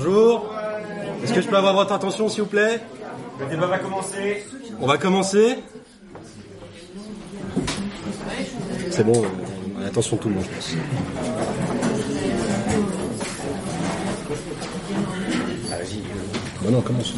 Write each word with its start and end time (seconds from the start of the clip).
Bonjour. 0.00 0.44
Est-ce 1.24 1.32
que 1.32 1.40
je 1.40 1.48
peux 1.48 1.56
avoir 1.56 1.72
votre 1.72 1.92
attention, 1.92 2.28
s'il 2.28 2.42
vous 2.42 2.50
plaît? 2.50 2.80
Le 3.40 3.46
débat 3.46 3.66
va 3.66 3.78
commencer. 3.78 4.44
On 4.78 4.86
va 4.86 4.98
commencer. 4.98 5.56
C'est 8.90 9.04
bon, 9.04 9.22
on 9.78 9.82
a 9.82 9.86
attention 9.86 10.18
tout 10.18 10.28
le 10.28 10.34
monde, 10.34 10.44
je 10.44 10.54
pense. 10.54 10.74
Vas-y. 15.70 16.70
Bon, 16.70 16.80
commence. 16.82 17.14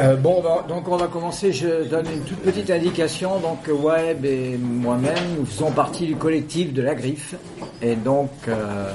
Euh, 0.00 0.14
bon, 0.16 0.36
on 0.38 0.40
va- 0.40 0.64
donc 0.68 0.86
on 0.86 0.96
va 0.96 1.08
commencer. 1.08 1.52
Je 1.52 1.82
donne 1.88 2.06
une 2.14 2.22
toute 2.22 2.38
petite 2.42 2.70
indication. 2.70 3.40
Donc 3.40 3.68
Web 3.68 4.24
et 4.24 4.56
moi-même, 4.56 5.34
nous 5.36 5.46
faisons 5.46 5.72
partie 5.72 6.06
du 6.06 6.14
collectif 6.14 6.72
de 6.72 6.80
la 6.82 6.94
Griffe. 6.94 7.34
Et 7.82 7.96
donc, 7.96 8.30
euh, 8.46 8.92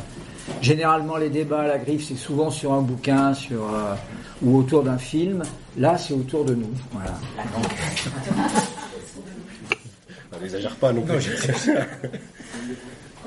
généralement, 0.62 1.18
les 1.18 1.30
débats 1.30 1.62
à 1.62 1.68
la 1.68 1.78
Griffe, 1.78 2.08
c'est 2.08 2.16
souvent 2.18 2.50
sur 2.52 2.74
un 2.74 2.82
bouquin, 2.82 3.34
sur 3.34 3.64
euh, 3.74 3.94
ou 4.42 4.58
autour 4.58 4.84
d'un 4.84 4.98
film. 4.98 5.44
Là, 5.78 5.98
c'est 5.98 6.14
autour 6.14 6.46
de 6.46 6.56
nous. 6.56 6.70
Voilà. 6.92 7.12
Donc, 7.56 7.66
On 10.38 10.42
n'exagère 10.42 10.76
pas 10.76 10.94
non 10.94 11.02
plus. 11.02 11.16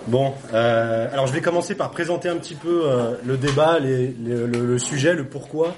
bon, 0.06 0.32
euh, 0.54 1.08
alors 1.12 1.26
je 1.26 1.32
vais 1.32 1.40
commencer 1.40 1.74
par 1.74 1.90
présenter 1.90 2.28
un 2.28 2.36
petit 2.36 2.54
peu 2.54 2.82
euh, 2.84 3.14
le 3.26 3.36
débat, 3.36 3.78
les- 3.80 4.08
les- 4.08 4.46
le, 4.46 4.64
le 4.66 4.78
sujet, 4.78 5.14
le 5.14 5.24
pourquoi. 5.24 5.74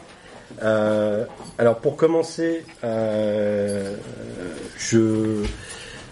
Euh, 0.62 1.24
alors 1.56 1.78
pour 1.78 1.96
commencer, 1.96 2.64
euh, 2.84 3.96
je, 4.76 5.42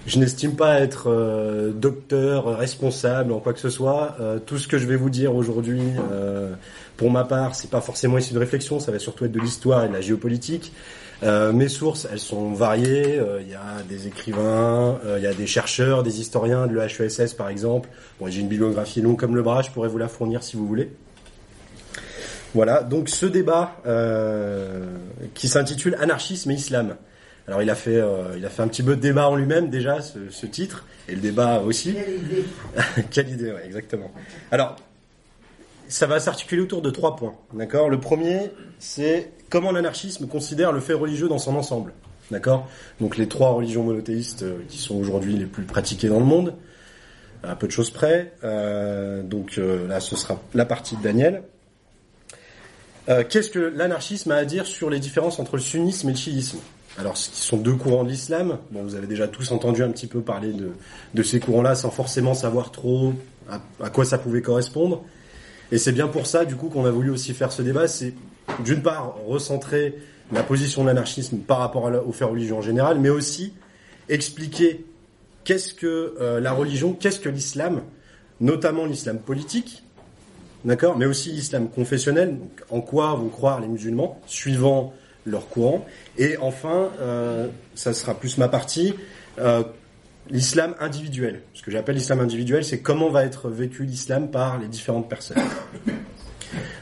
je 0.07 0.19
n'estime 0.19 0.57
pas 0.57 0.81
être 0.81 1.11
euh, 1.11 1.73
docteur, 1.73 2.57
responsable 2.57 3.33
en 3.33 3.39
quoi 3.39 3.53
que 3.53 3.61
ce 3.61 3.71
soit. 3.71 4.17
Euh, 4.21 4.39
tout 4.39 4.59
ce 4.59 4.67
que 4.67 4.79
je 4.79 4.87
vais 4.87 4.97
vous 4.97 5.11
dire 5.11 5.35
aujourd'hui, 5.35 5.83
euh, 6.11 6.53
pour 6.97 7.11
ma 7.11 7.25
part, 7.25 7.55
c'est 7.55 7.71
pas 7.71 7.81
forcément 7.81 8.19
issu 8.19 8.33
de 8.33 8.39
réflexion, 8.39 8.81
ça 8.81 8.93
va 8.93 8.99
surtout 8.99 9.27
être 9.27 9.33
de 9.33 9.41
l'histoire 9.41 9.85
et 9.85 9.89
de 9.89 9.93
la 9.93 10.01
géopolitique. 10.01 10.73
Mes 11.23 11.69
sources, 11.69 12.09
elles 12.11 12.19
sont 12.19 12.53
variées. 12.53 13.21
Il 13.43 13.49
y 13.51 13.55
a 13.55 13.83
des 13.87 14.07
écrivains, 14.07 14.99
il 15.19 15.23
y 15.23 15.27
a 15.27 15.35
des 15.35 15.47
chercheurs, 15.47 16.03
des 16.03 16.19
historiens 16.19 16.67
de 16.67 16.75
l'EHESS 16.75 17.35
par 17.35 17.51
exemple. 17.51 17.91
Bon, 18.19 18.29
j'ai 18.29 18.41
une 18.41 18.49
bibliographie 18.49 19.03
longue 19.03 19.19
comme 19.19 19.37
le 19.37 19.43
bras, 19.43 19.61
je 19.61 19.71
pourrais 19.71 19.89
vous 19.89 19.99
la 19.99 20.09
fournir 20.09 20.43
si 20.43 20.57
vous 20.57 20.67
voulez. 20.67 20.91
Voilà, 22.55 22.83
donc 22.83 23.11
ce 23.11 23.27
débat 23.27 23.77
qui 25.35 25.49
s'intitule 25.49 25.95
Anarchisme 26.01 26.53
et 26.53 26.55
Islam. 26.55 26.97
Alors 27.51 27.63
il 27.63 27.71
a 27.71 27.75
fait, 27.75 27.97
euh, 27.97 28.37
il 28.37 28.47
a 28.47 28.49
fait 28.49 28.63
un 28.63 28.69
petit 28.69 28.85
peu 28.85 28.95
de 28.95 29.01
débat 29.01 29.29
en 29.29 29.35
lui-même 29.35 29.71
déjà 29.71 30.01
ce, 30.03 30.31
ce 30.31 30.47
titre 30.47 30.87
et 31.09 31.17
le 31.17 31.21
débat 31.21 31.59
aussi. 31.59 31.95
Quelle 31.95 32.15
idée 32.15 32.45
Quelle 33.11 33.29
idée, 33.29 33.51
ouais, 33.51 33.67
exactement. 33.67 34.13
Alors 34.53 34.77
ça 35.89 36.07
va 36.07 36.21
s'articuler 36.21 36.63
autour 36.63 36.81
de 36.81 36.91
trois 36.91 37.17
points. 37.17 37.35
D'accord? 37.53 37.89
Le 37.89 37.99
premier, 37.99 38.53
c'est 38.79 39.33
comment 39.49 39.73
l'anarchisme 39.73 40.29
considère 40.29 40.71
le 40.71 40.79
fait 40.79 40.93
religieux 40.93 41.27
dans 41.27 41.39
son 41.39 41.57
ensemble. 41.57 41.93
D'accord? 42.31 42.69
Donc 43.01 43.17
les 43.17 43.27
trois 43.27 43.51
religions 43.51 43.83
monothéistes 43.83 44.45
euh, 44.45 44.61
qui 44.69 44.79
sont 44.79 44.95
aujourd'hui 44.95 45.37
les 45.37 45.47
plus 45.47 45.65
pratiquées 45.65 46.09
dans 46.09 46.21
le 46.21 46.27
monde, 46.27 46.55
à 47.43 47.57
peu 47.57 47.67
de 47.67 47.73
choses 47.73 47.91
près. 47.91 48.33
Euh, 48.45 49.25
donc 49.25 49.59
là, 49.89 49.99
ce 49.99 50.15
sera 50.15 50.41
la 50.55 50.67
partie 50.67 50.97
de 50.97 51.03
Daniel. 51.03 51.43
Qu'est-ce 53.29 53.51
que 53.51 53.59
l'anarchisme 53.59 54.31
a 54.31 54.37
à 54.37 54.45
dire 54.45 54.67
sur 54.67 54.89
les 54.89 55.01
différences 55.01 55.41
entre 55.41 55.57
le 55.57 55.63
sunnisme 55.63 56.11
et 56.11 56.13
le 56.13 56.17
chiisme? 56.17 56.61
Alors, 56.99 57.17
ce 57.17 57.31
sont 57.33 57.57
deux 57.57 57.75
courants 57.75 58.05
de 58.05 58.11
l'islam. 58.11 58.59
Bon, 58.73 58.83
vous 58.83 58.95
avez 58.95 59.07
déjà 59.07 59.29
tous 59.29 59.51
entendu 59.53 59.83
un 59.83 59.91
petit 59.91 60.07
peu 60.07 60.21
parler 60.21 60.53
de, 60.53 60.71
de 61.15 61.23
ces 61.23 61.41
courants-là 61.41 61.75
sans 61.75 61.91
forcément 61.91 62.35
savoir 62.35 62.73
trop 62.73 63.15
à, 63.81 63.91
quoi 63.91 64.05
ça 64.05 64.19
pouvait 64.19 64.43
correspondre. 64.43 65.03
Et 65.73 65.79
c'est 65.79 65.93
bien 65.93 66.09
pour 66.09 66.27
ça, 66.27 66.45
du 66.45 66.57
coup, 66.57 66.69
qu'on 66.69 66.85
a 66.85 66.91
voulu 66.91 67.11
aussi 67.11 67.33
faire 67.33 67.53
ce 67.53 67.63
débat. 67.63 67.89
C'est 67.89 68.15
d'une 68.65 68.83
part 68.83 69.17
recentrer 69.27 69.97
la 70.33 70.43
position 70.43 70.83
de 70.83 70.89
l'anarchisme 70.89 71.39
par 71.39 71.59
rapport 71.59 71.91
la- 71.91 72.03
au 72.03 72.13
fait 72.13 72.25
religieux 72.25 72.55
en 72.55 72.61
général, 72.61 72.99
mais 73.01 73.09
aussi 73.09 73.53
expliquer 74.09 74.85
qu'est-ce 75.45 75.73
que 75.75 76.15
euh, 76.21 76.41
la 76.41 76.53
religion, 76.53 76.93
qu'est-ce 76.93 77.21
que 77.21 77.29
l'islam, 77.29 77.81
notamment 78.41 78.85
l'islam 78.85 79.19
politique, 79.19 79.85
d'accord, 80.65 80.99
mais 80.99 81.07
aussi 81.07 81.31
l'islam 81.31 81.69
confessionnel, 81.69 82.37
donc 82.39 82.63
en 82.71 82.81
quoi 82.81 83.15
vont 83.15 83.29
croire 83.29 83.61
les 83.61 83.69
musulmans, 83.69 84.21
suivant 84.27 84.93
leur 85.31 85.49
courant. 85.49 85.87
Et 86.19 86.37
enfin, 86.39 86.91
euh, 87.01 87.49
ça 87.75 87.93
sera 87.93 88.15
plus 88.15 88.39
ma 88.39 88.49
partie, 88.49 88.95
euh, 89.39 89.63
l'islam 90.29 90.75
individuel. 90.81 91.43
Ce 91.55 91.63
que 91.63 91.71
j'appelle 91.71 91.97
l'islam 91.97 92.21
individuel, 92.21 92.65
c'est 92.65 92.81
comment 92.81 93.09
va 93.09 93.25
être 93.25 93.49
vécu 93.49 93.85
l'islam 93.85 94.31
par 94.31 94.59
les 94.59 94.69
différentes 94.69 95.09
personnes. 95.09 95.39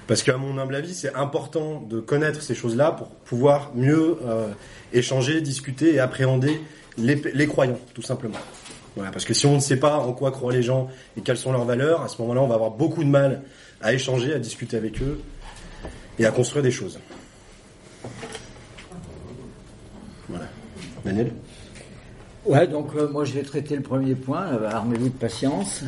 Parce 0.06 0.22
qu'à 0.22 0.38
mon 0.38 0.56
humble 0.58 0.74
avis, 0.74 0.94
c'est 0.94 1.14
important 1.14 1.82
de 1.82 2.00
connaître 2.00 2.40
ces 2.40 2.54
choses-là 2.54 2.92
pour 2.92 3.08
pouvoir 3.08 3.72
mieux 3.74 4.16
euh, 4.26 4.48
échanger, 4.94 5.42
discuter 5.42 5.94
et 5.94 6.00
appréhender 6.00 6.60
les, 6.96 7.46
croyants, 7.46 7.78
tout 7.94 8.02
simplement. 8.02 8.38
Parce 8.96 9.24
que 9.24 9.34
si 9.34 9.46
on 9.46 9.54
ne 9.54 9.60
sait 9.60 9.76
pas 9.76 9.98
en 9.98 10.12
quoi 10.12 10.32
croient 10.32 10.52
les 10.52 10.62
gens 10.62 10.88
et 11.16 11.20
quelles 11.20 11.36
sont 11.36 11.52
leurs 11.52 11.64
valeurs, 11.64 12.02
à 12.02 12.08
ce 12.08 12.20
moment-là, 12.22 12.42
on 12.42 12.48
va 12.48 12.56
avoir 12.56 12.70
beaucoup 12.70 13.04
de 13.04 13.08
mal 13.08 13.42
à 13.80 13.92
échanger, 13.92 14.34
à 14.34 14.38
discuter 14.38 14.76
avec 14.76 15.00
eux 15.02 15.20
et 16.18 16.26
à 16.26 16.30
construire 16.30 16.62
des 16.62 16.72
choses. 16.72 16.98
Voilà. 20.28 20.46
Daniel? 21.04 21.32
Ouais, 22.48 22.66
donc 22.66 22.88
euh, 22.96 23.08
moi 23.10 23.26
je 23.26 23.34
vais 23.34 23.42
traiter 23.42 23.76
le 23.76 23.82
premier 23.82 24.14
point, 24.14 24.46
euh, 24.46 24.70
armez-vous 24.70 25.10
de 25.10 25.14
patience. 25.14 25.82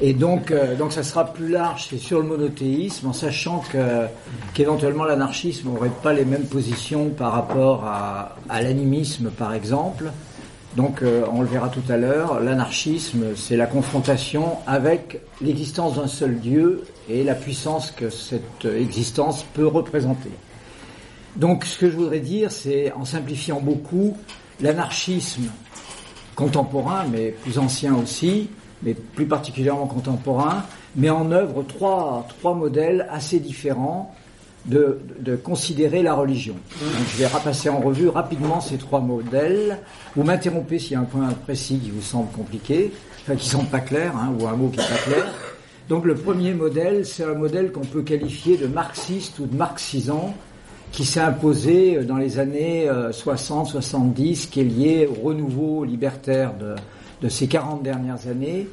Et 0.00 0.14
donc, 0.14 0.50
euh, 0.50 0.76
donc 0.76 0.92
ça 0.92 1.02
sera 1.02 1.26
plus 1.26 1.48
large, 1.48 1.94
sur 1.98 2.20
le 2.20 2.24
monothéisme, 2.26 3.08
en 3.08 3.12
sachant 3.12 3.62
qu'éventuellement 4.54 5.04
l'anarchisme 5.04 5.68
n'aurait 5.68 5.90
pas 6.02 6.14
les 6.14 6.24
mêmes 6.24 6.46
positions 6.46 7.10
par 7.10 7.32
rapport 7.32 7.84
à, 7.84 8.62
l'animisme, 8.62 9.30
par 9.30 9.52
exemple. 9.52 10.04
Donc, 10.76 11.02
on 11.32 11.40
le 11.40 11.48
verra 11.48 11.68
tout 11.70 11.82
à 11.88 11.96
l'heure, 11.96 12.40
l'anarchisme, 12.40 13.34
c'est 13.34 13.56
la 13.56 13.66
confrontation 13.66 14.58
avec 14.66 15.20
l'existence 15.40 15.96
d'un 15.96 16.06
seul 16.06 16.38
Dieu 16.38 16.84
et 17.08 17.24
la 17.24 17.34
puissance 17.34 17.90
que 17.90 18.10
cette 18.10 18.64
existence 18.64 19.44
peut 19.54 19.66
représenter. 19.66 20.30
Donc, 21.38 21.64
ce 21.64 21.78
que 21.78 21.88
je 21.88 21.96
voudrais 21.96 22.20
dire, 22.20 22.50
c'est, 22.50 22.92
en 22.92 23.04
simplifiant 23.04 23.60
beaucoup, 23.60 24.16
l'anarchisme 24.60 25.44
contemporain, 26.34 27.04
mais 27.10 27.30
plus 27.30 27.58
ancien 27.58 27.94
aussi, 27.94 28.50
mais 28.82 28.94
plus 28.94 29.26
particulièrement 29.26 29.86
contemporain, 29.86 30.64
met 30.96 31.10
en 31.10 31.30
œuvre 31.30 31.62
trois, 31.62 32.26
trois 32.28 32.54
modèles 32.54 33.06
assez 33.10 33.38
différents 33.38 34.14
de, 34.66 35.00
de 35.20 35.36
considérer 35.36 36.02
la 36.02 36.14
religion. 36.14 36.56
Je 37.12 37.16
vais 37.18 37.26
repasser 37.26 37.68
en 37.68 37.80
revue 37.80 38.08
rapidement 38.08 38.60
ces 38.60 38.76
trois 38.76 39.00
modèles. 39.00 39.78
Vous 40.16 40.24
m'interrompez 40.24 40.78
s'il 40.78 40.92
y 40.92 40.96
a 40.96 41.00
un 41.00 41.04
point 41.04 41.28
précis 41.44 41.78
qui 41.78 41.90
vous 41.90 42.02
semble 42.02 42.30
compliqué, 42.32 42.92
enfin 43.22 43.36
qui 43.36 43.48
semble 43.48 43.68
pas 43.68 43.80
clair, 43.80 44.12
hein, 44.16 44.32
ou 44.38 44.46
un 44.46 44.56
mot 44.56 44.68
qui 44.68 44.80
est 44.80 44.88
pas 44.88 45.10
clair. 45.10 45.26
Donc 45.88 46.04
le 46.04 46.14
premier 46.14 46.52
modèle, 46.52 47.06
c'est 47.06 47.24
un 47.24 47.34
modèle 47.34 47.72
qu'on 47.72 47.80
peut 47.80 48.02
qualifier 48.02 48.56
de 48.56 48.66
marxiste 48.66 49.38
ou 49.38 49.46
de 49.46 49.56
marxisant, 49.56 50.34
qui 50.92 51.04
s'est 51.04 51.20
imposé 51.20 52.04
dans 52.04 52.16
les 52.16 52.38
années 52.38 52.88
60-70, 52.88 54.48
qui 54.48 54.60
est 54.60 54.64
lié 54.64 55.08
au 55.08 55.26
renouveau 55.28 55.84
libertaire 55.84 56.52
de, 56.54 57.28
ces 57.28 57.46
40 57.46 57.82
dernières 57.82 58.26
années. 58.28 58.68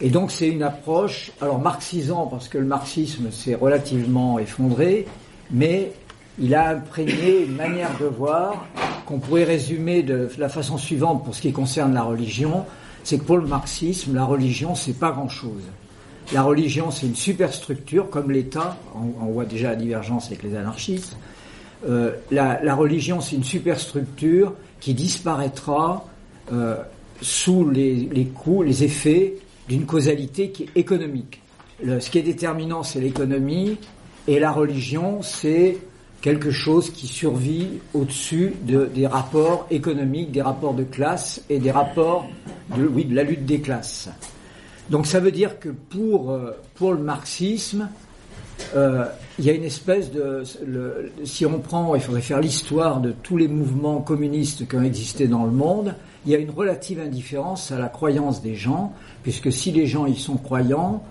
Et 0.00 0.10
donc 0.10 0.30
c'est 0.30 0.48
une 0.48 0.62
approche, 0.62 1.32
alors 1.40 1.60
marxisant, 1.60 2.26
parce 2.26 2.48
que 2.48 2.58
le 2.58 2.66
marxisme 2.66 3.30
s'est 3.30 3.54
relativement 3.54 4.38
effondré, 4.38 5.06
mais 5.50 5.92
il 6.38 6.54
a 6.54 6.70
imprégné 6.70 7.44
une 7.44 7.54
manière 7.54 7.96
de 8.00 8.06
voir 8.06 8.66
qu'on 9.06 9.18
pourrait 9.18 9.44
résumer 9.44 10.02
de 10.02 10.28
la 10.38 10.48
façon 10.48 10.78
suivante 10.78 11.24
pour 11.24 11.34
ce 11.34 11.42
qui 11.42 11.52
concerne 11.52 11.94
la 11.94 12.02
religion, 12.02 12.64
c'est 13.04 13.18
que 13.18 13.24
pour 13.24 13.36
le 13.36 13.46
marxisme, 13.46 14.14
la 14.14 14.24
religion, 14.24 14.74
c'est 14.74 14.98
pas 14.98 15.12
grand-chose. 15.12 15.62
La 16.32 16.42
religion, 16.42 16.90
c'est 16.90 17.06
une 17.06 17.14
superstructure, 17.14 18.08
comme 18.08 18.30
l'État, 18.30 18.78
on 18.94 19.26
voit 19.26 19.44
déjà 19.44 19.70
la 19.70 19.76
divergence 19.76 20.26
avec 20.28 20.42
les 20.42 20.56
anarchistes, 20.56 21.16
euh, 21.86 22.12
la, 22.30 22.74
religion, 22.74 23.20
c'est 23.20 23.36
une 23.36 23.44
superstructure 23.44 24.54
qui 24.80 24.94
disparaîtra 24.94 26.06
euh, 26.52 26.76
sous 27.20 27.68
les, 27.68 27.94
les 28.12 28.28
les 28.64 28.84
effets 28.84 29.34
d'une 29.68 29.86
causalité 29.86 30.50
qui 30.50 30.64
est 30.64 30.70
économique. 30.76 31.40
Ce 31.82 32.08
qui 32.08 32.18
est 32.18 32.22
déterminant, 32.22 32.82
c'est 32.82 33.00
l'économie, 33.00 33.78
et 34.26 34.38
la 34.38 34.52
religion, 34.52 35.22
c'est 35.22 35.78
quelque 36.24 36.50
chose 36.50 36.88
qui 36.88 37.06
survit 37.06 37.68
au-dessus 37.92 38.54
de, 38.62 38.86
des 38.86 39.06
rapports 39.06 39.66
économiques, 39.70 40.32
des 40.32 40.40
rapports 40.40 40.72
de 40.72 40.84
classe 40.84 41.42
et 41.50 41.58
des 41.58 41.70
rapports 41.70 42.26
de, 42.74 43.14
la 43.14 43.22
lutte 43.22 43.44
des 43.44 43.60
classes. 43.60 44.08
Donc 44.88 45.06
ça 45.06 45.20
veut 45.20 45.32
dire 45.32 45.58
que 45.60 45.68
pour, 45.68 46.30
euh, 46.30 46.52
pour 46.76 46.94
le 46.94 47.00
marxisme, 47.00 47.90
euh, 48.76 49.04
il 49.38 49.44
y 49.44 49.50
a 49.50 49.52
une 49.52 49.64
espèce 49.64 50.10
de, 50.12 50.42
si 51.24 51.44
on 51.46 51.58
prend, 51.58 51.94
il 51.94 52.00
faudrait 52.00 52.20
faire 52.20 52.40
l'histoire 52.40 53.00
de 53.00 53.12
tous 53.22 53.36
les 53.36 53.48
mouvements 53.48 54.00
communistes 54.00 54.68
qui 54.68 54.76
ont 54.76 54.82
existé 54.82 55.26
dans 55.26 55.44
le 55.44 55.50
monde, 55.50 55.94
il 56.26 56.32
y 56.32 56.34
a 56.34 56.38
une 56.38 56.50
relative 56.50 57.00
indifférence 57.00 57.70
à 57.72 57.78
la 57.78 57.88
croyance 57.88 58.42
des 58.42 58.54
gens, 58.54 58.92
puisque 59.22 59.52
si 59.52 59.72
les 59.72 59.86
gens 59.86 60.06
y 60.06 60.16
sont 60.16 60.36
croyants, 60.36 61.02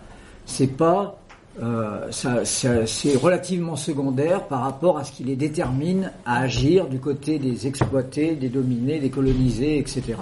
c'est 0.45 0.75
pas 0.75 1.17
euh, 1.61 2.11
ça, 2.11 2.45
c'est 2.45 3.15
relativement 3.15 3.75
secondaire 3.75 4.47
par 4.47 4.61
rapport 4.61 4.97
à 4.97 5.03
ce 5.03 5.11
qui 5.11 5.23
les 5.23 5.35
détermine 5.35 6.11
à 6.25 6.41
agir 6.41 6.87
du 6.87 6.99
côté 6.99 7.37
des 7.37 7.67
exploités, 7.67 8.35
des 8.35 8.49
dominés, 8.49 8.99
des 8.99 9.09
colonisés, 9.09 9.77
etc. 9.77 10.15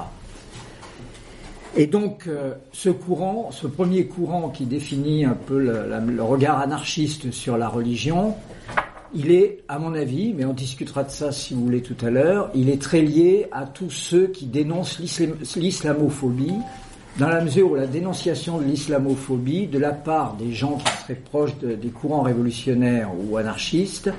Et 1.78 1.88
donc, 1.88 2.26
euh, 2.28 2.54
ce 2.74 2.90
courant, 2.90 3.50
ce 3.52 3.66
premier 3.66 4.06
courant 4.06 4.50
qui 4.50 4.66
définit 4.66 5.24
un 5.24 5.36
peu 5.46 5.58
le, 5.58 6.22
regard 6.22 6.60
anarchiste 6.60 7.32
sur 7.32 7.58
la 7.58 7.70
religion, 7.70 8.36
il 9.14 9.32
est, 9.32 9.60
à 9.70 9.80
mon 9.80 9.94
avis, 9.94 10.34
mais 10.34 10.44
on 10.46 10.54
discutera 10.54 11.04
de 11.04 11.12
ça 11.12 11.32
si 11.32 11.54
vous 11.54 11.64
voulez 11.64 11.82
tout 11.82 11.96
à 12.06 12.10
l'heure, 12.10 12.50
il 12.56 12.70
est 12.70 12.82
très 12.82 13.02
lié 13.02 13.48
à 13.52 13.66
tous 13.66 13.90
ceux 13.90 14.28
qui 14.28 14.46
dénoncent 14.46 15.00
l'islam- 15.00 15.36
l'islamophobie, 15.56 16.54
dans 17.20 17.28
la 17.30 17.42
mesure 17.42 17.72
où 17.72 17.76
la 17.76 17.88
dénonciation 17.88 18.58
de 18.60 18.64
l'islamophobie, 18.66 19.68
de 19.68 19.80
la 19.80 19.92
part 19.92 20.36
des 20.36 20.52
gens 20.54 20.78
qui 20.78 20.92
seraient 21.04 21.16
proches 21.16 21.58
de- 21.60 21.76
des 21.76 21.90
courants 21.90 22.22
révolutionnaires 22.22 23.10
ou 23.30 23.38
anarchistes, 23.38 24.10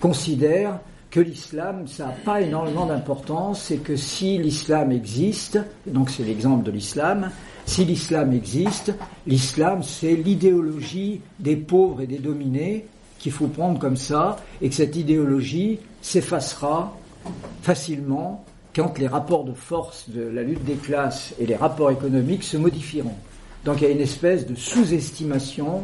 considère 0.00 0.78
que 1.12 1.20
l'islam, 1.20 1.86
ça 1.86 2.06
n'a 2.06 2.12
pas 2.12 2.40
énormément 2.40 2.86
d'importance 2.86 3.70
et 3.70 3.76
que 3.76 3.96
si 3.96 4.38
l'islam 4.38 4.90
existe, 4.90 5.58
donc 5.86 6.08
c'est 6.08 6.24
l'exemple 6.24 6.64
de 6.64 6.70
l'islam, 6.70 7.30
si 7.66 7.84
l'islam 7.84 8.32
existe, 8.32 8.94
l'islam 9.26 9.82
c'est 9.82 10.14
l'idéologie 10.14 11.20
des 11.38 11.56
pauvres 11.56 12.00
et 12.00 12.06
des 12.06 12.18
dominés 12.18 12.86
qu'il 13.18 13.30
faut 13.30 13.46
prendre 13.46 13.78
comme 13.78 13.98
ça 13.98 14.38
et 14.62 14.70
que 14.70 14.74
cette 14.74 14.96
idéologie 14.96 15.78
s'effacera 16.00 16.96
facilement 17.60 18.42
quand 18.74 18.98
les 18.98 19.06
rapports 19.06 19.44
de 19.44 19.52
force 19.52 20.08
de 20.08 20.22
la 20.22 20.42
lutte 20.42 20.64
des 20.64 20.76
classes 20.76 21.34
et 21.38 21.44
les 21.44 21.56
rapports 21.56 21.90
économiques 21.90 22.42
se 22.42 22.56
modifieront. 22.56 23.14
Donc 23.66 23.82
il 23.82 23.84
y 23.84 23.86
a 23.86 23.90
une 23.90 24.00
espèce 24.00 24.46
de 24.46 24.54
sous-estimation 24.54 25.82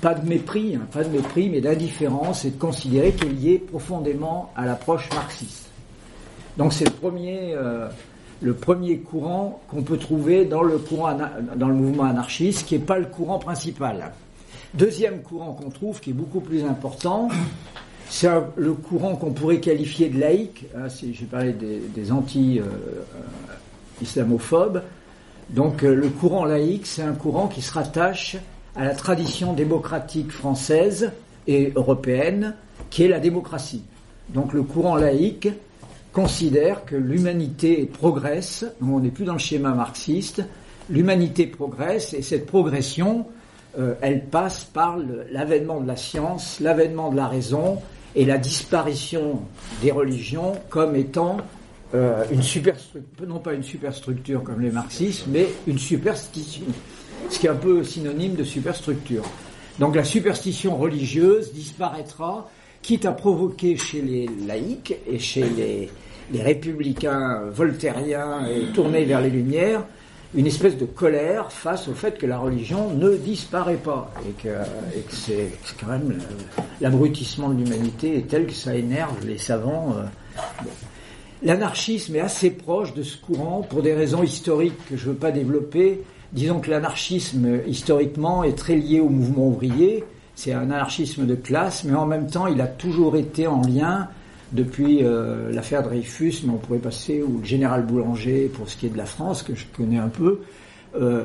pas 0.00 0.14
de 0.14 0.28
mépris, 0.28 0.76
hein, 0.76 0.86
pas 0.92 1.04
de 1.04 1.08
mépris, 1.08 1.48
mais 1.48 1.60
d'indifférence 1.60 2.44
et 2.44 2.50
de 2.50 2.58
considérer 2.58 3.12
qu'elle 3.12 3.30
est 3.30 3.32
liée 3.32 3.58
profondément 3.58 4.52
à 4.56 4.66
l'approche 4.66 5.08
marxiste. 5.12 5.68
Donc 6.56 6.72
c'est 6.72 6.84
le 6.84 6.90
premier, 6.90 7.54
euh, 7.54 7.88
le 8.40 8.54
premier 8.54 8.98
courant 8.98 9.60
qu'on 9.68 9.82
peut 9.82 9.98
trouver 9.98 10.44
dans 10.44 10.62
le 10.62 10.78
courant 10.78 11.16
dans 11.56 11.68
le 11.68 11.74
mouvement 11.74 12.04
anarchiste, 12.04 12.66
qui 12.66 12.78
n'est 12.78 12.84
pas 12.84 12.98
le 12.98 13.06
courant 13.06 13.38
principal. 13.38 14.12
Deuxième 14.74 15.22
courant 15.22 15.52
qu'on 15.52 15.70
trouve, 15.70 16.00
qui 16.00 16.10
est 16.10 16.14
beaucoup 16.14 16.40
plus 16.40 16.64
important, 16.64 17.28
c'est 18.08 18.28
le 18.56 18.72
courant 18.74 19.14
qu'on 19.16 19.32
pourrait 19.32 19.60
qualifier 19.60 20.10
de 20.10 20.20
laïque. 20.20 20.66
Hein, 20.76 20.88
J'ai 20.88 21.26
parlé 21.26 21.52
des, 21.52 22.12
anti-islamophobes. 22.12 24.82
Donc 25.50 25.82
euh, 25.82 25.92
le 25.94 26.08
courant 26.08 26.44
laïque, 26.44 26.86
c'est 26.86 27.02
un 27.02 27.14
courant 27.14 27.48
qui 27.48 27.62
se 27.62 27.72
rattache 27.72 28.36
à 28.76 28.84
la 28.84 28.94
tradition 28.94 29.52
démocratique 29.52 30.30
française 30.30 31.12
et 31.46 31.72
européenne, 31.74 32.54
qui 32.90 33.04
est 33.04 33.08
la 33.08 33.20
démocratie. 33.20 33.84
Donc 34.30 34.52
le 34.52 34.62
courant 34.62 34.96
laïque 34.96 35.48
considère 36.12 36.84
que 36.84 36.96
l'humanité 36.96 37.86
progresse, 37.86 38.64
on 38.82 39.00
n'est 39.00 39.10
plus 39.10 39.24
dans 39.24 39.34
le 39.34 39.38
schéma 39.38 39.70
marxiste, 39.70 40.42
l'humanité 40.90 41.46
progresse 41.46 42.14
et 42.14 42.22
cette 42.22 42.46
progression, 42.46 43.26
euh, 43.78 43.94
elle 44.02 44.26
passe 44.26 44.64
par 44.64 44.98
l'avènement 45.30 45.80
de 45.80 45.86
la 45.86 45.96
science, 45.96 46.60
l'avènement 46.60 47.10
de 47.10 47.16
la 47.16 47.26
raison 47.26 47.78
et 48.14 48.24
la 48.24 48.36
disparition 48.36 49.40
des 49.80 49.90
religions 49.90 50.52
comme 50.68 50.96
étant 50.96 51.38
euh, 51.94 52.24
une 52.30 52.42
superstructure, 52.42 53.26
non 53.26 53.38
pas 53.38 53.54
une 53.54 53.62
superstructure 53.62 54.42
comme 54.42 54.60
les 54.60 54.70
marxistes, 54.70 55.24
mais 55.28 55.46
une 55.66 55.78
superstition, 55.78 56.64
ce 57.30 57.38
qui 57.38 57.46
est 57.46 57.50
un 57.50 57.54
peu 57.54 57.82
synonyme 57.84 58.34
de 58.34 58.44
superstructure. 58.44 59.24
Donc 59.78 59.96
la 59.96 60.04
superstition 60.04 60.76
religieuse 60.76 61.52
disparaîtra, 61.52 62.50
quitte 62.82 63.06
à 63.06 63.12
provoquer 63.12 63.76
chez 63.76 64.02
les 64.02 64.28
laïcs 64.46 64.96
et 65.06 65.18
chez 65.18 65.44
les, 65.56 65.90
républicains 66.34 67.42
voltairiens 67.50 68.46
et 68.46 68.72
tournés 68.72 69.04
vers 69.04 69.20
les 69.20 69.28
Lumières 69.28 69.82
une 70.34 70.46
espèce 70.46 70.78
de 70.78 70.86
colère 70.86 71.52
face 71.52 71.88
au 71.88 71.94
fait 71.94 72.16
que 72.16 72.26
la 72.26 72.38
religion 72.38 72.90
ne 72.94 73.16
disparaît 73.16 73.76
pas 73.76 74.10
et 74.26 74.42
que, 74.42 74.48
c'est 75.10 75.50
quand 75.78 75.88
même 75.88 76.18
l'abrutissement 76.80 77.50
de 77.50 77.62
l'humanité 77.62 78.16
est 78.16 78.28
tel 78.28 78.46
que 78.46 78.52
ça 78.52 78.74
énerve 78.74 79.26
les 79.26 79.38
savants. 79.38 79.94
euh. 79.98 80.64
L'anarchisme 81.42 82.16
est 82.16 82.20
assez 82.20 82.50
proche 82.50 82.94
de 82.94 83.02
ce 83.02 83.16
courant 83.18 83.62
pour 83.62 83.82
des 83.82 83.94
raisons 83.94 84.22
historiques 84.22 84.78
que 84.88 84.96
je 84.96 85.08
ne 85.08 85.12
veux 85.12 85.18
pas 85.18 85.32
développer. 85.32 86.00
Disons 86.32 86.60
que 86.60 86.70
l'anarchisme, 86.70 87.58
historiquement, 87.66 88.42
est 88.44 88.56
très 88.56 88.74
lié 88.76 89.00
au 89.00 89.08
mouvement 89.08 89.48
ouvrier. 89.48 90.04
C'est 90.34 90.52
un 90.52 90.62
anarchisme 90.70 91.26
de 91.26 91.34
classe, 91.34 91.84
mais 91.84 91.94
en 91.94 92.06
même 92.06 92.26
temps, 92.28 92.46
il 92.46 92.60
a 92.60 92.66
toujours 92.66 93.16
été 93.16 93.46
en 93.46 93.60
lien 93.62 94.08
depuis 94.52 95.00
euh, 95.02 95.50
l'affaire 95.52 95.82
Dreyfus, 95.82 96.42
mais 96.44 96.52
on 96.52 96.56
pourrait 96.56 96.78
passer, 96.78 97.22
ou 97.22 97.38
le 97.40 97.44
général 97.44 97.84
Boulanger, 97.84 98.50
pour 98.52 98.68
ce 98.68 98.76
qui 98.76 98.86
est 98.86 98.90
de 98.90 98.96
la 98.98 99.04
France, 99.06 99.42
que 99.42 99.54
je 99.54 99.64
connais 99.76 99.98
un 99.98 100.08
peu. 100.08 100.40
Euh, 100.98 101.22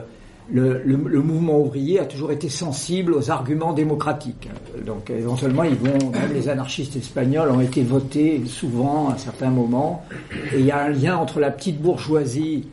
le, 0.50 0.82
le- 0.86 0.96
le 1.06 1.22
mouvement 1.22 1.60
ouvrier 1.60 2.00
a 2.00 2.06
toujours 2.06 2.32
été 2.32 2.48
sensible 2.48 3.14
aux 3.14 3.30
arguments 3.32 3.74
démocratiques. 3.74 4.48
Donc 4.86 5.10
éventuellement, 5.10 5.64
ils 5.64 5.76
vont, 5.76 6.10
même 6.12 6.34
les 6.34 6.48
anarchistes 6.48 6.96
espagnols 6.96 7.50
ont 7.50 7.60
été 7.60 7.84
votés 7.84 8.42
souvent 8.46 9.10
à 9.10 9.18
certains 9.18 9.50
moments. 9.50 10.06
Et 10.54 10.60
il 10.60 10.66
y 10.66 10.72
a 10.72 10.80
un 10.84 10.90
lien 10.90 11.18
entre 11.18 11.42
la 11.42 11.52
petite 11.52 11.82
bourgeoisie 11.82 12.66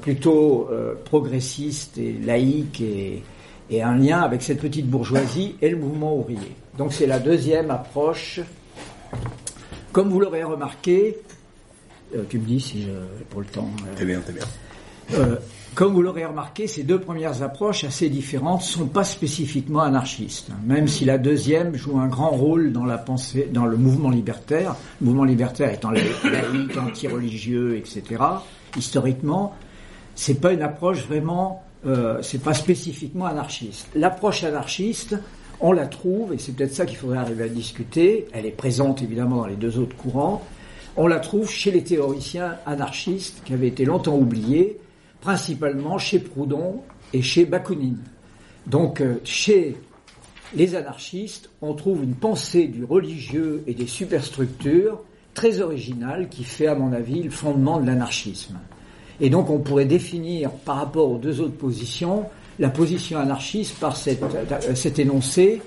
plutôt 0.00 0.68
euh, 0.70 0.94
progressiste 1.04 1.98
et 1.98 2.12
laïque 2.24 2.80
et, 2.80 3.22
et 3.70 3.82
un 3.82 3.96
lien 3.96 4.20
avec 4.20 4.42
cette 4.42 4.60
petite 4.60 4.86
bourgeoisie 4.88 5.56
et 5.60 5.68
le 5.70 5.76
mouvement 5.76 6.16
ouvrier. 6.16 6.54
Donc 6.78 6.92
c'est 6.92 7.06
la 7.06 7.18
deuxième 7.18 7.70
approche. 7.70 8.40
Comme 9.92 10.08
vous 10.10 10.20
l'aurez 10.20 10.44
remarqué, 10.44 11.16
euh, 12.14 12.22
tu 12.28 12.38
me 12.38 12.44
dis 12.46 12.60
si 12.60 12.82
je, 12.82 12.90
pour 13.30 13.40
le 13.40 13.46
temps. 13.46 13.68
euh, 13.82 13.94
T'es 13.96 14.04
bien, 14.04 14.20
t'es 14.20 14.32
bien. 14.32 14.44
euh, 15.14 15.36
comme 15.74 15.92
vous 15.92 16.00
l'aurez 16.02 16.24
remarqué, 16.24 16.66
ces 16.66 16.84
deux 16.84 16.98
premières 17.00 17.42
approches 17.42 17.84
assez 17.84 18.08
différentes 18.08 18.62
sont 18.62 18.86
pas 18.86 19.04
spécifiquement 19.04 19.80
anarchistes, 19.82 20.48
hein, 20.50 20.56
même 20.66 20.88
si 20.88 21.04
la 21.04 21.18
deuxième 21.18 21.74
joue 21.74 21.98
un 21.98 22.08
grand 22.08 22.30
rôle 22.30 22.72
dans 22.72 22.84
la 22.86 22.96
pensée, 22.98 23.48
dans 23.52 23.66
le 23.66 23.76
mouvement 23.76 24.08
libertaire. 24.10 24.74
Le 25.00 25.06
mouvement 25.06 25.24
libertaire 25.24 25.72
étant 25.72 25.90
laïque, 25.90 26.76
anti-religieux, 26.78 27.76
etc. 27.76 28.22
Historiquement, 28.76 29.54
c'est 30.16 30.40
pas 30.40 30.52
une 30.52 30.62
approche 30.62 31.06
vraiment, 31.06 31.62
euh, 31.86 32.20
c'est 32.22 32.42
pas 32.42 32.54
spécifiquement 32.54 33.26
anarchiste. 33.26 33.86
L'approche 33.94 34.42
anarchiste, 34.42 35.16
on 35.60 35.72
la 35.72 35.86
trouve, 35.86 36.32
et 36.32 36.38
c'est 36.38 36.52
peut-être 36.52 36.74
ça 36.74 36.86
qu'il 36.86 36.96
faudrait 36.96 37.18
arriver 37.18 37.44
à 37.44 37.48
discuter. 37.48 38.26
Elle 38.32 38.46
est 38.46 38.50
présente 38.50 39.02
évidemment 39.02 39.36
dans 39.36 39.46
les 39.46 39.56
deux 39.56 39.78
autres 39.78 39.94
courants. 39.94 40.42
On 40.96 41.06
la 41.06 41.20
trouve 41.20 41.50
chez 41.50 41.70
les 41.70 41.84
théoriciens 41.84 42.56
anarchistes 42.64 43.42
qui 43.44 43.52
avaient 43.52 43.68
été 43.68 43.84
longtemps 43.84 44.16
oubliés, 44.16 44.78
principalement 45.20 45.98
chez 45.98 46.18
Proudhon 46.18 46.80
et 47.12 47.20
chez 47.20 47.44
Bakounine. 47.44 48.02
Donc 48.66 49.02
euh, 49.02 49.20
chez 49.22 49.76
les 50.54 50.74
anarchistes, 50.74 51.50
on 51.60 51.74
trouve 51.74 52.02
une 52.02 52.14
pensée 52.14 52.68
du 52.68 52.84
religieux 52.84 53.62
et 53.66 53.74
des 53.74 53.86
superstructures 53.86 55.02
très 55.34 55.60
originale 55.60 56.30
qui 56.30 56.44
fait, 56.44 56.68
à 56.68 56.74
mon 56.74 56.94
avis, 56.94 57.22
le 57.22 57.30
fondement 57.30 57.78
de 57.78 57.86
l'anarchisme. 57.86 58.58
Et 59.20 59.30
donc 59.30 59.50
on 59.50 59.58
pourrait 59.58 59.86
définir 59.86 60.50
par 60.50 60.76
rapport 60.76 61.10
aux 61.10 61.18
deux 61.18 61.40
autres 61.40 61.56
positions 61.56 62.26
la 62.58 62.70
position 62.70 63.18
anarchiste 63.18 63.78
par 63.78 63.96
cette, 63.96 64.22
euh, 64.22 64.74
cet 64.74 64.98
énoncé, 64.98 65.60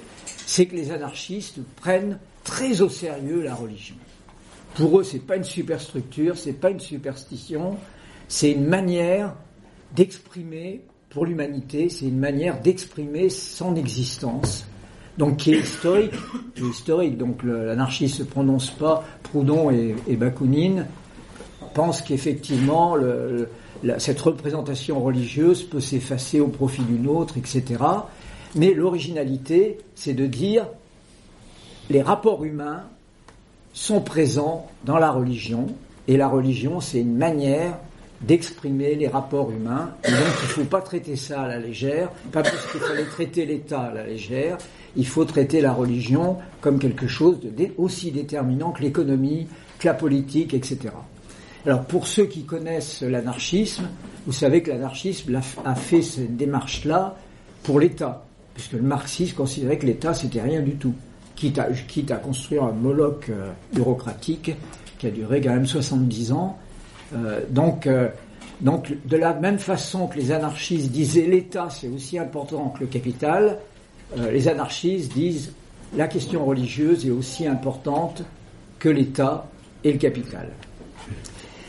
c'est 0.45 0.65
que 0.65 0.75
les 0.75 0.91
anarchistes 0.91 1.59
prennent 1.75 2.17
très 2.43 2.81
au 2.81 2.89
sérieux 2.89 3.43
la 3.43 3.53
religion. 3.53 3.95
Pour 4.75 4.99
eux, 4.99 5.03
c'est 5.03 5.19
pas 5.19 5.35
une 5.35 5.43
superstructure, 5.43 6.37
c'est 6.37 6.53
pas 6.53 6.69
une 6.69 6.79
superstition, 6.79 7.77
c'est 8.27 8.51
une 8.51 8.65
manière 8.65 9.35
d'exprimer 9.95 10.81
pour 11.09 11.25
l'humanité, 11.25 11.89
c'est 11.89 12.05
une 12.05 12.19
manière 12.19 12.61
d'exprimer 12.61 13.29
son 13.29 13.75
existence. 13.75 14.65
Donc 15.17 15.37
qui 15.37 15.53
est 15.53 15.59
historique, 15.59 16.13
qui 16.55 16.63
est 16.63 16.67
historique. 16.67 17.17
Donc 17.17 17.43
l'anarchiste 17.43 18.15
se 18.15 18.23
prononce 18.23 18.71
pas. 18.71 19.03
Proudhon 19.23 19.69
et 19.69 20.15
Bakounine 20.15 20.85
pensent 21.73 22.01
qu'effectivement 22.01 22.95
cette 23.97 24.19
représentation 24.19 24.99
religieuse 24.99 25.63
peut 25.63 25.79
s'effacer 25.79 26.39
au 26.39 26.47
profit 26.47 26.83
d'une 26.83 27.07
autre, 27.07 27.37
etc. 27.37 27.77
Mais 28.55 28.73
l'originalité, 28.73 29.77
c'est 29.95 30.13
de 30.13 30.25
dire 30.25 30.67
les 31.89 32.01
rapports 32.01 32.43
humains 32.43 32.83
sont 33.73 34.01
présents 34.01 34.67
dans 34.85 34.97
la 34.97 35.11
religion, 35.11 35.67
et 36.07 36.17
la 36.17 36.27
religion, 36.27 36.79
c'est 36.81 36.99
une 36.99 37.15
manière 37.15 37.77
d'exprimer 38.21 38.95
les 38.95 39.07
rapports 39.07 39.51
humains. 39.51 39.91
Et 40.03 40.11
donc, 40.11 40.19
il 40.19 40.47
ne 40.47 40.53
faut 40.53 40.63
pas 40.65 40.81
traiter 40.81 41.15
ça 41.15 41.43
à 41.43 41.47
la 41.47 41.59
légère, 41.59 42.09
pas 42.31 42.41
parce 42.43 42.65
qu'il 42.71 42.81
fallait 42.81 43.05
traiter 43.05 43.45
l'État 43.45 43.81
à 43.81 43.93
la 43.93 44.05
légère, 44.05 44.57
il 44.95 45.07
faut 45.07 45.23
traiter 45.23 45.61
la 45.61 45.71
religion 45.71 46.37
comme 46.61 46.79
quelque 46.79 47.07
chose 47.07 47.39
de 47.39 47.67
aussi 47.77 48.11
déterminant 48.11 48.71
que 48.71 48.81
l'économie, 48.81 49.47
que 49.77 49.87
la 49.87 49.93
politique, 49.93 50.53
etc. 50.53 50.89
Alors, 51.65 51.83
pour 51.83 52.07
ceux 52.07 52.25
qui 52.25 52.43
connaissent 52.43 53.01
l'anarchisme, 53.01 53.87
vous 54.25 54.31
savez 54.33 54.61
que 54.63 54.71
l'anarchisme 54.71 55.31
l'a- 55.31 55.41
a 55.65 55.75
fait 55.75 56.01
cette 56.01 56.37
démarche-là 56.37 57.15
pour 57.63 57.79
l'État 57.79 58.25
puisque 58.53 58.73
le 58.73 58.81
marxisme 58.81 59.35
considérait 59.37 59.77
que 59.77 59.85
l'État 59.85 60.13
c'était 60.13 60.41
rien 60.41 60.61
du 60.61 60.75
tout, 60.75 60.93
quitte 61.35 61.59
à, 61.59 61.67
quitte 61.71 62.11
à 62.11 62.17
construire 62.17 62.63
un 62.63 62.73
moloch 62.73 63.29
euh, 63.29 63.51
bureaucratique 63.73 64.51
qui 64.97 65.07
a 65.07 65.11
duré 65.11 65.39
quand 65.39 65.51
même 65.53 65.65
70 65.65 66.33
ans. 66.33 66.57
Euh, 67.15 67.39
donc, 67.49 67.87
euh, 67.87 68.09
donc, 68.59 68.93
de 69.05 69.15
la 69.15 69.33
même 69.33 69.59
façon 69.59 70.07
que 70.07 70.17
les 70.17 70.31
anarchistes 70.33 70.91
disaient 70.91 71.25
l'État 71.27 71.69
c'est 71.69 71.87
aussi 71.87 72.17
important 72.19 72.69
que 72.69 72.81
le 72.81 72.87
capital, 72.87 73.59
les 74.31 74.47
anarchistes 74.47 75.13
disent 75.13 75.53
la 75.95 76.07
question 76.07 76.43
religieuse 76.45 77.05
est 77.05 77.11
aussi 77.11 77.45
importante 77.47 78.23
que 78.79 78.89
l'État 78.89 79.47
et 79.83 79.91
le 79.93 79.99
capital. 79.99 80.49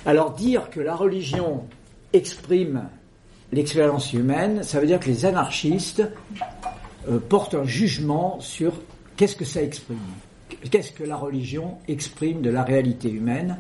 Alors 0.07 0.33
dire 0.33 0.71
que 0.71 0.81
la 0.81 0.97
religion 0.97 1.65
exprime 2.13 2.89
l'expérience 3.53 4.13
humaine, 4.13 4.63
ça 4.63 4.81
veut 4.81 4.87
dire 4.87 5.01
que 5.01 5.09
les 5.09 5.27
anarchistes 5.27 6.03
euh, 7.09 7.19
portent 7.19 7.55
un 7.55 7.65
jugement 7.65 8.39
sur 8.41 8.73
qu'est-ce 9.17 9.37
que 9.37 9.45
ça 9.45 9.63
exprime, 9.63 9.99
qu'est-ce 10.71 10.93
que 10.93 11.05
la 11.05 11.17
religion 11.17 11.79
exprime 11.89 12.41
de 12.41 12.51
la 12.51 12.63
réalité 12.63 13.11
humaine. 13.11 13.59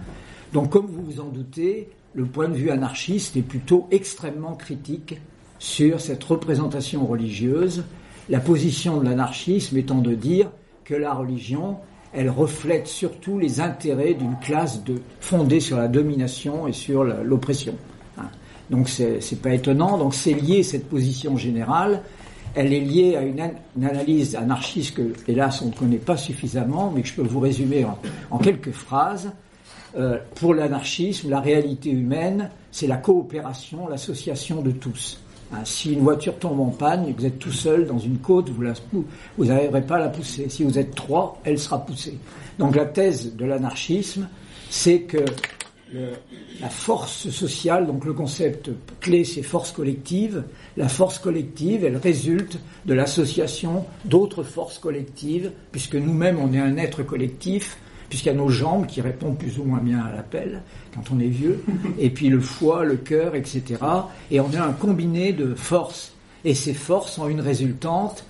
Donc 0.52 0.70
comme 0.70 0.86
vous 0.86 1.02
vous 1.02 1.20
en 1.20 1.28
doutez, 1.28 1.90
le 2.14 2.24
point 2.24 2.48
de 2.48 2.54
vue 2.54 2.70
anarchiste 2.70 3.36
est 3.36 3.42
plutôt 3.42 3.86
extrêmement 3.90 4.54
critique 4.54 5.20
sur 5.58 6.00
cette 6.00 6.24
représentation 6.24 7.06
religieuse, 7.06 7.84
la 8.28 8.40
position 8.40 8.98
de 8.98 9.04
l'anarchisme 9.04 9.76
étant 9.76 9.98
de 9.98 10.14
dire 10.14 10.50
que 10.84 10.94
la 10.94 11.12
religion, 11.12 11.76
elle 12.12 12.30
reflète 12.30 12.86
surtout 12.86 13.38
les 13.38 13.60
intérêts 13.60 14.14
d'une 14.14 14.36
classe 14.38 14.80
fondée 15.20 15.60
sur 15.60 15.76
la 15.76 15.88
domination 15.88 16.66
et 16.66 16.72
sur 16.72 17.04
l'oppression. 17.04 17.74
Hein. 18.18 18.28
Donc 18.68 18.88
c'est 18.88 19.42
pas 19.42 19.54
étonnant. 19.54 19.96
Donc 19.98 20.14
c'est 20.14 20.34
lié 20.34 20.62
cette 20.62 20.88
position 20.88 21.36
générale. 21.36 22.02
Elle 22.54 22.72
est 22.72 22.80
liée 22.80 23.16
à 23.16 23.22
une, 23.22 23.40
analyse 23.84 24.34
anarchiste 24.34 24.96
que, 24.96 25.12
hélas, 25.28 25.62
on 25.62 25.66
ne 25.66 25.72
connaît 25.72 25.98
pas 25.98 26.16
suffisamment, 26.16 26.92
mais 26.92 27.02
que 27.02 27.08
je 27.08 27.14
peux 27.14 27.22
vous 27.22 27.38
résumer 27.38 27.86
en, 28.30 28.38
quelques 28.38 28.72
phrases. 28.72 29.30
Euh, 29.96 30.18
pour 30.36 30.54
l'anarchisme, 30.54 31.30
la 31.30 31.40
réalité 31.40 31.90
humaine, 31.90 32.50
c'est 32.70 32.86
la 32.86 32.96
coopération, 32.96 33.88
l'association 33.88 34.62
de 34.62 34.70
tous. 34.70 35.20
Hein, 35.52 35.64
si 35.64 35.92
une 35.92 36.00
voiture 36.00 36.38
tombe 36.38 36.60
en 36.60 36.70
panne 36.70 37.08
et 37.08 37.12
que 37.12 37.20
vous 37.20 37.26
êtes 37.26 37.38
tout 37.38 37.52
seul 37.52 37.86
dans 37.86 37.98
une 37.98 38.18
côte, 38.18 38.50
vous 38.50 39.44
n'arriverez 39.44 39.82
pas 39.82 39.96
à 39.96 40.00
la 40.00 40.08
pousser. 40.08 40.48
Si 40.48 40.62
vous 40.62 40.78
êtes 40.78 40.94
trois, 40.94 41.40
elle 41.44 41.58
sera 41.58 41.84
poussée. 41.84 42.18
Donc 42.58 42.76
la 42.76 42.86
thèse 42.86 43.34
de 43.34 43.44
l'anarchisme, 43.44 44.28
c'est 44.68 45.00
que 45.00 45.24
la 46.60 46.68
force 46.68 47.30
sociale, 47.30 47.86
donc 47.86 48.04
le 48.04 48.12
concept 48.12 48.70
clé, 49.00 49.24
c'est 49.24 49.42
force 49.42 49.72
collective. 49.72 50.44
La 50.76 50.88
force 50.88 51.18
collective, 51.18 51.84
elle 51.84 51.96
résulte 51.96 52.58
de 52.86 52.94
l'association 52.94 53.84
d'autres 54.04 54.44
forces 54.44 54.78
collectives, 54.78 55.50
puisque 55.72 55.96
nous-mêmes, 55.96 56.38
on 56.38 56.52
est 56.52 56.60
un 56.60 56.76
être 56.76 57.02
collectif 57.02 57.76
puisqu'il 58.10 58.28
y 58.28 58.32
a 58.32 58.34
nos 58.34 58.50
jambes 58.50 58.86
qui 58.86 59.00
répondent 59.00 59.38
plus 59.38 59.58
ou 59.58 59.64
moins 59.64 59.78
bien 59.78 60.00
à 60.00 60.12
l'appel 60.12 60.62
quand 60.94 61.04
on 61.14 61.20
est 61.20 61.28
vieux, 61.28 61.64
et 61.98 62.10
puis 62.10 62.28
le 62.28 62.40
foie, 62.40 62.84
le 62.84 62.96
cœur, 62.96 63.34
etc. 63.34 63.76
Et 64.30 64.40
on 64.40 64.52
a 64.52 64.60
un 64.60 64.72
combiné 64.72 65.32
de 65.32 65.54
forces. 65.54 66.12
Et 66.44 66.54
ces 66.54 66.74
forces 66.74 67.18
ont 67.18 67.28
une 67.28 67.40
résultante, 67.40 68.24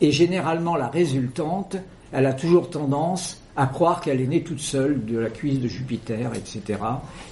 et 0.00 0.10
généralement 0.10 0.74
la 0.74 0.88
résultante, 0.88 1.76
elle 2.12 2.26
a 2.26 2.32
toujours 2.32 2.70
tendance 2.70 3.40
à 3.56 3.66
croire 3.66 4.00
qu'elle 4.00 4.20
est 4.20 4.26
née 4.26 4.42
toute 4.42 4.60
seule 4.60 5.04
de 5.04 5.18
la 5.18 5.30
cuisse 5.30 5.60
de 5.60 5.68
Jupiter, 5.68 6.32
etc. 6.34 6.80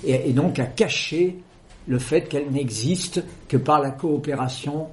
Et, 0.05 0.31
et 0.31 0.33
donc 0.33 0.59
à 0.59 0.67
cacher 0.67 1.39
le 1.87 1.99
fait 1.99 2.23
qu'elle 2.23 2.51
n'existe 2.51 3.23
que 3.49 3.57
par 3.57 3.81
la 3.81 3.91
coopération 3.91 4.89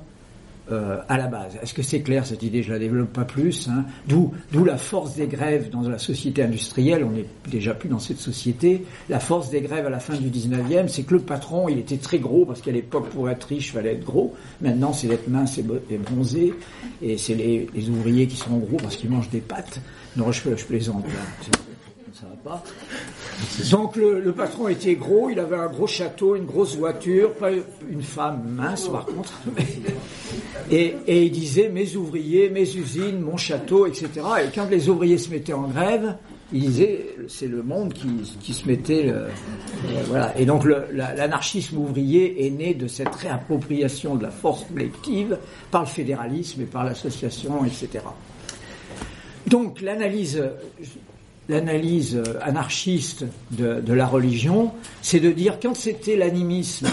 euh, 0.71 0.97
à 1.07 1.17
la 1.17 1.27
base. 1.27 1.57
Est-ce 1.61 1.73
que 1.73 1.81
c'est 1.81 2.01
clair 2.01 2.25
cette 2.25 2.43
idée 2.43 2.63
Je 2.63 2.71
la 2.71 2.79
développe 2.79 3.11
pas 3.13 3.25
plus. 3.25 3.67
Hein? 3.69 3.85
D'où, 4.07 4.31
d'où 4.51 4.63
la 4.63 4.77
force 4.77 5.15
des 5.15 5.27
grèves 5.27 5.69
dans 5.69 5.81
la 5.81 5.97
société 5.97 6.43
industrielle. 6.43 7.03
On 7.03 7.11
n'est 7.11 7.25
déjà 7.49 7.73
plus 7.73 7.89
dans 7.89 7.99
cette 7.99 8.19
société. 8.19 8.85
La 9.09 9.19
force 9.19 9.49
des 9.49 9.61
grèves 9.61 9.85
à 9.85 9.89
la 9.89 9.99
fin 9.99 10.15
du 10.15 10.29
19e, 10.29 10.87
c'est 10.87 11.03
que 11.03 11.15
le 11.15 11.21
patron, 11.21 11.69
il 11.69 11.79
était 11.79 11.97
très 11.97 12.19
gros 12.19 12.45
parce 12.45 12.61
qu'à 12.61 12.71
l'époque, 12.71 13.09
pour 13.09 13.29
être 13.29 13.45
riche, 13.45 13.71
fallait 13.71 13.93
être 13.93 14.05
gros. 14.05 14.33
Maintenant, 14.61 14.93
c'est 14.93 15.07
d'être 15.07 15.27
mince 15.27 15.57
et 15.57 15.97
bronzé. 15.97 16.53
Et 17.01 17.17
c'est 17.17 17.35
les, 17.35 17.89
ouvriers 17.89 18.27
qui 18.27 18.37
sont 18.37 18.57
gros 18.57 18.77
parce 18.77 18.95
qu'ils 18.95 19.09
mangent 19.09 19.29
des 19.29 19.41
pâtes. 19.41 19.81
Non, 20.15 20.31
je, 20.31 20.49
plaisante. 20.65 21.05
Là 21.05 21.59
ça 22.21 22.27
va 22.27 22.57
pas. 22.57 22.63
Donc 23.71 23.95
le, 23.95 24.31
patron 24.31 24.67
était 24.67 24.95
gros, 24.95 25.31
il 25.31 25.39
avait 25.39 25.55
un 25.55 25.69
gros 25.69 25.87
château, 25.87 26.35
une 26.35 26.45
grosse 26.45 26.75
voiture, 26.75 27.33
pas 27.33 27.49
une 27.89 28.03
femme 28.03 28.43
mince 28.47 28.87
par 28.89 29.05
contre. 29.05 29.33
Et, 30.71 30.95
il 31.07 31.31
disait 31.31 31.69
mes 31.69 31.95
ouvriers, 31.95 32.49
mes 32.49 32.75
usines, 32.75 33.19
mon 33.19 33.37
château, 33.37 33.87
etc. 33.87 34.09
Et 34.45 34.51
quand 34.53 34.69
les 34.69 34.87
ouvriers 34.87 35.17
se 35.17 35.31
mettaient 35.31 35.53
en 35.53 35.67
grève, 35.67 36.15
il 36.53 36.61
disait 36.61 37.15
c'est 37.27 37.47
le 37.47 37.63
monde 37.63 37.93
qui, 37.93 38.53
se 38.53 38.67
mettait 38.67 39.09
euh, 39.09 39.27
voilà 40.07 40.37
et 40.37 40.45
donc 40.45 40.65
l'anarchisme 40.91 41.77
ouvrier 41.77 42.45
est 42.45 42.49
né 42.49 42.73
de 42.73 42.87
cette 42.87 43.15
réappropriation 43.15 44.15
de 44.15 44.23
la 44.23 44.31
force 44.31 44.65
collective 44.65 45.37
par 45.71 45.83
le 45.83 45.87
fédéralisme 45.87 46.61
et 46.61 46.65
par 46.65 46.83
l'association 46.83 47.63
etc 47.63 48.03
donc 49.47 49.79
l'analyse 49.79 50.43
l'analyse 51.51 52.21
anarchiste 52.41 53.25
de, 53.51 53.93
la 53.93 54.07
religion, 54.07 54.71
c'est 55.01 55.19
de 55.19 55.31
dire 55.31 55.59
quand 55.61 55.75
c'était 55.75 56.15
l'animisme, 56.15 56.87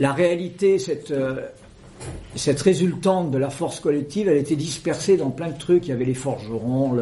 la 0.00 0.12
réalité, 0.12 0.78
cette, 0.78 1.12
euh, 1.12 1.46
cette 2.34 2.60
résultante 2.60 3.30
de 3.30 3.38
la 3.38 3.48
force 3.48 3.80
collective, 3.80 4.28
elle 4.28 4.36
était 4.36 4.56
dispersée 4.56 5.16
dans 5.16 5.30
plein 5.30 5.48
de 5.48 5.58
trucs. 5.58 5.86
Il 5.86 5.90
y 5.90 5.92
avait 5.92 6.04
les 6.04 6.14
forgerons, 6.14 6.98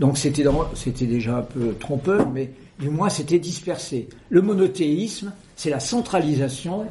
donc 0.00 0.18
c'était, 0.18 0.44
c'était 0.74 1.06
déjà 1.06 1.38
un 1.38 1.42
peu 1.42 1.74
trompeur, 1.78 2.28
mais 2.30 2.50
du 2.78 2.90
moins 2.90 3.08
c'était 3.08 3.38
dispersé. 3.38 4.08
Le 4.28 4.42
monothéisme, 4.42 5.32
c'est 5.54 5.70
la 5.70 5.80
centralisation, 5.80 6.86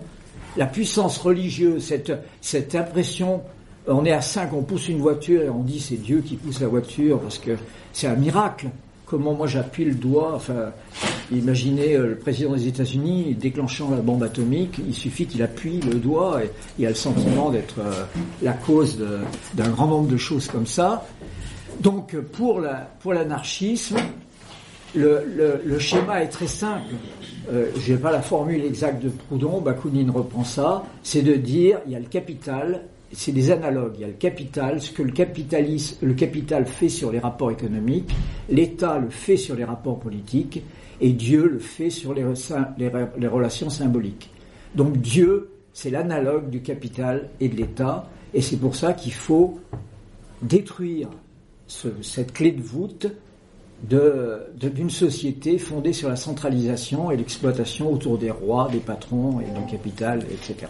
la 0.57 0.65
puissance 0.65 1.17
religieuse, 1.17 1.83
cette, 1.83 2.13
cette 2.41 2.73
impression 2.75 3.41
on 3.87 4.05
est 4.05 4.11
à 4.11 4.21
5, 4.21 4.51
on 4.53 4.63
pousse 4.63 4.87
une 4.89 4.99
voiture 4.99 5.43
et 5.43 5.49
on 5.49 5.61
dit 5.61 5.79
c'est 5.79 5.97
Dieu 5.97 6.21
qui 6.21 6.37
pousse 6.37 6.59
la 6.61 6.67
voiture 6.67 7.19
parce 7.19 7.37
que 7.37 7.51
c'est 7.93 8.07
un 8.07 8.15
miracle 8.15 8.67
comment 9.05 9.33
moi 9.33 9.47
j'appuie 9.47 9.85
le 9.85 9.93
doigt. 9.93 10.33
Enfin, 10.35 10.71
imaginez 11.31 11.95
euh, 11.95 12.07
le 12.09 12.15
président 12.17 12.53
des 12.53 12.67
États-Unis 12.67 13.35
déclenchant 13.35 13.89
la 13.91 14.01
bombe 14.01 14.23
atomique, 14.23 14.79
il 14.85 14.93
suffit 14.93 15.25
qu'il 15.25 15.41
appuie 15.43 15.79
le 15.81 15.95
doigt 15.95 16.43
et 16.43 16.51
il 16.79 16.85
a 16.85 16.89
le 16.89 16.95
sentiment 16.95 17.49
d'être 17.49 17.79
euh, 17.79 18.05
la 18.41 18.53
cause 18.53 19.03
d'un 19.53 19.69
grand 19.69 19.87
nombre 19.87 20.07
de 20.07 20.17
choses 20.17 20.47
comme 20.47 20.67
ça. 20.67 21.05
Donc 21.81 22.15
pour 22.15 22.61
la 22.61 22.89
pour 23.01 23.13
l'anarchisme, 23.13 23.97
le, 24.95 25.79
schéma 25.79 26.23
est 26.23 26.29
très 26.29 26.47
simple. 26.47 26.93
Euh, 27.51 27.69
je 27.77 27.93
n'ai 27.93 27.99
pas 27.99 28.11
la 28.11 28.21
formule 28.21 28.63
exacte 28.63 29.03
de 29.03 29.09
Proudhon, 29.09 29.61
Bakounine 29.61 30.09
reprend 30.09 30.43
ça, 30.43 30.83
c'est 31.03 31.21
de 31.21 31.33
dire 31.35 31.79
il 31.85 31.91
y 31.91 31.95
a 31.95 31.99
le 31.99 32.05
capital 32.05 32.81
c'est 33.15 33.31
des 33.31 33.51
analogues. 33.51 33.93
Il 33.95 34.01
y 34.01 34.03
a 34.03 34.07
le 34.07 34.13
capital, 34.13 34.81
ce 34.81 34.91
que 34.91 35.01
le, 35.01 35.13
le 36.01 36.13
capital 36.13 36.65
fait 36.65 36.89
sur 36.89 37.11
les 37.11 37.19
rapports 37.19 37.51
économiques, 37.51 38.13
l'État 38.49 38.99
le 38.99 39.09
fait 39.09 39.37
sur 39.37 39.55
les 39.55 39.63
rapports 39.63 39.99
politiques, 39.99 40.61
et 41.01 41.11
Dieu 41.11 41.47
le 41.47 41.59
fait 41.59 41.89
sur 41.89 42.13
les, 42.13 42.23
relations 43.27 43.69
symboliques. 43.69 44.29
Donc 44.75 44.97
Dieu, 44.97 45.49
c'est 45.73 45.89
l'analogue 45.89 46.49
du 46.49 46.61
capital 46.61 47.29
et 47.39 47.49
de 47.49 47.55
l'État, 47.55 48.09
et 48.33 48.41
c'est 48.41 48.57
pour 48.57 48.75
ça 48.75 48.93
qu'il 48.93 49.13
faut 49.13 49.59
détruire 50.41 51.09
cette 51.67 52.33
clé 52.33 52.51
de 52.51 52.61
voûte 52.61 53.07
d'une 53.81 54.89
société 54.89 55.57
fondée 55.57 55.93
sur 55.93 56.09
la 56.09 56.15
centralisation 56.15 57.11
et 57.11 57.17
l'exploitation 57.17 57.91
autour 57.91 58.17
des 58.17 58.31
rois, 58.31 58.69
des 58.71 58.79
patrons 58.79 59.41
et 59.41 59.45
du 59.45 59.71
capital, 59.71 60.23
etc. 60.31 60.67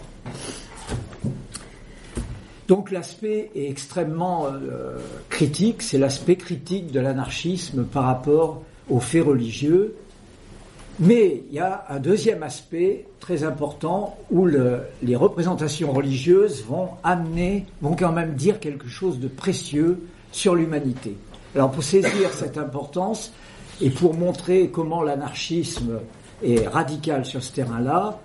Donc 2.68 2.90
l'aspect 2.90 3.50
est 3.54 3.70
extrêmement 3.70 4.46
euh, 4.46 4.98
critique, 5.28 5.82
c'est 5.82 5.98
l'aspect 5.98 6.36
critique 6.36 6.90
de 6.90 6.98
l'anarchisme 6.98 7.84
par 7.84 8.04
rapport 8.04 8.62
aux 8.90 9.00
faits 9.00 9.24
religieux. 9.24 9.94
Mais 10.98 11.42
il 11.48 11.54
y 11.54 11.58
a 11.58 11.84
un 11.90 11.98
deuxième 11.98 12.42
aspect 12.42 13.04
très 13.20 13.44
important 13.44 14.16
où 14.30 14.46
les 14.46 15.16
représentations 15.16 15.92
religieuses 15.92 16.64
vont 16.64 16.88
amener, 17.04 17.66
vont 17.82 17.94
quand 17.94 18.12
même 18.12 18.32
dire 18.32 18.60
quelque 18.60 18.88
chose 18.88 19.20
de 19.20 19.28
précieux 19.28 20.00
sur 20.32 20.54
l'humanité. 20.54 21.16
Alors 21.54 21.70
pour 21.70 21.82
saisir 21.82 22.32
cette 22.32 22.56
importance 22.56 23.32
et 23.82 23.90
pour 23.90 24.14
montrer 24.14 24.70
comment 24.70 25.02
l'anarchisme 25.02 26.00
est 26.42 26.66
radical 26.66 27.26
sur 27.26 27.42
ce 27.42 27.52
terrain-là, 27.52 28.18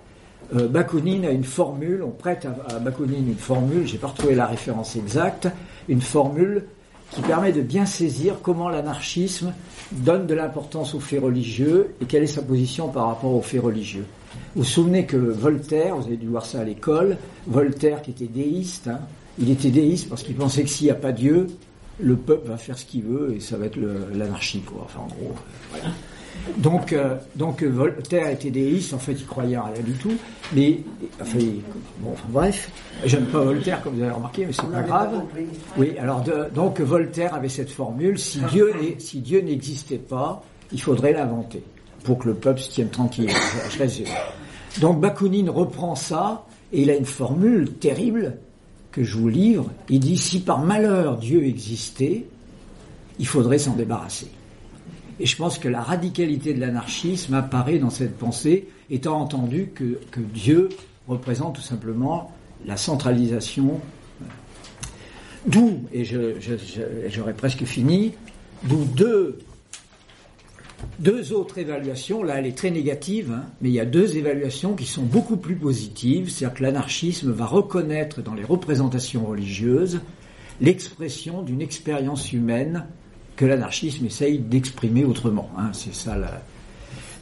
euh, 0.54 0.68
Bakounine 0.68 1.24
a 1.24 1.30
une 1.30 1.44
formule, 1.44 2.02
on 2.02 2.10
prête 2.10 2.46
à, 2.46 2.78
Bakounine 2.78 3.28
une 3.28 3.36
formule, 3.36 3.86
j'ai 3.86 3.98
pas 3.98 4.08
retrouvé 4.08 4.34
la 4.34 4.46
référence 4.46 4.96
exacte, 4.96 5.48
une 5.88 6.00
formule 6.00 6.64
qui 7.10 7.20
permet 7.22 7.52
de 7.52 7.60
bien 7.60 7.84
saisir 7.84 8.36
comment 8.42 8.68
l'anarchisme 8.68 9.52
donne 9.92 10.26
de 10.26 10.34
l'importance 10.34 10.94
aux 10.94 11.00
faits 11.00 11.22
religieux 11.22 11.94
et 12.00 12.06
quelle 12.06 12.22
est 12.22 12.26
sa 12.26 12.42
position 12.42 12.88
par 12.88 13.08
rapport 13.08 13.34
aux 13.34 13.42
faits 13.42 13.60
religieux. 13.60 14.06
Vous 14.54 14.62
vous 14.62 14.68
souvenez 14.68 15.04
que 15.04 15.16
Voltaire, 15.16 15.96
vous 15.96 16.06
avez 16.06 16.16
dû 16.16 16.26
voir 16.26 16.46
ça 16.46 16.60
à 16.60 16.64
l'école, 16.64 17.18
Voltaire 17.46 18.00
qui 18.00 18.12
était 18.12 18.26
déiste, 18.26 18.88
hein, 18.88 19.00
Il 19.38 19.50
était 19.50 19.70
déiste 19.70 20.08
parce 20.08 20.22
qu'il 20.22 20.36
pensait 20.36 20.62
que 20.62 20.70
s'il 20.70 20.86
n'y 20.86 20.90
a 20.90 20.96
pas 20.96 21.12
Dieu, 21.12 21.48
le 22.00 22.16
peuple 22.16 22.48
va 22.48 22.56
faire 22.56 22.78
ce 22.78 22.84
qu'il 22.84 23.02
veut 23.02 23.34
et 23.34 23.40
ça 23.40 23.56
va 23.56 23.66
être 23.66 23.78
l'anarchie, 24.14 24.60
quoi. 24.60 24.82
Enfin, 24.84 25.00
en 25.00 25.06
gros, 25.06 25.34
voilà. 25.70 25.90
Donc, 26.56 26.92
euh, 26.92 27.16
donc 27.36 27.62
Voltaire 27.62 28.28
était 28.28 28.50
déiste, 28.50 28.92
en 28.94 28.98
fait 28.98 29.12
il 29.12 29.26
croyait 29.26 29.56
en 29.56 29.64
rien 29.64 29.82
du 29.82 29.92
tout, 29.92 30.12
mais 30.52 30.80
enfin, 31.20 31.38
bon, 32.00 32.10
enfin 32.12 32.28
bref, 32.28 32.70
j'aime 33.04 33.26
pas 33.26 33.40
Voltaire 33.40 33.82
comme 33.82 33.94
vous 33.94 34.02
avez 34.02 34.12
remarqué, 34.12 34.46
mais 34.46 34.52
c'est 34.52 34.70
pas 34.70 34.82
grave. 34.82 35.22
Oui, 35.76 35.96
alors 35.98 36.22
de, 36.22 36.48
donc 36.54 36.80
Voltaire 36.80 37.34
avait 37.34 37.48
cette 37.48 37.70
formule 37.70 38.18
si 38.18 38.40
Dieu 38.50 38.72
si 38.98 39.20
Dieu 39.20 39.40
n'existait 39.40 39.98
pas, 39.98 40.42
il 40.72 40.80
faudrait 40.80 41.12
l'inventer 41.12 41.62
pour 42.04 42.18
que 42.18 42.28
le 42.28 42.34
peuple 42.34 42.60
se 42.60 42.70
tienne 42.70 42.88
tranquille. 42.88 43.30
donc 44.80 45.00
Bakounine 45.00 45.50
reprend 45.50 45.94
ça 45.94 46.44
et 46.72 46.82
il 46.82 46.90
a 46.90 46.96
une 46.96 47.04
formule 47.04 47.72
terrible 47.74 48.38
que 48.90 49.02
je 49.04 49.16
vous 49.16 49.28
livre. 49.28 49.70
Il 49.88 50.00
dit 50.00 50.18
si 50.18 50.40
par 50.40 50.58
malheur 50.60 51.18
Dieu 51.18 51.44
existait, 51.44 52.26
il 53.18 53.26
faudrait 53.26 53.58
s'en 53.58 53.74
débarrasser. 53.74 54.28
Et 55.20 55.26
je 55.26 55.36
pense 55.36 55.58
que 55.58 55.68
la 55.68 55.82
radicalité 55.82 56.54
de 56.54 56.60
l'anarchisme 56.60 57.34
apparaît 57.34 57.78
dans 57.78 57.90
cette 57.90 58.16
pensée, 58.16 58.68
étant 58.90 59.20
entendu 59.20 59.70
que, 59.74 59.98
Dieu 60.34 60.68
représente 61.08 61.56
tout 61.56 61.62
simplement 61.62 62.32
la 62.64 62.76
centralisation. 62.76 63.80
D'où, 65.46 65.80
et 65.92 66.04
j'aurais 66.04 67.34
presque 67.34 67.64
fini, 67.64 68.12
d'où 68.64 68.84
deux, 68.84 69.38
deux 71.00 71.32
autres 71.32 71.58
évaluations, 71.58 72.22
là 72.22 72.36
elle 72.38 72.46
est 72.46 72.56
très 72.56 72.70
négative, 72.70 73.32
hein, 73.32 73.44
mais 73.60 73.68
il 73.68 73.74
y 73.74 73.80
a 73.80 73.84
deux 73.84 74.16
évaluations 74.16 74.74
qui 74.74 74.86
sont 74.86 75.02
beaucoup 75.02 75.36
plus 75.36 75.56
positives, 75.56 76.30
c'est-à-dire 76.30 76.56
que 76.56 76.62
l'anarchisme 76.62 77.32
va 77.32 77.46
reconnaître 77.46 78.22
dans 78.22 78.34
les 78.34 78.44
représentations 78.44 79.26
religieuses 79.26 80.00
l'expression 80.60 81.42
d'une 81.42 81.60
expérience 81.60 82.32
humaine 82.32 82.86
que 83.42 83.46
l'anarchisme 83.48 84.06
essaye 84.06 84.38
d'exprimer 84.38 85.04
autrement. 85.04 85.50
Hein, 85.58 85.70
c'est 85.72 85.92
ça 85.92 86.16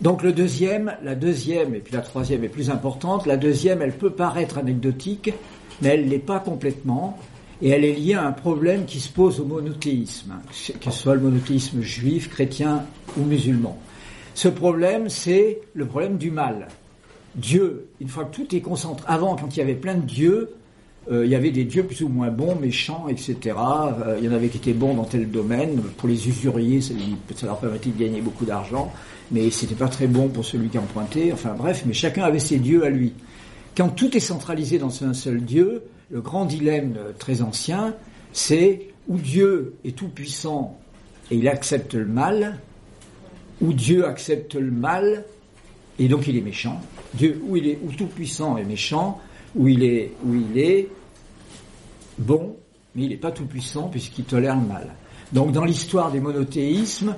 Donc 0.03 0.23
le 0.23 0.35
deuxième, 0.35 0.95
la 1.03 1.15
deuxième 1.15 1.75
et 1.75 1.79
puis 1.79 1.95
la 1.95 2.03
troisième 2.03 2.45
est 2.45 2.51
plus 2.51 2.69
importante. 2.69 3.25
La 3.25 3.39
deuxième, 3.39 3.81
elle 3.81 3.97
peut 3.97 4.11
paraître 4.11 4.59
anecdotique, 4.59 5.33
mais 5.81 5.89
elle 5.89 6.11
l'est 6.11 6.19
pas 6.19 6.39
complètement. 6.39 7.19
Et 7.63 7.71
elle 7.71 7.87
est 7.87 7.95
liée 7.95 8.13
à 8.13 8.27
un 8.27 8.33
problème 8.33 8.85
qui 8.85 9.01
se 9.01 9.11
pose 9.11 9.41
au 9.41 9.47
monothéisme, 9.47 10.35
que 10.79 10.91
ce 10.91 10.99
soit 10.99 11.15
le 11.15 11.23
monothéisme 11.23 11.81
juif, 11.81 12.29
chrétien 12.29 12.85
ou 13.17 13.23
musulman. 13.23 13.79
Ce 14.35 14.49
problème, 14.49 15.09
c'est 15.09 15.63
le 15.73 15.87
problème 15.87 16.19
du 16.19 16.31
mal. 16.31 16.69
Dieu, 17.35 17.87
une 17.99 18.09
fois 18.09 18.27
que 18.27 18.37
tout 18.37 18.55
est 18.55 18.61
concentré, 18.61 19.07
avant, 19.09 19.37
quand 19.37 19.57
il 19.57 19.61
y 19.61 19.63
avait 19.63 19.73
plein 19.73 19.95
de 19.95 20.05
dieux, 20.05 20.51
il 21.11 21.29
y 21.29 21.35
avait 21.35 21.51
des 21.51 21.65
dieux 21.65 21.83
plus 21.85 22.03
ou 22.03 22.09
moins 22.09 22.29
bons, 22.29 22.55
méchants, 22.55 23.07
etc. 23.09 23.37
Euh, 23.47 24.17
il 24.19 24.25
y 24.25 24.29
en 24.29 24.33
avait 24.33 24.49
qui 24.49 24.59
étaient 24.59 24.73
bons 24.73 24.95
dans 24.95 25.05
tel 25.05 25.31
domaine. 25.31 25.81
Pour 25.97 26.09
les 26.09 26.29
usuriers, 26.29 26.81
ça, 26.81 26.95
leur 27.47 27.59
permettait 27.59 27.91
de 27.91 27.99
gagner 27.99 28.21
beaucoup 28.21 28.45
d'argent, 28.45 28.93
mais 29.31 29.51
c'était 29.51 29.75
pas 29.75 29.89
très 29.89 30.07
bon 30.07 30.29
pour 30.29 30.45
celui 30.45 30.69
qui 30.69 30.79
empruntait. 30.79 31.33
Enfin 31.33 31.55
bref, 31.57 31.83
mais 31.87 31.95
chacun 31.95 32.23
avait 32.23 32.39
ses 32.39 32.59
dieux 32.59 32.85
à 32.85 32.91
lui. 32.91 33.13
Quand 33.77 33.89
tout 33.89 34.17
est 34.17 34.21
centralisé 34.21 34.79
dans 34.79 35.05
un 35.05 35.15
seul 35.15 35.41
Dieu, 35.41 35.83
le 36.11 36.21
grand 36.21 36.45
dilemme 36.45 36.97
très 37.19 37.43
ancien, 37.43 37.95
c'est 38.33 38.89
où 39.09 39.19
Dieu 39.19 39.75
est 39.85 39.97
tout 39.97 40.09
puissant 40.09 40.79
et 41.31 41.37
il 41.37 41.49
accepte 41.49 41.95
le 41.95 42.07
mal, 42.07 42.59
ou 43.61 43.73
Dieu 43.73 44.07
accepte 44.07 44.55
le 44.55 44.71
mal 44.71 45.25
et 45.99 46.09
donc 46.09 46.27
il 46.27 46.37
est 46.37 46.43
méchant. 46.43 46.81
Dieu, 47.15 47.41
où 47.47 47.57
il 47.57 47.69
est, 47.69 47.79
tout 47.97 48.07
puissant 48.07 48.57
est 48.57 48.65
méchant, 48.65 49.21
où 49.55 49.69
il 49.69 49.85
est, 49.85 50.13
où 50.25 50.35
il 50.35 50.59
est 50.59 50.89
bon, 52.21 52.57
mais 52.95 53.05
il 53.05 53.09
n'est 53.11 53.17
pas 53.17 53.31
tout 53.31 53.47
puissant 53.47 53.89
puisqu'il 53.89 54.25
tolère 54.25 54.57
le 54.57 54.67
mal. 54.67 54.95
Donc 55.33 55.53
dans 55.53 55.65
l'histoire 55.65 56.11
des 56.11 56.21
monothéismes, 56.21 57.17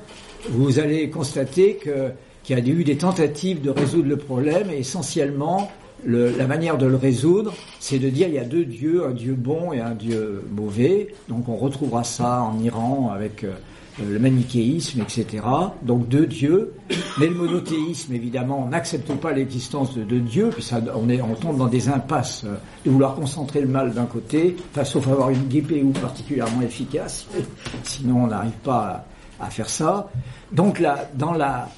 vous 0.51 0.79
allez 0.79 1.09
constater 1.11 1.79
qu'il 1.83 2.57
y 2.57 2.61
a 2.61 2.73
eu 2.73 2.85
des 2.85 2.97
tentatives 2.97 3.63
de 3.63 3.71
résoudre 3.71 4.09
le 4.09 4.17
problème 4.17 4.71
et 4.71 4.79
essentiellement 4.79 5.71
la 6.05 6.47
manière 6.47 6.79
de 6.79 6.87
le 6.87 6.97
résoudre, 6.97 7.55
c'est 7.79 7.99
de 7.99 8.11
dire 8.11 8.29
il 8.29 8.35
y 8.35 8.39
a 8.39 8.45
deux 8.45 8.65
dieux, 8.65 9.07
un 9.07 9.13
dieu 9.13 9.35
bon 9.35 9.73
et 9.73 9.81
un 9.81 9.95
dieu 9.95 10.45
mauvais. 10.51 11.15
Donc 11.29 11.49
on 11.49 11.57
retrouvera 11.57 12.05
ça 12.05 12.43
en 12.43 12.59
Iran 12.59 13.13
avec 13.15 13.45
euh, 13.45 13.53
le 14.01 14.19
manichéisme, 14.19 15.03
etc. 15.03 15.45
Donc 15.83 16.09
deux 16.09 16.27
dieux, 16.27 16.75
mais 17.19 17.27
le 17.27 17.35
monothéisme, 17.35 18.15
évidemment, 18.15 18.67
n'accepte 18.67 19.13
pas 19.15 19.33
l'existence 19.33 19.95
de 19.95 20.03
deux 20.03 20.21
dieux, 20.21 20.51
puis 20.51 20.63
ça, 20.63 20.81
on, 20.95 21.09
est, 21.09 21.21
on 21.21 21.35
tombe 21.35 21.59
dans 21.59 21.67
des 21.67 21.89
impasses 21.89 22.45
euh, 22.45 22.57
de 22.85 22.91
vouloir 22.91 23.15
concentrer 23.15 23.61
le 23.61 23.69
mal 23.69 23.93
d'un 23.93 24.07
côté, 24.07 24.57
enfin, 24.71 24.85
sauf 24.85 25.07
avoir 25.09 25.31
une 25.31 25.47
GPU 25.49 25.85
particulièrement 26.01 26.63
efficace, 26.63 27.27
sinon 27.83 28.25
on 28.25 28.27
n'arrive 28.29 28.53
pas 28.65 29.05
à, 29.39 29.51
faire 29.51 29.69
ça. 29.69 30.09
Donc 30.53 30.79
là, 30.79 31.11
dans 31.15 31.33
la, 31.33 31.69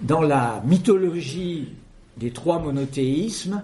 dans 0.00 0.22
la 0.22 0.62
mythologie 0.64 1.68
des 2.16 2.30
trois 2.30 2.58
monothéismes, 2.58 3.62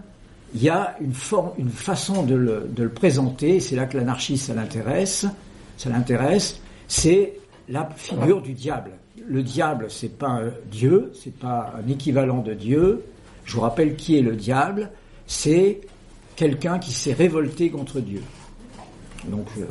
il 0.55 0.63
y 0.63 0.69
a 0.69 0.97
une, 1.01 1.15
forme, 1.15 1.51
une 1.59 1.71
façon 1.71 2.23
de 2.25 2.35
le, 2.35 2.69
de 2.71 2.83
le 2.83 2.89
présenter, 2.91 3.61
c'est 3.61 3.77
là 3.77 3.87
que 3.87 3.97
l'anarchiste, 3.97 4.47
ça 4.47 4.55
l'intéresse, 4.55 5.27
ça 5.77 5.91
l'intéresse, 5.91 6.61
c'est 6.89 7.35
la 7.69 7.89
figure 7.97 8.43
du 8.43 8.53
diable. 8.53 8.93
Le 9.29 9.43
diable, 9.43 9.87
c'est 9.89 10.17
pas 10.19 10.29
un 10.29 10.51
Dieu, 10.71 11.13
c'est 11.21 11.37
pas 11.37 11.75
un 11.77 11.89
équivalent 11.91 12.43
de 12.43 12.55
Dieu. 12.55 13.05
Je 13.45 13.55
vous 13.55 13.63
rappelle 13.63 13.97
qui 13.97 14.19
est 14.19 14.23
le 14.23 14.37
diable. 14.37 14.91
C'est 15.27 15.81
quelqu'un 16.37 16.79
qui 16.79 16.93
s'est 16.93 17.13
révolté 17.13 17.71
contre 17.71 18.01
Dieu. 18.01 18.23
Donc, 19.29 19.49
euh, 19.59 19.67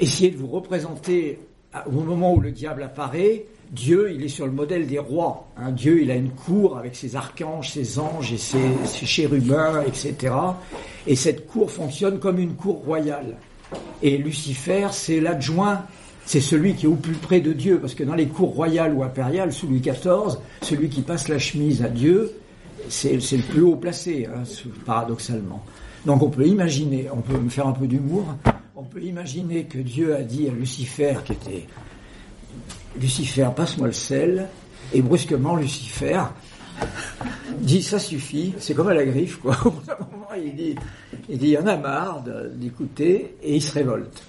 essayez 0.00 0.30
de 0.30 0.36
vous 0.36 0.48
représenter 0.48 1.38
au 1.86 2.00
moment 2.00 2.34
où 2.34 2.40
le 2.40 2.50
diable 2.50 2.82
apparaît. 2.82 3.46
Dieu, 3.70 4.12
il 4.12 4.22
est 4.22 4.28
sur 4.28 4.46
le 4.46 4.52
modèle 4.52 4.86
des 4.86 4.98
rois. 4.98 5.48
Un 5.56 5.72
Dieu, 5.72 6.02
il 6.02 6.10
a 6.10 6.14
une 6.14 6.30
cour 6.30 6.78
avec 6.78 6.94
ses 6.94 7.16
archanges, 7.16 7.72
ses 7.72 7.98
anges 7.98 8.32
et 8.32 8.38
ses 8.38 9.06
chérubins, 9.06 9.82
etc. 9.82 10.34
Et 11.06 11.16
cette 11.16 11.46
cour 11.46 11.70
fonctionne 11.70 12.18
comme 12.18 12.38
une 12.38 12.54
cour 12.54 12.84
royale. 12.84 13.36
Et 14.02 14.18
Lucifer, 14.18 14.88
c'est 14.92 15.20
l'adjoint, 15.20 15.82
c'est 16.26 16.40
celui 16.40 16.74
qui 16.74 16.86
est 16.86 16.88
au 16.88 16.94
plus 16.94 17.14
près 17.14 17.40
de 17.40 17.52
Dieu, 17.52 17.78
parce 17.78 17.94
que 17.94 18.04
dans 18.04 18.14
les 18.14 18.26
cours 18.26 18.54
royales 18.54 18.94
ou 18.94 19.02
impériales, 19.02 19.52
sous 19.52 19.66
Louis 19.66 19.80
XIV, 19.80 20.38
celui 20.62 20.88
qui 20.88 21.02
passe 21.02 21.28
la 21.28 21.38
chemise 21.38 21.82
à 21.82 21.88
Dieu, 21.88 22.32
c'est 22.88 23.12
le 23.16 23.42
plus 23.42 23.62
haut 23.62 23.76
placé, 23.76 24.26
hein, 24.26 24.42
paradoxalement. 24.84 25.64
Donc 26.04 26.22
on 26.22 26.28
peut 26.28 26.46
imaginer, 26.46 27.08
on 27.12 27.20
peut 27.20 27.38
me 27.38 27.48
faire 27.48 27.66
un 27.66 27.72
peu 27.72 27.86
d'humour, 27.86 28.26
on 28.76 28.82
peut 28.82 29.02
imaginer 29.02 29.64
que 29.64 29.78
Dieu 29.78 30.14
a 30.14 30.22
dit 30.22 30.48
à 30.48 30.52
Lucifer, 30.52 31.14
qui 31.24 31.32
était 31.32 31.66
Lucifer, 33.00 33.48
passe-moi 33.56 33.86
le 33.86 33.92
sel, 33.92 34.48
et 34.92 35.00
brusquement 35.00 35.56
Lucifer 35.56 36.20
dit 37.60 37.82
ça 37.82 37.98
suffit, 37.98 38.54
c'est 38.58 38.74
comme 38.74 38.88
à 38.88 38.94
la 38.94 39.04
griffe, 39.04 39.36
quoi. 39.36 39.56
il 40.36 40.54
dit, 40.54 40.74
il 41.28 41.38
dit, 41.38 41.48
y 41.48 41.58
en 41.58 41.66
a 41.66 41.76
marre 41.76 42.22
d'écouter, 42.54 43.36
et 43.42 43.56
il 43.56 43.62
se 43.62 43.72
révolte. 43.72 44.22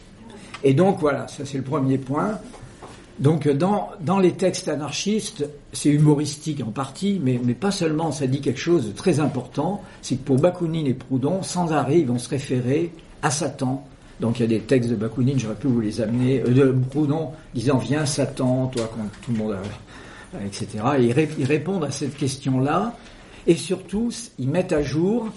Et 0.64 0.74
donc 0.74 1.00
voilà, 1.00 1.28
ça 1.28 1.46
c'est 1.46 1.58
le 1.58 1.64
premier 1.64 1.98
point. 1.98 2.40
Donc 3.20 3.48
dans, 3.48 3.90
dans 4.02 4.20
les 4.20 4.34
textes 4.34 4.68
anarchistes, 4.68 5.48
c'est 5.72 5.90
humoristique 5.90 6.62
en 6.62 6.72
partie, 6.72 7.22
mais, 7.24 7.40
mais 7.42 7.54
pas 7.54 7.72
seulement, 7.72 8.12
ça 8.12 8.28
dit 8.28 8.42
quelque 8.42 8.60
chose 8.60 8.88
de 8.88 8.92
très 8.92 9.20
important, 9.20 9.82
c'est 10.02 10.18
que 10.18 10.24
pour 10.24 10.38
Bakounine 10.38 10.88
et 10.88 10.94
Proudhon, 10.94 11.42
sans 11.42 11.72
arrêt, 11.72 12.00
ils 12.00 12.08
vont 12.08 12.18
se 12.18 12.30
référer 12.30 12.92
à 13.22 13.32
Satan. 13.32 13.86
Donc 14.20 14.40
il 14.40 14.44
y 14.44 14.46
a 14.46 14.48
des 14.48 14.62
textes 14.62 14.90
de 14.90 14.96
Bakounine, 14.96 15.40
j'aurais 15.40 15.56
pu 15.56 15.68
vous 15.68 15.82
les 15.82 16.02
amener, 16.02 16.42
euh, 16.42 16.50
de 16.50 16.76
Proudhon, 16.90 17.30
disant 17.54 17.78
viens 17.78 18.06
Satan, 18.06 18.68
toi 18.68 18.90
quand 18.94 19.04
tout 19.22 19.32
le 19.32 19.38
monde 19.38 19.54
a 19.54 19.62
etc. 20.46 20.68
Et 21.00 21.06
ils, 21.06 21.46
répondent 21.46 21.84
à 21.84 21.92
cette 21.92 22.16
question-là, 22.16 22.96
et 23.48 23.56
surtout, 23.56 24.12
ils 24.40 24.50
mettent 24.50 24.74
à 24.74 24.82
jour 24.82 25.30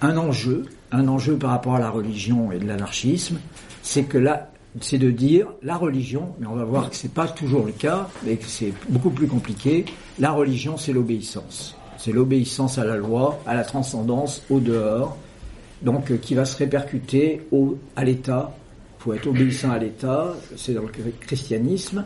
un 0.00 0.16
enjeu, 0.16 0.66
un 0.92 1.08
enjeu 1.08 1.36
par 1.36 1.50
rapport 1.50 1.74
à 1.76 1.80
la 1.80 1.90
religion 1.90 2.52
et 2.52 2.58
de 2.58 2.66
l'anarchisme, 2.66 3.38
c'est 3.82 4.04
que 4.04 4.18
là, 4.18 4.50
c'est 4.80 4.98
de 4.98 5.10
dire 5.10 5.48
la 5.62 5.76
religion, 5.76 6.34
mais 6.38 6.46
on 6.46 6.54
va 6.54 6.64
voir 6.64 6.90
que 6.90 6.96
c'est 6.96 7.12
pas 7.12 7.26
toujours 7.26 7.66
le 7.66 7.72
cas, 7.72 8.08
mais 8.24 8.36
que 8.36 8.46
c'est 8.46 8.72
beaucoup 8.88 9.10
plus 9.10 9.26
compliqué. 9.26 9.84
La 10.18 10.30
religion, 10.30 10.76
c'est 10.76 10.92
l'obéissance. 10.92 11.76
C'est 11.98 12.12
l'obéissance 12.12 12.78
à 12.78 12.84
la 12.84 12.96
loi, 12.96 13.40
à 13.46 13.54
la 13.54 13.64
transcendance, 13.64 14.42
au 14.48 14.60
dehors, 14.60 15.18
donc 15.82 16.10
euh, 16.10 16.16
qui 16.16 16.34
va 16.34 16.44
se 16.44 16.56
répercuter 16.56 17.42
au, 17.52 17.76
à 17.96 18.04
l'État. 18.04 18.54
Il 18.98 19.02
faut 19.02 19.12
être 19.14 19.26
obéissant 19.26 19.70
à 19.70 19.78
l'État, 19.78 20.34
c'est 20.56 20.74
dans 20.74 20.82
le 20.82 20.88
christianisme 21.20 22.04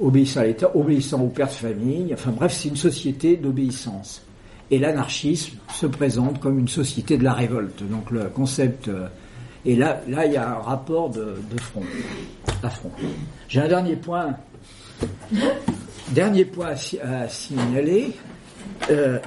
obéissant 0.00 0.40
à 0.40 0.44
l'État, 0.44 0.74
obéissant 0.76 1.20
au 1.20 1.28
père 1.28 1.48
de 1.48 1.52
famille. 1.52 2.10
Enfin 2.12 2.30
bref, 2.30 2.52
c'est 2.52 2.68
une 2.68 2.76
société 2.76 3.36
d'obéissance. 3.36 4.22
Et 4.70 4.78
l'anarchisme 4.78 5.56
se 5.72 5.86
présente 5.86 6.40
comme 6.40 6.58
une 6.58 6.68
société 6.68 7.16
de 7.16 7.24
la 7.24 7.32
révolte. 7.32 7.82
Donc 7.88 8.10
le 8.10 8.24
concept. 8.24 8.88
Euh, 8.88 9.08
et 9.64 9.76
là, 9.76 10.00
il 10.06 10.32
y 10.32 10.36
a 10.36 10.50
un 10.50 10.60
rapport 10.60 11.10
de, 11.10 11.34
front, 11.60 11.82
front. 12.70 12.90
J'ai 13.48 13.60
un 13.60 13.68
dernier 13.68 13.96
point. 13.96 14.36
Dernier 16.12 16.44
point 16.44 16.74
à, 17.02 17.28
signaler. 17.28 18.12
Euh, 18.90 19.18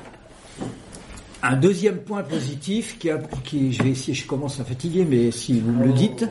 un 1.44 1.56
deuxième 1.56 1.98
point 1.98 2.24
positif 2.24 2.98
qui, 3.00 3.10
a, 3.10 3.18
qui, 3.44 3.74
je 3.74 3.84
vais 3.84 3.90
essayer, 3.92 4.14
je 4.14 4.28
commence 4.28 4.60
à 4.60 4.64
fatiguer, 4.64 5.06
mais 5.06 5.32
si 5.32 5.60
vous 5.60 5.72
me 5.72 5.86
le 5.88 5.94
dites. 5.94 6.26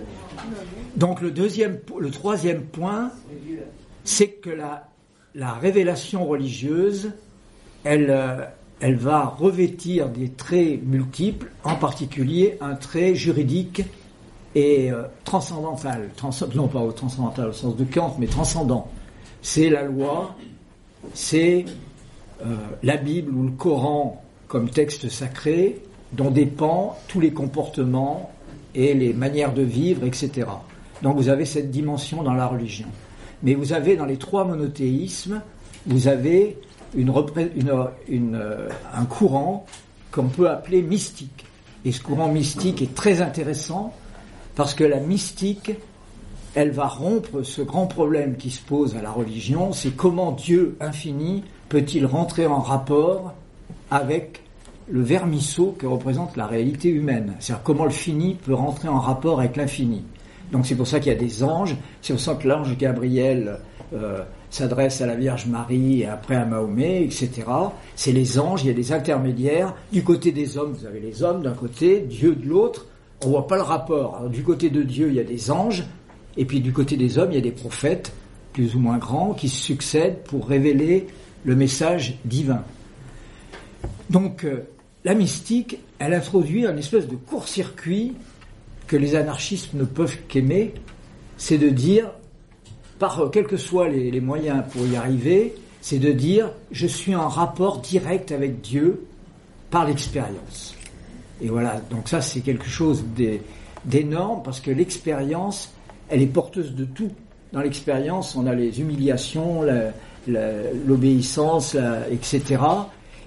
Donc 0.96 1.20
le 1.20 1.30
deuxième, 1.30 1.78
le 1.98 2.10
troisième 2.10 2.62
point, 2.62 3.10
c'est 4.04 4.28
que 4.28 4.50
la, 4.50 4.88
la 5.34 5.52
révélation 5.52 6.26
religieuse, 6.26 7.12
elle, 7.84 8.10
euh, 8.10 8.44
elle 8.80 8.96
va 8.96 9.24
revêtir 9.24 10.08
des 10.08 10.30
traits 10.30 10.82
multiples, 10.82 11.50
en 11.64 11.76
particulier 11.76 12.56
un 12.60 12.74
trait 12.74 13.14
juridique 13.14 13.82
et 14.54 14.90
euh, 14.90 15.04
transcendantal, 15.24 16.10
trans, 16.16 16.30
non 16.54 16.68
pas 16.68 16.80
au 16.80 16.92
transcendantal 16.92 17.48
au 17.48 17.52
sens 17.52 17.76
de 17.76 17.84
Kant, 17.84 18.16
mais 18.18 18.26
transcendant. 18.26 18.88
C'est 19.42 19.70
la 19.70 19.84
loi, 19.84 20.34
c'est 21.14 21.64
euh, 22.44 22.56
la 22.82 22.96
Bible 22.96 23.32
ou 23.32 23.44
le 23.44 23.52
Coran 23.52 24.22
comme 24.48 24.68
texte 24.68 25.08
sacré 25.08 25.80
dont 26.12 26.30
dépend 26.30 26.98
tous 27.06 27.20
les 27.20 27.32
comportements 27.32 28.32
et 28.74 28.94
les 28.94 29.12
manières 29.12 29.54
de 29.54 29.62
vivre, 29.62 30.04
etc. 30.04 30.48
Donc 31.02 31.16
vous 31.16 31.28
avez 31.28 31.44
cette 31.44 31.70
dimension 31.70 32.22
dans 32.22 32.34
la 32.34 32.46
religion. 32.46 32.88
Mais 33.42 33.54
vous 33.54 33.72
avez 33.72 33.96
dans 33.96 34.04
les 34.04 34.16
trois 34.16 34.44
monothéismes, 34.44 35.40
vous 35.86 36.08
avez 36.08 36.58
euh, 36.96 38.68
un 38.94 39.04
courant 39.04 39.66
qu'on 40.10 40.28
peut 40.28 40.50
appeler 40.50 40.82
mystique. 40.82 41.46
Et 41.84 41.92
ce 41.92 42.02
courant 42.02 42.28
mystique 42.28 42.82
est 42.82 42.94
très 42.94 43.22
intéressant 43.22 43.94
parce 44.54 44.74
que 44.74 44.84
la 44.84 45.00
mystique, 45.00 45.72
elle 46.54 46.72
va 46.72 46.86
rompre 46.86 47.42
ce 47.42 47.62
grand 47.62 47.86
problème 47.86 48.36
qui 48.36 48.50
se 48.50 48.60
pose 48.60 48.96
à 48.96 49.02
la 49.02 49.10
religion, 49.10 49.72
c'est 49.72 49.96
comment 49.96 50.32
Dieu 50.32 50.76
infini 50.80 51.44
peut-il 51.68 52.04
rentrer 52.04 52.46
en 52.46 52.58
rapport 52.58 53.32
avec 53.90 54.42
le 54.90 55.00
vermisseau 55.02 55.74
que 55.78 55.86
représente 55.86 56.36
la 56.36 56.46
réalité 56.46 56.88
humaine 56.88 57.34
C'est-à-dire 57.38 57.62
comment 57.62 57.84
le 57.84 57.90
fini 57.90 58.34
peut 58.34 58.54
rentrer 58.54 58.88
en 58.88 58.98
rapport 58.98 59.38
avec 59.38 59.56
l'infini. 59.56 60.02
Donc 60.52 60.66
c'est 60.66 60.74
pour 60.74 60.86
ça 60.86 61.00
qu'il 61.00 61.12
y 61.12 61.14
a 61.14 61.18
des 61.18 61.44
anges, 61.44 61.76
c'est 62.02 62.12
pour 62.12 62.20
ça 62.20 62.34
que 62.34 62.48
l'ange 62.48 62.76
Gabriel 62.76 63.58
euh, 63.92 64.22
s'adresse 64.50 65.00
à 65.00 65.06
la 65.06 65.14
Vierge 65.14 65.46
Marie 65.46 66.02
et 66.02 66.06
après 66.06 66.36
à 66.36 66.44
Mahomet, 66.44 67.04
etc. 67.04 67.30
C'est 67.94 68.12
les 68.12 68.38
anges, 68.38 68.62
il 68.64 68.68
y 68.68 68.70
a 68.70 68.74
des 68.74 68.92
intermédiaires. 68.92 69.74
Du 69.92 70.02
côté 70.02 70.32
des 70.32 70.58
hommes, 70.58 70.72
vous 70.72 70.86
avez 70.86 71.00
les 71.00 71.22
hommes 71.22 71.42
d'un 71.42 71.54
côté, 71.54 72.00
Dieu 72.00 72.34
de 72.34 72.46
l'autre. 72.48 72.86
On 73.24 73.30
voit 73.30 73.46
pas 73.46 73.56
le 73.56 73.62
rapport. 73.62 74.28
Du 74.28 74.42
côté 74.42 74.70
de 74.70 74.82
Dieu, 74.82 75.08
il 75.08 75.14
y 75.14 75.20
a 75.20 75.24
des 75.24 75.50
anges, 75.50 75.84
et 76.36 76.44
puis 76.44 76.60
du 76.60 76.72
côté 76.72 76.96
des 76.96 77.18
hommes, 77.18 77.30
il 77.32 77.34
y 77.34 77.38
a 77.38 77.42
des 77.42 77.50
prophètes, 77.50 78.12
plus 78.52 78.74
ou 78.74 78.80
moins 78.80 78.98
grands, 78.98 79.34
qui 79.34 79.48
succèdent 79.48 80.22
pour 80.24 80.48
révéler 80.48 81.06
le 81.44 81.54
message 81.54 82.18
divin. 82.24 82.62
Donc, 84.08 84.44
euh, 84.44 84.66
la 85.04 85.14
mystique, 85.14 85.78
elle 85.98 86.14
introduit 86.14 86.66
un 86.66 86.76
espèce 86.76 87.08
de 87.08 87.16
court-circuit 87.16 88.14
que 88.90 88.96
les 88.96 89.14
anarchistes 89.14 89.72
ne 89.74 89.84
peuvent 89.84 90.16
qu'aimer, 90.26 90.74
c'est 91.36 91.58
de 91.58 91.68
dire, 91.68 92.10
par 92.98 93.30
quels 93.32 93.46
que 93.46 93.56
soient 93.56 93.88
les, 93.88 94.10
les 94.10 94.20
moyens 94.20 94.64
pour 94.72 94.84
y 94.84 94.96
arriver, 94.96 95.54
c'est 95.80 96.00
de 96.00 96.10
dire, 96.10 96.50
je 96.72 96.88
suis 96.88 97.14
en 97.14 97.28
rapport 97.28 97.78
direct 97.78 98.32
avec 98.32 98.60
Dieu 98.60 99.06
par 99.70 99.86
l'expérience. 99.86 100.74
Et 101.40 101.46
voilà, 101.46 101.80
donc 101.88 102.08
ça 102.08 102.20
c'est 102.20 102.40
quelque 102.40 102.68
chose 102.68 103.04
d'énorme 103.84 104.42
parce 104.42 104.58
que 104.58 104.72
l'expérience, 104.72 105.72
elle 106.08 106.20
est 106.20 106.26
porteuse 106.26 106.74
de 106.74 106.84
tout. 106.84 107.12
Dans 107.52 107.60
l'expérience, 107.60 108.34
on 108.34 108.44
a 108.48 108.56
les 108.56 108.80
humiliations, 108.80 109.64
l'obéissance, 110.26 111.76
etc. 112.10 112.60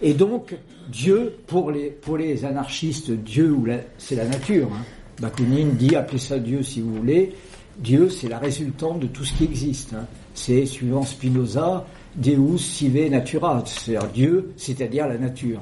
Et 0.01 0.13
donc, 0.13 0.57
Dieu, 0.89 1.33
pour 1.47 1.71
les, 1.71 1.89
pour 1.89 2.17
les 2.17 2.43
anarchistes, 2.43 3.11
Dieu, 3.11 3.57
c'est 3.97 4.15
la 4.15 4.25
nature. 4.25 4.67
Hein. 4.73 4.83
Bakounine 5.23 5.77
dit, 5.77 5.95
appelez 5.95 6.19
ça 6.19 6.37
Dieu 6.37 6.63
si 6.63 6.81
vous 6.81 6.95
voulez. 6.95 7.33
Dieu, 7.77 8.09
c'est 8.09 8.27
la 8.27 8.39
résultante 8.39 8.99
de 8.99 9.07
tout 9.07 9.23
ce 9.23 9.33
qui 9.33 9.45
existe. 9.45 9.93
Hein. 9.93 10.05
C'est, 10.35 10.65
suivant 10.65 11.03
Spinoza, 11.03 11.85
Deus 12.17 12.57
sive 12.57 13.09
natura, 13.09 13.63
c'est-à-dire 13.65 14.09
Dieu, 14.09 14.53
c'est-à-dire 14.57 15.07
la 15.07 15.17
nature. 15.17 15.61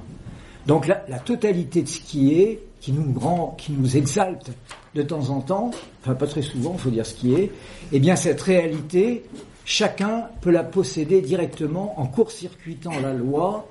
Donc 0.65 0.87
la, 0.87 0.97
totalité 1.19 1.83
de 1.83 1.87
ce 1.87 1.99
qui 1.99 2.33
est, 2.33 2.59
qui 2.79 2.91
nous 2.91 3.13
rend, 3.19 3.55
qui 3.57 3.71
nous 3.71 3.97
exalte 3.97 4.51
de 4.95 5.03
temps 5.03 5.29
en 5.29 5.41
temps, 5.41 5.69
enfin 6.01 6.15
pas 6.15 6.27
très 6.27 6.41
souvent, 6.41 6.73
il 6.73 6.79
faut 6.79 6.89
dire 6.89 7.05
ce 7.05 7.13
qui 7.13 7.35
est, 7.35 7.51
eh 7.91 7.99
bien 7.99 8.15
cette 8.15 8.41
réalité, 8.41 9.23
chacun 9.63 10.25
peut 10.41 10.51
la 10.51 10.63
posséder 10.63 11.21
directement 11.21 11.99
en 11.99 12.07
court-circuitant 12.07 12.99
la 13.01 13.13
loi 13.13 13.67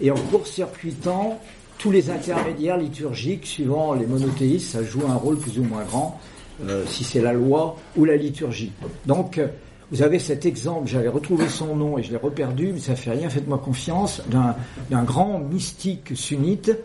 et 0.00 0.10
en 0.10 0.16
court-circuitant 0.16 1.38
tous 1.78 1.90
les 1.90 2.10
intermédiaires 2.10 2.76
liturgiques, 2.76 3.46
suivant 3.46 3.94
les 3.94 4.06
monothéistes, 4.06 4.72
ça 4.72 4.82
joue 4.82 5.02
un 5.08 5.14
rôle 5.14 5.38
plus 5.38 5.58
ou 5.58 5.64
moins 5.64 5.84
grand, 5.84 6.20
euh, 6.66 6.84
si 6.86 7.04
c'est 7.04 7.20
la 7.20 7.32
loi 7.32 7.76
ou 7.96 8.04
la 8.04 8.16
liturgie. 8.16 8.72
Donc, 9.04 9.38
euh, 9.38 9.48
vous 9.90 10.02
avez 10.02 10.18
cet 10.18 10.46
exemple, 10.46 10.88
j'avais 10.88 11.08
retrouvé 11.08 11.48
son 11.48 11.76
nom 11.76 11.98
et 11.98 12.02
je 12.02 12.10
l'ai 12.10 12.16
reperdu, 12.16 12.72
mais 12.72 12.80
ça 12.80 12.96
fait 12.96 13.12
rien, 13.12 13.28
faites-moi 13.28 13.58
confiance, 13.58 14.22
d'un 14.30 15.04
grand 15.04 15.38
mystique 15.38 16.16
sunnite 16.16 16.76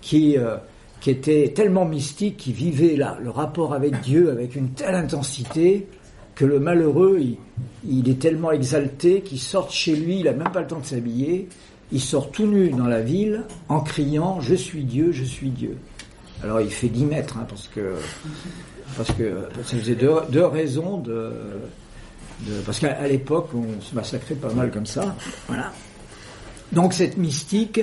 qui, 0.00 0.38
euh, 0.38 0.56
qui 1.00 1.10
était 1.10 1.52
tellement 1.54 1.84
mystique, 1.84 2.38
qui 2.38 2.52
vivait 2.52 2.96
là, 2.96 3.18
le 3.22 3.30
rapport 3.30 3.74
avec 3.74 4.00
Dieu 4.00 4.30
avec 4.30 4.56
une 4.56 4.70
telle 4.70 4.94
intensité 4.94 5.88
que 6.34 6.46
le 6.46 6.58
malheureux, 6.60 7.18
il, 7.20 7.36
il 7.86 8.08
est 8.08 8.18
tellement 8.18 8.52
exalté 8.52 9.20
qu'il 9.20 9.40
sort 9.40 9.70
chez 9.70 9.96
lui, 9.96 10.20
il 10.20 10.24
n'a 10.24 10.32
même 10.32 10.50
pas 10.52 10.60
le 10.60 10.68
temps 10.68 10.78
de 10.78 10.86
s'habiller, 10.86 11.48
il 11.92 12.00
sort 12.00 12.30
tout 12.30 12.46
nu 12.46 12.70
dans 12.70 12.86
la 12.86 13.00
ville 13.00 13.44
en 13.68 13.80
criant 13.80 14.40
Je 14.40 14.54
suis 14.54 14.84
Dieu, 14.84 15.12
je 15.12 15.24
suis 15.24 15.50
Dieu. 15.50 15.76
Alors 16.42 16.60
il 16.60 16.70
fait 16.70 16.88
10 16.88 17.04
mètres, 17.04 17.36
hein, 17.38 17.46
parce 17.48 17.68
que 17.68 17.94
parce 18.96 19.12
que 19.12 19.48
ça 19.64 19.76
faisait 19.76 19.94
deux, 19.94 20.14
deux 20.30 20.46
raisons 20.46 20.98
de, 20.98 21.32
parce 22.64 22.78
qu'à 22.78 23.06
l'époque 23.06 23.50
on 23.54 23.80
se 23.80 23.94
massacrait 23.94 24.34
pas 24.34 24.52
mal 24.52 24.70
comme 24.70 24.86
ça. 24.86 25.14
Voilà. 25.46 25.72
Donc 26.72 26.92
cette 26.92 27.16
mystique, 27.16 27.80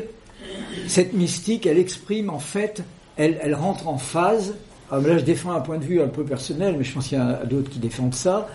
cette 0.88 1.14
mystique, 1.14 1.66
elle 1.66 1.78
exprime 1.78 2.30
en 2.30 2.40
fait, 2.40 2.84
elle, 3.18 3.40
elle 3.42 3.56
rentre 3.56 3.88
en 3.88 3.98
phase. 3.98 4.56
Alors 4.92 5.08
là, 5.08 5.18
je 5.18 5.24
défends 5.24 5.52
un 5.52 5.62
point 5.62 5.80
de 5.80 5.84
vue 5.84 6.00
un 6.02 6.08
peu 6.08 6.24
personnel, 6.24 6.76
mais 6.78 6.84
je 6.84 6.94
pense 6.94 7.08
qu'il 7.08 7.18
y 7.18 7.22
a 7.22 7.44
d'autres 7.46 7.72
qui 7.72 7.80
défendent 7.80 8.14
ça. 8.14 8.48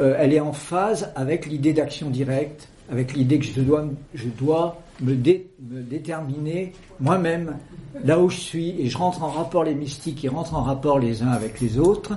Euh, 0.00 0.16
elle 0.18 0.34
est 0.34 0.40
en 0.40 0.52
phase 0.52 1.12
avec 1.14 1.46
l'idée 1.46 1.72
d'action 1.72 2.10
directe, 2.10 2.68
avec 2.90 3.14
l'idée 3.14 3.38
que 3.38 3.44
je 3.46 3.60
dois, 3.60 3.84
je 4.14 4.26
dois 4.28 4.82
me, 5.00 5.14
déterminer 5.14 6.72
moi-même 7.00 7.56
là 8.04 8.18
où 8.20 8.28
je 8.28 8.38
suis 8.38 8.80
et 8.80 8.88
je 8.88 8.98
rentre 8.98 9.22
en 9.22 9.30
rapport 9.30 9.64
les 9.64 9.74
mystiques, 9.74 10.22
ils 10.24 10.28
rentrent 10.28 10.54
en 10.54 10.62
rapport 10.62 10.98
les 10.98 11.22
uns 11.22 11.28
avec 11.28 11.60
les 11.60 11.78
autres 11.78 12.16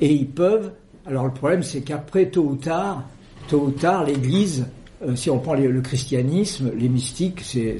et 0.00 0.12
ils 0.12 0.28
peuvent. 0.28 0.72
Alors 1.06 1.24
le 1.24 1.32
problème 1.32 1.62
c'est 1.62 1.82
qu'après 1.82 2.26
tôt 2.26 2.44
ou 2.44 2.56
tard, 2.56 3.04
tôt 3.48 3.64
ou 3.66 3.70
tard, 3.70 4.04
l'Église, 4.04 4.66
euh, 5.02 5.14
si 5.14 5.30
on 5.30 5.38
prend 5.38 5.54
le 5.54 5.80
christianisme, 5.80 6.72
les 6.76 6.88
mystiques, 6.88 7.40
c'est 7.42 7.78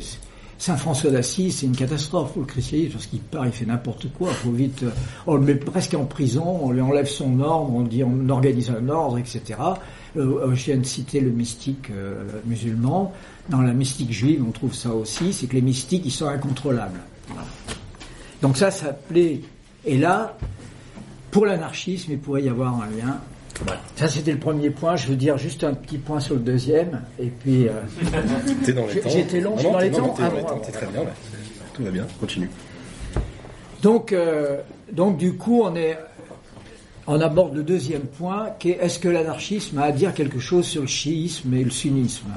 Saint 0.59 0.77
François 0.77 1.11
d'Assise, 1.11 1.59
c'est 1.59 1.67
une 1.67 1.77
catastrophe 1.77 2.33
pour 2.33 2.43
le 2.43 2.47
christianisme 2.47 2.93
parce 2.93 3.07
qu'il 3.07 3.21
part, 3.21 3.47
il 3.47 3.53
fait 3.53 3.67
n'importe 3.67 4.11
quoi. 4.13 4.31
Faut 4.31 4.51
vite, 4.51 4.83
euh, 4.83 4.91
on 5.27 5.35
le 5.35 5.43
met 5.43 5.55
presque 5.55 5.95
en 5.95 6.05
prison, 6.05 6.61
on 6.63 6.71
lui 6.71 6.81
enlève 6.81 7.07
son 7.07 7.41
ordre, 7.41 7.75
on 7.75 7.83
dit 7.83 8.03
on 8.03 8.29
organise 8.29 8.71
un 8.71 8.89
ordre, 8.89 9.19
etc. 9.19 9.43
Euh, 10.17 10.55
je 10.55 10.65
viens 10.65 10.77
de 10.77 10.85
citer 10.85 11.21
le 11.21 11.31
mystique 11.31 11.91
euh, 11.91 12.25
musulman. 12.47 13.13
Dans 13.49 13.61
la 13.61 13.73
mystique 13.73 14.13
juive, 14.13 14.45
on 14.47 14.51
trouve 14.51 14.75
ça 14.75 14.91
aussi, 14.91 15.33
c'est 15.33 15.47
que 15.47 15.55
les 15.55 15.63
mystiques, 15.63 16.03
ils 16.05 16.11
sont 16.11 16.27
incontrôlables. 16.27 17.01
Donc 18.43 18.57
ça, 18.57 18.71
ça 18.71 18.93
plaît. 18.93 19.41
Et 19.85 19.99
là, 19.99 20.37
pour 21.31 21.47
l'anarchisme, 21.47 22.13
il 22.13 22.19
pourrait 22.19 22.43
y 22.43 22.49
avoir 22.49 22.81
un 22.81 22.87
lien. 22.87 23.21
Voilà. 23.65 23.81
Ça, 23.95 24.09
c'était 24.09 24.33
le 24.33 24.39
premier 24.39 24.71
point. 24.71 24.97
Je 24.97 25.07
veux 25.07 25.17
dire 25.17 25.39
juste 25.39 25.65
un 25.65 25.75
petit 25.75 25.99
point 25.99 26.21
sur 26.21 26.35
le 26.35 26.41
deuxième. 26.41 27.03
Et 27.19 27.27
puis. 27.29 27.69
Euh, 27.69 27.73
T'es 28.65 28.73
dans 28.73 28.87
les 28.87 29.01
temps. 29.01 29.09
J'étais 29.09 29.41
long, 29.41 29.57
dans 29.57 29.79
les 29.79 29.91
temps. 29.91 30.09
T'es 30.11 30.23
dans 30.23 30.35
les 30.35 30.43
temps, 30.43 30.59
t'es 30.59 30.73
très 30.73 30.87
bien 30.87 31.05
là. 31.05 31.11
Tout 31.73 31.85
va 31.85 31.91
bien, 31.91 32.07
continue. 32.21 32.51
Donc, 33.83 34.13
euh, 34.13 34.61
donc 34.93 35.19
du 35.19 35.35
coup, 35.35 35.63
on 35.63 35.77
est 35.77 35.99
on 37.07 37.21
aborde 37.21 37.55
le 37.55 37.63
deuxième 37.63 38.03
point, 38.03 38.51
qui 38.59 38.71
est 38.71 38.79
est-ce 38.81 38.99
que 38.99 39.09
l'anarchisme 39.09 39.79
a 39.79 39.85
à 39.85 39.93
dire 39.93 40.13
quelque 40.13 40.41
chose 40.41 40.67
sur 40.67 40.83
le 40.83 40.89
chiisme 40.89 41.55
et 41.55 41.63
le 41.63 41.71
sunnisme 41.71 42.31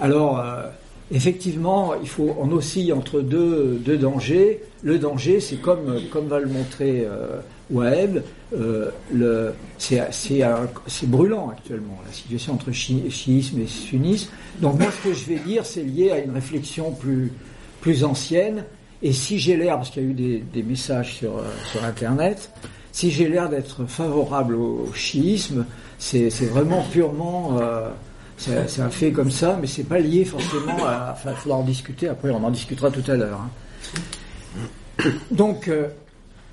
Alors, 0.00 0.38
euh, 0.38 0.68
effectivement, 1.10 1.94
il 2.00 2.08
faut, 2.08 2.36
on 2.38 2.50
oscille 2.52 2.92
entre 2.92 3.20
deux, 3.20 3.80
deux 3.84 3.98
dangers. 3.98 4.62
Le 4.82 4.98
danger, 4.98 5.40
c'est 5.40 5.56
comme, 5.56 6.00
comme 6.12 6.28
va 6.28 6.38
le 6.38 6.48
montrer 6.48 7.04
euh, 7.04 7.40
euh, 7.74 9.52
c'est, 9.78 10.00
c'est, 10.12 10.42
c'est 10.86 11.10
brûlant 11.10 11.50
actuellement, 11.50 11.98
la 12.06 12.12
situation 12.12 12.54
entre 12.54 12.70
chiisme 12.70 13.60
et 13.60 13.66
sunnisme. 13.66 14.30
Donc 14.60 14.78
moi, 14.78 14.90
ce 14.92 15.08
que 15.08 15.14
je 15.14 15.24
vais 15.24 15.38
dire, 15.38 15.66
c'est 15.66 15.82
lié 15.82 16.12
à 16.12 16.18
une 16.18 16.32
réflexion 16.32 16.92
plus, 16.92 17.32
plus 17.80 18.04
ancienne. 18.04 18.64
Et 19.02 19.12
si 19.12 19.38
j'ai 19.40 19.56
l'air, 19.56 19.76
parce 19.76 19.90
qu'il 19.90 20.04
y 20.04 20.06
a 20.06 20.08
eu 20.08 20.14
des, 20.14 20.38
des 20.38 20.62
messages 20.62 21.14
sur, 21.14 21.42
sur 21.72 21.82
Internet, 21.84 22.50
si 22.92 23.10
j'ai 23.10 23.26
l'air 23.26 23.48
d'être 23.48 23.86
favorable 23.86 24.54
au 24.54 24.92
chiisme, 24.94 25.64
c'est 25.98 26.28
vraiment 26.46 26.84
purement, 26.92 27.58
euh, 27.60 27.88
c'est 28.36 28.82
un 28.82 28.90
fait 28.90 29.12
comme 29.12 29.30
ça, 29.30 29.56
mais 29.60 29.66
c'est 29.66 29.84
pas 29.84 29.98
lié 29.98 30.24
forcément 30.24 30.84
à. 30.84 31.12
Enfin, 31.12 31.30
il 31.30 31.36
faudra 31.36 31.58
en 31.58 31.64
discuter. 31.64 32.08
Après, 32.08 32.30
on 32.30 32.44
en 32.44 32.50
discutera 32.50 32.90
tout 32.90 33.08
à 33.10 33.14
l'heure. 33.14 33.40
Hein. 33.40 35.10
Donc, 35.30 35.68
euh, 35.68 35.88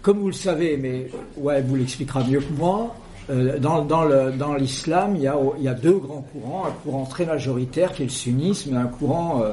comme 0.02 0.20
vous 0.20 0.28
le 0.28 0.34
savez, 0.34 0.78
mais 0.78 1.12
ouais, 1.36 1.62
vous 1.62 1.76
l'expliquera 1.76 2.24
mieux 2.24 2.40
que 2.40 2.54
moi, 2.54 2.96
euh, 3.30 3.60
dans, 3.60 4.56
l'islam, 4.56 5.16
il 5.18 5.24
y, 5.24 5.68
a, 5.68 5.74
deux 5.74 5.98
grands 5.98 6.26
courants, 6.32 6.66
un 6.68 6.72
courant 6.84 7.06
très 7.06 7.26
majoritaire 7.26 7.92
qui 7.92 8.04
est 8.04 8.06
le 8.06 8.12
sunnisme 8.12 8.74
et 8.74 8.78
un 8.78 8.88
courant 8.88 9.44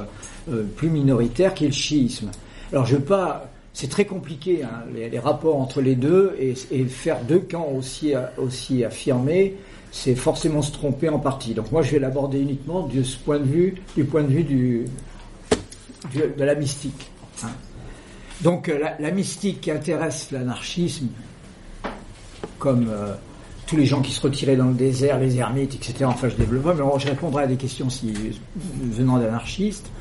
plus 0.77 0.89
minoritaire 0.89 1.53
qui 1.53 1.65
est 1.65 1.67
le 1.67 1.73
chiisme. 1.73 2.31
Alors 2.71 2.85
je 2.85 2.97
pas, 2.97 3.49
c'est 3.77 3.89
très 3.89 4.05
compliqué 4.05 4.63
hein, 4.63 4.85
les, 4.91 5.19
rapports 5.19 5.61
entre 5.61 5.81
les 5.81 5.95
deux 5.95 6.35
et, 6.39 6.55
faire 6.85 7.21
deux 7.21 7.37
camps 7.37 7.71
aussi 7.71 8.15
affirmés, 8.83 9.55
c'est 9.91 10.15
forcément 10.15 10.63
se 10.63 10.71
tromper 10.71 11.09
en 11.09 11.19
partie. 11.19 11.53
Donc 11.53 11.71
moi 11.71 11.83
je 11.83 11.91
vais 11.91 11.99
l'aborder 11.99 12.39
uniquement 12.39 12.87
de 12.87 13.03
ce 13.03 13.19
point 13.19 13.37
de 13.37 13.43
vue, 13.43 13.75
du 13.95 14.03
point 14.03 14.23
de 14.23 14.33
vue 14.33 14.43
de 14.43 16.43
la 16.43 16.55
mystique. 16.55 17.11
Hein. 17.43 17.51
Donc 18.41 18.67
la, 18.67 18.95
la, 18.99 19.11
mystique 19.11 19.61
qui 19.61 19.69
intéresse 19.69 20.31
l'anarchisme, 20.31 21.09
comme 22.57 22.87
euh, 22.89 23.13
tous 23.67 23.77
les 23.77 23.85
gens 23.85 24.01
qui 24.01 24.11
se 24.11 24.21
retiraient 24.21 24.55
dans 24.55 24.69
le 24.69 24.73
désert, 24.73 25.19
les 25.19 25.37
ermites, 25.37 25.75
etc. 25.75 26.05
Enfin, 26.05 26.29
je 26.29 26.35
développe 26.35 26.75
mais 26.75 26.99
je 26.99 27.09
répondrai 27.09 27.43
à 27.43 27.47
des 27.47 27.57
questions 27.57 27.89
venant 28.81 29.19
d'anarchistes. 29.19 29.91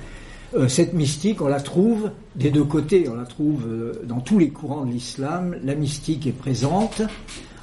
Euh, 0.55 0.69
cette 0.69 0.93
mystique, 0.93 1.41
on 1.43 1.49
la 1.49 1.61
trouve 1.61 2.11
des 2.37 2.51
deux 2.51 2.65
côtés, 2.65 3.09
on 3.09 3.15
la 3.15 3.25
trouve 3.25 3.67
euh, 3.67 4.03
dans 4.05 4.21
tous 4.21 4.39
les 4.39 4.51
courants 4.51 4.85
de 4.85 4.93
l'islam. 4.93 5.57
La 5.65 5.75
mystique 5.75 6.27
est 6.27 6.33
présente, 6.33 7.03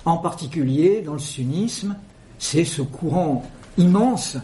en 0.06 0.18
particulier 0.18 1.02
dans 1.02 1.14
le 1.14 1.20
sunnisme. 1.20 1.96
C'est 2.40 2.66
ce 2.66 2.82
courant 2.82 3.46
immense 3.78 4.38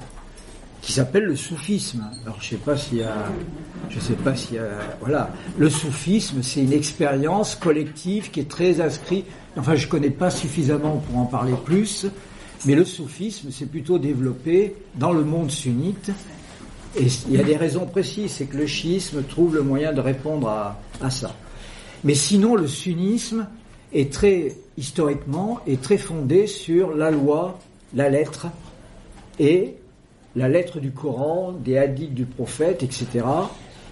qui 0.82 0.93
s'appelle 0.93 1.25
le 1.25 1.36
soufisme. 1.36 2.06
Alors 2.23 2.38
je 2.39 2.52
sais 2.52 2.56
pas 2.56 2.78
s'il 2.78 2.99
y 2.99 3.04
a, 3.04 3.25
je 3.89 3.99
sais 3.99 4.13
pas 4.13 4.36
s'il 4.36 4.56
y 4.56 4.60
a, 4.60 4.69
voilà, 5.02 5.30
le 5.58 5.69
soufisme, 5.69 6.41
c'est 6.41 6.63
une 6.63 6.71
expérience 6.71 7.56
collective 7.56 8.32
qui 8.32 8.39
est 8.39 8.49
très 8.49 8.80
inscrite. 8.80 9.25
Enfin, 9.58 9.75
je 9.75 9.88
connais 9.88 10.10
pas 10.10 10.30
suffisamment 10.30 10.97
pour 10.97 11.17
en 11.17 11.25
parler 11.25 11.54
plus, 11.65 12.08
mais 12.65 12.75
le 12.75 12.86
soufisme 12.86 13.52
s'est 13.52 13.65
plutôt 13.65 13.99
développé 13.99 14.75
dans 14.95 15.12
le 15.12 15.25
monde 15.25 15.52
sunnite. 15.52 16.12
Et 16.97 17.08
il 17.28 17.36
y 17.36 17.39
a 17.39 17.43
des 17.43 17.56
raisons 17.56 17.86
précises, 17.86 18.32
c'est 18.32 18.45
que 18.45 18.58
le 18.58 18.65
chiisme 18.65 19.23
trouve 19.23 19.56
le 19.56 19.62
moyen 19.62 19.93
de 19.93 20.02
répondre 20.02 20.49
à, 20.49 21.10
ça. 21.10 21.36
Mais 22.04 22.15
sinon, 22.15 22.56
le 22.56 22.67
sunnisme 22.67 23.47
est 23.93 24.12
très 24.12 24.56
historiquement 24.78 25.60
est 25.67 25.82
très 25.82 25.97
fondé 25.97 26.47
sur 26.47 26.95
la 26.95 27.12
loi, 27.12 27.60
la 27.93 28.10
lettre 28.10 28.47
et 29.39 29.75
la 30.36 30.47
lettre 30.47 30.80
du 30.80 30.91
Coran, 30.91 31.52
des 31.52 31.78
hadiths 31.78 32.13
du 32.13 32.25
prophète, 32.25 32.82
etc. 32.84 33.25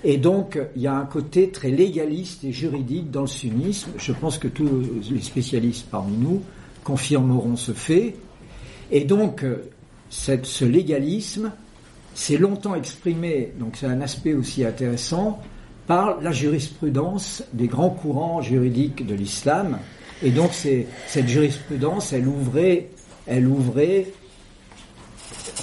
Et 0.03 0.17
donc, 0.17 0.59
il 0.75 0.81
y 0.81 0.87
a 0.87 0.95
un 0.95 1.05
côté 1.05 1.49
très 1.49 1.69
légaliste 1.69 2.43
et 2.43 2.51
juridique 2.51 3.11
dans 3.11 3.21
le 3.21 3.27
sunnisme. 3.27 3.91
Je 3.97 4.13
pense 4.13 4.37
que 4.37 4.47
tous 4.47 4.69
les 5.11 5.21
spécialistes 5.21 5.87
parmi 5.89 6.15
nous 6.17 6.41
confirmeront 6.83 7.55
ce 7.55 7.73
fait. 7.73 8.15
Et 8.91 9.03
donc, 9.03 9.43
ce 10.09 10.65
légalisme 10.65 11.51
s'est 12.17 12.37
longtemps 12.37 12.73
exprimé, 12.73 13.53
donc 13.59 13.75
c'est 13.77 13.85
un 13.85 14.01
aspect 14.01 14.33
aussi 14.33 14.65
intéressant, 14.65 15.39
par 15.85 16.19
la 16.19 16.31
jurisprudence 16.31 17.43
des 17.53 17.67
grands 17.67 17.91
courants 17.91 18.41
juridiques 18.41 19.05
de 19.05 19.13
l'islam. 19.13 19.77
Et 20.23 20.31
donc, 20.31 20.51
cette 20.51 21.27
jurisprudence, 21.27 22.13
elle 22.13 22.27
ouvrait, 22.27 22.89
elle 23.27 23.47
ouvrait 23.47 24.07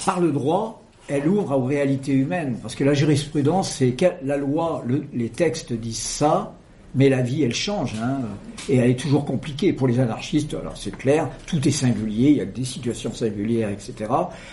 par 0.05 0.21
le 0.21 0.31
droit, 0.31 0.81
elle 1.09 1.27
ouvre 1.27 1.57
aux 1.57 1.65
réalités 1.65 2.13
humaines. 2.13 2.57
Parce 2.61 2.73
que 2.73 2.85
la 2.85 2.93
jurisprudence, 2.93 3.71
c'est 3.71 3.93
la 4.23 4.37
loi, 4.37 4.81
le, 4.87 5.03
les 5.13 5.29
textes 5.29 5.73
disent 5.73 5.97
ça, 5.97 6.55
mais 6.95 7.09
la 7.09 7.21
vie, 7.21 7.43
elle 7.43 7.53
change. 7.53 7.93
Hein, 8.01 8.21
et 8.69 8.77
elle 8.77 8.89
est 8.89 8.99
toujours 8.99 9.25
compliquée. 9.25 9.73
Pour 9.73 9.87
les 9.87 9.99
anarchistes, 9.99 10.53
alors 10.53 10.77
c'est 10.77 10.95
clair, 10.95 11.29
tout 11.45 11.65
est 11.67 11.71
singulier, 11.71 12.31
il 12.31 12.37
y 12.37 12.41
a 12.41 12.45
des 12.45 12.65
situations 12.65 13.13
singulières, 13.13 13.69
etc. 13.69 14.11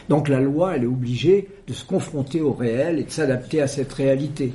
Donc 0.09 0.28
la 0.28 0.40
loi, 0.40 0.76
elle 0.76 0.83
est 0.83 0.87
obligée 0.87 1.48
de 1.66 1.72
se 1.72 1.85
confronter 1.85 2.40
au 2.40 2.52
réel 2.52 2.98
et 2.98 3.05
de 3.05 3.11
s'adapter 3.11 3.62
à 3.62 3.66
cette 3.66 3.92
réalité. 3.92 4.52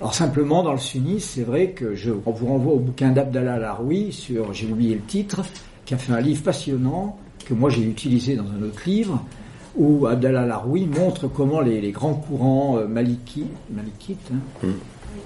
Alors 0.00 0.14
simplement, 0.14 0.64
dans 0.64 0.72
le 0.72 0.78
sunnisme, 0.78 1.28
c'est 1.34 1.44
vrai 1.44 1.70
que 1.70 1.94
je 1.94 2.10
vous 2.10 2.32
renvoie 2.32 2.72
au 2.72 2.80
bouquin 2.80 3.10
d'Abdallah 3.10 3.58
Laroui 3.58 4.10
sur, 4.12 4.52
j'ai 4.52 4.66
oublié 4.66 4.96
le 4.96 5.02
titre, 5.02 5.44
qui 5.84 5.94
a 5.94 5.98
fait 5.98 6.12
un 6.12 6.20
livre 6.20 6.42
passionnant, 6.42 7.18
que 7.46 7.54
moi 7.54 7.70
j'ai 7.70 7.82
utilisé 7.82 8.34
dans 8.34 8.46
un 8.46 8.62
autre 8.62 8.82
livre, 8.86 9.22
où 9.76 10.06
Abdallah 10.06 10.44
Laroui 10.44 10.86
montre 10.86 11.28
comment 11.28 11.60
les, 11.60 11.92
grands 11.92 12.14
courants 12.14 12.78
euh, 12.78 12.86
maliki, 12.86 13.44
malikites. 13.70 14.32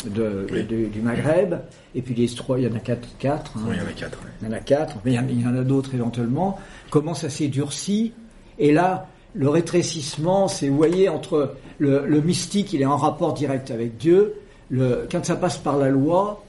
De, 0.05 0.47
oui. 0.53 0.65
de, 0.65 0.87
du 0.87 1.01
Maghreb, 1.01 1.55
et 1.95 2.03
puis 2.03 2.15
les 2.15 2.29
trois, 2.29 2.59
il 2.59 2.67
y 2.67 2.69
en 2.69 2.75
a 2.77 2.81
quatre, 2.81 3.09
quatre, 3.19 3.53
hein, 3.57 3.63
oui, 3.69 3.77
il 3.77 3.83
y 3.83 3.85
en 3.85 3.89
a 3.89 3.93
quatre, 3.93 4.19
il 4.41 4.47
y 4.47 4.51
en 4.51 4.53
a 4.53 4.61
quatre, 4.61 4.97
mais 5.05 5.13
il 5.13 5.15
y 5.15 5.19
en, 5.19 5.27
il 5.29 5.43
y 5.43 5.47
en 5.47 5.57
a 5.57 5.65
d'autres 5.65 5.95
éventuellement, 5.95 6.59
comment 6.91 7.15
ça 7.15 7.31
s'est 7.31 7.49
durci, 7.49 8.13
et 8.59 8.73
là, 8.73 9.09
le 9.35 9.49
rétrécissement, 9.49 10.49
c'est, 10.49 10.69
vous 10.69 10.77
voyez, 10.77 11.09
entre 11.09 11.55
le, 11.79 12.07
le, 12.07 12.21
mystique, 12.21 12.73
il 12.73 12.81
est 12.81 12.87
en 12.87 12.97
rapport 12.97 13.35
direct 13.35 13.71
avec 13.71 13.99
Dieu, 13.99 14.35
le, 14.71 15.07
quand 15.11 15.25
ça 15.25 15.37
passe 15.37 15.59
par 15.59 15.77
la 15.77 15.89
loi, 15.89 16.43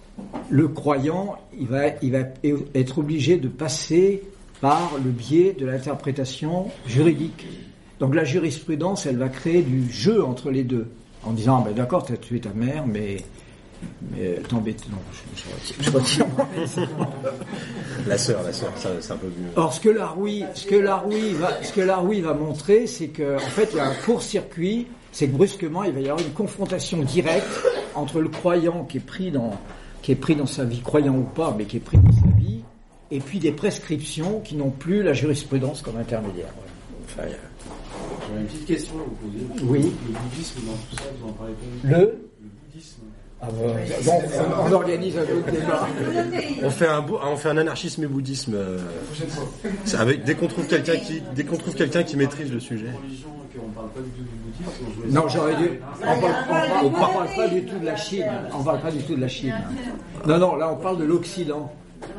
le 0.50 0.68
croyant, 0.68 1.38
il 1.60 1.68
va, 1.68 1.88
il 2.02 2.12
va 2.14 2.20
être 2.74 3.00
obligé 3.00 3.38
de 3.38 3.48
passer 3.48 4.24
par 4.62 4.94
le 5.04 5.12
biais 5.12 5.56
de 5.58 5.66
l'interprétation 5.66 6.68
juridique. 6.88 7.46
Donc 8.00 8.16
la 8.16 8.24
jurisprudence, 8.24 9.06
elle 9.06 9.18
va 9.18 9.30
créer 9.30 9.62
du 9.62 9.92
jeu 9.92 10.24
entre 10.24 10.50
les 10.52 10.64
deux, 10.64 10.88
en 11.28 11.34
disant, 11.34 11.62
ben 11.62 11.74
d'accord, 11.74 12.06
tu 12.06 12.14
as 12.14 12.18
tué 12.18 12.40
ta 12.40 12.50
mère, 12.54 12.86
mais, 12.88 13.18
mais 14.12 14.36
t'embête. 14.48 14.84
Non, 14.90 14.98
je, 15.12 15.42
je, 15.42 15.54
retire. 15.54 15.76
Je 15.82 15.92
retire 15.92 16.26
la 18.08 18.18
sœur, 18.18 18.44
la 18.44 18.54
sœur, 18.54 18.72
c'est 18.76 19.12
un 19.12 19.18
peu 19.18 19.28
mieux. 19.28 19.50
Or, 19.56 19.74
ce 19.74 19.80
que 19.80 19.90
Laroui, 19.90 20.46
ce 20.54 20.66
que 20.66 20.76
Laroui 20.76 21.34
va, 21.34 21.64
ce 21.64 21.74
que 21.74 21.82
Laroui 21.82 22.22
va 22.22 22.34
montrer, 22.34 22.88
c'est 22.88 23.10
que, 23.10 23.36
en 23.36 23.40
fait, 23.40 23.70
il 23.74 23.78
y 23.78 23.80
a 23.80 23.88
un 23.88 23.96
court-circuit, 24.06 24.88
c'est 25.12 25.28
que 25.28 25.36
brusquement, 25.36 25.84
il 25.84 25.94
va 25.94 26.00
y 26.00 26.10
avoir 26.10 26.26
une 26.26 26.34
confrontation 26.34 27.00
directe 27.00 27.48
entre 27.96 28.22
le 28.22 28.30
croyant 28.30 28.86
qui 28.86 28.98
est 28.98 29.06
pris 29.06 29.32
dans, 29.32 29.52
qui 30.02 30.12
est 30.12 30.16
pris 30.16 30.36
dans 30.36 30.46
sa 30.46 30.64
vie, 30.64 30.82
croyant 30.82 31.16
ou 31.16 31.24
pas, 31.24 31.54
mais 31.58 31.66
qui 31.66 31.78
est 31.78 31.82
pris 31.82 31.98
dans 31.98 32.12
sa 32.12 32.38
vie, 32.38 32.62
et 33.12 33.20
puis 33.20 33.40
des 33.40 33.52
prescriptions 33.52 34.42
qui 34.42 34.56
n'ont 34.56 34.70
plus 34.70 35.04
la 35.04 35.14
jurisprudence 35.14 35.82
comme 35.82 35.98
intermédiaire. 35.98 36.54
Enfin, 37.06 37.24
J'aurais 38.28 38.42
une 38.42 38.48
petite 38.48 38.66
question 38.66 38.94
à 38.96 39.04
vous 39.04 39.30
poser. 39.30 39.46
Oui. 39.64 39.94
Le 40.08 40.14
bouddhisme 40.14 40.60
dans 40.66 40.74
tout 40.74 40.96
ça, 40.96 41.10
vous 41.20 41.30
en 41.30 41.34
parlez 41.34 41.54
pas 41.54 41.88
Le 41.88 41.98
Le 41.98 42.50
bouddhisme. 42.66 43.02
ah 43.42 43.48
bon, 43.52 43.68
donc, 43.68 44.24
on, 44.66 44.70
on, 44.70 44.72
organise 44.74 45.18
un 45.18 45.22
autre 45.22 45.52
débat. 45.52 45.88
On 46.64 46.70
fait 46.70 46.88
un, 46.88 47.06
on 47.10 47.36
fait 47.38 47.50
un 47.50 47.58
anarchisme 47.58 48.04
et 48.04 48.08
bouddhisme. 48.08 48.56
Euh, 48.56 48.80
avec, 49.98 50.24
dès 50.24 50.36
qu'on 50.36 50.48
trouve 50.48 50.68
quelqu'un 50.68 50.98
qui, 50.98 51.22
dès 51.36 51.44
qu'on 51.44 51.58
trouve 51.58 51.76
quelqu'un 51.76 52.04
qui 52.04 52.18
maîtrise 52.18 52.52
le 52.52 52.60
sujet. 52.60 52.88
Religion, 53.04 53.30
on 53.64 53.70
parle 53.70 53.90
pas 53.90 54.02
du 54.02 54.10
tout 54.10 54.24
du 54.24 54.30
bouddhisme. 54.30 55.14
Non, 55.16 55.28
j'aurais 55.30 55.56
dû. 55.56 55.80
On 56.02 56.06
parle, 56.06 56.18
on, 56.26 56.50
parle, 56.50 56.86
on 56.86 56.90
parle 56.90 57.36
pas 57.36 57.48
du 57.48 57.64
tout 57.64 57.80
de 57.80 57.86
la 57.86 57.96
Chine. 57.96 58.26
On 58.54 58.64
parle 58.64 58.82
pas 58.82 58.92
du 58.92 59.04
tout 59.04 59.16
de 59.16 59.22
la 59.22 59.28
Chine. 59.28 59.56
Non, 60.26 60.38
non, 60.38 60.56
là 60.56 60.72
on 60.72 60.76
parle 60.76 60.98
de 60.98 61.06
l'Occident. 61.06 61.72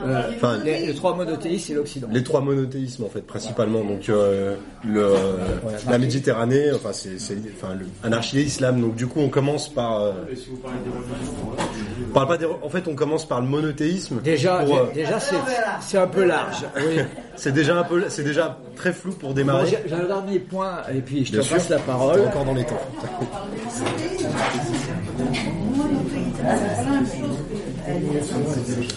Euh, 0.06 0.22
enfin, 0.36 0.58
les, 0.64 0.86
les, 0.86 0.94
trois 0.94 1.14
monothéismes, 1.16 1.64
c'est 1.66 1.74
l'Occident. 1.74 2.08
Les 2.10 2.22
trois 2.22 2.40
monothéismes, 2.40 3.04
en 3.04 3.08
fait, 3.08 3.20
principalement. 3.22 3.84
Donc, 3.84 4.08
euh, 4.08 4.56
le, 4.84 5.12
ouais, 5.12 5.72
la 5.88 5.98
Méditerranée, 5.98 6.70
enfin, 6.72 6.90
c'est, 6.92 7.16
enfin, 7.56 7.74
anarchie 8.04 8.38
et 8.38 8.42
islam. 8.42 8.80
Donc, 8.80 8.94
du 8.94 9.06
coup, 9.06 9.20
on 9.20 9.28
commence 9.28 9.68
par. 9.68 10.00
Euh, 10.02 10.12
si 10.36 10.50
vous 10.50 10.56
parlez 10.56 10.78
des 10.84 10.90
religions, 10.90 11.32
on 12.08 12.12
parle 12.12 12.28
pas 12.28 12.36
des, 12.38 12.46
en 12.46 12.68
fait, 12.68 12.86
on 12.88 12.94
commence 12.94 13.26
par 13.26 13.40
le 13.40 13.46
monothéisme. 13.48 14.20
Déjà, 14.22 14.58
pour, 14.64 14.86
déjà, 14.94 15.18
c'est, 15.20 15.36
c'est 15.80 15.98
un 15.98 16.06
peu 16.06 16.24
large. 16.24 16.64
Oui. 16.78 17.02
c'est 17.36 17.52
déjà 17.52 17.76
un 17.78 17.82
peu, 17.84 18.04
c'est 18.08 18.22
déjà 18.22 18.56
très 18.76 18.92
flou 18.92 19.12
pour 19.12 19.34
démarrer. 19.34 19.70
Bon, 19.70 19.76
j'ai, 19.86 19.94
un 19.94 20.06
dernier 20.06 20.38
point, 20.38 20.78
et 20.94 21.00
puis 21.00 21.24
je 21.24 21.32
Bien 21.32 21.40
te 21.40 21.46
sûr. 21.46 21.56
passe 21.56 21.68
la 21.68 21.78
parole. 21.78 22.20
encore 22.22 22.44
dans 22.44 22.54
les 22.54 22.64
temps. 22.64 22.80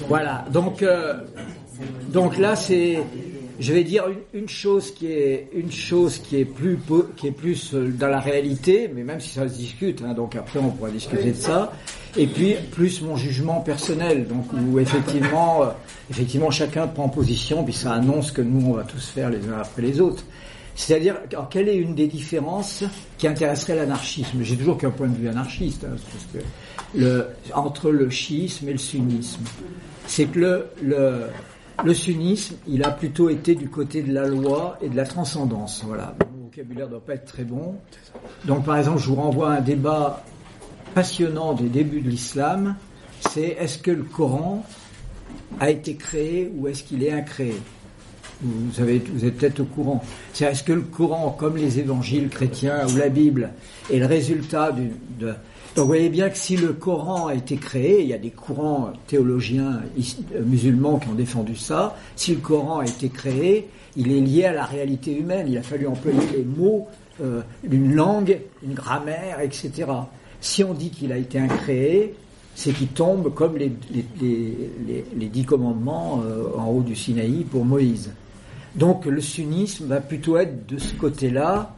Voilà, 0.07 0.45
donc, 0.51 0.83
euh, 0.83 1.13
donc 2.09 2.37
là 2.37 2.55
c'est, 2.55 2.99
je 3.59 3.73
vais 3.73 3.83
dire 3.83 4.05
une, 4.33 4.49
chose 4.49 4.91
qui 4.91 5.07
est 5.07 5.49
une 5.53 5.71
chose 5.71 6.19
qui 6.19 6.37
est 6.37 6.45
plus 6.45 6.77
qui 7.17 7.27
est 7.27 7.31
plus 7.31 7.73
dans 7.73 8.07
la 8.07 8.19
réalité, 8.19 8.89
mais 8.93 9.03
même 9.03 9.19
si 9.19 9.29
ça 9.29 9.47
se 9.47 9.55
discute, 9.55 10.01
hein, 10.05 10.13
donc 10.13 10.35
après 10.35 10.59
on 10.59 10.69
pourra 10.69 10.89
discuter 10.89 11.31
de 11.31 11.37
ça. 11.37 11.71
Et 12.17 12.27
puis 12.27 12.55
plus 12.71 13.01
mon 13.01 13.15
jugement 13.15 13.61
personnel, 13.61 14.27
donc 14.27 14.45
où 14.53 14.79
effectivement, 14.79 15.63
euh, 15.63 15.67
effectivement 16.09 16.51
chacun 16.51 16.87
prend 16.87 17.07
position, 17.07 17.63
puis 17.63 17.73
ça 17.73 17.93
annonce 17.93 18.31
que 18.31 18.41
nous 18.41 18.67
on 18.67 18.73
va 18.73 18.83
tous 18.83 19.09
faire 19.09 19.29
les 19.29 19.47
uns 19.47 19.59
après 19.61 19.81
les 19.81 20.01
autres. 20.01 20.23
C'est-à-dire, 20.75 21.17
quelle 21.49 21.69
est 21.69 21.75
une 21.75 21.95
des 21.95 22.07
différences 22.07 22.83
qui 23.17 23.27
intéresserait 23.27 23.75
l'anarchisme? 23.75 24.41
J'ai 24.41 24.55
toujours 24.55 24.77
qu'un 24.77 24.89
point 24.89 25.07
de 25.07 25.15
vue 25.15 25.27
anarchiste, 25.27 25.83
hein, 25.83 25.95
parce 25.95 26.25
que 26.33 26.47
le, 26.95 27.27
entre 27.53 27.91
le 27.91 28.09
chiisme 28.09 28.69
et 28.69 28.73
le 28.73 28.77
sunnisme. 28.77 29.43
C'est 30.07 30.25
que 30.25 30.39
le, 30.39 30.65
le, 30.81 31.21
le, 31.83 31.93
sunnisme, 31.93 32.55
il 32.67 32.83
a 32.83 32.91
plutôt 32.91 33.29
été 33.29 33.55
du 33.55 33.69
côté 33.69 34.01
de 34.01 34.13
la 34.13 34.27
loi 34.27 34.77
et 34.81 34.89
de 34.89 34.95
la 34.95 35.05
transcendance. 35.05 35.83
Voilà. 35.85 36.15
Mon 36.35 36.45
vocabulaire 36.45 36.87
ne 36.87 36.91
doit 36.91 37.05
pas 37.05 37.13
être 37.13 37.25
très 37.25 37.43
bon. 37.43 37.75
Donc, 38.45 38.65
par 38.65 38.77
exemple, 38.77 38.99
je 38.99 39.07
vous 39.07 39.15
renvoie 39.15 39.53
à 39.53 39.57
un 39.57 39.61
débat 39.61 40.23
passionnant 40.93 41.53
des 41.53 41.69
débuts 41.69 42.01
de 42.01 42.09
l'islam 42.09 42.75
c'est 43.29 43.55
est-ce 43.59 43.77
que 43.77 43.91
le 43.91 44.03
Coran 44.03 44.65
a 45.59 45.69
été 45.69 45.95
créé 45.95 46.51
ou 46.55 46.67
est-ce 46.67 46.83
qu'il 46.83 47.03
est 47.03 47.11
incréé? 47.11 47.55
Vous, 48.41 48.73
savez, 48.73 49.01
vous 49.13 49.23
êtes 49.23 49.37
peut-être 49.37 49.59
au 49.59 49.65
courant. 49.65 50.03
C'est 50.33 50.45
est-ce 50.45 50.63
que 50.63 50.73
le 50.73 50.81
Coran, 50.81 51.29
comme 51.37 51.57
les 51.57 51.77
évangiles 51.77 52.29
chrétiens 52.29 52.87
ou 52.87 52.97
la 52.97 53.09
Bible, 53.09 53.51
est 53.91 53.99
le 53.99 54.07
résultat 54.07 54.71
d'une, 54.71 54.93
de, 55.19 55.33
donc 55.75 55.83
vous 55.83 55.87
voyez 55.87 56.09
bien 56.09 56.29
que 56.29 56.37
si 56.37 56.57
le 56.57 56.73
Coran 56.73 57.27
a 57.27 57.35
été 57.35 57.55
créé, 57.55 58.01
il 58.01 58.07
y 58.09 58.13
a 58.13 58.17
des 58.17 58.29
courants 58.29 58.91
théologiens 59.07 59.81
musulmans 60.45 60.99
qui 60.99 61.07
ont 61.07 61.13
défendu 61.13 61.55
ça, 61.55 61.95
si 62.17 62.35
le 62.35 62.41
Coran 62.41 62.79
a 62.79 62.85
été 62.85 63.07
créé, 63.07 63.69
il 63.95 64.11
est 64.11 64.19
lié 64.19 64.45
à 64.45 64.53
la 64.53 64.65
réalité 64.65 65.17
humaine, 65.17 65.47
il 65.49 65.57
a 65.57 65.61
fallu 65.61 65.87
employer 65.87 66.19
les 66.35 66.43
mots, 66.43 66.87
euh, 67.21 67.41
une 67.63 67.93
langue, 67.93 68.39
une 68.63 68.73
grammaire, 68.73 69.39
etc. 69.39 69.87
Si 70.41 70.63
on 70.63 70.73
dit 70.73 70.89
qu'il 70.89 71.13
a 71.13 71.17
été 71.17 71.39
incréé, 71.39 72.15
c'est 72.55 72.73
qu'il 72.73 72.87
tombe 72.87 73.33
comme 73.33 73.57
les, 73.57 73.71
les, 74.19 75.27
dix 75.27 75.45
commandements 75.45 76.21
euh, 76.25 76.57
en 76.57 76.67
haut 76.67 76.81
du 76.81 76.95
Sinaï 76.95 77.45
pour 77.45 77.63
Moïse. 77.63 78.11
Donc 78.75 79.05
le 79.05 79.21
sunnisme 79.21 79.85
va 79.87 80.01
plutôt 80.01 80.37
être 80.37 80.67
de 80.67 80.77
ce 80.77 80.93
côté-là, 80.95 81.75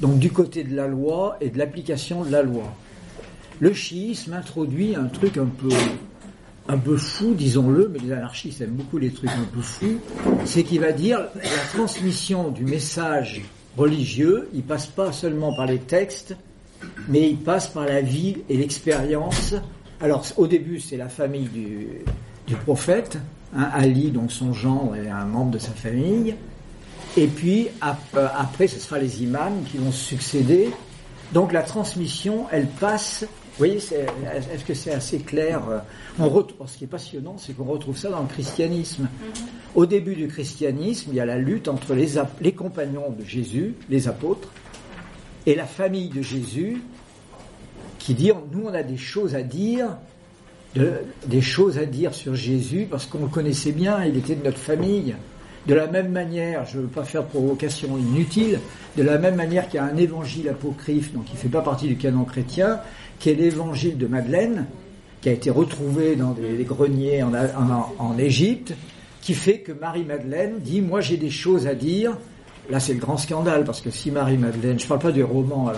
donc 0.00 0.18
du 0.18 0.30
côté 0.30 0.64
de 0.64 0.74
la 0.74 0.86
loi 0.86 1.36
et 1.40 1.50
de 1.50 1.58
l'application 1.58 2.24
de 2.24 2.30
la 2.30 2.42
loi. 2.42 2.72
Le 3.60 3.72
chiisme 3.72 4.32
introduit 4.32 4.96
un 4.96 5.04
truc 5.04 5.36
un 5.36 5.46
peu, 5.46 5.68
un 6.68 6.76
peu 6.76 6.96
fou, 6.96 7.34
disons-le, 7.34 7.88
mais 7.92 8.00
les 8.00 8.12
anarchistes 8.12 8.60
aiment 8.60 8.70
beaucoup 8.70 8.98
les 8.98 9.10
trucs 9.10 9.30
un 9.30 9.46
peu 9.54 9.60
fous, 9.60 10.00
c'est 10.44 10.64
qu'il 10.64 10.80
va 10.80 10.90
dire 10.90 11.20
la 11.36 11.68
transmission 11.72 12.50
du 12.50 12.64
message 12.64 13.42
religieux, 13.76 14.48
il 14.54 14.62
passe 14.62 14.86
pas 14.86 15.12
seulement 15.12 15.54
par 15.54 15.66
les 15.66 15.78
textes, 15.78 16.36
mais 17.08 17.30
il 17.30 17.36
passe 17.36 17.68
par 17.68 17.84
la 17.84 18.00
vie 18.00 18.38
et 18.48 18.56
l'expérience. 18.56 19.54
Alors 20.00 20.24
au 20.36 20.48
début 20.48 20.80
c'est 20.80 20.96
la 20.96 21.08
famille 21.08 21.48
du, 21.48 22.56
prophète, 22.64 23.18
hein, 23.56 23.70
Ali, 23.72 24.10
donc 24.10 24.32
son 24.32 24.52
gendre 24.52 24.96
et 24.96 25.08
un 25.08 25.24
membre 25.26 25.52
de 25.52 25.58
sa 25.58 25.72
famille, 25.72 26.34
et 27.16 27.28
puis 27.28 27.68
euh, 27.84 28.28
après 28.36 28.66
ce 28.66 28.80
sera 28.80 28.98
les 28.98 29.22
imams 29.22 29.62
qui 29.70 29.78
vont 29.78 29.92
succéder. 29.92 30.70
Donc 31.32 31.52
la 31.52 31.62
transmission, 31.62 32.46
elle 32.50 32.66
passe 32.66 33.24
voyez, 33.58 33.76
est-ce 33.76 34.64
que 34.64 34.74
c'est 34.74 34.92
assez 34.92 35.18
clair 35.18 35.62
on 36.18 36.28
retrouve, 36.28 36.68
Ce 36.68 36.76
qui 36.76 36.84
est 36.84 36.88
passionnant, 36.88 37.36
c'est 37.38 37.56
qu'on 37.56 37.64
retrouve 37.64 37.96
ça 37.96 38.10
dans 38.10 38.22
le 38.22 38.28
christianisme. 38.28 39.04
Mm-hmm. 39.04 39.76
Au 39.76 39.86
début 39.86 40.14
du 40.14 40.28
christianisme, 40.28 41.10
il 41.12 41.16
y 41.16 41.20
a 41.20 41.26
la 41.26 41.38
lutte 41.38 41.68
entre 41.68 41.94
les, 41.94 42.12
les 42.40 42.52
compagnons 42.52 43.10
de 43.10 43.24
Jésus, 43.24 43.74
les 43.88 44.08
apôtres, 44.08 44.48
et 45.46 45.54
la 45.54 45.66
famille 45.66 46.08
de 46.08 46.22
Jésus, 46.22 46.82
qui 47.98 48.14
dit, 48.14 48.32
nous 48.52 48.64
on 48.66 48.74
a 48.74 48.82
des 48.82 48.96
choses 48.96 49.34
à 49.34 49.42
dire, 49.42 49.96
des 51.26 51.40
choses 51.40 51.78
à 51.78 51.86
dire 51.86 52.14
sur 52.14 52.34
Jésus, 52.34 52.86
parce 52.90 53.06
qu'on 53.06 53.20
le 53.20 53.28
connaissait 53.28 53.72
bien, 53.72 54.04
il 54.04 54.16
était 54.16 54.34
de 54.34 54.44
notre 54.44 54.58
famille. 54.58 55.14
De 55.66 55.74
la 55.74 55.86
même 55.86 56.10
manière, 56.10 56.66
je 56.66 56.76
ne 56.76 56.82
veux 56.82 56.88
pas 56.88 57.04
faire 57.04 57.22
de 57.22 57.28
provocation 57.28 57.96
inutile, 57.96 58.60
de 58.98 59.02
la 59.02 59.16
même 59.16 59.36
manière 59.36 59.66
qu'il 59.68 59.76
y 59.76 59.78
a 59.78 59.84
un 59.84 59.96
évangile 59.96 60.50
apocryphe, 60.50 61.14
donc 61.14 61.24
qui 61.24 61.32
ne 61.32 61.38
fait 61.38 61.48
pas 61.48 61.62
partie 61.62 61.88
du 61.88 61.96
canon 61.96 62.24
chrétien, 62.24 62.80
qui 63.18 63.30
est 63.30 63.34
l'évangile 63.34 63.96
de 63.98 64.06
Madeleine, 64.06 64.66
qui 65.20 65.28
a 65.28 65.32
été 65.32 65.50
retrouvé 65.50 66.16
dans 66.16 66.32
des, 66.32 66.64
greniers 66.64 67.22
en, 67.22 68.18
Égypte, 68.18 68.74
qui 69.22 69.34
fait 69.34 69.60
que 69.60 69.72
Marie-Madeleine 69.72 70.58
dit 70.60 70.80
Moi 70.80 71.00
j'ai 71.00 71.16
des 71.16 71.30
choses 71.30 71.66
à 71.66 71.74
dire. 71.74 72.16
Là, 72.70 72.80
c'est 72.80 72.94
le 72.94 72.98
grand 72.98 73.18
scandale, 73.18 73.64
parce 73.64 73.82
que 73.82 73.90
si 73.90 74.10
Marie-Madeleine, 74.10 74.78
je 74.78 74.84
ne 74.84 74.88
parle 74.88 75.00
pas 75.00 75.12
du 75.12 75.22
roman 75.22 75.70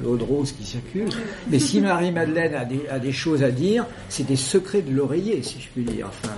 L'eau 0.00 0.16
de 0.16 0.22
rose 0.22 0.52
qui 0.52 0.64
circule, 0.64 1.08
mais 1.50 1.58
si 1.58 1.80
Marie-Madeleine 1.80 2.54
a 2.88 2.98
des, 3.00 3.12
choses 3.12 3.42
à 3.42 3.50
dire, 3.50 3.84
c'est 4.08 4.24
des 4.24 4.36
secrets 4.36 4.82
de 4.82 4.94
l'oreiller, 4.94 5.42
si 5.42 5.60
je 5.60 5.68
puis 5.74 5.82
dire. 5.82 6.06
Enfin, 6.06 6.32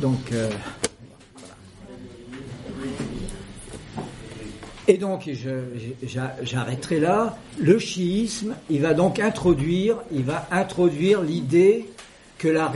donc, 0.00 0.18
euh, 0.32 0.50
Et 4.90 4.96
donc, 4.96 5.28
j'arrêterai 6.42 6.98
là. 6.98 7.36
Le 7.60 7.78
chiisme, 7.78 8.54
il 8.70 8.80
va 8.80 8.94
donc 8.94 9.20
introduire, 9.20 9.98
il 10.10 10.24
va 10.24 10.48
introduire 10.50 11.20
l'idée 11.20 11.86
que 12.38 12.48
la, 12.48 12.72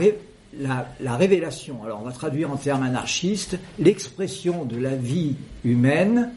la, 0.99 1.15
révélation, 1.15 1.83
alors 1.83 2.01
on 2.01 2.05
va 2.05 2.11
traduire 2.11 2.51
en 2.51 2.57
termes 2.57 2.83
anarchistes, 2.83 3.57
l'expression 3.79 4.63
de 4.63 4.77
la 4.77 4.95
vie 4.95 5.35
humaine, 5.65 6.29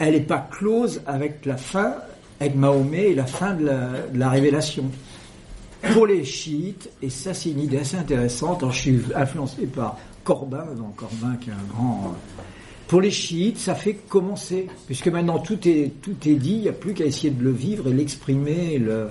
elle 0.00 0.14
n'est 0.14 0.20
pas 0.20 0.48
close 0.50 1.02
avec 1.06 1.46
la 1.46 1.58
fin, 1.58 1.94
avec 2.40 2.56
Mahomet 2.56 3.10
et 3.10 3.14
la 3.14 3.26
fin 3.26 3.54
de 3.54 3.66
la, 3.66 3.88
de 4.12 4.18
la 4.18 4.30
révélation. 4.30 4.90
Pour 5.92 6.06
les 6.06 6.24
chiites, 6.24 6.90
et 7.02 7.10
ça 7.10 7.34
c'est 7.34 7.50
une 7.50 7.60
idée 7.60 7.78
assez 7.78 7.96
intéressante, 7.96 8.62
alors 8.62 8.72
je 8.72 8.80
suis 8.80 9.00
influencé 9.14 9.66
par 9.66 9.98
Corbin, 10.24 10.64
donc 10.76 10.96
Corbin 10.96 11.36
qui 11.40 11.50
est 11.50 11.52
un 11.52 11.72
grand 11.72 12.16
pour 12.86 13.00
les 13.00 13.10
chiites, 13.10 13.58
ça 13.58 13.74
fait 13.74 13.94
commencer, 13.94 14.66
puisque 14.86 15.08
maintenant 15.08 15.38
tout 15.38 15.66
est, 15.66 15.92
tout 16.02 16.16
est 16.26 16.34
dit, 16.34 16.52
il 16.52 16.60
n'y 16.60 16.68
a 16.68 16.72
plus 16.72 16.92
qu'à 16.94 17.04
essayer 17.04 17.30
de 17.30 17.42
le 17.42 17.50
vivre 17.50 17.88
et 17.88 17.92
l'exprimer. 17.92 18.78
Le... 18.78 19.08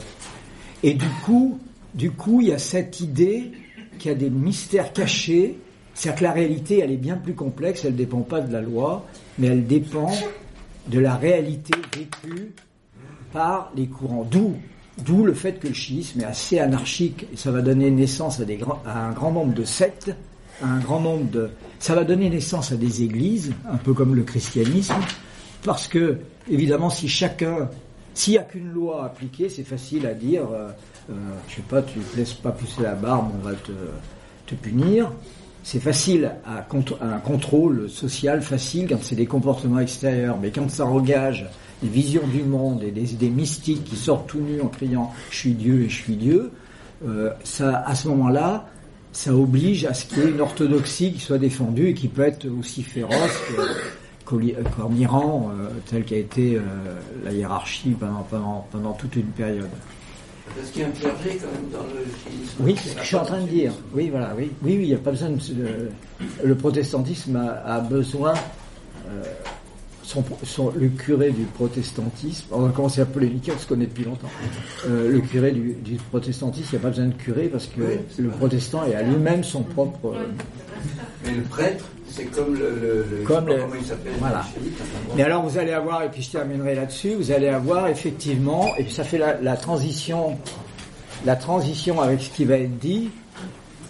Et 0.84 0.94
du 0.94 1.10
coup, 1.26 1.60
du 1.94 2.12
coup, 2.12 2.42
il 2.42 2.50
y 2.50 2.54
a 2.54 2.60
cette 2.60 3.00
idée 3.00 3.52
qu'il 3.98 4.12
y 4.12 4.14
a 4.14 4.18
des 4.18 4.30
mystères 4.30 4.94
cachés, 4.94 5.58
c'est-à-dire 5.94 6.20
que 6.20 6.24
la 6.24 6.32
réalité, 6.32 6.80
elle 6.80 6.92
est 6.92 6.98
bien 6.98 7.18
plus 7.18 7.34
complexe, 7.34 7.86
elle 7.86 7.94
ne 7.94 7.98
dépend 7.98 8.22
pas 8.22 8.42
de 8.42 8.52
la 8.52 8.62
loi, 8.62 9.06
mais 9.38 9.48
elle 9.48 9.66
dépend 9.66 10.12
de 10.88 11.00
la 11.00 11.16
réalité 11.16 11.74
vécue 11.96 12.52
par 13.32 13.72
les 13.76 13.88
courants. 13.88 14.28
D'où, 14.30 14.56
d'où 15.04 15.24
le 15.24 15.34
fait 15.34 15.60
que 15.60 15.68
le 15.68 15.74
chiisme 15.74 16.22
est 16.22 16.26
assez 16.26 16.60
anarchique, 16.60 17.26
et 17.34 17.38
ça 17.38 17.52
va 17.52 17.62
donner 17.62 17.90
naissance 17.90 18.40
à, 18.40 18.46
des, 18.46 18.60
à 18.86 19.08
un 19.08 19.12
grand 19.14 19.32
nombre 19.32 19.54
de 19.54 19.64
sectes, 19.64 20.12
un 20.62 20.80
grand 20.80 21.00
nombre 21.00 21.30
de, 21.32 21.50
ça 21.80 21.96
va 21.96 22.04
donner 22.04 22.30
naissance 22.30 22.72
à 22.72 22.76
des 22.76 23.04
églises, 23.04 23.54
un 23.70 23.78
peu 23.78 23.94
comme 23.94 24.16
le 24.16 24.24
christianisme, 24.24 24.96
parce 25.64 25.88
que, 25.88 26.18
évidemment, 26.50 26.90
si 26.90 27.08
chacun, 27.08 27.70
s'il 28.14 28.34
n'y 28.34 28.40
a 28.40 28.44
qu'une 28.44 28.72
loi 28.72 29.06
appliquée, 29.06 29.50
c'est 29.50 29.64
facile 29.64 30.06
à 30.06 30.14
dire, 30.14 30.44
euh, 30.52 30.70
euh, 31.10 31.14
je 31.48 31.56
sais 31.56 31.62
pas, 31.62 31.82
tu 31.82 32.00
ne 32.00 32.18
laisses 32.18 32.34
pas 32.34 32.52
pousser 32.52 32.84
la 32.84 32.94
barbe, 32.94 33.32
on 33.42 33.48
va 33.48 33.54
te, 33.54 33.72
te 34.46 34.56
punir. 34.56 35.12
C'est 35.64 35.80
facile 35.80 36.32
à, 36.46 36.66
un 37.02 37.20
contrôle 37.20 37.90
social 37.90 38.42
facile 38.42 38.88
quand 38.90 39.02
c'est 39.02 39.16
des 39.16 39.26
comportements 39.26 39.80
extérieurs, 39.80 40.38
mais 40.42 40.52
quand 40.52 40.70
ça 40.70 40.86
engage 40.86 41.50
des 41.82 41.88
visions 41.88 42.28
du 42.28 42.44
monde 42.44 42.84
et 42.84 42.92
des 42.92 43.30
mystiques 43.30 43.84
qui 43.86 43.96
sortent 43.96 44.28
tout 44.28 44.40
nus 44.40 44.62
en 44.62 44.68
criant 44.68 45.12
je 45.30 45.38
suis 45.38 45.54
Dieu 45.54 45.84
et 45.84 45.90
je 45.90 45.96
suis 45.96 46.16
Dieu, 46.18 46.52
euh, 47.06 47.32
ça, 47.44 47.84
à 47.86 47.96
ce 47.96 48.08
moment-là, 48.10 48.68
ça 49.14 49.34
oblige 49.34 49.86
à 49.86 49.94
ce 49.94 50.06
qu'il 50.06 50.20
y 50.20 50.22
ait 50.22 50.30
une 50.30 50.42
orthodoxie 50.42 51.14
qui 51.14 51.20
soit 51.20 51.38
défendue 51.38 51.90
et 51.90 51.94
qui 51.94 52.08
peut 52.08 52.24
être 52.24 52.48
aussi 52.60 52.84
féroce 52.84 53.42
qu'en 54.26 54.92
Iran, 54.96 55.52
euh, 55.54 55.70
telle 55.86 56.04
qu'a 56.04 56.18
été 56.18 56.56
euh, 56.56 56.62
la 57.24 57.32
hiérarchie 57.32 57.92
pendant, 57.92 58.24
pendant, 58.24 58.68
pendant 58.72 58.94
toute 58.94 59.16
une 59.16 59.28
période. 59.28 59.70
Est-ce 60.60 60.72
qu'il 60.72 60.82
y 60.82 60.86
a 60.86 60.88
un 60.88 60.92
clergé 60.92 61.38
quand 61.38 61.52
même 61.52 61.70
dans 61.72 61.84
le 61.94 62.04
Oui, 62.60 62.76
c'est 62.82 62.90
ce 62.90 62.96
que 62.96 63.02
je 63.02 63.08
suis 63.08 63.16
en 63.16 63.26
train 63.26 63.42
de 63.42 63.48
dire. 63.48 63.72
Oui, 63.94 64.10
voilà, 64.10 64.34
oui, 64.38 64.52
oui, 64.62 64.78
oui 64.78 64.84
il 64.84 64.88
n'y 64.90 64.94
a 64.94 64.98
pas 64.98 65.12
besoin 65.12 65.30
de. 65.30 65.90
le 66.44 66.56
protestantisme 66.56 67.36
a, 67.36 67.80
besoin. 67.80 68.34
Euh, 69.08 69.24
son, 70.44 70.72
le 70.76 70.90
curé 70.90 71.32
du 71.32 71.44
protestantisme, 71.44 72.46
on 72.52 72.62
va 72.62 72.70
commencer 72.70 73.02
à 73.02 73.06
polémiquer, 73.06 73.52
on 73.56 73.60
se 73.60 73.68
connaît 73.68 73.86
depuis 73.86 74.04
longtemps. 74.04 74.30
Euh, 74.88 75.12
le 75.12 75.20
curé 75.22 75.52
du, 75.52 75.96
protestantisme, 76.10 76.68
il 76.72 76.76
n'y 76.76 76.80
a 76.80 76.82
pas 76.82 76.90
besoin 76.90 77.08
de 77.08 77.14
curé 77.14 77.48
parce 77.48 77.68
que 77.68 77.82
le 78.22 78.30
protestant 78.30 78.86
est 78.86 78.96
à 78.96 79.02
lui-même 79.02 79.44
son 79.44 79.64
propre. 79.64 80.16
Mais 81.26 81.32
le 81.32 81.42
prêtre, 81.44 81.86
c'est 82.10 82.26
comme 82.26 82.56
le. 82.56 83.24
comme 83.26 83.48
le, 83.48 83.58
comment 83.58 83.76
il 83.80 83.86
s'appelle 83.86 84.14
Voilà. 84.20 84.46
Mais 85.16 85.24
alors 85.24 85.44
vous 85.44 85.58
allez 85.58 85.72
avoir, 85.72 86.04
et 86.04 86.10
puis 86.10 86.22
je 86.22 86.32
terminerai 86.32 86.76
là-dessus, 86.76 87.16
vous 87.16 87.32
allez 87.32 87.48
avoir 87.48 87.88
effectivement, 87.88 88.68
et 88.78 88.84
puis 88.84 88.94
ça 88.94 89.04
fait 89.04 89.18
la, 89.18 89.58
transition, 89.58 90.38
la 91.26 91.36
transition 91.36 92.02
avec 92.02 92.22
ce 92.22 92.30
qui 92.30 92.46
va 92.46 92.58
être 92.58 92.78
dit. 92.78 93.10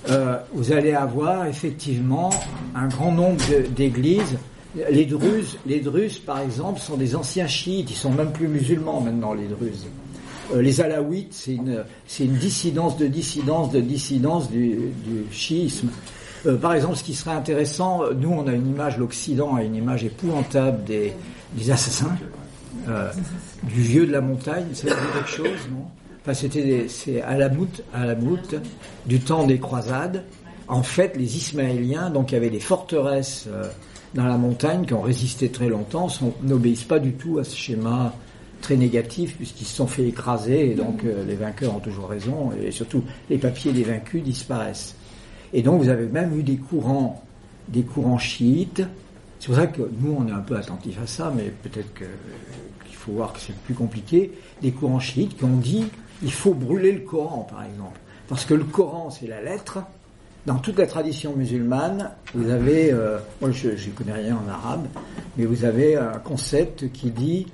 Euh, 0.09 0.37
vous 0.53 0.73
allez 0.73 0.93
avoir 0.93 1.45
effectivement 1.45 2.29
un 2.75 2.87
grand 2.89 3.13
nombre 3.13 3.41
d'églises 3.69 4.37
les 4.75 5.05
Druzes, 5.05 5.57
les 5.65 5.79
Druzes, 5.79 6.19
par 6.19 6.39
exemple, 6.39 6.79
sont 6.79 6.97
des 6.97 7.15
anciens 7.15 7.47
chiites, 7.47 7.91
ils 7.91 7.95
sont 7.95 8.11
même 8.11 8.31
plus 8.31 8.47
musulmans 8.47 9.01
maintenant, 9.01 9.33
les 9.33 9.47
Druzes. 9.47 9.85
Euh, 10.53 10.61
les 10.61 10.81
Alaouites, 10.81 11.33
c'est 11.33 11.55
une, 11.55 12.33
dissidence 12.33 12.97
de 12.97 13.07
dissidence 13.07 13.71
de 13.71 13.79
dissidence 13.79 14.49
du, 14.49 14.91
chiisme. 15.31 15.89
Euh, 16.45 16.57
par 16.57 16.73
exemple, 16.73 16.95
ce 16.95 17.03
qui 17.03 17.13
serait 17.13 17.35
intéressant, 17.35 18.01
nous 18.15 18.31
on 18.31 18.47
a 18.47 18.51
une 18.51 18.67
image, 18.67 18.97
l'Occident 18.97 19.55
a 19.55 19.63
une 19.63 19.75
image 19.75 20.03
épouvantable 20.03 20.83
des, 20.83 21.13
assassins, 21.71 22.17
euh, 22.89 23.11
du 23.63 23.81
vieux 23.81 24.05
de 24.05 24.11
la 24.11 24.21
montagne, 24.21 24.65
ça 24.73 24.87
veut 24.87 24.95
dire 24.95 25.13
quelque 25.13 25.29
chose, 25.29 25.69
non? 25.71 25.85
Enfin, 26.21 26.33
c'était 26.33 26.85
c'est 26.87 27.21
à 27.21 27.37
la 27.37 27.49
moute, 27.49 27.83
à 27.93 28.05
la 28.05 28.15
moute, 28.15 28.55
du 29.05 29.19
temps 29.19 29.45
des 29.45 29.59
croisades. 29.59 30.23
En 30.69 30.81
fait, 30.81 31.17
les 31.17 31.35
Ismaéliens, 31.35 32.09
donc, 32.09 32.31
il 32.31 32.35
y 32.35 32.37
avait 32.37 32.49
des 32.49 32.61
forteresses 32.61 33.49
dans 34.13 34.25
la 34.25 34.37
montagne 34.37 34.85
qui 34.85 34.93
ont 34.93 35.01
résisté 35.01 35.49
très 35.49 35.69
longtemps 35.69 36.07
n'obéissent 36.43 36.83
pas 36.83 36.99
du 36.99 37.13
tout 37.13 37.39
à 37.39 37.43
ce 37.43 37.55
schéma 37.55 38.13
très 38.61 38.77
négatif 38.77 39.35
puisqu'ils 39.35 39.65
se 39.65 39.75
sont 39.75 39.87
fait 39.87 40.07
écraser 40.07 40.71
et 40.71 40.75
donc 40.75 41.03
euh, 41.03 41.25
les 41.25 41.35
vainqueurs 41.35 41.75
ont 41.75 41.79
toujours 41.79 42.07
raison 42.07 42.51
et 42.53 42.71
surtout 42.71 43.03
les 43.29 43.37
papiers 43.37 43.73
des 43.73 43.83
vaincus 43.83 44.23
disparaissent. 44.23 44.95
Et 45.51 45.61
donc 45.61 45.81
vous 45.81 45.89
avez 45.89 46.07
même 46.07 46.37
eu 46.39 46.43
des 46.43 46.57
courants, 46.57 47.23
des 47.67 47.83
courants 47.83 48.17
chiites. 48.17 48.81
C'est 49.39 49.47
pour 49.47 49.55
ça 49.55 49.67
que 49.67 49.81
nous 49.99 50.15
on 50.17 50.27
est 50.27 50.31
un 50.31 50.39
peu 50.39 50.55
attentifs 50.55 50.99
à 51.01 51.07
ça, 51.07 51.31
mais 51.35 51.51
peut-être 51.63 51.93
qu'il 51.93 52.95
faut 52.95 53.11
voir 53.11 53.33
que 53.33 53.39
c'est 53.39 53.55
plus 53.55 53.73
compliqué. 53.73 54.31
Des 54.61 54.71
courants 54.71 55.01
chiites 55.01 55.37
qui 55.37 55.43
ont 55.43 55.57
dit 55.57 55.85
il 56.21 56.31
faut 56.31 56.53
brûler 56.53 56.93
le 56.93 57.01
Coran 57.01 57.47
par 57.49 57.63
exemple, 57.65 57.99
parce 58.29 58.45
que 58.45 58.53
le 58.53 58.63
Coran 58.63 59.09
c'est 59.09 59.27
la 59.27 59.41
lettre. 59.41 59.79
Dans 60.45 60.57
toute 60.57 60.77
la 60.77 60.87
tradition 60.87 61.33
musulmane, 61.37 62.11
vous 62.33 62.49
avez, 62.49 62.91
euh, 62.91 63.17
moi 63.39 63.51
je 63.51 63.69
ne 63.69 63.95
connais 63.95 64.11
rien 64.11 64.37
en 64.37 64.49
arabe, 64.49 64.87
mais 65.37 65.45
vous 65.45 65.63
avez 65.63 65.95
un 65.95 66.19
concept 66.19 66.91
qui 66.91 67.11
dit 67.11 67.47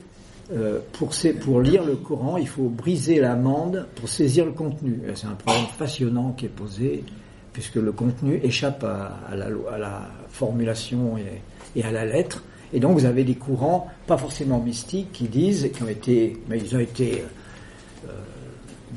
euh, 0.52 0.80
pour, 0.94 1.12
pour 1.42 1.62
lire 1.62 1.86
le 1.86 1.96
Coran, 1.96 2.38
il 2.38 2.48
faut 2.48 2.68
briser 2.68 3.20
l'amande 3.20 3.86
pour 3.94 4.10
saisir 4.10 4.46
le 4.46 4.54
contenu. 4.54 5.02
C'est 5.14 5.28
un 5.28 5.36
problème 5.36 5.66
passionnant 5.78 6.32
qui 6.32 6.46
est 6.46 6.50
posé, 6.50 7.04
puisque 7.54 7.76
le 7.76 7.92
contenu 7.92 8.40
échappe 8.42 8.84
à, 8.84 9.36
la, 9.36 9.50
à 9.72 9.78
la 9.78 10.10
formulation 10.30 11.16
et, 11.76 11.84
à 11.84 11.92
la 11.92 12.06
lettre. 12.06 12.44
Et 12.74 12.80
donc 12.80 12.98
vous 12.98 13.06
avez 13.06 13.24
des 13.24 13.36
courants, 13.36 13.88
pas 14.08 14.18
forcément 14.18 14.60
mystiques, 14.60 15.12
qui 15.12 15.28
disent, 15.28 15.70
qui 15.72 15.84
ont 15.84 15.90
été, 15.90 16.42
mais 16.50 16.58
ils 16.58 16.76
ont 16.76 16.80
été 16.80 17.24
euh, 18.08 18.12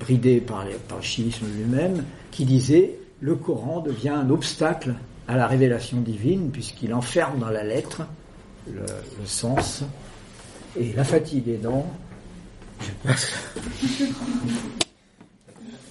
bridés 0.01 0.41
par, 0.41 0.65
par 0.89 0.97
le 0.97 1.05
chiisme 1.05 1.45
lui-même, 1.59 2.05
qui 2.31 2.47
disaient 2.47 2.97
le 3.23 3.37
Coran 3.37 3.81
devient 3.81 4.11
un 4.11 4.29
obstacle 4.31 4.95
à 5.29 5.37
la 5.37 5.47
révélation 5.47 5.99
divine, 6.01 6.51
puisqu'il 6.51 6.93
enferme 6.93 7.39
dans 7.39 7.49
la 7.51 7.63
lettre 7.63 8.03
le, 8.67 8.81
le 8.81 9.27
sens 9.27 9.85
et 10.77 10.93
la 10.93 11.05
fatigue 11.05 11.49
aidant, 11.49 11.87
je 12.81 13.09
pense. 13.09 13.33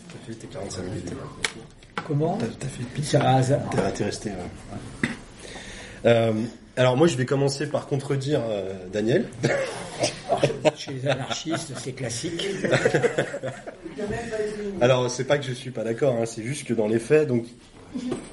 T'as 0.10 0.20
fait 0.28 0.34
tes 0.34 0.48
45 0.48 0.84
minutes. 0.84 1.14
Comment 2.06 2.38
T'as 2.38 2.68
fait 2.68 2.84
T'es 3.72 3.80
arrêté 3.80 4.04
resté. 4.04 4.30
ouais. 4.32 5.10
Euh, 6.06 6.34
alors 6.78 6.98
moi 6.98 7.06
je 7.08 7.16
vais 7.16 7.26
commencer 7.26 7.68
par 7.68 7.86
contredire 7.88 8.42
euh, 8.44 8.74
Daniel. 8.92 9.28
Chez 10.76 10.94
les 10.94 11.08
anarchistes, 11.08 11.72
c'est 11.78 11.94
classique. 11.94 12.48
Alors 14.82 15.10
c'est 15.10 15.24
pas 15.26 15.38
que 15.38 15.46
je 15.46 15.54
suis 15.54 15.72
pas 15.72 15.84
d'accord, 15.84 16.16
hein, 16.20 16.26
c'est 16.26 16.44
juste 16.44 16.66
que 16.68 16.74
dans 16.74 16.88
les 16.88 17.00
faits, 17.00 17.28
donc 17.28 17.46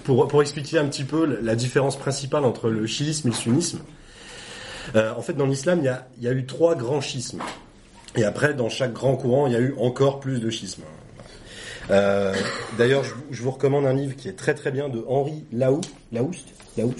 pour, 0.04 0.28
pour 0.28 0.42
expliquer 0.42 0.78
un 0.78 0.86
petit 0.86 1.04
peu 1.04 1.38
la- 1.42 1.54
différence 1.56 1.98
principale 1.98 2.44
entre 2.44 2.70
le 2.70 2.86
chiisme 2.86 3.28
et 3.28 3.30
le 3.30 3.36
sunnisme, 3.36 3.80
euh, 4.94 5.12
en 5.14 5.22
fait 5.22 5.32
dans 5.34 5.46
l'islam 5.46 5.80
il 5.80 5.84
y 5.84 5.88
a, 5.88 6.06
y 6.20 6.28
a 6.28 6.32
eu 6.32 6.46
trois 6.46 6.74
grands 6.74 7.00
schismes. 7.00 7.40
Et 8.16 8.24
après 8.24 8.54
dans 8.54 8.68
chaque 8.68 8.92
grand 8.92 9.16
courant 9.16 9.46
il 9.46 9.52
y 9.52 9.56
a 9.56 9.60
eu 9.60 9.74
encore 9.78 10.20
plus 10.20 10.40
de 10.40 10.50
schismes. 10.50 10.82
Euh, 11.90 12.34
D'ailleurs 12.76 13.02
je, 13.30 13.42
vous- 13.42 13.50
recommande 13.50 13.86
un 13.86 13.94
livre 13.94 14.14
qui 14.16 14.28
est 14.28 14.34
très 14.36 14.54
très 14.54 14.70
bien 14.70 14.88
de 14.88 15.02
Henri 15.08 15.44
Laou, 15.52 15.80
Laoust, 16.12 16.46
Laous, 16.76 16.94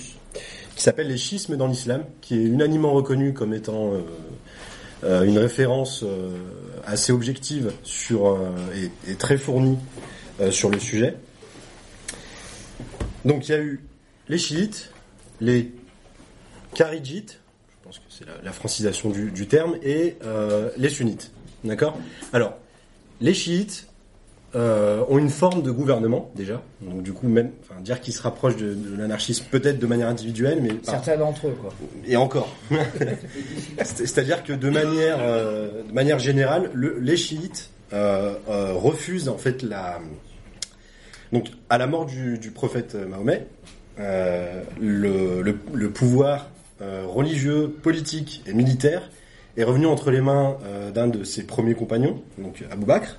qui 0.74 0.82
s'appelle 0.82 1.08
Les 1.08 1.16
schismes 1.18 1.56
dans 1.56 1.66
l'islam, 1.66 2.04
qui 2.20 2.34
est 2.38 2.44
unanimement 2.44 2.92
reconnu 2.92 3.34
comme 3.34 3.52
étant 3.54 3.92
euh, 5.04 5.22
une 5.24 5.38
référence 5.38 6.04
assez 6.88 7.12
objective 7.12 7.72
sur 7.82 8.28
euh, 8.28 8.50
et, 9.06 9.14
très 9.14 9.36
fournie 9.36 9.78
euh, 10.40 10.50
sur 10.50 10.70
le 10.70 10.78
sujet. 10.78 11.16
Donc 13.24 13.48
il 13.48 13.52
y 13.52 13.54
a 13.54 13.60
eu 13.60 13.80
les 14.28 14.38
chiites, 14.38 14.92
les 15.40 15.72
kharidjites, 16.74 17.40
je 17.70 17.84
pense 17.84 17.98
que 17.98 18.04
c'est 18.08 18.26
la, 18.26 18.42
la 18.42 18.52
francisation 18.52 19.10
du, 19.10 19.30
du 19.30 19.46
terme, 19.46 19.76
et 19.82 20.16
euh, 20.24 20.70
les 20.76 20.88
sunnites. 20.88 21.30
D'accord? 21.64 21.98
Alors, 22.32 22.56
les 23.20 23.34
chiites 23.34 23.87
euh, 24.54 25.04
ont 25.10 25.18
une 25.18 25.28
forme 25.28 25.62
de 25.62 25.70
gouvernement 25.70 26.30
déjà, 26.34 26.62
donc 26.80 27.02
du 27.02 27.12
coup 27.12 27.28
même, 27.28 27.50
enfin, 27.62 27.80
dire 27.82 28.00
qu'ils 28.00 28.14
se 28.14 28.22
rapprochent 28.22 28.56
de, 28.56 28.72
de 28.74 28.96
l'anarchisme 28.96 29.44
peut-être 29.50 29.78
de 29.78 29.86
manière 29.86 30.08
individuelle, 30.08 30.60
mais 30.62 30.70
Certains 30.82 31.16
d'entre 31.18 31.48
eux, 31.48 31.56
quoi. 31.60 31.72
et 32.06 32.16
encore. 32.16 32.48
C'est- 33.84 34.06
C'est-à-dire 34.06 34.42
que 34.44 34.52
de 34.54 34.70
manière, 34.70 35.18
euh, 35.20 35.82
de 35.86 35.92
manière 35.92 36.18
générale, 36.18 36.70
le- 36.72 36.98
les 36.98 37.16
chiites 37.16 37.70
euh, 37.92 38.34
refusent 38.74 39.28
en 39.28 39.36
fait 39.38 39.62
la. 39.62 39.98
Donc, 41.32 41.48
à 41.68 41.76
la 41.76 41.86
mort 41.86 42.06
du, 42.06 42.38
du 42.38 42.50
prophète 42.50 42.94
Mahomet, 42.94 43.46
le, 43.98 45.42
le- 45.42 45.58
le 45.74 45.90
pouvoir 45.90 46.48
religieux, 46.80 47.68
politique 47.82 48.42
et 48.46 48.54
militaire 48.54 49.10
est 49.56 49.64
revenu 49.64 49.86
entre 49.86 50.10
les 50.10 50.20
mains 50.20 50.56
d'un 50.94 51.08
de 51.08 51.24
ses 51.24 51.42
premiers 51.42 51.74
compagnons, 51.74 52.22
donc 52.38 52.64
Abou 52.70 52.86
Bakr. 52.86 53.18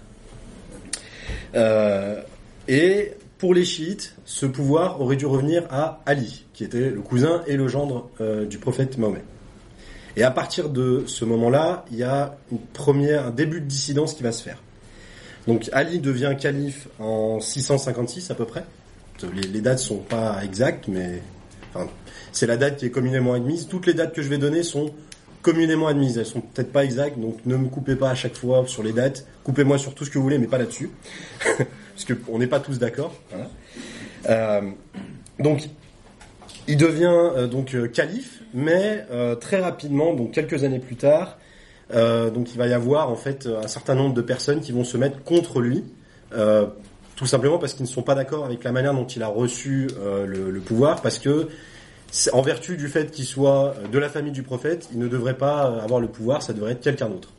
Euh, 1.55 2.21
et 2.67 3.13
pour 3.38 3.53
les 3.53 3.65
chiites, 3.65 4.15
ce 4.25 4.45
pouvoir 4.45 5.01
aurait 5.01 5.15
dû 5.15 5.25
revenir 5.25 5.63
à 5.71 6.01
Ali, 6.05 6.45
qui 6.53 6.63
était 6.63 6.89
le 6.89 7.01
cousin 7.01 7.41
et 7.47 7.55
le 7.55 7.67
gendre 7.67 8.09
euh, 8.21 8.45
du 8.45 8.57
prophète 8.57 8.97
Mahomet. 8.97 9.23
Et 10.17 10.23
à 10.23 10.32
partir 10.32 10.69
de 10.69 11.03
ce 11.05 11.23
moment-là, 11.25 11.86
il 11.91 11.97
y 11.97 12.03
a 12.03 12.38
une 12.51 12.59
première, 12.59 13.27
un 13.27 13.32
début 13.32 13.61
de 13.61 13.65
dissidence 13.65 14.13
qui 14.13 14.23
va 14.23 14.32
se 14.32 14.43
faire. 14.43 14.61
Donc 15.47 15.69
Ali 15.71 15.99
devient 15.99 16.36
calife 16.39 16.88
en 16.99 17.39
656 17.39 18.30
à 18.30 18.36
peu 18.36 18.45
près. 18.45 18.65
Les, 19.34 19.47
les 19.47 19.61
dates 19.61 19.80
sont 19.80 19.97
pas 19.97 20.43
exactes, 20.43 20.88
mais 20.88 21.21
c'est 22.32 22.47
la 22.47 22.57
date 22.57 22.77
qui 22.77 22.86
est 22.86 22.91
communément 22.91 23.34
admise. 23.34 23.67
Toutes 23.67 23.86
les 23.86 23.93
dates 23.93 24.13
que 24.13 24.21
je 24.21 24.30
vais 24.30 24.38
donner 24.38 24.63
sont 24.63 24.93
communément 25.41 25.87
admises. 25.87 26.17
Elles 26.17 26.25
sont 26.25 26.41
peut-être 26.41 26.71
pas 26.71 26.83
exactes, 26.83 27.19
donc 27.19 27.37
ne 27.45 27.55
me 27.57 27.67
coupez 27.67 27.95
pas 27.95 28.09
à 28.09 28.15
chaque 28.15 28.35
fois 28.35 28.63
sur 28.67 28.83
les 28.83 28.93
dates. 28.93 29.25
Coupez-moi 29.43 29.77
sur 29.77 29.93
tout 29.95 30.05
ce 30.05 30.09
que 30.09 30.17
vous 30.17 30.23
voulez, 30.23 30.37
mais 30.37 30.47
pas 30.47 30.57
là-dessus, 30.57 30.89
parce 31.57 32.05
que 32.05 32.13
on 32.27 32.39
n'est 32.39 32.47
pas 32.47 32.59
tous 32.59 32.79
d'accord. 32.79 33.13
Voilà. 33.29 33.49
Euh, 34.29 34.61
donc 35.39 35.69
il 36.69 36.77
devient 36.77 37.11
euh, 37.11 37.47
donc 37.47 37.73
euh, 37.73 37.87
calife, 37.87 38.41
mais 38.53 39.03
euh, 39.11 39.35
très 39.35 39.59
rapidement, 39.59 40.13
donc 40.13 40.31
quelques 40.31 40.63
années 40.63 40.79
plus 40.79 40.95
tard, 40.95 41.37
donc 41.91 42.51
il 42.53 42.57
va 42.59 42.67
y 42.67 42.73
avoir 42.73 43.09
en 43.09 43.15
fait 43.15 43.47
un 43.47 43.67
certain 43.67 43.95
nombre 43.95 44.13
de 44.13 44.21
personnes 44.21 44.59
qui 44.61 44.71
vont 44.71 44.83
se 44.83 44.95
mettre 44.95 45.23
contre 45.23 45.59
lui, 45.59 45.83
tout 47.15 47.25
simplement 47.25 47.57
parce 47.57 47.73
qu'ils 47.73 47.85
ne 47.85 47.89
sont 47.89 48.03
pas 48.03 48.13
d'accord 48.13 48.45
avec 48.45 48.63
la 48.63 48.71
manière 48.71 48.93
dont 48.93 49.07
il 49.07 49.23
a 49.23 49.27
reçu 49.27 49.87
le, 50.27 50.51
le 50.51 50.59
pouvoir, 50.59 51.01
parce 51.01 51.17
que 51.17 51.49
en 52.34 52.41
vertu 52.41 52.78
du 52.78 52.88
fait 52.88 53.12
qu'il 53.12 53.26
soit 53.26 53.76
de 53.91 53.99
la 53.99 54.10
famille 54.10 54.32
du 54.32 54.43
prophète, 54.43 54.89
il 54.91 54.99
ne 54.99 55.07
devrait 55.07 55.38
pas 55.38 55.68
euh, 55.68 55.82
avoir 55.82 55.99
le 55.99 56.07
pouvoir, 56.07 56.41
ça 56.41 56.53
devrait 56.53 56.72
être 56.74 56.82
quelqu'un 56.82 57.10
d'autre. 57.10 57.30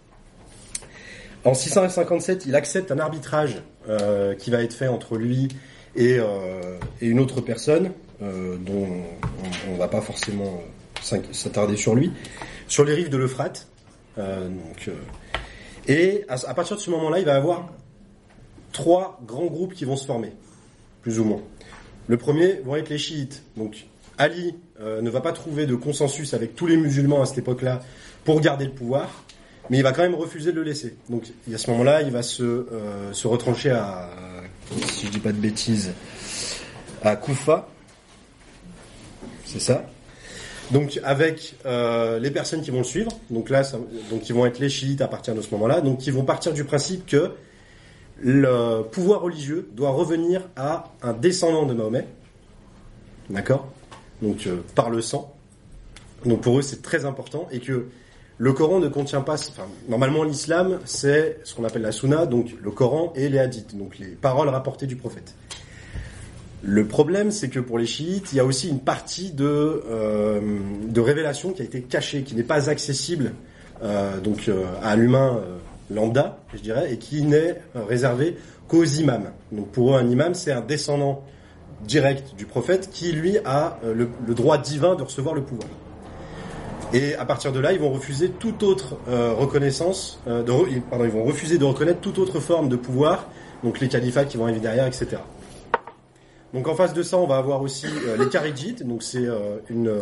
En 1.45 1.55
657, 1.55 2.47
il 2.47 2.55
accepte 2.55 2.93
un 2.93 2.99
arbitrage 2.99 3.63
euh, 3.89 4.35
qui 4.35 4.51
va 4.51 4.63
être 4.63 4.75
fait 4.75 4.89
entre 4.89 5.17
lui 5.17 5.49
et, 5.97 6.19
euh, 6.19 6.79
une 7.01 7.19
autre 7.19 7.41
personne 7.41 7.93
euh, 8.23 8.57
dont 8.59 8.87
on 9.69 9.73
ne 9.73 9.79
va 9.79 9.89
pas 9.89 10.03
forcément 10.03 10.63
euh, 11.13 11.19
s'attarder 11.33 11.77
sur 11.77 11.95
lui, 11.95 12.13
sur 12.69 12.85
les 12.85 12.95
rives 12.95 13.09
de 13.09 13.17
l'Euphrate. 13.17 13.67
Euh, 14.19 14.51
euh, 14.89 14.93
et 15.89 16.25
à, 16.29 16.35
à 16.47 16.55
partir 16.55 16.77
de 16.77 16.81
ce 16.81 16.91
moment-là, 16.91 17.19
il 17.19 17.25
va 17.25 17.33
y 17.33 17.37
avoir 17.37 17.71
trois 18.73 19.19
grands 19.27 19.47
groupes 19.47 19.75
qui 19.75 19.85
vont 19.85 19.97
se 19.97 20.07
former, 20.07 20.33
plus 21.03 21.19
ou 21.19 21.25
moins. 21.25 21.41
Le 22.07 22.17
premier 22.17 22.61
vont 22.65 22.77
être 22.77 22.91
les 22.91 22.99
chiites. 22.99 23.43
Donc 23.57 23.87
Ali 24.21 24.55
euh, 24.81 25.01
ne 25.01 25.09
va 25.09 25.23
pas 25.23 25.33
trouver 25.33 25.65
de 25.65 25.75
consensus 25.75 26.35
avec 26.35 26.55
tous 26.55 26.67
les 26.67 26.77
musulmans 26.77 27.23
à 27.23 27.27
cette 27.27 27.39
époque-là 27.39 27.81
pour 28.23 28.41
garder 28.43 28.67
le 28.67 28.71
pouvoir, 28.71 29.25
mais 29.71 29.79
il 29.79 29.83
va 29.83 29.93
quand 29.93 30.03
même 30.03 30.15
refuser 30.15 30.53
de 30.53 30.57
le 30.57 30.63
laisser. 30.63 30.95
Donc 31.09 31.25
à 31.53 31.57
ce 31.57 31.71
moment-là, 31.71 32.03
il 32.03 32.11
va 32.11 32.23
se, 32.23 32.43
euh, 32.43 33.13
se 33.15 33.27
retrancher 33.27 33.71
à, 33.71 34.11
si 34.89 35.07
je 35.07 35.13
dis 35.13 35.21
pas 35.21 35.33
de 35.33 35.39
bêtises, 35.39 35.93
à 37.03 37.17
Koufa. 37.17 37.67
C'est 39.47 39.59
ça. 39.59 39.87
Donc 40.71 41.01
avec 41.03 41.57
euh, 41.65 42.19
les 42.19 42.31
personnes 42.31 42.61
qui 42.61 42.71
vont 42.71 42.79
le 42.79 42.85
suivre, 42.85 43.11
donc 43.31 43.49
là, 43.49 43.63
donc 44.11 44.31
vont 44.31 44.45
être 44.45 44.59
les 44.59 44.69
chiites 44.69 45.01
à 45.01 45.09
partir 45.09 45.35
de 45.35 45.41
ce 45.41 45.51
moment-là, 45.53 45.81
donc 45.81 46.07
ils 46.07 46.13
vont 46.13 46.25
partir 46.25 46.53
du 46.53 46.65
principe 46.65 47.07
que 47.07 47.33
le 48.19 48.83
pouvoir 48.83 49.23
religieux 49.23 49.71
doit 49.73 49.91
revenir 49.91 50.43
à 50.57 50.93
un 51.01 51.15
descendant 51.15 51.65
de 51.65 51.73
Mahomet, 51.73 52.07
d'accord? 53.31 53.67
Donc 54.23 54.47
euh, 54.47 54.57
par 54.75 54.91
le 54.91 55.01
sang. 55.01 55.35
Donc 56.25 56.43
pour 56.43 56.59
eux 56.59 56.63
c'est 56.63 56.83
très 56.83 57.05
important 57.05 57.49
et 57.51 57.61
que 57.61 57.87
le 58.39 58.53
Coran 58.53 58.79
ne 58.81 58.89
contient 58.89 59.21
pas. 59.21 59.35
Enfin, 59.35 59.67
normalement 59.89 60.25
l'islam 60.25 60.81
c'est 60.85 61.39
ce 61.45 61.55
qu'on 61.55 61.65
appelle 61.65 61.83
la 61.83 61.93
sunna, 61.93 62.27
donc 62.27 62.55
le 62.63 62.71
Coran 62.71 63.13
et 63.17 63.29
les 63.29 63.39
hadiths, 63.39 63.77
donc 63.77 63.99
les 63.99 64.09
paroles 64.09 64.49
rapportées 64.49 64.87
du 64.87 64.97
prophète. 64.97 65.35
Le 66.63 66.87
problème, 66.87 67.31
c'est 67.31 67.49
que 67.49 67.59
pour 67.59 67.79
les 67.79 67.87
chiites, 67.87 68.35
il 68.35 68.37
y 68.37 68.41
a 68.41 68.45
aussi 68.45 68.69
une 68.69 68.81
partie 68.81 69.31
de, 69.31 69.47
euh, 69.47 70.41
de 70.87 71.01
révélation 71.01 71.53
qui 71.53 71.63
a 71.63 71.65
été 71.65 71.81
cachée, 71.81 72.23
qui 72.23 72.35
n'est 72.35 72.43
pas 72.43 72.69
accessible 72.69 73.33
euh, 73.83 74.21
donc 74.21 74.51
à 74.83 74.95
l'humain 74.95 75.41
lambda, 75.91 76.39
je 76.55 76.61
dirais, 76.61 76.93
et 76.93 76.99
qui 76.99 77.23
n'est 77.23 77.63
réservée 77.75 78.37
qu'aux 78.69 78.85
imams. 78.85 79.31
Donc 79.53 79.69
pour 79.73 79.95
eux, 79.95 79.99
un 79.99 80.09
imam, 80.09 80.35
c'est 80.35 80.53
un 80.53 80.61
descendant 80.61 81.25
direct 81.83 82.35
du 82.37 82.47
prophète 82.47 82.91
qui, 82.91 83.13
lui, 83.13 83.39
a 83.45 83.79
euh, 83.85 83.95
le, 83.95 84.35
droit 84.35 84.59
divin 84.59 84.95
de 84.95 85.03
recevoir 85.03 85.35
le 85.35 85.43
pouvoir. 85.43 85.69
Et 86.93 87.15
à 87.15 87.25
partir 87.25 87.53
de 87.53 87.61
là, 87.61 87.73
ils 87.73 87.79
vont 87.79 87.93
refuser 87.93 88.31
toute 88.31 88.63
autre 88.63 88.97
euh, 89.09 89.33
reconnaissance, 89.33 90.21
euh, 90.27 90.43
de 90.43 90.81
pardon, 90.91 91.05
ils 91.05 91.11
vont 91.11 91.25
refuser 91.25 91.59
de 91.59 91.65
reconnaître 91.65 92.01
toute 92.01 92.19
autre 92.19 92.41
forme 92.41 92.69
de 92.69 92.77
pouvoir, 92.77 93.27
donc 93.63 93.81
les 93.81 93.89
califats 93.89 94.25
qui 94.25 94.37
vont 94.37 94.45
arriver 94.45 94.61
derrière, 94.61 94.87
etc. 94.87 95.19
Donc 96.53 96.67
en 96.67 96.75
face 96.75 96.95
de 96.95 97.05
ça, 97.05 97.17
on 97.17 97.29
va 97.29 97.37
avoir 97.37 97.63
aussi 97.63 97.87
les 98.19 98.29
Kharidjites, 98.29 98.85
donc 98.85 99.05
c'est 99.05 99.29
une, 99.69 99.93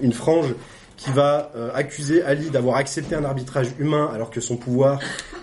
une 0.00 0.14
frange 0.14 0.54
qui 0.98 1.10
va 1.12 1.52
euh, 1.56 1.70
accuser 1.74 2.22
Ali 2.22 2.50
d'avoir 2.50 2.76
accepté 2.76 3.14
un 3.14 3.24
arbitrage 3.24 3.68
humain 3.78 4.10
alors 4.12 4.30
que 4.30 4.40
son 4.40 4.56
pouvoir, 4.56 4.98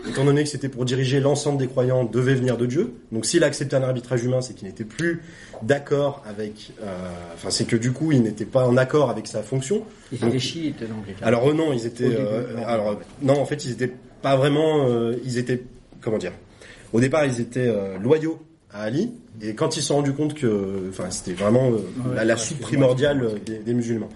étant 0.08 0.26
donné 0.26 0.44
que 0.44 0.50
c'était 0.50 0.68
pour 0.70 0.84
diriger 0.86 1.20
l'ensemble 1.22 1.58
des 1.58 1.68
croyants, 1.68 2.04
devait 2.04 2.36
venir 2.36 2.58
de 2.58 2.66
Dieu. 2.66 2.94
Donc 3.14 3.26
s'il 3.26 3.42
a 3.44 3.48
accepté 3.48 3.74
un 3.76 3.82
arbitrage 3.82 4.22
humain, 4.24 4.42
c'est 4.42 4.54
qu'il 4.54 4.68
n'était 4.68 4.84
plus 4.84 5.22
d'accord 5.64 6.22
avec... 6.30 6.74
euh, 6.84 7.10
Enfin, 7.36 7.50
c'est 7.52 7.66
que 7.66 7.78
du 7.78 7.92
coup, 7.94 8.12
il 8.12 8.22
n'était 8.22 8.44
pas 8.46 8.68
en 8.68 8.76
accord 8.76 9.10
avec 9.10 9.28
sa 9.28 9.42
fonction. 9.44 9.84
Ils 10.12 10.24
étaient 10.28 10.40
chiites, 10.40 10.82
donc. 10.82 11.06
Alors 11.22 11.54
non, 11.56 11.72
ils 11.74 11.86
étaient. 11.86 12.10
Début, 12.10 12.16
euh, 12.22 12.54
non. 12.58 12.66
alors 12.68 13.00
non, 13.22 13.40
en 13.40 13.46
fait, 13.46 13.64
ils 13.66 13.72
étaient 13.72 13.92
pas 14.22 14.36
vraiment. 14.36 14.88
euh, 14.90 15.16
ils 15.24 15.38
étaient 15.38 15.64
comment 16.02 16.18
dire 16.18 16.34
Au 16.92 17.00
départ, 17.00 17.26
ils 17.26 17.40
étaient 17.40 17.68
euh, 17.68 17.98
loyaux 17.98 18.40
à 18.74 18.82
Ali, 18.84 19.10
et 19.42 19.54
quand 19.56 19.78
ils 19.78 19.82
se 19.82 19.88
sont 19.88 19.96
rendus 19.96 20.12
compte 20.14 20.34
que, 20.34 20.90
enfin, 20.90 21.10
c'était 21.12 21.32
vraiment 21.34 21.70
euh, 21.70 21.76
Ouais, 21.76 22.16
la, 22.18 22.26
la 22.26 22.34
ouais, 22.34 22.40
soupe 22.40 22.58
excuse-moi, 22.60 22.68
primordiale 22.68 23.32
des, 23.46 23.60
des 23.60 23.74
musulmans. 23.74 24.10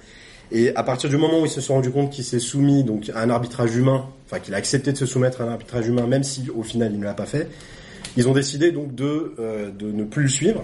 Et 0.52 0.76
à 0.76 0.84
partir 0.84 1.10
du 1.10 1.18
moment 1.18 1.42
où 1.42 1.46
ils 1.46 1.52
se 1.52 1.62
sont 1.62 1.76
rendus 1.76 1.92
compte 1.92 2.10
qu'il 2.10 2.24
s'est 2.24 2.40
soumis 2.40 2.84
donc 2.84 3.12
à 3.14 3.22
un 3.22 3.30
arbitrage 3.30 3.76
humain, 3.76 4.06
enfin 4.26 4.40
qu'il 4.40 4.54
a 4.54 4.58
accepté 4.58 4.92
de 4.92 4.98
se 4.98 5.06
soumettre 5.06 5.42
à 5.42 5.44
un 5.44 5.50
arbitrage 5.50 5.88
humain, 5.88 6.08
même 6.08 6.24
si 6.24 6.50
au 6.50 6.64
final 6.64 6.92
il 6.94 7.00
ne 7.00 7.04
l'a 7.04 7.14
pas 7.14 7.28
fait, 7.28 7.48
ils 8.18 8.28
ont 8.28 8.34
décidé 8.34 8.72
donc 8.72 8.96
de 8.96 9.36
euh, 9.40 9.70
de 9.72 9.92
ne 9.92 10.04
plus 10.04 10.24
le 10.24 10.30
suivre. 10.30 10.64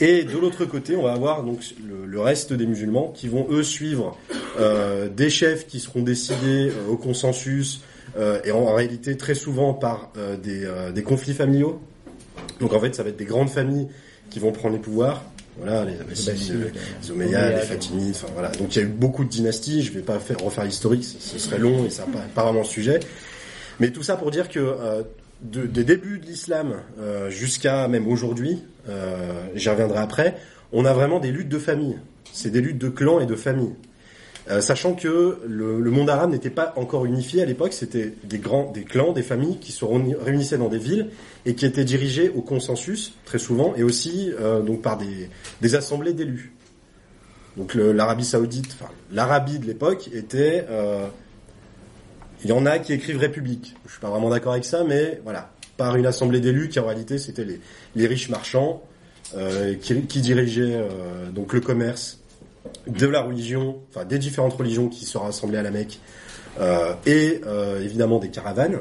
Et 0.00 0.24
de 0.24 0.36
l'autre 0.36 0.64
côté, 0.64 0.96
on 0.96 1.02
va 1.02 1.12
avoir 1.12 1.44
donc 1.44 1.60
le, 1.86 2.20
reste 2.20 2.52
des 2.52 2.66
musulmans 2.66 3.12
qui 3.14 3.28
vont 3.28 3.46
eux 3.48 3.62
suivre 3.62 4.18
euh, 4.58 5.08
des 5.08 5.30
chefs 5.30 5.68
qui 5.68 5.78
seront 5.78 6.02
décidés 6.02 6.70
euh, 6.70 6.90
au 6.90 6.96
consensus 6.96 7.80
et 8.44 8.52
en, 8.52 8.58
en 8.58 8.74
réalité 8.74 9.16
très 9.16 9.34
souvent 9.34 9.74
par 9.74 10.12
des, 10.40 10.68
des 10.94 11.02
conflits 11.02 11.34
familiaux. 11.34 11.80
Donc 12.60 12.72
en 12.72 12.78
fait, 12.78 12.94
ça 12.94 13.02
va 13.02 13.08
être 13.08 13.16
des 13.16 13.24
grandes 13.24 13.50
familles 13.50 13.88
qui 14.30 14.38
vont 14.38 14.52
prendre 14.52 14.76
les 14.76 14.80
pouvoirs. 14.80 15.24
Voilà, 15.58 15.84
les 15.84 15.92
les, 15.92 16.50
euh, 16.50 16.70
les 17.02 17.10
Omeyyades, 17.10 17.54
les 17.54 17.60
Fatimides, 17.66 18.14
enfin 18.16 18.26
voilà. 18.34 18.48
Donc 18.50 18.74
il 18.74 18.78
y 18.80 18.82
a 18.82 18.84
eu 18.84 18.90
beaucoup 18.90 19.24
de 19.24 19.28
dynasties. 19.28 19.82
Je 19.82 19.92
vais 19.92 20.00
pas 20.02 20.18
faire, 20.18 20.36
refaire 20.38 20.64
l'historique, 20.64 21.04
ce, 21.04 21.18
ce 21.20 21.38
serait 21.38 21.58
long 21.58 21.84
et 21.86 21.90
ça 21.90 22.04
pas, 22.04 22.18
pas 22.34 22.42
vraiment 22.44 22.60
le 22.60 22.64
sujet. 22.66 23.00
Mais 23.80 23.90
tout 23.90 24.02
ça 24.02 24.16
pour 24.16 24.30
dire 24.30 24.48
que 24.48 24.58
euh, 24.58 25.02
de- 25.42 25.66
des 25.66 25.84
débuts 25.84 26.18
de 26.18 26.26
l'islam 26.26 26.74
euh, 27.00 27.30
jusqu'à 27.30 27.86
même 27.88 28.08
aujourd'hui, 28.08 28.62
euh, 28.88 29.32
j'y 29.54 29.68
reviendrai 29.68 29.98
après, 29.98 30.36
on 30.72 30.84
a 30.84 30.92
vraiment 30.92 31.20
des 31.20 31.30
luttes 31.30 31.48
de 31.48 31.58
famille. 31.58 31.96
C'est 32.32 32.50
des 32.50 32.60
luttes 32.60 32.78
de 32.78 32.88
clans 32.88 33.20
et 33.20 33.26
de 33.26 33.36
famille. 33.36 33.74
Euh, 34.50 34.60
sachant 34.60 34.94
que 34.94 35.40
le, 35.46 35.90
monde 35.90 36.10
arabe 36.10 36.30
n'était 36.30 36.50
pas 36.50 36.74
encore 36.76 37.06
unifié 37.06 37.42
à 37.42 37.46
l'époque, 37.46 37.72
c'était 37.72 38.12
des 38.24 38.38
grands, 38.38 38.70
des 38.70 38.84
clans, 38.84 39.12
des 39.12 39.22
familles 39.22 39.58
qui 39.58 39.72
se 39.72 39.84
réuni- 39.84 40.16
réunissaient 40.16 40.58
dans 40.58 40.68
des 40.68 40.78
villes 40.78 41.08
et 41.46 41.54
qui 41.54 41.64
étaient 41.64 41.84
dirigées 41.84 42.28
au 42.28 42.42
consensus 42.42 43.14
très 43.24 43.38
souvent 43.38 43.74
et 43.74 43.82
aussi 43.82 44.32
euh, 44.38 44.60
donc 44.60 44.82
par 44.82 44.98
des, 44.98 45.74
assemblées 45.74 46.12
d'élus. 46.12 46.52
Donc 47.56 47.74
l'Arabie 47.74 48.24
Saoudite, 48.24 48.76
enfin 48.78 48.90
l'Arabie 49.12 49.58
de 49.60 49.66
l'époque 49.66 50.10
était, 50.12 50.66
euh, 50.68 51.06
il 52.42 52.50
y 52.50 52.52
en 52.52 52.66
a 52.66 52.78
qui 52.78 52.92
écrivent 52.92 53.18
République. 53.18 53.74
Je 53.86 53.92
suis 53.92 54.00
pas 54.00 54.10
vraiment 54.10 54.28
d'accord 54.28 54.52
avec 54.52 54.64
ça, 54.64 54.84
mais 54.84 55.20
voilà, 55.24 55.52
par 55.78 55.96
une 55.96 56.04
assemblée 56.04 56.40
d'élus 56.40 56.68
qui 56.68 56.80
en 56.80 56.86
réalité 56.86 57.16
c'était 57.16 57.46
les, 57.94 58.06
riches 58.06 58.28
marchands 58.28 58.82
qui, 59.80 60.02
qui 60.02 60.20
dirigeaient 60.20 60.84
donc 61.32 61.52
le 61.54 61.60
commerce 61.60 62.23
de 62.86 63.06
la 63.06 63.22
religion, 63.22 63.80
enfin 63.90 64.04
des 64.04 64.18
différentes 64.18 64.54
religions 64.54 64.88
qui 64.88 65.04
se 65.04 65.18
rassemblaient 65.18 65.58
à 65.58 65.62
la 65.62 65.70
Mecque, 65.70 65.98
euh, 66.60 66.94
et 67.06 67.40
euh, 67.46 67.82
évidemment 67.82 68.18
des 68.18 68.28
caravanes, 68.28 68.78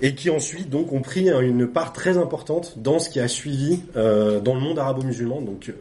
et 0.00 0.14
qui 0.14 0.30
ensuite 0.30 0.68
donc 0.70 0.92
ont 0.92 1.00
pris 1.02 1.28
une 1.28 1.66
part 1.66 1.92
très 1.92 2.18
importante 2.18 2.74
dans 2.78 2.98
ce 2.98 3.10
qui 3.10 3.20
a 3.20 3.28
suivi 3.28 3.80
euh, 3.96 4.40
dans 4.40 4.54
le 4.54 4.60
monde 4.60 4.78
arabo-musulman. 4.78 5.40
Donc 5.42 5.72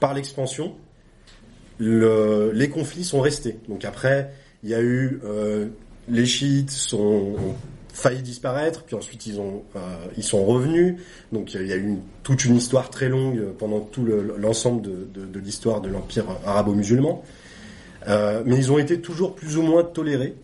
par 0.00 0.14
l'expansion, 0.14 0.74
le- 1.78 2.50
les 2.52 2.68
conflits 2.68 3.04
sont 3.04 3.20
restés. 3.20 3.58
Donc 3.68 3.84
après, 3.84 4.32
il 4.62 4.70
y 4.70 4.74
a 4.74 4.80
eu 4.82 5.20
les 6.08 6.26
chiites 6.26 6.70
sont 6.70 6.98
ont 6.98 7.54
failli 7.94 8.22
disparaître, 8.22 8.82
puis 8.82 8.96
ensuite 8.96 9.24
euh, 9.28 9.78
ils 10.16 10.24
sont 10.24 10.44
revenus. 10.44 10.96
Donc 11.32 11.54
il 11.54 11.66
y 11.66 11.72
a 11.72 11.76
eu 11.76 11.96
toute 12.24 12.44
une 12.44 12.56
histoire 12.56 12.90
très 12.90 13.08
longue 13.08 13.52
pendant 13.58 13.80
tout 13.80 14.04
le- 14.04 14.34
l'ensemble 14.36 14.82
de, 14.82 15.38
l'histoire 15.38 15.80
de 15.80 15.88
l'empire 15.88 16.24
arabo-musulman. 16.44 17.22
Euh, 18.08 18.42
mais 18.44 18.56
ils 18.56 18.70
ont 18.70 18.78
été 18.78 19.00
toujours 19.00 19.34
plus 19.34 19.56
ou 19.56 19.62
moins 19.62 19.82
tolérés, 19.84 20.34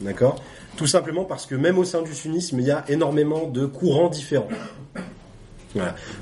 d'accord? 0.00 0.40
Tout 0.76 0.86
simplement 0.86 1.24
parce 1.24 1.46
que 1.46 1.54
même 1.54 1.78
au 1.78 1.84
sein 1.84 2.02
du 2.02 2.14
sunnisme, 2.14 2.60
il 2.60 2.66
y 2.66 2.70
a 2.70 2.84
énormément 2.88 3.48
de 3.48 3.64
courants 3.66 4.10
différents. 4.10 4.48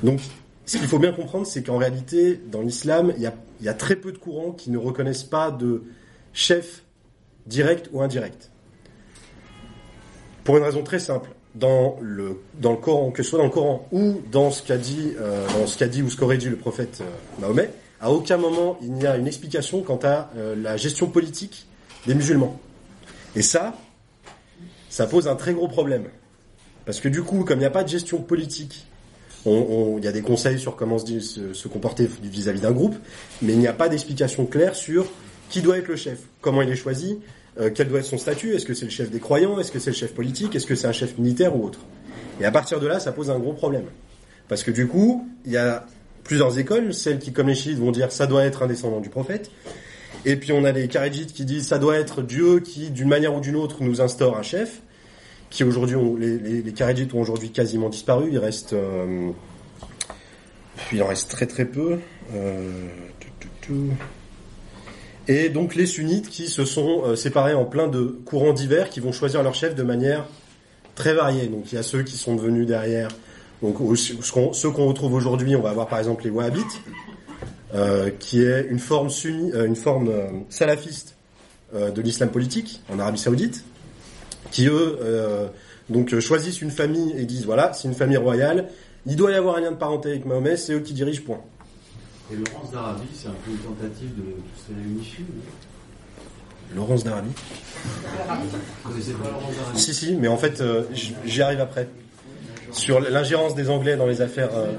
Donc 0.02 0.20
ce 0.64 0.78
qu'il 0.78 0.86
faut 0.86 0.98
bien 1.00 1.12
comprendre, 1.12 1.46
c'est 1.46 1.62
qu'en 1.62 1.76
réalité, 1.76 2.40
dans 2.50 2.62
l'islam, 2.62 3.12
il 3.18 3.30
il 3.60 3.66
y 3.66 3.68
a 3.68 3.74
très 3.74 3.96
peu 3.96 4.10
de 4.12 4.18
courants 4.18 4.50
qui 4.52 4.70
ne 4.70 4.78
reconnaissent 4.78 5.22
pas 5.24 5.50
de 5.52 5.82
chef 6.32 6.82
direct 7.46 7.88
ou 7.92 8.00
indirect. 8.02 8.51
Pour 10.45 10.57
une 10.57 10.64
raison 10.64 10.82
très 10.82 10.99
simple. 10.99 11.30
Dans 11.55 11.99
le, 12.01 12.40
dans 12.55 12.70
le 12.70 12.78
Coran, 12.78 13.11
que 13.11 13.22
ce 13.22 13.28
soit 13.28 13.38
dans 13.38 13.45
le 13.45 13.51
Coran 13.51 13.86
ou 13.93 14.22
dans 14.32 14.51
ce 14.51 14.62
qu'a 14.62 14.78
dit, 14.78 15.12
euh, 15.20 15.47
dans 15.49 15.66
ce 15.66 15.76
qu'a 15.76 15.86
dit 15.86 16.03
ou 16.03 16.09
ce 16.09 16.16
qu'aurait 16.16 16.38
dit 16.38 16.49
le 16.49 16.57
prophète 16.57 17.03
euh, 17.03 17.40
Mahomet, 17.40 17.70
à 18.01 18.11
aucun 18.11 18.38
moment 18.38 18.78
il 18.80 18.93
n'y 18.93 19.07
a 19.07 19.18
une 19.18 19.26
explication 19.26 19.82
quant 19.82 20.01
à 20.03 20.30
euh, 20.36 20.57
la 20.57 20.78
gestion 20.78 21.09
politique 21.09 21.66
des 22.07 22.14
musulmans. 22.14 22.59
Et 23.36 23.43
ça, 23.43 23.76
ça 24.88 25.07
pose 25.07 25.28
un 25.28 25.36
très 25.36 25.53
gros 25.53 25.68
problème. 25.68 26.05
Parce 26.86 27.01
que 27.01 27.09
du 27.11 27.22
coup, 27.22 27.45
comme 27.45 27.59
il 27.59 27.62
n'y 27.62 27.66
a 27.66 27.70
pas 27.70 27.84
de 27.84 27.90
gestion 27.90 28.22
politique, 28.22 28.86
il 29.45 30.01
y 30.03 30.09
a 30.09 30.12
des 30.12 30.22
conseils 30.22 30.59
sur 30.59 30.74
comment 30.74 30.99
se 30.99 31.68
comporter 31.68 32.09
vis-à-vis 32.22 32.61
d'un 32.61 32.72
groupe, 32.72 32.97
mais 33.43 33.53
il 33.53 33.59
n'y 33.59 33.68
a 33.68 33.72
pas 33.72 33.88
d'explication 33.88 34.47
claire 34.47 34.74
sur 34.74 35.07
qui 35.51 35.61
doit 35.61 35.78
être 35.78 35.88
le 35.88 35.97
chef, 35.97 36.20
comment 36.40 36.62
il 36.62 36.70
est 36.70 36.76
choisi, 36.76 37.18
euh, 37.61 37.70
quel 37.74 37.88
doit 37.88 38.00
être 38.00 38.07
son 38.07 38.18
statut, 38.18 38.55
est-ce 38.55 38.66
que 38.66 38.74
c'est 38.74 38.86
le 38.86 38.90
chef 38.90 39.11
des 39.11 39.20
croyants, 39.20 39.59
est-ce 39.59 39.72
que 39.72 39.78
c'est 39.78 39.90
le 39.90 39.96
chef 39.96 40.14
politique, 40.14 40.55
est-ce 40.55 40.66
que 40.66 40.74
c'est 40.74 40.86
un 40.86 40.92
chef 40.92 41.18
militaire 41.18 41.57
ou 41.57 41.64
autre? 41.64 41.80
Et 42.40 42.44
à 42.44 42.50
partir 42.50 42.80
de 42.80 42.86
là, 42.86 42.98
ça 43.00 43.12
pose 43.12 43.30
un 43.30 43.38
gros 43.38 43.53
problème. 43.53 43.84
Parce 44.48 44.62
que 44.62 44.70
du 44.70 44.86
coup, 44.86 45.28
il 45.44 45.53
y 45.53 45.57
a 45.57 45.86
plusieurs 46.24 46.59
écoles, 46.59 46.94
celles 46.94 47.18
qui, 47.18 47.32
comme 47.32 47.48
les 47.48 47.55
chiites, 47.55 47.78
vont 47.78 47.92
dire 47.92 48.11
ça 48.12 48.26
doit 48.26 48.44
être 48.44 48.62
un 48.62 48.66
descendant 48.66 49.00
du 49.00 49.09
prophète, 49.09 49.50
et 50.24 50.36
puis 50.36 50.53
on 50.53 50.64
a 50.64 50.72
les 50.72 50.88
kharidjites 50.88 51.32
qui 51.32 51.44
disent 51.44 51.66
ça 51.66 51.78
doit 51.78 51.96
être 51.96 52.22
Dieu 52.22 52.61
qui, 52.61 52.90
d'une 52.90 53.09
manière 53.09 53.34
ou 53.34 53.40
d'une 53.40 53.57
autre, 53.57 53.82
nous 53.82 54.00
instaure 54.00 54.36
un 54.36 54.42
chef, 54.42 54.80
qui 55.50 55.64
aujourd'hui, 55.64 55.96
les, 56.18 56.62
les, 56.62 57.14
ont 57.14 57.20
aujourd'hui 57.20 57.50
quasiment 57.50 57.88
disparu, 57.90 58.30
il 58.32 58.38
reste... 58.38 58.72
euh, 58.72 59.30
il 60.92 61.03
en 61.03 61.07
reste 61.07 61.30
très 61.30 61.46
très 61.46 61.64
peu. 61.64 61.98
Euh, 62.34 62.88
tout, 63.20 63.28
tout, 63.40 63.48
tout. 63.61 63.90
Et 65.28 65.48
donc 65.48 65.74
les 65.74 65.86
sunnites 65.86 66.28
qui 66.28 66.48
se 66.48 66.64
sont 66.64 67.02
euh, 67.04 67.16
séparés 67.16 67.54
en 67.54 67.64
plein 67.64 67.86
de 67.86 68.02
courants 68.24 68.52
divers 68.52 68.90
qui 68.90 69.00
vont 69.00 69.12
choisir 69.12 69.42
leur 69.42 69.54
chef 69.54 69.74
de 69.74 69.82
manière 69.82 70.26
très 70.94 71.14
variée. 71.14 71.46
Donc 71.46 71.70
il 71.70 71.76
y 71.76 71.78
a 71.78 71.82
ceux 71.82 72.02
qui 72.02 72.16
sont 72.16 72.34
devenus 72.34 72.66
derrière, 72.66 73.08
donc 73.62 73.76
ceux 73.96 74.70
qu'on 74.70 74.86
retrouve 74.88 75.14
aujourd'hui, 75.14 75.54
on 75.54 75.62
va 75.62 75.70
avoir 75.70 75.86
par 75.86 76.00
exemple 76.00 76.24
les 76.24 76.30
wahhabites, 76.30 76.80
euh, 77.74 78.10
qui 78.18 78.42
est 78.42 78.66
une 78.68 78.80
forme 78.80 79.10
sunni, 79.10 79.52
euh, 79.52 79.66
une 79.66 79.76
forme 79.76 80.10
salafiste 80.48 81.16
de 81.74 82.02
l'islam 82.02 82.28
politique 82.28 82.82
en 82.90 82.98
Arabie 82.98 83.18
Saoudite, 83.18 83.64
qui 84.50 84.66
eux 84.66 84.98
donc 85.88 86.18
choisissent 86.18 86.60
une 86.60 86.70
famille 86.70 87.14
et 87.16 87.24
disent 87.24 87.46
voilà 87.46 87.72
c'est 87.72 87.88
une 87.88 87.94
famille 87.94 88.18
royale, 88.18 88.68
il 89.06 89.16
doit 89.16 89.30
y 89.32 89.34
avoir 89.34 89.56
un 89.56 89.62
lien 89.62 89.70
de 89.70 89.76
parenté 89.76 90.10
avec 90.10 90.26
Mahomet, 90.26 90.58
c'est 90.58 90.74
eux 90.74 90.80
qui 90.80 90.92
dirigent 90.92 91.22
point. 91.22 91.40
Et 92.33 92.37
Laurence 92.37 92.70
d'Arabie, 92.72 93.09
c'est 93.14 93.28
un 93.28 93.35
peu 93.45 93.51
une 93.51 93.59
tentative 93.59 94.16
de 94.16 94.22
tous 94.22 94.72
se 94.72 94.78
réunifier. 94.78 95.24
Laurence 96.74 97.05
d'Arabie. 97.05 97.33
Vous 98.85 98.91
connaissez 98.91 99.12
pas 99.12 99.28
Laurence 99.28 99.55
d'Arabie 99.57 99.78
Si, 99.78 99.93
si, 99.95 100.16
mais 100.16 100.28
en 100.28 100.39
fait, 100.39 100.61
euh, 100.61 100.85
j'y 101.24 101.43
arrive 101.43 101.61
après. 101.61 101.89
Sur 102.70 103.01
l'ingérence 103.01 103.55
des 103.55 103.68
Anglais 103.68 103.97
dans 103.97 104.07
les 104.07 104.22
affaires. 104.22 104.49
euh, 104.55 104.72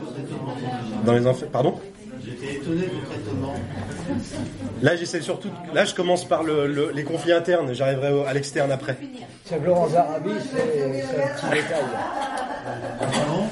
dans 1.06 1.14
les 1.14 1.28
affaires. 1.28 1.50
Pardon? 1.50 1.80
J'étais 2.26 2.56
étonné 2.56 2.82
de 2.88 2.92
votre 2.92 3.14
étonnement. 3.20 3.54
Là, 4.82 4.96
j'essaie 4.96 5.22
surtout. 5.22 5.50
Là, 5.76 5.86
je 5.86 5.94
commence 5.94 6.26
par 6.26 6.42
le- 6.42 6.66
le- 6.66 6.90
les 6.92 7.04
conflits 7.04 7.34
internes. 7.34 7.74
J'arriverai 7.74 8.26
à 8.26 8.34
l'externe 8.34 8.72
après. 8.72 8.98
C'est 9.46 9.64
Laurence 9.64 9.94
Arabi, 9.94 10.32
c'est 10.52 10.84
un 10.86 10.90
petit 10.90 11.46
détail. 11.52 11.84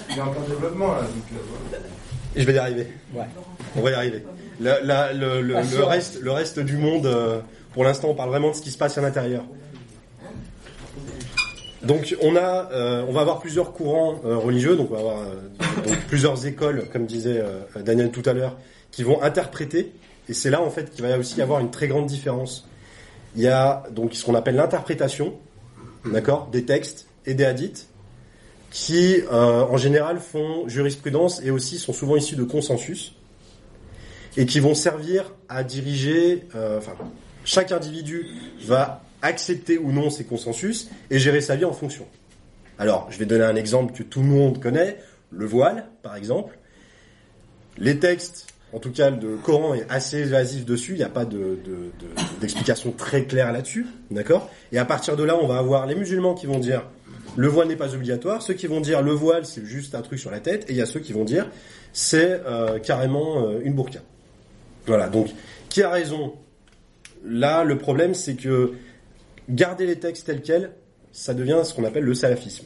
Il 0.10 0.18
est 0.18 0.22
en 0.22 0.28
plein 0.32 0.42
développement 0.48 0.88
là, 0.94 1.02
donc 1.02 1.10
euh, 1.34 1.36
voilà. 1.50 1.71
Et 2.36 2.42
je 2.42 2.46
vais 2.46 2.54
y 2.54 2.58
arriver. 2.58 2.88
Ouais. 3.14 3.26
On 3.76 3.82
va 3.82 3.92
y 3.92 3.94
arriver. 3.94 4.24
La- 4.60 4.82
la- 4.82 5.14
le, 5.14 5.42
le- 5.42 5.54
le 5.56 5.84
reste, 5.84 6.20
le 6.22 6.32
reste 6.32 6.60
du 6.60 6.78
monde, 6.78 7.06
euh, 7.06 7.40
pour 7.74 7.84
l'instant, 7.84 8.10
on 8.10 8.16
parle 8.16 8.30
vraiment 8.30 8.50
de 8.52 8.56
ce 8.56 8.62
qui 8.62 8.72
se 8.72 8.78
passe 8.78 8.98
à 8.98 9.02
l'intérieur. 9.02 9.44
Donc, 11.84 12.16
on 12.22 12.36
a, 12.36 12.70
euh, 12.72 13.04
on 13.08 13.12
va 13.12 13.22
avoir 13.22 13.40
plusieurs 13.40 13.74
courants 13.74 14.22
euh, 14.26 14.38
religieux. 14.38 14.76
Donc, 14.76 14.92
on 14.92 14.94
va 14.96 15.00
avoir 15.00 15.18
donc, 15.86 15.98
plusieurs 16.08 16.46
écoles, 16.46 16.86
comme 16.94 17.06
disait 17.06 17.44
Daniel 17.84 18.12
tout 18.12 18.22
à 18.30 18.34
l'heure, 18.34 18.58
qui 18.92 19.04
vont 19.04 19.22
interpréter. 19.24 19.92
Et 20.30 20.34
c'est 20.34 20.52
là, 20.52 20.62
en 20.62 20.70
fait, 20.70 20.92
qu'il 20.92 21.04
va 21.04 21.18
aussi 21.18 21.40
y 21.40 21.42
avoir 21.42 21.60
une 21.60 21.72
très 21.72 21.88
grande 21.88 22.06
différence. 22.06 22.68
il 23.36 23.42
y 23.42 23.48
a 23.48 23.84
donc 23.92 24.14
ce 24.14 24.24
qu'on 24.26 24.36
appelle 24.36 24.56
l'interprétation, 24.56 25.34
d'accord, 26.06 26.50
des 26.52 26.66
textes 26.66 27.08
et 27.26 27.34
des 27.34 27.46
hadiths, 27.46 27.88
qui 28.72 29.22
euh, 29.32 29.64
en 29.66 29.78
général 29.78 30.20
font 30.20 30.68
jurisprudence 30.68 31.42
et 31.44 31.52
aussi 31.52 31.78
sont 31.78 31.94
souvent 31.94 32.16
issus 32.16 32.36
de 32.38 32.44
consensus 32.44 33.14
et 34.38 34.46
qui 34.46 34.60
vont 34.60 34.74
servir 34.74 35.34
à 35.50 35.64
diriger. 35.64 36.48
euh, 36.56 36.78
enfin, 36.78 36.94
chaque 37.44 37.72
individu 37.72 38.28
va 38.66 39.04
accepter 39.22 39.78
ou 39.78 39.92
non 39.92 40.10
ces 40.10 40.24
consensus 40.24 40.90
et 41.10 41.20
gérer 41.20 41.42
sa 41.42 41.56
vie 41.56 41.66
en 41.66 41.74
fonction. 41.74 42.06
Alors, 42.80 43.08
je 43.12 43.20
vais 43.20 43.26
donner 43.26 43.44
un 43.44 43.56
exemple 43.56 43.94
que 43.94 44.04
tout 44.04 44.22
le 44.22 44.28
monde 44.28 44.60
connaît, 44.62 44.98
le 45.32 45.46
voile, 45.46 45.88
par 46.02 46.16
exemple. 46.16 46.58
Les 47.78 48.00
textes, 48.00 48.48
en 48.74 48.80
tout 48.80 48.92
cas 48.92 49.10
le 49.10 49.36
Coran 49.38 49.74
est 49.76 49.86
assez 49.90 50.20
évasif 50.20 50.66
dessus, 50.66 50.94
il 50.94 50.98
n'y 50.98 51.04
a 51.04 51.10
pas 51.10 51.26
de- 51.26 51.38
de- 51.38 51.92
de- 52.00 52.40
d'explication 52.40 52.92
très 52.92 53.26
claire 53.26 53.52
là-dessus, 53.52 53.86
d'accord? 54.12 54.50
Et 54.72 54.78
à 54.80 54.86
partir 54.86 55.16
de 55.18 55.24
là, 55.24 55.36
on 55.42 55.46
va 55.48 55.58
avoir 55.58 55.86
les 55.88 55.96
musulmans 55.96 56.34
qui 56.34 56.46
vont 56.48 56.60
dire 56.60 56.84
le 57.36 57.48
voile 57.48 57.68
n'est 57.68 57.76
pas 57.76 57.94
obligatoire, 57.94 58.42
ceux 58.42 58.54
qui 58.54 58.68
vont 58.68 58.82
dire 58.82 59.02
le 59.02 59.12
voile 59.12 59.46
c'est 59.46 59.66
juste 59.66 59.96
un 59.96 60.02
truc 60.02 60.20
sur 60.20 60.32
la 60.32 60.40
tête, 60.40 60.70
et 60.70 60.74
il 60.74 60.78
y 60.78 60.82
a 60.82 60.86
ceux 60.86 61.00
qui 61.00 61.14
vont 61.14 61.24
dire 61.24 61.48
c'est 61.94 62.42
euh, 62.46 62.80
carrément 62.80 63.48
euh, 63.48 63.62
une 63.64 63.74
burqa. 63.74 64.00
Voilà, 64.86 65.10
donc 65.10 65.30
qui 65.70 65.84
a 65.84 65.90
raison? 65.90 66.34
Là, 67.26 67.64
le 67.64 67.78
problème 67.78 68.14
c'est 68.14 68.36
que 68.36 68.74
garder 69.50 69.86
les 69.86 69.98
textes 69.98 70.26
tels 70.26 70.42
quels, 70.42 70.72
ça 71.12 71.34
devient 71.34 71.62
ce 71.64 71.74
qu'on 71.74 71.84
appelle 71.84 72.04
le 72.04 72.14
salafisme. 72.14 72.66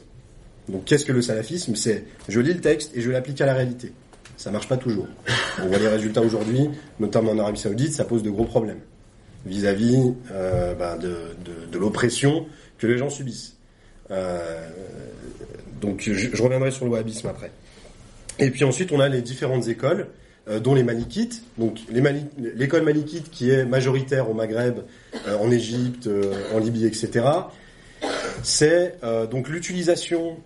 Donc 0.68 0.84
qu'est-ce 0.84 1.04
que 1.04 1.12
le 1.12 1.22
salafisme? 1.22 1.74
C'est 1.74 2.04
je 2.28 2.40
lis 2.40 2.54
le 2.54 2.60
texte 2.60 2.96
et 2.96 3.00
je 3.00 3.10
l'applique 3.10 3.40
à 3.40 3.46
la 3.46 3.54
réalité. 3.54 3.92
Ça 4.36 4.50
marche 4.50 4.68
pas 4.68 4.76
toujours. 4.76 5.06
On 5.62 5.66
voit 5.66 5.78
les 5.78 5.88
résultats 5.88 6.20
aujourd'hui, 6.20 6.68
notamment 7.00 7.32
en 7.32 7.38
Arabie 7.38 7.58
Saoudite, 7.58 7.92
ça 7.92 8.04
pose 8.04 8.22
de 8.22 8.30
gros 8.30 8.44
problèmes 8.44 8.80
vis-à-vis 9.46 10.12
euh, 10.32 10.74
bah, 10.74 10.98
de, 10.98 11.78
l'oppression 11.78 12.46
que 12.78 12.86
les 12.86 12.98
gens 12.98 13.08
subissent. 13.08 13.55
Euh, 14.10 14.68
donc 15.80 16.00
je, 16.02 16.42
reviendrai 16.42 16.70
sur 16.70 16.84
le 16.84 16.92
wahhabisme 16.92 17.28
après. 17.28 17.50
Et 18.38 18.50
puis 18.50 18.64
ensuite, 18.64 18.92
on 18.92 19.00
a 19.00 19.08
les 19.08 19.22
différentes 19.22 19.68
écoles, 19.68 20.08
euh, 20.48 20.60
dont 20.60 20.74
les 20.74 20.82
Malikites. 20.82 21.42
Donc 21.58 21.78
les 21.90 22.00
Mali- 22.00 22.26
l'école 22.38 22.82
malikite 22.82 23.30
qui 23.30 23.50
est 23.50 23.64
majoritaire 23.64 24.30
au 24.30 24.34
Maghreb, 24.34 24.80
euh, 25.26 25.36
en 25.38 25.50
Égypte, 25.50 26.08
en 26.54 26.58
Libye, 26.58 26.86
etc. 26.86 27.24
C'est 28.42 28.96
donc 29.30 29.48
l'utilisation 29.48 30.36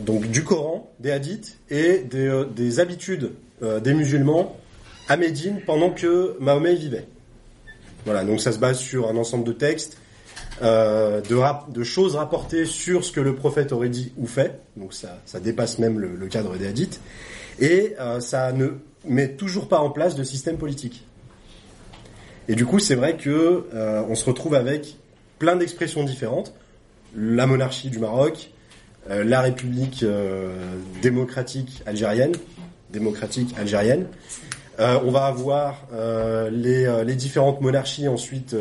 donc 0.00 0.28
du 0.30 0.42
Coran, 0.44 0.92
des 1.00 1.12
hadiths 1.12 1.58
et 1.70 1.98
des, 1.98 2.44
des 2.54 2.80
habitudes 2.80 3.30
des 3.62 3.94
musulmans 3.94 4.56
à 5.08 5.16
Médine 5.16 5.60
pendant 5.64 5.90
que 5.90 6.36
Mahomet 6.40 6.74
vivait. 6.74 7.06
Voilà, 8.04 8.24
donc 8.24 8.40
ça 8.40 8.52
se 8.52 8.58
base 8.58 8.78
sur 8.78 9.08
un 9.08 9.16
ensemble 9.16 9.44
de 9.44 9.52
textes, 9.52 9.98
euh, 10.62 11.20
de, 11.20 11.72
de 11.72 11.84
choses 11.84 12.16
rapportées 12.16 12.66
sur 12.66 13.04
ce 13.04 13.12
que 13.12 13.20
le 13.20 13.34
prophète 13.34 13.72
aurait 13.72 13.88
dit 13.88 14.12
ou 14.16 14.26
fait. 14.26 14.60
Donc 14.76 14.94
ça, 14.94 15.18
ça 15.26 15.40
dépasse 15.40 15.78
même 15.78 15.98
le, 15.98 16.16
le 16.16 16.26
cadre 16.28 16.56
des 16.56 16.66
hadiths. 16.66 17.00
Et 17.58 17.94
euh, 18.00 18.20
ça 18.20 18.52
ne 18.52 18.68
met 19.04 19.28
toujours 19.28 19.68
pas 19.68 19.78
en 19.78 19.90
place 19.90 20.14
de 20.14 20.24
système 20.24 20.56
politique. 20.58 21.04
Et 22.48 22.54
du 22.54 22.64
coup, 22.64 22.78
c'est 22.78 22.94
vrai 22.94 23.16
que 23.16 23.66
euh, 23.74 24.02
on 24.08 24.14
se 24.14 24.24
retrouve 24.24 24.54
avec 24.54 24.96
plein 25.38 25.56
d'expressions 25.56 26.04
différentes. 26.04 26.52
La 27.16 27.46
monarchie 27.46 27.90
du 27.90 27.98
Maroc, 27.98 28.50
euh, 29.10 29.24
la 29.24 29.40
République 29.40 30.02
euh, 30.02 30.50
démocratique 31.02 31.82
algérienne, 31.86 32.32
démocratique 32.90 33.54
algérienne. 33.58 34.06
Euh, 34.78 34.98
on 35.04 35.10
va 35.10 35.24
avoir 35.24 35.86
euh, 35.92 36.50
les, 36.50 36.84
euh, 36.84 37.02
les 37.02 37.14
différentes 37.14 37.60
monarchies 37.60 38.08
ensuite, 38.08 38.54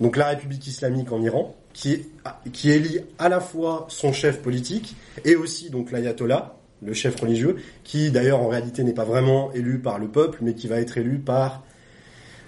donc 0.00 0.16
la 0.16 0.28
République 0.28 0.66
islamique 0.66 1.12
en 1.12 1.22
Iran, 1.22 1.54
qui, 1.74 2.06
qui 2.52 2.70
élit 2.70 3.00
à 3.18 3.28
la 3.28 3.40
fois 3.40 3.86
son 3.90 4.12
chef 4.12 4.40
politique 4.40 4.96
et 5.24 5.36
aussi 5.36 5.70
donc 5.70 5.92
l'ayatollah, 5.92 6.56
le 6.82 6.94
chef 6.94 7.20
religieux, 7.20 7.56
qui 7.84 8.10
d'ailleurs 8.10 8.40
en 8.40 8.48
réalité 8.48 8.82
n'est 8.82 8.94
pas 8.94 9.04
vraiment 9.04 9.52
élu 9.52 9.78
par 9.78 9.98
le 9.98 10.08
peuple, 10.08 10.38
mais 10.40 10.54
qui 10.54 10.68
va 10.68 10.80
être 10.80 10.96
élu 10.96 11.18
par 11.18 11.62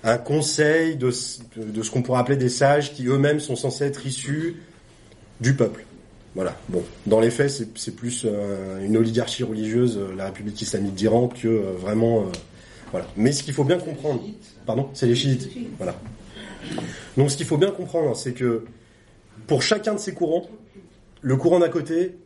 un 0.03 0.17
conseil 0.17 0.97
de, 0.97 1.11
de 1.57 1.83
ce 1.83 1.91
qu'on 1.91 2.03
pourrait 2.03 2.21
appeler 2.21 2.39
des 2.39 2.49
sages 2.49 2.95
qui 2.95 3.07
eux-mêmes 3.07 3.41
sont 3.41 3.57
censés 3.57 3.85
être 3.85 4.07
issus 4.07 4.57
du 5.41 5.55
peuple. 5.55 5.85
Voilà. 6.35 6.57
Bon, 6.69 6.83
dans 7.07 7.21
les 7.21 7.31
faits, 7.31 7.51
c'est 7.75 7.97
plus 7.97 8.25
une 8.83 8.97
oligarchie 8.97 9.43
religieuse, 9.43 10.01
la 10.17 10.27
République 10.27 10.63
islamique 10.63 10.95
d'Iran, 10.95 11.29
que 11.29 11.49
vraiment. 11.77 12.31
Voilà. 12.91 13.07
Mais 13.17 13.33
ce 13.33 13.43
qu'il 13.43 13.55
faut 13.55 13.65
bien 13.65 13.79
comprendre, 13.79 14.23
pardon, 14.67 14.89
c'est 14.95 15.07
les 15.07 15.15
chiites. 15.15 15.49
Voilà. 15.79 15.95
Donc, 17.17 17.31
ce 17.31 17.37
qu'il 17.37 17.47
faut 17.47 17.57
bien 17.59 17.71
comprendre, 17.71 18.17
c'est 18.17 18.33
que 18.33 18.65
pour 19.47 19.63
chacun 19.63 19.95
de 19.95 19.99
ces 19.99 20.15
courants, 20.15 20.49
le 21.23 21.37
courant 21.37 21.59
d'à 21.59 21.69
côté 21.69 22.17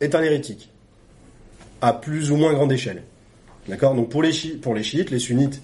est 0.00 0.14
un 0.14 0.22
hérétique, 0.22 0.70
à 1.80 1.92
plus 1.92 2.30
ou 2.30 2.36
moins 2.36 2.52
grande 2.52 2.72
échelle. 2.72 3.02
D'accord? 3.68 3.94
Donc, 3.94 4.08
pour 4.08 4.22
les, 4.22 4.32
chi- 4.32 4.56
pour 4.56 4.74
les 4.74 4.82
chiites, 4.82 5.10
les 5.10 5.18
sunnites, 5.18 5.60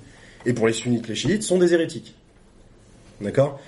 et 0.46 0.52
pour 0.52 0.66
les 0.66 0.72
sunnites, 0.72 1.08
les 1.08 1.14
chiites 1.14 1.42
sont 1.42 1.58
des 1.58 1.72
hérétiques. 1.72 2.14
D'accord? 3.20 3.58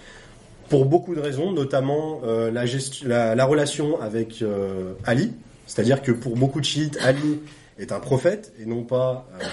Pour 0.68 0.84
beaucoup 0.84 1.14
de 1.14 1.20
raisons, 1.20 1.53
notamment 1.53 2.20
euh, 2.24 2.51
la 2.51 3.45
relation 3.45 4.01
avec 4.01 4.43
euh, 4.43 4.95
Ali, 5.05 5.32
c'est-à-dire 5.66 6.03
que 6.03 6.12
pour 6.12 6.37
beaucoup 6.37 6.61
de 6.61 6.64
chiites, 6.64 6.99
Ali 7.03 7.41
est 7.78 7.93
un 7.93 8.01
prophète 8.01 8.53
et 8.61 8.66
non 8.66 8.82
pas 8.82 9.28
euh, 9.41 9.45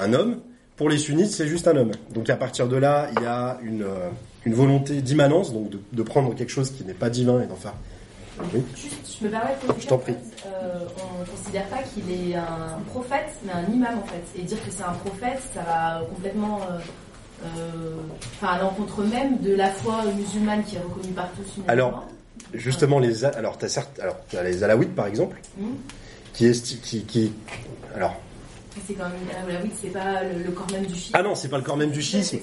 un 0.00 0.12
homme. 0.12 0.40
Pour 0.78 0.88
les 0.88 0.96
sunnites, 0.98 1.30
c'est 1.32 1.46
juste 1.48 1.68
un 1.68 1.76
homme. 1.76 1.90
Donc 2.14 2.30
à 2.30 2.36
partir 2.36 2.68
de 2.68 2.76
là, 2.76 3.08
il 3.16 3.22
y 3.22 3.26
a 3.26 3.58
une, 3.62 3.82
euh, 3.82 4.08
une 4.46 4.54
volonté 4.54 5.02
d'immanence, 5.02 5.52
donc 5.52 5.70
de, 5.70 5.80
de 5.92 6.02
prendre 6.02 6.34
quelque 6.34 6.50
chose 6.50 6.70
qui 6.70 6.84
n'est 6.84 6.94
pas 6.94 7.10
divin 7.10 7.42
et 7.42 7.46
d'en 7.46 7.56
faire. 7.56 7.74
Oui. 8.54 8.62
Juste, 8.76 9.18
je 9.20 9.24
me 9.26 9.30
permets 9.30 9.54
de 9.60 9.66
poser 9.66 9.80
Je 9.80 9.86
t'en 9.88 9.98
prie. 9.98 10.14
Euh, 10.46 10.78
on 11.16 11.20
ne 11.20 11.26
considère 11.26 11.64
pas 11.66 11.78
qu'il 11.82 12.04
est 12.10 12.36
un 12.36 12.78
prophète, 12.90 13.30
mais 13.44 13.52
un 13.52 13.72
imam 13.74 13.98
en 13.98 14.06
fait. 14.06 14.22
Et 14.40 14.42
dire 14.42 14.64
que 14.64 14.70
c'est 14.70 14.84
un 14.84 14.92
prophète, 14.92 15.40
ça 15.52 15.62
va 15.62 16.02
complètement 16.14 16.60
euh, 16.70 16.78
euh, 17.44 17.96
enfin, 18.40 18.52
à 18.54 18.62
l'encontre 18.62 19.02
même 19.02 19.38
de 19.38 19.54
la 19.54 19.70
foi 19.70 20.04
musulmane 20.16 20.62
qui 20.64 20.76
est 20.76 20.80
reconnue 20.80 21.12
par 21.12 21.28
tous. 21.32 21.60
Alors, 21.66 22.04
Justement, 22.54 22.98
les 23.00 23.24
alors 23.24 23.58
t'as 23.58 23.68
certes, 23.68 23.98
alors 24.00 24.16
t'as 24.30 24.42
les 24.44 24.62
alaouites 24.62 24.94
par 24.94 25.06
exemple, 25.06 25.38
Mhm. 25.58 25.74
qui 26.32 26.46
est 26.46 26.80
qui, 26.82 27.02
qui 27.02 27.32
alors 27.94 28.14
c'est 28.86 28.94
quand 28.94 29.04
même, 29.04 29.12
ah, 29.32 29.66
c'est 29.80 29.88
pas 29.88 30.22
le, 30.22 30.44
le 30.44 30.50
corps 30.52 30.70
même 30.72 30.86
du 30.86 30.94
chiisme. 30.94 31.12
ah 31.14 31.22
non, 31.22 31.34
c'est 31.34 31.48
pas 31.48 31.58
le 31.58 31.64
corps 31.64 31.76
même 31.76 31.90
du 31.90 32.02
schisme. 32.02 32.38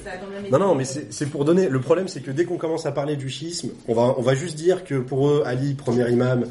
Non, 0.52 0.60
non, 0.60 0.76
mais 0.76 0.86
c'est 0.86 1.26
pour 1.28 1.46
donner. 1.46 1.70
Le 1.70 1.80
problème, 1.80 2.08
c'est 2.08 2.22
que 2.22 2.32
dès 2.32 2.46
qu'on 2.46 2.58
commence 2.58 2.86
à 2.86 2.92
parler 2.92 3.16
du 3.16 3.30
schisme, 3.30 3.70
on 3.88 3.94
va, 3.94 4.16
on 4.18 4.22
va 4.22 4.36
juste 4.36 4.56
dire 4.56 4.84
que 4.84 4.96
pour 4.96 5.28
eux, 5.30 5.44
Ali, 5.46 5.74
premier 5.74 6.10
imam, 6.10 6.46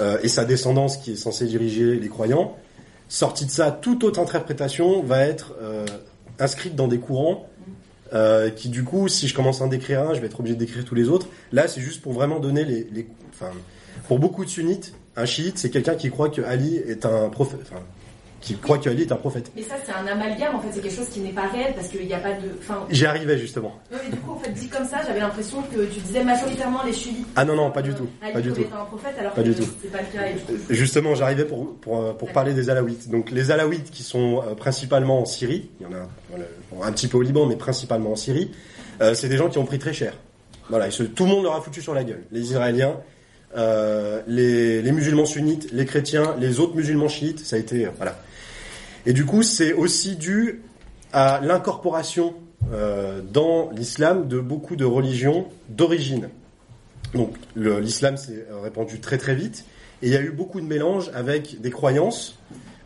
euh, 0.00 0.18
et 0.22 0.28
sa 0.28 0.44
descendance 0.44 0.96
qui 0.96 1.12
est 1.12 1.16
censée 1.16 1.46
diriger 1.46 1.96
les 1.96 2.08
croyants, 2.08 2.56
sorti 3.08 3.46
de 3.46 3.50
ça, 3.50 3.70
toute 3.70 4.04
autre 4.04 4.20
interprétation 4.20 5.02
va 5.02 5.22
être 5.22 5.54
euh, 5.62 5.86
inscrite 6.38 6.76
dans 6.76 6.88
des 6.88 6.98
courants 6.98 7.48
euh, 8.12 8.50
qui, 8.50 8.68
du 8.68 8.84
coup, 8.84 9.08
si 9.08 9.28
je 9.28 9.34
commence 9.34 9.60
à 9.60 9.64
en 9.64 9.68
décrire 9.68 10.02
un, 10.02 10.14
je 10.14 10.20
vais 10.20 10.26
être 10.26 10.40
obligé 10.40 10.54
de 10.54 10.60
décrire 10.60 10.84
tous 10.84 10.94
les 10.94 11.08
autres. 11.08 11.26
Là, 11.52 11.68
c'est 11.68 11.80
juste 11.80 12.02
pour 12.02 12.12
vraiment 12.12 12.38
donner 12.38 12.64
les, 12.64 12.86
les, 12.92 13.06
enfin, 13.30 13.50
pour 14.06 14.18
beaucoup 14.18 14.44
de 14.44 14.50
sunnites, 14.50 14.94
un 15.16 15.26
chiite, 15.26 15.58
c'est 15.58 15.70
quelqu'un 15.70 15.94
qui 15.94 16.10
croit 16.10 16.28
que 16.28 16.40
Ali 16.42 16.76
est 16.76 17.04
un 17.04 17.28
prophète, 17.28 17.60
enfin, 17.62 17.82
qui 18.40 18.56
croit 18.56 18.78
que 18.78 18.88
Ali 18.88 19.02
est 19.02 19.10
un 19.12 19.16
prophète. 19.16 19.50
Mais 19.56 19.62
ça, 19.62 19.74
c'est 19.84 19.92
un 19.92 20.06
amalgame, 20.06 20.54
en 20.54 20.60
fait, 20.60 20.68
c'est 20.72 20.80
quelque 20.80 20.94
chose 20.94 21.08
qui 21.08 21.20
n'est 21.20 21.32
pas 21.32 21.48
réel 21.48 21.72
parce 21.74 21.88
qu'il 21.88 22.06
n'y 22.06 22.14
a 22.14 22.18
pas 22.20 22.32
de. 22.34 22.48
Enfin, 22.60 22.86
J'y 22.90 23.04
arrivais 23.04 23.36
justement. 23.36 23.74
non, 23.90 23.98
mais 24.04 24.10
du 24.10 24.16
coup, 24.20 24.30
en 24.32 24.38
fait, 24.38 24.50
dit 24.52 24.68
comme 24.68 24.86
ça, 24.86 24.98
j'avais 25.06 25.20
l'impression 25.20 25.60
que 25.62 25.80
tu 25.86 25.98
disais 26.00 26.22
majoritairement 26.22 26.82
les 26.84 26.92
chiites. 26.92 27.26
Ah 27.34 27.44
non, 27.44 27.56
non, 27.56 27.70
pas 27.72 27.82
du 27.82 27.92
tout, 27.94 28.06
Ali 28.22 28.32
pas 28.32 28.40
du 28.40 28.52
tout. 28.52 28.60
étant 28.60 28.82
un 28.82 28.84
prophète, 28.84 29.14
alors 29.18 29.32
Pas 29.32 29.42
que 29.42 29.48
du 29.48 29.54
tout. 29.56 29.66
pas 29.92 29.98
le 29.98 30.16
cas. 30.18 30.26
et 30.28 30.34
du 30.34 30.38
coup, 30.40 30.52
Justement, 30.70 31.14
j'arrivais 31.16 31.44
pour, 31.44 31.74
pour, 31.80 32.00
euh, 32.00 32.12
pour 32.12 32.30
parler 32.32 32.54
des 32.54 32.70
Alaouites. 32.70 33.10
Donc 33.10 33.30
les 33.32 33.50
Alaouites 33.50 33.90
qui 33.90 34.02
sont 34.04 34.42
euh, 34.46 34.54
principalement 34.54 35.20
en 35.20 35.24
Syrie, 35.24 35.70
il 35.80 35.84
y 35.84 35.86
en 35.86 35.92
a 35.92 36.08
voilà, 36.30 36.44
bon, 36.70 36.82
un 36.84 36.92
petit 36.92 37.08
peu 37.08 37.16
au 37.18 37.22
Liban, 37.22 37.46
mais 37.46 37.56
principalement 37.56 38.12
en 38.12 38.16
Syrie, 38.16 38.52
euh, 39.00 39.14
c'est 39.14 39.28
des 39.28 39.36
gens 39.36 39.48
qui 39.48 39.58
ont 39.58 39.64
pris 39.66 39.78
très 39.80 39.92
cher. 39.92 40.12
Voilà, 40.70 40.86
et 40.86 40.90
ce- 40.92 41.02
tout 41.02 41.24
le 41.24 41.30
monde 41.30 41.42
leur 41.44 41.56
a 41.56 41.60
foutu 41.60 41.82
sur 41.82 41.92
la 41.94 42.04
gueule. 42.04 42.22
Les 42.30 42.40
Israéliens, 42.42 42.94
les, 44.26 44.82
les 44.82 44.92
musulmans 44.92 45.24
sunnites, 45.26 45.68
les 45.72 45.84
chrétiens, 45.86 46.36
les 46.38 46.60
autres 46.60 46.76
musulmans 46.76 47.08
chiites, 47.08 47.40
ça 47.40 47.56
a 47.56 47.58
été... 47.58 47.88
voilà. 47.96 48.18
Et 49.06 49.12
du 49.12 49.24
coup, 49.24 49.42
c'est 49.42 49.72
aussi 49.72 50.16
dû 50.16 50.62
à 51.12 51.40
l'incorporation 51.42 52.34
euh, 52.72 53.20
dans 53.22 53.70
l'islam 53.70 54.28
de 54.28 54.40
beaucoup 54.40 54.76
de 54.76 54.84
religions 54.84 55.46
d'origine. 55.68 56.28
Donc 57.14 57.34
l'islam 57.56 58.16
s'est 58.16 58.44
répandu 58.62 59.00
très 59.00 59.16
très 59.16 59.34
vite 59.34 59.64
et 60.02 60.08
il 60.08 60.12
y 60.12 60.16
a 60.16 60.20
eu 60.20 60.30
beaucoup 60.30 60.60
de 60.60 60.66
mélanges 60.66 61.10
avec 61.14 61.60
des 61.62 61.70
croyances 61.70 62.36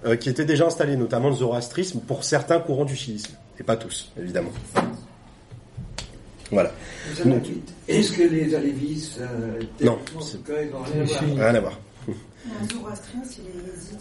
euh, 0.06 0.14
qui 0.14 0.28
étaient 0.28 0.44
déjà 0.44 0.66
installées, 0.66 0.96
notamment 0.96 1.28
le 1.30 1.34
zoroastrisme 1.34 2.00
pour 2.00 2.22
certains 2.22 2.60
courants 2.60 2.84
du 2.84 2.94
chiisme 2.94 3.34
et 3.58 3.64
pas 3.64 3.76
tous 3.76 4.12
évidemment. 4.16 4.50
Voilà, 6.52 6.70
Les. 7.24 7.72
Est-ce 7.88 8.12
que 8.12 8.22
les 8.22 8.54
Alévis 8.54 9.16
euh, 9.20 9.58
Non, 9.82 9.98
c'est- 10.20 10.38
rien 10.46 10.66
à 10.68 11.04
voir. 11.04 11.24
rien 11.24 11.54
à 11.54 11.60
voir. 11.60 11.80
Un 12.06 12.68
zoroastrien, 12.68 13.22
c'est 13.24 13.40
les 13.42 13.96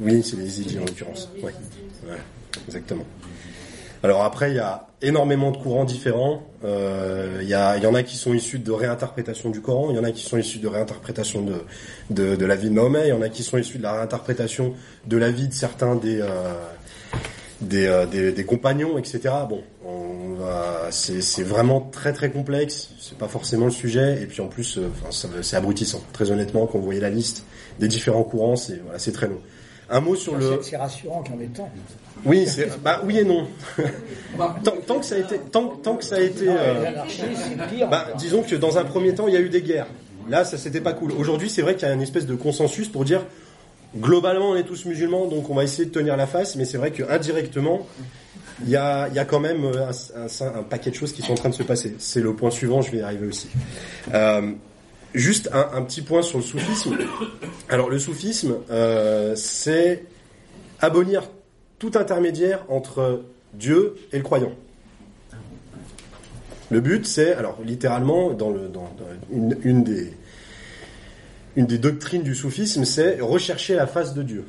Oui, 0.00 0.22
c'est 0.22 0.36
les 0.36 0.44
Yézidis 0.44 0.78
en 0.78 0.84
l'occurrence. 0.84 1.28
Ouais. 1.42 1.54
Ouais, 2.08 2.16
exactement. 2.66 3.04
Alors 4.02 4.22
après, 4.22 4.50
il 4.50 4.56
y 4.56 4.60
a 4.60 4.86
énormément 5.02 5.50
de 5.50 5.58
courants 5.58 5.84
différents. 5.84 6.42
Euh, 6.64 7.40
Il 7.42 7.48
y, 7.48 7.86
en 7.86 7.94
a 7.94 8.02
qui 8.02 8.16
sont 8.16 8.32
issus 8.32 8.58
de 8.58 8.70
réinterprétation 8.70 9.50
du 9.50 9.60
Coran, 9.60 9.90
il 9.90 9.96
y 9.96 9.98
en 9.98 10.04
a 10.04 10.10
qui 10.10 10.22
sont 10.22 10.38
issus 10.38 10.58
de 10.58 10.68
réinterprétation 10.68 11.42
de, 12.10 12.36
de, 12.36 12.46
la 12.46 12.56
vie 12.56 12.68
de 12.68 12.74
Mahomet, 12.74 13.06
il 13.06 13.10
y 13.10 13.12
en 13.12 13.22
a 13.22 13.28
qui 13.28 13.42
sont 13.42 13.58
issus 13.58 13.78
de 13.78 13.82
la 13.82 13.92
réinterprétation 13.92 14.74
de 15.06 15.16
la 15.16 15.30
vie 15.30 15.48
de 15.48 15.54
certains 15.54 15.96
des, 15.96 16.20
euh, 16.20 16.52
euh, 17.72 18.06
des, 18.06 18.32
des 18.32 18.44
compagnons, 18.44 18.98
etc. 18.98 19.34
Bon, 19.48 19.62
c'est 20.90 21.42
vraiment 21.42 21.80
très 21.80 22.12
très 22.12 22.30
complexe. 22.30 22.90
C'est 22.98 23.18
pas 23.18 23.28
forcément 23.28 23.66
le 23.66 23.70
sujet. 23.70 24.22
Et 24.22 24.26
puis 24.26 24.40
en 24.40 24.48
plus, 24.48 24.78
c'est 25.42 25.56
abrutissant. 25.56 26.02
Très 26.12 26.30
honnêtement, 26.30 26.66
quand 26.66 26.78
vous 26.78 26.84
voyez 26.84 27.00
la 27.00 27.10
liste 27.10 27.44
des 27.78 27.88
différents 27.88 28.24
courants, 28.24 28.56
c'est 28.56 28.80
voilà, 28.82 28.98
très 28.98 29.28
long. 29.28 29.40
Un 29.90 30.00
mot 30.00 30.14
sur 30.14 30.36
le. 30.36 30.60
C'est- 30.62 30.76
rassurant 30.76 31.22
qu'il 31.22 31.34
y 31.34 31.38
en 31.38 31.40
ait 31.40 31.46
tant. 31.46 31.68
Oui, 32.24 32.46
c'est 32.46 32.68
bah 32.82 33.00
oui 33.04 33.18
et 33.18 33.24
non. 33.24 33.46
tant, 34.64 34.74
tant 34.86 34.98
que 35.00 35.04
ça 35.06 35.14
a 35.14 35.18
été, 35.18 35.38
tant, 35.38 35.68
tant 35.68 35.96
que 35.96 36.04
ça 36.04 36.16
a 36.16 36.20
été. 36.20 36.46
euh, 36.48 36.82
L'anarchie, 36.82 37.22
c'est 37.34 37.74
pire. 37.74 37.88
bah, 37.88 38.08
disons 38.18 38.42
que 38.42 38.54
dans 38.56 38.78
un 38.78 38.84
premier 38.84 39.14
temps, 39.14 39.26
il 39.26 39.34
y 39.34 39.36
a 39.36 39.40
eu 39.40 39.48
des 39.48 39.62
guerres. 39.62 39.86
Là, 40.28 40.44
ça 40.44 40.58
c'était 40.58 40.80
pas 40.80 40.92
cool. 40.92 41.12
Aujourd'hui, 41.12 41.50
c'est 41.50 41.62
vrai 41.62 41.74
qu'il 41.74 41.88
y 41.88 41.90
a 41.90 41.94
une 41.94 42.02
espèce 42.02 42.26
de 42.26 42.34
consensus 42.34 42.88
pour 42.88 43.04
dire 43.04 43.24
globalement, 43.98 44.50
on 44.50 44.56
est 44.56 44.62
tous 44.64 44.84
musulmans, 44.84 45.26
donc 45.26 45.50
on 45.50 45.54
va 45.54 45.64
essayer 45.64 45.86
de 45.86 45.90
tenir 45.90 46.16
la 46.16 46.26
face. 46.26 46.56
Mais 46.56 46.64
c'est 46.64 46.78
vrai 46.78 46.90
que 46.92 47.02
indirectement, 47.10 47.86
il 48.62 48.68
y 48.70 48.76
a, 48.76 49.08
il 49.08 49.14
y 49.14 49.18
a 49.18 49.24
quand 49.24 49.40
même 49.40 49.64
euh, 49.64 49.86
un, 50.14 50.20
un- 50.44 50.58
un 50.60 50.62
paquet 50.62 50.90
de 50.90 50.94
choses 50.94 51.12
qui 51.12 51.22
sont 51.22 51.32
en 51.32 51.36
train 51.36 51.48
de 51.48 51.54
se 51.54 51.62
passer. 51.62 51.96
C'est 51.98 52.20
le 52.20 52.34
point 52.34 52.50
suivant. 52.50 52.82
Je 52.82 52.92
vais 52.92 52.98
y 52.98 53.02
arriver 53.02 53.26
aussi. 53.26 53.48
Euh, 54.14 54.52
juste 55.14 55.50
un, 55.52 55.82
petit 55.82 56.02
point 56.02 56.22
sur 56.22 56.38
le 56.38 56.44
soufisme. 56.44 56.96
Alors, 57.68 57.90
le 57.90 57.98
soufisme, 57.98 58.56
euh, 58.70 59.34
c'est 59.36 60.04
abolir 60.80 61.22
tout 61.78 61.92
intermédiaire 61.94 62.64
entre 62.68 63.22
Dieu 63.54 63.96
et 64.12 64.18
le 64.18 64.22
croyant. 64.22 64.52
Le 66.70 66.80
but, 66.80 67.06
c'est, 67.06 67.32
alors 67.34 67.58
littéralement, 67.64 68.30
dans, 68.30 68.54
une, 69.32 69.82
des, 69.82 70.12
une 71.56 71.66
des 71.66 71.78
doctrines 71.78 72.22
du 72.22 72.34
soufisme, 72.34 72.84
c'est 72.84 73.20
rechercher 73.20 73.74
la 73.74 73.88
face 73.88 74.14
de 74.14 74.22
Dieu. 74.22 74.44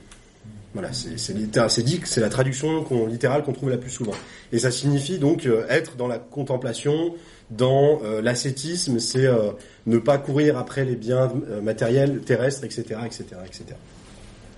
Voilà, 0.74 0.92
c'est 0.94 1.84
dit 1.84 2.00
que 2.00 2.08
c'est 2.08 2.22
la 2.22 2.30
traduction 2.30 2.86
littérale 3.08 3.44
qu'on 3.44 3.52
trouve 3.52 3.72
la 3.72 3.78
plus 3.78 3.90
souvent. 3.90 4.14
Et 4.54 4.60
ça 4.60 4.72
signifie 4.72 5.18
donc 5.18 5.46
euh, 5.46 5.66
être 5.68 5.98
dans 5.98 6.08
la 6.08 6.18
contemplation, 6.18 7.14
dans 7.52 8.02
euh, 8.04 8.22
l'ascétisme, 8.22 9.00
c'est 9.00 9.26
euh, 9.26 9.52
ne 9.86 9.98
pas 9.98 10.18
courir 10.18 10.58
après 10.58 10.86
les 10.86 10.96
biens 10.96 11.32
euh, 11.50 11.62
matériels 11.62 12.22
terrestres, 12.22 12.64
etc., 12.64 12.84
etc., 13.06 13.26
etc. 13.46 13.66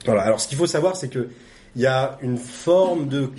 Voilà. 0.05 0.21
Alors, 0.21 0.39
ce 0.39 0.47
qu'il 0.47 0.57
faut 0.57 0.67
savoir, 0.67 0.95
c'est 0.95 1.09
que 1.09 1.27
il 1.75 1.81
y 1.81 1.87
a 1.87 2.17
une 2.21 2.37
forme 2.37 3.09
de 3.09 3.29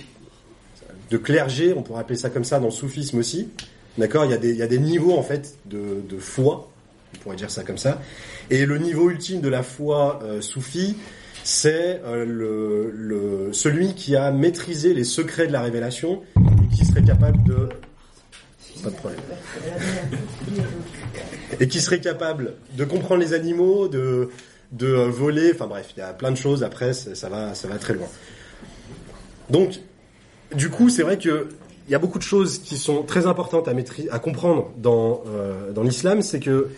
de 1.11 1.17
clergé, 1.17 1.73
on 1.73 1.83
pourrait 1.83 2.01
appeler 2.01 2.17
ça 2.17 2.29
comme 2.29 2.43
ça 2.43 2.59
dans 2.59 2.65
le 2.65 2.71
soufisme 2.71 3.17
aussi. 3.17 3.49
D'accord? 3.97 4.25
Il 4.25 4.31
y 4.31 4.33
a 4.33 4.37
des 4.37 4.51
il 4.51 4.57
y 4.57 4.61
a 4.61 4.67
des 4.67 4.79
niveaux 4.79 5.17
en 5.17 5.23
fait 5.23 5.55
de 5.65 6.01
de 6.07 6.17
foi, 6.17 6.69
on 7.13 7.19
pourrait 7.19 7.35
dire 7.37 7.51
ça 7.51 7.63
comme 7.63 7.77
ça. 7.77 8.01
Et 8.49 8.65
le 8.65 8.77
niveau 8.77 9.09
ultime 9.09 9.39
de 9.39 9.47
la 9.47 9.63
foi 9.63 10.19
soufie, 10.41 10.97
c'est 11.43 12.01
le 12.03 13.49
celui 13.53 13.93
qui 13.93 14.17
a 14.17 14.31
maîtrisé 14.31 14.93
les 14.93 15.05
secrets 15.05 15.47
de 15.47 15.53
la 15.53 15.61
révélation 15.61 16.23
et 16.35 16.75
qui 16.75 16.83
serait 16.83 17.03
capable 17.03 17.41
de 17.43 17.69
de 18.89 18.95
problème. 18.95 19.19
Et 21.59 21.67
qui 21.67 21.79
serait 21.81 22.01
capable 22.01 22.53
de 22.77 22.85
comprendre 22.85 23.21
les 23.21 23.33
animaux, 23.33 23.87
de 23.87 24.29
de 24.71 24.87
euh, 24.87 25.07
voler, 25.07 25.51
enfin 25.53 25.67
bref, 25.67 25.91
il 25.95 25.99
y 25.99 26.03
a 26.03 26.11
plein 26.11 26.31
de 26.31 26.37
choses 26.37 26.63
après, 26.63 26.93
ça 26.93 27.29
va 27.29 27.53
ça 27.53 27.67
va 27.67 27.77
très 27.77 27.93
loin. 27.93 28.07
Donc 29.49 29.79
du 30.53 30.69
coup, 30.69 30.89
c'est 30.89 31.03
vrai 31.03 31.17
que 31.17 31.49
il 31.87 31.91
y 31.91 31.95
a 31.95 31.99
beaucoup 31.99 32.17
de 32.17 32.23
choses 32.23 32.59
qui 32.59 32.77
sont 32.77 33.03
très 33.03 33.27
importantes 33.27 33.67
à 33.67 33.73
à 34.11 34.19
comprendre 34.19 34.71
dans 34.77 35.23
euh, 35.27 35.71
dans 35.71 35.83
l'islam, 35.83 36.21
c'est 36.21 36.39
que 36.39 36.69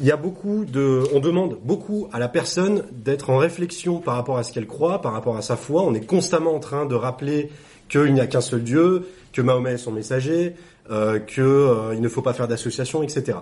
il 0.00 0.06
y 0.06 0.10
a 0.10 0.16
beaucoup 0.16 0.64
de, 0.64 1.02
on 1.12 1.20
demande 1.20 1.58
beaucoup 1.62 2.08
à 2.12 2.18
la 2.18 2.28
personne 2.28 2.84
d'être 2.90 3.30
en 3.30 3.36
réflexion 3.36 4.00
par 4.00 4.14
rapport 4.14 4.38
à 4.38 4.42
ce 4.42 4.52
qu'elle 4.52 4.66
croit, 4.66 5.00
par 5.00 5.12
rapport 5.12 5.36
à 5.36 5.42
sa 5.42 5.56
foi. 5.56 5.82
On 5.82 5.94
est 5.94 6.04
constamment 6.04 6.54
en 6.54 6.60
train 6.60 6.86
de 6.86 6.94
rappeler 6.94 7.50
qu'il 7.88 8.12
n'y 8.12 8.20
a 8.20 8.26
qu'un 8.26 8.40
seul 8.40 8.62
Dieu, 8.62 9.06
que 9.32 9.40
Mahomet 9.40 9.74
est 9.74 9.78
son 9.78 9.92
messager, 9.92 10.54
euh, 10.90 11.18
que 11.18 11.40
euh, 11.40 11.94
ne 11.94 12.08
faut 12.08 12.22
pas 12.22 12.34
faire 12.34 12.48
d'association, 12.48 13.02
etc. 13.02 13.38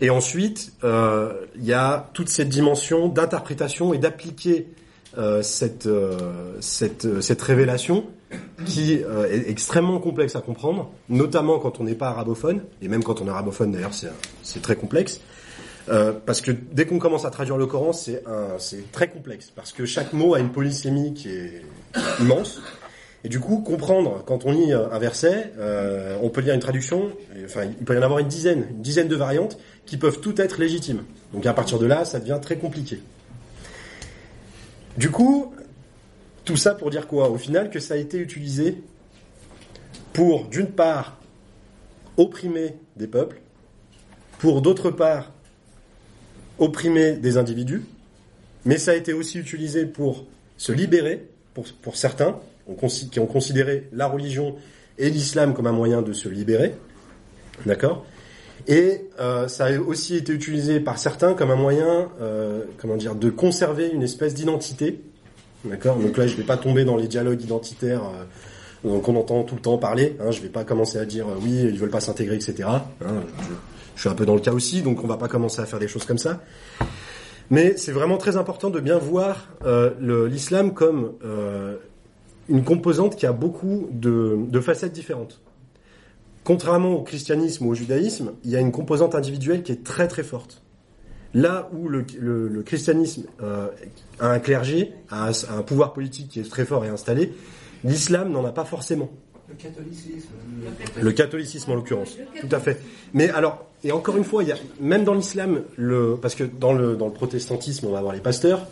Et 0.00 0.10
ensuite, 0.10 0.72
euh, 0.82 1.32
il 1.56 1.64
y 1.64 1.72
a 1.72 2.10
toute 2.12 2.28
cette 2.28 2.48
dimension 2.48 3.08
d'interprétation 3.08 3.94
et 3.94 3.98
d'appliquer 3.98 4.66
euh, 5.16 5.42
cette, 5.42 5.88
cette, 6.60 7.20
cette 7.20 7.42
révélation 7.42 8.06
qui 8.66 8.94
est 8.94 9.48
extrêmement 9.48 10.00
complexe 10.00 10.34
à 10.34 10.40
comprendre, 10.40 10.90
notamment 11.08 11.60
quand 11.60 11.78
on 11.78 11.84
n'est 11.84 11.94
pas 11.94 12.08
arabophone, 12.08 12.62
et 12.82 12.88
même 12.88 13.04
quand 13.04 13.20
on 13.20 13.28
est 13.28 13.30
arabophone 13.30 13.70
d'ailleurs, 13.70 13.94
c'est 13.94 14.10
c'est 14.42 14.60
très 14.60 14.74
complexe. 14.74 15.20
Euh, 15.88 16.12
parce 16.24 16.40
que 16.40 16.50
dès 16.50 16.86
qu'on 16.86 16.98
commence 16.98 17.24
à 17.24 17.30
traduire 17.30 17.56
le 17.56 17.66
Coran, 17.66 17.92
c'est 17.92 18.22
très 18.92 19.08
complexe, 19.08 19.52
parce 19.54 19.72
que 19.72 19.84
chaque 19.84 20.12
mot 20.12 20.34
a 20.34 20.40
une 20.40 20.50
polysémie 20.50 21.14
qui 21.14 21.28
est 21.28 21.62
immense. 22.20 22.60
Et 23.24 23.28
du 23.30 23.40
coup, 23.40 23.60
comprendre 23.60 24.22
quand 24.26 24.44
on 24.44 24.52
lit 24.52 24.72
un 24.72 24.98
verset, 24.98 25.52
euh, 25.58 26.18
on 26.22 26.28
peut 26.28 26.42
lire 26.42 26.52
une 26.52 26.60
traduction, 26.60 27.10
enfin, 27.44 27.64
il 27.64 27.84
peut 27.84 27.94
y 27.94 27.98
en 27.98 28.02
avoir 28.02 28.18
une 28.18 28.28
dizaine, 28.28 28.66
une 28.70 28.82
dizaine 28.82 29.08
de 29.08 29.16
variantes 29.16 29.58
qui 29.86 29.96
peuvent 29.96 30.20
toutes 30.20 30.40
être 30.40 30.60
légitimes. 30.60 31.04
Donc 31.32 31.46
à 31.46 31.54
partir 31.54 31.78
de 31.78 31.86
là, 31.86 32.04
ça 32.04 32.20
devient 32.20 32.38
très 32.42 32.58
compliqué. 32.58 33.00
Du 34.98 35.10
coup, 35.10 35.54
tout 36.44 36.58
ça 36.58 36.74
pour 36.74 36.90
dire 36.90 37.06
quoi? 37.06 37.30
Au 37.30 37.38
final, 37.38 37.70
que 37.70 37.80
ça 37.80 37.94
a 37.94 37.96
été 37.96 38.18
utilisé 38.18 38.82
pour, 40.12 40.46
d'une 40.48 40.68
part, 40.68 41.18
opprimer 42.18 42.76
des 42.96 43.06
peuples, 43.06 43.40
pour, 44.38 44.60
d'autre 44.60 44.90
part, 44.90 45.32
opprimer 46.58 47.12
des 47.12 47.38
individus, 47.38 47.84
mais 48.66 48.76
ça 48.76 48.90
a 48.90 48.94
été 48.94 49.14
aussi 49.14 49.38
utilisé 49.38 49.86
pour 49.86 50.26
se 50.58 50.72
libérer, 50.72 51.26
pour, 51.54 51.64
pour 51.82 51.96
certains, 51.96 52.38
on 52.68 52.74
consi- 52.74 53.08
qui 53.08 53.20
ont 53.20 53.26
considéré 53.26 53.88
la 53.92 54.06
religion 54.06 54.56
et 54.98 55.10
l'islam 55.10 55.54
comme 55.54 55.66
un 55.66 55.72
moyen 55.72 56.02
de 56.02 56.12
se 56.12 56.28
libérer, 56.28 56.74
d'accord? 57.66 58.04
Et 58.66 59.08
euh, 59.20 59.48
ça 59.48 59.66
a 59.66 59.78
aussi 59.78 60.16
été 60.16 60.32
utilisé 60.32 60.80
par 60.80 60.98
certains 60.98 61.34
comme 61.34 61.50
un 61.50 61.56
moyen, 61.56 62.08
euh, 62.20 62.64
comment 62.78 62.96
dire, 62.96 63.14
de 63.14 63.28
conserver 63.30 63.88
une 63.88 64.02
espèce 64.02 64.34
d'identité, 64.34 65.00
d'accord? 65.64 65.96
Donc 65.96 66.16
là, 66.16 66.26
je 66.26 66.36
vais 66.36 66.44
pas 66.44 66.56
tomber 66.56 66.84
dans 66.84 66.96
les 66.96 67.08
dialogues 67.08 67.42
identitaires 67.42 68.02
euh, 68.04 69.00
qu'on 69.00 69.16
entend 69.16 69.42
tout 69.42 69.54
le 69.54 69.60
temps 69.60 69.78
parler. 69.78 70.16
Hein, 70.20 70.30
je 70.30 70.40
vais 70.40 70.48
pas 70.48 70.64
commencer 70.64 70.98
à 70.98 71.04
dire 71.04 71.26
euh, 71.28 71.36
oui, 71.42 71.62
ils 71.62 71.78
veulent 71.78 71.90
pas 71.90 72.00
s'intégrer, 72.00 72.36
etc. 72.36 72.68
Hein, 72.68 72.82
je, 73.96 74.00
suis 74.00 74.08
un 74.08 74.14
peu 74.14 74.26
dans 74.26 74.34
le 74.34 74.40
cas 74.40 74.52
aussi, 74.52 74.82
donc 74.82 75.02
on 75.04 75.06
va 75.06 75.16
pas 75.16 75.28
commencer 75.28 75.60
à 75.60 75.66
faire 75.66 75.78
des 75.78 75.88
choses 75.88 76.04
comme 76.04 76.18
ça. 76.18 76.40
Mais 77.50 77.76
c'est 77.76 77.92
vraiment 77.92 78.16
très 78.16 78.36
important 78.36 78.70
de 78.70 78.80
bien 78.80 78.98
voir 78.98 79.48
euh, 79.64 80.28
l'islam 80.28 80.72
comme 80.72 81.12
euh, 81.24 81.76
une 82.48 82.64
composante 82.64 83.16
qui 83.16 83.26
a 83.26 83.32
beaucoup 83.32 83.88
de, 83.92 84.36
de 84.48 84.60
facettes 84.60 84.92
différentes. 84.92 85.40
Contrairement 86.44 86.92
au 86.92 87.02
christianisme 87.02 87.66
ou 87.66 87.70
au 87.70 87.74
judaïsme, 87.74 88.32
il 88.44 88.50
y 88.50 88.56
a 88.56 88.60
une 88.60 88.72
composante 88.72 89.14
individuelle 89.14 89.62
qui 89.62 89.72
est 89.72 89.82
très 89.82 90.08
très 90.08 90.22
forte. 90.22 90.62
Là 91.32 91.68
où 91.72 91.88
le, 91.88 92.04
le- 92.20 92.48
le 92.48 92.62
christianisme 92.62 93.24
euh, 93.42 93.68
a 94.20 94.28
un 94.28 94.38
clergé, 94.38 94.92
a 95.10 95.28
un, 95.28 95.30
a 95.30 95.52
un 95.58 95.62
pouvoir 95.62 95.92
politique 95.92 96.28
qui 96.28 96.40
est 96.40 96.48
très 96.48 96.64
fort 96.64 96.84
et 96.84 96.88
installé, 96.88 97.32
l'islam 97.82 98.30
n'en 98.30 98.44
a 98.44 98.52
pas 98.52 98.64
forcément. 98.64 99.10
Le 99.48 99.54
catholicisme. 99.56 100.28
Le 101.00 101.12
catholicisme 101.12 101.70
en 101.72 101.74
l'occurrence, 101.74 102.16
tout 102.40 102.48
à 102.50 102.60
fait. 102.60 102.80
Mais 103.14 103.30
alors, 103.30 103.66
et 103.82 103.92
encore 103.92 104.16
une 104.16 104.24
fois, 104.24 104.42
il 104.42 104.48
y 104.48 104.52
a 104.52 104.56
même 104.80 105.04
dans 105.04 105.12
l'islam, 105.14 105.62
le, 105.76 106.16
parce 106.20 106.34
que 106.34 106.44
dans 106.44 106.72
le 106.72 106.96
dans 106.96 107.06
le 107.06 107.12
protestantisme, 107.12 107.86
on 107.86 107.92
va 107.92 107.98
avoir 107.98 108.14
les 108.14 108.20
pasteurs. 108.20 108.66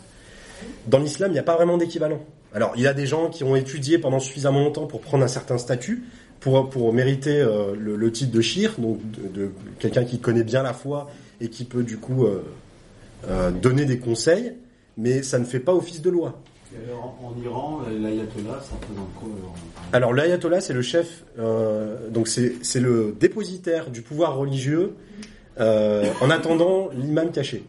Dans 0.87 0.99
l'islam, 0.99 1.31
il 1.31 1.33
n'y 1.33 1.39
a 1.39 1.43
pas 1.43 1.55
vraiment 1.55 1.77
d'équivalent. 1.77 2.19
Alors, 2.53 2.73
il 2.75 2.83
y 2.83 2.87
a 2.87 2.93
des 2.93 3.07
gens 3.07 3.29
qui 3.29 3.43
ont 3.43 3.55
étudié 3.55 3.97
pendant 3.97 4.19
suffisamment 4.19 4.59
longtemps 4.59 4.85
pour 4.85 5.01
prendre 5.01 5.23
un 5.23 5.27
certain 5.27 5.57
statut, 5.57 6.03
pour 6.39 6.69
pour 6.69 6.93
mériter 6.93 7.39
euh, 7.39 7.73
le, 7.77 7.95
le 7.95 8.11
titre 8.11 8.31
de 8.31 8.41
shir, 8.41 8.75
donc 8.77 8.99
de, 9.11 9.27
de 9.27 9.51
quelqu'un 9.79 10.03
qui 10.03 10.19
connaît 10.19 10.43
bien 10.43 10.61
la 10.61 10.73
foi 10.73 11.09
et 11.41 11.49
qui 11.49 11.63
peut 11.65 11.83
du 11.83 11.97
coup 11.97 12.25
euh, 12.25 12.43
euh, 13.27 13.49
donner 13.49 13.85
des 13.85 13.97
conseils, 13.97 14.53
mais 14.97 15.23
ça 15.23 15.39
ne 15.39 15.45
fait 15.45 15.59
pas 15.59 15.73
office 15.73 16.01
de 16.01 16.11
loi. 16.11 16.39
Et 16.73 16.89
alors, 16.89 17.17
en, 17.23 17.41
Iran, 17.43 17.81
l'ayatollah, 17.89 18.59
ça 18.61 18.75
représente 18.75 19.13
quoi 19.19 19.29
alors 19.91 20.11
l'ayatollah, 20.11 20.59
c'est 20.59 20.73
le 20.73 20.81
chef, 20.81 21.23
donc 22.09 22.27
c'est 22.27 22.79
le 22.79 23.15
dépositaire 23.19 23.91
du 23.91 24.01
pouvoir 24.01 24.35
religieux 24.37 24.95
en 25.59 26.29
attendant 26.31 26.89
l'imam 26.95 27.29
caché. 27.31 27.63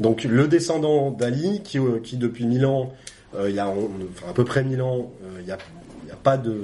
Donc 0.00 0.24
le 0.24 0.48
descendant 0.48 1.12
d'Ali, 1.12 1.62
qui, 1.62 1.78
qui 2.02 2.16
depuis 2.16 2.44
mille 2.44 2.66
ans, 2.66 2.92
il 3.34 3.54
y 3.54 3.58
a 3.58 3.66
à 3.66 4.32
peu 4.34 4.44
près 4.44 4.64
mille 4.64 4.82
ans, 4.82 5.10
euh, 5.22 5.40
il 5.40 5.46
y 5.46 5.52
a, 5.52 5.58
pas 6.22 6.36
de, 6.36 6.56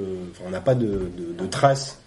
on 0.46 0.50
n'a 0.50 0.60
pas 0.60 0.74
de, 0.74 1.10
traces 1.50 2.00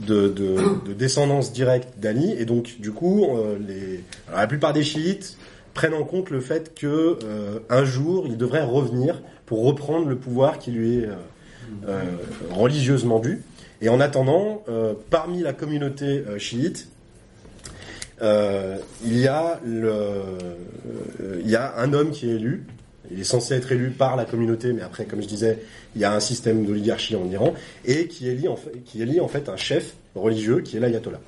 de, 0.00 0.28
de, 0.28 0.56
de 0.86 0.92
descendance 0.92 1.52
directe 1.52 1.98
d'Ali, 1.98 2.32
et 2.38 2.44
donc 2.44 2.80
du 2.80 2.92
coup, 2.92 3.26
euh, 3.36 3.58
la 4.32 4.46
plupart 4.46 4.72
des 4.72 4.82
chiites 4.82 5.36
prennent 5.74 5.94
en 5.94 6.04
compte 6.04 6.30
le 6.30 6.40
fait 6.40 6.74
que 6.74 7.18
euh, 7.24 7.60
un 7.70 7.84
jour 7.84 8.26
il 8.26 8.36
devrait 8.36 8.64
revenir 8.64 9.22
pour 9.46 9.64
reprendre 9.64 10.08
le 10.08 10.16
pouvoir 10.16 10.58
qui 10.58 10.70
lui 10.70 10.98
est 10.98 11.06
euh, 11.06 11.14
euh, 11.88 12.02
religieusement 12.50 13.20
due. 13.20 13.42
Et 13.80 13.88
en 13.88 14.00
attendant, 14.00 14.62
euh, 14.68 14.94
parmi 15.10 15.40
la 15.40 15.52
communauté 15.52 16.24
euh, 16.28 16.38
chiite, 16.38 16.88
euh, 18.20 18.78
euh, 19.04 19.56
il 21.40 21.50
y 21.50 21.56
a 21.56 21.74
un 21.78 21.92
homme 21.92 22.10
qui 22.10 22.30
est 22.30 22.34
élu. 22.34 22.64
Il 23.12 23.20
est 23.20 23.24
censé 23.24 23.54
être 23.54 23.70
élu 23.72 23.90
par 23.90 24.16
la 24.16 24.24
communauté, 24.24 24.72
mais 24.72 24.82
après, 24.82 25.04
comme 25.04 25.20
je 25.22 25.26
disais, 25.28 25.58
il 25.94 26.00
y 26.00 26.04
a 26.04 26.12
un 26.14 26.20
système 26.20 26.64
d'oligarchie 26.64 27.14
en 27.16 27.26
Iran 27.28 27.52
et 27.84 28.08
qui 28.08 28.28
élit 28.28 28.48
en 28.48 28.56
fait, 28.56 28.72
qui 28.84 29.02
élit 29.02 29.20
en 29.20 29.28
fait 29.28 29.48
un 29.48 29.56
chef 29.56 29.94
religieux 30.14 30.60
qui 30.60 30.76
est 30.76 30.80
l'ayatollah. 30.80 31.20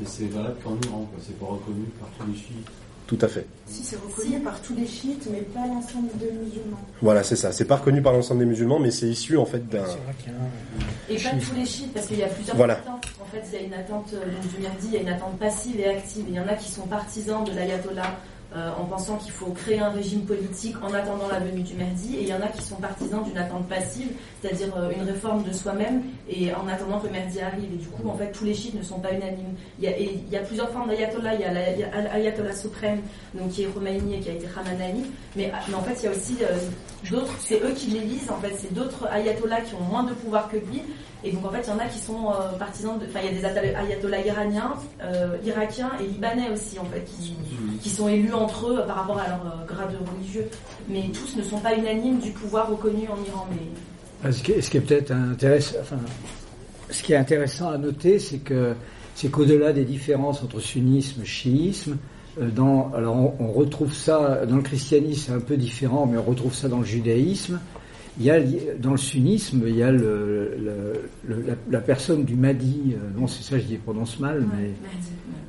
Et 0.00 0.06
c'est 0.06 0.26
valable 0.26 0.54
qu'en 0.62 0.76
Iran, 0.88 1.08
quoi. 1.10 1.20
C'est 1.26 1.38
pas 1.38 1.46
reconnu 1.46 1.84
par 1.98 2.08
tous 2.18 2.30
les 2.32 2.38
chiites. 2.38 2.68
Tout 3.08 3.18
à 3.22 3.26
fait. 3.28 3.46
Si 3.66 3.82
c'est 3.82 3.96
reconnu 3.96 4.38
par 4.40 4.60
tous 4.60 4.74
les 4.76 4.86
chiites, 4.86 5.26
mais 5.32 5.40
pas 5.40 5.66
l'ensemble 5.66 6.08
des 6.18 6.26
musulmans. 6.30 6.76
Voilà, 7.00 7.22
c'est 7.22 7.36
ça. 7.36 7.52
C'est 7.52 7.64
pas 7.64 7.76
reconnu 7.76 8.02
par 8.02 8.12
l'ensemble 8.12 8.40
des 8.40 8.46
musulmans, 8.46 8.78
mais 8.78 8.90
c'est 8.90 9.08
issu 9.08 9.36
en 9.38 9.46
fait 9.46 9.66
d'un. 9.66 9.82
Un- 9.82 11.08
Et 11.08 11.16
pas 11.16 11.30
tous 11.30 11.54
les 11.56 11.64
chiites, 11.64 11.92
parce 11.94 12.06
qu'il 12.06 12.18
y 12.18 12.22
a 12.22 12.28
plusieurs 12.28 12.54
Voilà. 12.56 12.74
attentes. 12.74 13.06
En 13.20 13.24
fait, 13.24 13.42
il 13.50 13.60
y 13.60 13.62
a 13.64 13.66
une 13.66 13.72
attente 13.74 14.10
euh, 14.12 14.18
donc, 14.20 14.54
du 14.54 14.60
Merdi, 14.60 14.86
il 14.88 14.92
y 14.92 14.96
a 14.98 15.00
une 15.00 15.08
attente 15.08 15.38
passive 15.38 15.80
et 15.80 15.86
active. 15.88 16.24
Il 16.28 16.34
y 16.34 16.38
en 16.40 16.46
a 16.46 16.54
qui 16.54 16.70
sont 16.70 16.86
partisans 16.86 17.44
de 17.44 17.52
l'ayatollah 17.52 18.14
euh, 18.56 18.70
en 18.80 18.84
pensant 18.86 19.16
qu'il 19.16 19.32
faut 19.32 19.52
créer 19.52 19.78
un 19.78 19.90
régime 19.90 20.22
politique 20.22 20.74
en 20.82 20.94
attendant 20.94 21.28
la 21.28 21.38
venue 21.38 21.62
du 21.62 21.74
Merdi, 21.74 22.16
et 22.16 22.22
il 22.22 22.28
y 22.28 22.32
en 22.32 22.40
a 22.40 22.48
qui 22.48 22.62
sont 22.62 22.76
partisans 22.76 23.22
d'une 23.22 23.36
attente 23.36 23.68
passive, 23.68 24.08
c'est-à-dire 24.40 24.74
euh, 24.76 24.90
une 24.90 25.02
réforme 25.02 25.42
de 25.42 25.52
soi-même 25.52 26.02
et 26.30 26.54
en 26.54 26.66
attendant 26.66 26.98
que 26.98 27.08
le 27.08 27.12
Merdi 27.12 27.40
arrive. 27.40 27.72
Et 27.74 27.76
du 27.76 27.88
coup, 27.88 28.08
en 28.08 28.16
fait, 28.16 28.32
tous 28.32 28.44
les 28.44 28.54
chiites 28.54 28.74
ne 28.74 28.82
sont 28.82 29.00
pas 29.00 29.12
unanimes. 29.12 29.54
Il 29.78 29.84
y 29.84 29.88
a, 29.88 29.98
et 29.98 30.18
il 30.26 30.32
y 30.32 30.36
a 30.36 30.40
plusieurs 30.40 30.70
formes 30.70 30.88
d'ayatollah. 30.88 31.34
Il 31.34 31.40
y 31.40 31.44
a 31.44 32.16
l'ayatollah 32.16 32.54
suprême, 32.54 33.00
donc 33.34 33.50
qui 33.50 33.64
est 33.64 33.66
Khomeini 33.66 34.14
et 34.14 34.20
qui 34.20 34.30
a 34.30 34.32
été 34.32 34.46
Khamenei, 34.46 34.94
mais, 35.36 35.52
mais 35.68 35.74
en 35.74 35.82
fait, 35.82 35.94
il 36.00 36.04
y 36.04 36.08
a 36.08 36.10
aussi 36.10 36.36
euh, 36.42 36.56
d'autres. 37.10 37.34
C'est 37.40 37.60
eux 37.62 37.72
qui 37.74 37.88
l'élisent. 37.88 38.30
En 38.30 38.40
fait, 38.40 38.54
c'est 38.58 38.72
d'autres 38.74 39.06
ayatollahs 39.12 39.62
qui 39.62 39.74
ont 39.74 39.80
moins 39.82 40.04
de 40.04 40.12
pouvoir 40.14 40.48
que 40.50 40.56
lui. 40.56 40.82
Et 41.24 41.32
donc 41.32 41.44
en 41.46 41.50
fait, 41.50 41.62
il 41.66 41.70
y 41.70 41.72
en 41.72 41.78
a 41.78 41.86
qui 41.86 41.98
sont 41.98 42.30
euh, 42.30 42.56
partisans 42.58 42.96
de. 42.98 43.06
Enfin, 43.06 43.20
il 43.24 43.34
y 43.34 43.44
a 43.44 43.50
des 43.52 43.60
ayatollahs- 43.74 44.26
iraniens, 44.26 44.74
euh, 45.02 45.36
irakiens 45.44 45.90
et 46.00 46.04
libanais 46.06 46.50
aussi, 46.52 46.78
en 46.78 46.84
fait, 46.84 47.04
qui, 47.04 47.34
qui 47.80 47.90
sont 47.90 48.08
élus 48.08 48.32
entre 48.32 48.70
eux 48.70 48.82
par 48.86 48.96
rapport 48.96 49.18
à 49.18 49.26
leur 49.28 49.40
euh, 49.46 49.66
grade 49.66 49.96
religieux. 50.14 50.46
Mais 50.88 51.04
tous 51.12 51.36
ne 51.36 51.42
sont 51.42 51.58
pas 51.58 51.74
unanimes 51.74 52.18
du 52.20 52.30
pouvoir 52.30 52.68
reconnu 52.70 53.08
en 53.08 53.16
Iran. 53.26 53.46
Mais 53.50 54.30
Ce 54.32 54.42
qui 54.42 54.52
est, 54.52 54.60
ce 54.60 54.70
qui 54.70 54.76
est 54.76 54.80
peut-être 54.80 55.10
intéressant, 55.10 55.76
enfin, 55.80 55.96
ce 56.90 57.02
qui 57.02 57.12
est 57.12 57.16
intéressant 57.16 57.70
à 57.70 57.78
noter, 57.78 58.18
c'est 58.20 58.38
que 58.38 58.74
c'est 59.16 59.28
qu'au-delà 59.28 59.72
des 59.72 59.84
différences 59.84 60.42
entre 60.44 60.60
sunnisme 60.60 61.22
et 61.22 61.26
chiisme, 61.26 61.92
euh, 61.92 61.96
dans, 62.54 62.90
alors 62.94 63.16
on, 63.16 63.34
on 63.44 63.52
retrouve 63.52 63.92
ça 63.94 64.44
dans 64.46 64.56
le 64.56 64.62
christianisme, 64.62 65.22
c'est 65.26 65.32
un 65.32 65.40
peu 65.40 65.56
différent, 65.56 66.06
mais 66.10 66.18
on 66.18 66.22
retrouve 66.22 66.54
ça 66.54 66.68
dans 66.68 66.78
le 66.80 66.84
judaïsme. 66.84 67.60
Il 68.20 68.24
y 68.26 68.30
a 68.30 68.40
dans 68.80 68.90
le 68.92 68.96
sunnisme, 68.96 69.62
il 69.66 69.76
y 69.76 69.82
a 69.82 69.92
le, 69.92 70.56
le- 70.58 71.02
le- 71.28 71.44
la, 71.46 71.54
la 71.70 71.80
personne 71.80 72.24
du 72.24 72.34
Mahdi. 72.34 72.94
euh, 72.94 73.20
non, 73.20 73.28
c'est 73.28 73.44
ça, 73.44 73.58
je 73.58 73.64
dis 73.64 73.76
prononce 73.76 74.18
mal, 74.18 74.44
mais 74.56 74.70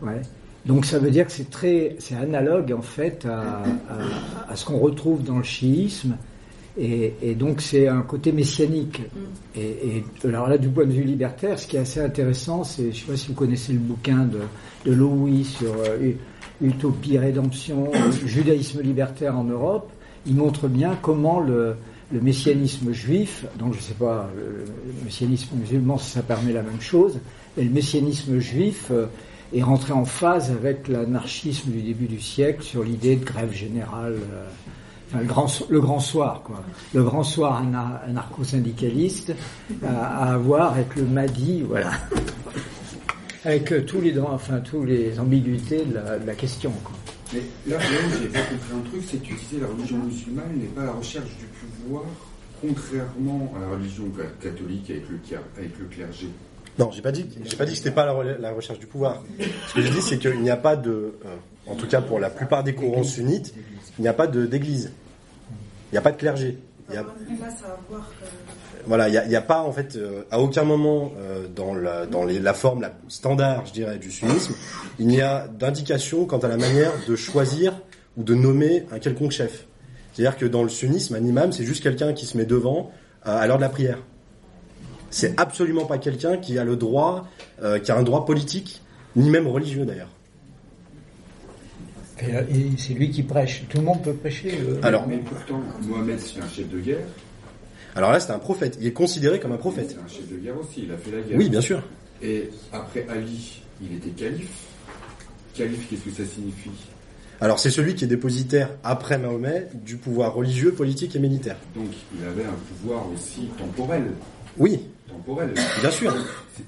Ouais. 0.07 0.21
Donc 0.65 0.85
ça 0.85 0.99
veut 0.99 1.09
dire 1.09 1.25
que 1.25 1.31
c'est 1.31 1.49
très, 1.49 1.95
c'est 1.99 2.15
analogue 2.15 2.71
en 2.73 2.81
fait 2.81 3.25
à, 3.25 3.39
à- 3.63 4.51
à 4.51 4.55
ce 4.55 4.65
qu'on 4.65 4.77
retrouve 4.77 5.23
dans 5.23 5.37
le 5.37 5.43
chiisme, 5.43 6.15
et, 6.77 7.13
et 7.23 7.33
donc 7.33 7.61
c'est 7.61 7.87
un 7.87 8.01
côté 8.01 8.31
messianique. 8.31 9.01
Et, 9.55 9.61
et 10.21 10.27
alors 10.27 10.47
là, 10.47 10.57
du 10.59 10.69
point 10.69 10.85
de 10.85 10.91
vue 10.91 11.03
libertaire, 11.03 11.57
ce 11.57 11.65
qui 11.65 11.75
est 11.77 11.79
assez 11.79 12.01
intéressant, 12.01 12.63
c'est, 12.63 12.91
je 12.91 12.99
sais 12.99 13.11
pas 13.11 13.17
si 13.17 13.29
vous 13.29 13.33
connaissez 13.33 13.73
le 13.73 13.79
bouquin 13.79 14.25
de, 14.25 14.39
de 14.85 14.93
Louis 14.95 15.43
sur 15.43 15.73
euh, 15.73 16.11
Utopie, 16.61 17.17
rédemption, 17.17 17.89
euh, 17.93 18.11
judaïsme 18.25 18.81
libertaire 18.81 19.37
en 19.37 19.43
Europe. 19.45 19.89
Il 20.25 20.35
montre 20.35 20.67
bien 20.67 20.97
comment 21.01 21.39
le, 21.39 21.75
messianisme 22.11 22.91
juif, 22.91 23.45
donc 23.57 23.73
je 23.75 23.79
sais 23.79 23.93
pas, 23.93 24.29
le, 24.35 24.65
messianisme 25.05 25.55
musulman, 25.55 25.97
ça 25.97 26.21
permet 26.21 26.51
la 26.51 26.61
même 26.63 26.81
chose, 26.81 27.19
et 27.57 27.63
le 27.63 27.69
messianisme 27.69 28.39
juif 28.39 28.87
euh, 28.91 29.05
est 29.55 29.63
rentré 29.63 29.93
en 29.93 30.05
phase 30.05 30.51
avec 30.51 30.87
l'anarchisme 30.87 31.71
du 31.71 31.81
début 31.81 32.07
du 32.07 32.19
siècle 32.19 32.63
sur 32.63 32.83
l'idée 32.83 33.15
de 33.15 33.23
grève 33.23 33.53
générale, 33.53 34.15
euh, 34.33 34.45
enfin, 35.09 35.21
le, 35.21 35.79
grand, 35.79 35.99
soir, 35.99 36.41
quoi. 36.43 36.61
Le 36.93 37.03
grand 37.03 37.23
soir 37.23 37.61
ana- 37.61 38.01
anarcho-syndicaliste 38.07 39.33
à, 39.87 40.25
à 40.29 40.33
avoir 40.33 40.73
avec 40.73 40.95
le 40.97 41.03
Mahdi, 41.03 41.61
voilà. 41.61 41.91
Avec 43.45 43.71
euh, 43.71 43.81
tous 43.83 44.01
les, 44.01 44.17
enfin, 44.19 44.59
tous 44.59 44.83
les 44.85 45.19
ambiguïtés 45.19 45.85
de 45.85 45.93
la, 45.95 46.19
de 46.19 46.25
la 46.27 46.35
question, 46.35 46.71
quoi. 46.83 46.93
Mais 47.33 47.41
là, 47.67 47.77
là 47.77 47.83
où 47.83 48.21
j'ai 48.21 48.27
pas 48.29 48.39
compris 48.41 48.73
un 48.75 48.89
truc, 48.89 49.03
c'est 49.07 49.17
que 49.17 49.25
tu 49.25 49.33
disais 49.35 49.61
la 49.61 49.67
religion 49.67 49.97
musulmane 49.97 50.51
n'est 50.57 50.65
pas 50.67 50.81
à 50.81 50.85
la 50.85 50.91
recherche 50.93 51.29
du 51.37 51.45
pouvoir, 51.45 52.03
contrairement 52.59 53.53
à 53.57 53.61
la 53.61 53.67
religion 53.75 54.05
ca- 54.17 54.49
catholique 54.49 54.89
avec 54.89 55.03
le, 55.09 55.19
avec 55.57 55.79
le 55.79 55.85
clergé. 55.85 56.27
Non, 56.77 56.89
j'ai 56.91 57.01
pas 57.01 57.11
dit, 57.11 57.25
j'ai 57.45 57.55
pas 57.57 57.65
dit 57.65 57.71
que 57.73 57.77
c'était 57.77 57.91
pas 57.91 58.05
la, 58.05 58.13
re- 58.13 58.39
la 58.39 58.51
recherche 58.51 58.79
du 58.79 58.87
pouvoir. 58.87 59.21
Ce 59.67 59.73
que 59.73 59.81
j'ai 59.81 59.89
dit, 59.89 60.01
c'est 60.01 60.17
qu'il 60.17 60.39
n'y 60.41 60.49
a 60.49 60.57
pas 60.57 60.75
de, 60.75 60.89
euh, 61.25 61.35
en 61.67 61.75
tout 61.75 61.87
cas 61.87 62.01
pour 62.01 62.19
la 62.19 62.29
plupart 62.29 62.63
des 62.63 62.73
courants 62.73 63.03
sunnites, 63.03 63.53
il 63.97 64.01
n'y 64.01 64.07
a 64.07 64.13
pas 64.13 64.27
de 64.27 64.45
d'église. 64.45 64.91
Il 65.91 65.93
n'y 65.93 65.97
a 65.97 66.01
pas 66.01 66.11
de 66.11 66.17
clergé. 66.17 66.57
Y 66.91 66.97
a, 66.97 67.03
voilà, 68.87 69.09
il 69.09 69.27
n'y 69.29 69.35
a, 69.35 69.41
pas 69.41 69.61
en 69.61 69.71
fait 69.71 69.95
euh, 69.95 70.23
à 70.31 70.39
aucun 70.39 70.63
moment 70.63 71.11
euh, 71.17 71.47
dans, 71.47 71.73
la, 71.75 72.05
dans 72.05 72.23
les- 72.25 72.39
la 72.39 72.53
forme 72.53 72.81
la 72.81 72.93
standard, 73.07 73.65
je 73.67 73.73
dirais, 73.73 73.97
du 73.99 74.11
sunnisme, 74.11 74.53
il 74.97 75.07
n'y 75.07 75.21
a 75.21 75.47
d'indication 75.47 76.25
quant 76.25 76.39
à 76.39 76.47
la 76.47 76.57
manière 76.57 76.91
de 77.07 77.15
choisir 77.15 77.73
ou 78.17 78.23
de 78.23 78.33
nommer 78.33 78.85
un 78.91 78.99
quelconque 78.99 79.31
chef. 79.31 79.67
C'est-à-dire 80.13 80.37
que 80.37 80.45
dans 80.45 80.63
le 80.63 80.69
sunnisme, 80.69 81.15
un 81.15 81.23
imam, 81.23 81.51
c'est 81.51 81.63
juste 81.63 81.83
quelqu'un 81.83 82.13
qui 82.13 82.25
se 82.25 82.37
met 82.37 82.45
devant 82.45 82.91
euh, 83.27 83.37
à 83.37 83.45
l'heure 83.47 83.57
de 83.57 83.61
la 83.61 83.69
prière. 83.69 83.99
C'est 85.11 85.39
absolument 85.39 85.85
pas 85.85 85.97
quelqu'un 85.97 86.37
qui 86.37 86.57
a 86.59 86.63
le 86.63 86.75
droit, 86.75 87.27
qui 87.83 87.91
a 87.91 87.97
un 87.97 88.03
droit 88.03 88.25
politique, 88.25 88.83
ni 89.15 89.29
même 89.31 89.47
religieux 89.47 89.83
d'ailleurs. 89.83 90.09
Et, 92.21 92.35
euh, 92.35 92.43
c'est 92.77 92.93
lui 92.93 93.09
qui 93.09 93.23
prêche. 93.23 93.63
Tout 93.69 93.77
le 93.77 93.83
monde 93.83 94.01
peut 94.03 94.13
prêcher. 94.13 94.51
euh, 94.67 94.79
Alors, 94.83 95.07
Mais 95.07 95.17
pourtant, 95.17 95.61
Mohamed, 95.87 96.19
c'est 96.19 96.41
un 96.41 96.47
chef 96.49 96.69
de 96.69 96.79
guerre. 96.79 97.05
alors 97.95 98.11
là, 98.11 98.19
c'est 98.19 98.31
un 98.31 98.39
prophète. 98.39 98.77
Il 98.81 98.87
est 98.87 98.93
considéré 98.93 99.39
comme 99.39 99.51
un 99.53 99.57
prophète. 99.57 99.91
C'est 99.95 100.03
un 100.03 100.07
chef 100.07 100.29
de 100.29 100.37
guerre 100.37 100.59
aussi, 100.59 100.83
il 100.83 100.91
a 100.91 100.97
fait 100.97 101.11
la 101.11 101.21
guerre. 101.21 101.37
Oui, 101.37 101.49
bien 101.49 101.61
sûr. 101.61 101.81
Et 102.21 102.49
après 102.73 103.05
Ali, 103.09 103.61
il 103.81 103.95
était 103.95 104.09
calife. 104.09 104.49
Calife, 105.55 105.87
qu'est-ce 105.89 106.03
que 106.03 106.23
ça 106.23 106.29
signifie? 106.29 106.71
Alors 107.41 107.57
c'est 107.59 107.69
celui 107.69 107.95
qui 107.95 108.03
est 108.03 108.07
dépositaire 108.07 108.69
après 108.83 109.17
Mahomet 109.17 109.69
du 109.73 109.95
pouvoir 109.95 110.33
religieux, 110.33 110.73
politique 110.73 111.15
et 111.15 111.19
militaire. 111.19 111.55
Donc, 111.73 111.87
il 112.17 112.25
avait 112.25 112.43
un 112.43 112.57
pouvoir 112.81 113.05
aussi 113.13 113.47
temporel. 113.57 114.03
Oui, 114.57 114.81
Temporel. 115.11 115.53
bien 115.81 115.91
sûr. 115.91 116.15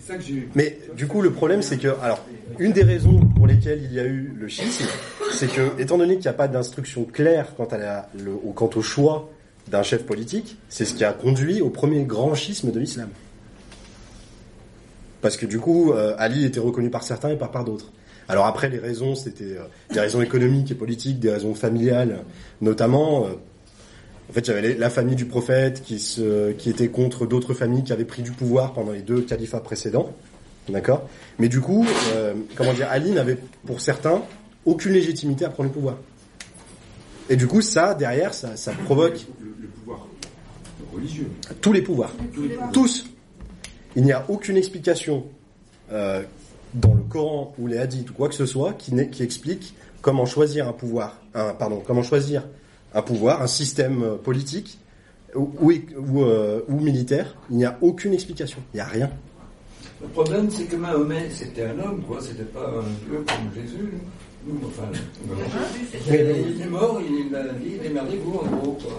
Ça 0.05 0.15
que. 0.17 0.23
Mais 0.55 0.79
du 0.95 1.07
coup, 1.07 1.21
le 1.21 1.31
problème, 1.31 1.61
c'est 1.61 1.77
que, 1.77 1.89
alors, 2.01 2.23
une 2.59 2.71
des 2.71 2.83
raisons 2.83 3.19
pour 3.35 3.47
lesquelles 3.47 3.81
il 3.83 3.93
y 3.93 3.99
a 3.99 4.05
eu 4.05 4.33
le 4.37 4.47
schisme, 4.47 4.85
c'est 5.33 5.47
que, 5.51 5.79
étant 5.79 5.97
donné 5.97 6.13
qu'il 6.15 6.23
n'y 6.23 6.27
a 6.29 6.33
pas 6.33 6.47
d'instruction 6.47 7.05
claire 7.05 7.55
quant, 7.55 7.65
à 7.65 7.77
la, 7.77 8.09
le, 8.17 8.31
au, 8.31 8.51
quant 8.53 8.69
au 8.75 8.81
choix 8.81 9.29
d'un 9.69 9.83
chef 9.83 10.03
politique, 10.05 10.57
c'est 10.69 10.85
ce 10.85 10.93
qui 10.93 11.03
a 11.03 11.13
conduit 11.13 11.61
au 11.61 11.69
premier 11.69 12.03
grand 12.03 12.33
schisme 12.35 12.71
de 12.71 12.79
l'islam. 12.79 13.09
Parce 15.21 15.37
que 15.37 15.45
du 15.45 15.59
coup, 15.59 15.91
euh, 15.93 16.15
Ali 16.17 16.45
était 16.45 16.59
reconnu 16.59 16.89
par 16.89 17.03
certains 17.03 17.29
et 17.29 17.37
pas 17.37 17.47
par 17.47 17.63
d'autres. 17.63 17.91
Alors 18.27 18.45
après, 18.47 18.69
les 18.69 18.79
raisons, 18.79 19.13
c'était 19.13 19.57
euh, 19.57 19.63
des 19.93 19.99
raisons 19.99 20.21
économiques 20.21 20.71
et 20.71 20.75
politiques, 20.75 21.19
des 21.19 21.31
raisons 21.31 21.53
familiales, 21.53 22.23
notamment. 22.61 23.25
euh, 23.25 23.29
en 24.31 24.33
fait, 24.33 24.45
j'avais 24.45 24.75
la 24.75 24.89
famille 24.89 25.17
du 25.17 25.25
prophète 25.25 25.83
qui, 25.83 25.99
se, 25.99 26.53
qui 26.53 26.69
était 26.69 26.87
contre 26.87 27.25
d'autres 27.25 27.53
familles 27.53 27.83
qui 27.83 27.91
avaient 27.91 28.05
pris 28.05 28.21
du 28.21 28.31
pouvoir 28.31 28.71
pendant 28.71 28.93
les 28.93 29.01
deux 29.01 29.19
califats 29.23 29.59
précédents. 29.59 30.13
D'accord? 30.69 31.09
Mais 31.37 31.49
du 31.49 31.59
coup, 31.59 31.85
euh, 32.13 32.33
comment 32.55 32.71
dire, 32.71 32.87
Ali 32.89 33.11
n'avait, 33.11 33.37
pour 33.65 33.81
certains, 33.81 34.21
aucune 34.63 34.93
légitimité 34.93 35.43
à 35.43 35.49
prendre 35.49 35.67
le 35.67 35.73
pouvoir. 35.73 35.97
Et 37.29 37.35
du 37.35 37.45
coup, 37.45 37.59
ça, 37.59 37.93
derrière, 37.93 38.33
ça, 38.33 38.55
ça 38.55 38.71
provoque 38.71 39.19
Le, 39.41 39.53
le 39.63 39.67
pouvoir 39.67 40.07
religieux. 40.93 41.27
tous 41.59 41.73
les 41.73 41.81
pouvoirs. 41.81 42.13
Tous 42.33 42.43
les 42.43 42.49
pouvoirs. 42.51 42.71
Tous. 42.71 43.05
Il 43.97 44.03
n'y 44.03 44.13
a 44.13 44.23
aucune 44.29 44.55
explication 44.55 45.25
euh, 45.91 46.23
dans 46.73 46.93
le 46.93 47.01
Coran 47.01 47.53
ou 47.59 47.67
les 47.67 47.79
hadiths 47.79 48.09
ou 48.11 48.13
quoi 48.13 48.29
que 48.29 48.35
ce 48.35 48.45
soit 48.45 48.71
qui, 48.77 48.93
explique 49.19 49.75
comment 50.01 50.25
choisir 50.25 50.69
un 50.69 50.73
pouvoir, 50.73 51.19
un, 51.33 51.53
pardon, 51.53 51.83
comment 51.85 52.01
choisir 52.01 52.43
un 52.93 53.01
pouvoir, 53.01 53.41
un 53.41 53.47
système 53.47 54.03
euh, 54.03 54.15
politique 54.15 54.77
ou, 55.35 55.49
ou, 55.61 55.71
ou, 55.71 56.23
euh, 56.23 56.61
ou 56.67 56.79
militaire. 56.79 57.35
Il 57.49 57.57
n'y 57.57 57.65
a 57.65 57.77
aucune 57.81 58.13
explication. 58.13 58.59
Il 58.73 58.77
n'y 58.77 58.81
a 58.81 58.85
rien. 58.85 59.09
Le 60.01 60.07
problème, 60.07 60.49
c'est 60.49 60.63
que 60.63 60.75
Mahomet, 60.75 61.29
c'était 61.29 61.63
un 61.63 61.79
homme, 61.79 62.01
quoi. 62.07 62.17
C'était 62.21 62.43
pas 62.43 62.67
un 62.67 63.09
dieu 63.09 63.23
comme 63.27 63.53
Jésus. 63.55 63.93
Nous, 64.47 64.59
enfin, 64.65 64.89
il 66.09 66.61
est 66.61 66.65
mort, 66.69 66.99
il 66.99 67.35
a 67.35 67.43
dit, 67.53 67.77
démerdez-vous, 67.81 68.39
en 68.39 68.45
gros, 68.57 68.71
quoi. 68.73 68.93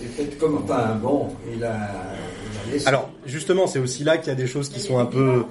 Et 0.00 0.06
faites 0.06 0.38
comme, 0.38 0.58
enfin, 0.62 0.94
bon, 1.02 1.28
il 1.52 1.64
a, 1.64 1.76
il 2.52 2.70
a 2.70 2.72
laissé. 2.72 2.86
Alors, 2.86 3.10
justement, 3.26 3.66
c'est 3.66 3.80
aussi 3.80 4.04
là 4.04 4.16
qu'il 4.16 4.28
y 4.28 4.30
a 4.30 4.36
des 4.36 4.46
choses 4.46 4.68
qui 4.68 4.78
sont 4.80 4.98
un 4.98 5.06
peu... 5.06 5.44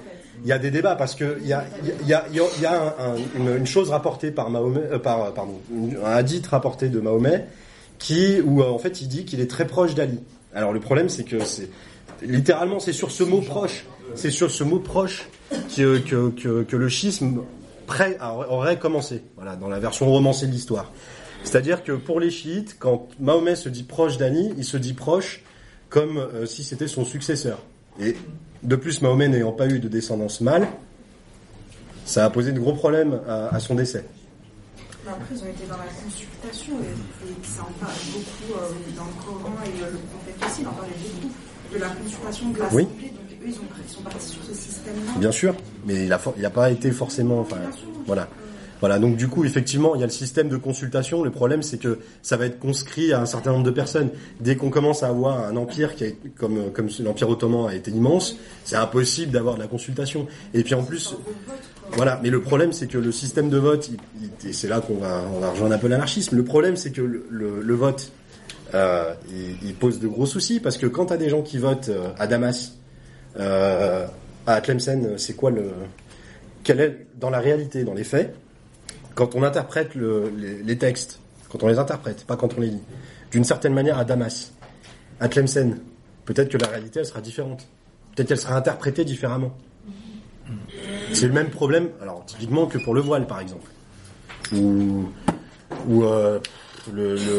Il 0.44 0.48
y 0.48 0.52
a 0.52 0.58
des 0.58 0.70
débats 0.70 0.94
parce 0.94 1.16
que 1.16 1.36
il 1.42 1.48
y 1.48 1.52
a, 1.52 1.64
il 2.02 2.06
y 2.08 2.14
a, 2.14 2.24
il 2.30 2.36
y 2.36 2.40
a, 2.40 2.44
il 2.56 2.62
y 2.62 2.66
a 2.66 2.80
un- 2.80 2.94
un- 3.12 3.16
une, 3.36 3.56
une 3.58 3.66
chose 3.66 3.90
rapportée 3.90 4.30
par 4.30 4.50
Mahomet, 4.50 4.82
euh, 4.92 4.98
par, 5.00 5.34
pardon, 5.34 5.60
un 6.04 6.10
hadith 6.12 6.46
rapporté 6.46 6.88
de 6.88 7.00
Mahomet 7.00 7.44
qui, 7.98 8.40
où 8.40 8.62
euh, 8.62 8.68
en 8.68 8.78
fait 8.78 9.00
il 9.00 9.08
dit 9.08 9.24
qu'il 9.24 9.40
est 9.40 9.50
très 9.50 9.66
proche 9.66 9.94
d'Ali. 9.94 10.20
Alors 10.54 10.72
le 10.72 10.80
problème 10.80 11.08
c'est 11.08 11.24
que 11.24 11.40
c'est, 11.40 11.68
littéralement, 12.22 12.80
c'est 12.80 12.92
sur 12.92 13.10
ce 13.10 13.22
mot 13.22 13.40
proche, 13.40 13.84
c'est 14.14 14.30
sur 14.30 14.50
ce 14.50 14.64
mot 14.64 14.78
proche 14.78 15.28
que, 15.76 15.98
que, 15.98 16.62
que, 16.62 16.76
le 16.76 16.88
schisme 16.88 17.42
prêt 17.86 18.18
aurait 18.20 18.78
commencé, 18.78 19.22
voilà, 19.36 19.56
dans 19.56 19.68
la 19.68 19.78
version 19.78 20.06
romancée 20.06 20.46
de 20.46 20.52
l'histoire. 20.52 20.92
C'est-à-dire 21.44 21.84
que 21.84 21.92
pour 21.92 22.20
les 22.20 22.30
chiites, 22.30 22.76
quand 22.78 23.08
Mahomet 23.20 23.56
se 23.56 23.68
dit 23.68 23.84
proche 23.84 24.16
d'Ali, 24.16 24.52
il 24.56 24.64
se 24.64 24.76
dit 24.76 24.92
proche 24.92 25.42
comme 25.88 26.18
euh, 26.18 26.46
si 26.46 26.64
c'était 26.64 26.88
son 26.88 27.04
successeur. 27.04 27.58
Et 28.00 28.16
de 28.62 28.76
plus, 28.76 29.00
Mahomet 29.02 29.28
n'ayant 29.28 29.52
pas 29.52 29.68
eu 29.68 29.78
de 29.78 29.88
descendance 29.88 30.40
mâle, 30.40 30.68
ça 32.04 32.24
a 32.24 32.30
posé 32.30 32.52
de 32.52 32.60
gros 32.60 32.72
problèmes 32.72 33.20
à 33.28 33.60
son 33.60 33.74
décès. 33.74 34.04
Après, 35.08 35.34
ils 35.34 35.42
ont 35.42 35.48
été 35.48 35.64
dans 35.68 35.76
la 35.78 35.88
consultation 36.04 36.74
et, 36.80 37.28
et 37.28 37.34
ça 37.42 37.62
en 37.62 37.72
parle 37.84 37.92
beaucoup 38.12 38.52
euh, 38.54 38.96
dans 38.96 39.04
le 39.04 39.24
Coran 39.24 39.54
et 39.64 39.82
euh, 39.82 39.90
le 39.92 39.98
prophète 39.98 40.36
aussi, 40.46 40.60
il 40.62 40.68
en 40.68 40.72
parlait 40.72 40.90
beaucoup 41.02 41.32
de 41.74 41.78
la 41.78 41.88
consultation 41.88 42.50
de 42.50 42.58
l'Assemblée. 42.58 42.88
Oui. 43.00 43.04
Donc 43.08 43.38
eux, 43.42 43.46
ils, 43.46 43.54
ont, 43.54 43.68
ils 43.86 43.90
sont 43.92 44.02
partis 44.02 44.28
sur 44.28 44.42
ce 44.44 44.54
système-là. 44.54 45.12
Bien 45.18 45.32
sûr, 45.32 45.54
mais 45.86 46.04
il 46.06 46.12
a, 46.12 46.18
for- 46.18 46.34
il 46.36 46.44
a 46.44 46.50
pas 46.50 46.70
été 46.70 46.90
forcément. 46.90 47.40
Enfin, 47.40 47.56
Bien 47.56 47.72
sûr. 47.72 47.88
voilà. 48.06 48.28
Voilà, 48.80 49.00
donc 49.00 49.16
du 49.16 49.26
coup, 49.26 49.44
effectivement, 49.44 49.96
il 49.96 50.00
y 50.00 50.04
a 50.04 50.06
le 50.06 50.12
système 50.12 50.48
de 50.48 50.56
consultation. 50.56 51.24
Le 51.24 51.32
problème, 51.32 51.64
c'est 51.64 51.78
que 51.78 51.98
ça 52.22 52.36
va 52.36 52.46
être 52.46 52.60
conscrit 52.60 53.12
à 53.12 53.20
un 53.20 53.26
certain 53.26 53.50
nombre 53.50 53.64
de 53.64 53.72
personnes. 53.72 54.10
Dès 54.38 54.54
qu'on 54.54 54.70
commence 54.70 55.02
à 55.02 55.08
avoir 55.08 55.44
un 55.44 55.56
empire 55.56 55.96
qui 55.96 56.04
est 56.04 56.16
comme 56.36 56.70
comme 56.70 56.88
l'empire 57.00 57.28
ottoman 57.28 57.66
a 57.68 57.74
été 57.74 57.90
immense, 57.90 58.36
c'est 58.64 58.76
impossible 58.76 59.32
d'avoir 59.32 59.56
de 59.56 59.60
la 59.62 59.66
consultation. 59.66 60.28
Et 60.54 60.62
puis 60.62 60.74
en 60.74 60.84
plus, 60.84 61.16
voilà. 61.92 62.20
Mais 62.22 62.30
le 62.30 62.40
problème, 62.40 62.72
c'est 62.72 62.86
que 62.86 62.98
le 62.98 63.12
système 63.12 63.48
de 63.50 63.58
vote, 63.58 63.90
et 64.46 64.52
c'est 64.52 64.68
là 64.68 64.80
qu'on 64.80 64.96
va 64.96 65.24
on 65.34 65.40
va 65.40 65.50
rejoindre 65.50 65.74
un 65.74 65.78
peu 65.78 65.88
l'anarchisme. 65.88 66.36
Le 66.36 66.44
problème, 66.44 66.76
c'est 66.76 66.90
que 66.90 67.00
le, 67.00 67.74
vote, 67.74 68.12
euh, 68.74 69.14
il, 69.62 69.74
pose 69.74 69.98
de 70.00 70.08
gros 70.08 70.26
soucis 70.26 70.60
parce 70.60 70.76
que 70.78 70.86
quand 70.86 71.06
t'as 71.06 71.16
des 71.16 71.28
gens 71.28 71.42
qui 71.42 71.58
votent 71.58 71.88
euh, 71.88 72.10
à 72.18 72.26
Damas, 72.26 72.72
euh, 73.38 74.06
à 74.46 74.60
Tlemcen, 74.60 75.18
c'est 75.18 75.34
quoi 75.34 75.50
le 75.50 75.70
quel 76.64 76.80
est 76.80 77.06
dans 77.18 77.30
la 77.30 77.38
réalité, 77.40 77.84
dans 77.84 77.94
les 77.94 78.04
faits, 78.04 78.34
quand 79.14 79.34
on 79.34 79.42
interprète 79.42 79.94
le- 79.94 80.30
les, 80.36 80.62
les 80.62 80.76
textes, 80.78 81.18
quand 81.48 81.62
on 81.62 81.68
les 81.68 81.78
interprète, 81.78 82.24
pas 82.24 82.36
quand 82.36 82.54
on 82.58 82.60
les 82.60 82.68
lit, 82.68 82.82
d'une 83.30 83.44
certaine 83.44 83.72
manière 83.72 83.98
à 83.98 84.04
Damas, 84.04 84.52
à 85.20 85.28
Tlemcen, 85.28 85.78
peut-être 86.26 86.50
que 86.50 86.58
la 86.58 86.66
réalité 86.66 87.00
elle 87.00 87.06
sera 87.06 87.20
différente. 87.20 87.66
Peut-être 88.14 88.28
qu'elle 88.28 88.38
sera 88.38 88.56
interprétée 88.56 89.04
différemment. 89.04 89.56
C'est 91.12 91.26
le 91.26 91.32
même 91.32 91.50
problème, 91.50 91.88
alors 92.02 92.24
typiquement 92.26 92.66
que 92.66 92.78
pour 92.78 92.94
le 92.94 93.00
voile 93.00 93.26
par 93.26 93.40
exemple, 93.40 93.70
ou 94.54 95.04
ou 95.88 96.04
euh, 96.04 96.38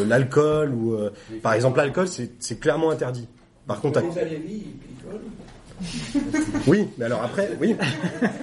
l'alcool, 0.07 0.73
ou 0.73 0.93
euh, 0.93 1.11
par 1.41 1.53
exemple 1.53 1.77
l'alcool 1.77 2.07
c'est 2.07 2.59
clairement 2.59 2.91
interdit. 2.91 3.27
Par 3.67 3.81
contre, 3.81 3.99
à- 3.99 4.03
oui, 6.67 6.87
mais 6.97 7.05
alors 7.05 7.23
après, 7.23 7.49
oui. 7.61 7.75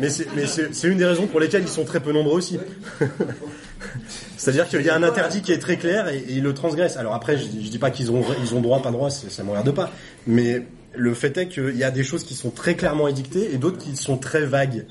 Mais 0.00 0.08
c'est, 0.08 0.88
une 0.88 0.96
des 0.98 1.04
raisons 1.04 1.26
pour 1.26 1.38
lesquelles 1.40 1.62
ils 1.62 1.68
sont 1.68 1.84
très 1.84 2.00
peu 2.00 2.12
nombreux 2.12 2.36
aussi. 2.38 2.58
C'est-à-dire 4.36 4.68
qu'il 4.68 4.82
y 4.82 4.88
a 4.88 4.94
un 4.94 5.02
interdit 5.02 5.42
qui 5.42 5.52
est 5.52 5.58
très 5.58 5.76
clair 5.76 6.08
et, 6.08 6.16
et 6.18 6.32
ils 6.34 6.42
le 6.42 6.54
transgressent. 6.54 6.96
Alors 6.96 7.14
après, 7.14 7.36
je, 7.36 7.44
je 7.44 7.68
dis 7.68 7.78
pas 7.78 7.90
qu'ils 7.90 8.10
ont, 8.10 8.22
ils 8.42 8.54
ont 8.54 8.60
droit, 8.60 8.80
pas 8.80 8.90
droit, 8.90 9.10
ça 9.10 9.42
me 9.44 9.50
regarde 9.50 9.70
pas. 9.72 9.90
Mais 10.26 10.66
le 10.96 11.14
fait 11.14 11.36
est 11.36 11.48
qu'il 11.48 11.76
y 11.76 11.84
a 11.84 11.90
des 11.90 12.02
choses 12.02 12.24
qui 12.24 12.34
sont 12.34 12.50
très 12.50 12.74
clairement 12.74 13.06
édictées 13.08 13.52
et 13.54 13.58
d'autres 13.58 13.78
qui 13.78 13.96
sont 13.96 14.16
très 14.18 14.44
vagues. 14.44 14.86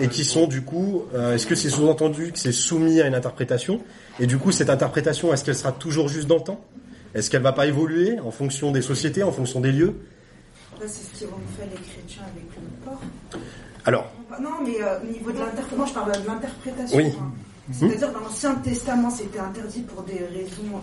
Et 0.00 0.08
qui 0.08 0.24
sont 0.24 0.46
du 0.46 0.62
coup, 0.62 1.04
euh, 1.14 1.34
est-ce 1.34 1.46
que 1.46 1.54
c'est 1.54 1.68
sous-entendu 1.70 2.32
que 2.32 2.38
c'est 2.38 2.52
soumis 2.52 3.00
à 3.00 3.06
une 3.06 3.14
interprétation 3.14 3.80
Et 4.18 4.26
du 4.26 4.38
coup, 4.38 4.52
cette 4.52 4.70
interprétation, 4.70 5.32
est-ce 5.32 5.44
qu'elle 5.44 5.56
sera 5.56 5.72
toujours 5.72 6.08
juste 6.08 6.26
dans 6.26 6.36
le 6.36 6.42
temps? 6.44 6.64
Est-ce 7.14 7.28
qu'elle 7.30 7.42
va 7.42 7.52
pas 7.52 7.66
évoluer 7.66 8.18
en 8.20 8.30
fonction 8.30 8.70
des 8.72 8.82
sociétés, 8.82 9.22
en 9.22 9.32
fonction 9.32 9.60
des 9.60 9.72
lieux? 9.72 9.94
C'est 10.80 10.88
ce 10.88 11.18
qu'ils 11.18 11.26
ont 11.26 11.30
fait 11.58 11.66
les 11.66 11.76
chrétiens 11.76 12.22
avec 12.22 12.44
le 12.56 12.84
porc. 12.84 13.00
Alors, 13.84 14.10
Non, 14.40 14.50
mais 14.64 14.82
euh, 14.82 14.98
au 15.02 15.12
niveau 15.12 15.30
de 15.32 15.38
l'interprétation, 15.38 15.86
je 15.86 15.92
parle 15.92 16.12
de 16.12 16.26
l'interprétation. 16.26 16.96
Oui. 16.96 17.12
hein. 17.20 17.32
C'est-à-dire, 17.72 18.12
dans 18.12 18.20
l'Ancien 18.20 18.54
Testament, 18.56 19.10
c'était 19.10 19.38
interdit 19.38 19.80
pour 19.82 20.02
des 20.02 20.18
raisons 20.18 20.80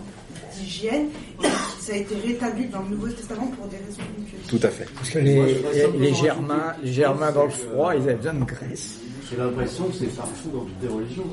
d'hygiène, 0.56 1.08
et 1.42 1.46
ça 1.80 1.92
a 1.92 1.96
été 1.96 2.14
rétabli 2.16 2.66
dans 2.68 2.82
le 2.82 2.88
Nouveau 2.90 3.08
Testament 3.08 3.46
pour 3.58 3.66
des 3.68 3.76
raisons 3.76 4.02
religieuses. 4.16 4.46
tout 4.48 4.60
à 4.66 4.70
fait. 4.70 4.86
Parce 4.94 5.10
que 5.10 5.18
les, 5.18 6.14
Germains, 6.14 6.74
les 6.82 6.92
Germains 6.92 7.32
dans 7.32 7.44
le 7.44 7.50
froid, 7.50 7.94
ils 7.94 8.02
avaient 8.02 8.14
besoin 8.14 8.34
de 8.34 8.44
graisse. 8.44 8.98
J'ai 9.30 9.36
l'impression 9.36 9.84
que 9.88 9.94
c'est 9.94 10.06
partout 10.16 10.48
dans 10.52 10.60
toutes 10.60 10.82
les 10.82 10.88
religions. 10.88 11.24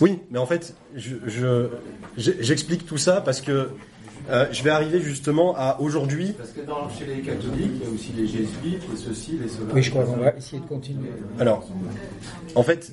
Oui, 0.00 0.20
mais 0.30 0.38
en 0.38 0.46
fait, 0.46 0.74
je, 0.94 1.16
je- 1.26 1.68
j'explique 2.16 2.86
tout 2.86 2.96
ça 2.98 3.20
parce 3.20 3.40
que 3.40 3.70
euh, 4.30 4.46
je 4.52 4.62
vais 4.62 4.70
arriver 4.70 5.00
justement 5.00 5.54
à 5.56 5.78
aujourd'hui. 5.80 6.34
Parce 6.36 6.50
que 6.50 6.60
dans, 6.60 6.88
chez 6.90 7.06
les 7.06 7.22
catholiques, 7.22 7.70
il 7.80 7.82
y 7.82 7.90
a 7.90 7.94
aussi 7.94 8.12
les 8.16 8.26
jésuites, 8.26 8.82
les 8.90 8.96
ceci, 8.96 9.38
les 9.42 9.48
cela. 9.48 9.72
Oui, 9.74 9.82
je 9.82 9.90
crois 9.90 10.04
qu'on 10.04 10.16
va 10.16 10.30
essayer 10.36 10.60
de 10.60 10.66
continuer. 10.66 11.08
Alors, 11.40 11.66
en 12.54 12.62
fait, 12.62 12.92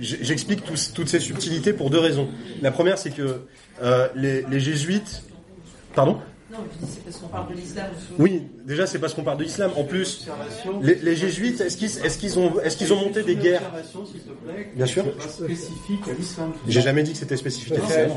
j'explique 0.00 0.62
toutes 0.94 1.08
ces 1.08 1.20
subtilités 1.20 1.72
pour 1.72 1.90
deux 1.90 1.98
raisons. 2.00 2.28
La 2.62 2.70
première, 2.70 2.98
c'est 2.98 3.10
que 3.10 3.42
euh, 3.82 4.08
les, 4.14 4.42
les 4.50 4.60
jésuites, 4.60 5.22
pardon? 5.94 6.18
Non, 6.52 6.58
c'est 6.84 7.04
parce 7.04 7.16
qu'on 7.18 7.28
parle 7.28 7.48
de 7.50 7.54
l'islam. 7.60 7.86
Oui, 8.18 8.42
déjà 8.66 8.84
c'est 8.84 8.98
parce 8.98 9.14
qu'on 9.14 9.22
parle 9.22 9.38
de 9.38 9.44
l'islam. 9.44 9.70
En 9.76 9.84
plus, 9.84 10.26
les, 10.82 10.96
les 10.96 11.14
jésuites, 11.14 11.60
est-ce 11.60 11.76
qu'ils 12.18 12.92
ont 12.92 12.96
monté 12.96 13.22
des 13.22 13.36
guerres? 13.36 13.62
Plaît, 14.44 14.70
Bien 14.74 14.86
sûr. 14.86 15.04
Spécifique 15.28 16.00
à 16.10 16.12
l'islam. 16.18 16.52
J'ai 16.66 16.80
jamais 16.80 17.04
dit 17.04 17.12
que 17.12 17.18
c'était 17.18 17.36
spécifique 17.36 17.74
à 17.74 17.78
l'islam. 17.78 18.10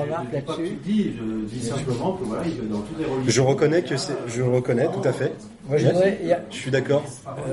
Je 3.28 3.42
reconnais 3.42 3.84
que 3.84 3.98
c'est, 3.98 4.14
je 4.28 4.42
reconnais 4.42 4.88
tout 4.92 5.08
à 5.08 5.14
fait. 5.14 5.34
Moi, 5.68 5.78
je 5.78 5.86
voudrais- 5.88 6.20
il 6.22 6.28
y 6.28 6.34
a- 6.34 6.44
Je 6.50 6.56
suis 6.58 6.72
d'accord. 6.72 7.04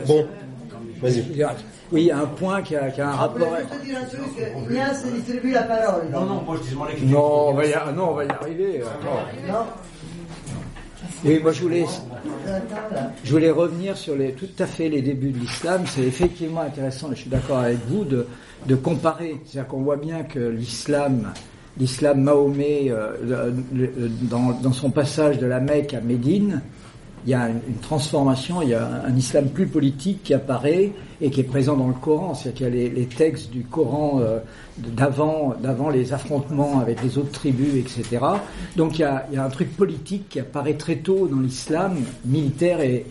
Bon, 0.07 0.26
vas-y. 1.03 1.24
Oui, 1.93 2.03
il 2.03 2.07
y 2.07 2.11
a 2.11 2.18
un 2.18 2.26
point 2.26 2.62
qui 2.62 2.76
a, 2.76 2.91
qui 2.91 3.01
a 3.01 3.09
un 3.09 3.16
rapport. 3.16 3.49
dire 3.84 3.99
un 3.99 4.05
truc, 4.05 4.22
Ignace 4.70 5.05
distribue 5.07 5.53
la 5.53 5.62
parole. 5.64 6.09
Non, 6.12 6.24
non, 6.24 6.43
moi 6.43 6.57
je 6.57 6.62
dis 6.62 6.70
demandais 6.70 6.95
Non, 7.03 7.49
on 7.49 7.55
va 7.55 7.66
y, 7.66 7.74
non, 7.95 8.11
on 8.11 8.14
va 8.14 8.24
y 8.24 8.28
arriver. 8.30 8.82
Non 9.49 9.64
Oui, 11.24 11.41
moi 11.43 11.53
je 11.53 11.62
voulais, 11.62 11.84
je 13.24 13.30
voulais 13.32 13.51
revenir 13.51 13.97
sur 13.97 14.14
les, 14.14 14.32
tout 14.32 14.49
à 14.61 14.66
fait 14.66 14.88
les 14.88 15.03
débuts 15.03 15.30
de 15.30 15.38
l'islam. 15.38 15.82
C'est 15.86 16.03
effectivement 16.03 16.61
intéressant, 16.61 17.11
et 17.11 17.16
je 17.16 17.22
suis 17.22 17.30
d'accord 17.30 17.59
avec 17.59 17.78
vous, 17.88 18.05
de, 18.05 18.26
de 18.66 18.74
comparer. 18.76 19.41
C'est-à-dire 19.45 19.68
qu'on 19.68 19.82
voit 19.82 19.97
bien 19.97 20.22
que 20.22 20.38
l'islam, 20.38 21.32
l'islam 21.76 22.20
Mahomet, 22.20 22.86
euh, 22.91 23.51
dans, 24.22 24.51
dans 24.62 24.72
son 24.72 24.91
passage 24.91 25.38
de 25.38 25.47
la 25.47 25.59
Mecque 25.59 25.95
à 25.95 26.01
Médine, 26.01 26.62
il 27.27 27.31
y 27.31 27.35
a 27.35 27.49
une, 27.49 27.77
transformation, 27.83 28.62
il 28.62 28.71
y 28.71 28.75
a 28.75 29.03
un, 29.07 29.14
islam 29.16 29.49
plus 29.49 29.66
politique 29.66 30.23
qui 30.23 30.35
apparaît 30.35 30.93
et 31.21 31.31
qui 31.31 31.41
est 31.41 31.45
présent 31.45 31.77
dans 31.77 31.89
le 31.89 31.95
Coran. 31.95 32.35
C'est-à-dire 32.35 32.68
qu'il 32.68 32.79
y 32.79 32.87
a 32.87 32.93
les, 32.93 33.07
textes 33.07 33.51
du 33.51 33.64
Coran 33.64 34.21
euh, 34.21 34.39
d'avant, 34.79 35.55
d'avant 35.62 35.91
les 35.91 36.12
affrontements 36.12 36.81
avec 36.81 37.03
les 37.03 37.18
autres 37.18 37.33
tribus, 37.33 37.75
etc. 37.75 38.25
Donc 38.77 38.99
il 38.99 39.03
y, 39.03 39.05
a, 39.05 39.27
un 39.37 39.51
truc 39.51 39.77
politique 39.77 40.29
qui 40.31 40.41
apparaît 40.41 40.75
très 40.75 40.97
tôt 40.97 41.29
dans 41.29 41.41
l'islam, 41.41 41.97
militaire 42.25 42.81
et, 42.81 43.05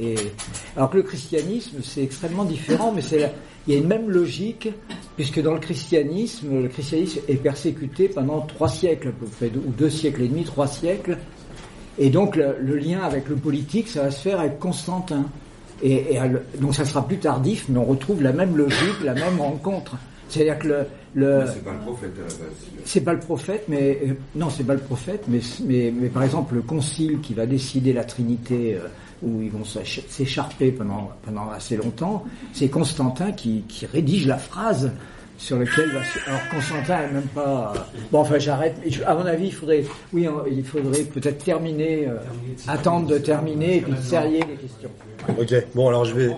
alors 0.76 0.90
que 0.90 0.98
le 0.98 1.04
christianisme 1.04 1.78
c'est 1.84 2.04
extrêmement 2.04 2.46
différent, 2.46 2.92
mais 2.94 3.02
il 3.68 3.74
y 3.74 3.76
a 3.76 3.80
une 3.80 3.88
même 3.88 4.10
logique 4.10 4.70
puisque 5.16 5.42
dans 5.42 5.54
le 5.54 5.60
christianisme, 5.60 6.62
le 6.62 6.68
christianisme 6.70 7.20
est 7.28 7.36
persécuté 7.36 8.08
pendant 8.08 8.42
trois 8.42 8.70
siècles 8.70 9.14
ou 9.44 9.72
deux 9.72 9.90
siècles 9.90 10.24
et 10.24 10.28
demi, 10.28 10.46
trois 10.46 10.68
siècles. 10.68 11.18
Et 12.00 12.10
donc 12.10 12.36
le, 12.36 12.56
le 12.62 12.78
lien 12.78 13.02
avec 13.02 13.28
le 13.28 13.36
politique, 13.36 13.90
ça 13.90 14.04
va 14.04 14.12
se 14.12 14.22
faire 14.22 14.40
avec 14.40 14.58
Constantin. 14.60 15.26
Et, 15.84 16.18
donc 16.60 16.76
ça 16.76 16.84
sera 16.86 17.06
plus 17.08 17.18
tardif, 17.18 17.66
mais 17.70 17.78
on 17.78 17.86
retrouve 17.86 18.22
la 18.24 18.34
même 18.34 18.56
logique, 18.58 19.04
la 19.04 19.14
même 19.14 19.40
rencontre. 19.40 19.96
C'est-à-dire 20.28 20.60
que 20.60 20.68
le, 20.68 20.86
le 21.16 21.44
C'est 21.48 21.64
pas 21.64 21.72
le 21.74 21.80
prophète 21.80 22.12
à 22.16 22.20
la 22.22 22.24
base. 22.28 22.38
c'est 22.86 23.02
pas 23.02 23.14
le 23.14 23.20
prophète, 23.20 23.64
mais 23.68 24.00
euh, 24.08 24.14
non, 24.36 24.50
c'est 24.50 24.64
pas 24.64 24.74
le 24.76 24.80
prophète, 24.80 25.24
mais, 25.28 25.40
mais, 25.66 25.92
mais 25.96 26.08
par 26.10 26.24
exemple 26.24 26.56
le 26.56 26.62
concile 26.62 27.20
qui 27.22 27.34
va 27.34 27.46
décider 27.46 27.94
la 27.94 28.04
Trinité, 28.04 28.76
euh, 28.76 28.88
où 29.24 29.42
ils 29.42 29.50
vont 29.50 29.64
s'éch- 29.64 30.04
s'écharper 30.08 30.72
pendant 30.72 31.12
pendant 31.26 31.50
assez 31.50 31.78
longtemps, 31.78 32.26
c'est 32.54 32.68
Constantin 32.70 33.32
qui, 33.32 33.64
qui 33.68 33.86
rédige 33.86 34.28
la 34.28 34.38
phrase 34.38 34.92
sur 35.40 35.58
laquelle 35.58 35.90
va. 35.92 36.04
se- 36.04 36.30
Alors 36.30 36.42
Constantin 36.52 37.02
est 37.04 37.12
même 37.12 37.28
pas. 37.34 37.74
euh, 37.76 37.80
Bon, 38.12 38.20
enfin 38.20 38.38
j'arrête. 38.38 38.76
À 39.08 39.16
mon 39.16 39.26
avis, 39.26 39.48
il 39.48 39.54
faudrait, 39.54 39.84
oui, 40.14 40.28
hein, 40.28 40.34
il 40.52 40.64
faudrait 40.64 41.02
peut-être 41.04 41.44
terminer, 41.44 42.08
euh, 42.08 42.18
attendre 42.68 43.08
de 43.08 43.18
terminer 43.18 43.78
et 43.78 43.82
puis 43.82 43.94
serrer 44.04 44.30
les 44.32 44.56
questions. 44.56 44.92
Ok. 45.40 45.66
Bon, 45.74 45.88
alors 45.90 46.06
je 46.06 46.14
vais. 46.14 46.30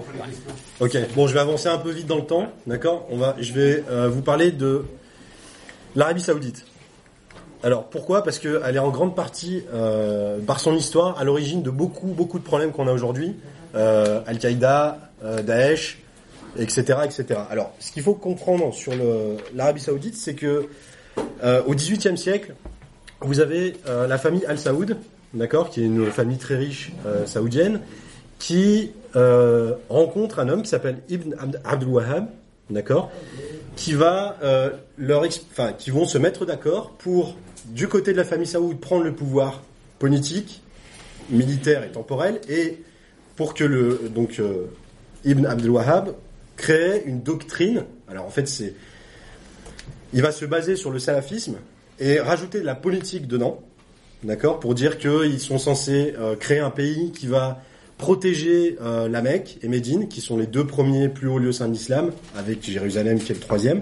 Ok. 0.79 0.97
Bon, 1.15 1.27
je 1.27 1.33
vais 1.33 1.39
avancer 1.41 1.67
un 1.67 1.77
peu 1.79 1.91
vite 1.91 2.07
dans 2.07 2.15
le 2.17 2.25
temps. 2.25 2.47
D'accord? 2.67 3.07
Va. 3.11 3.35
Je 3.39 3.51
vais 3.53 3.83
euh, 3.89 4.07
vous 4.07 4.21
parler 4.21 4.51
de 4.51 4.85
l'Arabie 5.95 6.21
Saoudite. 6.21 6.65
Alors 7.63 7.83
pourquoi? 7.89 8.23
Parce 8.23 8.39
que 8.39 8.61
elle 8.65 8.75
est 8.75 8.79
en 8.79 8.89
grande 8.89 9.15
partie, 9.15 9.63
par 10.47 10.59
son 10.59 10.73
histoire, 10.75 11.19
à 11.19 11.23
l'origine 11.23 11.61
de 11.61 11.69
beaucoup, 11.69 12.07
beaucoup 12.07 12.39
de 12.39 12.43
problèmes 12.43 12.71
qu'on 12.71 12.87
a 12.87 12.91
aujourd'hui. 12.91 13.35
Al-Qaïda, 13.75 14.97
Daesh, 15.43 15.99
etc., 16.57 16.99
etc. 17.05 17.39
Alors, 17.49 17.73
ce 17.79 17.91
qu'il 17.91 18.03
faut 18.03 18.13
comprendre 18.13 18.73
sur 18.73 18.93
l'Arabie 19.53 19.81
Saoudite, 19.81 20.15
c'est 20.15 20.35
que 20.35 20.67
euh, 21.43 21.61
au 21.65 21.73
XVIIIe 21.73 22.17
siècle, 22.17 22.53
vous 23.21 23.39
avez 23.39 23.75
euh, 23.87 24.07
la 24.07 24.17
famille 24.17 24.45
Al 24.45 24.57
Saoud, 24.57 24.97
d'accord, 25.33 25.69
qui 25.69 25.81
est 25.81 25.85
une 25.85 26.11
famille 26.11 26.37
très 26.37 26.55
riche 26.55 26.91
euh, 27.05 27.25
saoudienne, 27.25 27.81
qui 28.39 28.91
rencontre 29.89 30.39
un 30.39 30.47
homme 30.47 30.63
qui 30.63 30.69
s'appelle 30.69 31.01
Ibn 31.09 31.35
Abd 31.37 31.61
Abdul 31.65 31.89
Wahhab, 31.89 32.27
d'accord, 32.69 33.11
qui 33.75 33.93
va 33.93 34.37
leur, 34.97 35.25
enfin, 35.51 35.73
qui 35.73 35.91
vont 35.91 36.05
se 36.05 36.17
mettre 36.17 36.45
d'accord 36.45 36.91
pour 36.91 37.35
du 37.65 37.89
côté 37.89 38.13
de 38.13 38.17
la 38.17 38.23
famille 38.23 38.47
Saoud 38.47 38.79
prendre 38.79 39.03
le 39.03 39.13
pouvoir 39.13 39.61
politique, 39.99 40.63
militaire 41.29 41.83
et 41.83 41.91
temporel, 41.91 42.39
et 42.47 42.81
pour 43.35 43.53
que 43.53 43.65
le 43.65 44.09
donc 44.15 44.41
Ibn 45.25 45.45
Abdul 45.45 45.71
Wahhab 45.71 46.15
crée 46.61 47.03
une 47.05 47.21
doctrine. 47.21 47.85
Alors 48.07 48.25
en 48.25 48.29
fait, 48.29 48.47
c'est 48.47 48.75
il 50.13 50.21
va 50.21 50.31
se 50.31 50.45
baser 50.45 50.75
sur 50.75 50.91
le 50.91 50.99
salafisme 50.99 51.55
et 51.99 52.19
rajouter 52.19 52.59
de 52.59 52.65
la 52.65 52.75
politique 52.75 53.27
dedans, 53.27 53.61
d'accord, 54.23 54.59
pour 54.59 54.75
dire 54.75 54.97
qu'ils 54.97 55.39
sont 55.39 55.57
censés 55.57 56.13
euh, 56.19 56.35
créer 56.35 56.59
un 56.59 56.69
pays 56.69 57.11
qui 57.11 57.27
va 57.27 57.61
protéger 57.97 58.77
euh, 58.81 59.07
la 59.07 59.21
Mecque 59.21 59.57
et 59.61 59.67
Médine, 59.67 60.07
qui 60.07 60.21
sont 60.21 60.37
les 60.37 60.47
deux 60.47 60.65
premiers 60.65 61.07
plus 61.07 61.27
hauts 61.27 61.39
lieux 61.39 61.51
saints 61.51 61.67
de 61.67 61.73
l'islam, 61.73 62.11
avec 62.35 62.63
Jérusalem 62.63 63.19
qui 63.19 63.31
est 63.31 63.35
le 63.35 63.41
troisième, 63.41 63.81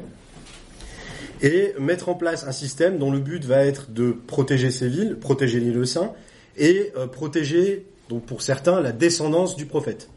et 1.41 1.73
mettre 1.80 2.09
en 2.09 2.15
place 2.15 2.45
un 2.45 2.51
système 2.51 2.97
dont 2.97 3.11
le 3.11 3.19
but 3.19 3.43
va 3.43 3.65
être 3.65 3.91
de 3.91 4.11
protéger 4.11 4.71
ces 4.71 4.88
villes, 4.88 5.17
protéger 5.19 5.59
les 5.59 5.71
lieux 5.71 5.86
saints, 5.86 6.11
et 6.57 6.91
euh, 6.97 7.07
protéger, 7.07 7.86
donc 8.09 8.25
pour 8.25 8.41
certains, 8.41 8.82
la 8.82 8.91
descendance 8.91 9.55
du 9.55 9.65
prophète. 9.65 10.09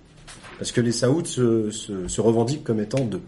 Parce 0.62 0.70
que 0.70 0.80
les 0.80 0.92
Saouds 0.92 1.24
se, 1.24 2.20
revendiquent 2.20 2.62
comme 2.62 2.78
étant 2.78 3.04
d'eux. 3.04 3.20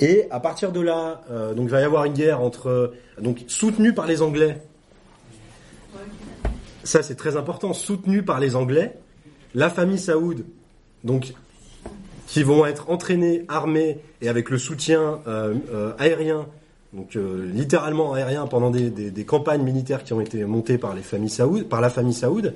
Et 0.00 0.26
à 0.30 0.40
partir 0.40 0.72
de 0.72 0.80
là, 0.80 1.20
euh, 1.30 1.52
donc 1.52 1.66
il 1.66 1.70
va 1.70 1.82
y 1.82 1.84
avoir 1.84 2.06
une 2.06 2.14
guerre 2.14 2.40
entre, 2.40 2.94
donc 3.20 3.44
soutenue 3.48 3.92
par 3.92 4.06
les 4.06 4.22
Anglais. 4.22 4.56
Ça 6.84 7.02
c'est 7.02 7.16
très 7.16 7.36
important, 7.36 7.74
soutenue 7.74 8.22
par 8.22 8.40
les 8.40 8.56
Anglais, 8.56 8.94
la 9.54 9.68
famille 9.68 9.98
Saoud, 9.98 10.46
donc 11.04 11.34
qui 12.26 12.42
vont 12.42 12.64
être 12.64 12.88
entraînés, 12.88 13.44
armés 13.48 13.98
et 14.22 14.30
avec 14.30 14.48
le 14.48 14.56
soutien 14.56 15.20
euh, 15.26 15.52
euh, 15.70 15.92
aérien, 15.98 16.46
donc 16.94 17.14
littéralement 17.52 18.14
aérien 18.14 18.46
pendant 18.46 18.70
des, 18.70 18.88
des- 18.88 19.10
des 19.10 19.24
campagnes 19.26 19.64
militaires 19.64 20.02
qui 20.02 20.14
ont 20.14 20.20
été 20.22 20.42
montées 20.46 20.78
par 20.78 20.94
les 20.94 21.02
familles 21.02 21.28
Saoud, 21.28 21.68
par 21.68 21.82
la 21.82 21.90
famille 21.90 22.14
Saoud. 22.14 22.54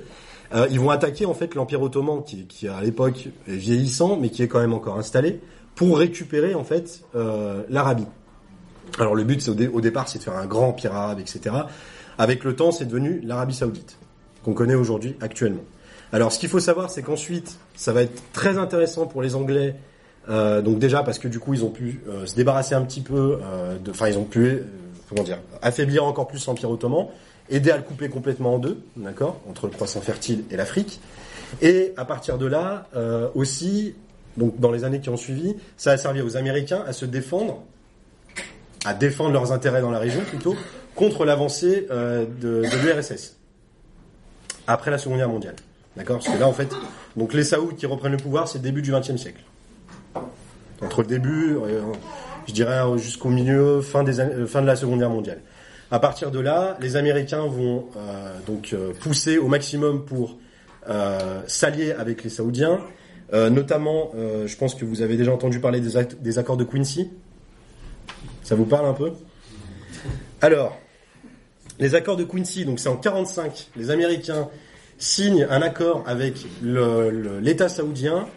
Euh, 0.53 0.67
ils 0.69 0.79
vont 0.79 0.91
attaquer 0.91 1.25
en 1.25 1.33
fait 1.33 1.55
l'empire 1.55 1.81
ottoman 1.81 2.23
qui, 2.23 2.67
à 2.67 2.81
l'époque 2.81 3.27
est 3.47 3.55
vieillissant 3.55 4.17
mais 4.17 4.29
qui 4.29 4.43
est 4.43 4.47
quand 4.47 4.59
même 4.59 4.73
encore 4.73 4.97
installé 4.99 5.39
pour 5.75 5.97
récupérer 5.97 6.53
en 6.53 6.63
fait 6.63 7.01
euh, 7.15 7.63
l'Arabie. 7.69 8.05
Alors 8.99 9.15
le 9.15 9.23
but 9.23 9.41
c'est 9.41 9.49
au, 9.49 9.55
dé- 9.55 9.67
au 9.67 9.81
départ 9.81 10.07
c'est 10.07 10.19
de 10.19 10.23
faire 10.23 10.35
un 10.37 10.45
grand 10.45 10.67
empire 10.69 10.93
arabe 10.93 11.19
etc. 11.19 11.55
Avec 12.19 12.43
le 12.43 12.55
temps 12.55 12.71
c'est 12.71 12.85
devenu 12.85 13.19
l'Arabie 13.23 13.55
Saoudite 13.55 13.97
qu'on 14.43 14.53
connaît 14.53 14.75
aujourd'hui 14.75 15.15
actuellement. 15.21 15.63
Alors 16.11 16.31
ce 16.31 16.37
qu'il 16.37 16.49
faut 16.49 16.59
savoir 16.59 16.91
c'est 16.91 17.01
qu'ensuite 17.01 17.57
ça 17.75 17.91
va 17.91 18.03
être 18.03 18.21
très 18.33 18.59
intéressant 18.59 19.07
pour 19.07 19.23
les 19.23 19.33
Anglais. 19.33 19.73
euh, 20.29 20.61
donc 20.61 20.77
déjà 20.77 21.01
parce 21.01 21.17
que 21.17 21.27
du 21.27 21.39
coup 21.39 21.55
ils 21.55 21.65
ont 21.65 21.71
pu 21.71 22.01
se 22.25 22.35
débarrasser 22.35 22.75
un 22.75 22.83
petit 22.83 23.01
peu, 23.01 23.39
enfin 23.89 24.07
ils 24.09 24.17
ont 24.19 24.25
pu 24.25 24.59
comment 25.09 25.23
dire 25.23 25.39
affaiblir 25.63 26.03
encore 26.05 26.27
plus 26.27 26.45
l'empire 26.45 26.69
ottoman, 26.69 27.07
aider 27.49 27.71
à 27.71 27.77
le 27.77 27.83
couper 27.83 28.09
complètement 28.09 28.55
en 28.55 28.59
deux, 28.59 28.79
d'accord, 28.95 29.41
entre 29.49 29.67
le 29.67 29.73
croissant 29.73 30.01
fertile 30.01 30.43
et 30.51 30.55
l'Afrique. 30.55 30.99
Et 31.61 31.93
à 31.97 32.05
partir 32.05 32.37
de 32.37 32.45
là 32.45 32.87
euh, 32.95 33.29
aussi, 33.35 33.95
donc 34.37 34.59
dans 34.59 34.71
les 34.71 34.83
années 34.83 34.99
qui 34.99 35.09
ont 35.09 35.17
suivi, 35.17 35.55
ça 35.77 35.91
a 35.91 35.97
servi 35.97 36.21
aux 36.21 36.37
Américains 36.37 36.83
à 36.87 36.93
se 36.93 37.05
défendre, 37.05 37.63
à 38.85 38.93
défendre 38.93 39.31
leurs 39.31 39.51
intérêts 39.51 39.81
dans 39.81 39.91
la 39.91 39.99
région 39.99 40.21
plutôt, 40.21 40.55
contre 40.95 41.25
l'avancée 41.25 41.87
euh, 41.91 42.25
de, 42.41 42.63
l'URSS 42.83 43.37
après 44.67 44.91
la 44.91 44.97
Seconde 44.97 45.17
Guerre 45.17 45.29
mondiale. 45.29 45.55
D'accord 45.95 46.19
Parce 46.19 46.33
que 46.33 46.39
là, 46.39 46.47
en 46.47 46.53
fait, 46.53 46.69
donc 47.15 47.33
les 47.33 47.43
Saouds 47.43 47.73
qui 47.77 47.85
reprennent 47.85 48.13
le 48.13 48.17
pouvoir, 48.17 48.47
c'est 48.47 48.57
le 48.57 48.63
début 48.63 48.81
du 48.81 48.91
XXe 48.91 49.17
siècle. 49.17 49.41
Entre 50.81 51.01
le 51.01 51.07
début, 51.07 51.55
euh, 51.55 51.81
je 52.47 52.53
dirais 52.53 52.81
jusqu'au 52.97 53.29
milieu, 53.29 53.81
fin, 53.81 54.03
des, 54.03 54.13
fin 54.47 54.61
de 54.61 54.67
la 54.67 54.75
Seconde 54.75 54.99
Guerre 54.99 55.09
mondiale. 55.09 55.41
À 55.93 55.99
partir 55.99 56.31
de 56.31 56.39
là, 56.39 56.75
les 56.81 56.95
Américains 56.95 57.45
vont 57.45 57.85
euh, 57.97 58.35
donc 58.47 58.73
euh, 58.73 58.93
pousser 58.99 59.37
au 59.37 59.47
maximum 59.47 60.05
pour 60.05 60.39
euh, 60.89 61.43
s'allier 61.45 61.91
avec 61.91 62.23
les 62.23 62.31
Saoudiens. 62.31 62.81
Notamment, 63.31 64.11
je 64.13 64.55
pense 64.57 64.75
que 64.75 64.85
vous 64.85 65.01
avez 65.01 65.17
déjà 65.17 65.33
entendu 65.33 65.59
parler 65.59 65.81
des, 65.81 66.37
accords 66.37 66.57
de 66.57 66.63
Quincy. 66.63 67.09
Ça 68.43 68.53
vous 68.53 68.65
parle 68.65 68.85
un 68.85 68.93
peu? 68.93 69.11
Alors, 70.39 70.77
les 71.79 71.95
accords 71.95 72.15
de 72.15 72.23
Quincy, 72.23 72.63
donc 72.63 72.79
c'est 72.79 72.89
en 72.89 72.97
45, 72.97 73.71
les 73.75 73.89
Américains 73.89 74.49
signent 74.99 75.47
un 75.49 75.63
accord 75.63 76.03
avec 76.05 76.45
l'État 76.61 77.69
saoudien. 77.69 78.27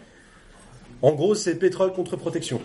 En 1.03 1.11
gros, 1.11 1.35
c'est 1.35 1.53
pétrole 1.53 1.93
contre 1.93 2.15
protection. 2.15 2.59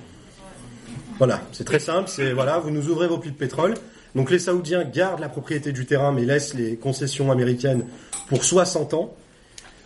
Voilà, 1.18 1.42
c'est 1.52 1.64
très 1.64 1.80
simple. 1.80 2.08
C'est 2.08 2.32
voilà, 2.32 2.60
vous 2.60 2.70
nous 2.70 2.88
ouvrez 2.88 3.08
vos 3.08 3.18
puits 3.18 3.32
de 3.32 3.36
pétrole. 3.36 3.74
Donc 4.14 4.30
les 4.30 4.38
Saoudiens 4.38 4.84
gardent 4.84 5.20
la 5.20 5.28
propriété 5.28 5.72
du 5.72 5.86
terrain, 5.86 6.12
mais 6.12 6.24
laissent 6.24 6.54
les 6.54 6.76
concessions 6.76 7.30
américaines 7.30 7.84
pour 8.28 8.44
60 8.44 8.94
ans, 8.94 9.14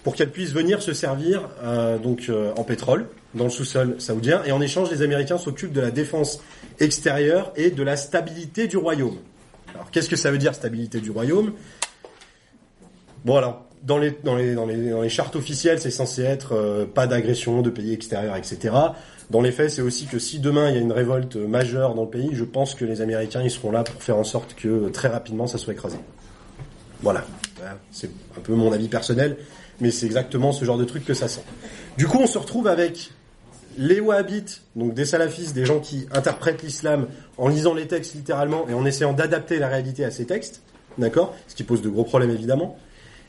pour 0.03 0.15
qu'elles 0.15 0.31
puissent 0.31 0.53
venir 0.53 0.83
se 0.83 0.93
servir 0.93 1.49
euh, 1.63 1.99
donc 1.99 2.27
euh, 2.29 2.53
en 2.57 2.65
pétrole 2.65 3.09
dans 3.35 3.45
le 3.45 3.51
sous-sol 3.51 3.97
saoudien. 3.99 4.43
Et 4.45 4.53
en 4.53 4.61
échange, 4.61 4.91
les 4.91 5.03
Américains 5.03 5.39
s'occupent 5.39 5.73
de 5.73 5.81
la 5.81 5.91
défense 5.91 6.41
extérieure 6.81 7.53
et 7.57 7.71
de 7.71 7.83
la 7.83 7.97
stabilité 7.97 8.67
du 8.67 8.77
royaume. 8.77 9.19
Alors 9.75 9.91
qu'est-ce 9.91 10.09
que 10.09 10.17
ça 10.17 10.31
veut 10.31 10.39
dire 10.39 10.55
stabilité 10.55 11.01
du 11.01 11.11
royaume? 11.11 11.53
Bon 13.25 13.37
alors 13.37 13.67
dans 13.83 13.99
les 13.99 14.17
dans 14.25 14.37
les 14.37 14.55
dans 14.55 14.67
les 14.67 14.91
dans 14.91 15.03
les 15.03 15.09
chartes 15.09 15.37
officielles, 15.37 15.81
c'est 15.81 15.91
censé 15.91 16.23
être 16.23 16.53
euh, 16.53 16.87
pas 16.87 17.07
d'agression 17.07 17.63
de 17.63 17.71
pays 17.71 17.93
extérieurs, 17.93 18.37
etc. 18.37 18.75
Dans 19.31 19.41
les 19.41 19.51
faits, 19.51 19.71
c'est 19.71 19.83
aussi 19.83 20.07
que 20.07 20.19
si 20.19 20.39
demain 20.39 20.69
il 20.69 20.77
y 20.77 20.79
a 20.79 20.81
une 20.81 20.93
révolte 20.93 21.37
majeure 21.37 21.95
dans 21.95 22.05
le 22.05 22.11
pays, 22.11 22.31
je 22.33 22.45
pense 22.45 22.75
que 22.75 22.85
les 22.85 23.01
Américains 23.01 23.43
ils 23.43 23.51
seront 23.51 23.73
là 23.73 23.83
pour 23.83 24.01
faire 24.03 24.17
en 24.17 24.25
sorte 24.25 24.55
que 24.55 24.69
euh, 24.69 24.91
très 24.91 25.09
rapidement 25.09 25.47
ça 25.47 25.59
soit 25.59 25.73
écrasé. 25.73 25.99
Voilà, 27.03 27.25
c'est 27.91 28.11
un 28.37 28.41
peu 28.41 28.55
mon 28.55 28.73
avis 28.73 28.89
personnel, 28.89 29.37
mais 29.81 29.91
c'est 29.91 30.07
exactement 30.07 30.53
ce 30.53 30.65
genre 30.65 30.79
de 30.79 30.85
truc 30.85 31.05
que 31.05 31.15
ça 31.15 31.29
sent. 31.29 31.43
Du 31.99 32.07
coup, 32.07 32.19
on 32.19 32.27
se 32.27 32.39
retrouve 32.39 32.69
avec 32.69 33.11
les 33.77 34.01
wahhabites, 34.01 34.63
donc 34.77 34.95
des 34.95 35.05
salafistes, 35.05 35.55
des 35.55 35.67
gens 35.67 35.81
qui 35.81 36.07
interprètent 36.13 36.63
l'islam 36.63 37.07
en 37.37 37.49
lisant 37.49 37.75
les 37.75 37.87
textes 37.87 38.15
littéralement 38.15 38.67
et 38.69 38.75
en 38.75 38.87
essayant 38.87 39.13
d'adapter 39.13 39.59
la 39.59 39.69
réalité 39.69 40.05
à 40.05 40.11
ces 40.11 40.25
textes, 40.25 40.63
d'accord? 40.97 41.35
Ce 41.49 41.55
qui 41.55 41.65
pose 41.65 41.83
de 41.83 41.91
gros 41.91 42.05
problèmes 42.05 42.31
évidemment. 42.31 42.79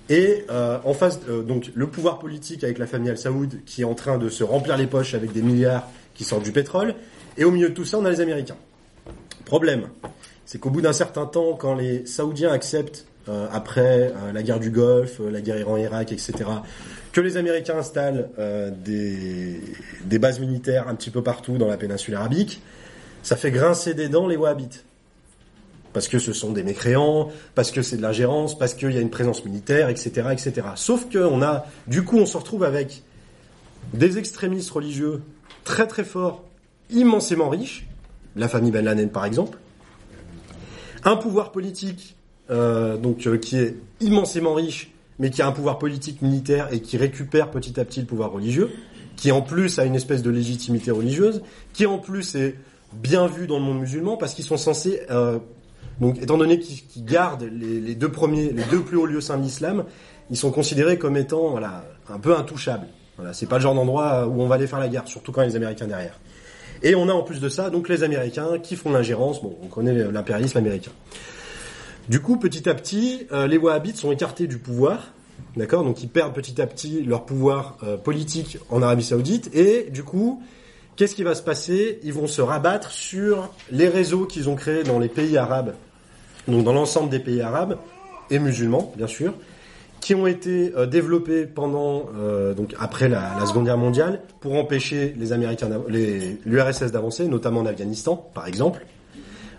Et 0.09 0.45
euh, 0.49 0.79
en 0.85 0.93
face, 0.93 1.19
euh, 1.27 1.43
donc 1.43 1.71
le 1.75 1.87
pouvoir 1.87 2.19
politique 2.19 2.63
avec 2.63 2.77
la 2.77 2.87
famille 2.87 3.09
Al 3.09 3.17
Saoud 3.17 3.59
qui 3.65 3.81
est 3.81 3.85
en 3.85 3.95
train 3.95 4.17
de 4.17 4.29
se 4.29 4.43
remplir 4.43 4.77
les 4.77 4.87
poches 4.87 5.13
avec 5.13 5.33
des 5.33 5.41
milliards 5.41 5.87
qui 6.13 6.23
sortent 6.23 6.43
du 6.43 6.51
pétrole. 6.51 6.95
Et 7.37 7.43
au 7.43 7.51
milieu 7.51 7.69
de 7.69 7.73
tout 7.73 7.85
ça, 7.85 7.97
on 7.97 8.05
a 8.05 8.09
les 8.09 8.21
Américains. 8.21 8.55
Problème, 9.45 9.89
c'est 10.45 10.59
qu'au 10.59 10.69
bout 10.69 10.81
d'un 10.81 10.93
certain 10.93 11.25
temps, 11.25 11.53
quand 11.53 11.75
les 11.75 12.05
Saoudiens 12.05 12.51
acceptent, 12.51 13.05
euh, 13.29 13.47
après 13.51 14.13
la 14.33 14.41
guerre 14.41 14.59
du 14.59 14.71
Golfe, 14.71 15.19
la 15.19 15.41
guerre 15.41 15.59
Iran-Irak, 15.59 16.13
etc., 16.13 16.33
que 17.11 17.19
les 17.19 17.35
Américains 17.35 17.77
installent 17.77 18.29
des, 18.85 19.59
des 20.05 20.19
bases 20.19 20.39
militaires 20.39 20.87
un 20.87 20.95
petit 20.95 21.09
peu 21.09 21.21
partout 21.21 21.57
dans 21.57 21.67
la 21.67 21.75
péninsule 21.75 22.15
arabique, 22.15 22.61
ça 23.23 23.35
fait 23.35 23.51
grincer 23.51 23.93
des 23.93 24.07
dents 24.07 24.27
les 24.27 24.37
Wahhabites. 24.37 24.85
Parce 25.97 26.09
que 26.09 26.19
ce 26.19 26.31
sont 26.31 26.51
des 26.51 26.61
mécréants, 26.61 27.29
parce 27.55 27.71
que 27.71 27.81
c'est 27.81 27.97
de 27.97 28.03
l'ingérence, 28.03 28.55
parce 28.55 28.75
qu'il 28.75 28.91
y 28.91 28.99
a 28.99 29.01
une 29.01 29.09
présence 29.09 29.43
militaire, 29.43 29.89
etc., 29.89 30.27
etc. 30.31 30.67
Sauf 30.75 31.09
que 31.09 31.17
on 31.17 31.41
a, 31.41 31.65
du 31.87 32.03
coup, 32.03 32.19
on 32.19 32.27
se 32.27 32.37
retrouve 32.37 32.63
avec 32.63 33.01
des 33.95 34.19
extrémistes 34.19 34.69
religieux 34.69 35.23
très 35.63 35.87
très 35.87 36.03
forts, 36.03 36.43
immensément 36.91 37.49
riches, 37.49 37.87
la 38.35 38.47
famille 38.47 38.69
Ben 38.69 38.85
Laden 38.85 39.09
par 39.09 39.25
exemple, 39.25 39.57
un 41.03 41.15
pouvoir 41.15 41.51
politique 41.51 42.15
euh, 42.51 42.95
donc 42.97 43.25
euh, 43.25 43.39
qui 43.39 43.57
est 43.57 43.75
immensément 43.99 44.53
riche, 44.53 44.91
mais 45.17 45.31
qui 45.31 45.41
a 45.41 45.47
un 45.47 45.51
pouvoir 45.51 45.79
politique 45.79 46.21
militaire 46.21 46.71
et 46.71 46.79
qui 46.79 46.97
récupère 46.97 47.49
petit 47.49 47.79
à 47.79 47.85
petit 47.85 48.01
le 48.01 48.05
pouvoir 48.05 48.31
religieux, 48.31 48.69
qui 49.15 49.31
en 49.31 49.41
plus 49.41 49.79
a 49.79 49.85
une 49.85 49.95
espèce 49.95 50.21
de 50.21 50.29
légitimité 50.29 50.91
religieuse, 50.91 51.41
qui 51.73 51.87
en 51.87 51.97
plus 51.97 52.35
est 52.35 52.53
bien 52.93 53.25
vu 53.25 53.47
dans 53.47 53.57
le 53.57 53.65
monde 53.65 53.79
musulman 53.79 54.15
parce 54.15 54.35
qu'ils 54.35 54.45
sont 54.45 54.57
censés 54.57 55.01
euh, 55.09 55.39
donc, 55.99 56.21
étant 56.21 56.37
donné 56.37 56.59
qu'ils 56.59 57.05
gardent 57.05 57.49
les, 57.51 57.79
les 57.79 57.95
deux 57.95 58.11
premiers, 58.11 58.51
les 58.51 58.63
deux 58.63 58.81
plus 58.81 58.97
hauts 58.97 59.05
lieux 59.05 59.21
saints 59.21 59.37
de 59.37 59.43
l'islam, 59.43 59.85
ils 60.29 60.37
sont 60.37 60.51
considérés 60.51 60.97
comme 60.97 61.17
étant, 61.17 61.49
voilà, 61.49 61.85
un 62.09 62.19
peu 62.19 62.35
intouchables. 62.35 62.87
Voilà, 63.15 63.33
c'est 63.33 63.47
pas 63.47 63.55
le 63.55 63.61
genre 63.61 63.73
d'endroit 63.73 64.27
où 64.27 64.41
on 64.41 64.47
va 64.47 64.55
aller 64.55 64.67
faire 64.67 64.79
la 64.79 64.89
guerre, 64.89 65.07
surtout 65.07 65.31
quand 65.31 65.41
il 65.41 65.45
y 65.45 65.47
a 65.47 65.49
les 65.49 65.55
Américains 65.55 65.87
derrière. 65.87 66.19
Et 66.83 66.93
on 66.93 67.09
a 67.09 67.13
en 67.13 67.23
plus 67.23 67.39
de 67.39 67.49
ça, 67.49 67.71
donc 67.71 67.89
les 67.89 68.03
Américains 68.03 68.59
qui 68.59 68.75
font 68.75 68.91
l'ingérence. 68.91 69.41
Bon, 69.41 69.55
on 69.63 69.67
connaît 69.67 70.11
l'impérialisme 70.11 70.57
américain. 70.59 70.91
Du 72.09 72.21
coup, 72.21 72.37
petit 72.37 72.69
à 72.69 72.75
petit, 72.75 73.25
euh, 73.31 73.47
les 73.47 73.57
Wahhabites 73.57 73.97
sont 73.97 74.11
écartés 74.11 74.45
du 74.45 74.59
pouvoir, 74.59 75.11
d'accord? 75.55 75.83
Donc, 75.83 76.03
ils 76.03 76.09
perdent 76.09 76.33
petit 76.33 76.61
à 76.61 76.67
petit 76.67 77.03
leur 77.03 77.25
pouvoir 77.25 77.77
euh, 77.83 77.97
politique 77.97 78.59
en 78.69 78.83
Arabie 78.83 79.03
Saoudite, 79.03 79.49
et 79.55 79.89
du 79.89 80.03
coup, 80.03 80.43
qu'est-ce 80.95 81.15
qui 81.15 81.23
va 81.23 81.33
se 81.33 81.41
passer? 81.41 81.99
Ils 82.03 82.13
vont 82.13 82.27
se 82.27 82.41
rabattre 82.41 82.91
sur 82.91 83.49
les 83.71 83.89
réseaux 83.89 84.25
qu'ils 84.25 84.47
ont 84.47 84.55
créés 84.55 84.83
dans 84.83 84.99
les 84.99 85.09
pays 85.09 85.37
arabes 85.37 85.73
donc 86.47 86.63
dans 86.63 86.73
l'ensemble 86.73 87.09
des 87.09 87.19
pays 87.19 87.41
arabes 87.41 87.77
et 88.29 88.39
musulmans, 88.39 88.93
bien 88.95 89.07
sûr, 89.07 89.33
qui 89.99 90.15
ont 90.15 90.27
été 90.27 90.73
euh, 90.75 90.85
développés 90.85 91.45
pendant 91.45 92.09
euh, 92.17 92.53
donc 92.53 92.75
après 92.79 93.09
la, 93.09 93.45
Seconde 93.45 93.65
Guerre 93.65 93.77
mondiale 93.77 94.21
pour 94.39 94.53
empêcher 94.55 95.13
les 95.17 95.33
Américains, 95.33 95.69
l'URSS 95.89 96.91
d'avancer, 96.91 97.27
notamment 97.27 97.61
en 97.61 97.65
Afghanistan, 97.65 98.15
par 98.33 98.47
exemple. 98.47 98.85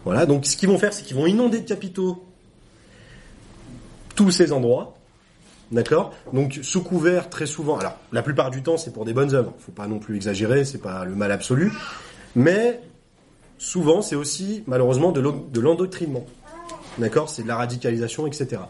Voilà. 0.04 0.26
Donc, 0.26 0.46
ce 0.46 0.56
qu'ils 0.56 0.68
vont 0.68 0.78
faire, 0.78 0.92
c'est 0.92 1.02
qu'ils 1.02 1.16
vont 1.16 1.26
inonder 1.26 1.60
de 1.60 1.68
capitaux 1.68 2.24
tous 4.14 4.30
ces 4.30 4.52
endroits. 4.52 4.94
D'accord? 5.70 6.14
Donc 6.32 6.60
sous 6.62 6.82
couvert 6.82 7.28
très 7.28 7.44
souvent. 7.44 7.76
Alors 7.76 7.96
la 8.10 8.22
plupart 8.22 8.50
du 8.50 8.62
temps 8.62 8.78
c'est 8.78 8.90
pour 8.90 9.04
des 9.04 9.12
bonnes 9.12 9.34
œuvres. 9.34 9.52
Faut 9.58 9.70
pas 9.70 9.86
non 9.86 9.98
plus 9.98 10.16
exagérer, 10.16 10.64
c'est 10.64 10.80
pas 10.80 11.04
le 11.04 11.14
mal 11.14 11.30
absolu. 11.30 11.70
Mais 12.34 12.80
souvent 13.58 14.00
c'est 14.00 14.16
aussi 14.16 14.64
malheureusement 14.66 15.12
de 15.12 15.60
l'endoctrinement. 15.60 16.24
D'accord 16.98 17.28
C'est 17.28 17.42
de 17.42 17.48
la 17.48 17.56
radicalisation, 17.56 18.26
etc. 18.26 18.62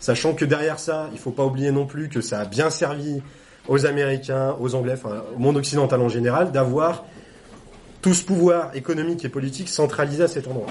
Sachant 0.00 0.34
que 0.34 0.44
derrière 0.44 0.78
ça, 0.78 1.08
il 1.12 1.18
faut 1.18 1.30
pas 1.30 1.44
oublier 1.44 1.70
non 1.70 1.86
plus 1.86 2.08
que 2.08 2.20
ça 2.20 2.40
a 2.40 2.44
bien 2.44 2.70
servi 2.70 3.22
aux 3.68 3.86
Américains, 3.86 4.56
aux 4.60 4.74
Anglais, 4.74 4.94
au 5.34 5.38
monde 5.38 5.56
occidental 5.56 6.00
en 6.00 6.08
général, 6.08 6.52
d'avoir 6.52 7.04
tout 8.02 8.14
ce 8.14 8.24
pouvoir 8.24 8.74
économique 8.76 9.24
et 9.24 9.28
politique 9.28 9.68
centralisé 9.68 10.22
à 10.22 10.28
cet 10.28 10.46
endroit. 10.46 10.66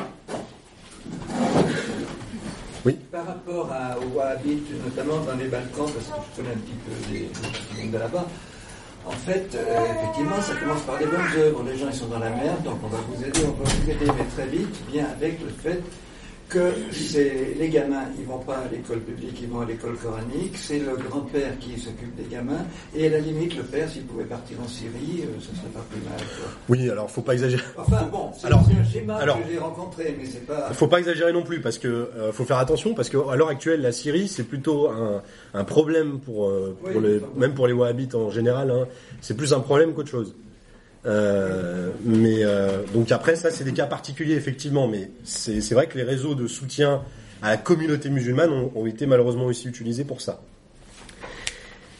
Par 3.11 3.25
rapport 3.25 3.71
à, 3.71 3.97
aux 3.97 4.85
notamment 4.85 5.23
dans 5.25 5.35
les 5.35 5.47
Balkans, 5.47 5.89
parce 5.91 6.05
que 6.05 6.25
je 6.31 6.41
connais 6.41 6.53
un 6.53 6.59
petit 6.59 6.73
peu 6.85 7.81
les, 7.81 7.87
de 7.87 7.97
là-bas, 7.97 8.27
en 9.05 9.11
fait, 9.11 9.55
euh, 9.55 9.85
effectivement, 9.95 10.41
ça 10.41 10.55
commence 10.55 10.81
par 10.81 10.97
des 10.97 11.05
bonnes 11.05 11.31
œuvres. 11.37 11.63
Les 11.63 11.77
gens, 11.77 11.87
ils 11.89 11.95
sont 11.95 12.07
dans 12.07 12.19
la 12.19 12.29
merde, 12.29 12.63
donc 12.63 12.77
on 12.83 12.87
va 12.87 12.97
vous 13.07 13.23
aider, 13.23 13.39
on 13.45 13.63
va 13.63 13.69
vous 13.69 13.89
aider, 13.89 14.05
mais 14.05 14.25
très 14.35 14.47
vite 14.47 14.75
vient 14.91 15.05
avec 15.05 15.39
le 15.41 15.49
fait 15.49 15.81
que 16.49 16.71
c'est 16.91 17.55
les 17.59 17.69
gamins, 17.69 18.03
ils 18.19 18.25
vont 18.25 18.37
pas 18.39 18.57
à 18.57 18.67
l'école 18.71 18.99
publique, 18.99 19.37
ils 19.41 19.47
vont 19.49 19.61
à 19.61 19.65
l'école 19.65 19.95
coranique. 19.97 20.55
C'est 20.57 20.79
le 20.79 20.95
grand-père 20.95 21.57
qui 21.59 21.79
s'occupe 21.79 22.15
des 22.15 22.29
gamins. 22.33 22.65
Et 22.95 23.07
à 23.07 23.09
la 23.09 23.19
limite, 23.19 23.55
le 23.57 23.63
père, 23.63 23.89
s'il 23.89 24.03
pouvait 24.03 24.25
partir 24.25 24.57
en 24.63 24.67
Syrie, 24.67 25.21
euh, 25.23 25.39
ce 25.39 25.47
serait 25.55 25.69
pas 25.73 25.83
plus 25.89 26.01
mal. 26.01 26.17
quoi. 26.17 26.47
Oui, 26.69 26.89
alors 26.89 27.09
faut 27.09 27.21
pas 27.21 27.33
exagérer. 27.33 27.63
Enfin 27.77 28.07
bon, 28.11 28.29
c'est 28.37 28.47
un 28.51 28.63
schéma 28.91 29.15
alors- 29.15 29.41
que 29.41 29.49
j'ai 29.51 29.57
rencontré, 29.57 30.15
mais 30.19 30.25
c'est 30.25 30.45
pas. 30.45 30.71
Faut 30.73 30.87
pas 30.87 30.99
exagérer 30.99 31.33
non 31.33 31.43
plus 31.43 31.61
parce 31.61 31.77
que 31.77 31.87
euh, 31.87 32.31
faut 32.31 32.45
faire 32.45 32.57
attention 32.59 32.93
parce 32.93 33.09
que 33.09 33.17
à 33.29 33.35
l'heure 33.35 33.49
actuelle 33.49 33.81
la 33.81 33.91
Syrie 33.91 34.27
c'est 34.27 34.43
plutôt 34.43 34.89
un, 34.89 35.21
un 35.53 35.63
problème 35.63 36.19
pour, 36.19 36.47
euh, 36.49 36.75
pour 36.81 36.95
Oui, 36.95 37.01
les, 37.03 37.17
enfin, 37.17 37.27
même 37.37 37.53
pour 37.53 37.67
les 37.67 37.73
Wahhabites 37.73 38.15
en 38.15 38.29
général. 38.29 38.69
hein. 38.71 38.85
C'est 39.21 39.35
plus 39.35 39.53
un 39.53 39.59
problème 39.59 39.93
qu'autre 39.93 40.09
chose. 40.09 40.35
Euh, 41.05 41.91
mais 42.03 42.43
euh, 42.43 42.81
donc 42.93 43.11
après 43.11 43.35
ça 43.35 43.51
c'est 43.51 43.63
des 43.63 43.73
cas 43.73 43.85
particuliers 43.85 44.33
effectivement, 44.33 44.87
mais 44.87 45.11
c'est 45.23 45.61
c'est 45.61 45.75
vrai 45.75 45.87
que 45.87 45.97
les 45.97 46.03
réseaux 46.03 46.33
de 46.33 46.47
soutien 46.47 47.03
à 47.43 47.49
la 47.49 47.57
communauté 47.57 48.09
musulmane 48.09 48.51
ont, 48.51 48.71
ont 48.73 48.85
été 48.87 49.05
malheureusement 49.05 49.45
aussi 49.45 49.67
utilisés 49.67 50.03
pour 50.03 50.21
ça. 50.21 50.41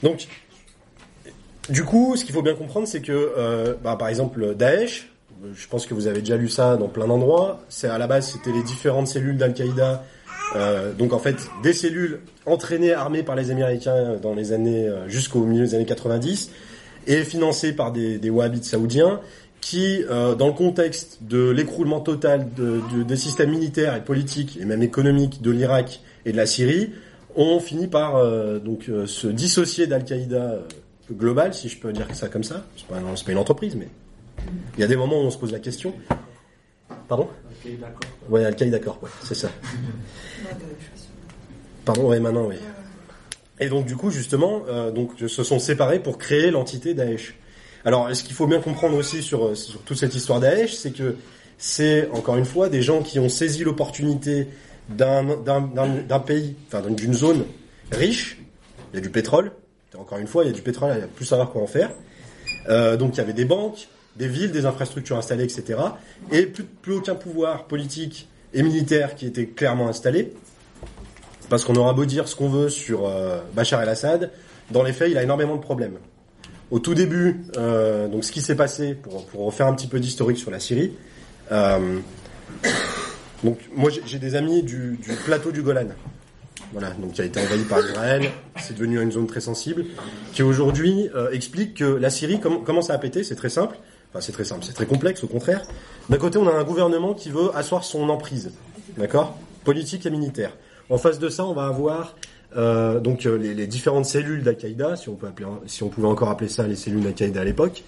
Donc 0.01 0.27
du 1.69 1.83
coup, 1.83 2.15
ce 2.15 2.23
qu'il 2.23 2.33
faut 2.33 2.43
bien 2.43 2.53
comprendre, 2.53 2.87
c'est 2.87 3.01
que, 3.01 3.33
euh, 3.37 3.73
bah, 3.83 3.95
par 3.97 4.07
exemple, 4.07 4.55
Daesh, 4.55 5.09
je 5.53 5.67
pense 5.67 5.87
que 5.87 5.93
vous 5.93 6.05
avez 6.07 6.19
déjà 6.19 6.37
lu 6.37 6.47
ça 6.47 6.77
dans 6.77 6.87
plein 6.87 7.07
d'endroits. 7.07 7.59
C'est 7.69 7.87
à 7.87 7.97
la 7.97 8.07
base, 8.07 8.31
c'était 8.31 8.51
les 8.51 8.63
différentes 8.63 9.07
cellules 9.07 9.37
d'Al-Qaïda. 9.37 10.03
Euh, 10.55 10.93
donc 10.93 11.11
en 11.11 11.17
fait, 11.19 11.35
des 11.63 11.73
cellules 11.73 12.19
entraînées, 12.45 12.93
armées 12.93 13.23
par 13.23 13.35
les 13.35 13.49
Américains 13.49 14.17
dans 14.21 14.35
les 14.35 14.53
années 14.53 14.87
jusqu'au 15.07 15.43
milieu 15.43 15.65
des 15.65 15.75
années 15.75 15.85
90 15.85 16.51
et 17.07 17.23
financées 17.23 17.73
par 17.73 17.91
des, 17.91 18.17
des 18.17 18.29
Wahhabites 18.29 18.65
saoudiens 18.65 19.19
qui, 19.61 20.03
euh, 20.09 20.35
dans 20.35 20.47
le 20.47 20.53
contexte 20.53 21.19
de 21.21 21.49
l'écroulement 21.49 21.99
total 21.99 22.53
de, 22.55 22.81
de- 22.93 23.03
des 23.03 23.15
systèmes 23.15 23.49
militaires 23.51 23.95
et 23.95 24.03
politiques 24.03 24.57
et 24.61 24.65
même 24.65 24.83
économiques 24.83 25.41
de 25.41 25.49
l'Irak 25.51 26.01
et 26.25 26.31
de 26.31 26.37
la 26.37 26.45
Syrie, 26.45 26.91
ont 27.35 27.59
fini 27.59 27.87
par 27.87 28.15
euh, 28.15 28.59
donc 28.59 28.89
euh, 28.89 29.07
se 29.07 29.27
dissocier 29.27 29.87
d'Al-Qaïda 29.87 30.35
euh, 30.51 30.61
global, 31.11 31.53
si 31.53 31.67
je 31.69 31.77
peux 31.79 31.91
dire 31.93 32.07
ça 32.13 32.27
comme 32.29 32.43
ça. 32.43 32.65
C'est 32.77 32.87
pas, 32.87 32.99
pas 32.99 33.31
une 33.31 33.37
entreprise, 33.37 33.75
mais 33.75 33.87
il 34.75 34.81
y 34.81 34.83
a 34.83 34.87
des 34.87 34.95
moments 34.95 35.17
où 35.21 35.25
on 35.25 35.31
se 35.31 35.37
pose 35.37 35.51
la 35.51 35.59
question. 35.59 35.93
Pardon? 37.07 37.27
Ok, 37.65 37.71
d'accord. 37.79 37.99
Ouais, 38.29 38.45
Al-Qaïda 38.45 38.79
Corp, 38.79 39.01
ouais, 39.03 39.09
c'est 39.23 39.35
ça. 39.35 39.49
Pardon, 41.83 42.07
ouais, 42.07 42.19
maintenant, 42.19 42.45
oui. 42.47 42.55
Et 43.59 43.69
donc, 43.69 43.85
du 43.85 43.95
coup, 43.95 44.09
justement, 44.09 44.63
euh, 44.67 44.91
donc, 44.91 45.11
se 45.27 45.43
sont 45.43 45.59
séparés 45.59 45.99
pour 45.99 46.17
créer 46.17 46.51
l'entité 46.51 46.93
Daesh. 46.93 47.35
Alors, 47.85 48.13
ce 48.13 48.23
qu'il 48.23 48.35
faut 48.35 48.47
bien 48.47 48.59
comprendre 48.59 48.97
aussi 48.97 49.21
sur, 49.21 49.45
euh, 49.45 49.55
sur 49.55 49.81
toute 49.81 49.97
cette 49.97 50.15
histoire 50.15 50.39
Daesh, 50.39 50.73
c'est 50.73 50.91
que 50.91 51.15
c'est, 51.57 52.09
encore 52.11 52.35
une 52.35 52.45
fois, 52.45 52.67
des 52.67 52.81
gens 52.81 53.01
qui 53.01 53.19
ont 53.19 53.29
saisi 53.29 53.63
l'opportunité 53.63 54.47
d'un 54.89 56.19
pays, 56.25 56.55
enfin, 56.67 56.81
d'une 56.89 57.13
zone 57.13 57.45
riche. 57.91 58.37
Il 58.91 58.97
y 58.97 58.99
a 58.99 59.01
du 59.01 59.09
pétrole. 59.09 59.51
Encore 59.97 60.17
une 60.17 60.27
fois, 60.27 60.43
il 60.43 60.47
y 60.47 60.49
a 60.49 60.53
du 60.53 60.61
pétrole, 60.61 60.91
il 60.95 60.99
y 60.99 61.03
a 61.03 61.07
plus 61.07 61.25
savoir 61.25 61.51
quoi 61.51 61.61
en 61.61 61.67
faire. 61.67 61.91
Euh, 62.67 62.97
donc, 62.97 63.15
il 63.15 63.17
y 63.19 63.21
avait 63.21 63.33
des 63.33 63.45
banques, 63.45 63.87
des 64.17 64.27
villes, 64.27 64.51
des 64.51 64.65
infrastructures 64.65 65.17
installées, 65.17 65.45
etc. 65.45 65.79
Et 66.31 66.45
plus, 66.45 66.63
plus 66.63 66.95
aucun 66.95 67.15
pouvoir 67.15 67.65
politique 67.65 68.27
et 68.53 68.63
militaire 68.63 69.15
qui 69.15 69.25
était 69.25 69.45
clairement 69.45 69.87
installé. 69.87 70.33
Parce 71.49 71.63
qu'on 71.63 71.75
aura 71.75 71.93
beau 71.93 72.05
dire 72.05 72.27
ce 72.27 72.35
qu'on 72.35 72.49
veut 72.49 72.69
sur 72.69 73.05
euh, 73.07 73.39
Bachar 73.53 73.81
el-Assad, 73.81 74.31
dans 74.71 74.83
les 74.83 74.93
faits, 74.93 75.11
il 75.11 75.17
a 75.17 75.23
énormément 75.23 75.55
de 75.55 75.61
problèmes. 75.61 75.97
Au 76.71 76.79
tout 76.79 76.95
début, 76.95 77.43
euh, 77.57 78.07
donc 78.07 78.23
ce 78.23 78.31
qui 78.31 78.41
s'est 78.41 78.55
passé, 78.55 78.95
pour, 78.95 79.25
pour 79.27 79.45
refaire 79.45 79.67
un 79.67 79.73
petit 79.75 79.87
peu 79.87 79.99
d'historique 79.99 80.37
sur 80.39 80.49
la 80.49 80.59
Syrie, 80.59 80.93
euh, 81.51 81.99
donc 83.43 83.59
moi 83.75 83.91
j'ai- 84.05 84.17
des 84.19 84.35
amis 84.35 84.63
du, 84.63 84.99
plateau 85.25 85.51
du 85.51 85.61
Golan, 85.61 85.85
voilà, 86.73 86.89
donc 86.91 87.13
qui 87.13 87.21
a 87.21 87.25
été 87.25 87.39
envahi 87.39 87.63
par 87.65 87.79
Israël, 87.79 88.31
c'est 88.59 88.73
devenu 88.75 88.99
une 88.99 89.11
zone 89.11 89.27
très 89.27 89.41
sensible, 89.41 89.85
qui 90.33 90.41
aujourd'hui 90.41 91.09
explique 91.31 91.75
que 91.75 91.83
la 91.85 92.09
Syrie 92.09 92.39
com- 92.39 92.63
commence 92.65 92.89
à 92.89 92.97
péter, 92.97 93.23
c'est 93.23 93.35
très 93.35 93.49
simple, 93.49 93.77
enfin 94.11 94.21
c'est 94.21 94.31
très 94.31 94.45
simple, 94.45 94.65
c'est 94.65 94.73
très 94.73 94.87
complexe 94.87 95.23
au 95.23 95.27
contraire. 95.27 95.61
D'un 96.09 96.17
côté, 96.17 96.39
on 96.39 96.47
a 96.47 96.51
un 96.51 96.63
gouvernement 96.63 97.13
qui 97.13 97.29
veut 97.29 97.55
asseoir 97.55 97.83
son 97.83 98.09
emprise, 98.09 98.51
d'accord, 98.97 99.37
politique 99.63 100.07
et 100.07 100.09
militaire. 100.09 100.51
En 100.89 100.97
face 100.97 101.19
de 101.19 101.29
ça, 101.29 101.45
on 101.45 101.53
va 101.53 101.65
avoir 101.65 102.15
euh, 102.57 102.99
donc 102.99 103.25
euh, 103.25 103.37
les, 103.37 103.67
différentes 103.67 104.05
cellules 104.05 104.43
d'Al-Qaïda, 104.43 104.95
si 104.95 105.09
on 105.09 105.17
si 105.65 105.83
on 105.83 105.89
pouvait 105.89 106.07
encore 106.07 106.29
appeler 106.29 106.49
ça 106.49 106.67
les 106.67 106.75
cellules 106.75 107.01
d'Al-Qaïda 107.01 107.41
à 107.41 107.43
l'époque. 107.43 107.83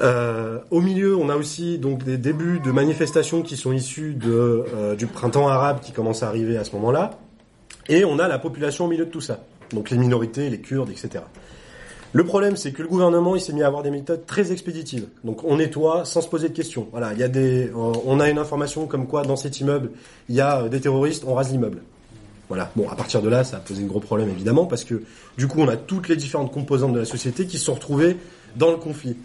Euh, 0.00 0.58
au 0.70 0.80
milieu, 0.80 1.16
on 1.16 1.28
a 1.28 1.36
aussi 1.36 1.78
des 1.78 2.18
débuts 2.18 2.58
de 2.58 2.72
manifestations 2.72 3.42
qui 3.42 3.56
sont 3.56 3.72
issues 3.72 4.14
du 4.14 5.06
printemps 5.06 5.46
arabe 5.46 5.80
qui 5.80 5.92
commence 5.92 6.22
à 6.22 6.28
arriver 6.28 6.56
à 6.56 6.64
ce 6.64 6.72
moment-là, 6.72 7.18
et 7.88 8.04
on 8.04 8.18
a 8.18 8.26
la 8.26 8.38
population 8.38 8.86
au 8.86 8.88
milieu 8.88 9.04
de 9.04 9.10
tout 9.10 9.20
ça, 9.20 9.44
donc 9.72 9.90
les 9.90 9.98
minorités, 9.98 10.50
les 10.50 10.60
Kurdes, 10.60 10.90
etc. 10.90 11.22
Le 12.14 12.22
problème, 12.22 12.56
c'est 12.56 12.70
que 12.70 12.80
le 12.80 12.86
gouvernement, 12.86 13.34
il 13.34 13.40
s'est 13.40 13.52
mis 13.52 13.64
à 13.64 13.66
avoir 13.66 13.82
des 13.82 13.90
méthodes 13.90 14.24
très 14.24 14.52
expéditives. 14.52 15.08
Donc, 15.24 15.42
on 15.42 15.56
nettoie 15.56 16.04
sans 16.04 16.20
se 16.20 16.28
poser 16.28 16.48
de 16.48 16.54
questions. 16.54 16.86
Voilà, 16.92 17.12
il 17.12 17.18
y 17.18 17.24
a 17.24 17.28
des, 17.28 17.66
euh, 17.66 17.92
on 18.06 18.20
a 18.20 18.30
une 18.30 18.38
information 18.38 18.86
comme 18.86 19.08
quoi 19.08 19.22
dans 19.22 19.34
cet 19.34 19.58
immeuble, 19.58 19.90
il 20.28 20.36
y 20.36 20.40
a 20.40 20.60
euh, 20.60 20.68
des 20.68 20.80
terroristes, 20.80 21.24
on 21.26 21.34
rase 21.34 21.50
l'immeuble. 21.50 21.82
Voilà. 22.48 22.70
Bon, 22.76 22.88
à 22.88 22.94
partir 22.94 23.20
de 23.20 23.28
là, 23.28 23.42
ça 23.42 23.56
a 23.56 23.60
posé 23.60 23.82
un 23.82 23.86
gros 23.86 23.98
problème 23.98 24.30
évidemment 24.30 24.66
parce 24.66 24.84
que 24.84 25.02
du 25.36 25.48
coup, 25.48 25.58
on 25.60 25.66
a 25.66 25.76
toutes 25.76 26.08
les 26.08 26.14
différentes 26.14 26.52
composantes 26.52 26.92
de 26.92 27.00
la 27.00 27.04
société 27.04 27.46
qui 27.46 27.58
se 27.58 27.64
sont 27.64 27.74
retrouvées 27.74 28.16
dans 28.54 28.70
le 28.70 28.76
conflit, 28.76 29.16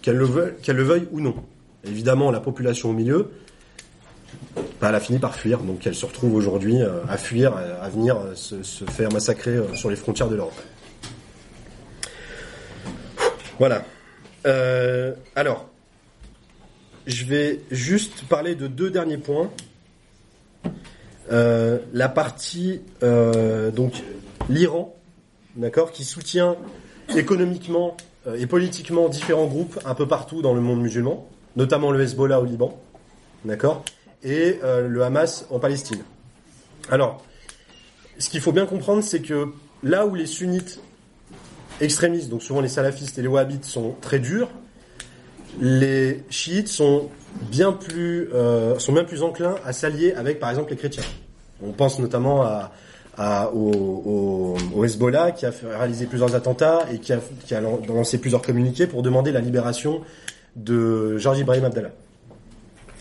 qu'elles 0.00 0.16
le 0.16 0.24
veuillent, 0.24 1.06
ou 1.12 1.20
non. 1.20 1.36
Évidemment, 1.84 2.32
la 2.32 2.40
population 2.40 2.90
au 2.90 2.92
milieu, 2.92 3.30
bah, 4.80 4.88
elle 4.88 4.96
a 4.96 5.00
fini 5.00 5.20
par 5.20 5.36
fuir, 5.36 5.60
donc 5.60 5.86
elle 5.86 5.94
se 5.94 6.06
retrouve 6.06 6.34
aujourd'hui 6.34 6.82
euh, 6.82 7.04
à 7.08 7.18
fuir, 7.18 7.54
à, 7.54 7.88
venir 7.88 8.18
se, 8.34 8.56
faire 8.90 9.12
massacrer 9.12 9.60
sur 9.74 9.90
les 9.90 9.96
frontières 9.96 10.28
de 10.28 10.34
l'Europe. 10.34 10.60
Voilà. 13.58 13.84
Euh, 14.46 15.14
alors, 15.36 15.68
je 17.06 17.24
vais 17.24 17.60
juste 17.70 18.24
parler 18.28 18.54
de 18.54 18.66
deux 18.66 18.90
derniers 18.90 19.18
points. 19.18 19.50
Euh, 21.30 21.78
la 21.92 22.08
partie 22.08 22.80
euh, 23.02 23.70
donc 23.70 24.02
l'Iran, 24.48 24.96
d'accord, 25.56 25.92
qui 25.92 26.04
soutient 26.04 26.56
économiquement 27.14 27.96
et 28.36 28.46
politiquement 28.46 29.08
différents 29.08 29.46
groupes 29.46 29.78
un 29.84 29.94
peu 29.94 30.06
partout 30.06 30.42
dans 30.42 30.54
le 30.54 30.60
monde 30.60 30.80
musulman, 30.80 31.28
notamment 31.56 31.90
le 31.90 32.00
Hezbollah 32.00 32.40
au 32.40 32.44
Liban, 32.44 32.80
d'accord, 33.44 33.84
et 34.22 34.58
le 34.62 35.02
Hamas 35.02 35.44
en 35.50 35.58
Palestine. 35.58 36.02
Alors, 36.88 37.24
ce 38.18 38.30
qu'il 38.30 38.40
faut 38.40 38.52
bien 38.52 38.66
comprendre, 38.66 39.02
c'est 39.02 39.22
que 39.22 39.48
là 39.82 40.06
où 40.06 40.14
les 40.14 40.26
sunnites 40.26 40.80
extrémistes, 41.80 42.28
donc 42.28 42.42
souvent 42.42 42.60
les 42.60 42.68
salafistes 42.68 43.18
et 43.18 43.22
les 43.22 43.28
wahhabites 43.28 43.64
sont 43.64 43.94
très 44.00 44.18
durs, 44.18 44.48
les 45.60 46.22
chiites 46.30 46.68
sont 46.68 47.08
bien 47.50 47.72
plus 47.72 48.28
euh, 48.34 48.78
sont 48.78 48.92
bien 48.92 49.04
plus 49.04 49.22
enclins 49.22 49.54
à 49.64 49.72
s'allier 49.72 50.12
avec 50.14 50.38
par 50.38 50.50
exemple 50.50 50.70
les 50.70 50.76
chrétiens. 50.76 51.02
On 51.64 51.72
pense 51.72 51.98
notamment 51.98 52.42
à, 52.42 53.50
au, 53.54 54.56
au- 54.74 54.84
Hezbollah 54.84 55.30
qui 55.32 55.46
a 55.46 55.52
réalisé 55.78 56.06
plusieurs 56.06 56.34
attentats 56.34 56.80
et 56.92 56.98
qui 56.98 57.12
a, 57.12 57.18
qui 57.46 57.54
a 57.54 57.60
lan- 57.60 57.80
lancé 57.86 58.18
plusieurs 58.18 58.42
communiqués 58.42 58.86
pour 58.86 59.02
demander 59.02 59.30
la 59.32 59.40
libération 59.40 60.00
de 60.56 61.16
Georges 61.18 61.38
Ibrahim 61.38 61.64
Abdallah, 61.66 61.90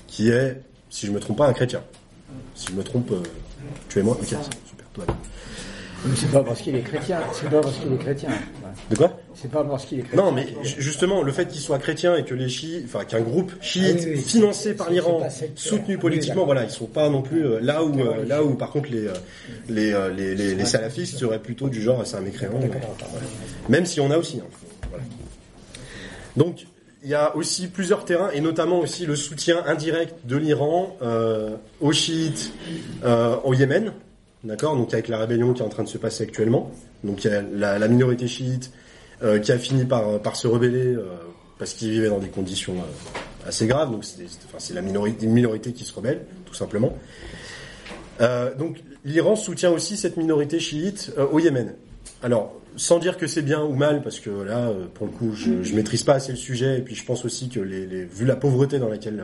qui 0.08 0.30
est, 0.30 0.62
si 0.90 1.08
je 1.08 1.12
me 1.12 1.20
trompe 1.20 1.38
pas, 1.38 1.48
un 1.48 1.54
chrétien. 1.54 1.82
Si 2.56 2.68
je 2.68 2.74
me 2.74 2.84
trompe, 2.84 3.12
euh, 3.12 3.24
tu 3.90 4.00
es 4.00 4.04
moi, 4.04 4.18
ok, 4.20 4.26
super. 4.28 4.38
Mais 6.06 6.16
C'est 6.16 6.32
pas 6.32 6.44
parce 6.44 6.62
qu'il 6.62 6.76
est 6.76 6.82
chrétien. 6.82 7.20
C'est 7.34 7.50
pas 7.50 7.62
parce 7.62 7.78
qu'il 7.78 7.92
est 7.94 7.98
chrétien. 7.98 8.30
De 8.90 8.96
quoi 8.96 9.20
C'est 9.36 9.50
pas 9.52 9.64
parce 9.64 9.86
qu'il 9.86 10.00
est 10.00 10.04
chrétien. 10.04 10.24
Non, 10.24 10.32
mais 10.32 10.48
ju- 10.64 10.76
justement, 10.82 11.22
le 11.24 11.32
fait 11.32 11.48
qu'il 11.48 11.62
soit 11.62 11.80
chrétien 11.80 12.16
et 12.16 12.24
que 12.26 12.34
les 12.34 12.50
chiites, 12.50 12.86
enfin 12.86 13.06
qu'un 13.06 13.22
groupe 13.22 13.52
chiite 13.62 13.98
Ah 14.00 14.04
oui, 14.06 14.12
oui. 14.16 14.22
financé 14.22 14.74
par 14.74 14.90
l'Iran, 14.90 15.28
sectaire. 15.30 15.50
soutenu 15.56 15.98
politiquement, 15.98 16.46
voilà, 16.46 16.64
ils 16.64 16.70
sont 16.70 16.86
pas 16.86 17.10
non 17.10 17.22
plus 17.22 17.46
euh, 17.46 17.60
là 17.62 17.84
où 17.84 18.00
euh, 18.00 18.26
là 18.26 18.44
où 18.44 18.56
par 18.56 18.70
contre 18.72 18.90
les 18.92 19.08
euh, 19.08 19.14
les, 19.70 19.94
euh, 19.94 20.12
les, 20.14 20.36
les, 20.36 20.56
les 20.56 20.66
salafistes 20.66 21.18
seraient 21.18 21.40
plutôt 21.40 21.70
du 21.70 21.82
genre 21.82 22.06
c'est 22.06 22.18
un 22.18 22.22
mécréant. 22.22 22.52
Euh, 22.56 22.68
voilà. 23.12 23.26
Même 23.70 23.86
si 23.86 24.00
on 24.00 24.12
a 24.12 24.18
aussi. 24.18 24.40
hein. 24.40 24.48
Voilà. 24.90 25.04
Donc 26.38 26.66
il 27.04 27.10
y 27.10 27.16
a 27.16 27.36
aussi 27.36 27.68
plusieurs 27.68 28.06
terrains 28.06 28.30
et 28.32 28.42
notamment 28.42 28.80
aussi 28.80 29.06
le 29.08 29.16
soutien 29.16 29.64
indirect 29.66 30.14
de 30.26 30.38
l'Iran 30.38 30.96
euh, 31.02 31.56
aux 31.80 31.92
chiites 31.94 32.52
euh, 33.04 33.36
au 33.44 33.54
Yémen, 33.56 33.92
d'accord, 34.44 34.76
donc 34.76 34.94
avec 34.94 35.08
la 35.08 35.18
rébellion 35.18 35.54
qui 35.54 35.62
est 35.62 35.66
en 35.66 35.70
train 35.70 35.84
de 35.84 35.90
se 35.90 35.98
passer 35.98 36.24
actuellement. 36.24 36.72
Donc 37.04 37.24
il 37.24 37.32
y 37.32 37.34
a 37.34 37.42
la, 37.42 37.80
la 37.80 37.88
minorité 37.88 38.28
chiite 38.28 38.72
euh, 39.24 39.40
qui 39.40 39.52
a 39.52 39.58
fini 39.58 39.86
par, 39.86 40.20
par 40.20 40.36
se 40.36 40.48
rebeller 40.48 40.96
euh, 40.96 41.04
parce 41.60 41.74
qu'ils 41.74 41.92
vivaient 41.92 42.10
dans 42.10 42.20
des 42.20 42.30
conditions 42.30 42.74
euh, 42.76 43.48
assez 43.48 43.68
graves. 43.68 43.92
Donc 43.92 44.04
c'est 44.06 44.24
enfin, 44.54 44.74
la 44.74 44.82
minorité, 44.82 45.26
une 45.26 45.34
minorité 45.34 45.74
qui 45.74 45.84
se 45.84 45.94
rebelle, 45.94 46.22
tout 46.46 46.54
simplement. 46.54 46.98
Euh, 48.20 48.54
donc 48.56 48.78
l'Iran 49.04 49.36
soutient 49.36 49.72
aussi 49.72 49.98
cette 49.98 50.18
minorité 50.18 50.60
chiite 50.60 51.12
euh, 51.18 51.26
au 51.32 51.40
Yémen. 51.40 51.74
Alors, 52.24 52.54
sans 52.78 53.00
dire 53.00 53.18
que 53.18 53.28
c'est 53.28 53.42
bien 53.42 53.64
ou 53.64 53.74
mal, 53.74 54.02
parce 54.04 54.20
que 54.20 54.30
là, 54.30 54.70
euh, 54.70 54.86
pour 54.94 55.08
le 55.08 55.12
coup, 55.12 55.34
je, 55.34 55.64
je 55.64 55.76
maîtrise 55.76 56.04
pas 56.04 56.14
assez 56.14 56.32
le 56.32 56.38
sujet, 56.38 56.78
et 56.78 56.82
puis 56.82 56.96
je 56.96 57.04
pense 57.04 57.26
aussi 57.26 57.50
que 57.50 57.60
les, 57.60 57.86
les- 57.86 58.06
vu 58.06 58.26
la 58.26 58.36
pauvreté 58.36 58.80
dans 58.80 58.88
laquelle 58.90 59.24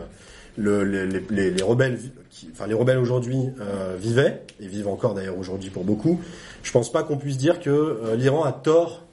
le, 0.58 0.84
les, 0.84 1.06
les- 1.08 1.24
les- 1.30 1.52
les 1.52 1.64
rebelles, 1.64 1.98
qui- 2.30 2.50
enfin 2.52 2.68
les 2.68 2.74
rebelles 2.74 2.98
aujourd'hui 2.98 3.38
euh, 3.62 3.96
vivaient 3.98 4.42
et 4.60 4.68
vivent 4.68 4.88
encore 4.90 5.14
d'ailleurs 5.14 5.38
aujourd'hui 5.38 5.70
pour 5.70 5.84
beaucoup, 5.84 6.20
je 6.64 6.72
pense 6.72 6.92
pas 6.92 7.04
qu'on 7.04 7.18
puisse 7.18 7.38
dire 7.38 7.60
que 7.60 7.70
euh, 7.70 8.16
l'Iran 8.16 8.44
a 8.44 8.52
tort 8.52 9.06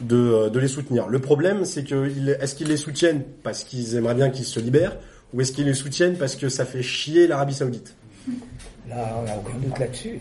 de, 0.00 0.16
euh, 0.16 0.50
de 0.50 0.58
les 0.58 0.68
soutenir. 0.68 1.08
Le 1.08 1.18
problème, 1.20 1.64
c'est 1.64 1.84
que 1.84 2.06
est-ce 2.42 2.54
qu'ils 2.54 2.68
les 2.68 2.76
soutiennent 2.76 3.22
parce 3.42 3.64
qu'ils 3.64 3.94
aimeraient 3.96 4.14
bien 4.14 4.30
qu'ils 4.30 4.44
se 4.44 4.60
libèrent, 4.60 4.96
ou 5.32 5.40
est-ce 5.40 5.52
qu'ils 5.52 5.66
les 5.66 5.74
soutiennent 5.74 6.16
parce 6.16 6.36
que 6.36 6.48
ça 6.48 6.64
fait 6.64 6.82
chier 6.82 7.26
l'Arabie 7.26 7.54
Saoudite? 7.54 7.94
Là, 8.88 9.16
on 9.20 9.24
n'a 9.24 9.36
aucun 9.36 9.58
doute 9.58 9.78
là-dessus. 9.78 10.20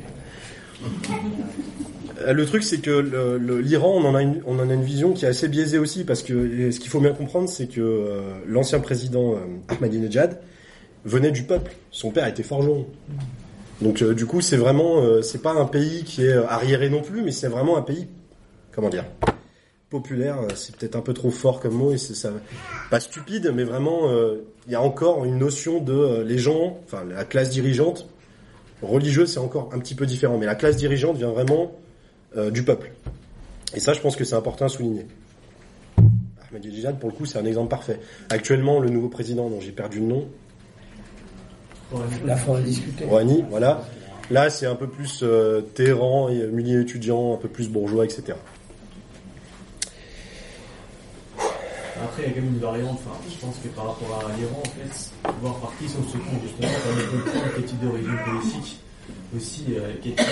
Euh, 2.21 2.33
Le 2.33 2.45
truc, 2.45 2.63
c'est 2.63 2.79
que 2.79 3.39
l'Iran, 3.61 3.93
on 3.95 4.05
en 4.05 4.15
a 4.15 4.21
une, 4.73 4.83
vision 4.83 5.13
qui 5.13 5.25
est 5.25 5.27
assez 5.27 5.47
biaisée 5.47 5.77
aussi, 5.77 6.03
parce 6.03 6.23
que 6.23 6.71
ce 6.71 6.79
qu'il 6.79 6.89
faut 6.89 6.99
bien 6.99 7.13
comprendre, 7.13 7.49
c'est 7.49 7.67
que 7.67 7.81
euh, 7.81 8.21
l'ancien 8.47 8.79
président 8.79 9.33
euh, 9.33 9.37
Ahmadinejad 9.67 10.39
venait 11.05 11.31
du 11.31 11.43
peuple. 11.43 11.71
Son 11.91 12.11
père 12.11 12.27
était 12.27 12.43
forgeron. 12.43 12.87
Donc, 13.81 14.03
du 14.03 14.25
coup, 14.25 14.41
c'est 14.41 14.57
vraiment, 14.57 15.21
c'est 15.21 15.43
pas 15.43 15.53
un 15.53 15.65
pays 15.65 16.03
qui 16.03 16.25
est 16.25 16.33
arriéré 16.33 16.89
non 16.89 17.03
plus, 17.03 17.21
mais 17.21 17.31
c'est 17.31 17.47
vraiment 17.47 17.77
un 17.77 17.83
pays, 17.83 18.07
comment 18.71 18.89
dire, 18.89 19.05
populaire. 19.91 20.39
C'est 20.55 20.75
peut-être 20.75 20.95
un 20.95 21.01
peu 21.01 21.13
trop 21.13 21.29
fort 21.29 21.59
comme 21.59 21.75
mot, 21.75 21.91
et 21.93 21.99
c'est 21.99 22.15
ça, 22.15 22.31
pas 22.89 22.99
stupide, 22.99 23.51
mais 23.53 23.63
vraiment, 23.63 24.11
il 24.65 24.73
y 24.73 24.75
a 24.75 24.81
encore 24.81 25.25
une 25.25 25.37
notion 25.37 25.79
de 25.79 26.23
les 26.23 26.39
gens, 26.39 26.79
enfin 26.85 27.03
la 27.07 27.23
classe 27.23 27.51
dirigeante 27.51 28.07
religieuse, 28.81 29.33
c'est 29.33 29.39
encore 29.39 29.69
un 29.73 29.79
petit 29.79 29.95
peu 29.95 30.05
différent, 30.05 30.37
mais 30.37 30.45
la 30.45 30.55
classe 30.55 30.77
dirigeante 30.77 31.17
vient 31.17 31.31
vraiment 31.31 31.71
euh, 32.35 32.51
du 32.51 32.63
peuple. 32.63 32.91
Et 33.73 33.79
ça, 33.79 33.93
je 33.93 34.01
pense 34.01 34.15
que 34.15 34.23
c'est 34.23 34.35
important 34.35 34.65
à 34.65 34.69
souligner. 34.69 35.05
Ahmadinejad, 36.49 36.99
pour 36.99 37.09
le 37.09 37.15
coup, 37.15 37.25
c'est 37.25 37.37
un 37.37 37.45
exemple 37.45 37.69
parfait. 37.69 37.99
Actuellement, 38.29 38.79
le 38.79 38.89
nouveau 38.89 39.09
président, 39.09 39.49
dont 39.49 39.59
j'ai 39.59 39.71
perdu 39.71 39.99
le 39.99 40.05
nom, 40.05 40.27
discuter. 42.61 43.05
Rouhani, 43.05 43.43
voilà. 43.49 43.83
Là, 44.29 44.49
c'est 44.49 44.65
un 44.65 44.75
peu 44.75 44.87
plus 44.87 45.21
euh, 45.23 45.61
Téhéran 45.61 46.29
et 46.29 46.41
euh, 46.41 46.51
milieu 46.51 46.81
étudiant, 46.81 47.33
un 47.33 47.37
peu 47.37 47.47
plus 47.47 47.69
bourgeois, 47.69 48.03
etc. 48.03 48.37
Après, 52.03 52.23
il 52.23 52.29
y 52.29 52.31
a 52.31 52.35
quand 52.35 52.41
même 52.41 52.53
une 52.53 52.59
variante. 52.59 52.99
Enfin, 53.05 53.17
je 53.29 53.37
pense 53.37 53.55
que 53.63 53.67
par 53.69 53.87
rapport 53.87 54.23
à 54.25 54.37
l'Iran, 54.37 54.61
en 54.61 54.69
fait, 54.69 55.11
voir 55.41 55.55
par 55.55 55.71
qui 55.77 55.87
sont 55.89 56.03
soutenus, 56.03 56.41
justement, 56.43 56.67
permet 56.67 57.01
de 57.01 57.23
comprendre 57.23 57.51
quel 57.55 57.65
type 57.65 57.79
d'origine 57.79 58.17
politique 58.25 58.79
aussi, 59.35 59.65
euh, 59.71 59.93
quel 60.01 60.15
type 60.15 60.25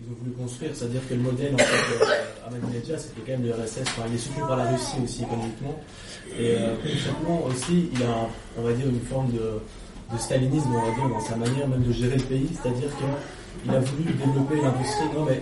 ils, 0.00 0.10
ont 0.10 0.16
voulu 0.20 0.32
construire. 0.32 0.70
C'est-à-dire 0.74 1.00
que 1.08 1.14
le 1.14 1.20
modèle, 1.20 1.54
en 1.54 1.58
fait, 1.58 2.04
euh, 2.04 2.46
Ahmadinejad, 2.46 2.98
c'était 2.98 3.20
quand 3.20 3.38
même 3.38 3.46
le 3.46 3.52
RSS. 3.54 3.88
Il 4.08 4.14
est 4.14 4.18
soutenu 4.18 4.40
par 4.42 4.56
la 4.56 4.70
Russie 4.70 4.96
aussi, 5.02 5.22
économiquement. 5.22 5.80
Et 6.38 6.56
euh, 6.58 6.74
concrètement 6.82 7.44
aussi, 7.46 7.90
il 7.94 8.02
a, 8.02 8.28
on 8.58 8.62
va 8.62 8.72
dire, 8.72 8.88
une 8.88 9.00
forme 9.00 9.30
de, 9.32 9.60
de 10.12 10.18
stalinisme, 10.18 10.68
on 10.74 10.82
va 10.82 10.94
dire, 10.94 11.08
dans 11.08 11.20
sa 11.20 11.36
manière 11.36 11.68
même 11.68 11.82
de 11.82 11.92
gérer 11.92 12.16
le 12.16 12.24
pays. 12.24 12.50
C'est-à-dire 12.60 12.90
qu'il 12.96 13.74
a 13.74 13.78
voulu 13.78 14.12
développer 14.12 14.60
l'industrie, 14.60 15.08
non 15.14 15.24
mais 15.24 15.40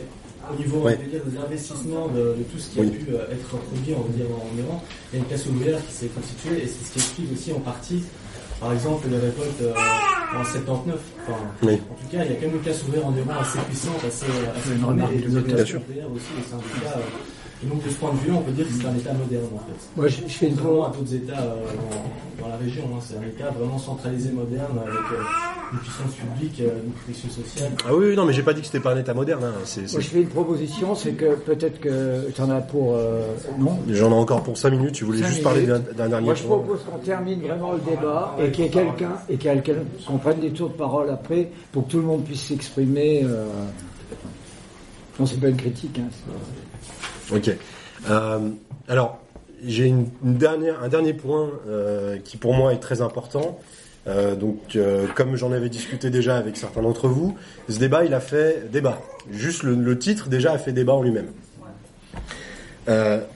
au 0.51 0.57
niveau 0.57 0.79
Ouais. 0.83 0.99
on 0.99 1.03
va 1.03 1.09
dire, 1.09 1.25
des 1.25 1.39
investissements, 1.39 2.09
de, 2.09 2.21
de 2.39 2.43
tout 2.51 2.59
ce 2.59 2.71
qui 2.71 2.81
a 2.81 2.85
pu 2.85 3.07
euh, 3.11 3.31
être 3.33 3.47
produit, 3.59 3.95
on 3.97 4.03
va 4.03 4.09
dire, 4.17 4.27
en 4.31 4.59
Iran, 4.59 4.83
il 5.13 5.17
y 5.17 5.21
a 5.21 5.23
une 5.23 5.29
classe 5.29 5.47
ouvrière 5.47 5.79
qui 5.87 5.93
s'est 5.93 6.07
constituée 6.09 6.65
et 6.65 6.67
c'est 6.67 6.85
ce 6.87 6.93
qui 6.93 6.99
explique 6.99 7.33
aussi 7.33 7.53
en 7.53 7.61
partie, 7.61 8.03
par 8.61 8.73
exemple, 8.73 9.09
les 9.09 9.19
révoltes 9.19 9.61
euh, 9.63 9.75
en 10.39 10.45
79. 10.45 10.97
Enfin, 11.27 11.39
Oui. 11.63 11.75
En 11.91 11.95
tout 11.95 12.09
cas, 12.11 12.25
il 12.25 12.31
y 12.33 12.35
a 12.35 12.37
quand 12.37 12.47
même 12.47 12.57
une 12.57 12.63
classe 12.63 12.83
ouvrière 12.85 13.07
en 13.07 13.15
Iran 13.17 13.41
assez 13.41 13.59
puissante, 13.61 14.03
assez, 14.07 14.27
assez 14.27 14.85
remarque 14.85 15.13
et 15.13 15.19
de 15.19 15.23
les 15.27 15.37
ouvrières 15.37 16.11
aussi, 16.13 16.31
les 16.37 16.45
syndicats. 16.49 16.97
euh, 16.97 17.01
et 17.65 17.69
donc, 17.69 17.85
de 17.85 17.91
ce 17.91 17.95
point 17.95 18.13
de 18.13 18.19
vue-là, 18.19 18.35
on 18.39 18.43
peut 18.43 18.53
dire 18.53 18.67
que 18.67 18.73
c'est 18.73 18.87
un 18.87 18.97
État 18.97 19.13
moderne, 19.13 19.45
en 19.55 19.59
fait. 19.59 19.89
Moi, 19.97 20.09
je, 20.09 20.17
je 20.27 20.33
fais 20.33 20.47
une 20.49 20.57
Contrairement 20.57 20.87
à 20.87 20.91
d'autres 20.91 21.15
États 21.15 21.41
euh, 21.41 21.55
dans, 22.39 22.43
dans 22.45 22.49
la 22.51 22.57
région, 22.57 22.83
hein, 22.93 22.99
c'est 23.01 23.17
un 23.17 23.23
État 23.23 23.51
vraiment 23.51 23.79
centralisé, 23.79 24.31
moderne, 24.33 24.79
avec 24.79 24.95
euh, 24.95 25.23
une 25.73 25.79
puissance 25.79 26.13
publique, 26.15 26.61
euh, 26.61 26.71
une 26.85 26.93
protection 26.93 27.29
sociale. 27.31 27.73
Ah 27.87 27.95
oui, 27.95 28.17
non, 28.17 28.25
mais 28.25 28.33
j'ai 28.33 28.43
pas 28.43 28.53
dit 28.53 28.61
que 28.61 28.67
c'était 28.67 28.81
pas 28.81 28.95
un 28.95 28.99
État 28.99 29.15
moderne. 29.15 29.45
Hein. 29.45 29.53
Moi, 29.93 30.01
je 30.01 30.09
fais 30.09 30.21
une 30.23 30.29
proposition, 30.29 30.95
c'est 30.95 31.13
que 31.13 31.37
peut-être 31.37 31.81
que 31.81 32.31
tu 32.35 32.41
en 32.41 32.51
as 32.51 32.61
pour... 32.61 32.95
euh, 32.97 33.23
non? 33.59 33.79
J'en 33.89 34.11
ai 34.11 34.15
encore 34.15 34.43
pour 34.43 34.59
5 34.59 34.71
minutes. 34.71 34.93
Tu 34.95 35.05
voulais 35.05 35.21
Cinq 35.21 35.29
juste 35.29 35.43
parler 35.43 35.67
d'un, 35.67 35.79
dernier 36.09 36.21
Moi, 36.25 36.35
je 36.35 36.43
propose 36.43 36.81
qu'on 36.91 36.99
termine 36.99 37.41
vraiment 37.43 37.73
le 37.73 37.81
débat 37.81 38.37
et 38.41 38.51
qu'il 38.51 38.65
y 38.65 38.67
ait 38.67 38.71
quelqu'un 38.71 39.13
et 39.29 39.37
qu'il 39.37 39.51
y 39.51 39.55
ait 39.55 39.61
quelqu'un 39.61 39.83
qu'on 40.07 40.19
prenne 40.19 40.41
des 40.41 40.51
tours 40.51 40.71
de 40.71 40.75
parole 40.75 41.11
après 41.11 41.51
pour 41.71 41.87
que 41.87 41.93
tout 41.93 41.99
le 41.99 42.05
monde 42.05 42.25
puisse 42.25 42.43
s'exprimer. 42.43 43.23
euh. 43.25 43.47
Non, 45.21 45.27
c'est 45.27 45.41
pas 45.41 45.49
une 45.49 45.57
critique. 45.57 45.99
Hein, 45.99 46.09
Ok. 47.31 47.51
Euh, 48.11 48.49
alors, 48.89 49.19
j'ai 49.65 49.87
une, 49.87 50.09
dernière, 50.23 50.83
un 50.83 50.89
dernier 50.89 51.15
point 51.15 51.51
euh, 51.69 52.19
qui 52.19 52.37
pour 52.37 52.55
moi 52.55 52.73
est 52.73 52.81
très 52.81 53.01
important. 53.01 53.59
Euh, 54.09 54.35
donc, 54.35 54.77
comme 55.15 55.37
j'en 55.37 55.53
avais 55.53 55.69
discuté 55.69 56.11
déjà 56.11 56.37
avec 56.37 56.57
certains 56.57 56.83
d'entre 56.83 57.09
vous, 57.09 57.37
ce 57.69 57.79
débat, 57.79 58.05
il 58.05 58.15
a 58.15 58.21
fait 58.21 58.71
débat. 58.71 59.01
Juste 59.31 59.63
le, 59.63 59.99
titre 59.99 60.29
déjà 60.29 60.53
a 60.53 60.59
fait 60.59 60.73
débat 60.73 60.95
en 60.95 61.03
lui-même. 61.03 61.29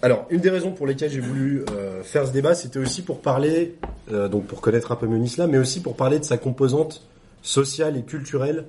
Alors, 0.03 0.27
une 0.31 0.41
des 0.41 0.51
raisons 0.51 0.73
pour 0.73 0.89
lesquelles 0.89 1.13
j'ai 1.13 1.21
voulu 1.21 1.65
faire 2.03 2.27
ce 2.27 2.33
débat, 2.33 2.57
c'était 2.57 2.81
aussi 2.81 3.03
pour 3.03 3.21
parler, 3.21 3.77
donc 4.11 4.47
pour 4.47 4.61
connaître 4.61 4.91
un 4.91 4.97
peu 4.97 5.07
mieux 5.07 5.19
l'islam, 5.19 5.53
mais 5.53 5.59
aussi 5.59 5.81
pour 5.81 5.95
parler 5.95 6.19
de 6.19 6.25
sa 6.25 6.37
composante 6.37 7.07
sociale 7.43 7.97
et 7.97 8.03
culturelle, 8.03 8.65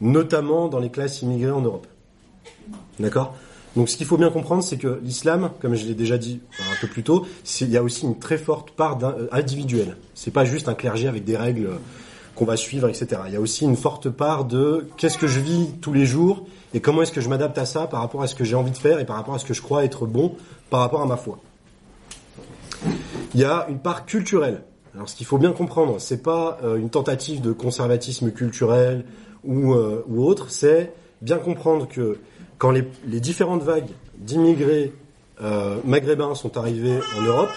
notamment 0.00 0.68
dans 0.68 0.78
les 0.78 0.90
classes 0.90 1.22
immigrées 1.22 1.50
en 1.50 1.62
Europe. 1.62 1.88
D'accord? 3.00 3.34
Donc 3.76 3.88
ce 3.88 3.96
qu'il 3.96 4.06
faut 4.06 4.16
bien 4.16 4.30
comprendre, 4.30 4.62
c'est 4.62 4.78
que 4.78 5.00
l'islam, 5.02 5.50
comme 5.60 5.74
je 5.74 5.86
l'ai 5.86 5.94
déjà 5.94 6.18
dit 6.18 6.40
un 6.58 6.80
peu 6.80 6.88
plus 6.88 7.02
tôt, 7.02 7.26
il 7.60 7.70
y 7.70 7.76
a 7.76 7.82
aussi 7.82 8.04
une 8.04 8.18
très 8.18 8.38
forte 8.38 8.72
part 8.72 8.98
euh, 9.02 9.28
individuelle. 9.30 9.96
C'est 10.14 10.32
pas 10.32 10.44
juste 10.44 10.68
un 10.68 10.74
clergé 10.74 11.06
avec 11.06 11.24
des 11.24 11.36
règles 11.36 11.66
euh, 11.66 11.76
qu'on 12.34 12.44
va 12.44 12.56
suivre, 12.56 12.88
etc. 12.88 13.22
Il 13.28 13.32
y 13.32 13.36
a 13.36 13.40
aussi 13.40 13.64
une 13.64 13.76
forte 13.76 14.10
part 14.10 14.44
de 14.44 14.88
qu'est-ce 14.96 15.18
que 15.18 15.28
je 15.28 15.38
vis 15.38 15.68
tous 15.80 15.92
les 15.92 16.04
jours 16.04 16.46
et 16.74 16.80
comment 16.80 17.02
est-ce 17.02 17.12
que 17.12 17.20
je 17.20 17.28
m'adapte 17.28 17.58
à 17.58 17.64
ça 17.64 17.86
par 17.86 18.00
rapport 18.00 18.22
à 18.22 18.26
ce 18.26 18.34
que 18.34 18.44
j'ai 18.44 18.56
envie 18.56 18.72
de 18.72 18.76
faire 18.76 18.98
et 18.98 19.06
par 19.06 19.16
rapport 19.16 19.34
à 19.34 19.38
ce 19.38 19.44
que 19.44 19.54
je 19.54 19.62
crois 19.62 19.84
être 19.84 20.06
bon 20.06 20.34
par 20.68 20.80
rapport 20.80 21.02
à 21.02 21.06
ma 21.06 21.16
foi. 21.16 21.38
Il 23.34 23.40
y 23.40 23.44
a 23.44 23.66
une 23.68 23.78
part 23.78 24.04
culturelle. 24.04 24.64
Alors 24.94 25.08
ce 25.08 25.14
qu'il 25.14 25.26
faut 25.26 25.38
bien 25.38 25.52
comprendre, 25.52 26.00
c'est 26.00 26.22
pas 26.22 26.58
euh, 26.64 26.76
une 26.76 26.90
tentative 26.90 27.40
de 27.40 27.52
conservatisme 27.52 28.32
culturel 28.32 29.04
ou, 29.44 29.74
ou 29.74 30.24
autre, 30.26 30.50
c'est 30.50 30.92
bien 31.22 31.38
comprendre 31.38 31.88
que 31.88 32.18
quand 32.60 32.70
les, 32.72 32.84
différentes 33.20 33.62
vagues 33.62 33.88
d'immigrés 34.18 34.92
euh, 35.42 35.78
maghrébins 35.82 36.34
sont 36.34 36.58
arrivés 36.58 36.98
en 37.18 37.22
Europe, 37.22 37.48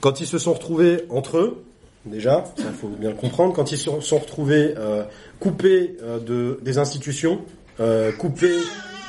quand 0.00 0.20
ils 0.20 0.28
se 0.28 0.38
sont 0.38 0.54
retrouvés 0.54 1.04
entre 1.10 1.38
eux, 1.38 1.64
déjà, 2.06 2.44
ça 2.56 2.70
faut 2.70 2.86
bien 2.86 3.10
le 3.10 3.16
comprendre, 3.16 3.52
quand 3.52 3.72
ils 3.72 3.78
se 3.78 4.00
sont 4.00 4.18
retrouvés 4.18 4.74
euh, 4.78 5.02
coupés 5.40 5.96
euh, 6.02 6.20
de, 6.20 6.60
des 6.62 6.78
institutions, 6.78 7.40
coupés 8.18 8.58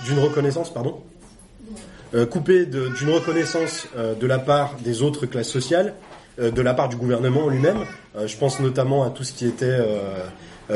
d'une 0.05 0.19
reconnaissance, 0.19 0.73
pardon, 0.73 0.99
coupés 2.29 2.65
d'une 2.65 3.09
reconnaissance 3.09 3.87
de 3.95 4.27
la 4.27 4.39
part 4.39 4.75
des 4.83 5.03
autres 5.03 5.25
classes 5.25 5.47
sociales, 5.47 5.93
de 6.37 6.61
la 6.61 6.73
part 6.73 6.89
du 6.89 6.97
gouvernement 6.97 7.47
lui-même. 7.47 7.85
Je 8.25 8.35
pense 8.35 8.59
notamment 8.59 9.05
à 9.05 9.09
tout 9.09 9.23
ce 9.23 9.31
qui 9.31 9.47
était 9.47 9.79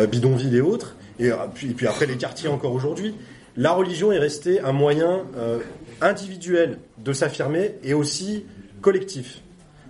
bidonville 0.08 0.56
et 0.56 0.62
autres, 0.62 0.96
et, 1.22 1.32
euh, 1.32 1.36
puis, 1.54 1.88
après 1.88 2.06
les 2.08 2.18
quartiers 2.18 2.50
encore 2.50 2.74
aujourd'hui. 2.74 3.16
La 3.56 3.74
religion 3.74 4.12
est 4.12 4.18
restée 4.18 4.60
un 4.62 4.72
moyen 4.72 5.22
euh, 5.38 5.60
individuel 6.02 6.80
de 6.98 7.14
s'affirmer 7.14 7.76
et 7.84 7.94
aussi 7.94 8.46
collectif. 8.82 9.42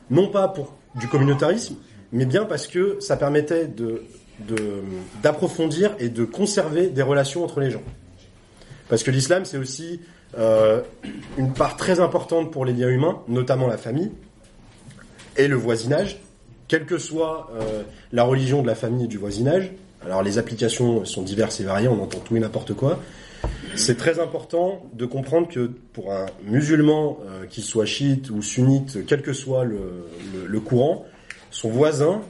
Non 0.09 0.27
pas 0.27 0.47
pour 0.47 0.75
du 0.95 1.07
communautarisme, 1.07 1.75
mais 2.11 2.25
bien 2.25 2.43
parce 2.43 2.67
que 2.67 2.97
ça 2.99 3.15
permettait 3.15 3.69
d'approfondir 5.21 5.95
et 5.99 6.09
de 6.09 6.25
conserver 6.25 6.87
des 6.87 7.01
relations 7.01 7.45
entre 7.45 7.61
les 7.61 7.71
gens. 7.71 7.83
Parce 8.89 9.03
que 9.03 9.11
l'islam, 9.11 9.45
c'est 9.45 9.57
aussi 9.57 10.01
euh, 10.37 10.81
une 11.37 11.53
part 11.53 11.77
très 11.77 12.01
importante 12.01 12.51
pour 12.51 12.65
les 12.65 12.73
liens 12.73 12.89
humains, 12.89 13.21
notamment 13.29 13.67
la 13.67 13.77
famille 13.77 14.11
et 15.37 15.47
le 15.47 15.55
voisinage, 15.55 16.19
quelle 16.67 16.85
que 16.85 16.97
soit 16.97 17.49
la 18.11 18.23
religion 18.23 18.61
de 18.61 18.67
la 18.67 18.75
famille 18.75 19.05
et 19.05 19.07
du 19.07 19.17
voisinage. 19.17 19.71
Alors 20.03 20.23
les 20.23 20.38
applications 20.38 21.06
sont 21.06 21.22
diverses 21.22 21.60
et 21.60 21.64
variées, 21.64 21.88
on 21.88 22.02
entend 22.02 22.19
tout 22.19 22.36
et 22.36 22.40
n'importe 22.40 22.73
quoi. 22.73 22.99
C'est 23.76 23.98
très 23.98 24.19
important 24.19 24.84
de 24.94 25.06
comprendre 25.06 25.48
que 25.48 25.72
pour 25.94 26.11
un 26.11 26.26
musulman, 26.44 27.19
euh, 27.26 27.45
qu'il 27.45 27.64
soit 27.64 27.86
chiite 27.86 28.30
ou 28.30 28.41
sunnite, 28.41 29.06
quel 29.06 29.22
que 29.22 29.34
soit 29.34 29.64
le, 29.64 30.60
courant, 30.60 31.06
son 31.52 31.69
voisin 31.69 32.22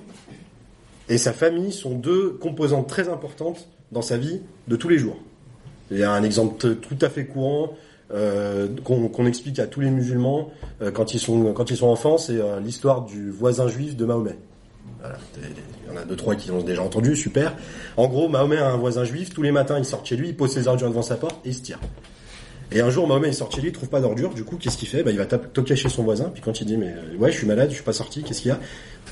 et 1.10 1.18
sa 1.18 1.34
famille 1.34 1.72
sont 1.72 1.96
deux 1.96 2.30
composantes 2.30 2.88
très 2.88 3.10
importantes 3.10 3.68
dans 3.92 4.02
sa 4.02 4.18
vie 4.18 4.42
de 4.68 4.76
tous 4.76 4.88
les 4.88 4.98
jours. 4.98 5.18
Il 5.90 5.98
y 5.98 6.04
a 6.04 6.12
un 6.12 6.24
exemple 6.24 6.76
tout 6.76 6.98
à 7.02 7.10
fait 7.10 7.26
courant 7.26 7.74
euh, 8.14 8.68
qu'on 8.84 9.26
explique 9.26 9.60
à 9.60 9.68
tous 9.68 9.82
les 9.82 9.90
musulmans 9.90 10.52
euh, 10.82 10.92
quand 10.92 11.14
ils 11.14 11.20
sont 11.20 11.54
quand 11.54 11.72
ils 11.72 11.78
sont 11.78 11.88
enfants, 11.88 12.18
c'est 12.18 12.40
l'histoire 12.62 13.02
du 13.04 13.32
voisin 13.32 13.68
juif 13.68 13.96
de 13.96 14.06
Mahomet. 14.06 14.38
Voilà. 15.00 15.18
Il 15.92 15.96
y 15.96 16.00
en 16.00 16.02
a 16.02 16.06
deux 16.06 16.16
trois 16.16 16.36
qui 16.36 16.50
l'ont 16.50 16.62
déjà 16.64 16.82
entendu, 16.82 17.16
super. 17.16 17.56
En 17.98 18.08
gros, 18.08 18.30
Mahomet 18.30 18.58
a 18.58 18.70
un 18.70 18.78
voisin 18.78 19.04
juif. 19.04 19.32
Tous 19.34 19.42
les 19.42 19.52
matins, 19.52 19.78
il 19.78 19.86
sort 19.86 20.06
chez 20.06 20.16
lui, 20.16 20.30
il 20.30 20.36
pose 20.36 20.52
ses 20.52 20.68
ordures 20.68 20.90
devant 20.90 21.02
sa 21.02 21.16
porte 21.16 21.46
et 21.46 21.50
il 21.50 21.56
se 21.56 21.62
tire. 21.62 21.80
Et 22.74 22.80
un 22.80 22.90
jour, 22.90 23.06
Mahomet 23.08 23.28
il 23.30 23.34
sort 23.34 23.52
chez 23.52 23.60
lui, 23.62 23.68
il 23.70 23.74
trouve 23.74 23.90
pas 23.90 24.00
d'ordures. 24.00 24.34
Du 24.34 24.44
coup, 24.46 24.56
qu'est-ce 24.58 24.78
qu'il 24.78 24.88
fait? 24.88 25.04
Bah, 25.04 25.12
Il 25.12 25.18
va 25.18 25.26
toquer 25.26 25.76
chez 25.76 25.90
son 25.90 26.04
voisin. 26.04 26.30
Puis 26.34 26.42
quand 26.42 26.62
il 26.62 26.66
dit 26.66 26.78
mais 26.78 26.88
euh, 26.96 27.18
ouais, 27.18 27.32
je 27.32 27.38
suis 27.38 27.48
malade, 27.48 27.70
je 27.70 27.76
suis 27.76 27.84
pas 27.84 27.92
sorti, 27.94 28.24
qu'est-ce 28.24 28.42
qu'il 28.42 28.50
y 28.50 28.54
a? 28.54 28.60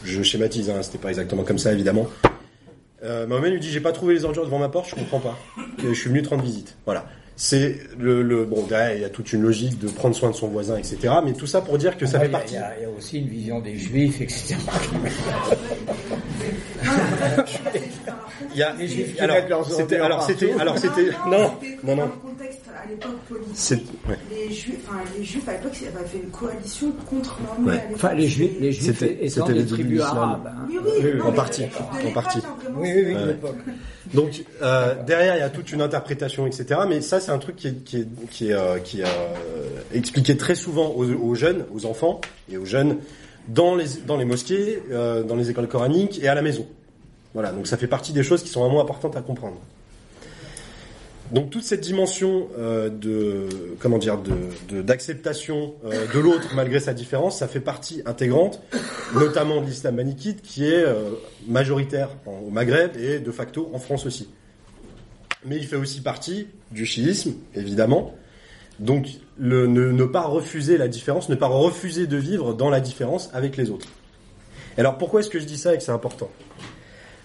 Je 0.06 0.24
schématise, 0.24 0.70
hein, 0.70 0.82
c'était 0.82 0.98
pas 0.98 1.10
exactement 1.10 1.44
comme 1.44 1.58
ça 1.60 1.74
évidemment. 1.74 2.08
Euh, 3.04 3.28
Mahomet 3.28 3.50
lui 3.50 3.60
dit 3.60 3.70
j'ai 3.70 3.82
pas 3.82 3.92
trouvé 3.92 4.14
les 4.14 4.24
ordures 4.26 4.46
devant 4.46 4.60
ma 4.60 4.70
porte, 4.70 4.90
je 4.90 4.96
comprends 4.96 5.20
pas. 5.20 5.38
Je 5.84 5.92
suis 5.94 6.10
venu 6.10 6.22
te 6.22 6.30
rendre 6.30 6.44
visite. 6.44 6.78
Voilà. 6.86 7.06
C'est 7.36 7.78
le, 7.98 8.22
le 8.22 8.44
bon 8.44 8.64
derrière 8.68 8.96
il 8.96 9.02
y 9.02 9.06
a 9.06 9.10
toute 9.10 9.32
une 9.32 9.42
logique 9.42 9.80
de 9.80 9.88
prendre 9.88 10.14
soin 10.14 10.30
de 10.30 10.36
son 10.36 10.48
voisin, 10.50 10.76
etc. 10.78 10.98
Mais 11.24 11.32
tout 11.32 11.48
ça 11.48 11.62
pour 11.62 11.78
dire 11.78 11.98
que 11.98 12.06
ça 12.06 12.20
fait 12.20 12.28
partie. 12.28 12.56
Il 12.56 12.60
y, 12.60 12.64
a- 12.64 12.76
il 12.80 12.84
y 12.84 12.86
a 12.86 12.90
aussi 12.90 13.18
une 13.20 13.28
vision 13.30 13.60
des 13.62 13.78
juifs, 13.78 14.20
etc. 14.22 14.56
Il 18.54 18.58
y 18.58 18.64
a, 18.64 18.74
Les 18.74 18.88
Juifs 18.88 19.16
qui 19.16 19.22
alors, 19.22 19.66
c'était, 19.70 19.98
alors 20.00 20.24
c'était, 20.24 20.54
alors 20.54 20.78
c'était, 20.78 21.10
non, 21.30 21.52
non, 21.84 21.96
non. 21.96 22.06
le 22.06 22.12
contexte 22.30 22.62
à 22.84 22.90
l'époque 22.90 23.18
politique. 23.28 23.52
C'est, 23.54 23.76
ouais. 24.08 24.18
Les 24.32 24.52
juifs, 24.54 24.76
enfin, 24.88 25.00
les 25.18 25.24
juifs 25.24 25.48
à 25.48 25.52
l'époque, 25.54 25.74
ils 25.82 25.88
avaient 25.88 26.08
fait 26.08 26.18
une 26.24 26.30
coalition 26.30 26.92
contre 27.10 27.38
l'époque. 27.60 27.82
Enfin, 27.96 28.14
les 28.14 28.28
juifs, 28.28 28.52
les 28.60 28.72
juifs 28.72 28.98
C'était- 28.98 29.26
étant 29.26 29.46
c'était 29.46 29.60
des 29.60 29.66
tribus 29.66 30.02
arabes. 30.02 30.48
hein. 30.48 30.66
Oui, 30.70 30.78
oui, 30.84 30.92
Oui, 31.04 31.12
non, 31.18 31.26
en 31.26 31.30
mais 31.32 31.36
partie, 31.36 31.64
en 32.08 32.12
partie. 32.12 32.40
hein, 32.40 32.56
Oui, 32.76 32.90
oui, 32.96 33.04
oui, 33.08 33.14
Ouais. 33.14 33.22
de 33.22 33.28
l'époque. 33.28 33.58
Donc 34.14 34.44
euh, 34.64 34.96
derrière 35.06 35.36
il 35.36 35.40
y 35.40 35.44
a 35.44 35.50
toute 35.50 35.72
une 35.72 35.82
interprétation, 35.82 36.48
etc. 36.48 36.80
Mais 36.88 37.02
ça 37.02 37.20
c'est 37.20 37.32
un 37.32 37.38
truc 37.38 37.58
qui 37.58 37.68
est, 37.68 37.84
qui 37.84 37.98
est, 37.98 38.08
qui 38.32 38.50
est, 38.50 38.54
euh, 38.54 38.80
qui 38.80 39.02
est, 39.02 39.04
euh, 39.06 39.08
expliqué 39.94 40.36
très 40.36 40.56
souvent 40.56 40.88
aux, 40.96 41.06
aux 41.06 41.36
jeunes, 41.36 41.66
aux 41.76 41.86
enfants 41.86 42.20
et 42.52 42.58
aux 42.58 42.66
jeunes 42.66 42.98
dans 43.48 43.76
les 43.76 43.86
dans 44.06 44.18
les 44.18 44.26
mosquées, 44.26 44.84
euh, 44.92 45.24
dans 45.24 45.36
les 45.36 45.50
écoles 45.50 45.68
coraniques 45.68 46.22
et 46.22 46.28
à 46.28 46.36
la 46.36 46.42
maison. 46.42 46.68
Voilà, 47.34 47.52
donc 47.52 47.68
ça 47.68 47.78
fait 47.78 47.88
partie 47.88 48.12
des 48.14 48.24
choses 48.24 48.44
qui 48.44 48.50
sont 48.50 48.62
vraiment 48.62 48.82
importantes 48.82 49.16
à 49.16 49.22
comprendre. 49.22 49.58
Donc 51.32 51.52
toute 51.52 51.62
cette 51.64 51.82
dimension 51.82 52.48
euh, 52.58 52.90
de 52.90 53.48
comment 53.80 54.00
dire 54.00 54.18
de 54.18 54.32
de- 54.68 54.82
d'acceptation 54.82 55.76
euh, 55.86 56.08
de 56.12 56.20
l'autre 56.20 56.50
malgré 56.56 56.80
sa 56.80 56.94
différence, 56.94 57.38
ça 57.38 57.48
fait 57.48 57.60
partie 57.60 58.02
intégrante, 58.08 58.62
notamment 59.14 59.62
de 59.62 59.68
l'islam 59.68 59.96
manikite 59.96 60.42
qui 60.42 60.66
est 60.66 60.86
majoritaire 61.48 62.10
au 62.26 62.50
Maghreb 62.50 62.98
et 62.98 63.20
de 63.20 63.32
facto 63.32 63.70
en 63.74 63.80
France 63.80 64.08
aussi. 64.08 64.30
Mais 65.46 65.56
il 65.58 65.66
fait 65.68 65.76
aussi 65.78 66.02
partie 66.02 66.48
du 66.72 66.86
chiisme, 66.86 67.34
évidemment. 67.56 68.14
Donc 68.80 69.08
le, 69.38 69.68
ne, 69.68 70.04
pas 70.06 70.22
refuser 70.22 70.78
la 70.78 70.88
différence, 70.88 71.30
ne 71.30 71.36
pas 71.36 71.48
refuser 71.48 72.08
de 72.08 72.18
vivre 72.18 72.54
dans 72.54 72.70
la 72.70 72.80
différence 72.80 73.30
avec 73.34 73.58
les 73.58 73.70
autres. 73.70 73.88
Alors 74.78 74.98
pourquoi 74.98 75.20
est-ce 75.20 75.30
que 75.30 75.40
je 75.40 75.46
dis 75.46 75.58
ça 75.58 75.74
et 75.74 75.78
que 75.78 75.84
c'est 75.84 75.92
important? 75.92 76.30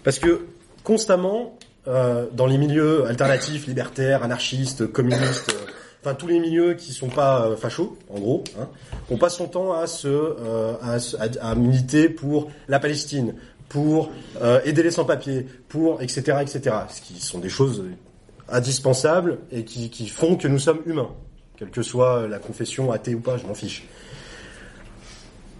Parce 0.03 0.19
que 0.19 0.47
constamment, 0.83 1.57
euh, 1.87 2.27
dans 2.33 2.47
les 2.47 2.59
milieux 2.59 3.05
alternatifs, 3.07 3.67
libertaires, 3.67 4.23
anarchistes, 4.25 4.87
communistes, 4.91 5.55
euh, 5.55 5.71
enfin 6.03 6.15
tous 6.15 6.27
les 6.27 6.41
milieux 6.41 6.75
qui 6.75 6.93
sont 6.93 7.09
pas 7.09 7.47
euh, 7.47 7.57
fachos, 7.57 7.97
en 8.11 8.19
gros, 8.19 8.43
hein, 8.61 8.69
on 9.11 9.17
passe 9.17 9.37
son 9.37 9.47
temps 9.47 9.73
à 9.73 9.87
se, 9.87 10.09
euh, 10.09 10.75
à, 10.83 10.99
se- 10.99 11.17
à- 11.17 11.29
à 11.51 11.55
militer 11.55 12.09
pour 12.09 12.51
la 12.69 12.81
Palestine, 12.81 13.35
pour 13.69 14.11
aider 14.65 14.83
les 14.83 14.91
sans-papiers, 14.91 15.47
pour 15.69 16.01
etc. 16.03 16.39
etc. 16.43 16.77
Ce 16.91 17.01
qui 17.01 17.21
sont 17.21 17.39
des 17.39 17.49
choses 17.49 17.83
indispensables 18.49 19.39
et 19.51 19.65
qui, 19.65 19.91
qui 19.91 20.07
font 20.09 20.37
que 20.37 20.47
nous 20.49 20.59
sommes 20.59 20.81
humains, 20.87 21.09
quelle 21.57 21.71
que 21.71 21.83
soit 21.83 22.27
la 22.27 22.39
confession 22.39 22.91
athée 22.91 23.15
ou 23.15 23.21
pas, 23.21 23.37
je 23.37 23.47
m'en 23.47 23.55
fiche. 23.55 23.87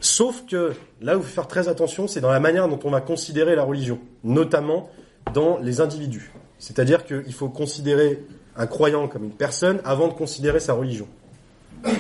Sauf 0.01 0.45
que 0.47 0.75
là 1.01 1.17
où 1.17 1.21
il 1.21 1.25
faut 1.25 1.33
faire 1.33 1.49
très 1.49 1.69
attention, 1.69 2.07
c'est 2.07 2.21
dans 2.21 2.31
la 2.31 2.41
manière 2.41 2.69
dont 2.69 2.81
on 2.85 2.91
va 2.91 3.01
considérer 3.01 3.57
la 3.57 3.63
religion, 3.63 3.99
notamment 4.23 4.91
dans 5.33 5.59
les 5.59 5.81
individus. 5.81 6.33
C'est-à-dire 6.59 7.05
qu'il 7.05 7.33
faut 7.33 7.49
considérer 7.49 8.23
un 8.57 8.67
croyant 8.67 9.09
comme 9.09 9.25
une 9.25 9.33
personne 9.33 9.81
avant 9.85 10.09
de 10.09 10.13
considérer 10.13 10.61
sa 10.61 10.75
religion. 10.75 11.09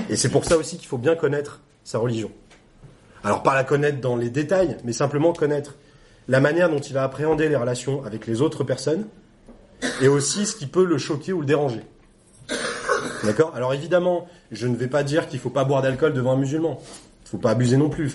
Et 0.09 0.16
c'est 0.16 0.29
pour 0.29 0.45
ça 0.45 0.57
aussi 0.57 0.77
qu'il 0.77 0.89
faut 0.89 0.99
bien 0.99 1.15
connaître 1.15 1.61
sa 1.83 1.99
religion. 1.99 2.31
Alors 3.23 3.43
pas 3.43 3.55
la 3.55 3.65
connaître 3.65 4.01
dans 4.01 4.16
les 4.16 4.31
détails, 4.31 4.77
mais 4.85 4.93
simplement 4.93 5.33
connaître 5.33 5.75
la 6.29 6.41
manière 6.41 6.71
dont 6.71 6.79
il 6.79 6.93
va 6.93 7.05
appréhender 7.05 7.49
les 7.49 7.57
relations 7.57 8.05
avec 8.05 8.27
les 8.27 8.41
autres 8.41 8.65
personnes 8.65 9.07
et 10.01 10.09
aussi 10.09 10.47
ce 10.47 10.57
qui 10.57 10.66
peut 10.66 10.85
le 10.85 10.99
choquer 10.99 11.33
ou 11.33 11.41
le 11.41 11.47
déranger. 11.47 11.83
D'accord? 13.25 13.53
Alors 13.55 13.73
évidemment, 13.75 14.27
je 14.53 14.67
ne 14.67 14.77
vais 14.77 14.89
pas 14.89 15.03
dire 15.03 15.29
qu'il 15.29 15.39
faut 15.39 15.51
pas 15.51 15.65
boire 15.65 15.83
d'alcool 15.83 16.13
devant 16.13 16.33
un 16.33 16.37
musulman. 16.37 16.79
Il 17.25 17.29
faut 17.29 17.39
pas 17.39 17.51
abuser 17.51 17.77
non 17.77 17.89
plus. 17.89 18.13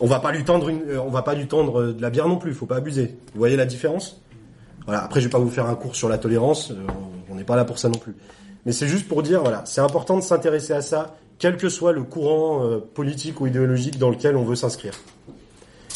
On 0.00 0.06
va 0.06 0.20
pas 0.20 0.32
lui 0.32 0.44
tendre 0.44 0.70
euh, 0.70 1.00
va 1.10 1.22
pas 1.22 1.34
lui 1.34 1.46
tendre 1.46 1.80
euh, 1.80 1.92
de 1.92 2.02
la 2.02 2.10
bière 2.10 2.28
non 2.28 2.36
plus. 2.36 2.50
Il 2.52 2.56
faut 2.56 2.66
pas 2.66 2.76
abuser. 2.76 3.16
Vous 3.34 3.38
voyez 3.38 3.56
la 3.56 3.66
différence? 3.66 4.20
Voilà. 4.86 5.04
Après, 5.04 5.20
je 5.20 5.26
vais 5.26 5.30
pas 5.30 5.38
vous 5.38 5.50
faire 5.50 5.66
un 5.66 5.74
cours 5.74 5.94
sur 5.94 6.08
la 6.08 6.18
tolérance. 6.18 6.70
euh, 6.70 6.74
on 7.30 7.34
n'est 7.34 7.44
pas 7.44 7.56
là 7.56 7.64
pour 7.64 7.78
ça 7.78 7.88
non 7.88 7.98
plus. 7.98 8.14
Mais 8.66 8.72
c'est 8.72 8.88
juste 8.88 9.08
pour 9.08 9.22
dire, 9.22 9.40
voilà, 9.40 9.62
c'est 9.66 9.80
important 9.80 10.16
de 10.16 10.22
s'intéresser 10.22 10.72
à 10.72 10.82
ça, 10.82 11.16
quel 11.38 11.56
que 11.56 11.68
soit 11.68 11.92
le 11.92 12.02
courant 12.02 12.68
politique 12.92 13.40
ou 13.40 13.46
idéologique 13.46 13.98
dans 13.98 14.10
lequel 14.10 14.36
on 14.36 14.44
veut 14.44 14.56
s'inscrire. 14.56 14.92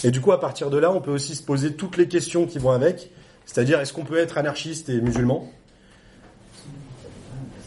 Et 0.04 0.10
du 0.10 0.20
coup, 0.20 0.32
à 0.32 0.40
partir 0.40 0.70
de 0.70 0.78
là, 0.78 0.90
on 0.90 1.00
peut 1.00 1.10
aussi 1.10 1.34
se 1.34 1.42
poser 1.42 1.74
toutes 1.74 1.96
les 1.96 2.08
questions 2.08 2.46
qui 2.46 2.58
vont 2.58 2.70
avec. 2.70 3.10
C'est-à-dire, 3.46 3.80
est-ce 3.80 3.92
qu'on 3.92 4.04
peut 4.04 4.16
être 4.18 4.38
anarchiste 4.38 4.88
et 4.88 5.00
musulman? 5.00 5.50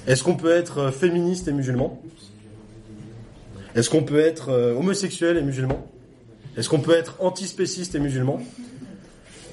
Est-ce 0.08 0.24
qu'on 0.24 0.36
peut 0.36 0.52
être 0.52 0.78
euh, 0.80 0.92
féministe 0.92 1.50
et 1.50 1.52
musulman? 1.52 2.02
Est-ce 3.76 3.90
qu'on 3.90 4.04
peut 4.04 4.20
être 4.20 4.50
euh, 4.50 4.74
homosexuel 4.74 5.36
et 5.38 5.42
musulman? 5.42 5.86
Est-ce 6.56 6.70
qu'on 6.70 6.80
peut 6.80 6.96
être 6.96 7.18
antispéciste 7.20 7.94
et 7.94 8.00
musulman? 8.00 8.40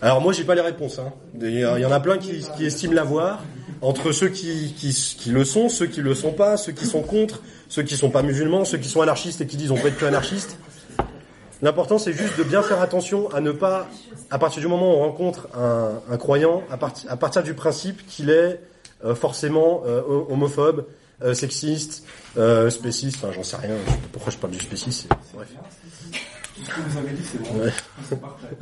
Alors 0.01 0.21
moi, 0.21 0.33
j'ai 0.33 0.45
pas 0.45 0.55
les 0.55 0.61
réponses. 0.61 1.01
Hein. 1.01 1.13
Il 1.41 1.59
y 1.59 1.65
en 1.65 1.91
a 1.91 2.01
plein 2.01 2.19
qui, 2.19 2.45
estiment 2.65 2.95
l'avoir. 2.95 3.43
Entre 3.83 4.13
ceux 4.13 4.29
qui, 4.29 4.75
le 5.27 5.45
sont, 5.45 5.69
ceux 5.69 5.87
qui 5.87 6.01
le 6.01 6.15
sont 6.15 6.33
pas, 6.33 6.57
ceux 6.57 6.73
qui 6.73 6.87
sont 6.87 7.03
contre, 7.03 7.43
ceux 7.69 7.83
qui 7.83 7.97
sont 7.97 8.11
pas 8.11 8.23
musulmans, 8.23 8.65
ceux 8.65 8.79
qui 8.79 8.89
sont 8.89 9.03
anarchistes 9.03 9.41
et 9.41 9.47
qui 9.47 9.57
disent 9.57 9.73
on 9.73 9.77
peut 9.77 9.89
être 9.89 9.99
que 9.99 10.07
anarchiste. 10.07 10.57
L'important, 11.63 11.99
c'est 11.99 12.13
juste 12.13 12.39
de 12.39 12.45
bien 12.45 12.63
faire 12.63 12.81
attention 12.81 13.31
à 13.31 13.41
ne 13.41 13.51
pas, 13.51 13.89
à 14.31 14.39
partir 14.39 14.61
du 14.61 14.69
moment 14.69 14.93
où 14.93 14.97
on 14.99 15.01
rencontre 15.01 15.49
un, 15.55 16.17
croyant, 16.17 16.63
à, 16.71 17.17
partir 17.17 17.43
du 17.43 17.55
principe 17.55 18.07
qu'il 18.07 18.31
est 18.31 18.61
forcément 19.15 19.83
euh, 19.87 20.01
homophobe, 20.31 20.87
euh, 21.23 21.35
sexiste, 21.35 22.05
euh, 22.39 22.71
spéciste, 22.71 23.17
enfin 23.23 23.33
j'en 23.33 23.43
sais 23.43 23.57
rien, 23.57 23.75
je 23.87 23.91
sais 23.91 23.97
pas 23.99 24.09
pourquoi 24.13 24.33
je 24.33 24.39
parle 24.39 24.53
du 24.55 24.61
spéciste, 24.61 25.07
c'est- 25.09 25.37
bref. 25.37 25.49
Tout 26.57 26.65
ce 26.65 26.71
que 26.71 26.81
vous 26.89 26.99
avez 26.99 27.11
dit, 27.13 27.23
c'est 27.25 27.43
bon. 27.43 27.59
Ouais. 27.65 27.73
C'est 28.09 28.21
parfait. 28.21 28.57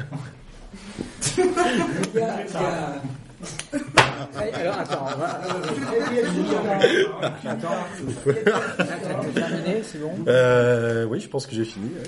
Alors 4.43 4.78
attends, 4.78 5.05
on 5.14 5.19
va... 5.19 5.40
Attends, 7.51 7.69
terminé, 9.35 9.82
c'est 9.85 9.98
bon 10.01 10.10
Euh, 10.28 11.05
oui, 11.09 11.20
je 11.20 11.28
pense 11.28 11.47
que 11.47 11.55
j'ai 11.55 11.64
fini. 11.64 11.86
ouais. 11.86 12.02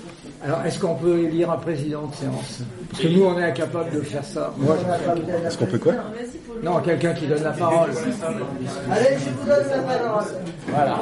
Alors, 0.45 0.65
est-ce 0.65 0.79
qu'on 0.79 0.95
peut 0.95 1.19
élire 1.19 1.51
un 1.51 1.57
président 1.57 2.07
de 2.07 2.15
séance 2.15 2.61
Parce 2.91 3.03
que 3.03 3.09
nous, 3.09 3.25
on 3.25 3.39
est 3.39 3.45
incapable 3.45 3.91
de 3.93 4.01
faire 4.01 4.25
ça. 4.25 4.53
Moi, 4.59 4.77
je- 4.81 5.47
Est-ce 5.47 5.59
qu'on 5.59 5.67
peut 5.67 5.79
quoi 5.79 5.95
Non, 6.63 6.81
quelqu'un 6.81 7.13
qui 7.15 7.27
donne 7.27 7.43
la 7.43 7.51
parole. 7.53 7.91
Allez, 8.91 9.17
je 9.19 9.31
vous 9.31 9.47
donne 9.47 9.69
la 9.71 9.79
parole. 9.99 10.25
Voilà. 10.69 11.01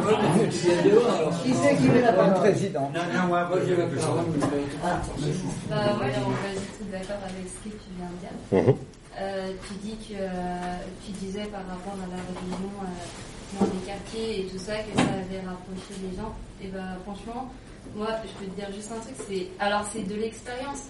Qui 0.50 1.54
c'est 1.54 1.76
qui 1.76 1.88
veut 1.88 2.00
la 2.00 2.10
Un 2.10 2.12
parole 2.14 2.34
président. 2.40 2.90
Moi, 3.28 3.48
j'ai 3.66 3.76
la 3.76 3.86
parole. 3.86 4.24
Bah, 5.70 5.76
ouais, 6.00 6.12
on 6.16 6.30
va 6.30 6.48
être 6.52 6.90
d'accord 6.90 7.22
avec 7.24 7.46
ce 7.48 7.68
que 7.68 7.74
tu 7.74 7.90
viens 7.96 8.10
de 8.10 8.64
dire. 8.72 8.74
Euh, 9.20 9.52
euh, 10.12 10.78
tu 11.04 11.12
disais 11.12 11.44
par 11.44 11.66
rapport 11.66 11.94
à 11.94 12.08
la 12.08 12.22
religion 12.22 12.70
euh, 12.80 13.58
dans 13.60 13.66
les 13.66 13.86
quartiers 13.86 14.40
et 14.40 14.46
tout 14.46 14.58
ça 14.58 14.74
que 14.78 14.96
ça 14.96 15.02
avait 15.02 15.40
rapproché 15.40 15.94
les 16.02 16.16
gens. 16.16 16.34
Et 16.62 16.68
bah 16.68 16.96
franchement, 17.04 17.52
moi 17.94 18.08
je 18.24 18.44
peux 18.44 18.50
te 18.50 18.56
dire 18.56 18.72
juste 18.74 18.90
un 18.92 19.00
truc, 19.00 19.14
c'est 19.28 19.48
alors 19.58 19.84
c'est 19.92 20.06
de 20.06 20.14
l'expérience, 20.14 20.84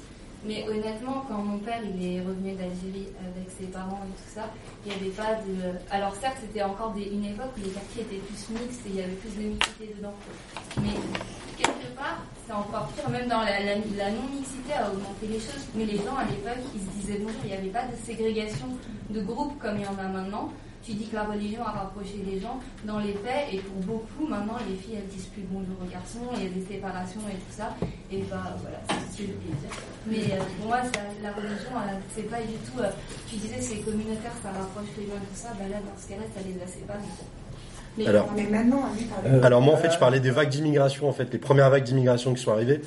Mais 0.45 0.67
honnêtement, 0.69 1.25
quand 1.29 1.39
mon 1.39 1.59
père 1.59 1.81
il 1.85 2.05
est 2.05 2.21
revenu 2.21 2.53
d'Algérie 2.55 3.09
avec 3.21 3.49
ses 3.59 3.67
parents 3.67 4.03
et 4.07 4.15
tout 4.17 4.35
ça, 4.35 4.51
il 4.85 4.91
n'y 4.91 4.99
avait 4.99 5.15
pas 5.17 5.35
de. 5.47 5.79
Alors 5.91 6.15
certes, 6.17 6.39
c'était 6.41 6.63
encore 6.63 6.95
une 6.97 7.25
époque 7.25 7.53
où 7.59 7.65
les 7.65 7.71
quartiers 7.71 8.03
étaient 8.03 8.23
plus 8.23 8.61
mixtes 8.61 8.87
et 8.87 8.91
il 8.91 8.97
y 8.97 9.03
avait 9.03 9.19
plus 9.23 9.35
de 9.37 9.49
mixité 9.49 9.95
dedans. 9.97 10.15
Mais 10.83 10.99
quelque 11.63 11.97
part, 11.97 12.19
c'est 12.47 12.53
encore 12.53 12.89
pire, 12.89 13.09
même 13.09 13.29
dans 13.29 13.43
la, 13.43 14.11
non-mixité 14.11 14.75
a 14.75 14.91
augmenté 14.91 15.27
les 15.29 15.41
choses. 15.41 15.65
Mais 15.75 15.85
les 15.85 15.97
gens 15.99 16.17
à 16.17 16.25
l'époque, 16.25 16.63
ils 16.75 16.81
se 16.81 16.91
disaient 16.99 17.19
bonjour, 17.21 17.41
il 17.45 17.51
n'y 17.51 17.57
avait 17.57 17.69
pas 17.69 17.85
de 17.85 17.97
ségrégation 18.05 18.69
de 19.11 19.21
groupes 19.23 19.59
comme 19.59 19.77
il 19.79 19.85
y 19.85 19.87
en 19.87 19.99
a 19.99 20.09
maintenant. 20.09 20.51
Tu 20.85 20.95
dis 20.95 21.07
que 21.07 21.15
la 21.15 21.25
religion 21.25 21.63
a 21.65 21.71
rapproché 21.71 22.19
les 22.27 22.41
gens 22.41 22.59
dans 22.85 22.99
les 22.99 23.13
faits, 23.13 23.55
et 23.55 23.59
pour 23.59 23.77
beaucoup, 23.87 24.27
maintenant, 24.27 24.59
les 24.69 24.75
filles, 24.75 24.99
elles 24.99 25.07
disent 25.07 25.31
plus 25.31 25.45
bonjour 25.49 25.77
aux 25.81 25.87
garçons, 25.87 26.27
il 26.35 26.43
y 26.43 26.47
a 26.47 26.51
des 26.51 26.67
séparations 26.67 27.23
et 27.31 27.39
tout 27.39 27.55
ça. 27.55 27.77
Et 28.11 28.23
bah 28.29 28.57
voilà, 28.61 28.83
c'est 29.13 29.23
voulais 29.23 29.55
dire. 29.63 29.71
Mais 30.09 30.35
euh, 30.35 30.43
pour 30.59 30.67
moi, 30.67 30.79
la 31.23 31.33
religion, 31.33 31.71
c'est 32.17 32.29
pas 32.29 32.41
du 32.41 32.55
tout. 32.67 32.81
euh, 32.81 32.91
tu 33.31 33.37
disais 33.37 33.61
c'est 33.61 33.79
communautaire, 33.79 34.33
ça 34.43 34.51
rapproche 34.51 34.91
les 34.99 35.07
gens 35.07 35.23
tout 35.23 35.39
ça. 35.39 35.51
Bah 35.57 35.69
là, 35.71 35.79
dans 35.79 36.03
ce 36.03 36.09
cas-là, 36.09 36.27
ça 36.35 36.41
les 36.43 36.61
a 36.61 36.67
séparés. 36.67 36.99
Mais, 37.99 38.07
Alors- 38.07 38.33
maintenant, 38.51 38.83
Euh, 39.27 39.43
Alors 39.43 39.61
moi 39.61 39.75
en 39.75 39.77
fait 39.77 39.91
je 39.93 39.99
parlais 39.99 40.21
des 40.21 40.31
vagues 40.31 40.49
d'immigration 40.49 41.09
en 41.09 41.13
fait, 41.13 41.31
les 41.33 41.39
premières 41.39 41.69
vagues 41.71 41.85
d'immigration 41.85 42.33
qui 42.35 42.43
sont 42.43 42.53
arrivées, 42.53 42.81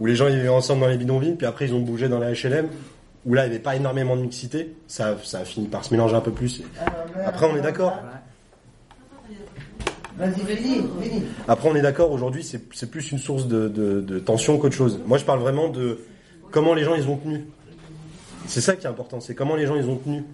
où 0.00 0.06
les 0.06 0.14
gens 0.16 0.26
ils 0.28 0.36
vivaient 0.36 0.48
ensemble 0.48 0.80
dans 0.82 0.88
les 0.88 0.96
bidonvilles, 0.96 1.34
puis 1.36 1.46
après 1.46 1.66
ils 1.66 1.74
ont 1.74 1.80
bougé 1.80 2.08
dans 2.08 2.18
la 2.18 2.32
HLM, 2.32 2.68
où 3.26 3.34
là 3.34 3.44
il 3.46 3.50
n'y 3.50 3.54
avait 3.54 3.62
pas 3.62 3.76
énormément 3.76 4.16
de 4.16 4.22
mixité, 4.22 4.74
ça, 4.88 5.16
ça 5.22 5.40
a 5.40 5.44
fini 5.44 5.66
par 5.68 5.84
se 5.84 5.92
mélanger 5.94 6.16
un 6.16 6.20
peu 6.20 6.32
plus. 6.32 6.62
Après 7.24 7.46
on 7.46 7.56
est 7.56 7.60
d'accord. 7.60 7.94
Après 11.46 11.68
on 11.68 11.76
est 11.76 11.82
d'accord, 11.82 12.10
aujourd'hui 12.10 12.42
c'est 12.42 12.60
c'est 12.74 12.90
plus 12.90 13.12
une 13.12 13.18
source 13.18 13.46
de, 13.46 13.68
de, 13.68 14.00
de 14.00 14.18
tension 14.18 14.58
qu'autre 14.58 14.74
chose. 14.74 14.98
Moi 15.06 15.18
je 15.18 15.24
parle 15.24 15.38
vraiment 15.38 15.68
de 15.68 16.00
comment 16.50 16.74
les 16.74 16.82
gens 16.82 16.94
ils 16.96 17.08
ont 17.08 17.16
tenu. 17.16 17.44
C'est 18.46 18.60
ça 18.60 18.74
qui 18.74 18.86
est 18.86 18.90
important, 18.90 19.20
c'est 19.20 19.34
comment 19.34 19.54
les 19.54 19.66
gens 19.66 19.76
ils 19.76 19.88
ont 19.88 19.96
tenu. 19.96 20.24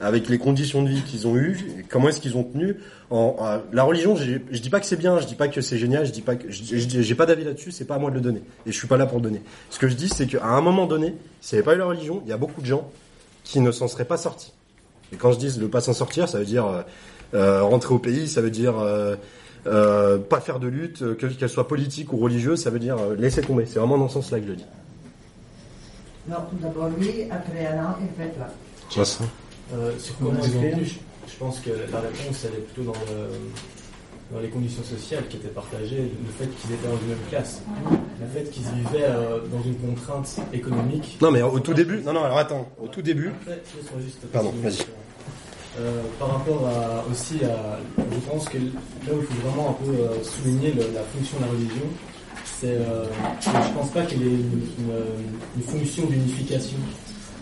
Avec 0.00 0.28
les 0.28 0.38
conditions 0.38 0.82
de 0.84 0.88
vie 0.88 1.02
qu'ils 1.02 1.26
ont 1.26 1.34
eues, 1.36 1.84
comment 1.88 2.08
est-ce 2.08 2.20
qu'ils 2.20 2.36
ont 2.36 2.44
tenu. 2.44 2.76
En, 3.10 3.34
en- 3.40 3.58
la 3.72 3.82
religion, 3.82 4.14
je 4.14 4.58
dis 4.60 4.70
pas 4.70 4.78
que 4.78 4.86
c'est 4.86 4.94
bien, 4.96 5.18
je 5.18 5.26
dis 5.26 5.34
pas 5.34 5.48
que 5.48 5.60
c'est 5.60 5.76
génial, 5.76 6.06
je 6.06 6.12
dis 6.12 6.20
pas 6.22 6.36
que 6.36 6.46
j'ai 6.50 7.14
pas 7.16 7.26
d'avis 7.26 7.42
là-dessus, 7.42 7.72
c'est 7.72 7.84
pas 7.84 7.96
à 7.96 7.98
moi 7.98 8.10
de 8.10 8.14
le 8.14 8.20
donner. 8.20 8.42
Et 8.64 8.70
je 8.70 8.78
suis 8.78 8.86
pas 8.86 8.96
là 8.96 9.06
pour 9.06 9.18
le 9.18 9.24
donner. 9.24 9.42
Ce 9.70 9.78
que 9.80 9.88
je 9.88 9.94
dis, 9.94 10.08
c'est 10.08 10.28
qu'à 10.28 10.44
un 10.46 10.60
moment 10.60 10.86
donné, 10.86 11.14
s'il 11.40 11.56
n'y 11.56 11.58
avait 11.60 11.64
pas 11.64 11.74
eu 11.74 11.78
la 11.78 11.86
religion, 11.86 12.22
il 12.24 12.30
y 12.30 12.32
a 12.32 12.36
beaucoup 12.36 12.60
de 12.60 12.66
gens 12.66 12.88
qui 13.42 13.58
ne 13.60 13.72
s'en 13.72 13.88
seraient 13.88 14.04
pas 14.04 14.18
sortis. 14.18 14.52
Et 15.12 15.16
quand 15.16 15.32
je 15.32 15.38
dis 15.38 15.58
ne 15.58 15.66
pas 15.66 15.80
s'en 15.80 15.94
sortir, 15.94 16.28
ça 16.28 16.38
veut 16.38 16.44
dire 16.44 16.66
euh, 16.66 16.82
euh, 17.34 17.62
rentrer 17.64 17.92
au 17.92 17.98
pays, 17.98 18.28
ça 18.28 18.40
veut 18.40 18.50
dire 18.50 18.78
euh, 18.78 19.16
euh, 19.66 20.18
pas 20.18 20.40
faire 20.40 20.60
de 20.60 20.68
lutte, 20.68 21.16
que- 21.16 21.26
qu'elle 21.26 21.48
soit 21.48 21.66
politique 21.66 22.12
ou 22.12 22.18
religieuse, 22.18 22.62
ça 22.62 22.70
veut 22.70 22.78
dire 22.78 22.98
euh, 22.98 23.16
laisser 23.16 23.40
tomber. 23.42 23.64
C'est 23.66 23.80
vraiment 23.80 23.98
dans 23.98 24.06
ce 24.08 24.14
sens-là 24.14 24.38
que 24.38 24.44
je 24.44 24.50
le 24.50 24.56
dis. 24.56 24.66
Non, 26.28 26.36
tout 26.50 26.56
d'abord 26.62 26.88
lui, 26.90 27.24
après 27.30 27.66
Alain, 27.66 27.96
et 28.00 28.22
faites 28.22 28.38
là. 28.38 28.48
Tu 28.90 28.96
vois 28.96 29.04
ça 29.06 29.24
Euh, 29.74 29.92
sur 29.98 30.16
comment 30.18 30.32
ils 30.42 30.56
ont 30.56 30.60
tenu, 30.62 30.84
je, 30.84 30.94
je 31.30 31.36
pense 31.38 31.60
que 31.60 31.70
la 31.92 32.00
réponse 32.00 32.44
elle 32.44 32.54
est 32.58 32.62
plutôt 32.64 32.90
dans, 32.90 32.98
le- 33.00 34.32
dans 34.34 34.40
les 34.40 34.48
conditions 34.48 34.82
sociales 34.82 35.24
qui 35.28 35.36
étaient 35.36 35.48
partagées, 35.48 35.96
le 36.24 36.32
fait 36.38 36.46
qu'ils 36.56 36.72
étaient 36.74 36.88
dans 36.88 36.96
une 37.02 37.08
même 37.08 37.18
classe, 37.28 37.60
le 38.20 38.26
fait 38.28 38.50
qu'ils 38.50 38.62
vivaient 38.62 39.04
euh, 39.08 39.40
dans 39.52 39.62
une 39.62 39.76
contrainte 39.76 40.36
économique. 40.54 41.18
Non 41.20 41.30
mais 41.30 41.42
au 41.42 41.60
tout 41.60 41.74
début, 41.74 42.00
non 42.02 42.12
non 42.14 42.24
alors 42.24 42.38
attends, 42.38 42.66
au 42.82 42.88
tout 42.88 43.02
début, 43.02 43.28
Après, 43.42 43.56
laisse-moi 43.76 44.00
juste 44.02 44.18
Pardon, 44.32 44.52
vas-y. 44.62 44.78
Euh, 45.80 46.02
par 46.18 46.30
rapport 46.38 46.66
à, 46.66 47.04
aussi 47.10 47.44
à, 47.44 47.78
je 47.98 48.18
pense 48.30 48.48
que 48.48 48.56
là 48.58 49.12
où 49.12 49.20
il 49.20 49.26
faut 49.26 49.48
vraiment 49.48 49.70
un 49.70 49.84
peu 49.84 49.90
euh, 49.92 50.24
souligner 50.24 50.72
le- 50.72 50.92
la 50.94 51.02
fonction 51.14 51.38
de 51.38 51.44
la 51.44 51.50
religion, 51.50 51.86
c'est, 52.44 52.66
euh, 52.78 53.04
que 53.04 53.44
je 53.68 53.72
pense 53.74 53.90
pas 53.90 54.02
qu'elle 54.02 54.22
ait 54.22 54.26
une, 54.26 54.62
une- 54.78 55.38
une 55.56 55.62
fonction 55.62 56.06
d'unification, 56.06 56.78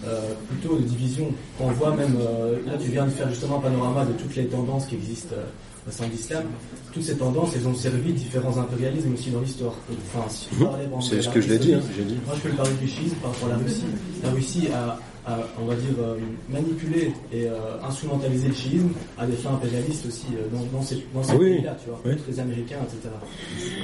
euh, 0.05 0.35
plutôt 0.49 0.77
de 0.77 0.83
division. 0.83 1.33
On 1.61 1.69
voit 1.73 1.95
même, 1.95 2.17
euh, 2.21 2.57
là 2.67 2.75
tu 2.79 2.91
viens 2.91 3.07
de 3.07 3.11
faire 3.11 3.29
justement 3.31 3.59
un 3.59 3.61
panorama 3.61 4.05
de 4.05 4.13
toutes 4.13 4.37
les 4.37 4.47
tendances 4.47 4.87
qui 4.87 4.95
existent 4.97 5.35
euh, 5.37 5.89
au 5.89 5.91
sein 5.91 6.07
de 6.07 6.13
l'islam. 6.13 6.45
Toutes 6.93 7.03
ces 7.03 7.17
tendances, 7.17 7.51
elles 7.57 7.67
ont 7.67 7.75
servi 7.75 8.13
différents 8.13 8.57
impérialismes 8.59 9.15
aussi 9.15 9.31
dans 9.31 9.41
l'histoire. 9.41 9.75
Enfin, 10.15 10.29
si 10.29 10.49
exemple, 10.51 11.03
C'est 11.03 11.23
ce 11.23 11.29
que 11.29 11.41
je 11.41 11.49
l'ai 11.49 11.59
dit, 11.59 11.75
hein, 11.75 11.81
dit. 12.07 12.17
moi, 12.27 12.35
je 12.37 12.41
peux 12.43 12.49
le 12.51 12.55
parler 12.57 12.73
du 12.81 12.89
schisme 12.89 13.17
par 13.17 13.33
rapport 13.33 13.49
à 13.49 13.53
la 13.53 13.59
Russie. 13.59 13.85
La 14.23 14.31
Russie 14.31 14.69
a, 14.73 14.99
a, 15.31 15.39
on 15.61 15.65
va 15.67 15.75
dire, 15.75 15.95
euh, 16.01 16.17
manipulé 16.49 17.13
et 17.33 17.49
instrumentalisé 17.83 18.49
le 18.49 18.55
chiisme 18.55 18.91
à 19.19 19.27
des 19.27 19.37
fins 19.37 19.55
impérialistes 19.55 20.07
aussi 20.07 20.27
dans, 20.53 20.79
dans 20.79 20.85
ces, 20.85 21.05
dans 21.15 21.23
ces 21.23 21.35
oui, 21.35 21.55
pays-là, 21.57 21.77
tu 21.83 21.91
vois, 21.91 22.01
oui. 22.05 22.13
les 22.29 22.41
Américains, 22.41 22.79
etc. 22.83 23.15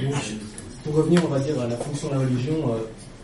Donc, 0.03 0.13
pour 0.83 0.95
revenir, 0.95 1.21
on 1.25 1.29
va 1.29 1.39
dire, 1.39 1.59
à 1.59 1.67
la 1.67 1.77
fonction 1.77 2.09
de 2.09 2.13
la 2.13 2.19
religion, 2.19 2.55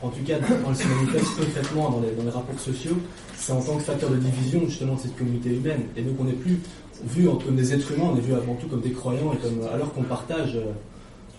en 0.02 0.10
tout 0.10 0.24
cas, 0.26 0.36
quand 0.40 0.70
elle 0.70 0.76
se 0.76 0.88
manifeste 0.88 1.38
concrètement 1.38 1.90
dans 1.90 2.02
les, 2.02 2.12
dans 2.12 2.24
les 2.24 2.30
rapports 2.30 2.60
sociaux, 2.60 2.98
c'est 3.36 3.52
en 3.52 3.62
tant 3.62 3.78
que 3.78 3.84
facteur 3.84 4.10
de 4.10 4.18
division 4.18 4.62
justement 4.68 4.96
de 4.96 5.00
cette 5.02 5.18
communauté 5.18 5.50
humaine. 5.56 5.84
Et 5.98 6.02
donc, 6.02 6.16
on 6.20 6.24
n'est 6.26 6.34
plus 6.34 6.60
vu 7.04 7.28
comme 7.46 7.56
des 7.56 7.74
êtres 7.74 7.92
humains, 7.94 8.10
on 8.14 8.18
est 8.18 8.22
vu 8.22 8.34
avant 8.34 8.56
tout 8.56 8.68
comme 8.68 8.82
des 8.82 8.92
croyants, 8.92 9.34
et 9.34 9.38
comme, 9.38 9.62
alors 9.74 9.94
qu'on 9.94 10.04
partage. 10.04 10.56
euh, 10.56 10.72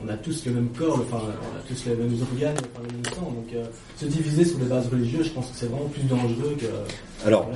on 0.02 0.08
a 0.08 0.16
tous 0.16 0.46
le 0.46 0.52
même 0.52 0.68
corps, 0.70 0.98
enfin, 0.98 1.22
on 1.22 1.58
a 1.58 1.62
tous 1.68 1.84
les 1.86 1.94
mêmes 1.94 2.16
organes, 2.22 2.56
enfin, 2.56 2.82
le 2.88 2.94
même 2.94 3.04
sang. 3.14 3.30
Donc, 3.32 3.52
euh, 3.54 3.64
se 3.98 4.06
diviser 4.06 4.44
sur 4.46 4.58
les 4.58 4.64
bases 4.64 4.88
religieuses, 4.88 5.26
je 5.26 5.30
pense 5.32 5.46
que 5.50 5.56
c'est 5.56 5.66
vraiment 5.66 5.88
plus 5.88 6.04
dangereux 6.04 6.56
que. 6.58 6.66
Alors, 7.26 7.50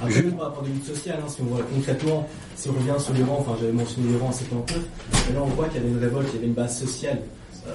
Voilà, 0.00 0.10
après, 0.10 0.22
même 0.22 0.36
par 0.36 0.46
rapport 0.46 0.64
à 0.64 0.66
des 0.66 0.72
luttes 0.72 0.86
sociales, 0.86 1.18
hein, 1.24 1.28
si 1.28 1.40
on 1.42 1.44
voit 1.44 1.62
concrètement, 1.72 2.28
si 2.56 2.68
on 2.68 2.72
revient 2.72 3.00
sur 3.00 3.14
l'Iran, 3.14 3.36
enfin, 3.40 3.56
j'avais 3.60 3.72
mentionné 3.72 4.08
l'Iran 4.08 4.26
en 4.28 4.32
79, 4.32 4.80
mais 5.28 5.34
là, 5.34 5.42
on 5.44 5.46
voit 5.50 5.68
qu'il 5.68 5.76
y 5.80 5.84
avait 5.84 5.92
une 5.92 5.98
révolte, 6.00 6.28
il 6.32 6.34
y 6.34 6.38
avait 6.38 6.46
une 6.48 6.52
base 6.54 6.78
sociale 6.80 7.20
euh, 7.66 7.70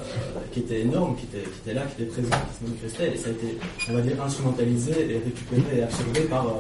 qui 0.51 0.59
était 0.61 0.81
énorme, 0.81 1.15
qui 1.15 1.25
était, 1.25 1.43
qui 1.49 1.59
était 1.63 1.73
là, 1.73 1.83
qui 1.95 2.01
était 2.01 2.11
présente, 2.11 2.31
qui 2.51 2.65
se 2.65 2.69
manifestait, 2.69 3.11
et 3.13 3.17
ça 3.17 3.29
a 3.29 3.31
été, 3.31 3.57
on 3.89 3.93
va 3.93 4.01
dire, 4.01 4.21
instrumentalisé 4.23 4.91
et 4.91 5.17
récupéré 5.23 5.77
et 5.79 5.83
absorbé 5.83 6.21
par, 6.21 6.45
euh, 6.47 6.51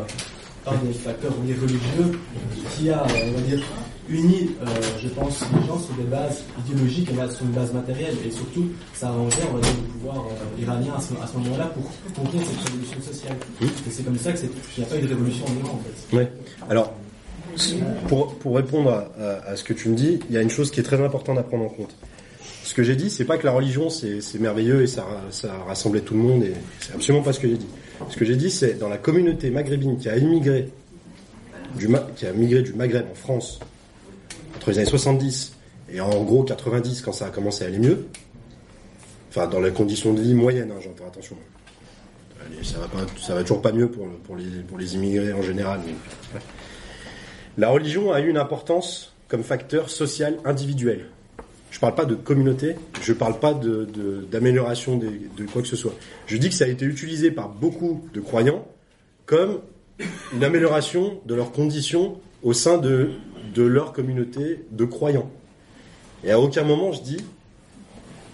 par 0.65 0.77
des 0.79 0.93
facteurs 0.93 1.31
on 1.37 1.41
va 1.41 1.45
dire, 1.47 1.61
religieux 1.61 2.19
qui 2.75 2.89
a, 2.89 3.03
on 3.03 3.31
va 3.31 3.41
dire, 3.41 3.61
uni, 4.09 4.49
euh, 4.61 4.65
je 4.99 5.07
pense, 5.09 5.39
les 5.53 5.67
gens 5.67 5.77
sur 5.77 5.93
des 5.93 6.03
bases 6.03 6.43
idéologiques 6.65 7.09
et 7.11 7.31
sur 7.31 7.45
une 7.45 7.51
base 7.51 7.71
matérielle. 7.73 8.15
Et 8.25 8.31
surtout, 8.31 8.67
ça 8.93 9.07
a 9.07 9.11
arrangé, 9.11 9.37
on 9.51 9.55
va 9.57 9.61
dire, 9.61 9.71
le 9.77 9.87
pouvoir 9.99 10.25
iranien 10.59 10.93
à 10.97 10.99
ce, 11.01 11.13
à 11.23 11.27
ce 11.27 11.37
moment-là 11.37 11.65
pour 11.75 11.83
contenir 12.23 12.43
cette 12.47 12.67
révolution 12.69 13.01
sociale. 13.01 13.35
Et 13.61 13.65
c'est 13.91 14.03
comme 14.03 14.17
ça 14.17 14.33
qu'il 14.33 14.49
n'y 14.79 14.83
a 14.83 14.87
pas 14.87 14.97
eu 14.97 15.01
de 15.03 15.07
révolution 15.09 15.45
en 15.45 15.63
Iran, 15.63 15.79
en 15.79 15.83
fait. 16.09 16.17
Ouais. 16.17 16.31
Alors, 16.69 16.91
pour, 18.07 18.33
pour 18.35 18.55
répondre 18.55 18.89
à, 18.91 19.11
à- 19.23 19.49
à 19.51 19.55
ce 19.55 19.63
que 19.63 19.73
tu 19.73 19.89
me 19.89 19.95
dis, 19.95 20.19
il 20.29 20.33
y 20.35 20.37
a 20.37 20.41
une 20.41 20.49
chose 20.49 20.71
qui 20.71 20.79
est 20.79 20.83
très 20.83 21.01
importante 21.03 21.37
à 21.37 21.43
prendre 21.43 21.65
en 21.65 21.69
compte. 21.69 21.95
Que 22.79 22.85
j'ai 22.85 22.95
dit, 22.95 23.09
c'est 23.09 23.25
pas 23.25 23.37
que 23.37 23.45
la 23.45 23.51
religion 23.51 23.89
c'est 23.89 24.39
merveilleux 24.39 24.83
et 24.83 24.87
ça, 24.87 25.05
ça 25.31 25.53
rassemblait 25.67 25.99
tout 25.99 26.13
le 26.13 26.21
monde 26.21 26.45
et 26.45 26.53
c'est 26.79 26.93
absolument 26.93 27.21
pas 27.21 27.33
ce 27.33 27.41
que 27.41 27.49
j'ai 27.49 27.57
dit. 27.57 27.67
Ce 28.09 28.15
que 28.15 28.23
j'ai 28.23 28.37
dit, 28.37 28.49
c'est 28.49 28.75
dans 28.79 28.87
la 28.87 28.97
communauté 28.97 29.49
maghrébine 29.49 29.97
qui 29.97 30.07
a 30.07 30.15
immigré 30.15 30.69
du, 31.75 31.89
qui 32.15 32.25
a 32.25 32.31
migré 32.31 32.61
du 32.61 32.71
Maghreb 32.71 33.05
en 33.11 33.15
France 33.15 33.59
entre 34.55 34.69
les 34.71 34.77
années 34.77 34.89
70 34.89 35.57
et 35.91 35.99
en 35.99 36.23
gros 36.23 36.43
90 36.43 37.01
quand 37.01 37.11
ça 37.11 37.25
a 37.25 37.29
commencé 37.31 37.65
à 37.65 37.67
aller 37.67 37.79
mieux. 37.79 38.07
Enfin, 39.27 39.47
dans 39.47 39.59
les 39.59 39.71
conditions 39.71 40.13
de 40.13 40.21
vie 40.21 40.33
moyennes, 40.33 40.71
hein, 40.71 40.79
j'entends 40.81 41.07
attention. 41.07 41.35
Ça 42.63 42.77
va 42.79 43.35
va 43.35 43.41
toujours 43.41 43.61
pas 43.61 43.73
mieux 43.73 43.91
pour, 43.91 44.37
les, 44.37 44.45
pour 44.65 44.77
les 44.77 44.95
immigrés 44.95 45.33
en 45.33 45.41
général. 45.41 45.81
La 47.57 47.71
religion 47.71 48.13
a 48.13 48.21
eu 48.21 48.29
une 48.29 48.37
importance 48.37 49.13
comme 49.27 49.43
facteur 49.43 49.89
social 49.89 50.37
individuel. 50.45 51.07
Je 51.71 51.79
parle 51.79 51.95
pas 51.95 52.05
de 52.05 52.15
communauté, 52.15 52.75
je 53.01 53.13
parle 53.13 53.39
pas 53.39 53.53
d'amélioration 54.31 54.97
de 54.97 55.45
quoi 55.45 55.61
que 55.61 55.67
ce 55.67 55.75
soit. 55.75 55.93
Je 56.25 56.37
dis 56.37 56.49
que 56.49 56.55
ça 56.55 56.65
a 56.65 56.67
été 56.67 56.85
utilisé 56.85 57.31
par 57.31 57.49
beaucoup 57.49 58.07
de 58.13 58.19
croyants 58.19 58.65
comme 59.25 59.59
une 60.33 60.43
amélioration 60.43 61.19
de 61.25 61.35
leurs 61.35 61.51
conditions 61.51 62.17
au 62.43 62.53
sein 62.53 62.77
de, 62.77 63.11
leur 63.55 63.93
communauté 63.93 64.65
de 64.71 64.85
croyants. 64.85 65.29
Et 66.23 66.31
à 66.31 66.39
aucun 66.39 66.63
moment 66.63 66.91
je 66.93 67.01
dis 67.01 67.17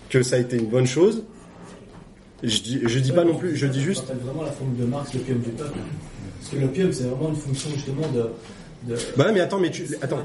que 0.10 0.22
ça 0.24 0.36
a 0.36 0.40
été 0.40 0.58
une 0.58 0.68
bonne 0.68 0.86
chose. 0.86 1.24
Je 2.44 2.60
dis, 2.62 2.80
dis 3.02 3.12
pas 3.12 3.24
non 3.24 3.36
plus, 3.36 3.56
je 3.56 3.66
dis 3.66 3.82
juste. 3.82 4.06
Vraiment 4.22 4.44
la 4.44 4.52
forme 4.52 4.76
de 4.76 4.86
Marx, 4.86 5.14
l'opium 5.14 5.40
du 5.40 5.50
peuple. 5.50 5.80
Parce 6.40 6.52
que 6.52 6.58
l'opium, 6.58 6.94
c'est 6.94 7.06
vraiment 7.06 7.30
une 7.30 7.36
fonction 7.36 7.72
justement 7.72 8.08
de. 8.14 8.30
De 8.86 8.96
Bah 9.18 9.32
mais 9.34 9.40
attends, 9.42 9.60
mais 9.60 9.72
tu, 9.72 9.86
attends. 10.02 10.20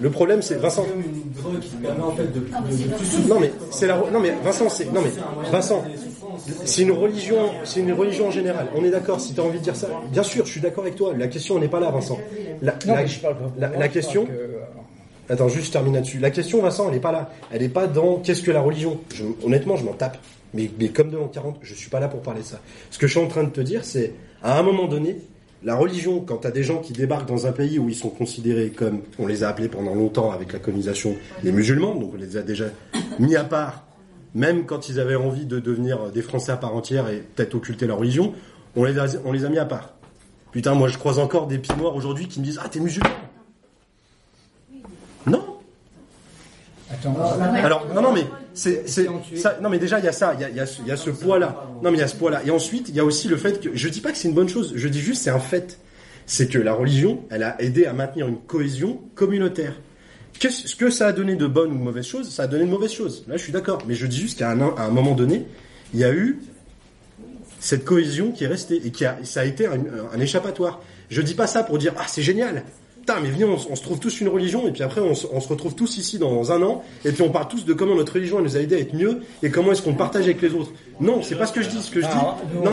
Le 0.00 0.10
problème 0.10 0.42
c'est 0.42 0.56
Vincent. 0.56 0.84
Une 0.94 1.32
drogue 1.32 1.60
qui 1.60 1.76
permet 1.76 2.02
en 2.02 2.12
fait 2.12 2.24
de, 2.32 2.40
de, 2.40 2.44
de 2.88 2.94
plus 2.94 3.06
souffrir. 3.06 3.28
Non 3.34 3.40
mais 3.40 3.52
c'est 3.70 3.86
la 3.86 3.96
non 4.12 4.20
mais 4.20 4.32
Vincent 4.44 4.68
c'est 4.68 4.92
non 4.92 5.00
mais 5.02 5.10
Vincent 5.50 5.84
c'est 6.64 6.82
une 6.82 6.92
religion 6.92 7.50
c'est 7.64 7.80
une 7.80 7.92
religion 7.92 8.28
en 8.28 8.30
général. 8.30 8.66
On 8.76 8.84
est 8.84 8.90
d'accord 8.90 9.20
si 9.20 9.34
tu 9.34 9.40
as 9.40 9.44
envie 9.44 9.58
de 9.58 9.64
dire 9.64 9.76
ça. 9.76 9.88
Bien 10.12 10.22
sûr, 10.22 10.44
je 10.46 10.50
suis 10.52 10.60
d'accord 10.60 10.84
avec 10.84 10.96
toi. 10.96 11.12
La 11.16 11.28
question 11.28 11.58
n'est 11.58 11.68
pas 11.68 11.80
là 11.80 11.90
Vincent. 11.90 12.18
La, 12.62 12.72
Non, 12.86 12.94
la- 12.94 13.02
mais 13.02 13.08
je 13.08 13.20
parle 13.20 13.34
pas 13.36 13.44
pour 13.44 13.52
la- 13.60 13.68
moi, 13.68 13.78
la 13.78 13.86
je 13.86 13.92
question 13.92 14.26
que- 14.26 14.32
Attends, 15.28 15.48
juste 15.48 15.66
je 15.66 15.72
termine 15.72 15.94
là-dessus. 15.94 16.18
La 16.20 16.30
question 16.30 16.62
Vincent, 16.62 16.86
elle 16.86 16.94
n'est 16.94 17.00
pas 17.00 17.10
là. 17.10 17.30
Elle 17.50 17.62
n'est 17.62 17.68
pas 17.68 17.88
dans 17.88 18.18
qu'est-ce 18.18 18.42
que 18.42 18.52
la 18.52 18.60
religion. 18.60 19.00
Je- 19.12 19.24
honnêtement, 19.44 19.74
je 19.76 19.84
m'en 19.84 19.92
tape. 19.92 20.18
Mais, 20.54 20.70
mais 20.78 20.88
comme 20.90 21.10
de 21.10 21.16
l'an 21.16 21.26
40, 21.26 21.56
je 21.62 21.74
suis 21.74 21.90
pas 21.90 21.98
là 21.98 22.06
pour 22.06 22.20
parler 22.22 22.42
de 22.42 22.46
ça. 22.46 22.60
Ce 22.92 22.98
que 22.98 23.08
je 23.08 23.12
suis 23.18 23.20
en 23.20 23.26
train 23.26 23.42
de 23.42 23.50
te 23.50 23.60
dire, 23.60 23.84
c'est 23.84 24.12
à 24.40 24.56
un 24.56 24.62
moment 24.62 24.86
donné, 24.86 25.16
la 25.64 25.74
religion, 25.74 26.20
quand 26.20 26.38
tu 26.38 26.52
des 26.52 26.62
gens 26.62 26.78
qui 26.78 26.92
débarquent 26.92 27.28
dans 27.28 27.46
un 27.46 27.52
pays 27.52 27.78
où 27.78 27.88
ils 27.88 27.94
sont 27.94 28.10
considérés 28.10 28.70
comme, 28.70 29.00
on 29.18 29.26
les 29.26 29.42
a 29.42 29.48
appelés 29.48 29.68
pendant 29.68 29.94
longtemps 29.94 30.30
avec 30.30 30.52
la 30.52 30.58
colonisation, 30.58 31.16
les 31.42 31.52
musulmans, 31.52 31.94
donc 31.94 32.12
on 32.14 32.18
les 32.18 32.36
a 32.36 32.42
déjà 32.42 32.66
mis 33.18 33.36
à 33.36 33.44
part 33.44 33.86
même 34.36 34.66
quand 34.66 34.90
ils 34.90 35.00
avaient 35.00 35.16
envie 35.16 35.46
de 35.46 35.58
devenir 35.58 36.12
des 36.12 36.20
Français 36.20 36.52
à 36.52 36.58
part 36.58 36.76
entière 36.76 37.08
et 37.08 37.24
peut-être 37.34 37.54
occulter 37.54 37.86
leur 37.86 37.98
religion, 37.98 38.34
on 38.76 38.84
les 38.84 38.98
a, 38.98 39.06
on 39.24 39.32
les 39.32 39.46
a 39.46 39.48
mis 39.48 39.58
à 39.58 39.64
part. 39.64 39.94
Putain, 40.52 40.74
moi 40.74 40.88
je 40.88 40.98
croise 40.98 41.18
encore 41.18 41.46
des 41.46 41.58
pieds 41.58 41.74
noirs 41.74 41.96
aujourd'hui 41.96 42.28
qui 42.28 42.40
me 42.40 42.44
disent 42.44 42.60
Ah, 42.62 42.68
t'es 42.68 42.78
musulman 42.78 43.08
Attends, 46.90 47.16
Alors, 47.64 47.86
non, 47.92 48.00
non, 48.00 48.12
mais 48.12 48.24
c'est, 48.54 48.88
c'est, 48.88 49.08
ça, 49.34 49.58
non, 49.60 49.68
mais 49.68 49.78
déjà, 49.78 49.98
il 49.98 50.04
y 50.04 50.08
a 50.08 50.12
ça, 50.12 50.34
il 50.34 50.40
y 50.40 50.44
a, 50.44 50.48
il 50.50 50.56
y 50.56 50.60
a 50.60 50.66
ce, 50.66 50.82
il 50.82 50.88
y 50.88 50.92
a 50.92 50.96
ce 50.96 51.10
poids-là. 51.10 51.66
Non, 51.82 51.90
mais 51.90 51.96
il 51.96 52.00
y 52.00 52.04
a 52.04 52.08
ce 52.08 52.14
poids-là. 52.16 52.42
Et 52.46 52.50
ensuite, 52.50 52.88
il 52.88 52.94
y 52.94 53.00
a 53.00 53.04
aussi 53.04 53.26
le 53.26 53.36
fait 53.36 53.60
que, 53.60 53.70
je 53.74 53.88
dis 53.88 54.00
pas 54.00 54.12
que 54.12 54.18
c'est 54.18 54.28
une 54.28 54.34
bonne 54.34 54.48
chose, 54.48 54.72
je 54.76 54.88
dis 54.88 55.00
juste 55.00 55.22
c'est 55.22 55.30
un 55.30 55.40
fait. 55.40 55.80
C'est 56.26 56.48
que 56.48 56.58
la 56.58 56.72
religion, 56.74 57.24
elle 57.30 57.42
a 57.42 57.60
aidé 57.60 57.86
à 57.86 57.92
maintenir 57.92 58.28
une 58.28 58.38
cohésion 58.38 59.00
communautaire. 59.14 59.74
Qu'est-ce 60.38 60.76
que 60.76 60.90
ça 60.90 61.08
a 61.08 61.12
donné 61.12 61.34
de 61.36 61.46
bonnes 61.46 61.72
ou 61.72 61.78
de 61.78 61.82
mauvaises 61.82 62.06
choses 62.06 62.30
Ça 62.30 62.44
a 62.44 62.46
donné 62.46 62.64
de 62.64 62.70
mauvaises 62.70 62.92
choses. 62.92 63.24
Là, 63.26 63.36
je 63.36 63.42
suis 63.42 63.52
d'accord. 63.52 63.82
Mais 63.86 63.94
je 63.94 64.06
dis 64.06 64.18
juste 64.18 64.38
qu'à 64.38 64.50
un, 64.50 64.60
à 64.60 64.84
un 64.84 64.90
moment 64.90 65.14
donné, 65.14 65.46
il 65.94 66.00
y 66.00 66.04
a 66.04 66.12
eu 66.12 66.40
cette 67.58 67.84
cohésion 67.84 68.32
qui 68.32 68.44
est 68.44 68.48
restée 68.48 68.80
et 68.84 68.90
qui 68.90 69.04
a, 69.04 69.18
ça 69.22 69.40
a 69.40 69.44
été 69.44 69.66
un, 69.66 69.78
un 70.12 70.20
échappatoire. 70.20 70.80
Je 71.08 71.22
dis 71.22 71.34
pas 71.34 71.46
ça 71.46 71.62
pour 71.62 71.78
dire 71.78 71.94
ah 71.98 72.04
c'est 72.06 72.22
génial. 72.22 72.64
Putain, 73.06 73.20
mais 73.20 73.28
viens, 73.30 73.46
on, 73.46 73.76
se 73.76 73.82
trouve 73.82 74.00
tous 74.00 74.20
une 74.20 74.26
religion 74.26 74.66
et 74.66 74.72
puis 74.72 74.82
après 74.82 75.00
on, 75.00 75.14
se- 75.14 75.28
on 75.32 75.38
se 75.40 75.46
retrouve 75.48 75.76
tous 75.76 75.96
ici 75.96 76.18
dans 76.18 76.50
un 76.50 76.60
an 76.62 76.82
et 77.04 77.12
puis 77.12 77.22
on 77.22 77.30
parle 77.30 77.46
tous 77.46 77.64
de 77.64 77.72
comment 77.72 77.94
notre 77.94 78.14
religion 78.14 78.38
elle 78.38 78.44
nous 78.46 78.56
a 78.56 78.60
aidé 78.60 78.74
à 78.74 78.78
être 78.80 78.94
mieux 78.94 79.20
et 79.44 79.50
comment 79.50 79.70
est-ce 79.70 79.82
qu'on 79.82 79.94
partage 79.94 80.24
avec 80.24 80.42
les 80.42 80.52
autres. 80.54 80.72
Non, 80.98 81.22
c'est 81.22 81.36
pas 81.36 81.46
ce 81.46 81.52
que 81.52 81.62
je 81.62 81.68
dis. 81.68 81.80
Ce 81.80 81.90
que 81.92 82.00
je 82.00 82.06
dis, 82.06 82.12
non, 82.64 82.72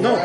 non, 0.00 0.16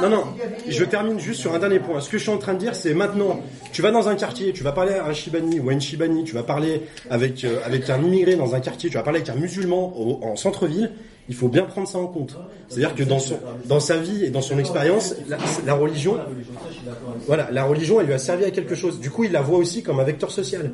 non, 0.00 0.08
non. 0.08 0.24
Je 0.66 0.84
termine 0.84 1.18
juste 1.20 1.40
sur 1.42 1.52
un 1.54 1.58
dernier 1.58 1.78
point. 1.80 2.00
Ce 2.00 2.08
que 2.08 2.16
je 2.16 2.22
suis 2.22 2.32
en 2.32 2.38
train 2.38 2.54
de 2.54 2.58
dire, 2.58 2.74
c'est 2.74 2.94
maintenant, 2.94 3.40
tu 3.72 3.82
vas 3.82 3.90
dans 3.90 4.08
un 4.08 4.14
quartier, 4.14 4.52
tu 4.54 4.62
vas 4.62 4.72
parler 4.72 4.94
à 4.94 5.04
un 5.06 5.12
Shibani 5.12 5.60
ou 5.60 5.68
à 5.68 5.72
une 5.74 5.80
Shibani, 5.82 6.24
tu 6.24 6.34
vas 6.34 6.42
parler 6.42 6.82
avec 7.10 7.44
euh, 7.44 7.58
avec 7.66 7.90
un 7.90 8.02
immigré 8.02 8.34
dans 8.36 8.54
un 8.54 8.60
quartier, 8.60 8.88
tu 8.88 8.96
vas 8.96 9.02
parler 9.02 9.20
avec 9.20 9.28
un 9.28 9.38
musulman 9.38 9.92
au- 9.94 10.20
en 10.24 10.36
centre-ville. 10.36 10.92
Il 11.30 11.36
faut 11.36 11.48
bien 11.48 11.62
prendre 11.62 11.86
ça 11.88 11.98
en 11.98 12.08
compte. 12.08 12.36
C'est-à-dire 12.68 12.92
que 12.94 13.04
dans 13.04 13.20
son 13.20 13.38
dans 13.66 13.78
sa 13.78 13.96
vie 13.98 14.24
et 14.24 14.30
dans 14.30 14.40
son 14.42 14.58
expérience, 14.58 15.14
la, 15.28 15.38
la 15.64 15.74
religion, 15.74 16.18
voilà, 17.26 17.48
la 17.52 17.62
religion, 17.64 18.00
elle 18.00 18.06
lui 18.06 18.12
a 18.14 18.18
servi 18.18 18.44
à 18.44 18.50
quelque 18.50 18.74
chose. 18.74 18.98
Du 18.98 19.10
coup, 19.10 19.22
il 19.24 19.30
la 19.32 19.40
voit 19.40 19.58
aussi 19.58 19.82
comme 19.84 20.00
un 20.00 20.04
vecteur 20.04 20.30
social. 20.32 20.72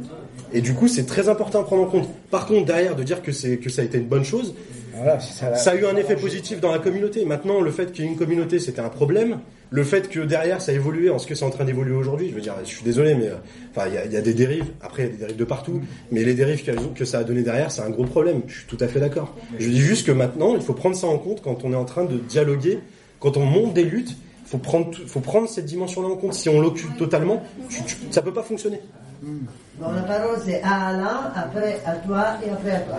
Et 0.54 0.62
du 0.62 0.74
coup, 0.74 0.88
c'est 0.88 1.04
très 1.04 1.28
important 1.28 1.60
à 1.60 1.64
prendre 1.64 1.82
en 1.82 1.86
compte. 1.86 2.08
Par 2.30 2.46
contre, 2.46 2.64
derrière, 2.64 2.96
de 2.96 3.02
dire 3.02 3.22
que 3.22 3.32
c'est 3.32 3.58
que 3.58 3.68
ça 3.68 3.82
a 3.82 3.84
été 3.84 3.98
une 3.98 4.06
bonne 4.06 4.24
chose, 4.24 4.54
Voilà, 4.94 5.20
ça. 5.20 5.54
ça 5.56 5.70
a 5.72 5.74
eu 5.74 5.84
un 5.84 5.96
effet 5.96 6.16
positif 6.16 6.58
dans 6.60 6.72
la 6.72 6.78
communauté. 6.78 7.24
Maintenant, 7.26 7.60
le 7.60 7.70
fait 7.70 7.92
qu'il 7.92 8.04
y 8.04 8.08
ait 8.08 8.10
une 8.10 8.16
communauté, 8.16 8.58
c'était 8.58 8.80
un 8.80 8.88
problème. 8.88 9.40
Le 9.70 9.82
fait 9.82 10.08
que 10.08 10.20
derrière, 10.20 10.60
ça 10.62 10.70
a 10.70 10.74
évolué 10.76 11.10
en 11.10 11.18
ce 11.18 11.26
que 11.26 11.34
c'est 11.34 11.44
en 11.44 11.50
train 11.50 11.64
d'évoluer 11.64 11.94
aujourd'hui, 11.96 12.28
je 12.30 12.34
veux 12.34 12.40
dire, 12.40 12.54
je 12.62 12.68
suis 12.68 12.84
désolé, 12.84 13.14
mais 13.16 13.28
euh, 13.28 13.34
enfin, 13.74 13.88
il 13.88 13.94
y 13.94 13.98
a, 13.98 14.04
il 14.04 14.12
y 14.12 14.16
a 14.16 14.20
des 14.20 14.32
dérives. 14.34 14.66
Après, 14.80 15.02
il 15.02 15.06
y 15.06 15.08
a 15.08 15.12
des 15.12 15.18
dérives 15.18 15.36
de 15.36 15.44
partout. 15.44 15.80
Mais 16.12 16.22
les 16.22 16.34
dérives 16.34 16.62
que 16.94 17.04
ça 17.04 17.18
a 17.18 17.24
donné 17.24 17.42
derrière, 17.42 17.70
c'est 17.72 17.82
un 17.82 17.90
gros 17.90 18.04
problème. 18.04 18.42
Je 18.46 18.58
suis 18.58 18.66
tout 18.66 18.78
à 18.80 18.86
fait 18.86 19.00
d'accord. 19.00 19.34
Je 19.58 19.68
dis 19.68 19.80
juste 19.80 20.06
que 20.06 20.12
maintenant, 20.12 20.54
il 20.54 20.62
faut 20.62 20.72
prendre 20.74 20.94
ça 20.94 21.08
en 21.08 21.18
compte 21.18 21.42
quand 21.42 21.64
on 21.64 21.72
est 21.72 21.76
en 21.76 21.84
train 21.84 22.04
de 22.04 22.16
dialoguer, 22.16 22.78
quand 23.18 23.36
on 23.36 23.44
monte 23.44 23.74
des 23.74 23.84
luttes. 23.84 24.16
Faut 24.46 24.58
prendre, 24.58 24.96
faut 25.08 25.18
prendre 25.18 25.48
cette 25.48 25.64
dimension-là 25.64 26.06
en 26.08 26.14
compte. 26.14 26.34
Si 26.34 26.48
on 26.48 26.60
l'occupe 26.60 26.96
totalement, 26.96 27.42
tu- 27.68 27.82
tu- 27.82 27.96
ça 28.12 28.22
peut 28.22 28.32
pas 28.32 28.44
fonctionner. 28.44 28.80
Bon, 29.20 29.90
la 29.92 30.02
parole 30.02 30.36
c'est 30.44 30.62
à 30.62 30.88
Alain, 30.90 31.32
après 31.34 31.80
à 31.84 31.96
toi 31.96 32.26
et 32.46 32.50
après 32.50 32.70
à 32.70 32.80
toi. 32.80 32.96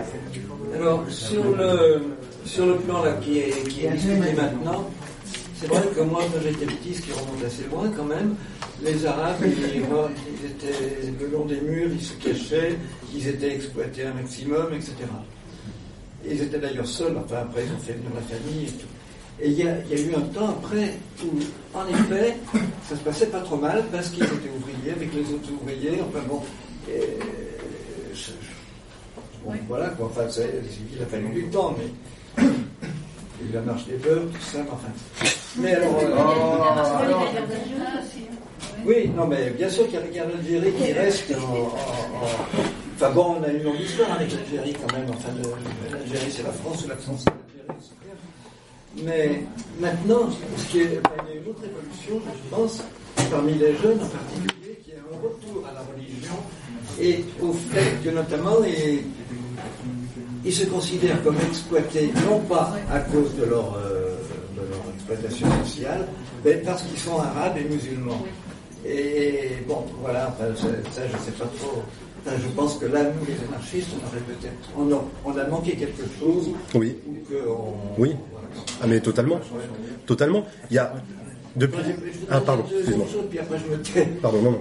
Alors, 0.75 1.05
sur 1.07 1.55
le, 1.55 2.01
sur 2.43 2.65
le 2.65 2.75
plan 2.75 3.01
là, 3.05 3.13
qui, 3.21 3.39
est, 3.39 3.67
qui 3.69 3.85
est 3.85 3.91
discuté 3.91 4.33
maintenant, 4.35 4.89
c'est 5.59 5.67
vrai 5.67 5.81
que 5.95 6.01
moi, 6.01 6.21
quand 6.33 6.39
j'étais 6.43 6.65
petit, 6.65 6.93
ce 6.95 7.01
qui 7.01 7.11
remonte 7.11 7.43
assez 7.45 7.63
loin 7.71 7.89
quand 7.95 8.03
même, 8.05 8.35
les 8.83 9.05
Arabes, 9.05 9.37
ils, 9.43 9.49
étaient 10.45 11.11
le 11.19 11.27
long 11.29 11.45
des 11.45 11.59
murs, 11.61 11.89
ils 11.91 12.03
se 12.03 12.13
cachaient, 12.13 12.75
ils 13.13 13.27
étaient 13.27 13.55
exploités 13.55 14.05
un 14.05 14.13
maximum, 14.13 14.73
etc. 14.73 14.93
Ils 16.29 16.41
étaient 16.41 16.59
d'ailleurs 16.59 16.85
seuls, 16.87 17.15
enfin 17.17 17.37
après 17.43 17.63
ils 17.65 17.73
ont 17.73 17.79
fait 17.79 17.93
venir 17.93 18.09
la 18.13 18.21
famille 18.21 18.65
et 18.65 18.71
tout. 18.71 18.87
Et 19.39 19.49
il 19.49 19.53
y 19.53 19.67
a, 19.67 19.75
il 19.89 19.97
y 19.99 20.01
a 20.01 20.05
eu 20.05 20.15
un 20.15 20.21
temps 20.33 20.49
après 20.49 20.93
où, 21.23 21.29
en 21.77 21.87
effet, 21.87 22.35
ça 22.89 22.95
se 22.95 23.01
passait 23.01 23.27
pas 23.27 23.39
trop 23.41 23.57
mal 23.57 23.83
parce 23.91 24.09
qu'ils 24.09 24.23
étaient 24.23 24.49
ouvriers 24.57 24.91
avec 24.95 25.13
les 25.13 25.21
autres 25.33 25.49
ouvriers, 25.61 25.99
enfin 26.01 26.25
bon. 26.27 26.41
et, 26.89 27.01
je- 28.13 28.19
je- 28.31 28.31
Bon, 29.45 29.53
voilà 29.69 29.89
quoi, 29.89 30.07
enfin, 30.07 30.23
il 30.35 31.01
a 31.01 31.05
fallu 31.05 31.29
du 31.29 31.43
temps, 31.45 31.75
mais. 31.77 32.43
Il 33.39 33.45
y 33.45 33.49
a 33.49 33.51
eu 33.51 33.53
la 33.53 33.61
marche 33.61 33.85
des 33.85 33.95
beurs, 33.97 34.23
tout 34.23 34.41
ça, 34.41 34.57
mais 34.63 34.69
enfin. 34.71 34.89
Mais 35.55 35.73
alors. 35.75 35.97
euh, 35.99 36.15
oui, 38.85 39.09
non, 39.15 39.27
mais 39.27 39.49
bien 39.51 39.69
sûr 39.69 39.85
qu'il 39.85 39.95
y 39.95 39.97
a 39.97 40.01
la 40.01 40.07
guerre 40.07 40.27
d'Algérie 40.27 40.71
qui 40.73 40.93
reste 40.93 41.33
en, 41.35 41.53
en- 41.53 41.65
en- 41.65 42.27
Enfin 42.99 43.11
bon, 43.11 43.35
on 43.39 43.43
a 43.43 43.49
une 43.49 43.61
longue 43.63 43.79
histoire 43.79 44.11
avec 44.13 44.31
l'Algérie 44.33 44.73
quand 44.73 44.91
même. 44.97 45.05
Enfin, 45.09 45.29
l'Algérie 45.91 46.31
c'est 46.31 46.41
la 46.43 46.51
France 46.51 46.83
ou 46.85 46.89
la 46.89 46.95
France 46.95 47.25
c'est 47.25 47.29
l'Algérie, 47.31 47.79
c'est 47.79 49.03
clair. 49.03 49.05
Mais 49.05 49.43
maintenant, 49.79 50.29
ce 50.57 50.63
qui 50.71 50.79
est, 50.81 50.99
enfin, 51.05 51.15
il 51.29 51.35
y 51.35 51.37
a 51.37 51.41
une 51.41 51.47
autre 51.49 51.61
évolution, 51.63 52.21
je 52.25 52.55
pense, 52.55 52.83
parmi 53.29 53.53
les 53.53 53.75
jeunes 53.77 53.99
en 54.01 54.07
particulier, 54.07 54.79
qui 54.83 54.91
est 54.91 54.95
un 54.95 55.15
retour 55.21 55.63
à 55.69 55.73
la 55.75 55.81
religion 55.81 56.33
et 56.99 57.23
au 57.43 57.53
fait 57.53 58.03
que 58.03 58.09
notamment 58.09 58.63
ils, 58.65 59.01
ils 60.43 60.53
se 60.53 60.65
considèrent 60.65 61.21
comme 61.23 61.37
exploités, 61.47 62.11
non 62.27 62.39
pas 62.39 62.73
à 62.91 62.99
cause 63.01 63.35
de 63.35 63.45
leur, 63.45 63.75
euh, 63.77 63.91
de 63.91 64.05
leur 64.05 64.06
exploitation 65.11 65.47
sociale, 65.65 66.07
mais 66.43 66.53
parce 66.55 66.83
qu'ils 66.83 66.99
sont 66.99 67.17
arabes 67.19 67.57
et 67.57 67.63
musulmans. 67.73 68.23
Et 68.85 69.49
bon, 69.67 69.83
voilà, 70.01 70.29
enfin, 70.33 70.45
ça, 70.55 70.67
ça, 70.93 71.01
je 71.07 71.17
sais 71.25 71.31
pas 71.31 71.45
trop. 71.59 71.81
Enfin, 72.25 72.35
je 72.41 72.47
pense 72.49 72.77
que 72.77 72.85
là, 72.85 73.03
nous, 73.03 73.25
les 73.25 73.35
anarchistes, 73.47 73.89
on 73.93 74.07
aurait 74.07 74.21
peut-être, 74.21 74.69
on 74.77 74.91
a, 74.93 75.03
on 75.25 75.37
a 75.37 75.47
manqué 75.47 75.71
quelque 75.75 76.03
chose. 76.19 76.49
Oui. 76.75 76.95
Ou 77.07 77.13
que 77.29 77.47
on- 77.49 78.01
Oui. 78.01 78.15
Ah 78.81 78.85
mais 78.87 78.99
totalement. 78.99 79.39
Totalement. 80.05 80.43
Il 80.69 80.75
y 80.75 80.79
a 80.79 80.93
depuis. 81.55 81.77
Ah 82.29 82.39
pardon, 82.41 82.63
excuse-moi. 82.71 83.05
Pardon, 84.21 84.41
non, 84.41 84.51
non. 84.51 84.59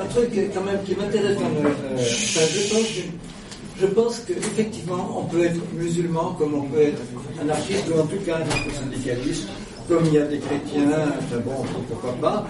Un 0.00 0.06
truc 0.06 0.30
quand 0.54 0.62
même 0.62 0.82
qui 0.84 0.94
m'intéresse 0.94 1.36
dans 1.36 1.48
le. 1.48 1.68
euh, 1.68 1.96
enfin, 1.96 2.40
je 2.52 2.74
pense 2.74 2.86
que 2.86 3.80
je 3.80 3.86
pense 3.86 4.18
qu'effectivement, 4.20 5.18
on 5.20 5.24
peut 5.24 5.44
être 5.44 5.60
musulman 5.74 6.32
comme 6.38 6.54
on 6.54 6.62
peut 6.62 6.80
être 6.80 7.02
anarchiste 7.40 7.84
ou 7.94 8.00
en 8.00 8.06
tout 8.06 8.18
cas 8.24 8.36
anarcho-syndicaliste, 8.36 9.48
comme 9.88 10.04
il 10.06 10.14
y 10.14 10.18
a 10.18 10.24
des 10.24 10.38
chrétiens, 10.38 10.90
enfin 11.18 11.40
bon, 11.44 11.64
pourquoi 11.88 12.12
pas. 12.14 12.46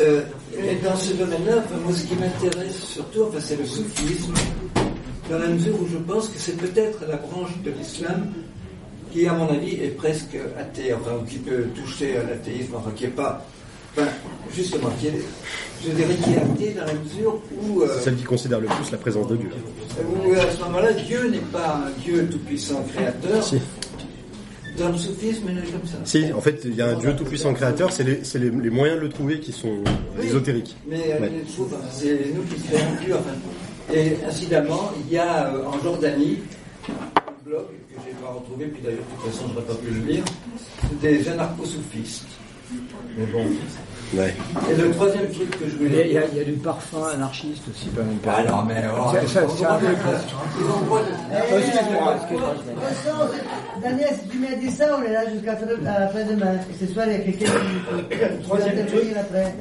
Euh, 0.00 0.22
et 0.58 0.76
dans 0.76 0.96
ce 0.96 1.12
domaine-là, 1.12 1.56
enfin, 1.58 1.76
moi, 1.84 1.92
ce 1.92 2.04
qui 2.04 2.14
m'intéresse 2.14 2.82
surtout, 2.82 3.24
enfin, 3.28 3.38
c'est 3.40 3.56
le 3.56 3.66
soufisme, 3.66 4.32
dans 5.30 5.38
la 5.38 5.48
mesure 5.48 5.74
où 5.80 5.86
je 5.90 5.98
pense 5.98 6.28
que 6.28 6.38
c'est 6.38 6.56
peut-être 6.56 7.00
la 7.08 7.16
branche 7.16 7.50
de 7.64 7.70
l'islam 7.70 8.28
qui, 9.12 9.26
à 9.26 9.34
mon 9.34 9.48
avis, 9.48 9.74
est 9.82 9.96
presque 9.96 10.36
athée, 10.58 10.94
enfin, 10.94 11.16
ou 11.20 11.26
qui 11.26 11.38
peut 11.38 11.64
toucher 11.74 12.16
à 12.16 12.22
l'athéisme, 12.22 12.74
enfin, 12.76 12.90
qui 12.96 13.04
est 13.04 13.08
pas, 13.08 13.44
enfin, 13.96 14.08
justement, 14.54 14.88
qui 14.98 15.08
est, 15.08 15.22
je 15.84 15.90
dirais, 15.90 16.14
qui 16.14 16.32
est 16.32 16.38
athée 16.38 16.74
dans 16.78 16.86
la 16.86 16.94
mesure 16.94 17.40
où, 17.60 17.82
euh, 17.82 18.00
celle 18.00 18.16
qui 18.16 18.24
considère 18.24 18.60
le 18.60 18.66
plus 18.66 18.90
la 18.90 18.98
présence 18.98 19.28
de 19.28 19.36
Dieu. 19.36 19.50
où 20.00 20.32
à 20.32 20.50
ce 20.50 20.60
moment-là, 20.64 20.92
Dieu 20.92 21.28
n'est 21.28 21.38
pas 21.38 21.82
un 21.86 22.00
Dieu 22.02 22.26
tout-puissant 22.30 22.82
créateur. 22.94 23.42
Si. 23.42 23.60
Dans 24.78 24.88
le 24.90 24.98
soufisme, 24.98 25.44
il 25.48 25.72
comme 25.72 25.86
ça. 25.86 25.96
Si, 26.04 26.32
en 26.32 26.40
fait, 26.40 26.60
il 26.64 26.74
y 26.74 26.82
a 26.82 26.88
un 26.88 26.94
Dieu 26.98 27.14
tout-puissant 27.16 27.54
créateur, 27.54 27.90
c'est 27.92 28.04
les, 28.04 28.24
c'est 28.24 28.38
les, 28.38 28.50
les 28.50 28.70
moyens 28.70 28.98
de 28.98 29.04
le 29.04 29.08
trouver 29.08 29.40
qui 29.40 29.52
sont 29.52 29.78
Oui. 30.18 30.26
ésotériques. 30.26 30.76
Mais 30.88 31.12
euh, 31.14 31.20
Ouais. 31.20 31.32
c'est 31.92 32.32
nous 32.34 32.42
qui 32.42 32.60
Dieu. 33.04 33.14
Enfin. 33.14 33.30
Et 33.94 34.16
incidemment, 34.28 34.90
il 35.06 35.12
y 35.14 35.18
a 35.18 35.46
euh, 35.54 35.64
en 35.64 35.78
Jordanie 35.82 36.38
un 36.88 37.48
blog 37.48 37.66
que 37.88 38.00
j'ai 38.04 38.12
pas 38.22 38.32
retrouvé, 38.32 38.66
puis 38.66 38.82
d'ailleurs, 38.82 38.98
de 38.98 39.22
toute 39.24 39.32
façon, 39.32 39.48
je 39.48 39.54
n'aurais 39.54 39.66
pas 39.66 39.74
pu 39.74 39.90
le 39.92 40.12
lire, 40.12 40.24
des 41.00 41.28
anarcho-soufistes. 41.28 42.26
Mais 43.16 43.26
bon. 43.26 43.44
Ouais. 44.14 44.34
Et 44.70 44.74
le 44.76 44.90
troisième 44.92 45.28
truc 45.30 45.50
que 45.58 45.68
je 45.68 45.76
voulais 45.76 46.06
il 46.06 46.12
y 46.12 46.18
a- 46.18 46.26
il 46.32 46.38
y 46.38 46.40
a 46.40 46.44
du 46.44 46.52
parfum 46.52 47.04
anarchiste 47.12 47.62
aussi, 47.70 47.88
quand 47.94 48.02
même. 48.04 48.18
Ah 48.26 48.42
non, 48.48 48.62
mais. 48.66 48.82
oh, 48.96 49.12
Ça- 49.12 49.26
ça- 49.26 49.46
c'est 49.56 49.64
un 49.64 49.74
peu- 49.78 49.86
excuse-moi. 49.86 52.14
Attention, 52.16 53.34
Daniel, 53.82 54.08
si 54.22 54.28
tu 54.28 54.38
m'as 54.38 54.54
dit 54.54 54.70
ça, 54.70 54.96
on 54.98 55.02
est 55.02 55.12
là 55.12 55.22
jusqu'à 55.32 55.52
après-demain. 55.52 56.54
Et 56.70 56.86
ce 56.86 56.92
soir, 56.92 57.06
il 57.08 57.12
y 57.12 57.16
a 57.16 57.18
quelqu'un 57.18 57.46
qui 57.46 58.42
Troisième 58.44 58.78
intervenir 58.78 59.16
après. 59.20 59.54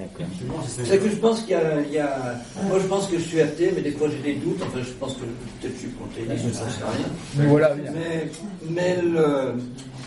C'est 0.68 0.98
que 1.02 1.10
je 1.10 1.16
pense 1.16 1.42
qu'il 1.42 1.52
y 1.52 1.56
a, 1.56 1.62
il 1.88 1.94
y 1.94 2.00
a- 2.00 2.36
Moi, 2.68 2.78
je 2.82 2.88
pense 2.88 3.08
que 3.08 3.18
je 3.18 3.24
suis 3.24 3.42
athée, 3.42 3.72
mais 3.76 3.82
des 3.82 3.92
fois 3.92 4.08
j'ai 4.10 4.34
des 4.34 4.40
doutes. 4.40 4.62
Enfin, 4.62 4.80
je 4.84 4.92
pense 4.94 5.14
que 5.16 5.22
peut-être 5.62 5.74
je 5.76 5.80
suis 5.80 5.88
panthéiste, 5.90 6.44
je 6.44 6.48
ne 6.50 6.54
sais 6.54 6.60
rien. 6.82 7.08
Mais 7.38 7.46
voilà, 7.48 7.70
bien. 7.76 7.92
Mais, 7.94 8.30
mais 8.70 9.02
le- 9.02 9.54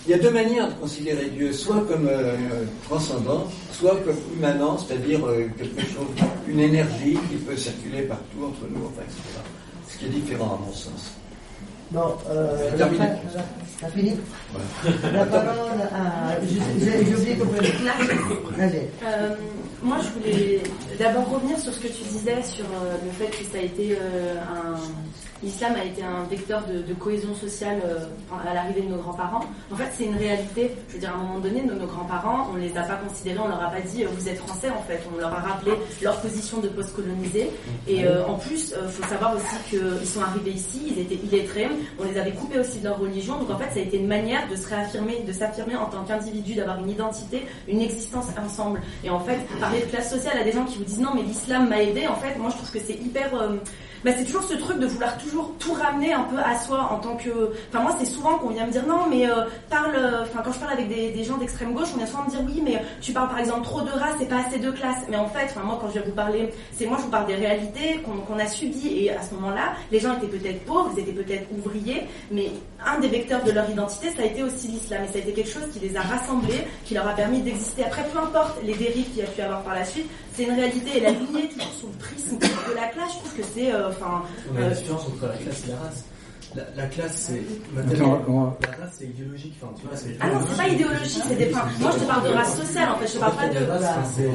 il 0.08 0.12
y 0.12 0.14
a 0.14 0.18
deux 0.18 0.30
manières 0.30 0.68
de 0.68 0.72
considérer 0.80 1.26
Dieu, 1.26 1.52
soit 1.52 1.84
comme 1.86 2.08
euh, 2.08 2.34
transcendant, 2.88 3.46
soit 3.72 3.96
comme 4.06 4.16
immanent, 4.38 4.78
c'est-à-dire 4.78 5.20
euh, 5.26 5.48
quelque 5.58 5.82
chose, 5.82 6.06
une 6.48 6.60
énergie 6.60 7.18
qui 7.30 7.36
peut 7.36 7.56
circuler 7.56 8.02
partout 8.02 8.46
entre 8.46 8.62
nous, 8.74 8.86
enfin, 8.86 9.02
etc. 9.02 9.40
Ce 9.86 9.98
qui 9.98 10.06
est 10.06 10.08
différent 10.08 10.58
à 10.62 10.66
mon 10.66 10.72
sens. 10.72 11.12
Bon, 11.90 12.16
euh, 12.30 12.74
terminé. 12.76 13.04
t'as 13.80 13.88
fini 13.88 14.14
La 15.12 15.24
parole 15.26 15.80
à. 15.92 16.36
je- 16.42 16.84
J'ai 16.84 17.14
oublié 17.14 17.36
qu'on 17.36 17.46
peut 17.46 17.62
le 17.62 18.62
Allez. 18.62 18.88
Euh, 19.06 19.34
moi, 19.82 19.96
je 20.02 20.08
voulais 20.18 20.60
d'abord 20.98 21.28
revenir 21.30 21.58
sur 21.58 21.72
ce 21.72 21.80
que 21.80 21.88
tu 21.88 22.02
disais 22.10 22.42
sur 22.42 22.64
euh, 22.64 22.94
le 23.04 23.10
fait 23.12 23.30
que 23.30 23.44
ça 23.52 23.58
a 23.58 23.62
été 23.62 23.92
euh, 24.00 24.34
un, 24.40 24.74
l'islam 25.42 25.74
a 25.80 25.84
été 25.84 26.02
un 26.02 26.24
vecteur 26.24 26.62
de, 26.66 26.94
cohésion 26.94 27.34
sociale 27.34 27.80
euh, 27.84 28.06
à 28.48 28.54
l'arrivée 28.54 28.82
de 28.82 28.88
nos 28.88 28.96
grands-parents. 28.96 29.44
En 29.72 29.76
fait, 29.76 29.88
c'est 29.92 30.04
une 30.04 30.16
réalité. 30.16 30.72
Je 30.88 30.94
veux 30.94 31.00
dire, 31.00 31.10
à 31.10 31.14
un 31.14 31.22
moment 31.22 31.38
donné, 31.38 31.62
nos, 31.62 31.74
nos 31.74 31.86
grands-parents, 31.86 32.48
on 32.52 32.56
les 32.56 32.76
a 32.76 32.82
pas 32.82 32.96
considérés, 32.96 33.38
on 33.38 33.48
leur 33.48 33.62
a 33.62 33.70
pas 33.70 33.80
dit 33.80 34.04
euh, 34.04 34.08
vous 34.12 34.28
êtes 34.28 34.38
français 34.38 34.70
en 34.70 34.82
fait. 34.82 35.00
On 35.14 35.18
leur 35.18 35.32
a 35.32 35.40
rappelé 35.40 35.72
leur 36.02 36.20
position 36.20 36.58
de 36.58 36.68
post-colonisé. 36.68 37.50
Et 37.86 38.04
euh, 38.04 38.26
en 38.26 38.34
plus, 38.34 38.74
il 38.82 38.90
faut 38.90 39.08
savoir 39.08 39.36
aussi 39.36 39.56
qu'ils 39.70 40.06
sont 40.06 40.22
arrivés 40.22 40.52
ici, 40.52 40.94
ils 40.96 41.00
étaient 41.00 41.20
illettrés, 41.24 41.68
on 41.98 42.04
les 42.04 42.18
avait 42.18 42.32
coupés 42.32 42.58
aussi 42.58 42.80
de 42.80 42.84
leur 42.84 42.98
religion. 42.98 43.38
Donc 43.38 43.50
en 43.50 43.58
fait, 43.58 43.70
ça 43.72 43.78
a 43.78 43.82
été 43.82 43.98
une 43.98 44.08
manière 44.08 44.48
de 44.48 44.56
se 44.56 44.68
réaffirmer, 44.68 45.20
de 45.26 45.32
s'affirmer 45.32 45.76
en 45.76 45.86
tant 45.86 46.04
qu'individu, 46.04 46.54
d'avoir 46.54 46.78
une 46.78 46.90
identité, 46.90 47.46
une 47.68 47.80
existence 47.80 48.26
ensemble. 48.44 48.80
Et 49.04 49.10
en 49.10 49.20
fait, 49.20 49.38
parler 49.60 49.80
de 49.80 49.86
classe 49.86 50.10
sociale 50.10 50.38
à 50.38 50.44
des 50.44 50.52
gens 50.52 50.64
qui 50.64 50.78
vous 50.78 50.84
disent 50.84 51.00
non, 51.00 51.10
mais 51.14 51.22
l'islam 51.22 51.68
m'a 51.68 51.82
aidé, 51.82 52.06
en 52.06 52.16
fait, 52.16 52.36
moi 52.38 52.50
je 52.50 52.56
trouve 52.56 52.72
que 52.72 52.80
c'est 52.80 52.94
hyper. 52.94 53.34
euh, 53.34 53.56
bah, 54.04 54.10
c'est 54.16 54.24
toujours 54.24 54.42
ce 54.42 54.54
truc 54.54 54.78
de 54.78 54.86
vouloir 54.86 55.16
toujours 55.18 55.52
tout 55.58 55.72
ramener 55.72 56.12
un 56.12 56.24
peu 56.24 56.38
à 56.38 56.58
soi 56.58 56.88
en 56.92 56.98
tant 56.98 57.16
que. 57.16 57.52
Enfin, 57.68 57.82
moi, 57.82 57.94
c'est 57.98 58.06
souvent 58.06 58.38
qu'on 58.38 58.50
vient 58.50 58.66
me 58.66 58.72
dire 58.72 58.86
non, 58.86 59.06
mais 59.10 59.28
euh, 59.28 59.44
parle. 59.70 59.94
euh, 59.96 60.22
Enfin, 60.22 60.42
quand 60.44 60.52
je 60.52 60.58
parle 60.58 60.72
avec 60.72 60.88
des, 60.88 61.24
gens 61.24 61.36
d'extrême 61.36 61.72
gauche, 61.74 61.88
on 61.94 61.98
vient 61.98 62.06
souvent 62.06 62.24
me 62.24 62.30
dire 62.30 62.40
oui, 62.46 62.62
mais 62.64 62.82
tu 63.00 63.12
parles 63.12 63.28
par 63.28 63.38
exemple 63.38 63.62
trop 63.62 63.80
de 63.82 63.90
race 63.90 64.20
et 64.20 64.26
pas 64.26 64.40
assez 64.46 64.58
de 64.58 64.70
classe. 64.70 65.04
Mais 65.08 65.16
en 65.16 65.28
fait, 65.28 65.54
moi, 65.64 65.78
quand 65.80 65.88
je 65.88 65.94
viens 65.94 66.02
vous 66.06 66.12
parler, 66.12 66.50
c'est 66.72 66.86
moi, 66.86 66.96
je 66.98 67.04
vous 67.04 67.10
parle 67.10 67.26
des 67.26 67.34
réalités 67.34 68.00
qu'on 68.02 68.38
a 68.38 68.46
subies. 68.46 69.04
Et 69.04 69.10
à 69.10 69.22
ce 69.22 69.34
moment-là, 69.34 69.74
les 69.90 70.00
gens 70.00 70.14
étaient 70.16 70.26
peut-être 70.26 70.64
pauvres, 70.64 70.90
ils 70.96 71.00
étaient 71.00 71.12
peut-être 71.12 71.46
ouvriers, 71.56 72.06
mais 72.30 72.50
un 72.84 72.98
des 73.00 73.08
vecteurs 73.08 73.42
de 73.44 73.50
leur 73.50 73.68
identité, 73.68 74.10
ça 74.14 74.22
a 74.22 74.26
été 74.26 74.42
aussi 74.42 74.68
l'islam. 74.68 75.02
Et 75.04 75.12
ça 75.12 75.18
a 75.18 75.22
été 75.22 75.32
quelque 75.32 75.50
chose 75.50 75.64
qui 75.72 75.80
les 75.80 75.96
a 75.96 76.00
rassemblés, 76.02 76.64
qui 76.84 76.94
leur 76.94 77.06
a 77.08 77.12
permis 77.14 77.40
d'exister. 77.40 77.84
Après, 77.84 78.04
peu 78.12 78.18
importe 78.18 78.58
les 78.62 78.74
dérives 78.74 79.06
qu'il 79.08 79.18
y 79.18 79.22
a 79.22 79.26
pu 79.26 79.40
avoir 79.40 79.62
par 79.62 79.74
la 79.74 79.84
suite, 79.84 80.06
c'est 80.34 80.44
une 80.44 80.54
réalité. 80.54 80.98
Et 80.98 81.00
la 81.00 81.10
lignée, 81.10 81.48
toujours 81.48 81.72
sous 81.80 81.86
le 81.88 81.98
prisme 81.98 82.38
de 82.38 82.74
la 82.74 82.86
classe, 82.88 83.10
je 83.14 83.18
trouve 83.18 83.34
que 83.36 83.42
c'est. 83.54 83.72
euh, 83.72 83.88
Enfin. 83.90 84.22
On 84.52 84.56
a 84.56 84.60
euh, 84.60 84.68
la 84.70 84.74
différence 84.74 85.02
entre 85.06 85.26
la 85.26 85.36
classe 85.36 85.62
et 85.66 85.70
la 85.70 85.76
race. 85.78 86.04
La, 86.56 86.62
la 86.76 86.86
classe, 86.88 87.28
c'est 87.28 87.42
Attends, 87.78 88.22
on 88.26 88.40
va- 88.40 88.56
La 88.62 88.84
race, 88.84 88.94
c'est 88.98 89.04
idéologique. 89.04 89.54
Enfin, 89.60 89.72
tu 89.78 89.86
vois, 89.86 89.96
c'est. 89.96 90.16
Ah 90.20 90.28
non, 90.32 90.40
c'est 90.48 90.56
pas 90.56 90.68
idéologique, 90.68 91.22
c'est 91.28 91.34
des. 91.36 91.54
Enfin, 91.54 91.66
moi, 91.78 91.90
je 91.92 91.98
te 91.98 92.04
parle 92.08 92.24
de 92.24 92.34
race 92.34 92.56
sociale, 92.56 92.88
en 92.90 92.96
fait. 92.98 93.06
Je 93.06 93.12
te 93.12 93.18
parle 93.18 93.36
pas 93.36 93.48
de. 93.48 93.58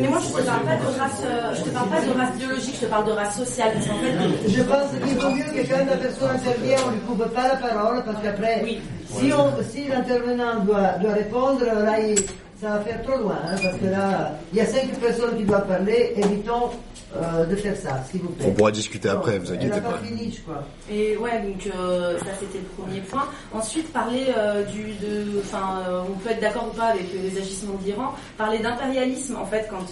Mais 0.02 0.08
moi, 0.08 0.20
je 0.22 0.28
te 0.28 0.42
parle 0.46 0.64
pas 0.64 0.78
de 0.78 1.00
race. 1.00 1.22
euh, 1.26 1.56
Je 1.56 1.62
te 1.64 1.70
parle 1.70 1.90
pas 1.90 2.02
de 2.02 2.12
race 2.20 2.34
biologique. 2.38 2.76
Je 2.80 2.86
te 2.86 2.90
parle 2.90 3.06
de 3.08 3.12
race 3.12 3.36
sociale. 3.38 3.72
Parce 3.74 3.88
qu'en 3.88 3.98
fait. 3.98 4.50
Je 4.50 4.62
pense 4.62 4.88
qu'il 5.04 5.18
vaut 5.18 5.30
mieux 5.32 5.44
que 5.44 5.68
quand 5.70 5.86
la 5.86 5.98
personne 5.98 6.30
intervient, 6.36 6.78
on 6.86 6.90
ne 6.92 6.96
lui 6.96 7.02
coupe 7.02 7.26
pas 7.34 7.48
la 7.48 7.56
parole, 7.56 8.04
parce 8.06 8.22
qu'après, 8.24 8.64
si, 9.10 9.32
on- 9.34 9.64
si 9.72 9.88
l'intervenant 9.88 10.60
doit, 10.64 10.92
doit 11.02 11.14
répondre, 11.14 11.66
là, 11.66 12.00
il- 12.00 12.20
ça 12.62 12.70
va 12.78 12.80
faire 12.82 13.02
trop 13.02 13.18
loin, 13.18 13.40
hein, 13.44 13.56
parce 13.62 13.76
que 13.78 13.86
là, 13.88 14.38
il 14.54 14.58
y 14.60 14.62
a 14.62 14.66
cinq 14.66 14.88
personnes 15.02 15.36
qui 15.36 15.44
doivent 15.44 15.68
parler, 15.68 16.14
évitons 16.16 16.70
euh, 17.16 17.46
de 17.46 17.56
faire 17.56 17.76
ça, 17.78 18.04
s'il 18.10 18.22
vous 18.22 18.30
plaît. 18.30 18.46
On 18.48 18.52
pourra 18.54 18.72
discuter 18.72 19.10
après, 19.10 19.38
vous 19.40 19.52
inquiétez 19.52 19.82
pas. 19.82 19.92
pas 19.92 19.98
fini, 20.00 20.32
je 20.36 20.42
crois. 20.42 20.64
Et 20.92 21.16
ouais, 21.18 21.42
donc 21.42 21.68
euh, 21.76 22.18
ça 22.20 22.26
c'était 22.40 22.60
le 22.60 22.84
premier 22.84 23.02
point. 23.02 23.28
Ensuite, 23.54 23.92
parler 23.94 24.26
euh, 24.38 24.64
du, 24.64 24.94
de, 25.06 25.40
enfin, 25.40 25.80
euh, 25.88 26.02
on 26.10 26.18
peut 26.20 26.32
être 26.32 26.42
d'accord 26.42 26.70
ou 26.74 26.78
pas 26.78 26.88
avec 26.88 27.06
euh, 27.14 27.30
les 27.30 27.38
agissements 27.40 27.76
de 27.82 27.86
l'Iran. 27.86 28.14
Parler 28.38 28.60
d'impérialisme, 28.60 29.36
en 29.36 29.46
fait, 29.46 29.68
quand 29.70 29.86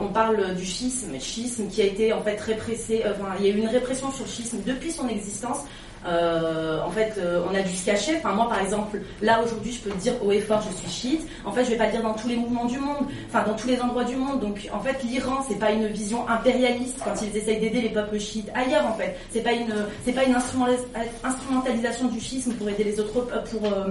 on 0.00 0.08
parle 0.08 0.54
du 0.54 0.64
schisme, 0.64 1.18
schisme 1.20 1.68
qui 1.68 1.82
a 1.82 1.84
été 1.86 2.12
en 2.12 2.22
fait 2.22 2.40
répressé. 2.40 3.02
euh, 3.04 3.12
Enfin, 3.18 3.34
il 3.40 3.46
y 3.46 3.50
a 3.50 3.54
eu 3.54 3.58
une 3.58 3.68
répression 3.68 4.10
sur 4.12 4.24
le 4.24 4.30
schisme 4.30 4.58
depuis 4.66 4.92
son 4.92 5.08
existence. 5.08 5.58
Euh, 6.06 6.80
en 6.86 6.90
fait, 6.90 7.14
euh, 7.18 7.42
on 7.50 7.54
a 7.54 7.60
dû 7.60 7.74
se 7.74 7.84
cacher. 7.84 8.16
Enfin, 8.18 8.32
moi, 8.32 8.48
par 8.48 8.60
exemple, 8.62 9.00
là 9.20 9.40
aujourd'hui, 9.44 9.72
je 9.72 9.80
peux 9.80 9.90
dire 9.98 10.12
haut 10.24 10.32
et 10.32 10.40
fort, 10.40 10.62
je 10.62 10.76
suis 10.76 10.90
chiite. 10.90 11.28
En 11.44 11.52
fait, 11.52 11.64
je 11.64 11.70
vais 11.70 11.76
pas 11.76 11.86
le 11.86 11.92
dire 11.92 12.02
dans 12.02 12.14
tous 12.14 12.28
les 12.28 12.36
mouvements 12.36 12.66
du 12.66 12.78
monde, 12.78 13.06
enfin 13.28 13.42
dans 13.46 13.54
tous 13.54 13.66
les 13.68 13.80
endroits 13.80 14.04
du 14.04 14.16
monde. 14.16 14.40
Donc, 14.40 14.68
en 14.72 14.80
fait, 14.80 15.02
l'Iran, 15.04 15.44
c'est 15.48 15.58
pas 15.58 15.72
une 15.72 15.86
vision 15.88 16.28
impérialiste 16.28 16.98
quand 17.04 17.14
ils 17.22 17.36
essayent 17.36 17.60
d'aider 17.60 17.80
les 17.80 17.88
peuples 17.90 18.18
chiites 18.18 18.48
ailleurs. 18.54 18.86
En 18.86 18.94
fait, 18.94 19.16
c'est 19.30 19.42
pas 19.42 19.52
une, 19.52 19.74
c'est 20.04 20.12
pas 20.12 20.24
une 20.24 20.34
instrumentalis- 20.34 20.86
instrumentalisation 21.24 22.06
du 22.08 22.20
schisme 22.20 22.52
pour 22.54 22.68
aider 22.68 22.84
les 22.84 23.00
autres, 23.00 23.12
pour 23.50 23.64
euh, 23.64 23.88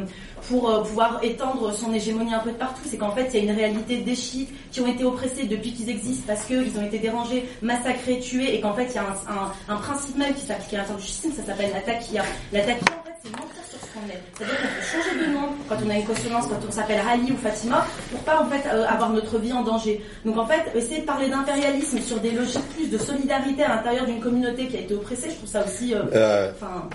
pour 0.47 0.69
euh, 0.69 0.81
pouvoir 0.83 1.19
étendre 1.23 1.73
son 1.73 1.93
hégémonie 1.93 2.33
un 2.33 2.39
peu 2.39 2.51
de 2.51 2.55
partout. 2.57 2.81
C'est 2.89 2.97
qu'en 2.97 3.11
fait, 3.11 3.27
il 3.33 3.43
y 3.45 3.47
a 3.47 3.51
une 3.51 3.57
réalité 3.57 3.97
des 3.97 4.15
chiites 4.15 4.49
qui 4.71 4.81
ont 4.81 4.87
été 4.87 5.03
oppressés 5.03 5.45
depuis 5.45 5.73
qu'ils 5.73 5.89
existent 5.89 6.23
parce 6.27 6.45
qu'ils 6.45 6.77
ont 6.77 6.83
été 6.85 6.99
dérangés, 6.99 7.45
massacrés, 7.61 8.19
tués, 8.19 8.55
et 8.55 8.61
qu'en 8.61 8.73
fait, 8.73 8.85
il 8.85 8.95
y 8.95 8.97
a 8.97 9.03
un, 9.03 9.33
un- 9.33 9.73
un 9.75 9.77
principe 9.77 10.17
même 10.17 10.33
qui 10.33 10.45
s'applique 10.45 10.73
à 10.73 10.77
l'intérieur 10.77 10.99
du 10.99 11.05
schisme, 11.05 11.31
ça 11.35 11.43
s'appelle 11.43 11.71
la 11.73 11.81
taquilla. 11.81 12.23
La 12.53 12.59
taquilla, 12.61 12.91
en 12.99 13.03
fait, 13.05 13.13
c'est 13.23 13.31
mentir 13.31 13.63
sur 13.69 13.79
ce 13.79 13.85
qu'on 13.93 14.07
est. 14.09 14.21
C'est-à-dire 14.37 14.55
qu'on 14.57 14.67
peut 14.67 15.03
changer 15.03 15.25
de 15.25 15.33
nom 15.33 15.47
quand 15.67 15.75
on 15.85 15.89
a 15.89 15.95
une 15.95 16.05
consonance, 16.05 16.45
quand 16.47 16.59
on 16.67 16.71
s'appelle 16.71 17.01
Ali 17.09 17.31
ou 17.31 17.37
Fatima, 17.37 17.85
pour 18.11 18.19
pas 18.21 18.41
en 18.41 18.45
fait 18.49 18.67
euh, 18.69 18.85
avoir 18.87 19.09
notre 19.09 19.37
vie 19.39 19.51
en 19.53 19.63
danger. 19.63 20.01
Donc 20.25 20.37
en 20.37 20.45
fait, 20.45 20.61
essayer 20.75 21.01
de 21.01 21.05
parler 21.05 21.29
d'impérialisme 21.29 21.99
sur 21.99 22.19
des 22.19 22.31
logiques 22.31 22.61
plus 22.75 22.87
de 22.89 22.97
solidarité 22.97 23.63
à 23.63 23.75
l'intérieur 23.75 24.05
d'une 24.05 24.19
communauté 24.19 24.67
qui 24.67 24.77
a 24.77 24.81
été 24.81 24.93
oppressée, 24.93 25.29
je 25.31 25.35
trouve 25.35 25.49
ça 25.49 25.65
aussi. 25.65 25.93
euh, 25.93 26.03
Euh, 26.13 26.51
Enfin, 26.55 26.87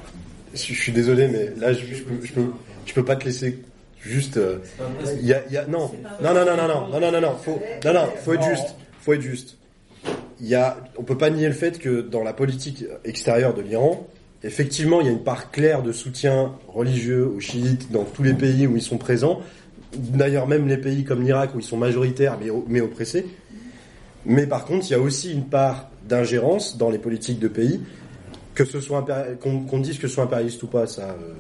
Je 0.55 0.59
suis 0.74 0.93
désolé, 0.93 1.28
mais 1.28 1.52
là, 1.56 1.73
je, 1.73 1.81
je 1.86 2.02
peux, 2.02 2.24
je 2.24 2.32
peux, 2.32 2.52
je 2.87 2.95
peux 2.95 3.05
pas 3.05 3.17
te 3.17 3.25
laisser 3.25 3.59
juste. 4.01 4.37
euh, 4.37 4.59
Il 5.21 5.27
y 5.27 5.33
a, 5.33 5.43
y 5.51 5.57
a, 5.57 5.67
non, 5.67 5.91
non, 6.23 6.35
non, 6.35 6.45
non, 6.45 6.57
non, 6.57 6.67
non, 6.69 6.89
non, 6.89 7.01
non, 7.01 7.11
non, 7.13 7.21
non, 7.21 7.37
faut, 7.43 7.61
non, 7.85 7.93
non, 7.95 8.07
faut 8.25 8.35
être 8.35 8.43
juste, 8.43 8.75
faut 9.01 9.13
être 9.13 9.23
juste. 9.23 9.57
Il 10.41 10.49
y 10.49 10.55
a, 10.55 10.77
on 10.99 11.03
peut 11.05 11.17
pas 11.19 11.31
nier 11.31 11.47
le 11.47 11.55
fait 11.55 11.79
que 11.79 12.01
dans 12.01 12.25
la 12.25 12.33
politique 12.33 12.85
extérieure 13.05 13.55
de 13.55 13.63
l'Iran, 13.63 14.09
effectivement, 14.43 15.01
il 15.01 15.07
y 15.07 15.09
a 15.09 15.13
une 15.13 15.23
part 15.23 15.51
claire 15.53 15.83
de 15.83 15.93
soutien 15.93 16.53
religieux 16.69 17.27
aux 17.27 17.39
chiites 17.41 17.93
dans 17.93 18.03
tous 18.05 18.25
les 18.25 18.35
pays 18.35 18.67
où 18.67 18.75
ils 18.77 18.83
sont 18.83 18.99
présents. 18.99 19.41
D'ailleurs, 19.95 20.49
même 20.49 20.67
les 20.67 20.79
pays 20.79 21.05
comme 21.05 21.23
l'Irak 21.23 21.55
où 21.55 21.61
ils 21.61 21.65
sont 21.65 21.77
majoritaires 21.77 22.39
mais, 22.43 22.51
mais 22.67 22.81
oppressés. 22.81 23.27
Mais 24.25 24.47
par 24.47 24.65
contre, 24.65 24.87
il 24.89 24.93
y 24.93 24.95
a 24.95 25.01
aussi 25.01 25.33
une 25.33 25.45
part 25.45 25.91
d'ingérence 26.09 26.77
dans 26.77 26.91
les 26.91 26.99
politiques 26.99 27.39
de 27.39 27.49
pays 27.49 27.81
que 28.55 28.65
ce 28.65 28.81
soit 28.81 29.07
qu'on 29.41 29.61
qu'on 29.61 29.79
dise 29.79 29.99
que 29.99 30.09
ce 30.09 30.15
soit 30.15 30.25
impérialiste 30.25 30.63
ou 30.63 30.67
pas, 30.67 30.87
ça. 30.87 31.03
euh, 31.11 31.35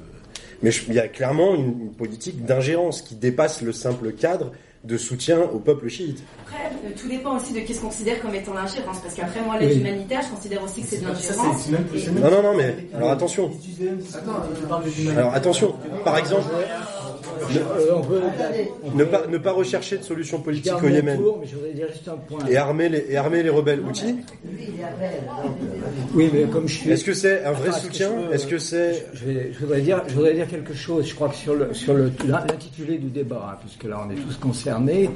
Mais 0.62 0.70
je- 0.70 0.84
il 0.88 0.94
y 0.94 0.98
a 1.00 1.08
clairement 1.08 1.54
une, 1.54 1.80
une 1.82 1.92
politique 1.92 2.44
d'ingérence 2.44 3.02
qui 3.02 3.14
dépasse 3.14 3.62
le 3.62 3.72
simple 3.72 4.12
cadre 4.12 4.52
de 4.84 4.96
soutien 4.96 5.40
au 5.40 5.58
peuple 5.60 5.88
chiite. 5.88 6.22
Après, 6.44 6.64
euh, 6.84 6.90
tout 7.00 7.08
dépend 7.08 7.36
aussi 7.36 7.52
de 7.52 7.60
qu'est-ce 7.60 7.80
qu'on 7.80 7.86
considère 7.86 8.20
comme 8.20 8.34
étant 8.34 8.52
l'ingérence. 8.52 8.98
Parce 9.00 9.14
qu'après, 9.14 9.40
moi, 9.42 9.56
l'aide 9.58 9.70
Oui. 9.74 9.78
humanitaire, 9.80 10.22
je 10.28 10.34
considère 10.34 10.62
aussi 10.64 10.82
que 10.82 10.88
c'est 10.88 10.98
de 11.00 11.06
l'ingérence. 11.06 11.68
Et- 11.68 12.10
Non, 12.10 12.30
non, 12.30 12.42
non, 12.42 12.56
mais 12.56 12.74
alors 12.94 13.10
attention. 13.12 13.50
Alors 15.16 15.34
attention, 15.34 15.74
par 16.04 16.18
exemple, 16.18 16.46
ne, 18.94 18.98
ne 18.98 19.04
pas, 19.04 19.26
ne 19.26 19.38
pas 19.38 19.52
rechercher 19.52 19.98
de 19.98 20.02
solution 20.02 20.40
politique 20.40 20.72
au 20.82 20.88
Yémen 20.88 21.18
tour, 21.18 21.38
mais 21.40 21.46
je 21.46 21.54
voudrais 21.54 21.72
dire 21.72 21.88
juste 21.92 22.08
un 22.08 22.16
point. 22.16 22.44
et 22.48 22.56
armer 22.56 22.88
les, 22.88 23.06
et 23.08 23.16
armer 23.16 23.42
les 23.42 23.50
rebelles 23.50 23.80
outils. 23.80 24.16
Oui, 26.14 26.30
mais 26.32 26.44
comme 26.44 26.68
je 26.68 26.78
suis. 26.78 26.90
Est-ce 26.90 27.04
que 27.04 27.14
c'est 27.14 27.44
un 27.44 27.52
vrai 27.52 27.68
Attends, 27.68 27.78
soutien 27.78 28.30
Est-ce 28.32 28.46
que 28.46 28.58
c'est 28.58 29.06
je, 29.14 29.58
voudrais 29.60 29.80
dire, 29.80 30.02
je 30.08 30.14
voudrais 30.14 30.34
dire 30.34 30.48
quelque 30.48 30.74
chose. 30.74 31.08
Je 31.08 31.14
crois 31.14 31.28
que 31.28 31.36
sur 31.36 31.54
le 31.54 31.74
sur 31.74 31.94
le 31.94 32.12
l'intitulé 32.26 32.98
du 32.98 33.08
débat, 33.08 33.50
hein, 33.52 33.58
puisque 33.60 33.84
là 33.84 34.04
on 34.06 34.10
est 34.10 34.16
tous 34.16 34.36
concernés. 34.36 35.10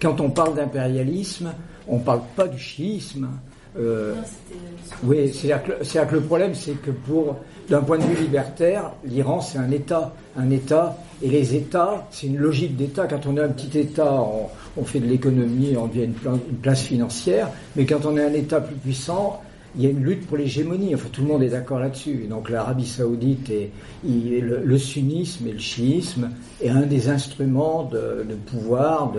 Quand 0.00 0.20
on 0.20 0.30
parle 0.30 0.54
d'impérialisme, 0.54 1.52
on 1.88 1.98
parle 1.98 2.22
pas 2.36 2.48
du 2.48 2.58
chiisme. 2.58 3.28
Euh, 3.78 4.14
oui, 5.04 5.32
c'est-à-dire 5.32 5.62
que, 5.62 5.84
c'est-à-dire 5.84 6.10
que 6.10 6.16
le 6.16 6.22
problème, 6.22 6.54
c'est 6.54 6.72
que 6.82 6.90
pour, 6.90 7.36
d'un 7.70 7.82
point 7.82 7.98
de 7.98 8.02
vue 8.02 8.20
libertaire, 8.20 8.90
l'Iran, 9.04 9.40
c'est 9.40 9.58
un 9.58 9.70
État. 9.70 10.12
Un 10.36 10.50
État, 10.50 10.96
et 11.22 11.28
les 11.28 11.54
États, 11.54 12.06
c'est 12.10 12.26
une 12.26 12.36
logique 12.36 12.76
d'État. 12.76 13.06
Quand 13.06 13.26
on 13.26 13.36
est 13.36 13.42
un 13.42 13.48
petit 13.48 13.78
État, 13.78 14.24
on, 14.76 14.84
fait 14.84 14.98
de 14.98 15.06
l'économie, 15.06 15.76
on 15.76 15.86
devient 15.86 16.04
une, 16.04 16.12
pla- 16.12 16.32
une 16.32 16.56
place 16.56 16.82
financière. 16.82 17.48
Mais 17.76 17.86
quand 17.86 18.04
on 18.06 18.16
est 18.16 18.24
un 18.24 18.32
État 18.32 18.60
plus 18.60 18.74
puissant, 18.74 19.40
il 19.76 19.84
y 19.84 19.86
a 19.86 19.90
une 19.90 20.02
lutte 20.02 20.26
pour 20.26 20.36
l'hégémonie. 20.36 20.94
Enfin, 20.96 21.08
tout 21.12 21.22
le 21.22 21.28
monde 21.28 21.44
est 21.44 21.50
d'accord 21.50 21.78
là-dessus. 21.78 22.26
Donc 22.28 22.50
l'Arabie 22.50 22.86
saoudite 22.86 23.50
et, 23.50 23.70
le, 24.04 24.78
sunnisme 24.78 25.46
et 25.46 25.52
le 25.52 25.58
chiisme 25.58 26.30
est 26.60 26.70
un 26.70 26.82
des 26.82 27.08
instruments 27.08 27.84
de, 27.84 28.34
pouvoir, 28.46 29.12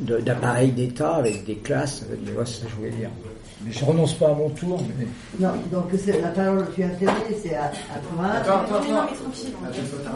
d'appareil 0.00 0.72
d'État 0.72 1.14
avec 1.14 1.46
des 1.46 1.56
classes. 1.56 2.04
Voilà, 2.26 2.44
c'est 2.44 2.60
ça 2.60 2.66
que 2.66 2.72
je 2.72 2.76
voulais 2.76 2.90
dire. 2.90 3.10
Mais 3.64 3.72
je 3.72 3.84
renonce 3.84 4.14
pas 4.14 4.28
à 4.30 4.34
mon 4.34 4.48
tour. 4.50 4.80
Mais... 4.98 5.06
Non, 5.40 5.52
donc 5.72 5.84
c'est 5.98 6.20
la 6.20 6.28
parole 6.28 6.66
tu 6.74 6.82
as 6.84 6.88
terminé, 6.90 7.36
c'est 7.42 7.54
à, 7.56 7.64
à 7.64 7.68
toi. 7.98 8.24
Attends, 8.32 8.60
attends, 8.60 8.84
Non, 8.88 8.94
non, 8.94 9.02
mais 9.10 9.16
tranquille. 9.16 9.52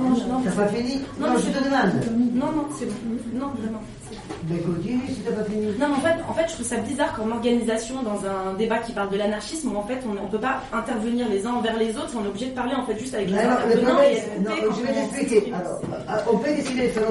Non, 0.01 0.11
non, 0.29 0.43
T'as 0.45 0.51
pas 0.53 0.69
fini 0.69 1.01
Non, 1.19 1.27
Non, 1.27 1.33
mais 1.35 1.39
je 1.39 1.43
c'est 1.47 1.53
te 1.53 1.59
bon. 1.59 1.65
demande. 1.65 2.35
Non, 2.35 2.47
non, 2.53 2.65
c'est 2.79 2.87
bon. 2.87 3.39
Non, 3.39 3.49
vraiment. 3.61 3.83
C'est 4.13 4.29
bon. 4.29 4.35
Mais 4.49 4.59
continue 4.59 5.01
si 5.09 5.21
t'as 5.21 5.33
pas 5.33 5.45
fini. 5.45 5.67
Non, 5.79 5.87
mais 5.89 5.95
en 5.95 6.01
fait, 6.01 6.17
en 6.29 6.35
fait, 6.35 6.49
je 6.49 6.55
trouve 6.55 6.67
ça 6.67 6.77
bizarre 6.77 7.13
comme 7.15 7.33
organisation 7.33 8.03
dans 8.03 8.21
un 8.27 8.55
débat 8.55 8.79
qui 8.79 8.93
parle 8.93 9.11
de 9.11 9.17
l'anarchisme 9.17 9.73
où 9.73 9.77
en 9.77 9.83
fait 9.85 10.01
on 10.09 10.15
ne 10.15 10.29
peut 10.29 10.39
pas 10.39 10.63
intervenir 10.73 11.29
les 11.29 11.47
uns 11.47 11.53
envers 11.53 11.77
les 11.77 11.97
autres, 11.97 12.11
on 12.17 12.25
est 12.25 12.29
obligé 12.29 12.47
de 12.47 12.55
parler 12.55 12.75
en 12.75 12.85
fait 12.85 12.99
juste 12.99 13.15
avec 13.15 13.31
les 13.31 13.39
alors, 13.39 13.59
le 13.67 13.81
problème, 13.81 14.17
non, 14.41 14.51
je 14.77 14.83
vais 14.83 14.91
on 14.91 15.09
t'expliquer. 15.09 15.53
Alors, 15.53 15.81
euh, 15.83 16.33
on 16.33 16.39
peut 16.39 16.53
décider 16.55 16.83
de 16.83 16.89
faire. 16.89 17.03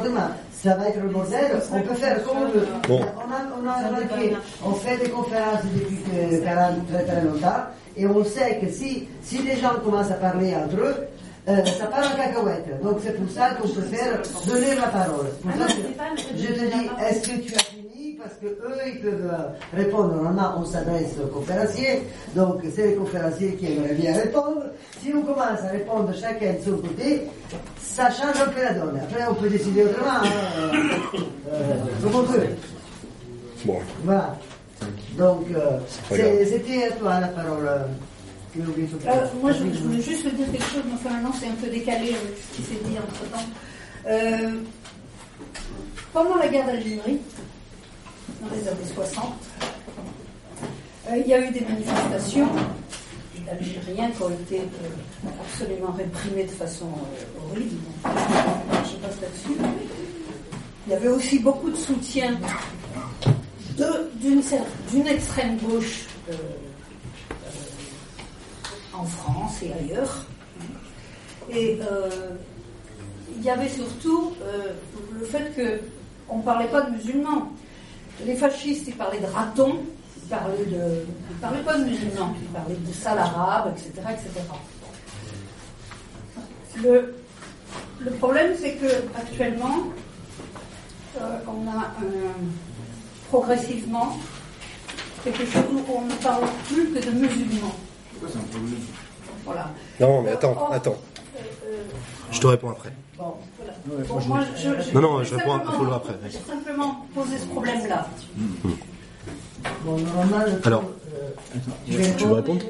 Ça 0.52 0.76
va 0.76 0.90
être 0.90 1.02
le 1.02 1.10
bordel, 1.10 1.60
on 1.73 1.82
peut 1.82 1.95
faire 1.95 2.23
comme 2.23 2.38
on 2.38 2.45
veut. 2.49 2.68
Bon. 2.88 2.99
On 2.99 3.32
a, 3.32 3.40
on 3.60 3.68
a 3.68 3.88
remarqué, 3.88 4.36
on 4.64 4.73
fait 4.73 4.98
des 4.98 5.10
conférences 5.10 5.64
depuis 5.73 5.98
que 5.98 6.44
40, 6.44 6.88
très 6.88 7.03
très 7.03 7.22
longtemps, 7.23 7.64
et 7.98 8.06
on 8.06 8.23
sait 8.23 8.60
que 8.60 8.69
si, 8.69 9.07
si 9.23 9.40
les 9.40 9.56
gens 9.56 9.73
commencent 9.84 10.11
à 10.11 10.15
parler 10.15 10.53
entre 10.56 10.76
eux, 10.78 10.95
euh, 11.47 11.65
ça 11.65 11.85
part 11.88 12.11
en 12.11 12.15
cacahuète. 12.15 12.81
Donc 12.84 12.99
c'est 13.03 13.13
pour 13.18 13.30
ça 13.31 13.51
qu'on 13.51 13.68
préfère 13.68 14.22
donner 14.47 14.76
la 14.76 14.88
parole. 14.88 15.27
Pour 15.41 15.51
ça 15.53 15.65
que 15.73 16.38
je 16.38 16.47
te 16.47 16.59
dis, 16.59 16.89
est-ce 17.07 17.30
que 17.30 17.38
tu 17.39 17.55
as 17.55 17.59
fini? 17.63 18.18
Parce 18.22 18.35
que 18.35 18.45
eux, 18.45 18.77
ils 18.85 19.01
peuvent 19.01 19.31
euh, 19.34 19.76
répondre. 19.76 20.13
Normalement, 20.13 20.53
on 20.59 20.65
s'adresse 20.65 21.15
aux 21.23 21.27
conférenciers, 21.27 22.03
donc 22.35 22.61
c'est 22.76 22.88
les 22.89 22.93
conférenciers 22.95 23.55
qui 23.55 23.73
aimeraient 23.73 23.95
bien 23.95 24.13
répondre. 24.13 24.63
Si 25.01 25.11
on 25.15 25.23
commence 25.23 25.59
à 25.63 25.69
répondre 25.72 26.13
chacun 26.13 26.53
de 26.53 26.63
son 26.63 26.77
côté, 26.77 27.23
ça 27.81 28.11
change 28.11 28.39
un 28.39 28.49
peu 28.49 28.61
la 28.61 28.73
donne. 28.73 28.99
Après, 29.01 29.26
on 29.27 29.34
peut 29.34 29.49
décider 29.49 29.85
autrement, 29.85 30.22
hein, 30.23 30.27
euh, 30.59 31.19
euh, 31.51 31.73
comme 32.03 32.15
on 32.15 32.22
veut. 32.22 32.47
Bon. 33.65 33.80
Voilà. 34.03 34.38
Donc, 35.18 35.45
euh, 35.55 35.80
c'était 36.09 36.84
à 36.88 36.91
toi 36.91 37.19
la 37.19 37.27
parole. 37.27 37.69
Euh, 38.60 38.64
Euh, 39.07 39.26
moi, 39.41 39.52
je, 39.52 39.60
je 39.60 39.80
voulais 39.84 40.02
juste 40.02 40.28
dire 40.36 40.52
quelque 40.52 40.64
chose, 40.64 40.84
mais 40.86 40.94
enfin 40.94 41.10
maintenant 41.15 41.34
c'est 41.40 41.48
un 41.48 41.56
peu 41.56 41.68
décalé 41.68 42.10
avec 42.10 42.38
ce 42.52 42.57
qui 42.57 42.64
s'est 42.64 42.80
dit 42.86 42.98
entre 42.98 43.30
temps. 43.32 43.49
Euh, 44.07 44.60
pendant 46.14 46.36
la 46.36 46.48
guerre 46.48 46.65
d'Algérie, 46.65 47.19
dans 48.41 48.56
les 48.56 48.68
années 48.68 48.94
60, 48.94 49.26
euh, 51.10 51.18
il 51.18 51.28
y 51.28 51.34
a 51.34 51.40
eu 51.40 51.52
des 51.52 51.61
manifestations 51.61 52.48
d'Algériens 53.45 54.10
qui 54.11 54.22
ont 54.23 54.30
été 54.30 54.60
euh, 54.60 55.30
absolument 55.41 55.91
réprimés 55.91 56.44
de 56.44 56.52
façon 56.52 56.88
euh, 56.88 57.52
horrible. 57.52 57.76
Je 58.06 58.95
passe 58.98 59.22
là-dessus. 59.22 59.60
Il 60.88 60.94
y 60.94 60.95
avait 60.95 61.07
aussi 61.10 61.40
beaucoup 61.40 61.69
de 61.69 61.76
soutien 61.78 62.38
d'une 64.19 65.07
extrême 65.07 65.57
gauche 65.57 66.06
euh, 66.30 66.34
en 69.02 69.06
France 69.06 69.61
et 69.64 69.73
ailleurs. 69.73 70.26
Et 71.49 71.80
euh, 71.82 72.10
il 73.36 73.44
y 73.44 73.49
avait 73.49 73.69
surtout 73.69 74.34
euh, 74.44 74.73
le 75.19 75.26
fait 75.26 75.52
qu'on 76.28 76.38
ne 76.38 76.44
parlait 76.44 76.68
pas 76.68 76.82
de 76.82 76.91
musulmans. 76.91 77.52
Les 78.26 78.36
fascistes, 78.36 78.88
ils 78.88 78.95
parlaient 78.95 79.19
de 79.19 79.26
ratons, 79.26 79.80
ils 80.18 80.30
parlaient, 80.30 80.65
de, 80.65 81.06
ils 81.32 81.38
parlaient 81.38 81.64
pas 81.64 81.78
de 81.78 81.86
musulmans, 81.86 82.36
ils 82.40 82.48
parlaient 82.49 82.76
de 82.76 82.94
sales 82.94 83.18
arabes, 83.18 83.73
etc. 83.76 84.07
etc. 84.11 84.45
Le, 86.84 88.11
problème, 88.19 88.53
c'est 88.60 88.73
que 88.73 89.03
actuellement, 89.18 89.78
euh, 91.19 91.38
on 91.48 91.68
a 91.69 91.91
progressivement 93.30 94.18
quelque 95.23 95.45
chose 95.45 95.64
où 95.72 95.91
on 95.95 96.02
ne 96.06 96.14
parle 96.15 96.45
plus 96.68 96.91
que 96.91 97.06
de 97.06 97.11
musulmans. 97.11 97.76
C'est 98.27 98.38
un 98.38 98.41
problème. 98.41 98.80
Voilà. 99.45 99.69
Non, 99.99 100.22
mais 100.22 100.31
attends, 100.31 100.52
Or, 100.57 100.73
attends. 100.73 100.91
euh, 100.91 101.39
euh, 101.65 101.77
Je 102.31 102.39
te 102.39 102.48
réponds 102.48 102.69
après. 102.72 102.89
Bon, 103.18 103.34
voilà. 103.57 103.73
Ouais, 103.99 104.07
Bon, 104.07 104.14
moi, 104.14 104.22
je- 104.22 104.27
moi, 104.27 104.39
je, 104.56 104.89
je- 104.89 104.93
Non, 104.95 105.02
non, 105.02 105.23
je 105.23 105.35
réponds 105.35 105.53
à 105.53 105.56
après. 105.95 106.14
je 106.23 106.27
vais 106.38 106.43
simplement 106.48 107.06
poser 107.15 107.38
ce 107.38 107.45
problème-là. 107.45 108.07
Bon, 109.84 109.98
Alors, 110.64 110.84
euh, 111.14 111.57
Tu 112.18 112.26
veux 112.26 112.34
répondre 112.34 112.61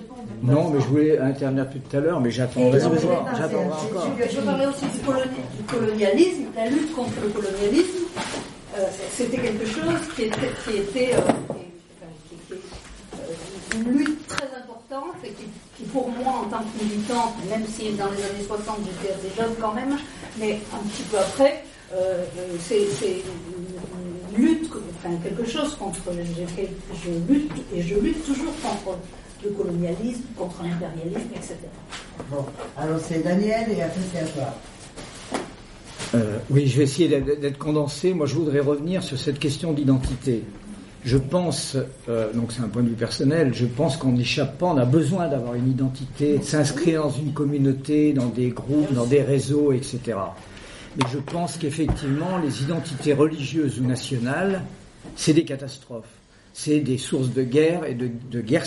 Non, 0.43 0.69
mais 0.71 0.81
je 0.81 0.87
voulais 0.87 1.19
intervenir 1.19 1.69
plus 1.69 1.79
tout 1.81 1.97
à 1.97 1.99
l'heure, 1.99 2.19
mais 2.19 2.31
j'attendrai 2.31 2.81
encore. 2.83 3.27
Je 4.29 4.39
parler 4.41 4.65
aussi 4.65 4.85
du, 4.85 4.99
coloni- 4.99 5.45
du 5.57 5.63
colonialisme, 5.67 6.45
la 6.55 6.67
lutte 6.67 6.93
contre 6.95 7.11
le 7.21 7.29
colonialisme. 7.29 8.05
Euh, 8.77 8.85
C'était 9.11 9.37
quelque 9.37 9.65
chose 9.65 9.99
qui 10.15 10.23
était, 10.23 10.37
qui 10.63 10.77
était, 10.77 11.13
euh, 11.13 11.17
qui- 11.17 11.23
enfin, 11.99 12.11
qui 12.29 12.35
était, 12.53 12.61
euh, 13.19 13.75
une 13.75 13.97
lutte 13.97 14.27
très 14.27 14.47
importante 14.91 15.15
et 15.23 15.29
qui, 15.29 15.43
qui, 15.77 15.83
pour 15.89 16.09
moi, 16.09 16.43
en 16.45 16.49
tant 16.49 16.59
que 16.63 16.83
militante, 16.83 17.33
même 17.49 17.63
si 17.67 17.91
dans 17.93 18.09
les 18.11 18.23
années 18.23 18.45
60 18.45 18.77
j'étais 18.85 19.13
assez 19.13 19.35
jeune 19.35 19.55
quand 19.59 19.73
même, 19.73 19.97
mais 20.39 20.59
un 20.73 20.77
petit 20.87 21.03
peu 21.03 21.17
après, 21.17 21.63
euh, 21.93 22.23
euh, 22.37 22.55
c'est 22.59 22.77
une, 22.77 24.37
lutte, 24.43 24.69
enfin, 25.03 25.15
quelque 25.23 25.45
chose 25.49 25.75
contre. 25.75 25.97
fait- 26.01 26.69
Je 27.03 27.33
lutte 27.33 27.51
et 27.75 27.81
je 27.81 27.95
lutte 27.95 28.23
toujours 28.25 28.53
contre 28.61 28.97
le 29.43 29.49
colonialisme, 29.51 30.21
contre 30.37 30.63
l'impérialisme, 30.63 31.31
etc. 31.35 31.55
Bon, 32.29 32.45
alors 32.77 32.99
c'est 33.05 33.23
Daniel 33.23 33.71
et 33.71 33.81
après 33.81 34.01
c'est 34.13 34.19
à 34.19 34.25
toi. 34.27 34.53
Euh, 36.13 36.37
oui, 36.49 36.67
je 36.67 36.77
vais 36.77 36.83
essayer 36.83 37.07
d'être 37.07 37.57
condensé. 37.57 38.13
Moi, 38.13 38.25
je 38.25 38.35
voudrais 38.35 38.59
revenir 38.59 39.01
sur 39.01 39.17
cette 39.17 39.39
question 39.39 39.71
d'identité. 39.71 40.43
Je 41.03 41.17
pense, 41.17 41.77
euh, 42.09 42.31
donc 42.33 42.51
c'est 42.51 42.61
un 42.61 42.67
point 42.67 42.83
de 42.83 42.89
vue 42.89 42.95
personnel, 42.95 43.53
je 43.55 43.65
pense 43.65 43.97
qu'on 43.97 44.11
n'échappe 44.11 44.59
pas, 44.59 44.67
on 44.67 44.77
a 44.77 44.85
besoin 44.85 45.27
d'avoir 45.27 45.55
une 45.55 45.69
identité, 45.69 46.37
de 46.37 46.43
s'inscrire 46.43 47.03
dans 47.03 47.09
une 47.09 47.33
communauté, 47.33 48.13
dans 48.13 48.27
des 48.27 48.49
groupes, 48.49 48.93
dans 48.93 49.07
des 49.07 49.23
réseaux, 49.23 49.71
etc. 49.71 49.99
Mais 50.97 51.05
je 51.11 51.17
pense 51.17 51.57
qu'effectivement, 51.57 52.37
les 52.37 52.61
identités 52.61 53.13
religieuses 53.13 53.79
ou 53.79 53.85
nationales, 53.85 54.61
c'est 55.15 55.33
des 55.33 55.45
catastrophes. 55.45 56.05
C'est 56.53 56.81
des 56.81 56.97
sources 56.97 57.29
de 57.29 57.43
guerre 57.43 57.85
et 57.85 57.95
de, 57.95 58.09
de 58.29 58.41
guerre. 58.41 58.65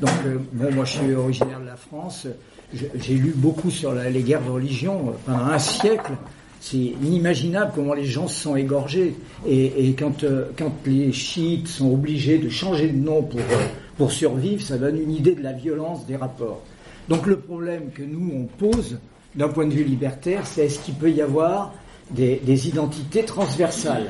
Donc, 0.00 0.10
euh, 0.26 0.38
bon, 0.52 0.74
moi 0.74 0.84
je 0.84 0.98
suis 0.98 1.14
originaire 1.14 1.60
de 1.60 1.66
la 1.66 1.76
France, 1.76 2.26
j'ai 2.72 3.14
lu 3.14 3.32
beaucoup 3.34 3.70
sur 3.70 3.94
les 3.94 4.22
guerres 4.22 4.42
de 4.42 4.50
religion 4.50 5.08
euh, 5.08 5.12
pendant 5.24 5.46
un 5.46 5.58
siècle. 5.58 6.12
C'est 6.60 6.76
inimaginable 6.76 7.72
comment 7.74 7.94
les 7.94 8.04
gens 8.04 8.28
se 8.28 8.42
sont 8.42 8.54
égorgés. 8.54 9.14
Et, 9.46 9.94
euh, 10.00 10.44
quand 10.56 10.72
les 10.86 11.12
chiites 11.12 11.68
sont 11.68 11.92
obligés 11.92 12.38
de 12.38 12.50
changer 12.50 12.88
de 12.88 12.98
nom 12.98 13.22
pour, 13.22 13.40
euh, 13.40 13.66
pour 13.96 14.12
survivre, 14.12 14.62
ça 14.62 14.76
donne 14.76 15.00
une 15.00 15.12
idée 15.12 15.34
de 15.34 15.42
la 15.42 15.52
violence 15.52 16.06
des 16.06 16.16
rapports. 16.16 16.62
Donc 17.08 17.26
le 17.26 17.38
problème 17.38 17.90
que 17.94 18.02
nous, 18.02 18.30
on 18.34 18.44
pose, 18.44 18.98
d'un 19.34 19.48
point 19.48 19.66
de 19.66 19.72
vue 19.72 19.84
libertaire, 19.84 20.46
c'est 20.46 20.66
est-ce 20.66 20.80
qu'il 20.80 20.94
peut 20.94 21.10
y 21.10 21.22
avoir 21.22 21.72
des, 22.10 22.40
des 22.44 22.68
identités 22.68 23.24
transversales? 23.24 24.08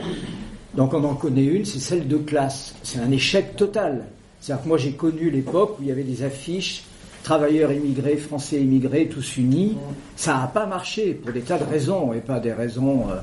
Donc 0.75 0.93
on 0.93 1.05
en 1.05 1.15
connaît 1.15 1.45
une, 1.45 1.65
c'est 1.65 1.79
celle 1.79 2.09
de 2.09 2.17
classe. 2.17 2.75
C'est 2.83 2.99
un 2.99 3.11
échec 3.13 3.55
total. 3.57 4.07
C'est-à-dire 4.41 4.65
que 4.65 4.69
moi 4.69 4.79
j'ai 4.79 4.93
connu 4.93 5.31
l'époque 5.31 5.79
où 5.79 5.83
il 5.83 5.89
y 5.89 5.93
avait 5.93 6.05
des 6.05 6.23
affiches 6.23 6.85
travailleurs 7.23 7.73
immigrés, 7.73 8.17
français 8.17 8.61
immigrés, 8.61 9.09
tous 9.09 9.37
unis. 9.37 9.77
Ça 10.17 10.35
n'a 10.35 10.47
pas 10.47 10.67
marché 10.67 11.15
pour 11.15 11.33
des 11.33 11.41
tas 11.41 11.59
de 11.59 11.65
raisons 11.65 12.13
et 12.13 12.21
pas 12.21 12.41
des 12.41 12.53
raisons. 12.53 13.07
euh, 13.11 13.17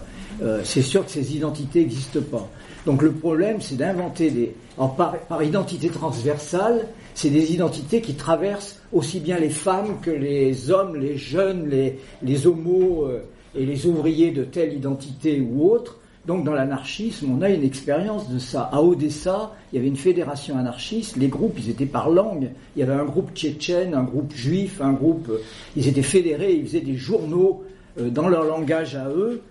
euh, 0.43 0.61
c'est 0.63 0.81
sûr 0.81 1.03
que 1.05 1.11
ces 1.11 1.35
identités 1.35 1.79
n'existent 1.81 2.21
pas. 2.31 2.47
Donc 2.85 3.01
le 3.01 3.11
problème, 3.11 3.59
c'est 3.59 3.75
d'inventer 3.75 4.29
des. 4.29 4.55
par 4.77 5.43
identité 5.43 5.89
transversale, 5.89 6.87
c'est 7.15 7.31
des 7.31 7.51
identités 7.53 7.99
qui 8.01 8.13
traversent 8.13 8.79
aussi 8.93 9.19
bien 9.19 9.39
les 9.39 9.49
femmes 9.49 9.99
que 10.01 10.11
les 10.11 10.69
hommes, 10.69 10.95
les 10.95 11.17
jeunes, 11.17 11.67
les, 11.67 11.99
les 12.21 12.45
homos 12.45 13.05
euh, 13.05 13.23
et 13.55 13.65
les 13.65 13.87
ouvriers 13.87 14.31
de 14.31 14.43
telle 14.43 14.73
identité 14.73 15.41
ou 15.41 15.71
autre. 15.71 15.97
Donc 16.27 16.43
dans 16.43 16.51
l'anarchisme, 16.53 17.31
on 17.31 17.41
a 17.41 17.49
une 17.49 17.63
expérience 17.63 18.29
de 18.29 18.37
ça. 18.37 18.69
À 18.73 18.81
Odessa, 18.81 19.53
il 19.71 19.77
y 19.77 19.79
avait 19.79 19.87
une 19.87 19.95
fédération 19.95 20.57
anarchiste, 20.57 21.15
les 21.15 21.29
groupes, 21.29 21.55
ils 21.57 21.69
étaient 21.69 21.85
par 21.85 22.09
langue. 22.09 22.49
Il 22.75 22.81
y 22.81 22.83
avait 22.83 22.99
un 22.99 23.05
groupe 23.05 23.31
tchétchène, 23.33 23.93
un 23.93 24.03
groupe 24.03 24.33
juif, 24.33 24.81
un 24.81 24.91
groupe... 24.91 25.29
euh, 25.29 25.41
Ils 25.77 25.87
étaient 25.87 26.01
fédérés, 26.01 26.53
ils 26.53 26.65
faisaient 26.65 26.81
des 26.81 26.97
journaux 26.97 27.63
euh, 27.97 28.09
dans 28.09 28.27
leur 28.27 28.43
langage 28.43 28.93
à 28.95 29.07
eux. 29.07 29.41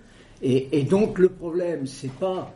Et, 0.43 0.83
donc 0.83 1.19
le 1.19 1.31
problème, 1.31 1.87
c'est 1.87 2.13
pas... 2.13 2.53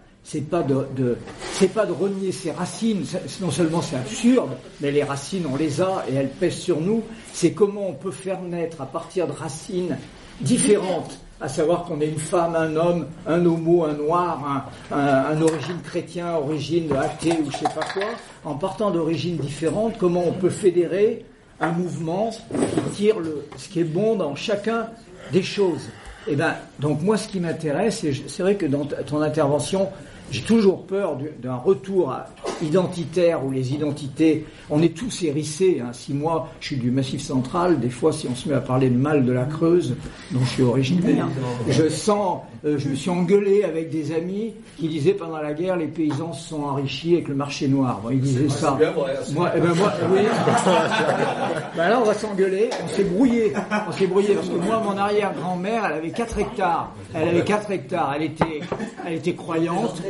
Pas 0.50 0.62
de, 0.62 1.92
renier 1.92 2.30
ses 2.30 2.50
racines. 2.50 3.04
Non 3.40 3.50
seulement 3.50 3.80
c'est 3.80 3.96
absurde, 3.96 4.50
mais 4.82 4.92
les 4.92 5.02
racines 5.02 5.46
on 5.50 5.56
les 5.56 5.80
a 5.80 6.04
et 6.10 6.14
elles 6.14 6.28
pèsent 6.28 6.58
sur 6.58 6.78
nous. 6.78 7.02
C'est 7.32 7.52
comment 7.52 7.88
on 7.88 7.94
peut 7.94 8.10
faire 8.10 8.42
naître 8.42 8.82
à 8.82 8.86
partir 8.86 9.26
de 9.26 9.32
racines 9.32 9.96
différentes 10.42 11.18
à 11.40 11.48
savoir 11.48 11.84
qu'on 11.84 12.00
est 12.00 12.08
une 12.08 12.18
femme, 12.18 12.54
un 12.54 12.76
homme, 12.76 13.06
un 13.26 13.44
homo, 13.44 13.84
un 13.84 13.94
noir, 13.94 14.66
un, 14.92 15.40
origine 15.40 15.80
chrétien, 15.82 16.34
origine 16.34 16.92
athée 16.92 17.32
ou 17.32 17.50
je 17.50 17.56
sais 17.56 17.64
pas 17.64 17.86
quoi, 17.94 18.04
en 18.44 18.54
partant 18.54 18.90
d'origines 18.90 19.36
différentes, 19.36 19.96
comment 19.98 20.22
on 20.26 20.32
peut 20.32 20.50
fédérer 20.50 21.24
un 21.60 21.72
mouvement 21.72 22.30
qui 22.30 22.90
tire 22.96 23.18
le, 23.18 23.46
ce 23.56 23.68
qui 23.68 23.80
est 23.80 23.84
bon 23.84 24.16
dans 24.16 24.34
chacun 24.34 24.88
des 25.32 25.42
choses. 25.42 25.88
Et 26.26 26.36
ben, 26.36 26.54
donc 26.78 27.00
moi, 27.02 27.16
ce 27.16 27.28
qui 27.28 27.40
m'intéresse, 27.40 28.04
c'est 28.26 28.42
vrai 28.42 28.56
que 28.56 28.66
dans 28.66 28.84
ton 28.84 29.22
intervention, 29.22 29.88
j'ai 30.30 30.42
toujours 30.42 30.84
peur 30.86 31.16
du- 31.16 31.30
d'un 31.42 31.56
retour 31.56 32.14
identitaire 32.62 33.44
où 33.44 33.50
les 33.50 33.72
identités, 33.72 34.44
on 34.68 34.82
est 34.82 34.94
tous 34.94 35.22
hérissés. 35.22 35.80
Hein. 35.82 35.90
Si 35.92 36.12
moi, 36.14 36.48
je 36.60 36.66
suis 36.68 36.76
du 36.76 36.90
Massif 36.90 37.20
Central, 37.22 37.80
des 37.80 37.90
fois, 37.90 38.12
si 38.12 38.26
on 38.30 38.34
se 38.34 38.48
met 38.48 38.54
à 38.54 38.60
parler 38.60 38.90
de 38.90 38.96
mal 38.96 39.24
de 39.24 39.32
la 39.32 39.44
Creuse, 39.44 39.94
dont 40.30 40.40
je 40.40 40.48
suis 40.50 40.62
originaire, 40.62 41.26
je 41.68 41.88
sens, 41.88 42.40
euh, 42.64 42.78
je 42.78 42.88
me 42.90 42.94
suis 42.94 43.10
engueulé 43.10 43.64
avec 43.64 43.90
des 43.90 44.12
amis 44.12 44.52
qui 44.76 44.88
disaient 44.88 45.14
pendant 45.14 45.38
la 45.38 45.54
guerre, 45.54 45.76
les 45.76 45.86
paysans 45.86 46.32
se 46.32 46.50
sont 46.50 46.62
enrichis 46.62 47.14
avec 47.14 47.28
le 47.28 47.34
marché 47.34 47.68
noir. 47.68 48.00
Bon, 48.02 48.10
ils 48.10 48.20
disaient 48.20 48.48
ça. 48.48 48.76
bien. 48.78 48.92
Moi, 49.32 49.50
eh 49.56 49.60
ben 49.60 49.74
moi, 49.74 49.92
oui. 50.12 50.20
ben 51.76 51.88
là, 51.88 52.00
on 52.00 52.04
va 52.04 52.14
s'engueuler. 52.14 52.68
On 52.84 52.88
s'est 52.88 53.04
brouillé. 53.04 53.52
On 53.88 53.92
s'est 53.92 54.06
brouillé 54.06 54.34
parce 54.34 54.48
que 54.48 54.56
moi, 54.56 54.82
mon 54.84 54.96
arrière-grand-mère, 54.96 55.86
elle 55.86 55.98
avait 55.98 56.10
4 56.10 56.38
hectares. 56.38 56.94
Elle 57.14 57.28
avait 57.28 57.44
4 57.44 57.70
hectares. 57.70 58.12
Elle 58.16 58.24
était, 58.24 58.60
elle 59.06 59.14
était 59.14 59.34
croyante. 59.34 60.02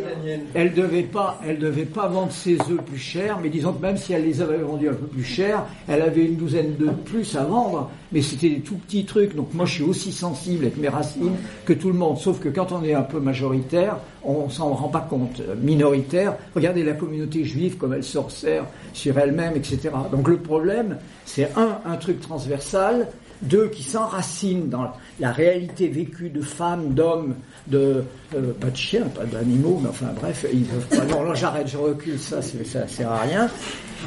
Elle 0.54 0.74
devait 0.74 1.02
pas, 1.02 1.40
elle 1.46 1.58
devait 1.58 1.84
pas 1.84 2.08
vendre 2.08 2.32
ses 2.32 2.58
œufs 2.70 2.82
plus 2.84 2.98
cher, 2.98 3.38
mais 3.40 3.48
disons 3.48 3.72
que 3.72 3.82
même 3.82 3.96
si 3.96 4.12
elle 4.12 4.24
les 4.24 4.42
avait 4.42 4.58
vendus 4.58 4.88
un 4.88 4.94
peu 4.94 5.06
plus 5.06 5.24
cher, 5.24 5.64
elle 5.88 6.02
avait 6.02 6.24
une 6.24 6.36
douzaine 6.36 6.74
d'œufs 6.74 6.90
de 6.90 7.10
plus 7.10 7.36
à 7.36 7.44
vendre, 7.44 7.90
mais 8.12 8.22
c'était 8.22 8.50
des 8.50 8.60
tout 8.60 8.76
petits 8.76 9.04
trucs. 9.04 9.34
Donc 9.34 9.54
moi 9.54 9.66
je 9.66 9.74
suis 9.74 9.82
aussi 9.82 10.12
sensible 10.12 10.64
avec 10.64 10.76
mes 10.76 10.88
racines 10.88 11.36
que 11.64 11.72
tout 11.72 11.88
le 11.88 11.94
monde, 11.94 12.18
sauf 12.18 12.40
que 12.40 12.48
quand 12.48 12.72
on 12.72 12.82
est 12.84 12.94
un 12.94 13.02
peu 13.02 13.20
majoritaire, 13.20 13.98
on 14.24 14.48
s'en 14.50 14.70
rend 14.70 14.88
pas 14.88 15.06
compte. 15.08 15.40
Minoritaire, 15.62 16.36
regardez 16.54 16.82
la 16.82 16.92
communauté 16.92 17.44
juive 17.44 17.76
comme 17.76 17.94
elle 17.94 18.04
resserre 18.18 18.64
sur 18.92 19.18
elle-même, 19.18 19.56
etc. 19.56 19.90
Donc 20.10 20.28
le 20.28 20.38
problème, 20.38 20.98
c'est 21.24 21.50
un, 21.56 21.78
un 21.84 21.96
truc 21.96 22.20
transversal, 22.20 23.08
deux 23.42 23.68
qui 23.68 23.82
s'enracinent 23.82 24.68
dans 24.68 24.92
la 25.18 25.32
réalité 25.32 25.88
vécue 25.88 26.28
de 26.28 26.42
femmes, 26.42 26.94
d'hommes, 26.94 27.34
de 27.66 28.04
euh, 28.34 28.52
pas 28.60 28.70
de 28.70 28.76
chiens, 28.76 29.04
pas 29.14 29.24
d'animaux, 29.24 29.78
mais 29.82 29.88
enfin 29.88 30.08
bref, 30.18 30.46
ils 30.52 30.64
peuvent 30.64 30.98
pas. 30.98 31.04
Non, 31.04 31.22
là 31.22 31.34
j'arrête, 31.34 31.68
je 31.68 31.76
recule, 31.76 32.18
ça, 32.18 32.40
ça 32.42 32.88
sert 32.88 33.10
à 33.10 33.20
rien. 33.20 33.48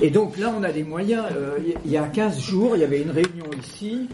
Et 0.02 0.10
donc 0.10 0.38
là, 0.38 0.54
on 0.58 0.64
a 0.64 0.72
des 0.72 0.84
moyens. 0.84 1.24
euh, 1.36 1.58
il 1.86 1.92
y 1.92 1.98
a 1.98 2.04
15 2.04 2.40
jours, 2.40 2.76
il 2.76 2.82
y 2.82 2.84
avait 2.84 3.02
une 3.02 3.12
réunion 3.12 3.46
ici. 3.62 4.08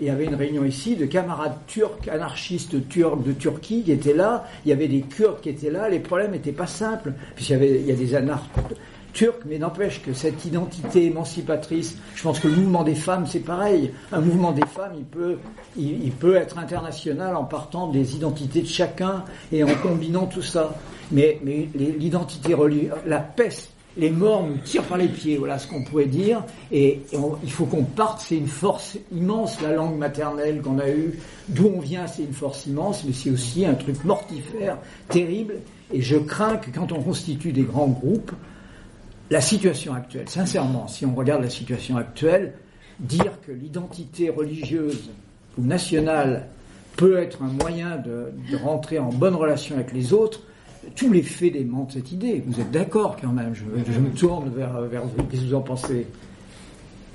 Il 0.00 0.08
y 0.08 0.10
avait 0.10 0.24
une 0.24 0.34
réunion 0.34 0.64
ici 0.64 0.96
de 0.96 1.06
camarades 1.06 1.56
turcs, 1.68 2.08
anarchistes 2.10 2.88
turcs 2.88 3.22
de 3.22 3.32
Turquie 3.32 3.82
qui 3.84 3.92
étaient 3.92 4.12
là. 4.12 4.44
Il 4.64 4.70
y 4.70 4.72
avait 4.72 4.88
des 4.88 5.02
Kurdes 5.02 5.40
qui 5.40 5.50
étaient 5.50 5.70
là. 5.70 5.88
Les 5.88 6.00
problèmes 6.00 6.32
n'étaient 6.32 6.50
pas 6.50 6.66
simples, 6.66 7.12
puisqu'il 7.36 7.52
y 7.52 7.56
avait 7.56 7.80
il 7.80 7.86
y 7.86 7.92
a 7.92 7.94
des 7.94 8.14
anarches 8.16 8.48
turcs, 9.14 9.40
mais 9.46 9.58
n'empêche 9.58 10.02
que 10.02 10.12
cette 10.12 10.44
identité 10.44 11.06
émancipatrice, 11.06 11.96
je 12.14 12.22
pense 12.22 12.40
que 12.40 12.48
le 12.48 12.56
mouvement 12.56 12.84
des 12.84 12.94
femmes, 12.94 13.26
c'est 13.26 13.40
pareil. 13.40 13.92
Un 14.12 14.20
mouvement 14.20 14.52
des 14.52 14.66
femmes, 14.66 14.92
il 14.98 15.04
peut, 15.04 15.38
il, 15.78 16.12
peut 16.12 16.36
être 16.36 16.58
international 16.58 17.36
en 17.36 17.44
partant 17.44 17.88
des 17.88 18.16
identités 18.16 18.60
de 18.60 18.66
chacun 18.66 19.24
et 19.52 19.64
en 19.64 19.74
combinant 19.82 20.26
tout 20.26 20.42
ça. 20.42 20.74
Mais, 21.12 21.40
mais 21.42 21.68
l'identité 21.74 22.54
religieuse, 22.54 22.92
la 23.06 23.20
peste, 23.20 23.70
les 23.96 24.10
morts 24.10 24.44
nous 24.44 24.56
tirent 24.58 24.82
par 24.84 24.98
les 24.98 25.08
pieds, 25.08 25.36
voilà 25.36 25.58
ce 25.58 25.68
qu'on 25.68 25.84
pourrait 25.84 26.06
dire. 26.06 26.42
Et, 26.72 27.00
il 27.42 27.50
faut 27.50 27.66
qu'on 27.66 27.84
parte, 27.84 28.20
c'est 28.20 28.36
une 28.36 28.48
force 28.48 28.98
immense, 29.12 29.60
la 29.62 29.72
langue 29.72 29.96
maternelle 29.96 30.60
qu'on 30.60 30.78
a 30.78 30.88
eue. 30.90 31.18
D'où 31.48 31.70
on 31.76 31.80
vient, 31.80 32.06
c'est 32.06 32.22
une 32.22 32.32
force 32.32 32.66
immense, 32.66 33.04
mais 33.04 33.12
c'est 33.12 33.30
aussi 33.30 33.64
un 33.64 33.74
truc 33.74 34.02
mortifère, 34.04 34.78
terrible. 35.08 35.56
Et 35.92 36.02
je 36.02 36.16
crains 36.16 36.56
que 36.56 36.70
quand 36.70 36.90
on 36.90 37.00
constitue 37.00 37.52
des 37.52 37.62
grands 37.62 37.88
groupes, 37.88 38.32
la 39.34 39.40
situation 39.40 39.94
actuelle, 39.94 40.28
sincèrement, 40.28 40.86
si 40.86 41.04
on 41.04 41.12
regarde 41.12 41.42
la 41.42 41.50
situation 41.50 41.96
actuelle, 41.96 42.52
dire 43.00 43.32
que 43.44 43.50
l'identité 43.50 44.30
religieuse 44.30 45.10
ou 45.58 45.64
nationale 45.64 46.46
peut 46.94 47.18
être 47.18 47.42
un 47.42 47.48
moyen 47.48 47.96
de, 47.96 48.32
rentrer 48.56 49.00
en 49.00 49.08
bonne 49.08 49.34
relation 49.34 49.74
avec 49.74 49.92
les 49.92 50.12
autres, 50.12 50.42
tous 50.94 51.12
les 51.12 51.22
faits 51.22 51.52
démentent 51.52 51.94
cette 51.94 52.12
idée. 52.12 52.44
Vous 52.46 52.60
êtes 52.60 52.70
d'accord 52.70 53.16
quand 53.20 53.32
même 53.32 53.54
je, 53.54 53.64
me 53.64 54.10
tourne 54.10 54.52
vers 54.54 55.02
vous. 55.02 55.24
Qu'est-ce 55.24 55.42
que 55.42 55.46
vous 55.48 55.54
en 55.56 55.62
pensez? 55.62 56.06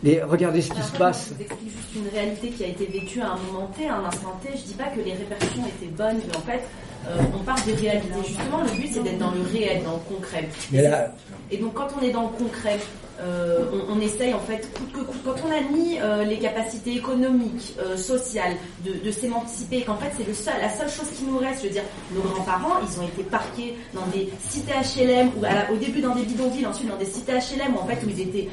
Et 0.05 0.21
regardez 0.21 0.61
ce 0.61 0.71
qui 0.71 0.81
se 0.81 0.91
passe. 0.97 1.29
Je 1.29 1.33
vous 1.35 1.41
explique 1.41 1.71
juste 1.71 1.95
une 1.95 2.07
réalité 2.17 2.49
qui 2.49 2.63
a 2.63 2.67
été 2.67 2.85
vécue 2.85 3.21
à 3.21 3.31
un 3.31 3.37
moment 3.51 3.69
T, 3.77 3.87
à 3.87 3.95
un 3.95 4.05
instant 4.05 4.39
T. 4.43 4.49
Je 4.57 4.63
dis 4.63 4.73
pas 4.73 4.85
que 4.85 4.99
les 5.01 5.11
répercussions 5.13 5.63
étaient 5.65 5.91
bonnes, 5.91 6.19
mais 6.25 6.35
en 6.37 6.41
fait, 6.41 6.61
euh, 7.07 7.17
on 7.35 7.43
part 7.43 7.61
des 7.65 7.73
réalités. 7.73 8.07
Justement, 8.25 8.61
le 8.63 8.71
but 8.71 8.89
c'est 8.93 9.03
d'être 9.03 9.17
dans 9.19 9.31
le 9.31 9.41
réel, 9.51 9.83
dans 9.83 9.93
le 9.93 10.15
concret. 10.15 10.47
Mais 10.71 10.83
là- 10.83 11.11
Et 11.51 11.57
donc, 11.57 11.73
quand 11.73 11.87
on 11.99 12.03
est 12.03 12.11
dans 12.11 12.23
le 12.23 12.29
concret, 12.45 12.77
euh, 13.21 13.65
on, 13.89 13.97
on 13.97 13.99
essaye 13.99 14.33
en 14.33 14.39
fait 14.39 14.71
coûte 14.73 14.91
que 14.93 14.99
coûte. 15.01 15.19
Quand 15.25 15.35
on 15.45 15.51
a 15.51 15.59
mis 15.77 15.99
euh, 15.99 16.23
les 16.23 16.37
capacités 16.39 16.95
économiques, 16.95 17.75
euh, 17.79 17.97
sociales, 17.97 18.53
de, 18.85 18.93
de 19.05 19.11
s'émanciper, 19.11 19.81
qu'en 19.81 19.97
fait 19.97 20.11
c'est 20.17 20.25
le 20.25 20.33
seul, 20.33 20.53
la 20.61 20.69
seule 20.69 20.89
chose 20.89 21.09
qui 21.17 21.25
nous 21.25 21.37
reste. 21.39 21.61
Je 21.63 21.67
veux 21.67 21.73
dire, 21.73 21.83
nos 22.15 22.21
grands-parents, 22.21 22.75
ils 22.89 22.99
ont 23.01 23.05
été 23.05 23.23
parqués 23.23 23.75
dans 23.93 24.05
des 24.15 24.29
cités 24.39 24.71
HLM 24.71 25.31
ou 25.37 25.43
à 25.43 25.53
la- 25.53 25.71
au 25.73 25.75
début 25.75 25.99
dans 25.99 26.15
des 26.15 26.23
bidonvilles, 26.23 26.65
ensuite 26.67 26.87
dans 26.87 26.95
des 26.95 27.05
cités 27.05 27.33
HLM 27.33 27.75
où 27.75 27.79
en 27.79 27.85
fait 27.85 27.99
où 28.05 28.09
ils 28.09 28.21
étaient 28.21 28.47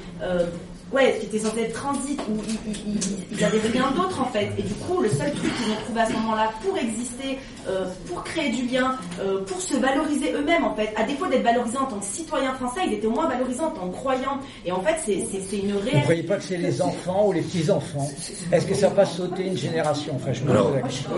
Ouais, 0.93 1.17
qui 1.19 1.27
étaient 1.27 1.41
censés 1.41 1.63
être 1.63 1.73
transit, 1.73 2.19
où 2.31 2.35
ils, 2.49 2.73
ils, 2.73 2.95
ils, 2.95 3.39
ils 3.39 3.45
avaient 3.45 3.59
rien 3.73 3.91
d'autre 3.91 4.23
en 4.23 4.27
fait. 4.27 4.49
Et 4.57 4.63
du 4.63 4.73
coup, 4.75 5.01
le 5.01 5.09
seul 5.09 5.33
truc 5.33 5.53
qu'ils 5.57 5.73
ont 5.73 5.77
trouvé 5.85 6.01
à 6.01 6.07
ce 6.07 6.13
moment-là 6.13 6.51
pour 6.65 6.79
exister, 6.79 7.39
euh, 7.69 7.87
pour 8.09 8.23
créer 8.23 8.51
du 8.51 8.67
lien, 8.67 8.95
euh, 9.21 9.43
pour 9.45 9.61
se 9.61 9.77
valoriser 9.79 10.33
eux-mêmes 10.33 10.65
en 10.65 10.77
fait, 10.77 10.95
à 10.97 11.03
défaut 11.03 11.27
d'être 11.27 11.43
valorisés 11.43 11.77
en 11.79 11.87
tant 11.87 11.99
que 11.99 12.05
citoyens 12.05 12.55
français, 12.55 12.83
ils 12.87 12.93
étaient 12.95 13.09
au 13.09 13.11
moins 13.11 13.27
valorisés 13.29 13.63
en 13.63 13.71
tant 13.71 13.89
que 13.89 13.97
croyants. 13.97 14.39
Et 14.65 14.71
en 14.71 14.81
fait, 14.81 14.95
c'est 15.05 15.57
une 15.59 15.73
Vous 15.73 15.81
ne 15.81 15.85
réelle. 15.85 16.03
croyez 16.05 16.23
pas 16.23 16.37
que 16.37 16.45
c'est 16.45 16.57
les 16.57 16.81
enfants 16.81 17.27
ou 17.27 17.33
les 17.33 17.43
petits-enfants 17.43 18.09
Est-ce 18.53 18.67
que 18.67 18.75
ça 18.75 18.89
va 18.89 18.95
pas 18.95 19.07
sauter 19.07 19.47
une 19.49 19.57
génération 19.57 20.13
Enfin, 20.15 20.33
je 20.33 20.43
me 20.43 20.55
pose 20.55 20.75
la 20.77 20.83
question. 20.83 21.11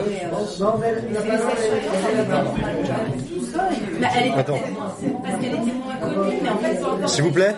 Était 3.98 4.40
était. 4.40 4.62
S'il 7.06 7.24
vous 7.24 7.32
plaît 7.32 7.54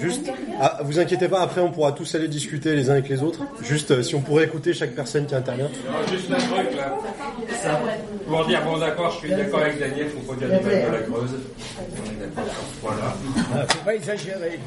Juste, 0.00 0.30
ah, 0.60 0.78
vous 0.84 0.98
inquiétez 0.98 1.28
pas, 1.28 1.40
après 1.42 1.60
on 1.60 1.70
pourra 1.70 1.92
tous 1.92 2.14
aller 2.14 2.28
discuter 2.28 2.74
les 2.74 2.88
uns 2.88 2.94
avec 2.94 3.08
les 3.08 3.22
autres. 3.22 3.40
Juste, 3.62 3.90
euh, 3.90 4.02
si 4.02 4.14
on 4.14 4.20
pourrait 4.20 4.44
écouter 4.44 4.72
chaque 4.72 4.94
personne 4.94 5.26
qui 5.26 5.34
intervient. 5.34 5.66
Non, 5.86 6.08
juste 6.10 6.30
un 6.30 6.36
truc 6.36 6.76
là. 6.76 6.94
Pour 8.26 8.46
dire, 8.46 8.62
bon 8.64 8.78
d'accord, 8.78 9.10
je 9.12 9.26
suis 9.26 9.30
d'accord 9.30 9.60
avec 9.60 9.78
Daniel, 9.78 10.08
faut 10.10 10.32
pas 10.32 10.38
dire 10.38 10.48
du 10.58 10.64
mal 10.64 10.74
de 10.86 10.92
la 10.92 11.02
Creuse. 11.02 11.30
On 11.78 12.10
est 12.10 12.26
d'accord. 12.36 12.44
Voilà. 12.82 13.14
Ah, 13.54 13.66
faut 13.68 13.84
pas 13.84 13.94
exagérer. 13.94 14.58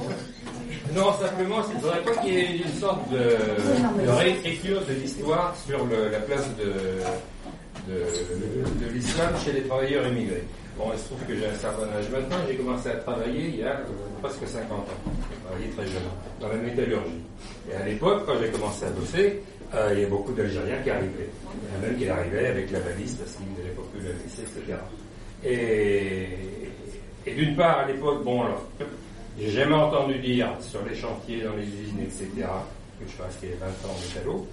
Non, 0.96 1.12
simplement, 1.20 1.58
il 1.72 1.76
ne 1.78 1.82
faudrait 1.82 2.02
pas 2.02 2.22
qu'il 2.22 2.34
y 2.34 2.38
ait 2.38 2.58
une 2.58 2.80
sorte 2.80 3.10
de, 3.10 4.04
de 4.06 4.10
réécriture 4.10 4.82
de 4.88 4.94
l'histoire 4.94 5.56
sur 5.68 5.86
le- 5.86 6.10
la 6.12 6.20
place 6.20 6.46
de, 6.60 6.74
de, 7.88 8.94
l'islam 8.94 9.34
chez 9.44 9.54
les 9.54 9.64
travailleurs 9.64 10.08
immigrés. 10.08 10.44
Bon, 10.78 10.86
il 10.94 11.00
se 11.00 11.06
trouve 11.06 11.24
que 11.28 11.36
j'ai 11.36 11.46
un 11.46 11.56
certain 11.56 11.84
âge 11.84 12.10
maintenant, 12.12 12.38
j'ai 12.48 12.56
commencé 12.56 12.90
à 12.90 12.96
travailler 12.96 13.50
il 13.50 13.56
y 13.58 13.64
a 13.64 13.74
euh, 13.74 13.84
presque 14.22 14.48
50 14.48 14.72
ans. 14.72 14.86
J'ai 15.62 15.70
très 15.70 15.86
jeune, 15.86 16.02
dans 16.40 16.48
la 16.48 16.56
métallurgie. 16.56 17.22
Et 17.70 17.76
à 17.76 17.86
l'époque, 17.86 18.24
quand 18.26 18.34
j'ai 18.42 18.50
commencé 18.50 18.86
à 18.86 18.90
bosser, 18.90 19.42
euh, 19.76 19.92
il 19.94 20.02
y 20.02 20.06
a 20.06 20.08
beaucoup 20.08 20.34
d'Algériens 20.34 20.82
qui 20.84 20.90
arrivaient. 20.90 21.30
Il 21.30 21.70
y 21.70 21.74
en 21.74 21.84
a 21.84 21.88
même 21.88 21.98
qui 21.98 22.10
arrivaient 22.10 22.48
avec 22.48 22.72
la 22.72 22.80
valise 22.80 23.16
parce 23.16 23.36
qu'ils 23.36 23.52
n'avaient 23.58 23.76
pas 23.76 23.84
pu 23.94 24.04
la 24.04 24.14
laisser, 24.14 24.42
etc. 24.42 24.80
Et, 25.46 27.30
et 27.30 27.36
d'une 27.36 27.56
part, 27.56 27.80
à 27.80 27.88
l'époque, 27.88 28.24
bon, 28.24 28.44
alors, 28.44 28.68
j'ai 29.40 29.50
jamais 29.52 29.76
entendu 29.76 30.18
dire 30.20 30.50
sur 30.60 30.84
les 30.86 30.96
chantiers, 30.96 31.42
dans 31.42 31.56
les 31.56 31.68
usines, 31.68 32.02
etc., 32.02 32.30
que 33.00 33.06
je 33.06 33.12
suis 33.12 33.22
resté 33.22 33.58
20 33.60 33.68
ans 33.68 33.94
en 33.94 34.00
métallo, 34.00 34.48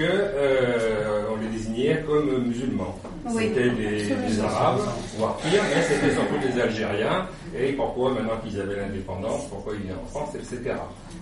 que 0.00 0.06
euh, 0.08 1.24
on 1.30 1.36
les 1.36 1.48
désignait 1.48 2.02
comme 2.06 2.46
musulmans. 2.46 2.96
Oui. 3.26 3.48
C'était 3.48 3.68
des, 3.70 4.02
des 4.06 4.40
Arabes, 4.40 4.80
voire 5.18 5.36
pire, 5.36 5.60
mais 5.74 5.82
c'était 5.82 6.14
surtout 6.14 6.38
des 6.38 6.58
Algériens. 6.58 7.26
Et 7.54 7.72
pourquoi, 7.72 8.12
maintenant 8.12 8.38
qu'ils 8.42 8.58
avaient 8.58 8.76
l'indépendance, 8.76 9.46
pourquoi 9.50 9.74
ils 9.74 9.82
venaient 9.82 10.00
en 10.02 10.06
France, 10.06 10.34
etc. 10.34 10.76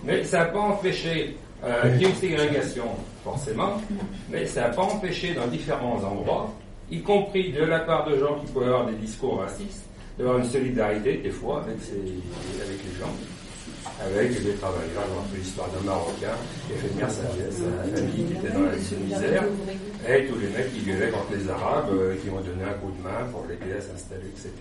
Mais 0.05 0.23
ça 0.23 0.39
n'a 0.39 0.45
pas 0.45 0.59
empêché 0.59 1.35
euh, 1.65 1.91
qu'il 1.91 2.03
y 2.03 2.05
ait 2.05 2.09
une 2.09 2.15
ségrégation, 2.15 2.85
forcément, 3.25 3.81
mais 4.29 4.45
ça 4.45 4.61
n'a 4.61 4.69
pas 4.69 4.83
empêché 4.83 5.33
dans 5.33 5.47
différents 5.47 6.01
endroits, 6.01 6.53
y 6.89 7.01
compris 7.01 7.51
de 7.51 7.65
la 7.65 7.79
part 7.79 8.09
de 8.09 8.17
gens 8.17 8.39
qui 8.39 8.51
pouvaient 8.53 8.67
avoir 8.67 8.85
des 8.85 8.95
discours 8.95 9.39
racistes, 9.39 9.83
d'avoir 10.17 10.37
une 10.37 10.45
solidarité 10.45 11.17
des 11.17 11.31
fois 11.31 11.63
avec, 11.63 11.81
ces, 11.81 11.95
avec 12.63 12.79
les 12.85 12.97
gens, 12.97 13.11
avec 14.05 14.31
des 14.43 14.53
travailleurs. 14.53 15.03
Fait 15.31 15.37
l'histoire 15.37 15.67
d'un 15.69 15.85
Marocain 15.85 16.35
qui 16.67 16.73
a 16.73 16.77
fait 16.77 16.87
venir 16.87 17.09
sa, 17.09 17.23
sa 17.23 17.97
famille 17.97 18.25
qui 18.25 18.33
était 18.33 18.53
dans 18.53 18.63
la 18.63 18.75
misère, 18.75 19.43
et 20.07 20.25
tous 20.25 20.39
les 20.39 20.47
mecs 20.49 20.73
qui 20.73 20.81
gueulaient 20.81 21.09
contre 21.11 21.33
les 21.37 21.49
Arabes, 21.49 21.89
euh, 21.93 22.15
qui 22.23 22.29
ont 22.29 22.41
donné 22.41 22.63
un 22.63 22.73
coup 22.79 22.91
de 22.97 23.03
main 23.03 23.25
pour 23.31 23.45
l'aider 23.47 23.77
à 23.77 23.81
s'installer, 23.81 24.27
etc. 24.29 24.51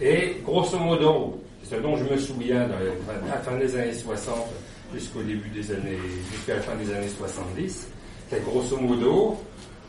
Et 0.00 0.40
grosso 0.44 0.78
modo, 0.78 1.40
ce 1.68 1.76
dont 1.76 1.96
je 1.96 2.04
me 2.04 2.16
souviens 2.18 2.68
dans 2.68 2.78
les- 2.78 2.88
à 3.30 3.34
la 3.36 3.40
fin 3.40 3.56
des 3.56 3.74
années 3.76 3.94
60 3.94 4.46
jusqu'au 4.94 5.22
début 5.22 5.48
des 5.48 5.70
années, 5.72 5.98
jusqu'à 6.32 6.56
la 6.56 6.60
fin 6.62 6.74
des 6.76 6.92
années 6.92 7.08
70, 7.08 7.86
c'est 8.28 8.44
grosso 8.44 8.76
modo, 8.76 9.36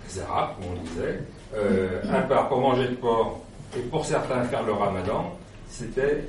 les 0.07 0.21
Arabes, 0.21 0.55
comme 0.57 0.77
on 0.77 0.81
disait, 0.83 1.19
euh, 1.55 2.01
à 2.11 2.21
part 2.21 2.49
pour 2.49 2.59
manger 2.59 2.87
de 2.87 2.95
porc 2.95 3.41
et 3.75 3.81
pour 3.81 4.05
certains 4.05 4.43
faire 4.45 4.63
le 4.63 4.73
ramadan, 4.73 5.35
c'était 5.69 6.23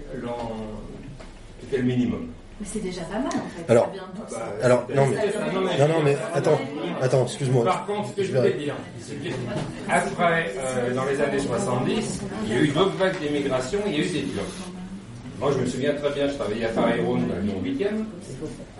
c'était 1.65 1.78
le 1.78 1.85
minimum. 1.85 2.28
Mais 2.61 2.66
c'est 2.70 2.82
déjà 2.82 3.01
pas 3.03 3.19
mal 3.19 3.27
en 3.27 3.31
fait. 3.31 3.69
Alors, 3.70 3.86
Ça 3.86 3.93
vient 3.93 4.03
d'où, 4.15 4.32
ça 4.35 4.53
Alors, 4.62 4.86
non 4.95 5.07
mais, 5.09 5.53
Non, 5.53 5.61
mais- 5.61 5.89
non, 5.89 6.03
mais 6.05 6.16
attends, 6.35 6.61
attends, 7.01 7.24
excuse-moi. 7.24 7.65
Par 7.65 7.85
contre, 7.86 8.11
ce 8.11 8.15
que 8.15 8.24
je 8.24 8.36
voulais 8.36 8.53
dire, 8.53 8.74
c'est 9.01 9.15
que 9.16 9.28
après, 9.91 10.53
euh, 10.57 10.95
dans 10.95 11.05
les 11.05 11.20
années 11.20 11.39
70, 11.41 12.20
il 12.47 12.53
y 12.53 12.57
a 12.57 12.61
eu 12.61 12.69
d'autres 12.69 12.97
vagues 12.97 13.19
d'immigration, 13.20 13.81
il 13.86 13.93
y 13.93 13.97
a 13.97 13.99
eu 14.01 14.09
des 14.09 14.23
Turcs. 14.23 14.45
Moi, 15.41 15.51
je 15.53 15.59
me 15.59 15.66
souviens 15.66 15.95
très 15.95 16.11
bien, 16.12 16.28
je 16.28 16.35
travaillais 16.35 16.66
à 16.66 16.69
Paris-Rhône, 16.69 17.27
dans 17.27 17.35
le 17.35 17.41
Lyon 17.43 17.61
8e. 17.62 18.05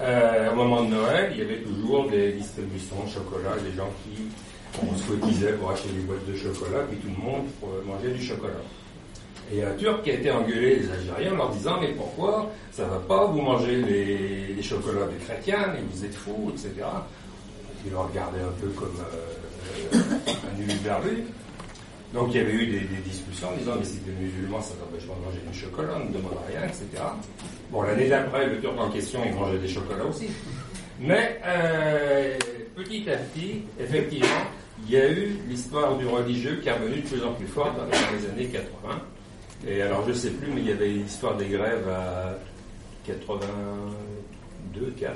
Euh, 0.01 0.53
au 0.53 0.55
moment 0.55 0.85
de 0.85 0.91
Noël, 0.91 1.31
il 1.33 1.39
y 1.39 1.43
avait 1.43 1.59
toujours 1.63 2.09
des 2.09 2.33
distributions 2.33 3.03
de 3.05 3.11
chocolat, 3.11 3.57
des 3.69 3.77
gens 3.77 3.91
qui 4.05 4.23
on 4.83 4.97
se 4.97 5.03
cotisait 5.11 5.53
pour 5.55 5.73
acheter 5.73 5.89
des 5.89 6.01
boîtes 6.03 6.25
de 6.27 6.37
chocolat, 6.37 6.81
puis 6.89 6.99
tout 6.99 7.09
le 7.09 7.23
monde 7.25 7.47
euh, 7.65 7.67
mangeait 7.87 8.13
du 8.13 8.23
chocolat. 8.23 8.55
Et 9.53 9.63
un 9.63 9.75
Turc 9.75 10.03
qui 10.03 10.11
a 10.11 10.15
été 10.15 10.31
engueulé 10.31 10.77
les 10.77 10.91
Algériens 10.91 11.33
en 11.33 11.37
leur 11.37 11.51
disant 11.51 11.81
Mais 11.81 11.93
pourquoi 11.93 12.51
ça 12.73 12.85
va 12.85 12.99
pas, 12.99 13.27
vous 13.27 13.41
mangez 13.41 13.83
les, 13.83 14.63
chocolats 14.63 15.07
des 15.07 15.25
chrétiens, 15.25 15.75
et 15.75 15.83
vous 15.93 16.05
êtes 16.05 16.15
fous, 16.15 16.51
etc. 16.53 16.87
Ils 17.85 17.91
le 17.91 17.99
regardaient 17.99 18.41
un 18.41 18.61
peu 18.61 18.69
comme 18.69 18.97
euh, 19.93 19.99
un 20.29 20.61
uluberlu. 20.61 21.25
Donc 22.15 22.29
il 22.31 22.37
y 22.37 22.41
avait 22.41 22.53
eu 22.53 22.67
des, 22.67 22.81
des 22.81 23.03
discussions 23.05 23.49
en 23.49 23.57
disant 23.57 23.73
mais 23.79 23.85
si 23.85 23.99
t'es 23.99 24.13
musulman, 24.13 24.61
ça 24.63 24.75
pas 24.75 24.87
de 24.87 25.07
manger 25.07 25.41
du 25.51 25.59
chocolat, 25.59 25.99
on 26.01 26.09
ne 26.09 26.15
demande 26.15 26.39
rien, 26.49 26.63
etc. 26.63 27.03
Bon, 27.71 27.83
l'année 27.83 28.09
d'après, 28.09 28.47
le 28.47 28.61
turc 28.61 28.79
en 28.79 28.89
question, 28.89 29.21
il 29.27 29.35
mangeait 29.35 29.59
des 29.59 29.69
chocolats 29.69 30.07
aussi. 30.07 30.29
Mais 31.01 31.41
euh, 31.45 32.39
petit 32.77 33.11
à 33.11 33.17
petit, 33.17 33.63
effectivement, 33.81 34.29
il 34.87 34.95
y 34.95 34.97
a 34.97 35.11
eu 35.11 35.37
l'histoire 35.49 35.97
du 35.97 36.07
religieux 36.07 36.61
qui 36.63 36.69
est 36.69 36.73
revenue 36.73 37.01
de 37.01 37.09
plus 37.09 37.23
en 37.25 37.33
plus 37.33 37.47
forte 37.47 37.77
dans 37.77 37.85
les 37.87 38.31
années 38.31 38.51
80. 38.51 39.01
Et 39.67 39.81
alors 39.83 40.07
je 40.07 40.13
sais 40.13 40.31
plus, 40.31 40.51
mais 40.53 40.61
il 40.61 40.69
y 40.69 40.73
avait 40.73 40.89
l'histoire 40.89 41.37
des 41.37 41.47
grèves 41.49 41.89
à 41.89 42.35
82, 43.07 44.95
4, 44.99 45.13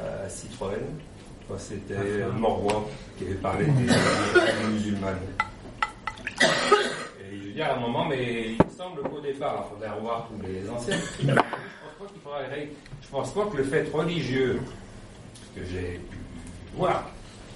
à 0.00 0.28
Citroën. 0.28 0.76
Enfin, 1.48 1.58
C'était 1.58 2.24
Morroy 2.36 2.84
qui 3.18 3.24
avait 3.24 3.34
parlé 3.34 3.66
des, 3.66 3.72
des 3.72 4.68
musulmanes. 4.72 5.18
Et 6.40 7.36
je 7.36 7.46
veux 7.48 7.52
dire 7.52 7.66
à 7.66 7.74
un 7.76 7.80
moment, 7.80 8.06
mais 8.06 8.52
il 8.52 8.64
me 8.64 8.70
semble 8.76 9.02
qu'au 9.02 9.20
départ, 9.20 9.66
il 9.66 9.74
faudrait 9.74 9.90
revoir 9.96 10.28
tous 10.28 10.46
les 10.46 10.68
anciens. 10.70 10.96
Je 11.20 11.26
pense 11.26 11.34
pas 11.98 12.06
qu'il 12.12 12.20
faudrait 12.22 12.46
ré- 12.48 12.72
Je 13.02 13.08
pense 13.08 13.34
pas 13.34 13.44
que 13.46 13.56
le 13.58 13.64
fait 13.64 13.88
religieux 13.92 14.60
que 15.54 15.62
j'ai 15.64 16.00
pu 16.10 16.16
voir 16.76 17.10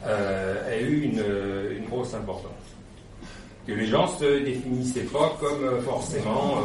euh, 0.05 0.71
ait 0.71 0.83
eu 0.83 1.03
une, 1.05 1.25
une 1.79 1.87
grosse 1.87 2.13
importance. 2.15 2.51
Que 3.67 3.73
les 3.73 3.87
gens 3.87 4.07
se 4.19 4.45
définissaient 4.45 5.01
pas 5.05 5.37
comme 5.41 5.65
euh, 5.65 5.81
forcément 5.81 6.59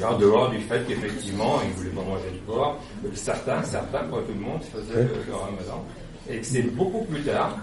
euh, 0.00 0.04
en 0.06 0.16
dehors 0.16 0.48
du 0.50 0.58
fait 0.60 0.82
qu'effectivement 0.88 1.60
ils 1.66 1.72
voulaient 1.72 1.90
pas 1.90 2.02
manger 2.02 2.30
de 2.32 2.38
porc. 2.46 2.78
que 3.02 3.14
Certains, 3.16 3.62
certains, 3.62 3.98
pas 4.04 4.16
tout 4.16 4.32
le 4.34 4.40
monde, 4.40 4.62
faisaient 4.62 5.02
le, 5.02 5.10
le 5.28 5.34
ramadan. 5.34 5.84
Et 6.30 6.38
que 6.38 6.46
c'est 6.46 6.62
beaucoup 6.62 7.04
plus 7.04 7.20
tard. 7.22 7.56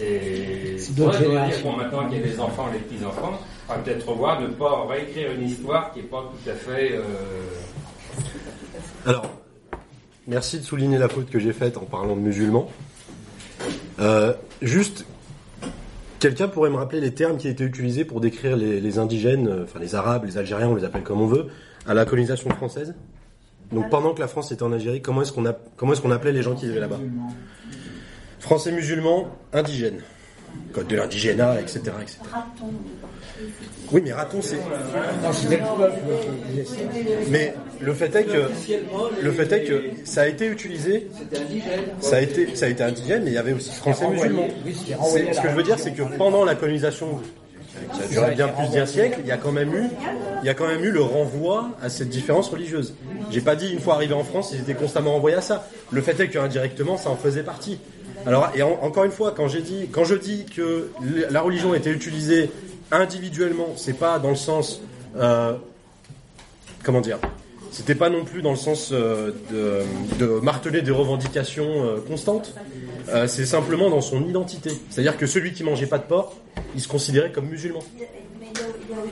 Et 0.00 0.76
d'autres 0.90 1.22
vrai 1.22 1.46
de 1.46 1.50
dire 1.52 1.62
bon, 1.62 1.76
maintenant 1.76 2.08
qu'il 2.08 2.18
y 2.18 2.22
a 2.22 2.26
les 2.26 2.40
enfants, 2.40 2.66
les 2.72 2.80
petits-enfants, 2.80 3.38
on 3.68 3.72
va 3.74 3.78
peut-être 3.78 4.08
revoir, 4.08 4.40
ne 4.40 4.48
pas 4.48 4.86
réécrire 4.88 5.30
une 5.32 5.46
histoire 5.48 5.92
qui 5.92 6.00
n'est 6.00 6.06
pas 6.06 6.24
tout 6.44 6.50
à 6.50 6.54
fait. 6.54 6.92
euh, 6.94 7.02
Alors, 9.06 9.30
merci 10.26 10.58
de 10.58 10.64
souligner 10.64 10.98
la 10.98 11.08
faute 11.08 11.30
que 11.30 11.38
j'ai 11.38 11.52
faite 11.52 11.76
en 11.76 11.84
parlant 11.84 12.16
de 12.16 12.20
musulmans. 12.20 12.68
Euh, 14.00 14.32
juste, 14.62 15.04
quelqu'un 16.18 16.48
pourrait 16.48 16.70
me 16.70 16.76
rappeler 16.76 17.00
les 17.00 17.12
termes 17.14 17.36
qui 17.36 17.48
étaient 17.48 17.64
utilisés 17.64 18.04
pour 18.04 18.20
décrire 18.20 18.56
les, 18.56 18.80
les 18.80 18.98
indigènes, 18.98 19.48
euh, 19.48 19.64
enfin 19.64 19.78
les 19.78 19.94
Arabes, 19.94 20.24
les 20.24 20.38
Algériens, 20.38 20.68
on 20.68 20.74
les 20.74 20.84
appelle 20.84 21.02
comme 21.02 21.20
on 21.20 21.26
veut, 21.26 21.46
à 21.86 21.94
la 21.94 22.04
colonisation 22.04 22.50
française? 22.50 22.94
Donc 23.72 23.90
pendant 23.90 24.14
que 24.14 24.20
la 24.20 24.28
France 24.28 24.50
était 24.52 24.62
en 24.62 24.72
Algérie, 24.72 25.02
comment 25.02 25.22
est-ce 25.22 25.32
qu'on 25.32 25.44
a- 25.46 25.56
comment 25.76 25.92
est-ce 25.92 26.00
qu'on 26.00 26.10
appelait 26.10 26.32
les 26.32 26.42
gens 26.42 26.54
qui 26.54 26.66
vivaient 26.66 26.80
là-bas? 26.80 26.98
Français 28.40 28.72
musulmans, 28.72 29.28
indigènes. 29.52 30.00
Code 30.72 30.86
de 30.86 30.96
l'indigénat, 30.96 31.60
etc., 31.60 31.80
etc. 32.00 32.18
Oui, 33.92 34.02
mais 34.04 34.12
raton, 34.12 34.40
c'est... 34.42 34.56
Peuples. 34.56 35.92
Mais 37.30 37.54
le 37.80 37.92
fait 37.94 38.14
est 38.14 38.24
que 38.24 38.48
le 39.22 39.32
fait 39.32 39.52
est 39.52 39.64
que 39.64 39.82
ça 40.04 40.22
a 40.22 40.26
été 40.26 40.46
utilisé, 40.46 41.06
ça 42.00 42.16
a 42.16 42.20
été 42.20 42.54
ça 42.54 42.66
a 42.66 42.68
été 42.68 42.82
indigène, 42.82 43.22
mais 43.24 43.30
il 43.30 43.34
y 43.34 43.38
avait 43.38 43.52
aussi 43.52 43.72
français 43.74 44.06
musulmans. 44.08 44.48
Ce 45.34 45.40
que 45.40 45.48
je 45.48 45.54
veux 45.54 45.62
dire, 45.62 45.78
c'est 45.78 45.92
que 45.92 46.02
pendant 46.16 46.44
la 46.44 46.54
colonisation, 46.54 47.20
qui 47.94 48.02
a 48.02 48.06
duré 48.08 48.34
bien 48.34 48.48
plus 48.48 48.68
d'un 48.70 48.86
siècle, 48.86 49.18
il 49.22 49.26
y 49.28 49.32
a 49.32 49.36
quand 49.36 49.52
même 49.52 49.72
eu 49.74 49.84
il 50.42 50.46
y 50.46 50.48
a 50.50 50.54
quand 50.54 50.66
même 50.68 50.84
eu 50.84 50.90
le 50.90 51.02
renvoi 51.02 51.70
à 51.82 51.88
cette 51.88 52.08
différence 52.08 52.48
religieuse. 52.48 52.94
J'ai 53.30 53.40
pas 53.40 53.56
dit 53.56 53.70
une 53.72 53.80
fois 53.80 53.94
arrivé 53.94 54.14
en 54.14 54.24
France, 54.24 54.50
ils 54.54 54.60
étaient 54.60 54.74
constamment 54.74 55.12
renvoyés 55.12 55.36
à 55.36 55.40
ça. 55.40 55.68
Le 55.92 56.00
fait 56.00 56.18
est 56.20 56.28
qu'indirectement, 56.28 56.96
ça 56.96 57.10
en 57.10 57.16
faisait 57.16 57.42
partie. 57.42 57.78
Alors, 58.26 58.50
et 58.54 58.62
en- 58.62 58.78
encore 58.82 59.04
une 59.04 59.10
fois, 59.12 59.32
quand 59.36 59.48
j'ai 59.48 59.62
dit, 59.62 59.88
quand 59.92 60.04
je 60.04 60.14
dis 60.16 60.44
que 60.54 60.90
la 61.30 61.40
religion 61.40 61.72
était 61.74 61.90
utilisée 61.90 62.50
individuellement, 62.90 63.68
c'est 63.76 63.98
pas 63.98 64.18
dans 64.18 64.30
le 64.30 64.36
sens, 64.36 64.80
euh, 65.16 65.56
comment 66.82 67.00
dire, 67.00 67.18
c'était 67.70 67.94
pas 67.94 68.08
non 68.08 68.24
plus 68.24 68.42
dans 68.42 68.50
le 68.50 68.56
sens 68.56 68.90
euh, 68.92 69.32
de, 70.18 70.40
marteler 70.40 70.82
des 70.82 70.90
revendications 70.90 71.84
euh, 71.84 71.96
constantes. 72.00 72.54
Euh, 73.08 73.26
c'est 73.26 73.46
simplement 73.46 73.90
dans 73.90 74.00
son 74.00 74.26
identité. 74.26 74.70
C'est-à-dire 74.90 75.16
que 75.16 75.26
celui 75.26 75.52
qui 75.52 75.64
mangeait 75.64 75.86
pas 75.86 75.98
de 75.98 76.04
porc, 76.04 76.34
il 76.74 76.80
se 76.80 76.88
considérait 76.88 77.30
comme 77.30 77.46
musulman. 77.46 77.80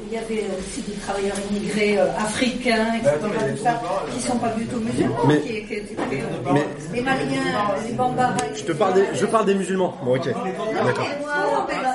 Il 0.09 0.13
y 0.15 0.17
avait 0.19 0.45
aussi 0.59 0.81
des 0.83 0.95
travailleurs 0.95 1.37
immigrés 1.51 1.99
euh, 1.99 2.07
africains, 2.19 2.95
etc., 2.99 3.11
tout 3.57 3.63
ça, 3.63 3.81
qui 4.15 4.21
sont 4.23 4.37
pas 4.39 4.49
du 4.51 4.65
tout 4.67 4.81
musulmans, 4.81 5.17
Mais- 5.27 5.41
qui, 5.41 5.49
qui, 5.67 5.75
qui- 5.81 5.97
mais- 6.53 6.67
les 6.95 7.03
Maliens, 7.03 7.75
les 7.87 7.93
Bambara. 7.95 8.35
Je 8.55 8.63
te 8.65 8.73
parle 8.73 8.95
des, 8.95 9.05
je 9.15 9.27
parle 9.27 9.47
des 9.47 9.55
musulmans. 9.55 9.95
Bon, 10.03 10.17
ok. 10.17 10.25
D'accord. 10.29 11.07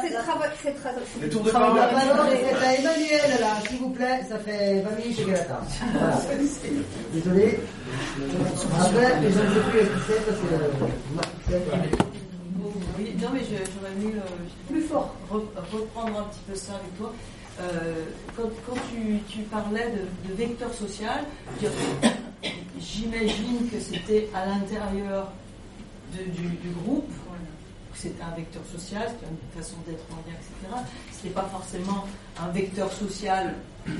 C'est 0.03 0.09
c'est 0.09 0.73
c'est 0.73 1.21
Les 1.21 1.29
tours 1.29 1.41
de 1.41 1.47
La 1.51 1.59
parole 1.59 1.79
immigrés. 1.79 2.49
est 2.51 2.65
à 2.65 2.73
Emmanuel, 2.79 3.39
là, 3.39 3.47
s'il 3.67 3.79
vous 3.79 3.89
plaît, 3.89 4.19
ça 4.29 4.37
fait 4.39 4.81
20 4.81 4.95
minutes 4.97 5.15
qu'il 5.17 5.29
est 5.29 5.35
à 5.35 5.43
table. 5.43 5.65
Désolé. 7.13 7.59
Après, 8.79 9.13
je 9.21 9.27
ne 9.27 9.31
sais 9.31 9.69
plus 9.69 9.79
expliquer 9.79 10.19
parce 10.27 10.39
que. 10.39 12.20
Oui, 12.97 13.15
non, 13.21 13.29
mais 13.33 13.39
j'aurais 13.43 13.91
aimé 13.93 14.13
euh, 14.17 14.21
Plus 14.69 14.81
fort. 14.81 15.15
re- 15.31 15.41
reprendre 15.73 16.19
un 16.19 16.23
petit 16.25 16.39
peu 16.47 16.55
ça 16.55 16.73
avec 16.75 16.97
toi. 16.97 17.11
Euh, 17.59 18.05
quand 18.37 18.49
quand 18.67 18.75
tu, 18.91 19.19
tu 19.27 19.39
parlais 19.43 19.89
de, 19.91 20.29
de 20.29 20.33
vecteur 20.35 20.73
social, 20.73 21.25
j'imagine 22.79 23.69
que 23.71 23.79
c'était 23.79 24.29
à 24.33 24.45
l'intérieur 24.45 25.31
du 26.13 26.69
groupe, 26.83 27.09
c'était 28.01 28.23
un 28.23 28.35
vecteur 28.35 28.63
social, 28.71 29.05
c'était 29.09 29.29
une 29.31 29.61
façon 29.61 29.77
d'être 29.85 30.03
en 30.11 30.17
lien, 30.27 30.35
etc. 30.35 30.73
Ce 31.11 31.27
n'est 31.27 31.33
pas 31.33 31.47
forcément 31.51 32.05
un 32.41 32.47
vecteur 32.49 32.91
social 32.91 33.53
euh, 33.87 33.91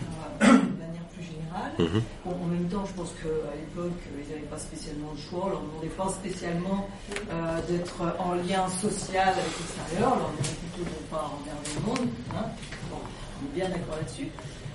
de 0.42 0.78
manière 0.82 1.06
plus 1.14 1.24
générale. 1.24 1.72
Mhm. 1.78 2.02
Bon, 2.26 2.32
en 2.44 2.48
même 2.48 2.68
temps, 2.70 2.84
je 2.86 2.94
pense 2.94 3.12
qu'à 3.22 3.54
l'époque, 3.56 4.00
ils 4.18 4.30
n'avaient 4.30 4.48
pas 4.50 4.58
spécialement 4.58 5.12
le 5.16 5.22
choix, 5.22 5.44
on 5.46 5.50
leur 5.50 5.62
demandait 5.62 5.88
pas 5.96 6.10
spécialement 6.10 6.88
euh, 7.32 7.60
d'être 7.70 8.02
en 8.20 8.34
lien 8.36 8.68
social 8.70 9.30
avec 9.30 9.54
l'extérieur, 9.60 10.14
on 10.16 10.20
leur 10.20 10.32
demandait 10.34 10.58
plutôt 10.62 10.84
de 10.90 10.96
ne 10.98 11.08
pas 11.14 11.26
emmerder 11.38 11.72
le 11.78 11.82
monde. 11.86 12.10
hein. 12.36 12.46
Bon, 12.90 12.98
on 13.04 13.46
est 13.46 13.54
bien 13.60 13.70
d'accord 13.70 13.98
là-dessus. 13.98 14.30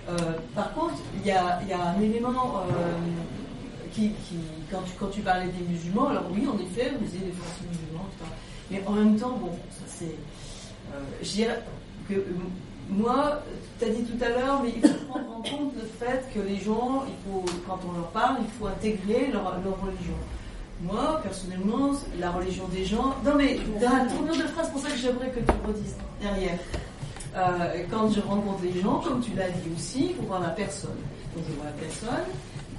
Euh, 0.09 0.15
par 0.55 0.73
contre, 0.75 0.95
il 1.19 1.27
y 1.27 1.33
a, 1.33 1.59
il 1.63 1.69
y 1.69 1.73
a 1.73 1.83
un 1.83 2.01
élément 2.01 2.63
qui, 3.93 4.11
qui- 4.29 4.39
quand, 4.71 4.83
tu, 4.83 4.93
quand 5.01 5.09
tu 5.09 5.21
parlais 5.23 5.47
des 5.49 5.65
musulmans, 5.65 6.09
alors 6.09 6.25
oui, 6.31 6.47
en 6.47 6.59
effet, 6.59 6.93
on 6.99 7.03
disait 7.05 7.25
des 7.25 7.33
Français 7.33 7.65
musulmans, 7.71 8.07
etc. 8.13 8.31
Mais 8.71 8.83
en 8.87 8.93
même 8.93 9.17
temps, 9.17 9.39
bon, 9.41 9.51
ça 9.71 9.85
c'est. 9.87 10.05
euh, 10.95 11.01
je 11.23 11.31
dirais 11.31 11.63
que 12.09 12.15
euh, 12.15 12.25
moi, 12.89 13.43
tu 13.79 13.85
as 13.85 13.89
dit 13.91 14.03
tout 14.05 14.23
à 14.25 14.29
l'heure, 14.29 14.63
mais 14.63 14.73
il 14.77 14.89
faut 14.89 15.05
prendre 15.09 15.31
en 15.37 15.43
compte 15.43 15.73
le 15.75 15.87
fait 15.99 16.25
que 16.35 16.41
les 16.41 16.59
gens, 16.59 17.05
il 17.07 17.15
faut, 17.31 17.45
quand 17.67 17.79
on 17.89 17.93
leur 17.93 18.09
parle, 18.09 18.37
il 18.43 18.51
faut 18.59 18.67
intégrer 18.67 19.29
leur, 19.33 19.43
leur 19.65 19.81
religion. 19.81 20.15
Moi, 20.83 21.21
personnellement, 21.23 21.93
la 22.21 22.31
religion 22.31 22.65
des 22.69 22.85
gens. 22.85 23.15
Non, 23.25 23.33
mais 23.37 23.59
dans 23.81 23.91
la 23.97 24.05
tournure 24.05 24.37
de 24.37 24.43
phrase, 24.49 24.67
c'est 24.67 24.73
pour 24.73 24.81
ça 24.83 24.91
que 24.91 24.97
j'aimerais 24.99 25.31
que 25.31 25.41
tu 25.41 25.57
redises 25.67 25.97
derrière. 26.21 26.59
Euh, 27.35 27.83
quand 27.91 28.11
je 28.11 28.21
rencontre 28.21 28.63
les 28.63 28.81
gens, 28.81 28.99
comme 29.01 29.21
tu 29.21 29.33
l'as 29.35 29.49
dit 29.51 29.71
aussi, 29.77 30.09
il 30.11 30.15
faut 30.17 30.23
voir 30.23 30.41
la 30.41 30.51
personne. 30.51 30.97
Donc 31.35 31.45
je 31.49 31.55
vois 31.55 31.67
la 31.67 31.73
personne. 31.73 32.25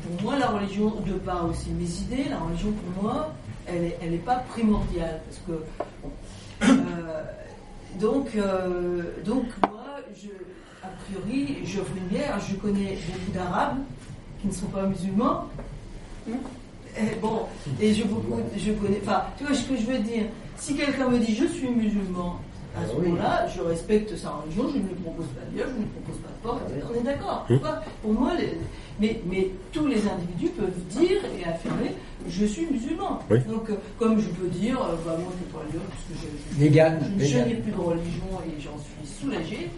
Pour 0.03 0.21
moi, 0.23 0.37
la 0.39 0.47
religion, 0.47 0.93
de 1.05 1.13
par 1.13 1.45
aussi 1.49 1.69
mes 1.71 1.85
idées, 1.85 2.29
la 2.29 2.37
religion 2.39 2.71
pour 2.71 3.03
moi, 3.03 3.33
elle 3.67 3.81
n'est 3.81 3.97
elle 4.01 4.13
est 4.13 4.25
pas 4.25 4.43
primordiale. 4.49 5.21
Parce 5.25 5.41
que. 5.45 5.63
bon, 6.01 6.11
euh, 6.63 7.23
donc, 7.99 8.27
euh, 8.35 9.03
donc, 9.25 9.45
moi, 9.69 9.99
je, 10.15 10.29
a 10.83 10.89
priori, 11.05 11.59
je 11.65 11.79
une 11.79 12.07
bière, 12.07 12.39
je 12.39 12.55
connais 12.55 12.97
beaucoup 13.07 13.31
d'Arabes 13.33 13.79
qui 14.41 14.47
ne 14.47 14.53
sont 14.53 14.67
pas 14.67 14.83
musulmans. 14.83 15.47
Et 16.27 17.15
bon, 17.21 17.43
et 17.79 17.93
je, 17.93 18.03
beaucoup, 18.03 18.39
je 18.57 18.71
connais. 18.73 18.99
Enfin, 19.03 19.23
tu 19.37 19.45
vois 19.45 19.53
ce 19.53 19.65
que 19.65 19.77
je 19.77 19.85
veux 19.85 19.99
dire 19.99 20.25
Si 20.57 20.75
quelqu'un 20.75 21.09
me 21.09 21.19
dit 21.19 21.35
je 21.35 21.45
suis 21.45 21.69
musulman, 21.69 22.39
à 22.83 22.87
ce 22.87 22.95
moment-là, 23.01 23.47
je 23.55 23.61
respecte 23.61 24.15
sa 24.17 24.29
religion, 24.31 24.63
je 24.73 24.77
ne 24.77 24.83
lui 24.87 24.95
propose 25.03 25.25
pas 25.27 25.45
de 25.45 25.55
bière, 25.55 25.65
je 25.67 25.73
ne 25.73 25.79
lui 25.79 25.91
propose 25.97 26.21
pas 26.21 26.29
de 26.29 26.41
porc, 26.43 26.59
etc. 26.67 26.85
on 26.91 26.99
est 26.99 27.03
d'accord. 27.03 27.45
Hum. 27.49 27.59
Pour 28.01 28.13
moi, 28.13 28.31
les- 28.37 28.57
mais, 28.99 29.21
mais 29.29 29.49
tous 29.71 29.85
les 29.87 30.01
individus 30.07 30.49
peuvent 30.57 30.83
dire 30.89 31.17
et 31.39 31.43
affirmer 31.47 31.93
je 32.27 32.45
suis 32.45 32.65
musulman. 32.65 33.19
Oui. 33.29 33.39
Donc, 33.47 33.69
euh, 33.69 33.75
comme 33.99 34.19
je 34.19 34.27
peux 34.29 34.47
dire, 34.47 34.75
euh, 34.81 34.95
bah, 35.05 35.15
moi 35.17 35.31
je 35.31 35.37
ne 35.37 35.43
peux 35.45 35.57
pas 35.57 35.63
le 35.65 35.71
dire, 35.71 35.81
parce 35.87 36.03
que 36.09 36.15
je, 36.27 36.55
je, 37.25 37.37
n'ai 37.37 37.55
plus 37.55 37.71
de 37.71 37.77
religion 37.77 38.25
et 38.45 38.59
j'en 38.59 38.75
suis 38.77 39.07
soulagée. 39.21 39.69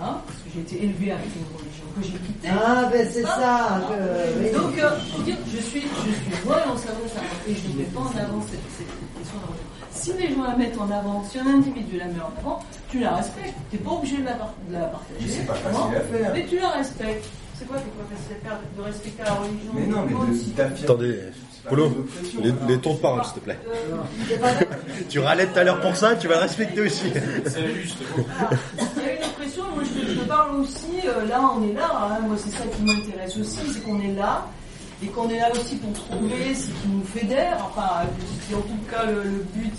Hein, 0.00 0.22
parce 0.24 0.38
que 0.38 0.48
j'ai 0.54 0.60
été 0.60 0.84
élevée 0.84 1.10
avec 1.10 1.26
une 1.26 1.42
religion 1.58 1.86
que 1.96 2.02
j'ai 2.04 2.18
quittée. 2.24 2.48
Ah, 2.54 2.88
ben 2.92 3.04
c'est 3.10 3.22
ça. 3.22 3.82
je- 3.88 4.44
oui. 4.44 4.52
Donc, 4.54 4.78
euh, 4.78 4.90
je 5.10 5.16
veux 5.18 5.24
dire, 5.24 5.36
je 5.50 5.56
suis, 5.60 5.80
je 5.82 5.86
suis 6.12 6.46
loyal 6.46 6.68
en 6.70 6.76
savoir 6.76 7.08
ça. 7.12 7.20
Et 7.48 7.54
je 7.54 7.66
ne 7.72 7.78
mets 7.78 7.90
pas 7.90 8.00
en 8.00 8.14
avant 8.14 8.40
cette, 8.42 8.62
cette 8.78 8.86
question 9.18 9.38
de 9.42 9.46
religion. 9.50 9.77
Si 9.98 10.12
les 10.14 10.34
gens 10.34 10.42
la 10.44 10.56
mettent 10.56 10.78
en 10.78 10.90
avant, 10.90 11.24
si 11.30 11.38
un 11.38 11.46
individu 11.46 11.98
la 11.98 12.06
met 12.06 12.20
en 12.20 12.32
avant, 12.40 12.60
tu 12.90 13.00
la 13.00 13.16
respectes. 13.16 13.54
Tu 13.70 13.76
n'es 13.76 13.82
pas 13.82 13.90
obligé 13.92 14.18
de 14.18 14.24
la, 14.24 14.32
par- 14.34 14.54
de 14.68 14.72
la 14.72 14.80
partager. 14.86 15.20
Mais 15.20 15.28
c'est 15.28 15.46
pas 15.46 15.54
facile 15.54 15.78
Non, 15.80 15.86
à 15.88 16.00
faire. 16.00 16.30
Mais 16.34 16.46
tu 16.46 16.58
la 16.58 16.68
respectes. 16.70 17.24
C'est 17.58 17.66
quoi 17.66 17.76
qui 17.78 17.84
est 17.84 17.90
pas 17.90 18.14
facile 18.14 18.36
à 18.40 18.48
faire 18.48 18.58
de 18.76 18.82
respecter 18.82 19.22
la 19.24 19.32
religion? 19.32 19.72
Mais 19.74 19.86
non, 19.86 20.04
mais 20.06 20.12
Moi 20.14 20.26
de- 20.26 20.56
d'affirmer- 20.56 20.84
Attendez, 20.84 21.18
pas 21.64 21.70
Polo, 21.70 22.06
les, 22.42 22.50
hein. 22.50 22.54
les 22.68 22.78
tons 22.78 22.94
de 22.94 22.98
parole, 23.00 23.24
s'il 23.24 23.34
te 23.34 23.40
plaît. 23.40 23.58
C'est 24.28 25.08
Tu 25.08 25.18
râlais 25.18 25.46
tout 25.46 25.58
à 25.58 25.64
l'heure 25.64 25.80
pour 25.80 25.96
ça, 25.96 26.14
tu 26.14 26.28
vas 26.28 26.36
le 26.36 26.40
respecter 26.42 26.80
aussi. 26.82 27.12
C'est 27.46 27.74
juste. 27.74 27.98
il 28.96 29.02
y 29.02 29.06
a 29.06 29.16
une 29.16 29.24
oppression, 29.24 29.64
parle 30.28 30.60
aussi, 30.60 30.86
euh, 31.06 31.26
là 31.26 31.40
on 31.56 31.62
est 31.68 31.72
là, 31.72 31.90
hein, 31.92 32.18
moi 32.26 32.36
c'est 32.38 32.50
ça 32.50 32.64
qui 32.64 32.82
m'intéresse 32.82 33.36
aussi, 33.38 33.58
c'est 33.72 33.80
qu'on 33.82 34.00
est 34.00 34.12
là, 34.14 34.46
et 35.02 35.06
qu'on 35.06 35.28
est 35.30 35.38
là 35.38 35.50
aussi 35.52 35.76
pour 35.76 35.92
trouver 35.94 36.54
ce 36.54 36.66
qui 36.66 36.88
nous 36.88 37.02
fédère, 37.04 37.56
enfin 37.66 38.02
c'est 38.48 38.54
en 38.54 38.60
tout 38.60 38.78
cas 38.90 39.04
le, 39.06 39.22
le 39.22 39.44
but 39.54 39.72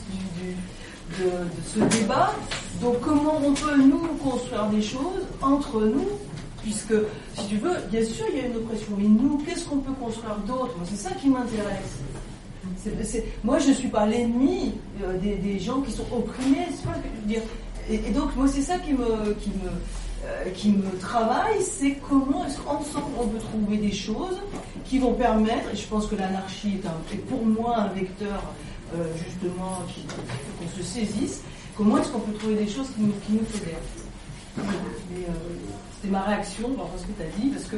de, 1.17 1.31
ce 1.65 1.79
débat. 1.97 2.33
Donc 2.81 2.99
comment 3.01 3.41
on 3.43 3.53
peut 3.53 3.77
nous 3.77 4.07
construire 4.21 4.65
des 4.67 4.81
choses 4.81 5.25
entre 5.41 5.81
nous, 5.81 6.07
puisque 6.61 6.93
si 7.35 7.47
tu 7.47 7.57
veux, 7.57 7.75
bien 7.91 8.03
sûr 8.03 8.25
il 8.31 8.37
y 8.37 8.41
a 8.41 8.47
une 8.47 8.57
oppression, 8.57 8.93
mais 8.97 9.07
nous, 9.07 9.37
qu'est-ce 9.45 9.65
qu'on 9.65 9.77
peut 9.77 9.93
construire 9.93 10.35
d'autre? 10.47 10.75
C'est 10.85 10.97
ça 10.97 11.11
qui 11.11 11.29
m'intéresse. 11.29 11.99
Moi, 13.43 13.59
je 13.59 13.69
ne 13.69 13.73
suis 13.73 13.87
pas 13.87 14.05
l'ennemi 14.05 14.73
euh, 15.03 15.17
des, 15.17 15.59
gens 15.59 15.81
qui 15.81 15.91
sont 15.91 16.05
opprimés. 16.13 16.67
Et, 17.89 18.11
donc, 18.11 18.35
moi, 18.35 18.47
c'est 18.47 18.61
ça 18.61 18.75
euh, 18.75 20.49
qui 20.53 20.69
me 20.69 20.99
travaille, 20.99 21.61
c'est 21.61 21.97
comment 22.09 22.45
est-ce 22.45 22.57
qu'ensemble 22.59 23.05
on 23.19 23.27
peut 23.27 23.39
trouver 23.39 23.77
des 23.77 23.91
choses 23.91 24.37
qui 24.85 24.99
vont 24.99 25.13
permettre, 25.13 25.69
et 25.73 25.77
je 25.77 25.87
pense 25.87 26.07
que 26.07 26.15
l'anarchie 26.15 26.79
est 27.13 27.17
pour 27.17 27.45
moi 27.45 27.77
un 27.77 27.87
vecteur 27.87 28.43
euh, 28.95 29.03
justement 29.17 29.83
qu'on 30.59 30.77
se 30.77 30.83
saisisse, 30.83 31.41
comment 31.75 31.97
est-ce 31.97 32.09
qu'on 32.09 32.19
peut 32.19 32.33
trouver 32.33 32.55
des 32.55 32.67
choses 32.67 32.87
qui 32.95 33.01
nous, 33.01 33.13
qui 33.25 33.33
nous 33.33 33.45
fédèrent 33.45 33.77
Mais, 34.57 35.23
euh, 35.27 35.31
C'était 35.95 36.11
ma 36.11 36.21
réaction 36.21 36.69
par 36.73 36.85
rapport 36.85 36.95
à 36.95 37.01
ce 37.01 37.05
que 37.07 37.11
tu 37.13 37.21
as 37.23 37.41
dit, 37.41 37.49
parce 37.49 37.65
que 37.65 37.75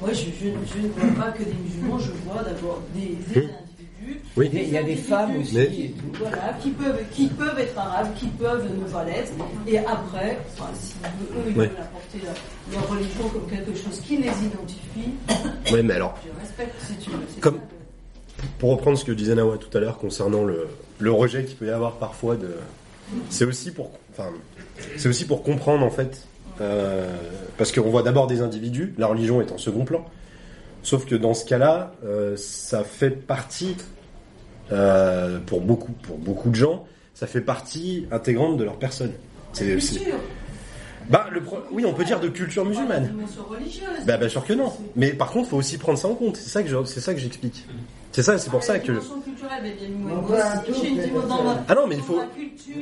moi, 0.00 0.12
je, 0.12 0.24
je, 0.24 0.48
je 0.74 0.86
ne 0.86 0.88
vois 0.92 1.24
pas 1.24 1.30
que 1.32 1.42
des 1.44 1.54
musulmans, 1.64 1.98
je 1.98 2.10
vois 2.24 2.42
d'abord 2.42 2.80
des, 2.94 3.16
des 3.32 3.40
individus. 3.40 4.20
Oui. 4.36 4.50
Il 4.52 4.68
y 4.70 4.76
a 4.78 4.82
des 4.82 4.96
femmes 4.96 5.36
aussi. 5.40 5.54
Mais-. 5.54 5.92
Voilà, 6.18 6.54
qui 6.60 6.70
peuvent, 6.70 7.00
qui 7.12 7.28
peuvent 7.28 7.58
être 7.58 7.78
arabes, 7.78 8.08
qui 8.16 8.26
peuvent 8.26 8.66
ne 8.76 8.84
pas 8.90 9.04
l'être, 9.04 9.32
et 9.66 9.78
après, 9.78 10.38
enfin, 10.58 10.70
si 10.80 10.94
eux, 11.04 11.42
ils 11.48 11.56
Ouais. 11.58 11.66
veulent 11.68 11.76
apporter 11.78 12.18
leur, 12.24 12.34
leur 12.72 12.88
religion 12.90 13.28
comme 13.28 13.46
quelque 13.48 13.74
chose 13.76 14.00
qui 14.00 14.16
les 14.16 14.30
identifie, 14.30 15.72
Ouais, 15.72 15.82
mais 15.82 15.94
alors, 15.94 16.14
je 16.24 16.40
respecte 16.40 16.74
si 16.86 16.94
tu 16.96 17.10
veux. 17.10 17.18
c'est 17.32 17.40
Comme- 17.40 17.54
ça 17.54 17.60
que- 17.60 17.81
pour 18.58 18.70
reprendre 18.70 18.98
ce 18.98 19.04
que 19.04 19.12
disait 19.12 19.34
Nawa 19.34 19.56
tout 19.58 19.76
à 19.76 19.80
l'heure 19.80 19.98
concernant 19.98 20.44
le, 20.44 20.66
le 20.98 21.10
rejet 21.12 21.44
qu'il 21.44 21.56
peut 21.56 21.66
y 21.66 21.70
avoir 21.70 21.92
parfois 21.96 22.36
de, 22.36 22.50
c'est 23.30 23.44
aussi 23.44 23.70
pour, 23.70 23.90
enfin, 24.12 24.28
c'est 24.96 25.08
aussi 25.08 25.24
pour 25.26 25.42
comprendre 25.42 25.84
en 25.84 25.90
fait, 25.90 26.26
euh, 26.60 27.06
parce 27.58 27.72
qu'on 27.72 27.90
voit 27.90 28.02
d'abord 28.02 28.26
des 28.26 28.40
individus, 28.40 28.94
la 28.98 29.06
religion 29.06 29.40
est 29.40 29.52
en 29.52 29.58
second 29.58 29.84
plan. 29.84 30.04
Sauf 30.84 31.06
que 31.06 31.14
dans 31.14 31.34
ce 31.34 31.44
cas-là, 31.44 31.92
euh, 32.04 32.36
ça 32.36 32.82
fait 32.84 33.10
partie, 33.10 33.76
euh, 34.72 35.38
pour 35.46 35.60
beaucoup, 35.60 35.92
pour 35.92 36.18
beaucoup 36.18 36.50
de 36.50 36.54
gens, 36.56 36.86
ça 37.14 37.26
fait 37.26 37.40
partie 37.40 38.06
intégrante 38.10 38.56
de 38.56 38.64
leur 38.64 38.76
personne. 38.76 39.12
C'est, 39.52 39.64
bah, 41.10 41.26
le 41.30 41.40
pro- 41.40 41.58
oui, 41.70 41.84
on 41.86 41.92
peut 41.92 42.04
dire 42.04 42.20
de 42.20 42.28
culture 42.28 42.64
musulmane. 42.64 43.12
Bah, 44.06 44.16
bien 44.16 44.28
sûr 44.28 44.44
que 44.44 44.52
non. 44.54 44.72
Mais 44.96 45.12
par 45.12 45.30
contre, 45.30 45.50
faut 45.50 45.56
aussi 45.58 45.76
prendre 45.78 45.98
ça 45.98 46.08
en 46.08 46.14
compte. 46.14 46.36
C'est 46.36 46.48
ça 46.48 46.62
que 46.62 46.68
je- 46.68 46.84
c'est 48.12 48.22
ça. 48.22 48.38
C'est 48.38 48.50
pour 48.50 48.62
ça 48.62 48.78
que. 48.78 48.92
Ah 51.68 51.74
non, 51.74 51.86
mais 51.86 51.96
il 51.96 52.02
faut-. 52.02 52.20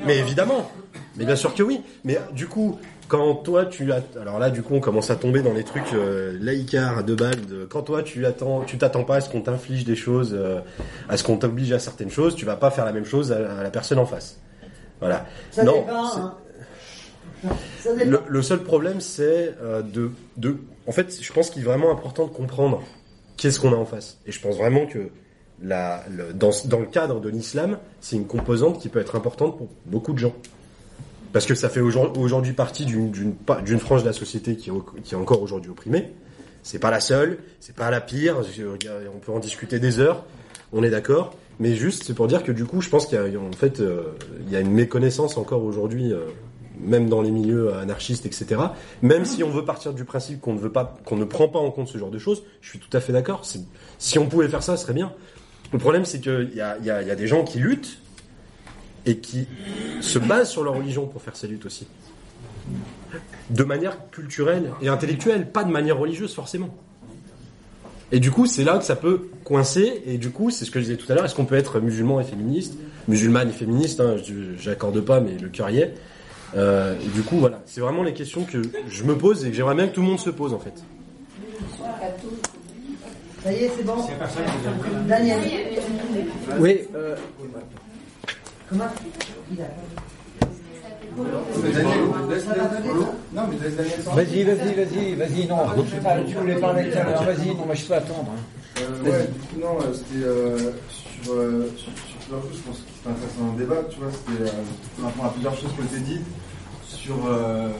Mais 0.04 0.18
évidemment. 0.18 0.70
Mais 1.16 1.24
bien 1.24 1.36
sûr 1.36 1.54
que 1.54 1.62
oui. 1.62 1.80
Mais 2.04 2.18
du 2.32 2.46
coup, 2.46 2.78
quand 3.08 3.34
toi 3.36 3.66
tu 3.66 3.92
as, 3.92 4.02
alors 4.20 4.38
là, 4.38 4.50
du 4.50 4.62
coup, 4.62 4.74
on 4.74 4.80
commence 4.80 5.10
à 5.10 5.16
tomber 5.16 5.42
dans 5.42 5.52
les 5.52 5.64
trucs 5.64 5.92
euh, 5.94 6.36
laïcards 6.40 6.98
à 6.98 7.02
deux 7.02 7.16
balles. 7.16 7.44
De... 7.46 7.64
Quand 7.64 7.82
toi 7.82 8.02
tu 8.02 8.24
attends, 8.26 8.62
tu 8.62 8.78
t'attends 8.78 9.04
pas 9.04 9.16
à 9.16 9.20
ce 9.20 9.28
qu'on 9.28 9.40
t'inflige 9.40 9.84
des 9.84 9.96
choses, 9.96 10.34
euh, 10.38 10.60
à 11.08 11.16
ce 11.16 11.24
qu'on 11.24 11.36
t'oblige 11.36 11.72
à 11.72 11.78
certaines 11.78 12.10
choses, 12.10 12.36
tu 12.36 12.44
vas 12.44 12.56
pas 12.56 12.70
faire 12.70 12.84
la 12.84 12.92
même 12.92 13.04
chose 13.04 13.32
à, 13.32 13.58
à 13.58 13.62
la 13.62 13.70
personne 13.70 13.98
en 13.98 14.06
face. 14.06 14.38
Voilà. 15.00 15.26
Ça 15.50 15.64
non. 15.64 15.80
dépend. 15.80 16.16
hein. 16.16 16.34
Ça 17.80 17.94
dépend. 17.94 18.10
Le, 18.10 18.20
le 18.28 18.42
seul 18.42 18.62
problème, 18.62 19.00
c'est 19.00 19.54
euh, 19.62 19.82
de, 19.82 20.10
de. 20.36 20.56
En 20.86 20.92
fait, 20.92 21.16
je 21.20 21.32
pense 21.32 21.50
qu'il 21.50 21.62
est 21.62 21.66
vraiment 21.66 21.90
important 21.90 22.26
de 22.26 22.32
comprendre 22.32 22.82
qu'est-ce 23.40 23.58
qu'on 23.58 23.72
a 23.72 23.76
en 23.76 23.86
face. 23.86 24.18
Et 24.26 24.32
je 24.32 24.40
pense 24.40 24.56
vraiment 24.56 24.86
que 24.86 25.08
dans, 25.62 26.00
dans 26.66 26.78
le 26.78 26.86
cadre 26.86 27.20
de 27.20 27.28
l'islam, 27.30 27.78
c'est 28.00 28.16
une 28.16 28.26
composante 28.26 28.80
qui 28.80 28.88
peut 28.90 29.00
être 29.00 29.16
importante 29.16 29.56
pour 29.56 29.68
beaucoup 29.86 30.12
de 30.12 30.18
gens. 30.18 30.34
Parce 31.32 31.46
que 31.46 31.54
ça 31.54 31.68
fait 31.68 31.80
aujourd- 31.80 32.18
aujourd'hui 32.18 32.52
partie 32.52 32.84
d'une 32.84 33.34
frange 33.78 34.02
de 34.02 34.08
la 34.08 34.12
société 34.12 34.56
qui 34.56 34.70
est, 34.70 35.14
encore 35.14 35.40
aujourd'hui 35.42 35.70
opprimée. 35.70 36.12
C'est 36.62 36.78
pas 36.78 36.90
la 36.90 37.00
seule, 37.00 37.38
c'est 37.60 37.74
pas 37.74 37.90
la 37.90 38.02
pire. 38.02 38.36
On 39.14 39.18
peut 39.18 39.32
en 39.32 39.38
discuter 39.38 39.78
des 39.78 40.00
heures, 40.00 40.24
on 40.72 40.82
est 40.82 40.90
d'accord. 40.90 41.34
Mais 41.60 41.74
juste, 41.74 42.04
c'est 42.04 42.14
pour 42.14 42.26
dire 42.26 42.42
que 42.42 42.52
du 42.52 42.64
coup, 42.66 42.82
je 42.82 42.90
pense 42.90 43.06
qu'il 43.06 43.16
y 43.16 43.36
a 43.36 43.40
en 43.40 43.52
fait, 43.52 43.80
euh, 43.80 44.12
il 44.46 44.52
y 44.52 44.56
a 44.56 44.60
une 44.60 44.72
méconnaissance 44.72 45.36
encore 45.38 45.62
aujourd'hui, 45.62 46.12
euh, 46.12 46.20
même 46.82 47.08
dans 47.08 47.22
les 47.22 47.30
milieux 47.30 47.74
anarchistes, 47.74 48.26
etc. 48.26 48.60
Même 49.02 49.24
si 49.24 49.42
on 49.44 49.50
veut 49.50 49.64
partir 49.64 49.92
du 49.92 50.04
principe 50.04 50.40
qu'on 50.40 50.54
ne 50.54 50.58
veut 50.58 50.72
pas, 50.72 50.98
qu'on 51.04 51.16
ne 51.16 51.24
prend 51.24 51.48
pas 51.48 51.58
en 51.58 51.70
compte 51.70 51.88
ce 51.88 51.98
genre 51.98 52.10
de 52.10 52.18
choses, 52.18 52.42
je 52.60 52.70
suis 52.70 52.78
tout 52.78 52.94
à 52.96 53.00
fait 53.00 53.12
d'accord. 53.12 53.44
Si 53.98 54.18
on 54.18 54.26
pouvait 54.26 54.48
faire 54.48 54.62
ça, 54.62 54.76
ce 54.76 54.82
serait 54.82 54.94
bien. 54.94 55.12
Le 55.72 55.78
problème, 55.78 56.04
c'est 56.04 56.20
qu'il 56.20 56.52
y 56.54 56.60
a, 56.60 56.78
y, 56.78 56.90
a, 56.90 57.14
des 57.14 57.26
gens 57.26 57.44
qui 57.44 57.58
luttent 57.58 57.98
et 59.06 59.18
qui 59.18 59.46
se 60.00 60.18
basent 60.18 60.50
sur 60.50 60.64
leur 60.64 60.74
religion 60.74 61.06
pour 61.06 61.22
faire 61.22 61.36
ces 61.36 61.46
luttes 61.46 61.64
aussi. 61.64 61.86
De 63.50 63.64
manière 63.64 64.10
culturelle 64.10 64.70
et 64.82 64.88
intellectuelle, 64.88 65.50
pas 65.50 65.64
de 65.64 65.70
manière 65.70 65.98
religieuse 65.98 66.34
forcément. 66.34 66.76
Et 68.12 68.18
du 68.18 68.30
coup, 68.32 68.46
c'est 68.46 68.64
là 68.64 68.78
que 68.78 68.84
ça 68.84 68.96
peut 68.96 69.28
coincer. 69.44 70.02
Et 70.06 70.18
du 70.18 70.30
coup, 70.30 70.50
c'est 70.50 70.64
ce 70.64 70.70
que 70.70 70.80
je 70.80 70.86
disais 70.86 70.96
tout 70.96 71.10
à 71.12 71.14
l'heure. 71.14 71.24
Est-ce 71.24 71.34
qu'on 71.34 71.44
peut 71.44 71.56
être 71.56 71.78
musulman 71.80 72.20
et 72.20 72.24
féministe, 72.24 72.74
musulmane 73.06 73.50
et 73.50 73.52
féministe 73.52 74.00
hein, 74.00 74.16
J'accorde 74.58 75.00
pas, 75.00 75.20
mais 75.20 75.38
le 75.38 75.48
cœur 75.48 75.70
y 75.70 75.78
est. 75.78 75.94
Euh, 76.56 76.94
et 77.00 77.08
du 77.08 77.22
coup, 77.22 77.36
voilà, 77.38 77.60
c'est 77.66 77.80
vraiment 77.80 78.02
les 78.02 78.12
questions 78.12 78.44
que 78.44 78.60
je 78.88 79.04
me 79.04 79.16
pose 79.16 79.44
et 79.44 79.50
que 79.50 79.56
j'aimerais 79.56 79.74
bien 79.76 79.86
que 79.88 79.94
tout 79.94 80.00
le 80.00 80.06
monde 80.08 80.18
se 80.18 80.30
pose 80.30 80.52
en 80.52 80.58
fait. 80.58 80.74
Ça 83.44 83.52
y 83.52 83.64
est, 83.64 83.70
c'est 83.76 83.84
bon. 83.84 83.94
Daniel. 85.08 85.38
Oui, 86.58 86.80
euh, 86.94 87.16
Comment 88.68 88.84
Il 89.52 89.60
a- 89.62 89.64
Mais 91.62 91.70
Daniel, 91.72 91.98
laisse 92.30 92.46
Daniel 92.46 92.68
solo. 92.86 93.06
Non, 93.32 93.42
mais 93.50 93.56
laisse 93.64 93.76
Daniel 93.76 94.02
solo. 94.02 94.16
vas-y, 94.16 94.42
vas-y, 94.44 94.74
vas-y, 94.74 95.14
vas-y, 95.14 95.46
non. 95.46 95.56
Ah, 95.66 95.74
tu 96.26 96.34
voulais 96.34 96.54
parler 96.56 96.90
tout 96.90 96.98
à 96.98 97.02
l'heure, 97.04 97.22
vas-y, 97.24 97.48
non, 97.48 97.66
mais 97.68 97.74
je 97.76 97.86
peux 97.86 97.94
attendre. 97.94 98.26
hein. 98.30 98.80
Euh, 98.80 99.10
ouais, 99.10 99.28
non, 99.60 99.78
euh, 99.80 99.92
c'était 99.92 100.24
euh, 100.24 100.70
euh, 101.30 101.66
sur 101.76 101.90
je 102.30 102.58
pense 102.60 102.76
que 102.78 102.82
c'était 102.96 103.10
intéressant 103.10 103.44
dans 103.46 103.52
débat, 103.54 103.82
tu 103.90 103.98
vois, 103.98 104.10
c'était 104.12 104.42
euh, 104.42 105.02
rapport 105.04 105.24
à 105.26 105.32
plusieurs 105.32 105.54
choses 105.56 105.72
qui 105.74 105.80
ont 105.80 105.84
été 105.84 105.98
dites 106.00 106.26
sur, 106.86 107.16
euh, 107.26 107.70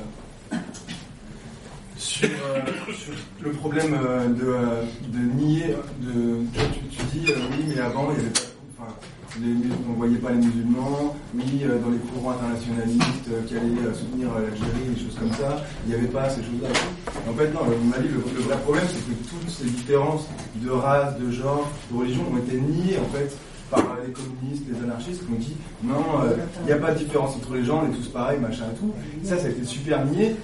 euh, 0.43 2.29
sur 2.93 3.13
le 3.41 3.51
problème 3.53 3.95
euh, 3.95 4.27
de, 4.29 5.17
de 5.17 5.19
nier, 5.41 5.77
de, 6.01 6.41
tu, 6.91 7.03
dis, 7.13 7.27
oui, 7.27 7.65
mais 7.69 7.81
avant, 7.81 8.11
il 8.11 8.19
n'y 8.19 8.25
avait 8.25 8.31
pas, 8.31 8.41
enfin, 8.79 8.93
on 9.37 9.91
ne 9.93 9.97
voyait 9.97 10.19
pas 10.19 10.31
les 10.31 10.39
musulmans, 10.39 11.15
oui, 11.35 11.61
euh, 11.65 11.79
dans 11.79 11.91
les 11.91 11.99
courants 11.99 12.33
internationalistes 12.33 13.47
qui 13.47 13.55
allaient 13.57 13.95
soutenir 13.95 14.29
l'Algérie, 14.35 14.95
des 14.97 15.01
choses 15.01 15.17
comme 15.17 15.33
ça, 15.33 15.65
il 15.87 15.91
n'y 15.91 15.95
avait 15.95 16.09
pas 16.09 16.29
ces 16.29 16.43
choses-là. 16.43 16.69
En 17.29 17.35
fait, 17.35 17.53
non, 17.53 17.61
à 17.61 17.69
mon 17.69 17.93
avis, 17.93 18.09
le, 18.09 18.23
le 18.35 18.41
vrai 18.43 18.59
problème, 18.59 18.85
c'est 18.89 18.99
que 18.99 19.29
toutes 19.29 19.49
ces 19.49 19.65
différences 19.67 20.27
de 20.57 20.71
race, 20.71 21.17
de 21.19 21.31
genre, 21.31 21.71
de 21.93 21.99
religion 21.99 22.23
ont 22.33 22.39
été 22.39 22.61
niées, 22.61 22.99
en 22.99 23.17
fait, 23.17 23.37
par 23.71 23.81
euh, 23.81 24.07
les 24.07 24.13
communistes, 24.13 24.65
les 24.69 24.83
anarchistes, 24.85 25.25
qui 25.25 25.33
ont 25.33 25.39
dit, 25.39 25.57
non, 25.85 26.05
euh, 26.25 26.37
il 26.63 26.67
n'y 26.67 26.73
a 26.73 26.77
pas 26.77 26.93
de 26.93 26.99
différence 26.99 27.37
entre 27.37 27.55
les 27.55 27.65
gens, 27.65 27.83
on 27.85 27.91
est 27.91 27.97
tous 27.97 28.09
pareils, 28.09 28.39
machin 28.39 28.65
et 28.73 28.79
tout. 28.79 28.93
Ça, 29.23 29.39
ça 29.39 29.47
a 29.47 29.51
été 29.51 29.65
super 29.65 30.05
nié. 30.07 30.37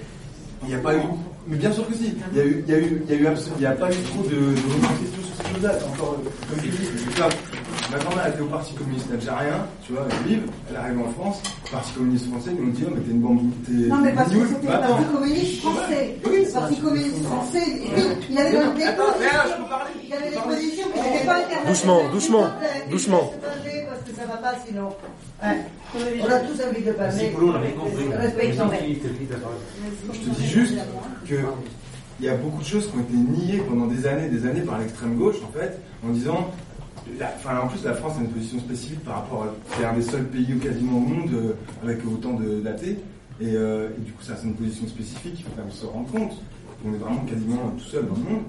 Il 0.63 0.69
n'y 0.69 0.75
a 0.75 0.79
pas 0.79 0.95
eu. 0.95 1.01
Mais 1.47 1.57
bien 1.57 1.71
sûr 1.71 1.87
que 1.87 1.93
si. 1.93 2.13
Il 2.33 2.37
y 2.37 2.41
a 2.41 2.45
y 2.45 2.73
a 2.73 2.79
eu, 2.79 3.27
a 3.27 3.69
a 3.69 3.73
pas 3.73 3.91
eu 3.91 4.03
trop 4.03 4.23
de, 4.23 4.29
de 4.29 4.55
sur 4.55 5.35
ces 5.37 5.53
choses-là. 5.53 5.71
Encore, 5.93 6.17
euh, 6.19 6.29
comme 6.49 6.59
tu 6.59 6.69
ma 7.91 7.97
grand-mère 7.99 8.23
elle 8.27 8.33
était 8.33 8.41
au 8.41 8.45
Parti 8.47 8.73
communiste 8.73 9.07
algérien, 9.11 9.65
tu 9.85 9.93
vois, 9.93 10.03
elle 10.09 10.27
vive, 10.27 10.41
elle 10.69 10.75
arrive 10.75 10.99
en 10.99 11.09
France, 11.11 11.41
le 11.65 11.71
Parti 11.71 11.91
communiste 11.93 12.29
français, 12.29 12.51
ils 12.57 12.65
nous 12.65 12.71
dit, 12.71 12.83
oh, 12.87 12.91
mais 12.93 13.01
t'es 13.01 13.11
une 13.11 13.21
bande, 13.21 13.39
t'es. 13.65 13.71
Non, 13.87 13.97
mais 14.03 14.11
parce 14.13 14.29
que 14.31 14.47
c'était 14.47 14.67
Bah, 14.67 14.81
le 14.81 14.87
Parti 14.87 15.05
communiste 15.13 15.61
français. 15.61 16.15
Oui, 16.25 16.45
Le 16.45 16.53
Parti 16.53 16.75
communiste 16.81 17.23
français, 17.23 17.63
et 17.67 17.89
puis, 17.89 18.27
il 18.31 18.37
avait 18.37 18.51
Mais 18.51 18.57
des 18.57 18.57
non, 18.57 18.71
attends, 18.87 19.03
mais 19.19 19.25
là, 19.25 19.31
je 19.31 19.53
positions. 19.53 19.63
peux 19.63 19.69
parler. 19.69 19.91
Il 20.05 20.13
avait 20.13 20.29
des 20.29 20.35
positions 20.37 20.87
qui 20.93 20.99
n'étaient 21.01 21.25
pas 21.25 21.35
internationales. 21.37 21.67
Doucement, 21.67 21.99
doucement, 22.11 22.47
doucement. 22.91 23.33
Parce 23.41 24.01
que 24.09 24.15
ça 24.15 24.25
va 24.27 24.37
pas 24.37 24.53
sinon. 24.65 24.89
On 25.41 26.31
a 26.31 26.39
tous 26.39 26.61
envie 26.63 26.83
de 26.83 26.91
parler. 26.91 27.31
Respectons. 28.17 28.69
Je 30.13 30.19
te 30.19 30.29
dis 30.35 30.47
juste 30.47 30.75
que 31.27 31.35
il 32.19 32.25
y 32.25 32.29
a 32.29 32.33
beaucoup 32.35 32.61
de 32.61 32.65
choses 32.67 32.89
qui 32.89 32.97
ont 32.97 33.01
été 33.01 33.13
niées 33.13 33.59
pendant 33.69 33.85
des 33.85 34.07
années, 34.07 34.27
des 34.27 34.47
années 34.49 34.61
par 34.61 34.79
l'extrême 34.79 35.15
gauche, 35.17 35.35
en 35.47 35.51
fait, 35.57 35.79
en 36.03 36.09
disant, 36.09 36.49
en 37.63 37.67
plus, 37.67 37.83
la 37.83 37.93
France 37.93 38.13
a 38.17 38.21
une 38.21 38.29
position 38.29 38.59
spécifique 38.59 39.03
par 39.03 39.15
rapport 39.15 39.43
à, 39.43 39.47
c'est 39.77 39.85
un 39.85 39.93
des 39.93 40.01
seuls 40.01 40.25
pays 40.25 40.57
quasiment 40.59 40.97
au 40.97 41.01
monde 41.01 41.29
euh, 41.33 41.53
avec 41.83 41.99
autant 42.05 42.33
de- 42.33 42.61
d'athées, 42.61 42.97
et, 43.39 43.53
euh, 43.55 43.89
et 43.97 44.01
du 44.01 44.11
coup, 44.11 44.23
ça, 44.23 44.33
c'est 44.35 44.47
une 44.47 44.55
position 44.55 44.87
spécifique, 44.87 45.33
il 45.37 45.43
faut 45.43 45.51
quand 45.55 45.63
même 45.63 45.71
se 45.71 45.85
rendre 45.85 46.09
compte 46.11 46.31
qu'on 46.83 46.93
est 46.93 46.97
vraiment 46.97 47.21
quasiment 47.21 47.69
tout 47.77 47.85
seul 47.85 48.05
dans 48.07 48.15
le 48.15 48.21
monde. 48.35 48.43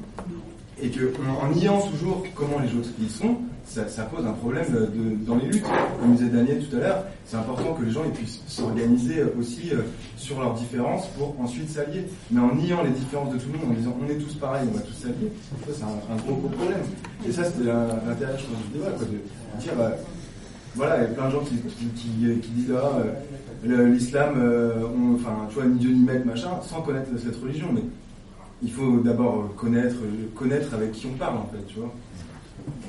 et 0.80 0.90
que 0.90 1.12
en, 1.28 1.46
en 1.46 1.50
niant 1.50 1.80
toujours 1.80 2.24
comment 2.34 2.58
les 2.60 2.68
autres 2.78 2.90
y 3.02 3.08
sont, 3.08 3.36
ça, 3.68 4.02
pose 4.04 4.26
un 4.26 4.32
problème 4.32 4.66
dans 5.26 5.36
les 5.36 5.46
luttes. 5.46 5.64
Comme 6.00 6.14
disait 6.14 6.30
Daniel 6.30 6.64
tout 6.64 6.76
à 6.76 6.80
l'heure, 6.80 7.04
c'est 7.24 7.36
important 7.36 7.74
que 7.74 7.84
les 7.84 7.90
gens 7.90 8.02
puissent 8.14 8.40
s'organiser 8.46 9.22
aussi 9.38 9.70
euh, 9.72 9.82
sur 10.16 10.40
leurs 10.40 10.54
différences 10.54 11.06
pour 11.08 11.38
ensuite 11.40 11.68
s'allier. 11.70 12.04
Mais 12.30 12.40
en 12.40 12.54
niant 12.54 12.82
les 12.82 12.90
différences 12.90 13.32
de 13.32 13.38
tout 13.38 13.48
le 13.52 13.58
monde, 13.58 13.70
en 13.70 13.74
disant 13.74 13.96
on 14.00 14.10
est 14.10 14.16
tous 14.16 14.34
pareils, 14.34 14.66
on 14.72 14.76
va 14.76 14.82
tous 14.82 14.94
s'allier, 14.94 15.30
ça 15.66 15.72
c'est 15.74 15.84
un, 15.84 16.16
gros 16.16 16.36
gros 16.36 16.48
problème. 16.48 16.80
Et 17.26 17.32
ça 17.32 17.44
c'était 17.44 17.64
l'intérêt 17.64 18.36
du 18.36 18.78
débat, 18.78 18.90
quoi, 18.96 19.06
de 19.06 19.60
dire 19.60 19.72
bah, 19.76 19.92
voilà, 20.74 20.98
il 20.98 21.02
y 21.02 21.06
a 21.06 21.08
plein 21.08 21.26
de 21.26 21.32
gens 21.32 21.40
qui, 21.40 21.54
disent 21.54 22.72
ah, 22.74 23.02
euh, 23.66 23.88
l'islam, 23.88 24.34
euh, 24.38 24.86
enfin, 25.14 25.46
tu 25.48 25.56
vois, 25.56 25.64
ni 25.64 25.78
Dieu 25.78 25.90
ni 25.90 26.04
maître, 26.04 26.26
machin, 26.26 26.50
sans 26.62 26.82
connaître 26.82 27.10
cette 27.22 27.36
religion. 27.36 27.68
Mais 27.74 27.82
il 28.62 28.70
faut 28.70 28.98
d'abord 28.98 29.54
connaître, 29.56 29.96
connaître 30.34 30.74
avec 30.74 30.92
qui 30.92 31.06
on 31.06 31.16
parle, 31.16 31.36
en 31.36 31.48
fait, 31.52 31.66
tu 31.66 31.80
vois. 31.80 31.92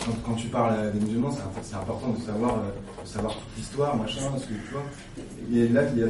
Quand, 0.05 0.11
quand 0.25 0.35
tu 0.35 0.47
parles 0.47 0.73
à 0.79 0.89
des 0.89 0.99
musulmans, 0.99 1.31
c'est 1.61 1.75
important 1.75 2.09
de 2.09 2.21
savoir, 2.25 2.55
euh, 2.55 3.03
de 3.03 3.07
savoir 3.07 3.33
toute 3.33 3.57
l'histoire, 3.57 3.95
machin, 3.97 4.21
ce 4.37 4.43
que 4.45 4.53
tu 4.53 4.71
vois. 4.71 4.83
Et 5.53 5.67
là, 5.69 5.81
il 5.93 5.99
y 5.99 6.03
a, 6.03 6.07
a 6.07 6.09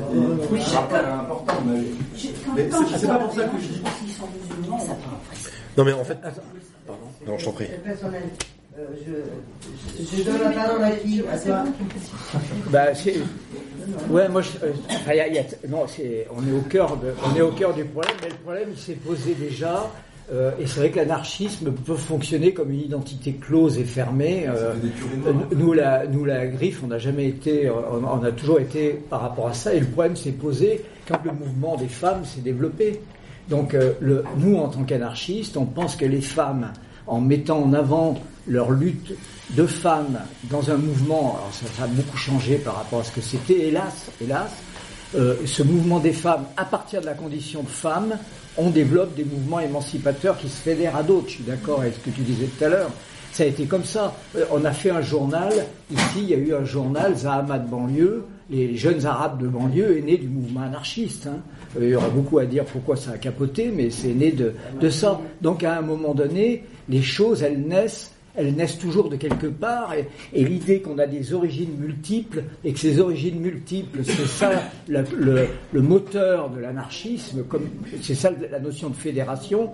Oui, 0.51 0.59
important. 1.21 1.53
Mais, 1.65 1.81
mais 2.55 2.69
c'est 2.97 3.07
pas 3.07 3.15
pour 3.19 3.33
ça 3.33 3.43
que 3.45 3.57
je 3.59 3.67
dis. 3.67 3.81
S'ils 3.99 4.13
sont 4.13 4.27
musulmans, 4.57 4.79
ça 4.79 4.95
Non 5.77 5.83
mais 5.85 5.93
en 5.93 6.03
fait, 6.03 6.17
non, 7.27 7.37
je 7.37 7.45
t'en 7.45 7.51
prie. 7.51 7.67
Personnel. 7.83 8.23
Euh, 8.77 8.85
je, 9.05 10.17
je 10.17 10.23
donne 10.23 10.41
la 10.41 10.49
parole 10.51 10.83
à 10.83 10.91
qui 10.91 11.21
À 11.29 11.37
toi 11.37 11.63
Bah, 12.69 12.95
c'est- 12.95 13.17
ouais, 14.09 14.29
moi, 14.29 14.41
je- 14.41 14.49
euh, 14.65 14.71
enfin, 14.89 15.13
y 15.13 15.19
a- 15.19 15.27
y 15.27 15.37
a- 15.39 15.43
non, 15.67 15.85
c'est, 15.87 16.27
on 16.33 16.47
est 16.47 16.51
au 16.51 16.61
cœur 16.61 16.95
de, 16.97 17.13
on 17.25 17.35
est 17.35 17.41
au 17.41 17.51
cœur 17.51 17.73
du 17.73 17.83
problème, 17.85 18.15
mais 18.21 18.29
le 18.29 18.35
problème, 18.35 18.69
il 18.71 18.77
s'est 18.79 18.93
posé 18.93 19.33
déjà. 19.35 19.89
Euh, 20.31 20.51
et 20.59 20.67
c'est 20.67 20.79
vrai 20.79 20.89
que 20.91 20.97
l'anarchisme 20.97 21.71
peut 21.71 21.95
fonctionner 21.95 22.53
comme 22.53 22.71
une 22.71 22.81
identité 22.81 23.33
close 23.33 23.77
et 23.77 23.83
fermée. 23.83 24.45
euh, 24.47 24.73
euh, 25.27 25.33
nous, 25.55 25.73
la, 25.73 26.05
nous, 26.07 26.25
la 26.25 26.47
griffe, 26.47 26.81
on 26.83 26.87
n'a 26.87 26.99
jamais 26.99 27.27
été, 27.27 27.69
on, 27.69 28.03
on 28.05 28.23
a 28.23 28.31
toujours 28.31 28.59
été 28.59 28.89
par 29.09 29.21
rapport 29.21 29.47
à 29.47 29.53
ça. 29.53 29.73
Et 29.73 29.79
le 29.79 29.87
problème 29.87 30.15
s'est 30.15 30.31
posé 30.31 30.83
quand 31.07 31.19
le 31.23 31.31
mouvement 31.31 31.75
des 31.77 31.87
femmes 31.87 32.25
s'est 32.25 32.41
développé. 32.41 33.01
Donc, 33.49 33.73
euh, 33.73 33.93
le, 33.99 34.23
nous, 34.37 34.57
en 34.57 34.67
tant 34.67 34.83
qu'anarchistes, 34.83 35.57
on 35.57 35.65
pense 35.65 35.95
que 35.95 36.05
les 36.05 36.21
femmes, 36.21 36.71
en 37.07 37.19
mettant 37.19 37.63
en 37.63 37.73
avant 37.73 38.15
leur 38.47 38.69
lutte 38.69 39.13
de 39.51 39.65
femmes 39.65 40.19
dans 40.51 40.69
un 40.69 40.77
mouvement, 40.77 41.37
alors 41.37 41.49
ça, 41.51 41.65
ça 41.75 41.83
a 41.83 41.87
beaucoup 41.87 42.17
changé 42.17 42.57
par 42.57 42.75
rapport 42.75 42.99
à 42.99 43.03
ce 43.03 43.11
que 43.11 43.21
c'était, 43.21 43.67
hélas, 43.69 44.11
hélas, 44.21 44.51
euh, 45.15 45.35
ce 45.45 45.63
mouvement 45.63 45.99
des 45.99 46.13
femmes, 46.13 46.45
à 46.57 46.65
partir 46.65 47.01
de 47.01 47.05
la 47.05 47.13
condition 47.13 47.63
de 47.63 47.67
femme, 47.69 48.17
on 48.57 48.69
développe 48.69 49.15
des 49.15 49.23
mouvements 49.25 49.59
émancipateurs 49.59 50.37
qui 50.37 50.49
se 50.49 50.57
fédèrent 50.61 50.95
à 50.95 51.03
d'autres. 51.03 51.29
Je 51.29 51.33
suis 51.35 51.43
d'accord 51.43 51.81
avec 51.81 51.93
ce 51.95 51.99
que 51.99 52.09
tu 52.09 52.21
disais 52.21 52.45
tout 52.45 52.63
à 52.63 52.69
l'heure. 52.69 52.89
Ça 53.31 53.43
a 53.43 53.45
été 53.45 53.65
comme 53.65 53.83
ça. 53.85 54.15
Euh, 54.35 54.45
On 54.51 54.65
a 54.65 54.71
fait 54.71 54.89
un 54.89 55.01
journal, 55.01 55.53
ici 55.91 56.17
il 56.19 56.29
y 56.29 56.33
a 56.33 56.37
eu 56.37 56.53
un 56.53 56.65
journal, 56.65 57.15
Zahama 57.15 57.59
de 57.59 57.67
banlieue, 57.69 58.25
les 58.49 58.75
jeunes 58.75 59.05
arabes 59.05 59.39
de 59.41 59.47
banlieue 59.47 59.99
est 59.99 60.01
né 60.01 60.17
du 60.17 60.27
mouvement 60.27 60.61
anarchiste. 60.61 61.27
hein. 61.27 61.37
Euh, 61.79 61.83
Il 61.85 61.89
y 61.89 61.95
aura 61.95 62.09
beaucoup 62.09 62.39
à 62.39 62.45
dire 62.45 62.65
pourquoi 62.65 62.95
ça 62.95 63.11
a 63.11 63.17
capoté, 63.17 63.71
mais 63.73 63.91
c'est 63.91 64.13
né 64.15 64.31
de, 64.31 64.53
de 64.81 64.89
ça. 64.89 65.19
Donc 65.41 65.63
à 65.63 65.77
un 65.77 65.81
moment 65.81 66.15
donné, 66.15 66.63
les 66.89 67.03
choses, 67.03 67.43
elles 67.43 67.61
naissent 67.61 68.11
elles 68.35 68.53
naissent 68.53 68.77
toujours 68.77 69.09
de 69.09 69.15
quelque 69.15 69.47
part, 69.47 69.93
et, 69.93 70.43
l'idée 70.43 70.81
qu'on 70.81 70.97
a 70.97 71.07
des 71.07 71.33
origines 71.33 71.75
multiples, 71.77 72.43
et 72.63 72.73
que 72.73 72.79
ces 72.79 72.99
origines 72.99 73.39
multiples, 73.39 73.99
c'est 74.03 74.27
ça 74.27 74.51
le, 74.87 75.81
moteur 75.81 76.49
de 76.49 76.59
l'anarchisme, 76.59 77.43
c'est 78.01 78.15
ça 78.15 78.31
la 78.51 78.59
notion 78.59 78.89
de 78.89 78.95
fédération. 78.95 79.73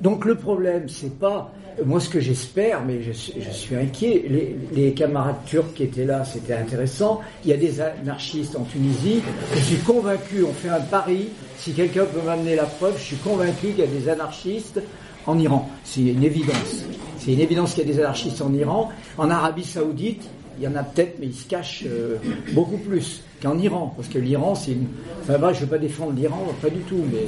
Donc 0.00 0.24
le 0.24 0.34
problème, 0.34 0.88
c'est 0.88 1.16
pas 1.18 1.52
moi 1.84 2.00
ce 2.00 2.08
que 2.08 2.20
j'espère, 2.20 2.84
mais 2.84 3.02
je, 3.02 3.12
suis- 3.12 3.76
inquiet. 3.76 4.24
Les 4.72 4.92
camarades 4.92 5.44
turcs 5.46 5.72
qui 5.74 5.84
étaient 5.84 6.04
là, 6.04 6.24
c'était 6.24 6.54
intéressant. 6.54 7.20
Il 7.44 7.50
y 7.50 7.54
a 7.54 7.56
des 7.56 7.80
anarchistes 7.80 8.56
en 8.56 8.64
Tunisie. 8.64 9.22
Je 9.54 9.60
suis 9.60 9.76
convaincu, 9.78 10.44
on 10.44 10.52
fait 10.52 10.68
un 10.68 10.80
pari. 10.80 11.28
Si 11.56 11.72
quelqu'un 11.72 12.04
peut 12.04 12.20
m'amener 12.24 12.56
la 12.56 12.64
preuve, 12.64 12.98
je 12.98 13.04
suis 13.04 13.16
convaincu 13.16 13.68
qu'il 13.68 13.78
y 13.78 13.82
a 13.82 13.86
des 13.86 14.08
anarchistes 14.08 14.80
en 15.26 15.38
Iran. 15.38 15.70
C'est 15.84 16.00
une 16.02 16.24
évidence. 16.24 16.84
C'est 17.24 17.32
une 17.34 17.40
évidence 17.40 17.74
qu'il 17.74 17.86
y 17.86 17.90
a 17.90 17.92
des 17.92 18.00
anarchistes 18.00 18.42
en 18.42 18.52
Iran. 18.52 18.88
En 19.16 19.30
Arabie 19.30 19.62
Saoudite, 19.62 20.24
il 20.58 20.64
y 20.64 20.66
en 20.66 20.74
a 20.74 20.82
peut-être, 20.82 21.18
mais 21.20 21.26
ils 21.26 21.34
se 21.34 21.46
cachent 21.46 21.84
euh, 21.86 22.16
beaucoup 22.52 22.78
plus 22.78 23.22
qu'en 23.40 23.56
Iran. 23.58 23.92
Parce 23.96 24.08
que 24.08 24.18
l'Iran, 24.18 24.56
c'est 24.56 24.72
une. 24.72 24.88
Enfin, 25.20 25.38
bref, 25.38 25.54
je 25.54 25.60
ne 25.60 25.66
veux 25.66 25.70
pas 25.70 25.78
défendre 25.78 26.14
l'Iran, 26.14 26.48
pas 26.60 26.68
du 26.68 26.80
tout. 26.80 27.04
Mais... 27.12 27.26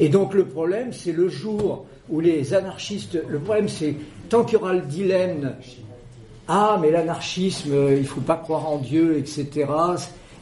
Et 0.00 0.08
donc, 0.08 0.32
le 0.32 0.46
problème, 0.46 0.94
c'est 0.94 1.12
le 1.12 1.28
jour 1.28 1.84
où 2.08 2.20
les 2.20 2.54
anarchistes. 2.54 3.18
Le 3.28 3.38
problème, 3.38 3.68
c'est 3.68 3.96
tant 4.30 4.44
qu'il 4.44 4.58
y 4.58 4.62
aura 4.62 4.72
le 4.72 4.80
dilemme. 4.80 5.56
Ah, 6.48 6.78
mais 6.80 6.90
l'anarchisme, 6.90 7.72
euh, 7.72 7.96
il 7.98 8.06
faut 8.06 8.22
pas 8.22 8.36
croire 8.36 8.66
en 8.66 8.78
Dieu, 8.78 9.18
etc. 9.18 9.66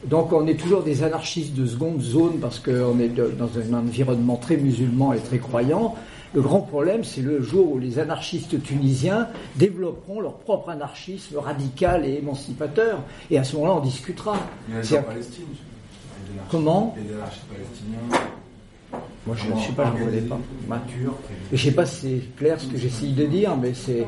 Donc 0.05 0.31
on 0.31 0.45
est 0.47 0.55
toujours 0.55 0.83
des 0.83 1.03
anarchistes 1.03 1.53
de 1.53 1.65
seconde 1.65 2.01
zone 2.01 2.37
parce 2.39 2.59
qu'on 2.59 2.99
est 2.99 3.09
dans 3.09 3.49
un 3.57 3.73
environnement 3.73 4.35
très 4.35 4.55
musulman 4.55 5.13
et 5.13 5.19
très 5.19 5.39
croyant. 5.39 5.95
Le 6.33 6.41
grand 6.41 6.59
problème, 6.61 7.03
c'est 7.03 7.21
le 7.21 7.41
jour 7.41 7.71
où 7.73 7.79
les 7.79 7.99
anarchistes 7.99 8.61
tunisiens 8.61 9.29
développeront 9.55 10.19
leur 10.19 10.33
propre 10.37 10.69
anarchisme 10.69 11.37
radical 11.37 12.05
et 12.05 12.15
émancipateur. 12.15 12.99
Et 13.31 13.37
à 13.37 13.43
ce 13.43 13.55
moment-là, 13.55 13.75
on 13.75 13.79
discutera. 13.81 14.37
C'est- 14.81 14.99
en 14.99 15.03
Palestine. 15.03 15.45
Comment 16.51 16.95
anarchistes 17.17 17.45
palestiniens. 17.45 18.27
Moi, 19.25 19.35
je 19.35 19.51
ne 19.53 19.59
sais 19.59 19.71
pas, 19.73 19.93
je 19.97 20.03
ne 20.03 20.05
connais 20.09 20.21
pas. 20.21 20.39
Je 21.51 21.57
sais 21.57 21.71
pas 21.71 21.85
si 21.85 22.01
c'est 22.01 22.35
clair 22.37 22.59
ce 22.59 22.67
que 22.67 22.77
j'essaye 22.77 23.13
de 23.13 23.25
dire, 23.25 23.55
mais 23.57 23.73
c'est. 23.73 24.05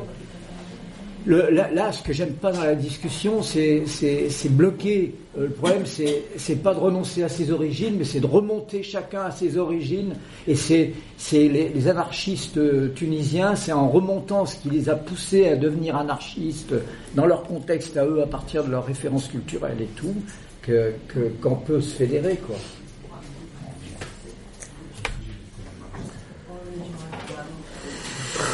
Le, 1.26 1.50
là, 1.50 1.68
là, 1.72 1.92
ce 1.92 2.02
que 2.02 2.12
j'aime 2.14 2.32
pas 2.32 2.50
dans 2.50 2.62
la 2.64 2.74
discussion, 2.74 3.42
c'est 3.42 3.84
bloquer. 4.50 5.14
Euh, 5.38 5.42
le 5.48 5.50
problème, 5.50 5.82
c'est 5.84 6.56
pas 6.62 6.72
de 6.74 6.78
renoncer 6.80 7.22
à 7.22 7.28
ses 7.28 7.50
origines, 7.52 7.96
mais 7.98 8.04
c'est 8.04 8.20
de 8.20 8.26
remonter 8.26 8.82
chacun 8.82 9.22
à 9.22 9.30
ses 9.30 9.58
origines. 9.58 10.14
Et 10.48 10.54
c'est 10.54 10.92
les, 11.32 11.68
les 11.68 11.88
anarchistes 11.88 12.56
euh, 12.56 12.88
tunisiens, 12.94 13.54
c'est 13.54 13.72
en 13.72 13.88
remontant 13.90 14.46
ce 14.46 14.56
qui 14.56 14.70
les 14.70 14.88
a 14.88 14.94
poussés 14.96 15.46
à 15.48 15.56
devenir 15.56 15.96
anarchistes 15.96 16.74
dans 17.14 17.26
leur 17.26 17.42
contexte 17.42 17.96
à 17.98 18.06
eux, 18.06 18.22
à 18.22 18.26
partir 18.26 18.64
de 18.64 18.70
leurs 18.70 18.86
références 18.86 19.28
culturelles 19.28 19.80
et 19.82 19.88
tout, 19.96 20.14
que- 20.62 20.92
qu'on 21.42 21.56
peut 21.56 21.80
se 21.82 21.94
fédérer, 21.96 22.36
quoi. 22.46 22.56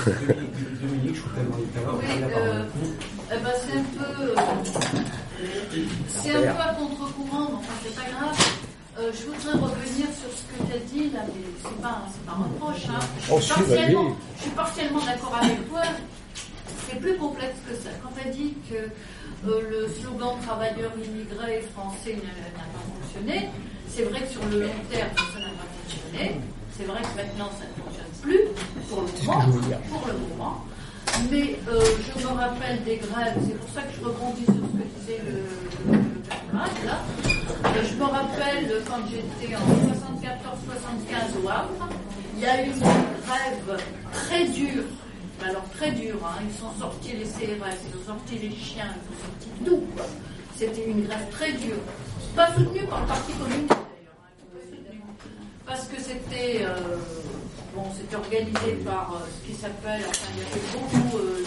Oui, 1.34 2.22
euh, 2.22 2.64
eh 3.32 3.38
ben, 3.38 3.50
c'est 3.66 3.78
un 3.78 3.82
peu, 3.82 4.22
euh, 4.22 4.34
c'est 6.08 6.34
un 6.34 6.40
peu 6.54 6.60
à 6.60 6.74
contre-courant, 6.74 7.46
mais 7.50 7.56
enfin 7.58 7.72
c'est 7.82 7.94
pas 7.94 8.08
grave. 8.10 8.36
Euh, 8.98 9.10
je 9.12 9.26
voudrais 9.26 9.52
revenir 9.52 10.06
sur 10.16 10.30
ce 10.32 10.42
que 10.48 10.66
tu 10.66 10.72
as 10.72 10.78
dit 10.90 11.10
là, 11.10 11.20
mais 11.26 11.44
c'est 11.62 11.82
pas, 11.82 12.02
c'est 12.10 12.24
pas 12.24 12.32
un 12.32 12.44
reproche. 12.44 12.86
Hein. 12.88 12.98
Je, 13.20 13.32
Oh, 13.34 13.40
suis 13.40 13.52
partiellement, 13.52 14.16
je 14.36 14.42
suis 14.42 14.50
partiellement 14.52 15.04
d'accord 15.04 15.38
avec 15.42 15.68
toi. 15.68 15.82
C'est 16.88 17.00
plus 17.00 17.16
complexe 17.18 17.56
que 17.68 17.74
ça. 17.74 17.90
Quand 18.02 18.10
tu 18.18 18.26
as 18.26 18.30
dit 18.30 18.54
que 18.70 18.76
euh, 18.76 19.60
le 19.70 19.88
slogan 20.00 20.36
travailleur 20.46 20.92
immigré 20.96 21.62
français 21.74 22.14
n'a 22.14 22.32
n'a 22.32 22.66
pas 22.72 22.84
fonctionné, 23.02 23.48
c'est 23.88 24.04
vrai 24.04 24.20
que 24.22 24.28
sur 24.32 24.44
le 24.50 24.62
long 24.62 24.80
terme, 24.90 25.10
ça 25.16 25.40
n'a 25.40 25.52
pas 25.52 25.68
fonctionné. 25.76 26.40
C'est 26.78 26.84
vrai 26.84 27.00
que 27.02 27.16
maintenant, 27.16 27.50
ça 27.58 27.64
ne 27.68 27.82
fonctionne 27.84 28.12
plus 28.22 28.40
pour 28.88 29.02
le 29.02 29.08
moment. 29.26 29.78
Pour 29.90 30.06
le 30.06 30.12
moment. 30.14 30.64
Mais 31.30 31.56
euh, 31.68 31.80
je 32.06 32.22
me 32.22 32.28
rappelle 32.28 32.84
des 32.84 32.96
grèves, 32.96 33.36
c'est 33.46 33.58
pour 33.58 33.68
ça 33.70 33.82
que 33.82 33.92
je 33.98 34.04
rebondis 34.04 34.44
sur 34.44 34.54
ce 34.54 34.60
que 34.60 34.84
disait 35.00 35.22
le, 35.26 35.42
camarade, 36.28 36.70
là. 36.84 36.98
Euh, 37.64 37.84
je 37.84 37.94
me 37.96 38.04
rappelle 38.04 38.82
quand 38.86 39.00
j'étais 39.10 39.56
en 39.56 39.60
74-75 39.60 41.44
au 41.44 41.48
Havre, 41.48 41.88
il 42.36 42.42
y 42.42 42.46
a 42.46 42.62
eu 42.62 42.66
une 42.66 42.80
grève 42.80 43.80
très 44.12 44.44
dure, 44.44 44.84
alors 45.44 45.64
très 45.76 45.92
dure, 45.92 46.18
hein. 46.24 46.42
ils 46.46 46.54
sont 46.54 46.72
sortis 46.78 47.12
les 47.12 47.24
CRS, 47.24 47.76
ils 47.88 47.98
ont 47.98 48.06
sorti 48.06 48.38
les 48.38 48.54
chiens, 48.54 48.92
ils 48.94 49.12
ont 49.12 49.18
sorti 49.24 49.48
tout. 49.64 49.84
quoi. 49.96 50.06
C'était 50.54 50.86
une 50.86 51.06
grève 51.06 51.28
très 51.30 51.52
dure, 51.52 51.80
pas 52.34 52.48
soutenue 52.54 52.86
par 52.86 53.00
le 53.00 53.06
Parti 53.06 53.32
communiste 53.32 53.68
d'ailleurs, 53.68 54.14
hein, 54.20 55.14
parce 55.66 55.86
que 55.88 56.00
c'était 56.00 56.62
euh, 56.62 56.96
bon, 57.76 57.84
c'était 57.92 58.16
organisé 58.16 58.80
par 58.84 59.12
euh, 59.12 59.28
ce 59.28 59.46
qui 59.46 59.54
s'appelle, 59.54 60.00
enfin 60.08 60.28
il 60.32 60.40
y 60.40 60.46
avait 60.48 60.66
beaucoup, 60.72 61.18
euh, 61.18 61.44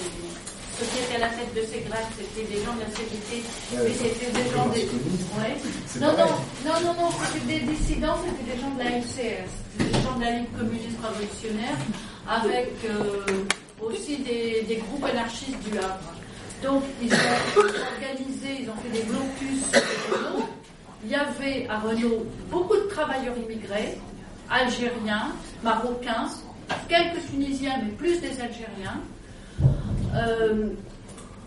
ceux 0.77 0.85
qui 0.85 1.03
étaient 1.03 1.15
à 1.15 1.27
la 1.27 1.34
tête 1.34 1.53
de 1.56 1.61
ces 1.65 1.81
grèves, 1.81 2.07
c'était 2.15 2.47
des 2.47 2.64
gens 2.64 2.73
de 2.77 2.85
la 2.85 2.91
CGT, 2.93 3.43
mais 3.73 3.93
c'était 3.97 4.31
des 4.31 4.47
gens 4.53 4.69
des... 4.69 4.85
Ouais. 5.35 5.57
Non, 5.99 6.14
non, 6.14 6.31
non, 6.64 6.77
non, 6.85 6.93
non, 7.01 7.10
c'était 7.34 7.60
des 7.60 7.65
dissidents, 7.65 8.15
c'était 8.23 8.56
des 8.56 8.61
gens 8.61 8.72
de 8.72 8.80
la 8.80 9.01
c'était 9.01 9.91
des 9.91 9.99
gens 9.99 10.15
de 10.15 10.23
la 10.23 10.31
Ligue 10.38 10.51
communiste 10.56 10.99
révolutionnaire, 11.03 11.77
avec 12.30 12.72
euh, 12.85 13.43
aussi 13.81 14.18
des, 14.19 14.64
des 14.68 14.77
groupes 14.77 15.03
anarchistes 15.03 15.60
du 15.65 15.77
Havre. 15.77 16.14
Donc, 16.64 16.84
ils 17.01 17.11
ont 17.11 17.57
organisé, 17.57 18.61
ils 18.61 18.69
ont 18.69 18.76
fait 18.84 18.91
des 18.91 19.03
blocus 19.03 19.64
Renault. 20.11 20.45
Il 21.03 21.10
y 21.10 21.15
avait 21.15 21.68
à 21.69 21.80
Renault 21.80 22.26
beaucoup 22.51 22.76
de 22.76 22.88
travailleurs 22.89 23.35
immigrés, 23.38 23.97
algériens, 24.49 25.31
marocains, 25.64 26.27
quelques 26.88 27.26
Tunisiens, 27.30 27.80
mais 27.84 27.91
plus 27.91 28.19
des 28.22 28.40
Algériens. 28.41 29.02
Euh, 30.15 30.69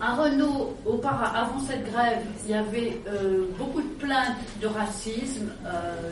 à 0.00 0.14
Renault, 0.16 0.76
avant 0.84 1.60
cette 1.60 1.90
grève, 1.92 2.22
il 2.44 2.50
y 2.50 2.54
avait 2.54 3.00
euh, 3.06 3.46
beaucoup 3.56 3.80
de 3.80 3.94
plaintes 4.04 4.36
de 4.60 4.66
racisme, 4.66 5.52
euh, 5.64 6.10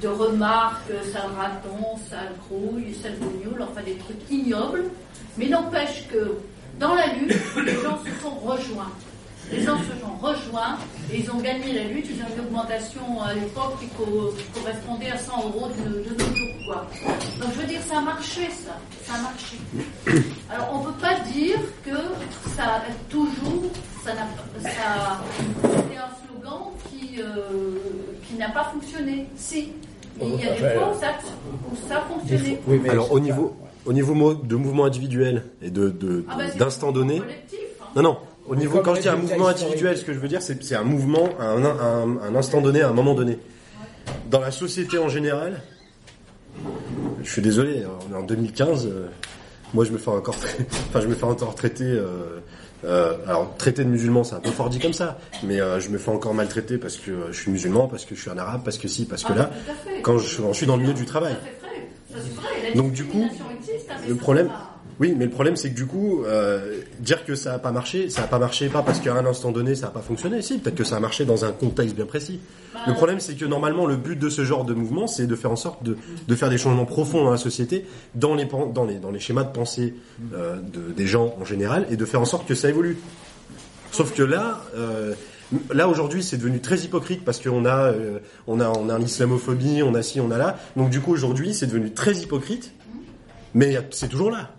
de, 0.00 0.08
remarques, 0.08 0.92
sale 1.12 1.30
raton, 1.36 1.98
sale 2.08 2.32
crouille, 2.46 2.94
sale 2.94 3.16
bougnoule, 3.16 3.62
enfin 3.62 3.82
des 3.82 3.96
trucs 3.96 4.30
ignobles. 4.30 4.84
Mais 5.36 5.48
n'empêche 5.48 6.06
que 6.08 6.36
dans 6.78 6.94
la 6.94 7.08
lutte, 7.14 7.34
les 7.64 7.74
gens 7.74 7.98
se 7.98 8.22
sont 8.22 8.34
rejoints. 8.36 8.92
Les 9.52 9.62
gens 9.62 9.78
se 9.78 10.00
sont 10.00 10.14
rejoints 10.20 10.76
et 11.12 11.18
ils 11.20 11.30
ont 11.30 11.38
gagné 11.38 11.72
la 11.72 11.84
lutte. 11.84 12.06
Ils 12.10 12.22
ont 12.22 12.26
une 12.36 12.40
augmentation 12.46 13.20
à 13.22 13.34
l'époque 13.34 13.80
qui 13.80 13.86
co- 13.88 14.32
correspondait 14.54 15.10
à 15.10 15.18
100 15.18 15.38
euros 15.48 15.68
de, 15.68 15.90
de 16.08 16.14
nos 16.14 16.36
jours. 16.36 16.54
Quoi. 16.66 16.86
Donc 17.40 17.48
je 17.54 17.60
veux 17.60 17.66
dire, 17.66 17.80
ça 17.88 17.98
a 17.98 18.00
marché 18.00 18.42
ça. 18.50 18.76
Ça 19.04 19.14
a 19.18 19.22
marché. 19.22 19.56
Alors 20.50 20.68
on 20.74 20.78
ne 20.80 20.84
peut 20.86 21.00
pas 21.00 21.14
dire 21.32 21.56
que 21.84 21.96
ça 22.56 22.64
a 22.64 22.80
toujours, 23.08 23.64
ça 24.04 24.12
n'a 24.14 24.28
ça, 24.62 25.20
c'était 25.62 25.96
un 25.96 26.10
slogan 26.26 26.68
qui, 26.90 27.20
euh, 27.20 27.78
qui 28.28 28.34
n'a 28.34 28.50
pas 28.50 28.64
fonctionné. 28.72 29.26
Si. 29.36 29.72
Il 30.22 30.28
y 30.38 30.44
a 30.46 30.50
des 30.52 30.78
fois 30.78 30.92
où 30.94 31.00
ça, 31.00 31.06
où 31.72 31.88
ça 31.88 31.98
a 31.98 32.00
fonctionné. 32.02 32.60
Alors 32.90 33.10
au 33.10 33.18
niveau, 33.20 33.56
au 33.86 33.92
niveau 33.92 34.34
de 34.34 34.54
mouvement 34.56 34.84
individuel 34.84 35.44
et 35.62 35.70
de 35.70 35.88
de- 35.88 36.24
Ah 36.28 36.34
bah, 36.36 36.44
d'instant 36.58 36.92
donné. 36.92 37.20
collectif, 37.20 37.58
hein. 37.80 37.86
Non 37.96 38.02
non. 38.02 38.18
Au 38.50 38.56
niveau 38.56 38.80
quand 38.80 38.96
je 38.96 39.00
dis 39.02 39.08
un 39.08 39.14
mouvement 39.16 39.48
historique. 39.48 39.62
individuel, 39.62 39.96
ce 39.96 40.04
que 40.04 40.12
je 40.12 40.18
veux 40.18 40.26
dire, 40.28 40.42
c'est 40.42 40.74
un 40.74 40.82
mouvement 40.82 41.28
à 41.38 41.44
un, 41.44 41.64
un- 41.64 42.18
un 42.20 42.34
instant 42.34 42.60
donné, 42.60 42.82
à 42.82 42.88
un 42.88 42.92
moment 42.92 43.14
donné. 43.14 43.38
Dans 44.28 44.40
la 44.40 44.50
société 44.50 44.98
en 44.98 45.08
général, 45.08 45.62
je 47.22 47.30
suis 47.30 47.42
désolé, 47.42 47.84
on 48.10 48.12
est 48.14 48.18
en 48.18 48.22
2015. 48.24 48.86
euh, 48.86 49.06
moi, 49.72 49.84
je 49.84 49.92
me 49.92 49.98
fais 49.98 50.10
encore, 50.10 50.34
enfin, 50.88 51.00
je 51.00 51.06
me 51.06 51.14
fais 51.14 51.24
encore 51.24 51.54
traiter. 51.54 51.84
euh, 51.84 52.40
euh, 52.84 53.14
alors, 53.28 53.54
traiter 53.56 53.84
de 53.84 53.88
musulman, 53.88 54.24
c'est 54.24 54.34
un 54.34 54.40
peu 54.40 54.50
fort 54.50 54.68
dit 54.68 54.80
comme 54.80 54.94
ça, 54.94 55.18
mais 55.44 55.60
euh, 55.60 55.78
je 55.78 55.90
me 55.90 55.98
fais 55.98 56.10
encore 56.10 56.34
maltraiter 56.34 56.76
parce 56.78 56.96
que 56.96 57.10
euh, 57.12 57.32
je 57.32 57.38
suis 57.40 57.50
musulman, 57.52 57.86
parce 57.86 58.04
que 58.04 58.16
je 58.16 58.20
suis 58.20 58.30
un 58.30 58.38
arabe, 58.38 58.62
parce 58.64 58.78
que 58.78 58.88
si, 58.88 59.04
parce 59.04 59.22
que 59.22 59.32
Ah, 59.32 59.36
là, 59.38 59.50
quand 60.02 60.18
je, 60.18 60.40
quand 60.42 60.52
je 60.52 60.56
suis 60.56 60.66
dans 60.66 60.76
le 60.76 60.82
milieu 60.82 60.94
du 60.94 61.04
travail. 61.04 61.36
Vrai. 62.10 62.72
Donc, 62.74 62.92
du 62.92 63.04
coup, 63.04 63.28
existe, 63.58 63.86
Le 64.08 64.14
problème, 64.16 64.48
pas- 64.48 64.69
oui, 65.00 65.14
mais 65.16 65.24
le 65.24 65.30
problème 65.30 65.56
c'est 65.56 65.70
que 65.70 65.74
du 65.74 65.86
coup, 65.86 66.22
euh, 66.24 66.82
dire 66.98 67.24
que 67.24 67.34
ça 67.34 67.54
a 67.54 67.58
pas 67.58 67.72
marché, 67.72 68.10
ça 68.10 68.24
a 68.24 68.26
pas 68.26 68.38
marché 68.38 68.68
pas 68.68 68.82
parce 68.82 69.00
qu'à 69.00 69.14
un 69.14 69.24
instant 69.24 69.50
donné 69.50 69.74
ça 69.74 69.86
a 69.86 69.90
pas 69.90 70.02
fonctionné. 70.02 70.42
Si, 70.42 70.58
peut-être 70.58 70.76
que 70.76 70.84
ça 70.84 70.96
a 70.96 71.00
marché 71.00 71.24
dans 71.24 71.46
un 71.46 71.52
contexte 71.52 71.96
bien 71.96 72.04
précis. 72.04 72.38
Bah, 72.74 72.80
le 72.86 72.92
problème 72.92 73.18
c'est 73.18 73.34
que 73.34 73.46
normalement 73.46 73.86
le 73.86 73.96
but 73.96 74.18
de 74.18 74.28
ce 74.28 74.44
genre 74.44 74.66
de 74.66 74.74
mouvement, 74.74 75.06
c'est 75.06 75.26
de 75.26 75.34
faire 75.34 75.50
en 75.50 75.56
sorte 75.56 75.82
de, 75.82 75.96
de 76.28 76.34
faire 76.34 76.50
des 76.50 76.58
changements 76.58 76.84
profonds 76.84 77.24
dans 77.24 77.30
la 77.30 77.38
société, 77.38 77.86
dans 78.14 78.34
les 78.34 78.44
dans 78.44 78.84
les 78.84 78.98
dans 78.98 79.10
les 79.10 79.20
schémas 79.20 79.44
de 79.44 79.52
pensée 79.52 79.94
euh, 80.34 80.56
de, 80.56 80.92
des 80.92 81.06
gens 81.06 81.34
en 81.40 81.46
général, 81.46 81.86
et 81.90 81.96
de 81.96 82.04
faire 82.04 82.20
en 82.20 82.26
sorte 82.26 82.46
que 82.46 82.54
ça 82.54 82.68
évolue. 82.68 82.98
Sauf 83.92 84.14
que 84.14 84.22
là, 84.22 84.60
euh, 84.76 85.14
là 85.72 85.88
aujourd'hui, 85.88 86.22
c'est 86.22 86.36
devenu 86.36 86.60
très 86.60 86.78
hypocrite 86.78 87.24
parce 87.24 87.40
qu'on 87.40 87.64
a, 87.64 87.86
euh, 87.86 88.18
on 88.46 88.60
a, 88.60 88.68
on 88.68 88.88
a 88.88 88.98
l'islamophobie, 88.98 89.82
on 89.82 89.94
a 89.94 90.02
ci, 90.02 90.20
on 90.20 90.30
a 90.30 90.38
là. 90.38 90.58
Donc 90.76 90.90
du 90.90 91.00
coup, 91.00 91.12
aujourd'hui, 91.12 91.54
c'est 91.54 91.66
devenu 91.66 91.90
très 91.90 92.12
hypocrite, 92.18 92.72
mais 93.54 93.78
c'est 93.90 94.08
toujours 94.08 94.30
là. 94.30 94.50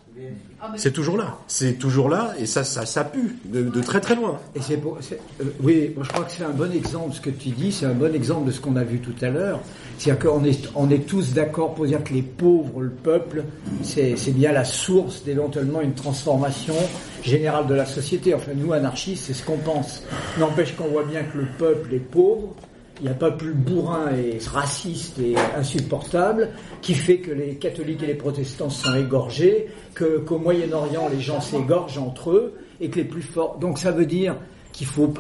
C'est 0.78 0.92
toujours 0.94 1.18
là. 1.18 1.38
C'est 1.48 1.74
toujours 1.74 2.08
là, 2.10 2.34
et 2.40 2.46
ça, 2.46 2.64
ça, 2.64 2.86
ça 2.86 3.04
pue 3.04 3.36
de, 3.46 3.64
de 3.64 3.82
très 3.82 4.00
très 4.00 4.16
loin. 4.16 4.40
Et 4.56 4.62
c'est 4.62 4.78
pour- 4.78 4.98
c'est- 5.02 5.20
euh, 5.42 5.46
oui, 5.64 5.92
moi 5.96 6.04
je 6.08 6.12
crois 6.14 6.26
que 6.26 6.32
c'est 6.32 6.44
un 6.44 6.50
bon 6.52 6.72
exemple 6.72 7.16
ce 7.16 7.22
que 7.22 7.32
tu 7.32 7.50
dis, 7.50 7.72
c'est 7.72 7.88
un 7.88 7.94
bon 7.94 8.14
exemple 8.14 8.46
de 8.46 8.52
ce 8.52 8.60
qu'on 8.62 8.76
a 8.76 8.84
vu 8.84 9.00
tout 9.00 9.16
à 9.26 9.30
l'heure. 9.30 9.60
C'est-à-dire 9.98 10.30
qu'on 10.32 10.44
est, 10.46 10.70
on 10.76 10.90
est 10.92 11.06
tous 11.08 11.34
d'accord 11.34 11.74
pour 11.74 11.86
dire 11.88 12.04
que 12.04 12.14
les 12.14 12.22
pauvres, 12.22 12.82
le 12.82 12.90
peuple, 12.92 13.44
c'est 13.84 14.16
c'est 14.18 14.32
bien 14.32 14.52
la 14.52 14.64
source 14.66 15.24
d'éventuellement 15.24 15.82
une 15.82 15.94
transformation 15.96 16.76
générale 17.24 17.66
de 17.68 17.74
la 17.76 17.86
société. 17.86 18.34
Enfin, 18.36 18.52
nous 18.56 18.74
anarchistes, 18.74 19.26
c'est 19.28 19.34
ce 19.34 19.44
qu'on 19.44 19.58
pense. 19.58 20.04
N'empêche 20.40 20.76
qu'on 20.76 20.88
voit 20.90 21.04
bien 21.06 21.24
que 21.24 21.38
le 21.40 21.46
peuple 21.58 21.94
est 21.96 22.00
pauvre. 22.00 22.54
Il 23.02 23.06
n'y 23.06 23.12
a 23.12 23.16
pas 23.16 23.32
plus 23.32 23.56
bourrin 23.56 24.12
et 24.12 24.38
raciste 24.48 25.18
et 25.18 25.34
insupportable 25.58 26.50
qui 26.84 26.94
fait 26.94 27.18
que 27.18 27.32
les 27.32 27.56
catholiques 27.56 28.04
et 28.04 28.06
les 28.06 28.14
protestants 28.14 28.70
sont 28.70 28.94
égorgés, 28.94 29.70
qu'au 29.96 30.38
Moyen-Orient 30.38 31.10
les 31.12 31.20
gens 31.20 31.42
s'égorgent 31.42 31.98
entre 31.98 32.30
eux 32.30 32.54
et 32.80 32.90
que 32.90 32.98
les 32.98 33.06
plus 33.06 33.24
forts. 33.24 33.58
Donc 33.58 33.80
ça 33.80 33.92
veut 33.92 34.06
dire 34.06 34.36
qu'il 34.72 34.86
faut 34.86 35.12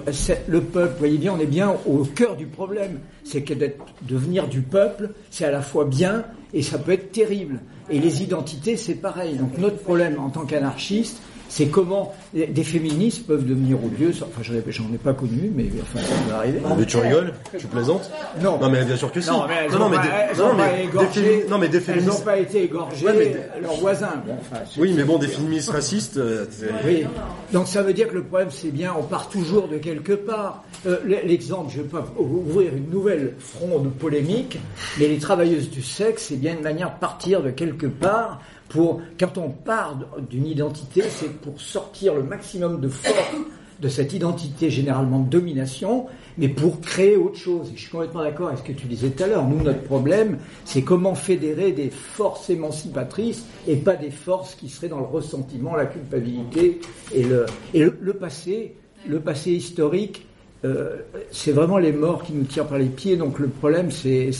le 0.47 0.61
peuple. 0.61 0.91
Vous 0.93 0.99
voyez 0.99 1.17
bien, 1.17 1.33
on 1.33 1.39
est 1.39 1.47
bien 1.47 1.75
au 1.87 2.03
cœur 2.03 2.35
du 2.35 2.45
problème. 2.45 2.99
C'est 3.23 3.41
que 3.41 3.55
devenir 4.03 4.47
du 4.47 4.61
peuple, 4.61 5.09
c'est 5.31 5.45
à 5.45 5.51
la 5.51 5.63
fois 5.63 5.85
bien 5.85 6.25
et 6.53 6.61
ça 6.61 6.77
peut 6.77 6.91
être 6.91 7.11
terrible. 7.11 7.61
Et 7.89 7.99
les 7.99 8.21
identités, 8.21 8.77
c'est 8.77 8.93
pareil. 8.93 9.37
Donc 9.37 9.57
notre 9.57 9.77
problème 9.77 10.19
en 10.19 10.29
tant 10.29 10.45
qu'anarchiste, 10.45 11.19
c'est 11.53 11.67
comment 11.67 12.13
des 12.33 12.63
féministes 12.63 13.27
peuvent 13.27 13.45
devenir 13.45 13.77
odieuses. 13.83 14.23
Enfin, 14.25 14.41
j'en 14.41 14.53
ai, 14.93 14.97
pas 14.97 15.13
connu, 15.13 15.51
mais 15.53 15.65
enfin, 15.81 15.99
ça 15.99 16.15
va 16.31 16.37
arriver. 16.37 16.59
Mais 16.77 16.85
tu 16.85 16.95
rigoles 16.95 17.33
Tu 17.59 17.67
plaisantes 17.67 18.09
Non. 18.41 18.57
Non, 18.57 18.69
mais 18.69 18.85
bien 18.85 18.95
sûr 18.95 19.11
que 19.11 19.19
si. 19.19 19.29
Non, 19.29 19.43
mais 19.49 19.55
elles 19.65 19.71
non, 19.71 19.79
n'ont 19.79 19.89
mais 19.89 19.97
pas, 19.97 20.03
des- 20.03 20.09
elles 20.31 20.37
non, 20.37 20.45
ont 20.45 20.53
mais 20.53 20.63
pas 20.63 20.77
des 20.77 20.83
égorgé. 20.83 21.21
fémi- 21.21 21.49
non, 21.49 21.57
mais 21.57 21.67
des 21.67 21.77
Elles 21.77 21.83
féministes. 21.83 22.19
n'ont 22.19 22.25
pas 22.25 22.37
été 22.39 22.63
égorgées. 22.63 23.05
Ouais, 23.05 23.13
mais- 23.17 23.61
leurs 23.61 23.75
voisins. 23.75 24.23
Bon, 24.25 24.33
enfin, 24.39 24.61
c'est- 24.73 24.79
Oui, 24.79 24.93
mais 24.95 25.03
bon, 25.03 25.17
des 25.17 25.27
féministes 25.27 25.69
racistes. 25.71 26.15
euh, 26.17 26.45
Oui. 26.85 27.03
Donc 27.51 27.67
ça 27.67 27.81
veut 27.83 27.93
dire 27.93 28.07
que 28.07 28.13
le 28.15 28.23
problème, 28.23 28.49
c'est 28.49 28.71
bien, 28.71 28.93
on 28.97 29.03
part 29.03 29.27
toujours 29.27 29.67
de 29.67 29.77
quelque 29.77 30.13
part. 30.13 30.63
Euh, 30.87 30.97
L'exemple, 31.25 31.69
je 31.73 31.79
ne 31.79 31.83
vais 31.83 31.89
pas 31.89 32.05
ouvrir 32.17 32.73
une 32.75 32.89
nouvelle 32.89 33.33
fronde 33.39 33.91
polémique, 33.99 34.57
mais 34.99 35.07
les 35.09 35.17
travailleuses 35.17 35.69
du 35.69 35.81
sexe, 35.81 36.27
c'est 36.29 36.37
bien 36.37 36.53
une 36.53 36.63
manière 36.63 36.93
de 36.93 36.99
partir 36.99 37.41
de 37.43 37.49
quelque 37.49 37.87
part. 37.87 38.39
Quand 38.73 39.37
on 39.37 39.49
part 39.49 39.97
d'une 40.29 40.47
identité, 40.47 41.03
c'est 41.09 41.31
pour 41.41 41.59
sortir 41.59 42.15
le 42.15 42.23
maximum 42.23 42.79
de 42.79 42.87
force 42.87 43.35
de 43.81 43.87
cette 43.87 44.13
identité 44.13 44.69
généralement 44.69 45.19
de 45.19 45.29
domination, 45.29 46.05
mais 46.37 46.47
pour 46.47 46.81
créer 46.81 47.17
autre 47.17 47.37
chose. 47.37 47.69
Et 47.73 47.75
je 47.75 47.81
suis 47.81 47.89
complètement 47.89 48.21
d'accord 48.21 48.49
avec 48.49 48.59
ce 48.59 48.63
que 48.63 48.73
tu 48.73 48.85
disais 48.85 49.09
tout 49.09 49.23
à 49.23 49.27
l'heure. 49.27 49.47
Nous, 49.47 49.63
notre 49.63 49.81
problème, 49.81 50.37
c'est 50.65 50.83
comment 50.83 51.15
fédérer 51.15 51.71
des 51.71 51.89
forces 51.89 52.51
émancipatrices 52.51 53.43
et 53.67 53.75
pas 53.75 53.95
des 53.95 54.11
forces 54.11 54.53
qui 54.53 54.69
seraient 54.69 54.87
dans 54.87 54.99
le 54.99 55.05
ressentiment, 55.05 55.75
la 55.75 55.87
culpabilité 55.87 56.79
et 57.13 57.23
le 57.23 58.13
passé, 58.13 58.75
le 59.07 59.19
passé 59.19 59.51
historique. 59.51 60.27
Euh, 60.63 60.97
c'est 61.31 61.51
vraiment 61.51 61.77
les 61.77 61.91
morts 61.91 62.23
qui 62.23 62.33
nous 62.33 62.43
tirent 62.43 62.67
par 62.67 62.77
les 62.77 62.85
pieds. 62.85 63.17
Donc 63.17 63.39
le 63.39 63.47
problème, 63.47 63.89
c'est 63.91 64.31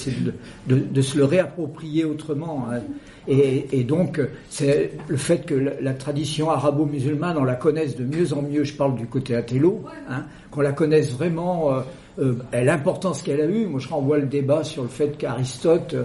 de, 0.68 1.02
se 1.02 1.18
le 1.18 1.26
réapproprier 1.26 2.06
autrement. 2.06 2.68
hein. 2.72 2.81
Et, 3.27 3.84
donc, 3.84 4.19
c'est 4.49 4.93
le 5.07 5.18
fait 5.18 5.45
que 5.45 5.53
la, 5.53 5.93
tradition 5.93 6.49
arabo-musulmane, 6.49 7.38
on 7.38 7.43
la 7.43 7.56
connaisse 7.56 7.95
de 7.95 8.03
mieux 8.03 8.34
en 8.34 8.41
mieux, 8.41 8.64
je 8.64 8.73
parle 8.73 8.95
du 8.95 9.06
côté 9.06 9.35
athélo, 9.35 9.84
hein, 10.10 10.26
qu'on 10.49 10.61
la 10.61 10.72
connaisse 10.72 11.11
vraiment, 11.11 11.72
euh, 11.72 11.81
euh, 12.19 12.35
l'importance 12.52 13.22
qu'elle 13.22 13.41
a 13.41 13.45
eue. 13.45 13.68
Moi, 13.68 13.80
je 13.80 13.88
renvoie 13.88 14.18
le 14.18 14.26
débat 14.26 14.64
sur 14.64 14.81
le 14.81 14.89
fait 14.89 15.18
qu'Aristote, 15.18 15.95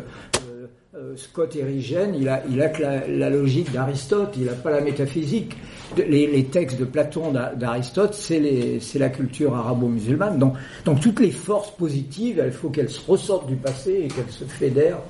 Scott 1.16 1.55
Erigène, 1.56 2.14
il 2.18 2.28
a, 2.28 2.43
il 2.51 2.60
a 2.62 2.68
que 2.68 2.82
la, 2.82 3.31
logique 3.31 3.70
d'Aristote, 3.73 4.35
il 4.39 4.47
n'a 4.47 4.52
pas 4.52 4.70
la 4.70 4.81
métaphysique. 4.81 5.56
Les, 5.97 6.44
textes 6.44 6.78
de 6.78 6.85
Platon, 6.85 7.32
d'A- 7.32 7.55
d'Aristote, 7.55 8.14
c'est 8.14 8.98
la 8.98 9.09
culture 9.10 9.55
arabo-musulmane. 9.55 10.39
Donc, 10.39 10.55
donc 10.85 11.01
toutes 11.01 11.20
les 11.20 11.31
forces 11.31 11.70
positives, 11.77 12.43
il 12.44 12.52
faut 12.52 12.70
qu'elles 12.70 12.90
se 12.90 13.01
ressortent 13.06 13.47
du 13.47 13.56
passé 13.56 14.05
et 14.05 14.09
qu'elles 14.09 14.31
se 14.31 14.44
fédèrent. 14.44 15.01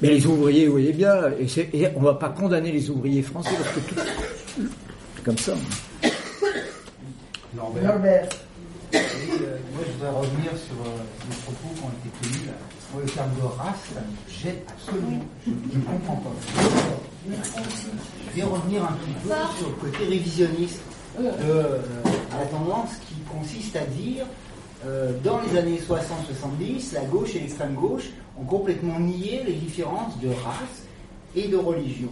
Mais 0.00 0.10
les 0.10 0.26
ouvriers, 0.26 0.66
vous 0.66 0.72
voyez 0.72 0.92
bien, 0.92 1.14
et, 1.40 1.86
on 1.96 2.00
ne 2.00 2.04
va 2.04 2.14
pas 2.14 2.28
condamner 2.28 2.70
les 2.70 2.88
ouvriers 2.90 3.22
français 3.22 3.50
parce 3.56 3.74
que 3.74 3.80
tout, 3.80 4.68
comme 5.24 5.38
ça. 5.38 5.54
Norbert. 7.56 8.28
Euh, 8.94 9.58
moi, 9.74 9.82
je 9.86 9.92
voudrais 9.92 10.10
revenir 10.10 10.50
sur 10.52 10.80
euh, 10.80 10.98
les 11.28 11.36
propos 11.36 11.74
qui 11.74 11.82
ont 11.82 11.88
été 11.88 12.08
tenus. 12.22 12.46
Là. 12.46 12.52
Le 12.98 13.10
terme 13.10 13.30
de 13.36 13.42
race, 13.42 13.76
ça 13.94 14.48
absolument. 14.68 15.20
Je 15.46 15.50
ne 15.78 15.84
comprends 15.84 16.16
pas. 16.16 16.30
Je 17.26 18.36
vais 18.36 18.42
revenir 18.42 18.84
un 18.84 18.92
petit 18.92 19.12
peu 19.22 19.34
sur 19.58 19.68
le 19.68 19.74
côté 19.74 20.04
révisionniste 20.06 20.80
de 21.18 21.26
euh, 21.26 21.78
la 22.32 22.46
tendance 22.46 22.92
qui 23.06 23.16
consiste 23.30 23.76
à 23.76 23.84
dire 23.84 24.24
dans 25.24 25.40
les 25.40 25.58
années 25.58 25.80
60-70, 25.80 26.94
la 26.94 27.00
gauche 27.06 27.34
et 27.34 27.40
l'extrême 27.40 27.74
gauche 27.74 28.10
ont 28.40 28.44
complètement 28.44 29.00
nié 29.00 29.42
les 29.44 29.54
différences 29.54 30.16
de 30.20 30.28
race 30.28 30.86
et 31.34 31.48
de 31.48 31.56
religion. 31.56 32.08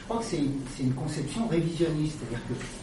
Je 0.00 0.04
crois 0.04 0.18
que 0.18 0.24
c'est 0.24 0.82
une 0.82 0.94
conception 0.94 1.46
révisionniste, 1.46 2.16
c'est-à-dire 2.18 2.40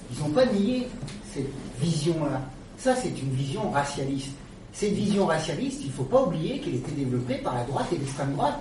qu'ils 0.10 0.24
n'ont 0.24 0.32
pas 0.32 0.46
nié 0.46 0.88
cette 1.34 1.52
vision-là. 1.82 2.42
Ça, 2.78 2.96
c'est 2.96 3.10
une 3.10 3.32
vision 3.32 3.70
racialiste. 3.72 4.32
Cette 4.74 4.94
vision 4.94 5.26
racialiste, 5.26 5.80
il 5.82 5.88
ne 5.88 5.94
faut 5.94 6.04
pas 6.04 6.24
oublier 6.24 6.60
qu'elle 6.60 6.76
était 6.76 6.92
développée 6.92 7.36
par 7.36 7.56
la 7.56 7.64
droite 7.64 7.88
et 7.94 7.98
l'extrême 7.98 8.34
droite. 8.34 8.60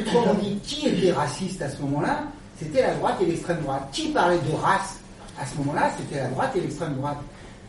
Autrement 0.00 0.34
dit, 0.34 0.58
qui 0.62 0.88
était 0.88 1.12
raciste 1.12 1.62
à 1.62 1.70
ce 1.70 1.80
moment-là 1.82 2.24
C'était 2.58 2.82
la 2.82 2.94
droite 2.94 3.16
et 3.22 3.26
l'extrême 3.26 3.60
droite. 3.62 3.88
Qui 3.92 4.08
parlait 4.08 4.38
de 4.38 4.54
race 4.54 4.98
à 5.40 5.46
ce 5.46 5.56
moment-là 5.58 5.90
C'était 5.96 6.20
la 6.22 6.28
droite 6.28 6.52
et 6.56 6.60
l'extrême 6.60 6.94
droite. 6.94 7.18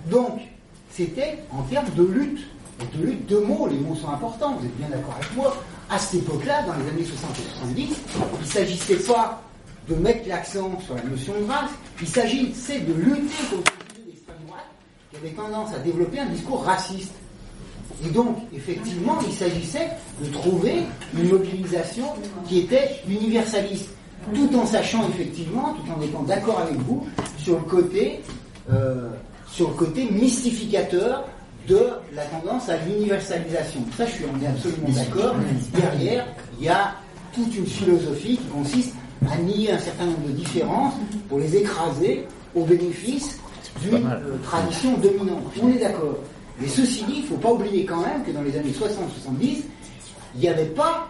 Donc, 0.09 0.39
c'était 0.91 1.39
en 1.51 1.61
termes 1.63 1.89
de 1.95 2.03
lutte. 2.03 2.47
De 2.93 3.05
lutte 3.05 3.25
de 3.27 3.37
mots, 3.37 3.67
les 3.67 3.77
mots 3.77 3.95
sont 3.95 4.09
importants, 4.09 4.55
vous 4.59 4.65
êtes 4.65 4.77
bien 4.77 4.89
d'accord 4.89 5.15
avec 5.15 5.35
moi. 5.35 5.55
à 5.89 5.97
cette 5.97 6.21
époque-là, 6.21 6.63
dans 6.63 6.73
les 6.73 6.89
années 6.89 7.05
60 7.05 7.31
et 7.39 7.75
70, 7.75 7.97
il 8.35 8.39
ne 8.39 8.45
s'agissait 8.45 9.11
pas 9.11 9.41
de 9.89 9.95
mettre 9.95 10.27
l'accent 10.27 10.79
sur 10.85 10.95
la 10.95 11.03
notion 11.03 11.33
de 11.39 11.45
race, 11.45 11.71
il 12.01 12.07
s'agissait 12.07 12.79
de 12.81 12.93
lutter 12.93 13.33
contre 13.49 13.71
les 13.95 14.01
idées 14.01 14.11
d'extrême 14.11 14.37
droite 14.45 14.65
qui 15.19 15.25
avaient 15.25 15.35
tendance 15.35 15.73
à 15.73 15.79
développer 15.79 16.19
un 16.19 16.27
discours 16.27 16.63
raciste. 16.63 17.13
Et 18.05 18.09
donc, 18.09 18.37
effectivement, 18.55 19.17
il 19.25 19.33
s'agissait 19.33 19.89
de 20.21 20.29
trouver 20.31 20.83
une 21.17 21.29
mobilisation 21.29 22.05
qui 22.47 22.59
était 22.59 23.01
universaliste, 23.07 23.89
tout 24.33 24.49
en 24.55 24.65
sachant 24.65 25.07
effectivement, 25.09 25.73
tout 25.73 25.91
en 25.91 26.01
étant 26.01 26.23
d'accord 26.23 26.59
avec 26.59 26.77
vous 26.81 27.07
sur 27.37 27.55
le 27.55 27.63
côté, 27.63 28.21
euh, 28.71 29.09
mystificateur 30.11 31.25
de 31.67 31.89
la 32.13 32.23
tendance 32.25 32.69
à 32.69 32.77
l'universalisation. 32.77 33.81
Ça, 33.97 34.05
je 34.05 34.11
suis 34.11 34.25
absolument 34.25 34.89
d'accord. 34.89 35.35
Derrière, 35.73 36.27
il 36.59 36.65
y 36.65 36.69
a 36.69 36.93
toute 37.33 37.55
une 37.55 37.65
philosophie 37.65 38.37
qui 38.37 38.47
consiste 38.47 38.93
à 39.31 39.37
nier 39.37 39.71
un 39.71 39.79
certain 39.79 40.05
nombre 40.05 40.27
de 40.27 40.33
différences 40.33 40.93
pour 41.27 41.39
les 41.39 41.55
écraser 41.55 42.27
au 42.55 42.63
bénéfice 42.63 43.39
d'une 43.81 44.05
euh, 44.05 44.37
tradition 44.43 44.97
dominante. 44.97 45.43
On 45.61 45.69
est 45.69 45.79
d'accord. 45.79 46.17
Mais 46.59 46.67
ceci 46.67 47.03
dit, 47.05 47.15
il 47.17 47.21
ne 47.21 47.27
faut 47.27 47.37
pas 47.37 47.51
oublier 47.51 47.85
quand 47.85 48.01
même 48.01 48.23
que 48.23 48.31
dans 48.31 48.41
les 48.41 48.55
années 48.57 48.71
60-70, 48.71 49.63
il 50.35 50.41
n'y 50.41 50.49
avait 50.49 50.65
pas 50.65 51.07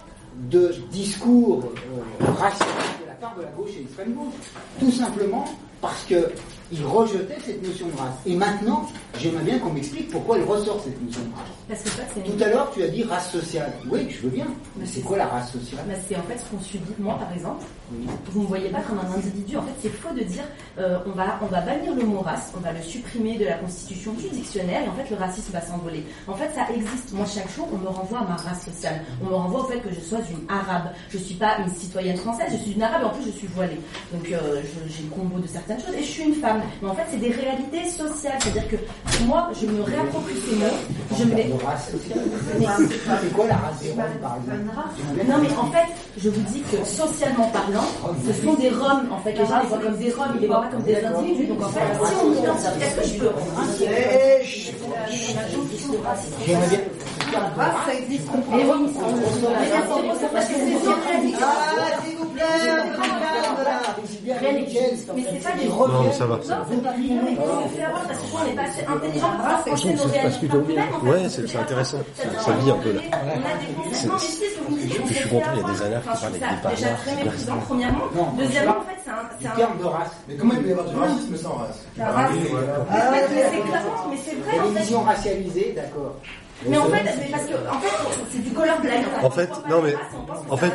de 0.49 0.75
discours 0.91 1.63
euh, 1.65 2.25
raciste 2.39 2.63
de 3.01 3.07
la 3.07 3.13
part 3.13 3.35
de 3.37 3.43
la 3.43 3.49
gauche 3.49 3.71
et 3.75 3.79
l'extrême 3.79 4.13
gauche. 4.13 4.33
Tout 4.79 4.91
simplement 4.91 5.45
parce 5.81 6.03
qu'ils 6.69 6.85
rejetaient 6.85 7.37
cette 7.45 7.63
notion 7.63 7.87
de 7.87 7.97
race. 7.97 8.15
Et 8.25 8.35
maintenant, 8.35 8.85
j'aimerais 9.19 9.43
bien 9.43 9.59
qu'on 9.59 9.71
m'explique 9.71 10.09
pourquoi 10.11 10.37
ils 10.37 10.43
ressortent 10.43 10.83
cette 10.83 11.01
notion 11.01 11.21
de 11.21 11.35
race. 11.35 11.47
Parce 11.67 11.81
que 11.81 11.89
ça, 11.89 12.03
Tout 12.25 12.43
à 12.43 12.47
l'heure, 12.47 12.71
tu 12.73 12.83
as 12.83 12.87
dit 12.87 13.03
race 13.03 13.31
sociale. 13.31 13.73
Oui, 13.89 14.07
je 14.09 14.21
veux 14.21 14.29
bien. 14.29 14.45
Mais 14.77 14.85
c'est 14.85 15.01
quoi 15.01 15.17
la 15.17 15.27
race 15.27 15.51
sociale? 15.51 15.83
Bah, 15.87 15.95
c'est 16.07 16.15
en 16.15 16.23
fait 16.23 16.37
ce 16.37 16.45
qu'on 16.45 16.63
subit. 16.63 16.93
Moi, 16.99 17.17
par 17.19 17.31
exemple, 17.33 17.65
vous 17.91 18.39
ne 18.39 18.43
me 18.43 18.47
voyez 18.47 18.69
pas 18.69 18.81
comme 18.81 18.99
un 18.99 19.15
individu. 19.17 19.57
En 19.57 19.61
fait, 19.63 19.73
c'est 19.81 19.89
faux 19.89 20.13
de 20.13 20.23
dire 20.23 20.43
euh, 20.77 20.99
on, 21.05 21.11
va, 21.11 21.39
on 21.41 21.47
va 21.47 21.61
bannir 21.61 21.93
le 21.93 22.03
mot 22.03 22.19
race, 22.19 22.53
on 22.55 22.59
va 22.61 22.71
le 22.71 22.81
supprimer 22.81 23.37
de 23.37 23.45
la 23.45 23.55
constitution 23.55 24.13
du 24.13 24.29
dictionnaire 24.29 24.83
et 24.83 24.87
en 24.87 24.93
fait, 24.93 25.09
le 25.09 25.17
racisme 25.17 25.51
va 25.51 25.61
s'envoler. 25.61 26.03
En 26.27 26.35
fait, 26.35 26.49
ça 26.55 26.67
existe. 26.73 27.11
Moi, 27.13 27.25
chaque 27.25 27.49
jour, 27.53 27.67
on 27.73 27.77
me 27.77 27.87
renvoie 27.87 28.19
à 28.19 28.23
ma 28.23 28.35
race 28.35 28.65
sociale. 28.65 29.01
On 29.21 29.25
me 29.25 29.33
renvoie 29.33 29.61
au 29.61 29.67
fait 29.67 29.79
que 29.79 29.93
je 29.93 29.99
sois 29.99 30.19
une 30.19 30.49
arabe. 30.49 30.91
Je 31.09 31.17
ne 31.17 31.23
suis 31.23 31.35
pas 31.35 31.57
une 31.59 31.69
citoyenne 31.73 32.17
française, 32.17 32.47
je 32.51 32.57
suis 32.57 32.73
une 32.73 32.83
arabe 32.83 33.01
et 33.01 33.05
en 33.05 33.09
plus, 33.09 33.25
je 33.25 33.31
suis 33.37 33.47
voilée. 33.47 33.79
Donc, 34.13 34.31
euh, 34.31 34.61
j'ai 34.87 35.03
le 35.03 35.09
combo 35.09 35.39
de 35.39 35.47
certaines 35.47 35.79
choses 35.79 35.95
et 35.95 36.03
je 36.03 36.11
suis 36.11 36.23
une 36.23 36.35
femme. 36.35 36.56
Mais 36.81 36.89
en 36.89 36.93
fait, 36.95 37.03
c'est 37.11 37.17
des 37.17 37.31
réalités 37.31 37.89
sociales. 37.89 38.37
C'est-à-dire 38.39 38.67
que 38.67 38.75
moi, 39.25 39.49
je 39.59 39.65
me 39.67 39.81
réapproprie 39.81 40.35
ces 40.49 40.55
mots, 40.55 40.65
je 41.17 41.23
me 41.23 41.35
les. 41.35 41.53
C'est 42.59 43.33
quoi 43.33 43.47
la 43.47 43.55
race 43.55 43.83
Non 45.27 45.37
mais 45.41 45.55
en 45.57 45.71
fait, 45.71 45.93
je 46.17 46.29
vous 46.29 46.41
dis 46.51 46.61
que 46.61 46.83
socialement 46.85 47.47
parlant, 47.49 47.85
ce 48.25 48.33
sont 48.43 48.53
des 48.55 48.69
Roms. 48.69 49.07
En 49.11 49.19
fait, 49.19 49.31
les 49.33 49.45
gens 49.45 49.59
les 49.61 49.67
voient 49.67 49.77
comme 49.79 49.97
des 49.97 50.11
Roms, 50.11 50.31
ils 50.35 50.41
les 50.41 50.47
voient 50.47 50.61
pas 50.61 50.67
comme 50.69 50.83
des 50.83 50.95
individus. 51.05 51.47
Donc 51.47 51.61
en 51.63 51.69
fait, 51.69 51.79
si 52.05 52.13
on 52.23 52.31
identifie, 52.33 52.81
est-ce 52.83 52.95
que 52.95 53.07
je 53.07 53.19
peux 53.19 53.29
ça 57.85 57.93
existe 57.93 58.27
Mais 58.51 58.63
oui, 58.63 58.91
parce 60.33 60.45
que 60.47 60.53
c'est 60.53 60.65
des 60.65 61.33
Ah, 61.39 62.01
s'il 62.03 62.17
vous 62.17 62.25
plaît. 62.25 62.43
Mais 65.15 65.23
c'est 65.31 65.43
pas 65.43 65.55
des 65.57 65.67
Roms. 65.69 65.91
Non, 65.91 66.03
mais 66.03 66.11
ça 66.13 66.25
va. 66.25 66.35
Non, 66.35 66.41
c'est 66.69 66.83
pas 66.83 66.89
avoir 66.89 68.03
Parce 68.07 68.19
que 68.19 68.25
on 68.33 68.45
n'est 68.45 68.55
pas 68.55 68.61
assez 68.63 68.85
intelligent 68.85 69.29
pour 69.37 69.45
rapprocher 69.45 69.89
nos 69.93 69.97
Ça 69.97 70.03
se 70.03 70.07
passe 70.07 70.13
réalités 70.13 70.39
plutôt 70.47 70.59
bien. 70.61 70.75
humaines, 70.75 70.93
en 70.93 70.99
fait. 70.99 71.09
Ouais, 71.09 71.29
c'est 71.29 71.57
intéressant. 71.57 71.97
Ça, 72.15 72.23
ça 72.43 72.51
vit 72.53 72.71
un 72.71 72.75
peu 72.75 72.91
là. 72.93 73.01
Des 73.01 73.13
je- 74.89 75.13
suis 75.13 75.29
content, 75.29 75.51
il 75.55 75.59
y 75.61 75.63
a 75.63 75.73
des 75.73 75.81
alertes 75.83 76.03
qui 76.03 76.06
Enfin, 76.11 76.27
je 76.33 76.37
trouve 76.39 76.61
ça 76.63 76.69
Déjà 76.69 76.89
très 76.95 77.15
méprisant, 77.15 77.57
premièrement. 77.67 78.05
Non, 78.15 78.27
Deuxièmement, 78.37 78.71
en 78.77 78.81
fait, 78.81 78.97
c'est 79.03 79.11
un. 79.11 79.13
c'est 79.39 79.45
Du 79.45 79.47
un- 79.47 79.55
terme 79.55 79.77
de 79.79 79.83
race. 79.85 80.11
Mais 80.27 80.35
comment 80.35 80.53
il 80.53 80.61
peut 80.61 80.69
y 80.69 80.71
avoir 80.71 80.87
du 80.87 80.95
racisme 80.95 81.35
sans 81.37 81.53
race 81.53 81.79
La 81.97 82.11
race. 82.11 82.31
Ah, 82.91 83.11
Mais 83.11 83.19
c'est 83.27 83.61
clairement, 83.61 84.07
mais 84.09 84.17
c'est 84.23 84.35
vrai 84.35 84.69
fait. 84.73 84.79
visions 84.81 85.01
racialisées, 85.01 85.73
d'accord. 85.75 86.15
Mais 86.65 86.75
en 86.77 86.85
fait, 86.85 87.03
mais 87.03 87.27
parce 87.31 87.43
que 87.43 87.53
en 87.53 87.79
fait, 87.79 87.95
c'est 88.31 88.39
du 88.43 88.49
colorblind. 88.49 89.05
En 89.21 89.29
fait, 89.29 89.49
non 89.69 89.79
mais, 89.83 89.93
en 90.49 90.57
fait, 90.57 90.73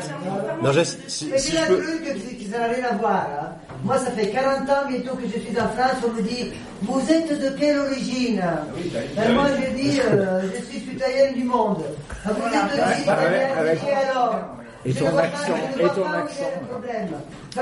Narges, 0.63 0.85
si, 1.09 1.29
Mais 1.33 1.39
si 1.39 1.51
c'est 1.51 1.57
je 1.59 1.63
un 1.63 1.67
peux, 1.67 1.83
truc 1.83 2.15
qui, 2.29 2.37
qui 2.37 2.49
n'a 2.51 2.67
rien 2.67 2.85
à 2.89 2.95
voir. 2.95 3.27
hein. 3.43 3.49
Moi, 3.83 3.99
ça 3.99 4.13
fait 4.13 4.29
40 4.29 4.71
ans 4.71 4.87
bientôt 4.89 5.17
que 5.17 5.25
je 5.27 5.41
suis 5.41 5.59
en 5.61 5.69
France, 5.77 5.97
on 6.07 6.13
me 6.13 6.23
dit 6.23 6.53
Vous 6.83 7.01
êtes 7.11 7.37
de 7.37 7.49
quelle 7.59 7.79
origine? 7.81 8.41
Ben, 9.17 9.35
Moi, 9.35 9.47
je 9.61 9.77
dis 9.77 9.99
euh, 10.01 10.43
Je 10.55 10.63
suis 10.71 10.89
citoyenne 10.89 11.35
du 11.35 11.43
monde. 11.43 11.83
Ah, 12.25 12.29
Vous 12.33 12.47
êtes 12.47 12.77
de 12.77 13.11
avec- 13.11 13.81
Et 13.83 13.93
alors? 14.09 14.37
Et 14.85 14.93
Je 14.93 14.99
ton 14.99 15.05
ne 15.07 15.11
vois 15.11 15.23
pas- 15.23 15.27
accent, 15.29 15.53
et 15.79 15.83
ton 15.83 15.87
accent. 16.13 16.45
le 16.61 16.67
problème. 16.67 17.09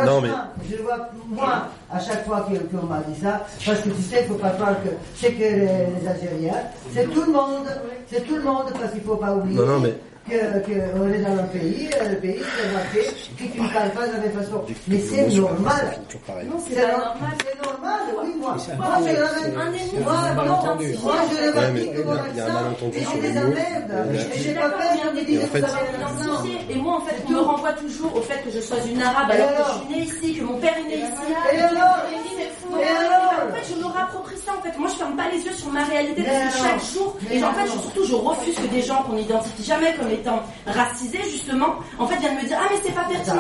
Non, 0.07 0.21
mais- 0.21 0.29
Franchement, 0.29 0.45
je 0.71 0.77
vois, 0.83 0.99
moi, 1.29 1.53
à 1.93 2.01
chaque 2.01 2.25
fois 2.27 2.47
que- 2.49 2.77
qu'on 2.77 2.87
m'a 2.87 3.01
dit 3.07 3.21
ça, 3.21 3.45
parce 3.67 3.81
que 3.81 3.89
tu 3.91 4.03
sais, 4.03 4.21
il 4.21 4.23
ne 4.23 4.29
faut 4.29 4.35
pas 4.41 4.51
croire 4.51 4.75
que 4.83 4.89
c'est 5.17 5.33
que 5.33 5.39
les, 5.39 5.51
les 5.61 6.09
Algériens, 6.09 6.63
c'est 6.95 7.05
tout 7.13 7.23
le 7.27 7.33
monde, 7.33 7.67
c'est 8.11 8.27
tout 8.27 8.37
le 8.37 8.43
monde, 8.43 8.65
parce 8.73 8.93
qu'il 8.93 9.01
ne 9.03 9.07
faut 9.07 9.17
pas 9.17 9.35
oublier 9.35 9.59
Non, 9.59 9.67
non, 9.67 9.81
mais- 9.81 9.95
que, 10.31 10.71
que 10.71 10.79
on 10.97 11.13
est 11.13 11.19
dans 11.19 11.37
un 11.39 11.47
pays, 11.47 11.91
euh, 12.01 12.09
le 12.11 12.17
pays, 12.17 12.39
c'est 12.41 12.73
marqué, 12.73 13.11
que 13.37 13.45
tu 13.53 13.61
ne 13.61 13.69
parles 13.69 13.91
pas 13.91 14.07
de 14.07 14.13
la 14.13 14.19
même 14.19 14.33
façon. 14.33 14.63
Mais 14.89 14.99
c'est 15.01 15.27
normal. 15.37 15.99
Non, 16.47 16.59
c'est 16.67 16.81
normal. 16.81 17.33
c'est 17.45 17.67
normal, 17.67 18.01
oui, 18.23 18.31
moi. 18.39 18.57
Moi, 18.77 18.87
je 19.01 19.13
le 19.13 19.55
moi, 19.55 21.15
je 21.31 21.37
le 21.37 21.51
revendique 21.51 21.91
il 21.93 22.01
y 22.01 22.05
mon 22.05 22.13
a- 22.13 22.15
un 22.15 22.25
accent, 22.25 22.53
malentendu 22.53 22.99
et 22.99 23.01
sur 23.05 23.11
je 23.17 23.21
les 23.21 23.29
les 23.33 23.41
mots. 23.41 23.55
j'ai 24.37 24.55
pas 24.55 24.71
peur 24.71 24.91
me 25.15 25.21
que. 25.21 26.71
Et 26.71 26.75
moi, 26.77 26.95
en 26.97 27.01
fait, 27.01 27.17
on 27.27 27.31
me 27.33 27.41
renvoie 27.41 27.73
toujours 27.73 28.17
au 28.17 28.21
fait 28.23 28.43
que 28.45 28.51
je 28.51 28.61
sois 28.61 28.77
une 28.89 29.03
arabe 29.03 29.31
Et 29.31 29.35
alors 29.35 29.51
que 29.51 29.63
je 29.73 29.79
suis 29.79 29.89
née 29.99 30.05
ici, 30.07 30.39
que 30.39 30.45
mon 30.45 30.59
père 30.59 30.75
est 30.79 30.89
né 30.89 30.97
ici. 30.97 31.33
Et 31.55 31.59
alors 31.59 31.97
Et 32.81 32.85
alors 32.85 33.49
En 33.51 33.55
fait, 33.55 33.75
je 33.75 33.79
me 33.81 33.85
rapproprie 33.87 34.37
ça. 34.45 34.53
En 34.59 34.63
fait, 34.63 34.79
moi, 34.79 34.89
je 34.89 34.95
ferme 34.95 35.17
pas 35.17 35.29
les 35.33 35.41
yeux 35.43 35.53
sur 35.53 35.71
ma 35.73 35.85
réalité 35.85 36.23
parce 36.23 36.55
que 36.55 36.63
chaque 36.63 36.85
jour, 36.95 37.17
et 37.31 37.43
en 37.43 37.53
fait, 37.53 37.67
surtout, 37.69 38.05
je 38.05 38.15
refuse 38.15 38.55
que 38.55 38.67
des 38.67 38.83
gens 38.83 39.03
qu'on 39.03 39.15
n'identifie 39.15 39.65
jamais 39.65 39.95
comme 39.95 40.09
étant 40.21 40.43
racisés, 40.67 41.23
justement, 41.31 41.77
en 41.99 42.07
fait, 42.07 42.17
viennent 42.19 42.37
me 42.37 42.47
dire 42.47 42.59
ah 42.61 42.67
mais 42.71 42.79
c'est 42.85 42.93
pas 42.95 43.05
pertinent. 43.05 43.37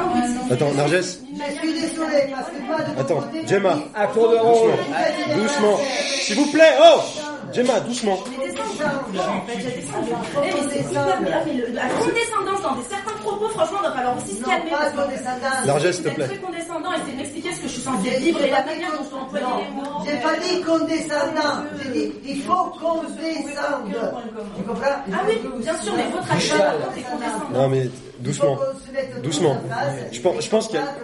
de. 0.48 0.52
Attends, 0.55 0.73
Narges, 0.74 0.93
Je 0.93 1.01
suis 1.02 1.73
désolé, 1.73 2.27
parce 2.35 2.48
que 2.51 2.61
moi, 2.66 2.77
de 2.81 2.94
mon 2.94 3.01
attends, 3.01 3.20
côté, 3.20 3.47
Gemma, 3.47 3.78
À 3.94 4.07
tour 4.09 4.31
de 4.31 4.36
rôle. 4.36 4.70
doucement, 5.35 5.36
doucement, 5.36 5.78
s'il 6.23 6.36
vous 6.36 6.47
plaît, 6.52 6.74
oh, 6.82 7.01
Gemma, 7.52 7.81
doucement. 7.81 8.19
Mais 8.27 8.40
condescendance 11.98 12.62
dans 12.62 12.74
des 12.77 12.82
certains 12.89 13.16
propos, 13.23 13.48
franchement, 13.48 13.78
il 13.82 13.89
va 13.89 13.93
falloir 13.94 14.16
aussi 14.16 14.36
se 14.36 14.44
calmer. 14.44 14.70
Largesse, 15.66 15.97
s'il 15.97 16.05
te 16.05 16.11
plaît. 16.11 16.28
Condescendant 16.91 17.07
et 17.07 17.11
c'est 17.11 17.17
d'expliquer 17.17 17.53
ce 17.53 17.61
que 17.61 17.69
je 17.69 17.73
suis 17.73 17.83
censée 17.83 18.11
vivre 18.19 18.41
et 18.43 18.51
la 18.51 18.65
manière 18.65 18.91
dont 18.93 19.05
je 19.05 19.11
dois 19.11 19.21
employer 19.21 19.47
les 19.65 19.75
mots. 19.75 20.05
J'ai 20.05 20.17
pas 20.19 20.39
dit 20.39 20.62
condescendant, 20.62 21.65
j'ai 21.83 21.91
dit 21.91 22.12
il 22.27 22.43
faut 22.43 22.65
qu'on 22.79 23.03
descende. 23.03 23.95
Tu 24.57 24.62
comprends? 24.62 24.83
Ah 25.12 25.21
oui, 25.27 25.35
bien 25.62 25.77
sûr, 25.79 25.93
mais 25.97 26.11
votre 26.11 26.33
action, 26.33 26.59
par 26.59 26.73
contre, 26.79 26.99
est 26.99 27.03
condescendant. 27.03 27.61
Non 27.61 27.69
mais, 27.69 27.85
Il 27.85 28.25
doucement, 28.25 28.57
faut 28.57 28.62
qu'on 28.65 28.87
se 28.87 28.93
mette 28.93 29.15
tous 29.15 29.21
doucement. 29.23 29.51
en 29.53 29.69
face 29.69 29.95
Je 30.12 30.21
pense, 30.21 30.45
je 30.45 30.51
pense 30.51 30.67
qu'il 30.69 30.77
y 30.77 30.83
a, 30.83 30.95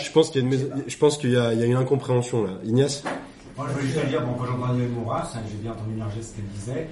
je 0.00 0.10
pense 0.12 0.30
qu'il 0.30 0.42
y 0.42 0.44
une, 0.44 0.84
je 0.86 0.96
pense 0.96 1.18
qu'il 1.18 1.30
y 1.30 1.36
a, 1.36 1.52
il 1.52 1.60
y 1.60 1.62
a 1.62 1.66
une 1.66 1.76
incompréhension 1.76 2.44
là. 2.44 2.50
Ignace, 2.64 3.02
Moi, 3.56 3.66
je 3.68 3.72
voulais 3.74 3.86
juste 3.86 4.00
te 4.02 4.06
dire, 4.06 4.22
bon, 4.22 4.34
quand 4.34 4.46
j'entendais 4.46 4.86
Mouras, 4.86 5.30
hein, 5.34 5.40
j'ai 5.50 5.56
bien 5.58 5.72
entendu 5.72 5.94
Narges 5.96 6.14
ce 6.20 6.34
qu'elle 6.36 6.46
disait. 6.46 6.88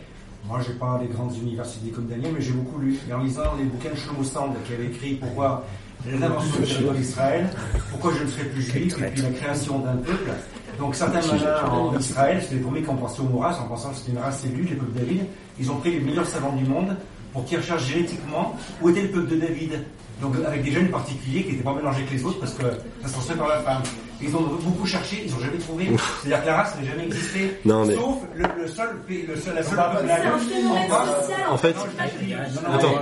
Moi, 0.48 0.58
j'ai 0.66 0.72
pas 0.74 0.98
des 1.00 1.06
grandes 1.06 1.36
universités 1.36 1.90
comme 1.90 2.06
Daniel, 2.08 2.32
mais 2.34 2.40
j'ai 2.40 2.50
beaucoup 2.50 2.78
lu. 2.80 2.98
Et 3.08 3.12
en 3.12 3.18
lisant 3.22 3.54
les 3.56 3.64
bouquins 3.64 3.90
de 3.90 3.96
Shlomo 3.96 4.24
Sand, 4.24 4.54
qui 4.66 4.74
avait 4.74 4.86
écrit 4.86 5.14
Pourquoi 5.14 5.64
l'invention 6.10 6.60
du 6.60 6.66
territoire 6.66 6.94
d'Israël, 6.94 7.50
Pourquoi 7.90 8.12
je 8.18 8.24
ne 8.24 8.28
serai 8.28 8.44
plus 8.44 8.62
juif, 8.62 8.96
et 8.98 9.06
puis 9.06 9.22
la 9.22 9.30
création 9.30 9.78
d'un 9.78 9.96
peuple. 9.96 10.30
Donc, 10.78 10.94
certains 10.94 11.20
malins 11.26 11.64
en 11.70 11.98
Israël, 11.98 12.40
c'était 12.42 12.56
les 12.56 12.60
premiers 12.60 12.82
qui 12.82 12.88
ont 12.88 12.96
pensé 12.96 13.20
au 13.20 13.24
Mouras, 13.24 13.58
en 13.60 13.68
pensant 13.68 13.90
que 13.90 13.96
c'était 13.96 14.12
une 14.12 14.18
race 14.18 14.44
élue, 14.44 14.64
les 14.64 14.74
peuples 14.74 14.92
de 14.94 14.98
David. 14.98 15.26
Ils 15.60 15.70
ont 15.70 15.76
pris 15.76 15.92
les 15.92 16.00
meilleurs 16.00 16.26
savants 16.26 16.52
du 16.52 16.64
monde 16.64 16.96
pour 17.32 17.44
qu'ils 17.44 17.58
recherchent 17.58 17.86
génétiquement 17.86 18.56
où 18.80 18.90
était 18.90 19.02
le 19.02 19.08
peuple 19.08 19.28
de 19.28 19.36
David. 19.36 19.84
Donc, 20.20 20.34
avec 20.46 20.62
des 20.62 20.72
gènes 20.72 20.90
particuliers 20.90 21.44
qui 21.44 21.52
n'étaient 21.52 21.64
pas 21.64 21.74
mélangés 21.74 21.98
avec 21.98 22.10
les 22.10 22.24
autres 22.24 22.40
parce 22.40 22.54
que 22.54 22.64
ça 23.02 23.08
se 23.08 23.12
transmet 23.12 23.36
par 23.36 23.48
la 23.48 23.58
femme. 23.60 23.82
Ils 24.22 24.36
ont 24.36 24.40
beaucoup 24.62 24.86
cherché, 24.86 25.24
ils 25.26 25.32
n'ont 25.32 25.40
jamais 25.40 25.58
trouvé. 25.58 25.90
C'est-à-dire 26.22 26.42
que 26.42 26.46
la 26.46 26.56
race 26.56 26.76
n'a 26.76 26.84
jamais 26.84 27.04
existé. 27.06 27.56
Non, 27.64 27.84
mais- 27.84 27.94
Sauf 27.94 28.16
le, 28.34 28.44
le 28.62 28.68
seul, 28.68 28.96
pays- 29.06 29.26
le 29.26 29.36
seul, 29.36 29.54
la 29.54 29.62
seule 29.62 29.76
peuple 29.76 30.04
C'est 30.06 30.12
un 30.12 30.38
phénomène 30.38 30.90
social. 30.90 31.40
en 31.50 31.56
fait, 31.58 31.74
non, 31.74 32.74
Attends. 32.74 32.92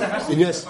la 0.00 0.06
race, 0.08 0.24
Ignace. 0.30 0.66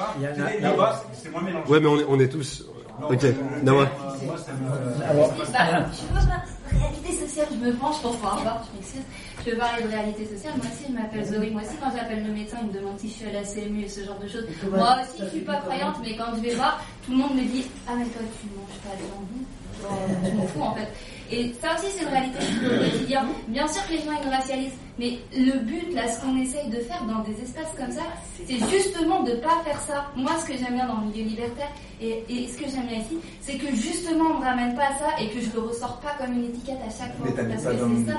c'est 1.23 1.31
moins 1.31 1.43
mélangé. 1.43 1.71
ouais 1.71 1.81
mais 1.81 1.87
on 1.89 1.99
est, 1.99 2.05
on 2.09 2.21
est 2.21 2.29
tous, 2.29 2.65
ok, 3.03 3.25
Nawa. 3.63 3.87
Moi, 4.27 4.37
ça 4.37 4.53
me- 4.53 5.05
Alors, 5.05 5.29
Bah, 5.29 5.35
je 5.39 6.15
veux 6.15 6.27
pas. 6.29 6.43
Réalité 6.71 7.27
sociale, 7.27 7.47
je 7.51 7.57
me 7.67 7.73
penche 7.77 8.03
pour 8.03 8.15
pas 8.19 8.29
avoir, 8.33 8.63
je 8.71 8.77
m'excuse. 8.77 9.01
Je 9.45 9.51
veux 9.53 9.57
parler 9.57 9.83
de 9.85 9.89
réalité 9.89 10.27
sociale. 10.27 10.55
Moi 10.57 10.67
aussi, 10.67 10.85
je 10.89 10.93
m'appelle 10.95 11.25
Zoé. 11.25 11.51
Moi 11.51 11.63
aussi, 11.63 11.77
quand 11.81 11.91
j'appelle 11.97 12.27
le 12.27 12.33
médecin, 12.33 12.59
il 12.63 12.69
me 12.69 12.73
demande 12.73 12.99
si 12.99 13.09
je 13.09 13.15
suis 13.15 13.27
à 13.27 13.33
la 13.33 13.43
CMU 13.43 13.83
et 13.85 13.89
ce 13.89 14.05
genre 14.05 14.19
de 14.19 14.29
choses. 14.29 14.47
Moi 14.71 14.97
aussi, 15.03 15.23
je 15.25 15.29
suis 15.31 15.41
pas 15.41 15.57
croyante, 15.57 15.97
mais 16.03 16.17
quand 16.17 16.35
je 16.37 16.41
vais 16.41 16.55
voir, 16.55 16.85
tout 17.05 17.13
le 17.13 17.19
monde 17.19 17.35
me 17.35 17.43
dit 17.43 17.65
Ah, 17.87 17.93
mais 17.97 18.05
toi, 18.07 18.23
tu 18.41 18.47
manges 18.57 18.81
pas 18.83 18.97
de 18.97 19.03
jambon. 19.09 20.29
je 20.29 20.37
m'en 20.37 20.47
fous 20.47 20.63
en 20.63 20.75
fait. 20.75 20.89
Et 21.31 21.53
ça 21.61 21.75
aussi, 21.75 21.93
c'est 21.97 22.05
une 22.05 22.09
réalité 22.09 22.39
du 22.39 22.69
quotidien. 22.69 23.27
Bien 23.49 23.69
sûr 23.69 23.87
que 23.87 23.93
les 23.93 23.99
gens 23.99 24.13
ils 24.25 24.29
racialisent, 24.31 24.79
mais 24.99 25.19
le 25.37 25.59
but, 25.61 25.95
là, 25.95 26.09
ce 26.09 26.21
qu'on 26.21 26.37
essaye 26.41 26.69
de 26.71 26.79
faire 26.79 27.05
dans 27.05 27.21
des 27.21 27.41
espaces 27.43 27.73
comme 27.79 27.93
ça, 27.93 28.03
c'est 28.47 28.59
justement 28.71 29.23
de 29.23 29.33
pas 29.33 29.63
faire 29.65 29.81
ça. 29.81 30.07
Moi, 30.17 30.33
ce 30.41 30.47
que 30.47 30.57
j'aime 30.57 30.75
bien 30.75 30.87
dans 30.87 31.01
le 31.01 31.07
milieu 31.09 31.25
libertaire, 31.25 31.71
et, 32.01 32.25
et 32.29 32.49
ce 32.49 32.57
que 32.57 32.65
j'aime 32.71 32.87
bien 32.87 32.99
ici, 32.99 33.19
c'est 33.41 33.57
que 33.57 33.69
justement, 33.75 34.25
on 34.35 34.39
me 34.41 34.45
ramène 34.45 34.75
pas 34.75 34.87
à 34.87 34.99
ça 34.99 35.21
et 35.21 35.29
que 35.29 35.41
je 35.41 35.51
le 35.53 35.61
ressors 35.61 35.99
pas 36.01 36.15
comme 36.19 36.33
une 36.33 36.47
étiquette 36.47 36.79
à 36.87 36.91
chaque 36.91 37.17
fois. 37.19 37.27
Mais 37.27 37.33
Parce 37.33 37.63
pas 37.63 37.71
que 37.73 37.77
c'est 37.77 38.13
ça. 38.13 38.19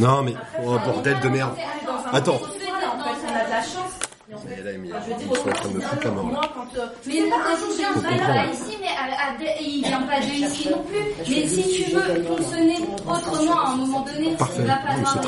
Non, 0.00 0.22
mais 0.22 0.34
oh, 0.64 0.76
bordel 0.84 1.20
de 1.20 1.28
merde. 1.28 1.54
Attends. 2.12 2.40
on 2.40 3.34
a 3.34 3.44
de 3.44 3.50
la 3.50 3.60
chance. 3.62 4.13
Là, 4.30 4.36
mais 4.80 4.88
Enfin, 4.90 5.02
je 5.06 5.12
veux 5.12 5.18
dire, 5.18 5.28
ils 5.30 5.36
sont 5.36 5.48
en 5.48 5.52
train 5.52 5.68
de 5.68 5.74
me 5.74 5.80
foutre 5.82 6.04
la 6.04 6.10
mort. 6.12 6.24
là. 6.26 6.32
moi, 6.32 6.50
quand. 6.54 6.78
euh, 6.80 6.86
Mais 7.06 7.12
c'est 7.12 7.20
non, 7.20 7.28
pas 7.28 7.36
un 7.36 7.52
un 7.52 7.56
jour, 7.58 7.68
pas 7.76 8.08
comprendre. 8.08 8.52
ici, 8.54 8.76
mais 8.80 8.86
à- 8.88 9.04
à- 9.04 9.30
à- 9.32 9.60
il 9.60 9.84
vient 9.84 10.00
pas 10.02 10.20
de 10.20 10.24
ici 10.24 10.68
non 10.70 10.82
plus. 10.84 10.98
Mais 11.28 11.46
si 11.46 11.84
tu 11.84 11.90
veux 11.94 12.24
fonctionner 12.24 12.76
autrement 13.06 13.60
à 13.60 13.68
un 13.68 13.76
moment 13.76 14.00
donné, 14.00 14.30
Parfait. 14.36 14.54
il 14.60 14.66
va 14.66 14.78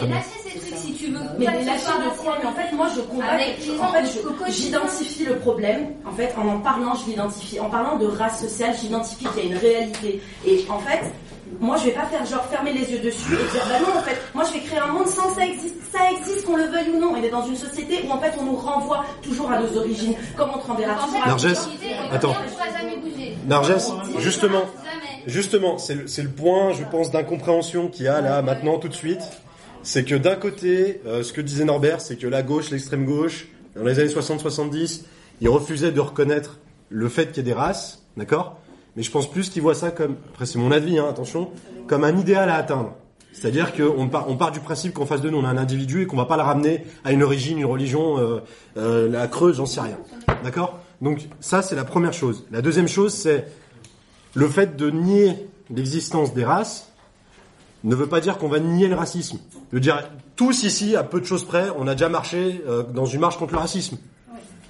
les 0.01 0.06
bien. 0.06 0.16
lâcher 0.16 0.39
ces 0.48 0.59
trucs 0.59 0.78
si 0.78 0.94
tu 0.94 1.06
veux. 1.09 1.20
Mais 1.39 1.44
pas 1.44 1.51
les 1.52 1.64
lâcher 1.64 1.85
de 1.86 2.23
quoi 2.23 2.39
Mais 2.40 2.47
en 2.48 2.52
fait, 2.55 2.73
moi, 2.74 2.86
je 2.97 3.01
combats. 3.02 3.24
Avec 3.27 3.59
les 3.66 3.70
en 3.73 3.77
gens 3.77 3.93
fait, 3.93 4.02
au 4.02 4.06
je- 4.06 4.28
quotidien. 4.28 4.48
j'identifie 4.48 5.24
le 5.27 5.36
problème. 5.40 5.86
En 6.06 6.12
fait, 6.12 6.35
en 6.39 6.48
en 6.48 6.59
parlant, 6.60 6.94
je 6.94 7.10
l'identifie. 7.10 7.60
En 7.60 7.68
parlant 7.68 7.98
de 7.98 8.06
race 8.06 8.40
sociale, 8.40 8.74
j'identifie 8.81 9.27
qu'il 9.27 9.44
y 9.44 9.48
a 9.48 9.52
une 9.52 9.59
réalité. 9.59 10.23
Et 10.47 10.64
en 10.70 10.78
fait, 10.78 11.01
moi, 11.60 11.76
je 11.76 11.84
vais 11.86 11.92
pas 11.92 12.06
faire 12.06 12.24
genre 12.26 12.44
fermer 12.46 12.72
les 12.72 12.90
yeux 12.90 12.98
dessus 12.98 13.32
et 13.32 13.52
dire 13.52 13.62
bah 13.68 13.78
non, 13.80 13.98
en 13.98 14.02
fait, 14.02 14.16
moi, 14.34 14.44
je 14.44 14.54
vais 14.54 14.60
créer 14.60 14.78
un 14.78 14.88
monde 14.88 15.06
sans 15.06 15.28
que 15.28 15.36
ça 15.36 15.46
existe. 15.46 15.74
Ça 15.92 16.10
existe, 16.12 16.44
qu'on 16.44 16.56
le 16.56 16.64
veuille 16.64 16.90
ou 16.94 17.00
non. 17.00 17.14
On 17.16 17.22
est 17.22 17.30
dans 17.30 17.46
une 17.46 17.56
société 17.56 18.04
où 18.06 18.10
en 18.10 18.20
fait, 18.20 18.32
on 18.38 18.44
nous 18.44 18.56
renvoie 18.56 19.04
toujours 19.22 19.50
à 19.50 19.60
nos 19.60 19.76
origines. 19.76 20.14
Comme 20.36 20.50
on 20.54 20.58
te 20.58 20.66
renverra 20.66 20.94
toujours 20.94 21.22
à 21.22 21.28
Nargès, 21.28 21.68
attends. 22.12 22.34
Nargès, 23.46 23.92
justement, 24.18 24.64
justement, 25.26 25.78
c'est 25.78 25.94
le, 25.94 26.06
c'est 26.06 26.22
le 26.22 26.30
point, 26.30 26.72
je 26.72 26.84
pense, 26.84 27.10
d'incompréhension 27.10 27.88
qu'il 27.88 28.04
y 28.06 28.08
a 28.08 28.20
là 28.20 28.42
maintenant 28.42 28.78
tout 28.78 28.88
de 28.88 28.94
suite. 28.94 29.22
C'est 29.82 30.04
que 30.04 30.16
d'un 30.16 30.34
côté, 30.34 31.00
euh, 31.06 31.22
ce 31.22 31.32
que 31.32 31.40
disait 31.40 31.64
Norbert, 31.64 32.00
c'est 32.00 32.16
que 32.16 32.26
la 32.26 32.42
gauche, 32.42 32.70
l'extrême 32.70 33.04
gauche, 33.04 33.46
dans 33.76 33.84
les 33.84 33.98
années 34.00 34.12
60-70, 34.12 35.02
ils 35.40 35.48
refusaient 35.48 35.92
de 35.92 36.00
reconnaître 36.00 36.58
le 36.88 37.08
fait 37.08 37.26
qu'il 37.26 37.38
y 37.38 37.40
ait 37.40 37.42
des 37.44 37.52
races, 37.52 38.02
d'accord? 38.16 38.58
Mais 38.97 39.02
je 39.02 39.10
pense 39.10 39.31
plus 39.31 39.51
qu'ils 39.51 39.62
voient 39.62 39.74
ça 39.74 39.90
comme, 39.90 40.16
après 40.32 40.47
c'est 40.47 40.59
mon 40.59 40.70
avis, 40.70 40.98
hein, 40.98 41.06
attention, 41.09 41.51
comme 41.86 42.05
un 42.05 42.16
idéal 42.16 42.48
à 42.48 42.56
atteindre. 42.56 42.94
C'est-à-dire 43.32 43.74
qu'on 43.74 44.09
part, 44.09 44.51
du 44.51 44.60
principe 44.60 44.94
qu'en 44.94 45.05
face 45.05 45.20
de 45.20 45.28
nous 45.28 45.36
on 45.36 45.44
a 45.44 45.48
un 45.48 45.59
individu 45.59 46.02
et 46.02 46.06
qu'on 46.06 46.16
va 46.16 46.24
pas 46.24 46.36
le 46.36 46.43
ramener 46.43 46.85
à 47.05 47.12
une 47.12 47.23
origine, 47.23 47.59
une 47.59 47.66
religion, 47.66 48.18
euh, 48.18 48.40
euh, 48.78 49.10
la 49.10 49.28
creuse, 49.28 49.56
j'en 49.56 49.66
sais 49.66 49.81
rien. 49.81 49.98
D'accord? 50.43 50.78
Donc 51.02 51.28
ça 51.40 51.60
c'est 51.60 51.77
la 51.77 51.85
première 51.85 52.14
chose. 52.14 52.47
La 52.51 52.62
deuxième 52.62 52.89
chose 52.89 53.12
c'est 53.12 53.47
le 54.35 54.48
fait 54.48 54.77
de 54.77 54.90
nier 54.90 55.48
l'existence 55.70 56.32
des 56.32 56.44
races 56.44 56.90
ne 57.85 57.94
veut 57.94 58.06
pas 58.06 58.20
dire 58.20 58.39
qu'on 58.39 58.48
va 58.48 58.59
nier 58.59 58.89
le 58.89 58.97
racisme. 58.97 59.39
Je 59.70 59.77
veux 59.77 59.81
dire, 59.81 60.10
tous 60.35 60.62
ici, 60.62 60.97
à 60.97 61.02
peu 61.02 61.20
de 61.20 61.24
choses 61.24 61.44
près, 61.44 61.68
on 61.77 61.86
a 61.86 61.93
déjà 61.94 62.09
marché 62.09 62.62
euh, 62.66 62.82
dans 62.82 63.06
une 63.06 63.20
marche 63.20 63.39
contre 63.39 63.52
le 63.52 63.59
racisme. 63.59 63.97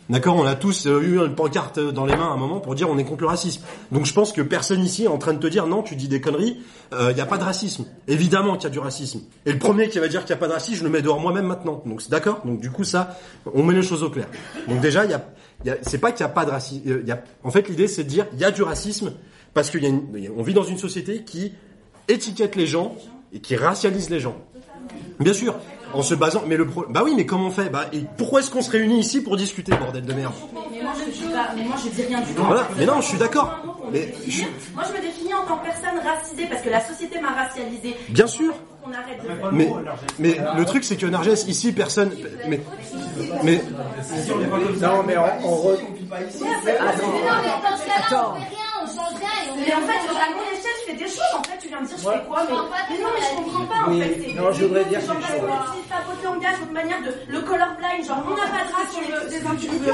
D'accord 0.08 0.36
On 0.36 0.44
a 0.46 0.54
tous 0.54 0.86
euh, 0.86 1.00
eu 1.02 1.18
une 1.18 1.34
pancarte 1.34 1.80
dans 1.80 2.06
les 2.06 2.14
mains 2.14 2.28
à 2.28 2.32
un 2.32 2.36
moment 2.36 2.60
pour 2.60 2.76
dire 2.76 2.88
on 2.88 2.96
est 2.96 3.04
contre 3.04 3.22
le 3.22 3.26
racisme. 3.26 3.62
Donc 3.90 4.06
je 4.06 4.12
pense 4.14 4.32
que 4.32 4.40
personne 4.40 4.82
ici 4.84 5.04
est 5.04 5.08
en 5.08 5.18
train 5.18 5.32
de 5.32 5.38
te 5.40 5.48
dire 5.48 5.66
non, 5.66 5.82
tu 5.82 5.96
dis 5.96 6.06
des 6.06 6.20
conneries, 6.20 6.58
il 6.92 7.14
n'y 7.14 7.20
a 7.20 7.26
pas 7.26 7.38
de 7.38 7.42
racisme. 7.42 7.86
Évidemment 8.06 8.54
qu'il 8.54 8.64
y 8.64 8.66
a 8.66 8.70
du 8.70 8.78
racisme. 8.78 9.20
Et 9.46 9.52
le 9.52 9.58
premier 9.58 9.88
qui 9.88 9.98
va 9.98 10.06
dire 10.06 10.20
qu'il 10.20 10.28
n'y 10.28 10.38
a 10.38 10.40
pas 10.40 10.46
de 10.46 10.52
racisme, 10.52 10.78
je 10.78 10.84
le 10.84 10.90
mets 10.90 11.02
dehors 11.02 11.18
moi-même 11.18 11.46
maintenant. 11.46 11.82
Donc 11.86 12.02
c'est 12.02 12.10
d'accord 12.10 12.42
Donc 12.44 12.60
du 12.60 12.70
coup 12.70 12.84
ça, 12.84 13.18
on 13.52 13.64
met 13.64 13.74
les 13.74 13.82
choses 13.82 14.04
au 14.04 14.10
clair. 14.10 14.26
Donc 14.68 14.80
déjà, 14.80 15.04
y 15.04 15.16
c'est 15.82 15.98
pas 15.98 16.12
qu'il 16.12 16.24
n'y 16.24 16.30
a 16.30 16.34
pas 16.34 16.44
de 16.44 16.50
racisme. 16.50 16.82
euh, 16.88 17.02
y 17.04 17.10
a- 17.10 17.24
en 17.42 17.50
fait, 17.50 17.68
l'idée 17.68 17.88
c'est 17.88 18.04
de 18.04 18.08
dire 18.08 18.26
il 18.34 18.38
y 18.38 18.44
a 18.44 18.52
du 18.52 18.62
racisme 18.62 19.12
parce 19.54 19.70
qu'on 19.70 20.42
vit 20.42 20.54
dans 20.54 20.62
une 20.62 20.78
société 20.78 21.24
qui 21.24 21.52
étiquette 22.08 22.54
les 22.54 22.66
gens 22.68 22.94
et 23.32 23.40
qui 23.40 23.56
racialise 23.56 24.08
les 24.10 24.20
gens. 24.20 24.36
Bien 25.18 25.32
sûr, 25.32 25.56
en 25.92 26.02
se 26.02 26.14
basant. 26.14 26.42
Mais 26.46 26.56
le 26.56 26.66
pro... 26.66 26.84
bah 26.88 27.02
oui, 27.04 27.14
mais 27.16 27.26
comment 27.26 27.46
on 27.46 27.50
fait? 27.50 27.68
Bah 27.70 27.86
et 27.92 28.02
pourquoi 28.16 28.40
est-ce 28.40 28.50
qu'on 28.50 28.62
se 28.62 28.70
réunit 28.70 29.00
ici 29.00 29.22
pour 29.22 29.36
discuter, 29.36 29.72
bordel 29.76 30.04
de 30.04 30.12
merde? 30.12 30.32
Mais 30.72 30.82
moi, 30.82 30.92
je 30.98 31.10
dis 31.10 31.32
pas, 31.32 31.48
mais 31.56 31.62
moi, 31.64 31.76
je 31.82 31.88
dis 31.90 32.02
rien 32.02 32.20
du 32.20 32.32
tout. 32.34 32.42
Voilà, 32.42 32.68
mais 32.78 32.86
non, 32.86 33.00
je 33.00 33.06
suis 33.06 33.18
d'accord. 33.18 33.58
Mais 33.92 34.12
je- 34.26 34.42
Moi, 34.74 34.82
je 34.88 34.96
me 34.96 35.00
définis 35.00 35.32
en 35.34 35.44
tant 35.46 35.58
que 35.58 35.64
personne 35.66 35.98
racisée 36.04 36.46
parce 36.50 36.62
que 36.62 36.70
la 36.70 36.80
société 36.80 37.20
m'a 37.20 37.30
racialisée. 37.30 37.94
Bien 38.08 38.26
sûr. 38.26 38.52
On 38.88 38.92
arrête 38.92 39.20
de 39.20 39.26
faire. 39.26 39.52
Mais, 39.52 39.72
mais 40.20 40.36
le 40.56 40.64
truc 40.64 40.84
c'est 40.84 40.96
que 40.96 41.06
Narges 41.06 41.42
ici 41.48 41.72
personne. 41.72 42.12
Mais 42.48 42.60
mais 43.42 43.60
Non, 44.80 45.02
mais 45.04 45.16
on, 45.16 45.48
on 45.48 45.72
re- 45.72 45.78
Attends. 47.96 48.34
On 48.36 48.40
fait 48.40 48.48
rien, 48.48 48.70
on 48.82 48.86
change 48.86 49.14
rien 49.18 49.34
et 49.42 49.50
on 49.50 49.56
Mais 49.56 49.74
en 49.74 49.80
fait, 49.86 50.02
à 50.06 50.30
mon 50.30 50.46
échelle, 50.52 50.76
je 50.80 50.92
fais 50.92 50.96
des 50.96 51.08
choses. 51.08 51.34
En 51.34 51.42
fait, 51.42 51.58
tu 51.60 51.68
viens 51.68 51.80
me 51.80 51.86
dire, 51.86 51.96
je 51.96 52.02
fais 52.02 52.24
quoi 52.28 52.42
mais, 52.44 52.54
mais 52.90 53.02
non, 53.02 53.08
mais 53.14 53.22
je 53.22 53.36
comprends 53.36 53.66
pas. 53.66 53.90
Oui. 53.90 54.02
En 54.02 54.06
fait, 54.06 54.34
Non, 54.34 54.52
je 54.52 54.64
voudrais 54.66 54.84
dire 54.84 55.00
quelque 55.00 55.26
chose. 55.26 55.50
Ta 55.88 56.00
beauté 56.02 56.26
engage 56.26 56.58
votre 56.60 56.72
manière 56.72 57.02
de 57.02 57.12
le 57.32 57.40
colorblind, 57.40 58.04
genre 58.06 58.22
on 58.26 58.34
n'a 58.36 58.46
pas 58.46 58.64
de 58.66 58.72
race, 58.72 58.94
on 58.94 59.02
est 59.02 59.30
des 59.30 59.46
individus. 59.46 59.90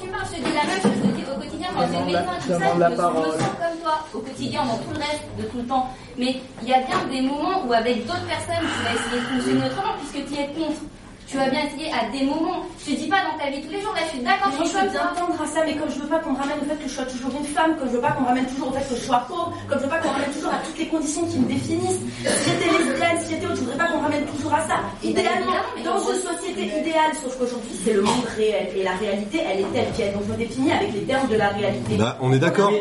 Tu 0.00 0.10
marches, 0.10 0.28
je 0.36 0.42
dis 0.42 0.54
la 0.54 0.64
même 0.64 0.82
chose, 0.82 0.92
je 0.98 1.32
au 1.32 1.36
quotidien, 1.36 1.68
quand 1.74 1.86
j'ai 1.86 1.98
tout 1.98 2.58
ça, 2.58 2.74
me, 2.74 2.96
sens 2.96 3.12
comme 3.38 3.78
toi, 3.82 3.98
au 4.14 4.18
quotidien, 4.18 4.64
dans 4.64 4.78
tout 4.78 4.92
le 4.92 4.98
reste, 4.98 5.24
de 5.38 5.44
tout 5.44 5.58
le 5.58 5.66
temps. 5.66 5.88
Mais 6.16 6.36
il 6.62 6.68
y 6.68 6.74
a 6.74 6.80
bien 6.80 7.04
des 7.10 7.22
moments 7.22 7.64
où 7.66 7.72
avec 7.72 8.06
d'autres 8.06 8.26
personnes, 8.26 8.66
tu 8.66 8.84
vas 8.84 8.94
essayer 8.94 9.20
de 9.20 9.26
fonctionner 9.26 9.66
autrement, 9.66 9.94
puisque 9.98 10.26
tu 10.28 10.34
y 10.34 10.42
es 10.42 10.46
contre. 10.48 10.80
Tu 11.28 11.36
vas 11.36 11.50
bien 11.50 11.60
essayer 11.66 11.92
à 11.92 12.08
des 12.10 12.24
moments. 12.24 12.64
Je 12.80 12.94
te 12.94 12.96
dis 12.96 13.06
pas 13.06 13.20
dans 13.20 13.36
ta 13.36 13.50
vie 13.50 13.60
tous 13.60 13.70
les 13.70 13.82
jours, 13.82 13.92
là 13.92 14.00
je 14.06 14.16
suis 14.16 14.24
d'accord, 14.24 14.48
je 14.48 14.64
suis 14.64 14.72
bien 14.72 14.88
toi. 14.88 15.12
tendre 15.12 15.36
à 15.42 15.46
ça, 15.46 15.60
mais 15.66 15.76
comme 15.76 15.90
je 15.92 16.00
veux 16.00 16.08
pas 16.08 16.20
qu'on 16.20 16.32
ramène 16.32 16.56
au 16.56 16.64
fait 16.64 16.80
que 16.80 16.88
je 16.88 16.94
sois 16.94 17.04
toujours 17.04 17.32
une 17.38 17.44
femme, 17.44 17.76
comme 17.76 17.88
je 17.88 17.96
veux 17.96 18.00
pas 18.00 18.12
qu'on 18.12 18.24
ramène 18.24 18.46
toujours 18.46 18.68
au 18.68 18.72
fait 18.72 18.88
que 18.88 18.96
je 18.96 19.04
sois 19.04 19.20
pauvre, 19.28 19.52
comme 19.68 19.78
je 19.78 19.84
veux 19.84 19.90
pas 19.90 19.98
qu'on 19.98 20.08
ramène 20.08 20.32
toujours 20.32 20.54
à 20.54 20.60
toutes 20.64 20.78
les 20.78 20.88
conditions 20.88 21.26
qui 21.26 21.38
me 21.38 21.48
définissent. 21.48 22.00
Si 22.24 22.48
j'étais 22.48 22.70
lesbienne, 22.72 23.18
si 23.20 23.34
j'étais 23.34 23.44
autre, 23.44 23.56
je 23.56 23.60
voudrais 23.60 23.76
pas 23.76 23.88
qu'on 23.92 24.00
ramène 24.00 24.24
toujours 24.24 24.54
à 24.54 24.62
ça. 24.66 24.80
Idéalement, 25.04 25.60
dans 25.84 26.00
une 26.00 26.16
société 26.16 26.62
idéale, 26.64 27.12
sauf 27.22 27.36
qu'aujourd'hui, 27.36 27.76
c'est 27.84 27.92
le 27.92 28.02
monde 28.02 28.24
réel. 28.36 28.68
Et 28.74 28.82
la 28.82 28.96
réalité, 28.96 29.44
elle 29.44 29.60
est 29.60 29.72
telle 29.74 29.92
qu'elle. 29.96 30.12
Donc 30.14 30.22
je 30.26 30.32
me 30.32 30.38
définis 30.38 30.72
avec 30.72 30.94
les 30.94 31.02
termes 31.04 31.28
de 31.28 31.36
la 31.36 31.48
réalité. 31.50 31.96
bah, 31.98 32.16
on 32.22 32.32
est 32.32 32.38
d'accord. 32.38 32.72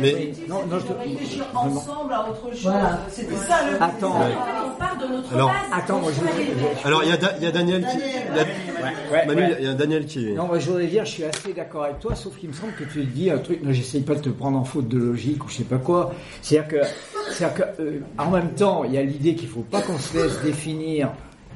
Mais 0.00 0.32
non, 0.48 0.60
non, 0.70 0.78
je 0.78 0.86
te- 0.86 0.92
réfléchir 0.98 1.44
ensemble 1.54 2.12
à 2.12 2.28
autre 2.28 2.50
chose. 2.52 2.62
Voilà. 2.62 3.00
C'était 3.10 3.34
ça 3.36 3.58
le 3.70 3.82
Attends. 3.82 4.14
On 4.16 4.78
part 4.78 4.96
de 4.98 5.06
notre 5.14 5.34
Alors- 5.34 5.48
base. 5.48 5.56
Attends, 5.72 6.00
moi, 6.00 6.10
je 6.14 6.20
voudrais- 6.20 6.84
alors 6.84 7.02
il 7.04 7.10
y 7.10 7.12
a, 7.12 7.16
Da- 7.16 7.34
il 7.38 7.44
y 7.44 7.46
a 7.46 7.50
Daniel 7.50 7.82
qui. 7.86 7.96
il 7.98 8.36
y 8.36 8.40
a- 8.40 9.26
Manu, 9.26 9.42
il 9.58 9.64
y 9.64 9.68
a 9.68 9.74
Daniel 9.74 10.06
qui. 10.06 10.32
Non, 10.32 10.46
moi, 10.46 10.58
je 10.58 10.66
voudrais 10.66 10.86
dire, 10.86 11.04
je 11.04 11.10
suis 11.10 11.24
assez 11.24 11.52
d'accord 11.52 11.84
avec 11.84 11.98
toi, 12.00 12.14
sauf 12.14 12.36
qu'il 12.38 12.48
me 12.48 12.54
semble 12.54 12.72
que 12.72 12.84
tu 12.84 13.04
dis 13.04 13.30
un 13.30 13.38
truc, 13.38 13.62
non, 13.62 13.72
j'essaye 13.72 14.00
pas 14.02 14.14
de 14.14 14.20
te 14.20 14.28
prendre 14.30 14.58
en 14.58 14.64
faute 14.64 14.88
de 14.88 14.98
logique 14.98 15.44
ou 15.44 15.48
je 15.48 15.56
sais 15.56 15.64
pas 15.64 15.78
quoi. 15.78 16.12
C'est-à-dire 16.42 16.68
que, 16.68 16.86
c'est-à-dire 17.32 17.66
que, 17.76 17.82
euh, 17.82 18.00
en 18.18 18.30
même 18.30 18.50
temps, 18.52 18.84
il 18.84 18.94
y 18.94 18.98
a 18.98 19.02
l'idée 19.02 19.34
qu'il 19.34 19.48
faut 19.48 19.60
pas 19.70 19.82
qu'on 19.82 19.98
se 19.98 20.16
laisse 20.16 20.40
définir 20.42 21.10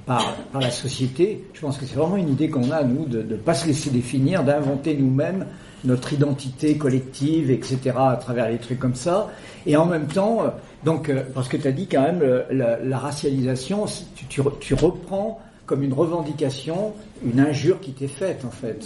par, 0.07 0.35
par 0.53 0.61
la 0.61 0.71
société. 0.71 1.45
Je 1.55 1.61
pense 1.61 1.79
que 1.79 1.87
c'est 1.87 1.97
vraiment 1.97 2.17
une 2.17 2.29
idée 2.31 2.51
qu'on 2.51 2.71
a, 2.71 2.83
nous, 2.83 3.07
de 3.07 3.23
ne 3.23 3.37
pas 3.37 3.55
se 3.55 3.67
laisser 3.67 3.91
définir, 3.91 4.43
d'inventer 4.43 4.95
nous-mêmes 4.95 5.47
notre 5.85 6.13
identité 6.13 6.77
collective, 6.79 7.51
etc., 7.51 7.79
à 7.97 8.17
travers 8.17 8.49
les 8.49 8.59
trucs 8.59 8.79
comme 8.79 8.95
ça. 8.95 9.31
Et 9.67 9.77
en 9.77 9.87
même 9.87 10.07
temps, 10.07 10.43
euh, 10.43 10.49
donc, 10.85 11.09
euh, 11.09 11.23
parce 11.35 11.49
que 11.49 11.57
tu 11.57 11.69
as 11.69 11.73
dit 11.73 11.87
quand 11.87 12.03
même, 12.03 12.21
euh, 12.23 12.43
la, 12.51 12.79
la 12.79 12.99
racialisation, 12.99 13.85
tu, 14.17 14.27
tu, 14.27 14.41
re- 14.43 14.59
tu 14.61 14.75
reprends 14.75 15.41
comme 15.67 15.83
une 15.83 15.95
revendication 15.95 16.93
une 17.25 17.41
injure 17.41 17.81
qui 17.81 17.93
t'est 17.93 18.07
faite, 18.09 18.45
en 18.47 18.51
fait. 18.51 18.79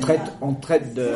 Traite, 0.00 0.20
on 0.40 0.54
traite 0.54 0.94
de... 0.94 1.10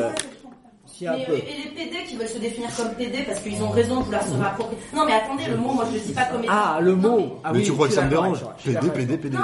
Si, 0.86 1.06
un 1.06 1.12
Mais, 1.16 1.24
peu. 1.26 1.32
et 1.34 1.36
les 1.65 1.70
PD 1.74 2.05
qui 2.08 2.16
veulent 2.16 2.26
se 2.28 2.39
définir 2.39 2.74
comme 2.74 2.89
PD 2.94 3.18
parce 3.26 3.40
qu'ils 3.40 3.62
ont 3.62 3.68
raison 3.68 3.98
de 4.00 4.05
vouloir 4.05 4.23
se 4.23 4.32
rapprocher. 4.32 4.76
Non, 4.94 5.05
mais 5.05 5.12
attendez, 5.12 5.42
le 5.50 5.56
mot, 5.58 5.73
moi 5.74 5.84
je 5.90 5.94
le 5.98 6.00
dis 6.02 6.12
pas 6.12 6.24
comme 6.24 6.42
étant- 6.42 6.52
Ah, 6.55 6.78
le 6.81 6.94
mot 6.97 7.39
ah 7.44 7.50
Mais 7.52 7.58
oui, 7.58 7.65
tu 7.65 7.73
crois 7.73 7.89
que 7.89 7.92
ça 7.94 8.05
me 8.05 8.08
dérange 8.10 8.39
PD, 8.65 8.78
PD. 8.94 9.18
PD. 9.18 9.36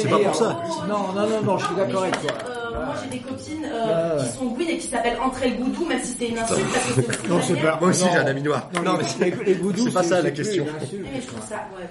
C'est 0.00 0.08
pas 0.08 0.18
pour 0.18 0.34
ça. 0.34 0.58
Non, 0.88 1.12
non, 1.14 1.28
non, 1.28 1.42
non, 1.44 1.58
je 1.58 1.66
suis 1.66 1.76
d'accord 1.76 2.02
avec 2.02 2.20
toi. 2.22 2.32
Moi 2.84 2.94
j'ai 3.02 3.18
des 3.18 3.22
copines 3.24 3.64
euh, 3.64 4.16
ouais. 4.18 4.24
qui 4.24 4.36
sont 4.38 4.44
gouines 4.46 4.68
et 4.68 4.78
qui 4.78 4.86
s'appellent 4.88 5.18
Entre 5.22 5.42
elles 5.44 5.56
Goudou, 5.56 5.84
même 5.86 6.00
si 6.00 6.08
c'était 6.08 6.28
une 6.28 6.38
insulte 6.38 6.60
parce 6.72 6.84
que 6.86 6.92
c'est 6.94 7.08
aussi 7.08 7.28
Non, 7.28 7.40
c'est 7.42 7.52
manière- 7.54 7.72
pas. 7.72 7.80
Moi 7.80 7.90
aussi 7.90 8.04
j'ai 8.12 8.18
un 8.18 8.26
ami 8.26 8.42
noir. 8.42 8.70
Non, 8.84 8.92
mais 8.98 9.30
les, 9.30 9.44
les 9.44 9.54
goudous, 9.54 9.86
c'est 9.86 9.92
pas 9.94 10.02
ça 10.02 10.22
la 10.22 10.30
question. 10.30 10.64
Mais 10.92 11.20
je 11.20 11.26
trouve 11.26 11.40
ça, 11.48 11.66
ouais. 11.76 11.86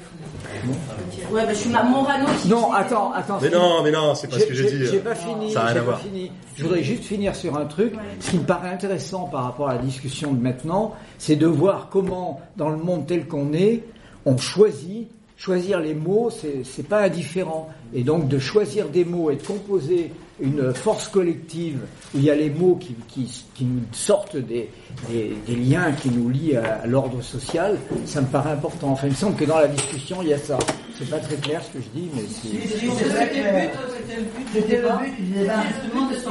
Ouais, 1.31 1.45
bah 1.45 1.53
je 1.53 1.57
suis 1.57 1.69
ma 1.69 1.83
Morano 1.83 2.25
qui. 2.41 2.47
Non, 2.47 2.71
attends, 2.71 3.11
attends. 3.13 3.39
Mais 3.41 3.49
non, 3.49 3.83
mais 3.83 3.91
non, 3.91 4.15
c'est 4.15 4.27
pas 4.29 4.39
ce 4.39 4.45
que 4.45 4.53
j'ai 4.53 4.69
dit. 4.71 4.85
J'ai 4.85 4.99
pas 4.99 5.15
fini. 5.15 5.51
Ça 5.51 5.61
a 5.61 5.65
rien 5.67 5.71
à 5.71 5.79
pas 5.79 5.81
voir. 5.85 5.99
fini. 6.01 6.31
Je 6.55 6.63
voudrais 6.63 6.83
juste 6.83 7.03
finir 7.03 7.35
sur 7.35 7.57
un 7.57 7.65
truc. 7.65 7.93
Ce 8.19 8.31
qui 8.31 8.37
me 8.37 8.43
paraît 8.43 8.69
intéressant 8.69 9.23
par 9.25 9.43
rapport 9.43 9.69
à 9.69 9.75
la 9.75 9.81
discussion 9.81 10.31
de 10.33 10.41
maintenant, 10.41 10.93
c'est 11.17 11.35
de 11.35 11.47
voir 11.47 11.89
comment, 11.91 12.39
dans 12.57 12.69
le 12.69 12.77
monde 12.77 13.05
tel 13.07 13.27
qu'on 13.27 13.53
est, 13.53 13.83
on 14.25 14.37
choisit. 14.37 15.07
Choisir 15.37 15.81
les 15.81 15.93
mots, 15.93 16.29
c'est 16.29 16.63
c'est 16.63 16.87
pas 16.87 17.01
indifférent. 17.01 17.69
Et 17.93 18.03
donc 18.03 18.29
de 18.29 18.39
choisir 18.39 18.87
des 18.87 19.03
mots 19.03 19.29
et 19.31 19.35
de 19.35 19.43
composer 19.45 20.13
une 20.39 20.73
force 20.73 21.07
collective 21.07 21.79
où 22.13 22.17
il 22.17 22.23
y 22.25 22.29
a 22.29 22.35
les 22.35 22.49
mots 22.49 22.75
qui, 22.75 22.95
qui, 23.07 23.43
qui 23.53 23.63
nous 23.65 23.81
sortent 23.91 24.37
des, 24.37 24.69
des, 25.09 25.33
des 25.47 25.55
liens 25.55 25.91
qui 25.93 26.09
nous 26.09 26.29
lient 26.29 26.57
à, 26.57 26.81
à 26.83 26.87
l'ordre 26.87 27.21
social, 27.21 27.77
ça 28.05 28.21
me 28.21 28.27
paraît 28.27 28.51
important. 28.51 28.89
Enfin, 28.89 29.07
il 29.07 29.11
me 29.11 29.15
semble 29.15 29.35
que 29.35 29.45
dans 29.45 29.59
la 29.59 29.67
discussion, 29.67 30.17
il 30.21 30.29
y 30.29 30.33
a 30.33 30.37
ça. 30.37 30.57
C'est 30.97 31.09
pas 31.09 31.19
très 31.19 31.35
clair 31.35 31.61
ce 31.63 31.77
que 31.77 31.83
je 31.83 31.99
dis, 31.99 32.09
mais 32.13 32.21
c'est. 32.29 32.47
C'était 32.49 33.43
le 33.43 33.67
but, 33.67 33.71
c'était 33.97 34.17
le 34.17 34.23
but 34.23 35.15
du 35.15 35.31
débat. 35.33 35.63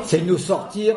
C'est 0.05 0.21
de 0.21 0.31
nous 0.31 0.39
sortir 0.39 0.97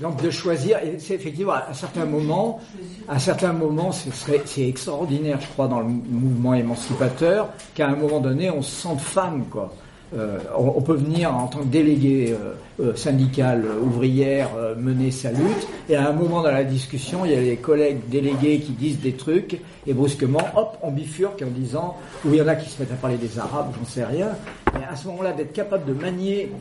Donc 0.00 0.20
de 0.22 0.30
choisir, 0.30 0.78
et 0.84 0.98
c'est 0.98 1.14
effectivement 1.14 1.54
à 1.54 1.72
certains 1.72 2.04
moments, 2.04 2.60
à 3.08 3.18
certains 3.18 3.54
moments, 3.54 3.92
ce 3.92 4.10
serait, 4.10 4.42
c'est 4.44 4.68
extraordinaire, 4.68 5.38
je 5.40 5.46
crois, 5.48 5.68
dans 5.68 5.80
le 5.80 5.86
mouvement 5.88 6.52
émancipateur, 6.52 7.48
qu'à 7.74 7.88
un 7.88 7.96
moment 7.96 8.20
donné, 8.20 8.50
on 8.50 8.60
se 8.60 8.82
sente 8.82 9.00
femme, 9.00 9.46
quoi. 9.50 9.72
Euh, 10.14 10.38
on, 10.56 10.74
on 10.76 10.82
peut 10.82 10.94
venir 10.94 11.34
en 11.34 11.48
tant 11.48 11.58
que 11.60 11.64
délégué 11.64 12.32
euh, 12.32 12.54
euh, 12.80 12.94
syndical, 12.94 13.64
ouvrière, 13.82 14.50
euh, 14.56 14.76
mener 14.76 15.10
sa 15.10 15.32
lutte, 15.32 15.66
et 15.88 15.96
à 15.96 16.08
un 16.08 16.12
moment 16.12 16.42
dans 16.42 16.52
la 16.52 16.62
discussion, 16.62 17.24
il 17.24 17.32
y 17.32 17.34
a 17.34 17.40
les 17.40 17.56
collègues 17.56 18.08
délégués 18.08 18.60
qui 18.60 18.70
disent 18.72 19.00
des 19.00 19.14
trucs, 19.14 19.60
et 19.84 19.94
brusquement, 19.94 20.42
hop, 20.54 20.78
on 20.82 20.92
bifurque 20.92 21.42
en 21.42 21.50
disant, 21.50 21.96
ou 22.24 22.34
il 22.34 22.36
y 22.36 22.42
en 22.42 22.46
a 22.46 22.54
qui 22.54 22.70
se 22.70 22.80
mettent 22.80 22.92
à 22.92 22.96
parler 22.96 23.16
des 23.16 23.38
Arabes, 23.38 23.72
j'en 23.76 23.84
sais 23.84 24.04
rien, 24.04 24.28
mais 24.74 24.84
à 24.88 24.94
ce 24.94 25.08
moment-là, 25.08 25.32
d'être 25.32 25.52
capable 25.52 25.84
de 25.86 26.00
manier 26.00 26.52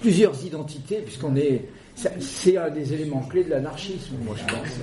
plusieurs 0.00 0.44
identités, 0.44 0.96
puisqu'on 0.96 1.36
est, 1.36 1.66
c'est 1.94 2.56
un 2.56 2.70
des 2.70 2.92
éléments 2.92 3.22
clés 3.30 3.44
de 3.44 3.50
l'anarchisme, 3.50 4.14
moi 4.24 4.34
je 4.36 4.52
pense. 4.52 4.80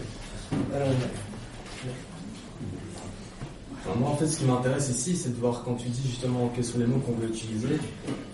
Moi, 3.95 4.09
en 4.09 4.16
fait, 4.16 4.27
ce 4.27 4.40
qui 4.40 4.45
m'intéresse 4.45 4.90
ici, 4.90 5.16
c'est 5.16 5.30
de 5.30 5.40
voir 5.40 5.64
quand 5.64 5.75
tu 5.75 5.88
dis 5.88 6.01
justement 6.07 6.51
quels 6.53 6.66
sont 6.66 6.80
les 6.80 6.85
mots 6.85 6.99
qu'on 6.99 7.14
veut 7.14 7.30
utiliser, 7.30 7.80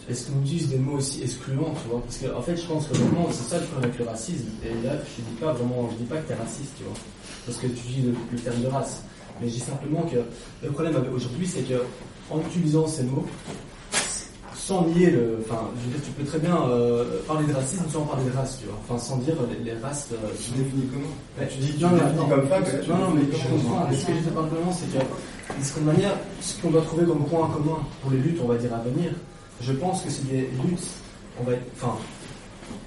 est-ce 0.10 0.30
qu'on 0.30 0.42
utilise 0.42 0.70
des 0.70 0.78
mots 0.78 0.98
aussi 0.98 1.22
excluants, 1.22 1.74
tu 1.82 1.90
vois? 1.90 2.02
Parce 2.02 2.18
que, 2.18 2.36
en 2.36 2.42
fait, 2.42 2.58
je 2.58 2.66
pense 2.66 2.88
que 2.88 2.96
vraiment, 2.96 3.28
c'est 3.32 3.50
ça 3.50 3.60
le 3.60 3.66
problème 3.66 3.90
avec 3.90 4.00
le 4.00 4.06
racisme. 4.06 4.48
Et 4.64 4.86
là, 4.86 4.94
je 4.98 5.22
dis 5.22 5.40
pas 5.40 5.54
vraiment, 5.54 5.90
je 5.92 5.98
dis 5.98 6.10
pas 6.10 6.18
que 6.18 6.28
t'es 6.28 6.34
raciste, 6.34 6.74
tu 6.78 6.84
vois, 6.84 6.94
parce 7.46 7.58
que 7.58 7.68
tu 7.68 7.88
dis 7.88 8.02
le, 8.32 8.40
terme 8.40 8.62
de 8.62 8.68
race. 8.68 9.04
Mais 9.42 9.48
je 9.48 9.54
dis 9.54 9.60
simplement 9.60 10.02
que 10.04 10.18
le 10.64 10.72
problème 10.72 10.96
aujourd'hui, 11.14 11.48
c'est 11.48 11.62
que 11.62 11.82
en 12.30 12.40
utilisant 12.40 12.88
ces 12.88 13.04
mots, 13.04 13.26
sans 14.66 14.86
nier 14.88 15.10
le. 15.12 15.40
Enfin, 15.44 15.62
je 15.78 15.86
veux 15.86 15.92
dire, 15.98 16.02
tu 16.06 16.12
peux 16.12 16.24
très 16.24 16.40
bien 16.40 16.56
euh, 16.70 17.20
parler 17.28 17.46
de 17.48 17.54
racisme 17.54 17.84
sans 17.92 18.02
parler 18.04 18.24
de 18.26 18.32
race, 18.36 18.60
tu 18.60 18.66
vois. 18.68 18.80
Enfin, 18.88 18.98
sans 18.98 19.18
dire 19.18 19.36
les, 19.50 19.72
les 19.74 19.78
races. 19.80 20.08
Euh, 20.14 20.28
Tu 20.40 20.52
définis 20.52 20.88
comment? 20.94 21.48
Tu 21.50 21.58
dis- 21.58 21.74
tu 21.74 21.84
non, 21.84 21.90
non, 21.92 21.98
non, 22.16 22.28
comme 22.30 22.48
femme, 22.48 22.64
non, 22.64 22.80
tu- 22.84 22.90
non, 22.92 23.12
mais 23.16 23.22
tu- 23.26 23.42
je 23.42 23.48
comprends. 23.50 23.88
Mais 23.90 23.96
ce 23.98 24.06
que 24.06 24.14
je 24.14 24.18
dis 24.20 24.24
simplement, 24.26 24.72
c'est 24.72 24.88
que, 24.98 25.04
d'une 25.56 25.64
certaine 25.64 25.84
manière, 25.86 26.14
ce 26.42 26.62
qu'on 26.62 26.70
doit 26.72 26.82
trouver 26.82 27.06
comme 27.06 27.26
point 27.26 27.50
commun 27.50 27.80
pour 28.02 28.12
les 28.12 28.18
luttes, 28.20 28.40
on 28.44 28.48
va 28.48 28.56
dire, 28.56 28.74
à 28.74 28.80
venir, 28.88 29.12
je 29.60 29.74
pense 29.74 30.02
que 30.04 30.10
c'est 30.10 30.28
des 30.30 30.50
luttes, 30.64 30.88
on 31.40 31.44
va, 31.44 31.54
enfin, 31.76 31.96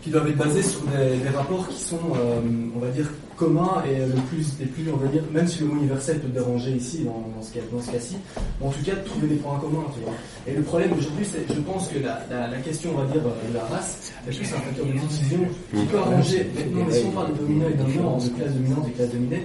qui 0.02 0.10
doivent 0.10 0.28
être 0.28 0.36
basées 0.38 0.62
sur 0.62 0.80
des, 0.82 1.18
des 1.18 1.28
rapports 1.28 1.68
qui 1.68 1.78
sont, 1.82 1.98
euh, 2.16 2.40
on 2.74 2.78
va 2.78 2.88
dire, 2.88 3.06
communs 3.36 3.82
et 3.88 3.98
le 3.98 4.20
plus, 4.28 4.46
les 4.58 4.66
plus, 4.66 4.84
on 4.92 4.96
va 4.96 5.06
dire, 5.08 5.22
même 5.32 5.46
si 5.46 5.60
le 5.60 5.66
mot 5.66 5.76
universel 5.76 6.18
peut 6.20 6.28
te 6.28 6.34
déranger 6.34 6.72
ici, 6.72 7.04
dans, 7.04 7.24
dans 7.34 7.42
ce 7.42 7.52
cas, 7.52 7.60
mais 7.70 8.66
en 8.66 8.70
tout 8.70 8.82
cas, 8.84 8.94
de 8.94 9.04
trouver 9.04 9.28
des 9.28 9.36
points 9.36 9.58
communs, 9.58 9.84
tu 9.94 10.00
vois. 10.04 10.14
Et 10.46 10.54
le 10.54 10.62
problème 10.62 10.92
aujourd'hui, 10.92 11.24
c'est, 11.24 11.46
je 11.54 11.60
pense 11.60 11.88
que 11.88 11.98
la, 11.98 12.24
la, 12.30 12.48
la 12.48 12.58
question, 12.58 12.90
on 12.94 13.02
va 13.02 13.12
dire, 13.12 13.22
euh, 13.24 13.48
de 13.48 13.54
la 13.54 13.64
race, 13.64 14.12
est 14.28 14.34
plus 14.36 14.52
un 14.52 14.58
facteur 14.58 14.86
de 14.86 14.92
division 14.92 15.40
qui 15.74 15.84
peut 15.86 15.98
arranger, 15.98 16.50
non, 16.72 16.84
mais 16.88 16.94
si 16.94 17.04
on 17.06 17.10
parle 17.12 17.32
de 17.32 17.38
dominant 17.38 17.68
et 17.68 17.74
dominant, 17.74 18.18
de 18.18 18.28
classe 18.30 18.52
dominante 18.52 18.88
et 18.88 18.92
classe 18.92 19.10
dominée, 19.10 19.42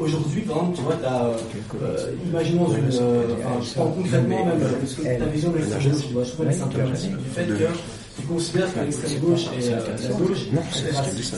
Aujourd'hui, 0.00 0.40
par 0.42 0.56
exemple, 0.56 0.76
tu 0.76 0.82
vois, 0.82 0.96
t'as, 1.00 1.24
euh, 1.26 2.10
imaginons 2.26 2.66
une, 2.68 2.90
euh, 3.00 3.22
enfin, 3.38 3.62
je 3.62 3.74
prends 3.74 3.90
concrètement 3.90 4.44
même 4.46 4.60
euh, 4.60 4.86
ce 4.86 4.96
que 4.96 5.02
ta 5.02 5.26
vision 5.26 5.50
de 5.52 5.58
l'extrême 5.58 5.92
gauche, 5.92 6.06
tu 6.08 6.12
vois, 6.12 6.24
je 6.24 6.32
prends 6.32 6.44
les 6.44 6.52
symptomatiques 6.52 7.16
du 7.16 7.28
fait 7.30 7.46
que 7.46 7.64
tu 8.20 8.26
considères 8.26 8.74
que 8.74 8.80
l'extrême 8.80 9.18
gauche 9.20 9.44
et 9.56 9.68
euh, 9.68 9.78
la 10.02 10.14
gauche, 10.14 10.38
c'est 10.72 10.96
raciste. 10.96 11.36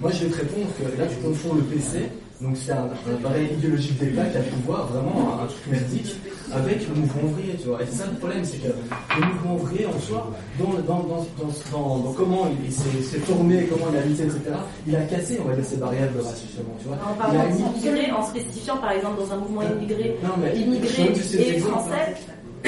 Moi, 0.00 0.10
je 0.12 0.24
vais 0.24 0.30
te 0.30 0.36
répondre 0.36 0.66
que 0.78 1.00
là, 1.00 1.06
tu 1.06 1.16
confonds 1.26 1.54
le 1.54 1.62
PC, 1.62 2.10
donc 2.42 2.54
c'est 2.54 2.72
un, 2.72 2.84
un 2.84 3.14
appareil 3.14 3.48
idéologique 3.56 3.98
d'État 3.98 4.26
qui 4.26 4.36
a 4.36 4.40
pu 4.40 4.54
voir 4.66 4.86
vraiment 4.88 5.40
un, 5.40 5.46
truc 5.46 5.66
merdique 5.70 6.16
avec 6.52 6.86
le 6.86 6.94
mouvement 6.94 7.22
ouvrier, 7.30 7.54
tu 7.54 7.68
vois. 7.68 7.82
Et 7.82 7.86
c'est 7.90 7.96
ça 7.96 8.04
le 8.12 8.18
problème, 8.18 8.44
c'est 8.44 8.58
que 8.58 8.68
le 8.68 9.26
mouvement 9.26 9.54
ouvrier 9.54 9.86
en 9.86 9.98
soi, 9.98 10.30
dans, 10.58 10.98
dans, 11.00 12.12
comment 12.12 12.46
il, 12.60 12.66
il 12.66 12.72
s'est 12.72 13.18
formé, 13.20 13.66
comment 13.70 13.86
il 13.90 13.96
a 13.96 14.02
lutté, 14.02 14.24
etc., 14.24 14.40
il 14.86 14.96
a 14.96 15.00
cassé, 15.02 15.40
on 15.42 15.48
va 15.48 15.54
dire, 15.54 15.64
ces 15.64 15.76
barrières 15.78 16.12
de 16.12 16.18
justement, 16.20 16.76
tu 16.78 16.88
vois. 16.88 16.98
En 17.10 17.14
parlant 17.14 17.48
d'immigrés, 17.48 18.12
en 18.12 18.22
spécifiant 18.22 18.76
par 18.76 18.92
exemple 18.92 19.20
dans 19.20 19.32
un 19.32 19.38
mouvement 19.38 19.62
immigré, 19.62 20.18
Non, 20.22 20.34
mais- 20.38 20.60
immigré 20.60 21.12
et 21.38 21.58
français, 21.58 22.14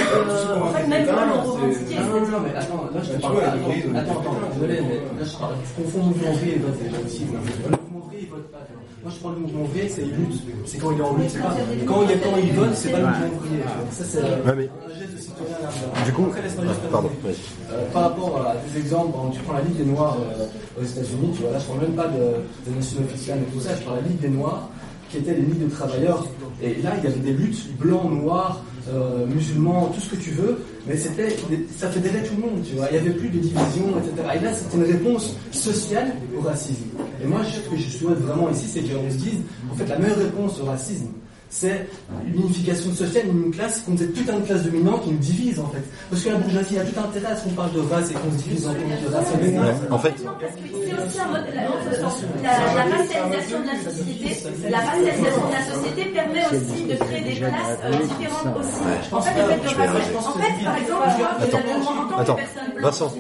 euh, 0.01 0.63
en 0.63 0.69
fait 0.73 0.87
même 0.87 1.07
l'ont 1.07 1.43
revendiqué. 1.53 1.95
Non, 1.97 2.21
non, 2.21 2.29
non, 2.29 2.39
mais 2.45 2.55
attends, 2.59 2.85
là 2.95 3.01
je 3.03 3.13
te 3.13 3.21
parle 3.21 3.37
pas. 3.37 3.99
Attends, 3.99 4.21
attends, 4.21 4.35
désolé, 4.55 4.81
mais 4.83 4.97
là 5.21 5.25
je 5.25 5.37
parle. 5.37 5.55
Je 5.65 5.83
confonds 5.83 6.03
mouvement 6.05 6.31
ouvrier 6.33 6.55
et 6.57 6.59
vote 6.59 6.79
déjà 6.83 6.97
aussi. 7.05 7.23
Le 7.25 7.31
mouvement 7.71 8.05
ouvrier, 8.05 8.21
il 8.23 8.29
vote 8.29 8.51
pas. 8.51 8.59
Moi 9.03 9.13
je 9.15 9.23
parle 9.23 9.35
du 9.37 9.41
mouvement 9.43 9.63
ouvrier, 9.63 9.89
c'est 9.89 10.03
lutte. 10.03 10.43
C'est 10.67 10.79
quand 10.79 10.91
il 10.93 10.99
est 10.99 11.03
en 11.03 11.17
lutte, 11.17 11.31
c'est 11.31 11.39
pas. 11.43 11.55
Quand 11.87 12.03
il, 12.03 12.11
est, 12.11 12.19
quand 12.19 12.37
il 12.43 12.53
vote, 12.53 12.75
c'est 12.75 12.91
pas 12.91 12.99
le 12.99 13.07
mouvement 13.07 13.29
vois. 13.39 13.91
Ça, 13.91 14.05
c'est 14.05 14.21
mais- 14.23 14.69
un 14.69 14.99
geste 14.99 15.15
de 15.17 15.21
citoyen 15.21 15.55
à 15.57 15.63
l'arrière. 15.63 16.05
Du 16.05 16.13
coup, 16.13 16.25
Après, 16.29 16.43
laisse-moi 16.43 16.65
juste 16.67 16.81
pardon, 16.91 17.09
terminer. 17.09 17.39
vas-y. 17.39 17.75
Euh, 17.75 17.91
par 17.93 18.03
rapport 18.03 18.47
à 18.47 18.55
des 18.67 18.79
exemples, 18.79 19.13
quand 19.15 19.31
tu 19.31 19.41
prends 19.41 19.55
la 19.55 19.63
Ligue 19.63 19.77
des 19.77 19.85
Noirs 19.85 20.17
euh, 20.19 20.81
aux 20.81 20.85
États-Unis, 20.85 21.31
tu 21.37 21.43
vois, 21.43 21.53
là 21.53 21.59
je 21.59 21.65
parle 21.67 21.81
même 21.81 21.93
pas 21.95 22.09
de, 22.09 22.23
des 22.67 22.75
nations 22.77 23.01
officielles 23.01 23.39
et 23.49 23.53
tout 23.53 23.61
ça, 23.61 23.71
je 23.79 23.83
parle 23.83 23.99
de 23.99 24.03
la 24.03 24.09
Ligue 24.09 24.21
des 24.21 24.29
Noirs, 24.31 24.69
qui 25.11 25.17
étaient 25.19 25.35
les 25.35 25.43
ligues 25.43 25.65
de 25.65 25.71
travailleurs. 25.71 26.27
Et 26.61 26.75
là, 26.83 26.91
il 26.99 27.05
y 27.05 27.07
avait 27.07 27.21
des 27.21 27.33
luttes 27.33 27.77
blancs, 27.79 28.11
noirs, 28.11 28.61
euh, 28.93 29.27
musulmans, 29.27 29.91
tout 29.95 30.01
ce 30.01 30.11
que 30.11 30.17
tu 30.17 30.31
veux, 30.31 30.59
mais 30.87 30.97
c'était, 30.97 31.37
ça 31.77 31.89
fédérait 31.89 32.23
tout 32.23 32.35
le 32.37 32.43
monde, 32.43 32.63
tu 32.69 32.75
vois. 32.77 32.87
Il 32.91 32.95
n'y 32.95 33.09
avait 33.09 33.19
plus 33.19 33.29
de 33.29 33.39
division, 33.39 33.85
etc. 33.99 34.29
Et 34.37 34.45
là, 34.45 34.53
c'était 34.53 34.77
une 34.77 34.93
réponse 34.93 35.37
sociale 35.51 36.13
au 36.37 36.41
racisme. 36.41 36.85
Et 37.23 37.27
moi, 37.27 37.41
ce 37.45 37.71
que 37.71 37.77
je 37.77 37.89
souhaite 37.89 38.19
vraiment 38.19 38.51
ici, 38.51 38.67
c'est 38.73 38.81
qu'on 38.81 39.11
se 39.11 39.17
dise, 39.17 39.41
en 39.71 39.75
fait, 39.75 39.87
la 39.87 39.99
meilleure 39.99 40.19
réponse 40.19 40.61
au 40.61 40.67
racisme, 40.67 41.09
c'est 41.51 41.87
l'unification 42.27 42.93
sociale, 42.95 43.27
une 43.29 43.51
classe, 43.51 43.81
qu'on 43.81 43.95
ait 43.97 44.07
toute 44.07 44.29
une 44.29 44.43
classe 44.45 44.63
dominante 44.65 45.03
qui 45.05 45.11
nous 45.13 45.19
divise, 45.19 45.59
en 45.61 45.69
fait. 45.69 45.83
Parce 46.11 46.23
que 46.23 46.29
la 46.29 46.37
bourgeoisie 46.37 46.79
a 46.79 46.85
tout 46.85 47.01
intérêt 47.01 47.33
à 47.33 47.37
ce 47.37 47.45
qu'on 47.45 47.51
parle 47.51 47.73
de 47.73 47.81
race 47.81 48.11
et 48.11 48.15
qu'on 48.15 48.31
se 48.33 48.43
divise 48.43 48.67
en 48.67 48.75
compte 48.75 49.03
de 49.03 49.15
race 49.15 49.33
de 49.33 49.49
Ouais, 49.49 49.75
en 49.91 49.99
fait, 49.99 50.15
C'est 50.19 51.07
aussi 51.07 51.21
un 51.21 51.27
mode, 51.29 51.45
la, 51.55 51.63
la, 51.63 52.85
la 52.85 52.97
racialisation 52.97 53.61
de 53.61 53.67
la 53.67 53.91
société, 53.91 54.37
la 54.71 54.79
racialisation 54.79 55.47
de 55.49 55.53
la 55.53 55.75
société 55.75 56.05
permet 56.11 56.45
aussi 56.47 56.85
de 56.85 56.95
créer 56.97 57.25
des 57.25 57.37
classes 57.41 57.79
euh, 57.85 57.91
différentes 57.99 58.57
aussi. 58.61 59.15
En 59.15 59.21
fait, 59.23 59.31
le 59.35 59.47
de 59.49 60.17
en 60.19 60.23
par 60.23 60.77
exemple, 60.77 61.03
Attends, 61.41 61.59
en 61.59 62.05
tant 62.05 62.09
que 62.09 62.21
attends, 62.21 62.37
Vincent. 62.81 63.13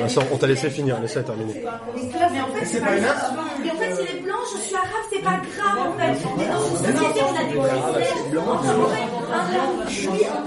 Vincent, 0.00 0.22
on 0.32 0.36
t'a 0.36 0.46
laissé 0.46 0.70
finir, 0.70 1.00
laisse-la 1.00 1.22
terminer. 1.22 1.64
Mais 1.94 2.40
en 2.40 2.46
fait, 2.54 2.64
c'est 2.64 2.80
pas 2.80 2.96
grave. 2.96 3.32
Mais 3.64 3.70
en 3.70 3.74
fait, 3.76 3.94
s'il 3.94 4.16
est 4.16 4.20
blanc, 4.20 4.36
je 4.52 4.58
suis 4.60 4.74
arabe, 4.74 5.06
c'est 5.12 5.22
pas 5.22 5.40
grave 5.56 5.88
en 5.88 5.92
fait. 5.98 7.13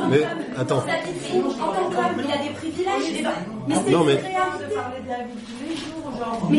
Mais 0.09 0.21
attends. 0.57 0.83
il 0.87 2.31
a 2.31 2.37
des 2.37 2.49
privilèges. 2.55 3.19
Et 3.19 3.23
mais 3.67 3.75
c'est 3.75 3.91
mais- 4.03 4.13
réalité. 4.13 4.75
parler 4.75 5.01
de 5.03 5.09
la 5.09 5.17
vie 5.17 5.33
de 5.33 5.39
tous 5.39 5.63
les 5.67 5.75
jours, 5.75 6.11
genre. 6.17 6.49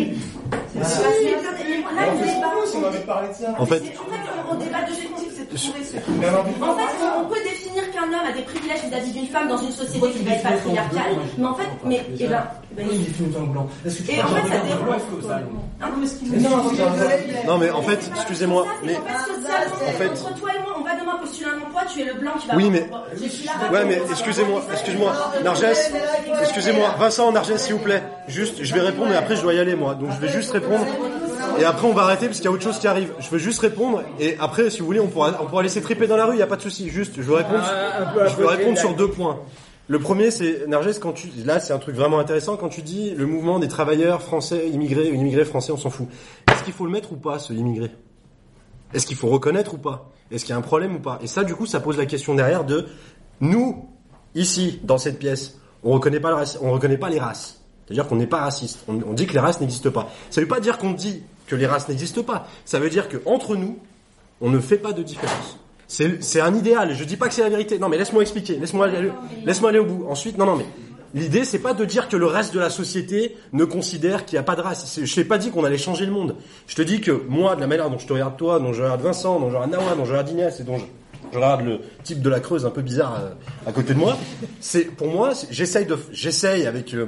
Mais 0.78 0.84
si, 0.84 1.00
là, 1.00 2.04
on 2.08 2.16
débat. 2.16 2.52
on 2.74 2.84
avait 2.86 2.98
parlé 3.00 3.28
de 3.28 3.34
ça. 3.34 3.54
En 3.58 3.66
fait, 3.66 3.82
on, 4.50 4.54
débat 4.54 4.80
d'objectifs, 4.82 5.32
c'est 5.36 5.50
de 5.50 5.56
trouver 5.56 5.84
ce. 5.84 5.96
En 5.96 6.76
fait, 6.76 7.04
on 7.18 7.24
peut 7.28 7.42
définir 7.42 7.90
qu'un 7.90 8.04
homme 8.04 8.28
a 8.28 8.32
des 8.32 8.42
privilèges 8.42 8.82
vis-à-vis 8.88 9.12
d'une 9.12 9.26
femme 9.28 9.48
dans 9.48 9.58
une 9.58 9.72
société 9.72 10.10
qui 10.10 10.24
va 10.24 10.32
être 10.32 10.42
patriarcale, 10.42 11.16
mais 11.36 11.46
en 11.46 11.54
fait, 11.54 11.68
mais, 11.84 12.06
et 12.18 12.26
ben, 12.26 12.42
ben, 12.72 12.86
Oui, 12.88 12.96
il 12.96 13.04
définit 13.04 13.36
en 13.36 13.46
blanc. 13.46 13.66
Est-ce 13.84 13.98
que 13.98 14.02
tu 14.02 14.12
Et 14.12 14.22
en 14.22 14.28
fait, 14.28 14.48
ça 14.48 15.28
ça 15.28 15.40
Ah 15.80 15.86
non, 17.46 17.58
mais 17.58 17.70
en 17.70 17.82
fait, 17.82 18.10
excusez-moi, 18.14 18.66
mais 18.84 18.96
En 18.96 19.92
fait, 19.92 20.10
entre 20.10 20.34
toi 20.34 20.50
et 20.54 20.62
moi, 20.62 20.76
on 20.78 20.84
va 20.84 21.00
demain 21.00 21.16
postuler 21.20 21.50
un 21.50 21.66
emploi, 21.66 21.82
tu 21.92 22.00
es 22.00 22.04
le 22.04 22.14
blanc 22.14 22.32
qui 22.40 22.48
va 22.48 22.56
Oui, 22.56 22.70
mais- 22.70 22.88
Ouais, 23.72 23.84
mais 23.84 24.00
excusez-moi, 24.10 24.62
excusez-moi, 24.72 25.12
Narges, 25.42 25.64
excusez-moi, 26.40 26.94
Vincent 26.98 27.32
Narges, 27.32 27.56
s'il 27.56 27.74
vous 27.74 27.80
plaît. 27.80 28.02
Juste, 28.28 28.62
je 28.62 28.74
vais 28.74 28.80
répondre 28.80 29.12
et 29.12 29.16
après 29.16 29.36
je 29.36 29.42
dois 29.42 29.54
y 29.54 29.58
aller 29.58 29.74
moi. 29.74 29.94
Donc 29.94 30.10
je 30.12 30.20
vais 30.20 30.32
juste 30.32 30.50
répondre 30.52 30.67
et 31.60 31.64
après 31.64 31.86
on 31.86 31.92
va 31.92 32.02
arrêter 32.02 32.26
parce 32.26 32.38
qu'il 32.38 32.44
y 32.46 32.48
a 32.48 32.52
autre 32.52 32.62
chose 32.62 32.78
qui 32.78 32.86
arrive. 32.86 33.12
Je 33.20 33.28
veux 33.30 33.38
juste 33.38 33.60
répondre 33.60 34.02
et 34.20 34.36
après, 34.38 34.70
si 34.70 34.80
vous 34.80 34.86
voulez, 34.86 35.00
on 35.00 35.08
pourra, 35.08 35.32
on 35.42 35.46
pourra 35.46 35.62
laisser 35.62 35.80
triper 35.82 36.06
dans 36.06 36.16
la 36.16 36.26
rue. 36.26 36.34
Il 36.34 36.38
y 36.38 36.42
a 36.42 36.46
pas 36.46 36.56
de 36.56 36.62
souci. 36.62 36.88
Juste, 36.88 37.14
je 37.16 37.22
veux 37.22 37.34
répondre, 37.34 37.62
à 37.62 38.26
je 38.26 38.36
veux 38.36 38.46
répondre 38.46 38.78
sur 38.78 38.94
deux 38.94 39.08
points. 39.08 39.40
Le 39.90 39.98
premier, 39.98 40.30
c'est 40.30 40.66
Narges 40.68 40.98
quand 40.98 41.12
tu, 41.12 41.28
là, 41.46 41.60
c'est 41.60 41.72
un 41.72 41.78
truc 41.78 41.96
vraiment 41.96 42.18
intéressant 42.18 42.56
quand 42.58 42.68
tu 42.68 42.82
dis 42.82 43.12
le 43.12 43.24
mouvement 43.24 43.58
des 43.58 43.68
travailleurs 43.68 44.20
français 44.20 44.68
immigrés, 44.68 45.08
immigrés 45.08 45.46
français, 45.46 45.72
on 45.72 45.78
s'en 45.78 45.88
fout. 45.88 46.06
Est-ce 46.52 46.62
qu'il 46.62 46.74
faut 46.74 46.84
le 46.84 46.90
mettre 46.90 47.12
ou 47.12 47.16
pas, 47.16 47.38
ce 47.38 47.54
immigré? 47.54 47.90
Est-ce 48.92 49.06
qu'il 49.06 49.16
faut 49.16 49.28
reconnaître 49.28 49.72
ou 49.74 49.78
pas? 49.78 50.10
Est-ce 50.30 50.44
qu'il 50.44 50.52
y 50.52 50.54
a 50.54 50.58
un 50.58 50.62
problème 50.62 50.96
ou 50.96 50.98
pas? 50.98 51.18
Et 51.22 51.26
ça, 51.26 51.42
du 51.42 51.54
coup, 51.54 51.64
ça 51.64 51.80
pose 51.80 51.96
la 51.96 52.04
question 52.04 52.34
derrière 52.34 52.64
de 52.64 52.86
nous, 53.40 53.88
ici, 54.34 54.78
dans 54.84 54.98
cette 54.98 55.18
pièce, 55.18 55.58
on 55.82 55.92
reconnaît 55.92 56.20
pas, 56.20 56.28
le 56.30 56.36
raci- 56.36 56.58
on 56.60 56.70
reconnaît 56.70 56.98
pas 56.98 57.08
les 57.08 57.18
races. 57.18 57.57
C'est-à-dire 57.88 58.06
qu'on 58.06 58.16
n'est 58.16 58.26
pas 58.26 58.40
raciste. 58.40 58.80
On, 58.86 59.00
on 59.06 59.14
dit 59.14 59.26
que 59.26 59.32
les 59.32 59.40
races 59.40 59.60
n'existent 59.60 59.90
pas. 59.90 60.10
Ça 60.30 60.42
veut 60.42 60.46
pas 60.46 60.60
dire 60.60 60.76
qu'on 60.76 60.92
dit 60.92 61.22
que 61.46 61.56
les 61.56 61.66
races 61.66 61.88
n'existent 61.88 62.22
pas. 62.22 62.46
Ça 62.66 62.78
veut 62.78 62.90
dire 62.90 63.08
que 63.08 63.16
entre 63.24 63.56
nous, 63.56 63.78
on 64.42 64.50
ne 64.50 64.60
fait 64.60 64.76
pas 64.76 64.92
de 64.92 65.02
différence. 65.02 65.58
C'est 65.88 66.40
un 66.40 66.54
idéal. 66.54 66.94
Je 66.94 67.02
dis 67.04 67.16
pas 67.16 67.28
que 67.28 67.34
c'est 67.34 67.42
la 67.42 67.48
vérité. 67.48 67.78
Non, 67.78 67.88
mais 67.88 67.96
laisse-moi 67.96 68.20
expliquer. 68.20 68.56
Laisse-moi 68.58 68.86
aller, 68.88 69.78
au 69.78 69.84
bout. 69.86 70.06
Ensuite, 70.08 70.36
non, 70.36 70.44
non, 70.44 70.54
mais 70.54 70.66
l'idée, 71.14 71.46
c'est 71.46 71.60
pas 71.60 71.72
de 71.72 71.84
dire 71.86 72.08
que 72.08 72.16
le 72.16 72.26
reste 72.26 72.52
de 72.52 72.60
la 72.60 72.68
société 72.68 73.36
ne 73.54 73.64
considère 73.64 74.26
qu'il 74.26 74.36
n'y 74.36 74.40
a 74.40 74.42
pas 74.42 74.54
de 74.54 74.60
race. 74.60 75.00
Je 75.02 75.14
t'ai 75.14 75.24
pas 75.24 75.38
dit 75.38 75.50
qu'on 75.50 75.64
allait 75.64 75.78
changer 75.78 76.04
le 76.04 76.12
monde. 76.12 76.36
Je 76.66 76.76
te 76.76 76.82
dis 76.82 77.00
que 77.00 77.22
moi, 77.28 77.56
de 77.56 77.62
la 77.62 77.66
manière 77.66 77.88
dont 77.88 77.98
je 77.98 78.06
te 78.06 78.12
regarde 78.12 78.36
toi, 78.36 78.58
dont 78.58 78.74
je 78.74 78.82
regarde 78.82 79.00
Vincent, 79.00 79.40
dont 79.40 79.50
je 79.50 79.56
regarde 79.56 79.72
Nawa, 79.72 79.94
dont 79.96 80.04
je 80.04 80.10
regarde 80.10 80.28
Inès 80.28 80.60
et 80.60 80.64
dont 80.64 80.76
je, 80.76 80.84
je 81.32 81.36
regarde 81.36 81.64
le 81.64 81.80
type 82.04 82.22
de 82.22 82.28
la 82.30 82.40
Creuse 82.40 82.64
un 82.64 82.70
peu 82.70 82.82
bizarre 82.82 83.18
euh, 83.20 83.68
à 83.68 83.72
côté 83.72 83.94
de 83.94 83.98
moi. 83.98 84.16
C'est 84.60 84.84
pour 84.84 85.08
moi, 85.08 85.32
j'essaye 85.50 86.66
avec 86.66 86.94
euh, 86.94 87.06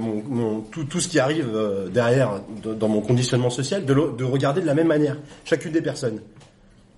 tout, 0.70 1.00
ce 1.00 1.08
qui 1.08 1.18
arrive 1.18 1.48
euh, 1.54 1.88
derrière 1.88 2.40
de- 2.62 2.74
dans 2.74 2.88
mon 2.88 3.00
conditionnement 3.00 3.50
social 3.50 3.84
de 3.84 4.24
regarder 4.24 4.60
de 4.60 4.66
la 4.66 4.74
même 4.74 4.88
manière 4.88 5.16
chacune 5.44 5.72
des 5.72 5.82
personnes. 5.82 6.20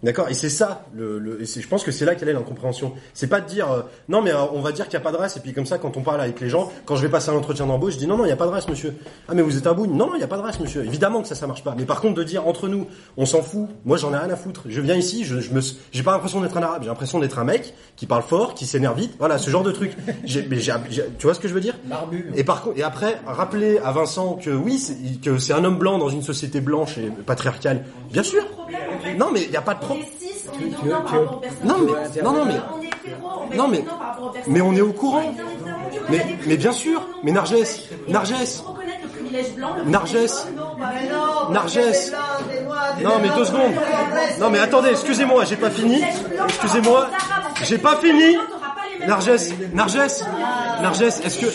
D'accord 0.02 0.28
Et 0.28 0.34
c'est 0.34 0.48
ça, 0.48 0.84
le, 0.94 1.18
le- 1.20 1.40
et 1.40 1.46
c'est- 1.46 1.60
je 1.60 1.68
pense 1.68 1.84
que 1.84 1.92
c'est 1.92 2.04
là 2.04 2.14
qu'elle 2.16 2.28
est 2.28 2.32
l'incompréhension. 2.32 2.92
C'est 3.14 3.28
pas 3.28 3.40
de 3.40 3.46
dire, 3.46 3.70
euh, 3.70 3.82
non 4.08 4.20
mais 4.20 4.32
euh, 4.32 4.38
on 4.52 4.60
va 4.60 4.72
dire 4.72 4.86
qu'il 4.88 4.98
n'y 4.98 5.02
a 5.02 5.04
pas 5.04 5.12
de 5.12 5.16
race, 5.16 5.36
et 5.36 5.40
puis 5.40 5.52
comme 5.52 5.64
ça, 5.66 5.78
quand 5.78 5.96
on 5.96 6.02
parle 6.02 6.20
avec 6.20 6.40
les 6.40 6.48
gens, 6.48 6.72
quand 6.86 6.96
je 6.96 7.02
vais 7.02 7.08
passer 7.08 7.30
un 7.30 7.34
entretien 7.34 7.66
d'embauche, 7.66 7.92
je 7.94 7.98
dis 7.98 8.06
non, 8.08 8.16
non, 8.16 8.24
il 8.24 8.28
n'y 8.28 8.32
a 8.32 8.36
pas 8.36 8.46
de 8.46 8.50
race, 8.50 8.68
monsieur. 8.68 8.94
Ah 9.28 9.34
mais 9.34 9.42
vous 9.42 9.56
êtes 9.56 9.66
un 9.68 9.74
bout 9.74 9.86
Non, 9.86 10.06
non, 10.08 10.14
il 10.14 10.18
n'y 10.18 10.24
a 10.24 10.28
pas 10.28 10.38
de 10.38 10.42
race, 10.42 10.58
monsieur. 10.58 10.84
Évidemment 10.84 11.22
que 11.22 11.28
ça, 11.28 11.36
ça 11.36 11.46
marche 11.46 11.62
pas. 11.62 11.74
Mais 11.78 11.84
par 11.84 12.00
contre, 12.00 12.14
de 12.14 12.24
dire 12.24 12.46
entre 12.48 12.66
nous, 12.68 12.86
on 13.16 13.26
s'en 13.26 13.42
fout, 13.42 13.68
moi 13.84 13.96
j'en 13.96 14.12
ai 14.12 14.16
rien 14.18 14.30
à 14.30 14.36
foutre. 14.36 14.62
Je 14.66 14.80
viens 14.80 14.96
ici, 14.96 15.24
je, 15.24 15.38
je 15.38 15.52
me, 15.52 15.60
j'ai 15.92 16.02
pas 16.02 16.12
l'impression 16.12 16.40
d'être 16.40 16.56
un 16.56 16.62
arabe, 16.62 16.82
j'ai 16.82 16.88
l'impression 16.88 17.20
d'être 17.20 17.38
un 17.38 17.44
mec 17.44 17.72
qui 17.94 18.06
parle 18.06 18.22
fort, 18.24 18.54
qui 18.54 18.66
s'énerve 18.66 18.98
vite, 18.98 19.14
voilà, 19.20 19.38
ce 19.38 19.50
genre 19.50 19.62
de 19.62 19.70
truc. 19.70 19.96
J'ai- 20.24 20.44
mais 20.50 20.58
j'ai- 20.58 20.72
j'ai- 20.90 21.04
tu 21.18 21.26
vois 21.26 21.34
ce 21.34 21.40
que 21.40 21.46
je 21.46 21.54
veux 21.54 21.60
dire? 21.60 21.74
Et 22.34 22.42
par 22.42 22.62
contre, 22.62 22.76
et 22.78 22.82
après, 22.82 23.20
rappeler 23.24 23.78
à 23.84 23.92
Vincent 23.92 24.34
que 24.34 24.50
oui, 24.50 24.78
c'est, 24.78 24.96
que 25.22 25.38
c'est 25.38 25.52
un 25.52 25.62
homme 25.64 25.78
blanc 25.78 25.98
dans 25.98 26.08
une 26.08 26.22
société 26.22 26.60
blanche 26.60 26.98
et 26.98 27.08
patriarcale. 27.24 27.84
Bien 28.12 28.24
sûr. 28.24 28.42
Non, 29.18 29.30
mais 29.32 29.42
il 29.44 29.50
n'y 29.50 29.56
a 29.56 29.60
pas 29.62 29.74
de 29.74 29.78
problème. 29.78 29.91
Non, 31.64 31.76
mais- 31.78 32.22
non, 32.22 32.32
non, 32.32 32.44
mais- 32.44 33.56
Non, 33.56 33.68
mais- 33.68 33.84
mais 34.46 34.60
on 34.60 34.72
est 34.74 34.80
au 34.80 34.92
courant. 34.92 35.22
Mais, 36.08 36.36
mais 36.46 36.56
bien 36.56 36.72
sûr, 36.72 37.02
mais 37.22 37.32
blanc, 39.56 39.76
le 39.78 39.84
Narges. 41.50 41.72
privilège 41.74 42.12
non, 43.02 43.10
bah, 43.10 43.18
mais 43.22 43.28
deux 43.36 43.44
secondes. 43.44 43.72
Non, 44.40 44.50
mais 44.50 44.58
attendez, 44.58 44.90
excusez-moi, 44.90 45.44
j'ai 45.44 45.56
pas 45.56 45.70
fini. 45.70 46.02
Excusez-moi, 46.48 47.08
j'ai 47.64 47.78
pas 47.78 47.96
fini. 47.96 48.36
Narges, 49.06 49.30
Narges, 49.74 49.96
Narges, 50.82 51.02
est-ce 51.02 51.38
que. 51.38 51.46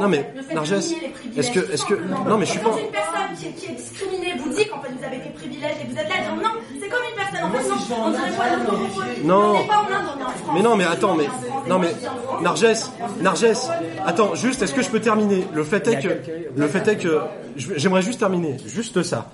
Non, 0.00 0.08
mais, 0.08 0.24
Narges, 0.54 0.72
est-ce 0.72 1.50
que, 1.50 1.72
est-ce 1.72 1.84
que. 1.84 1.94
Non, 1.94 2.38
mais 2.38 2.46
je 2.46 2.52
suis 2.52 2.60
pas. 2.60 2.70
Quand 2.70 2.78
une 2.78 2.90
personne 2.90 3.36
qui, 3.38 3.52
qui 3.52 3.70
est 3.70 3.74
discriminée 3.74 4.34
vous 4.38 4.48
dit 4.50 4.66
qu'en 4.66 4.80
fait 4.80 4.92
vous 4.98 5.04
avez 5.04 5.18
des 5.18 5.30
privilèges 5.30 5.76
et 5.80 5.86
que 5.86 5.92
vous 5.92 5.98
êtes 5.98 6.08
là, 6.08 6.16
dire 6.22 6.36
non, 6.36 6.50
c'est 6.80 6.88
comme 6.88 7.00
une 7.08 7.16
personne, 7.16 7.44
en 7.44 7.50
fait, 7.50 7.68
non, 7.68 7.96
on 8.06 8.10
dirait 8.10 8.30
quoi, 8.36 8.46
le. 8.56 9.26
Non. 9.26 9.34
On 9.36 9.58
n'est 9.60 9.66
pas 9.66 9.76
en 9.76 9.86
Inde, 9.86 10.06
on 10.16 10.20
est 10.20 10.24
en 10.24 10.28
France. 10.28 10.54
Mais 10.54 10.62
non, 10.62 10.76
mais 10.76 10.84
attends, 10.84 11.14
mais. 11.14 11.28
Non, 11.68 11.78
mais. 11.78 11.94
Narges, 12.42 12.66
Narges, 13.20 13.46
attends, 14.06 14.34
juste, 14.34 14.62
est-ce 14.62 14.74
que 14.74 14.82
je 14.82 14.88
peux 14.88 15.00
terminer? 15.00 15.44
Le 15.52 15.64
fait 15.64 15.86
est 15.86 16.00
que. 16.00 16.08
Le 16.56 16.68
fait 16.68 16.88
est 16.88 16.96
que. 16.96 17.20
J'aimerais 17.56 18.02
juste 18.02 18.18
terminer, 18.18 18.56
juste 18.66 19.02
ça. 19.02 19.30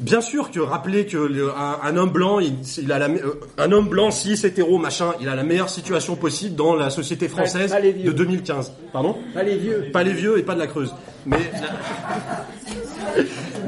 Bien 0.00 0.20
sûr 0.20 0.50
que 0.52 0.60
rappeler 0.60 1.06
que 1.06 1.16
le- 1.16 1.50
un, 1.50 1.78
un 1.82 1.96
homme 1.96 2.10
blanc, 2.10 2.38
il, 2.38 2.54
il 2.80 2.92
a 2.92 2.98
la, 2.98 3.08
euh, 3.08 3.40
un 3.58 3.72
homme 3.72 3.88
blanc 3.88 4.10
cis 4.12 4.34
hétéro 4.44 4.78
machin, 4.78 5.12
il 5.20 5.28
a 5.28 5.34
la 5.34 5.42
meilleure 5.42 5.68
situation 5.68 6.14
possible 6.14 6.54
dans 6.54 6.76
la 6.76 6.90
société 6.90 7.28
française 7.28 7.74
de 8.04 8.12
2015. 8.12 8.72
Pardon 8.92 9.16
Pas 9.34 9.42
les 9.42 9.56
vieux. 9.56 9.86
Pas 9.92 10.04
les 10.04 10.12
vieux 10.12 10.38
et 10.38 10.42
pas 10.42 10.54
de 10.54 10.60
la 10.60 10.68
Creuse. 10.68 10.94
Mais 11.26 11.36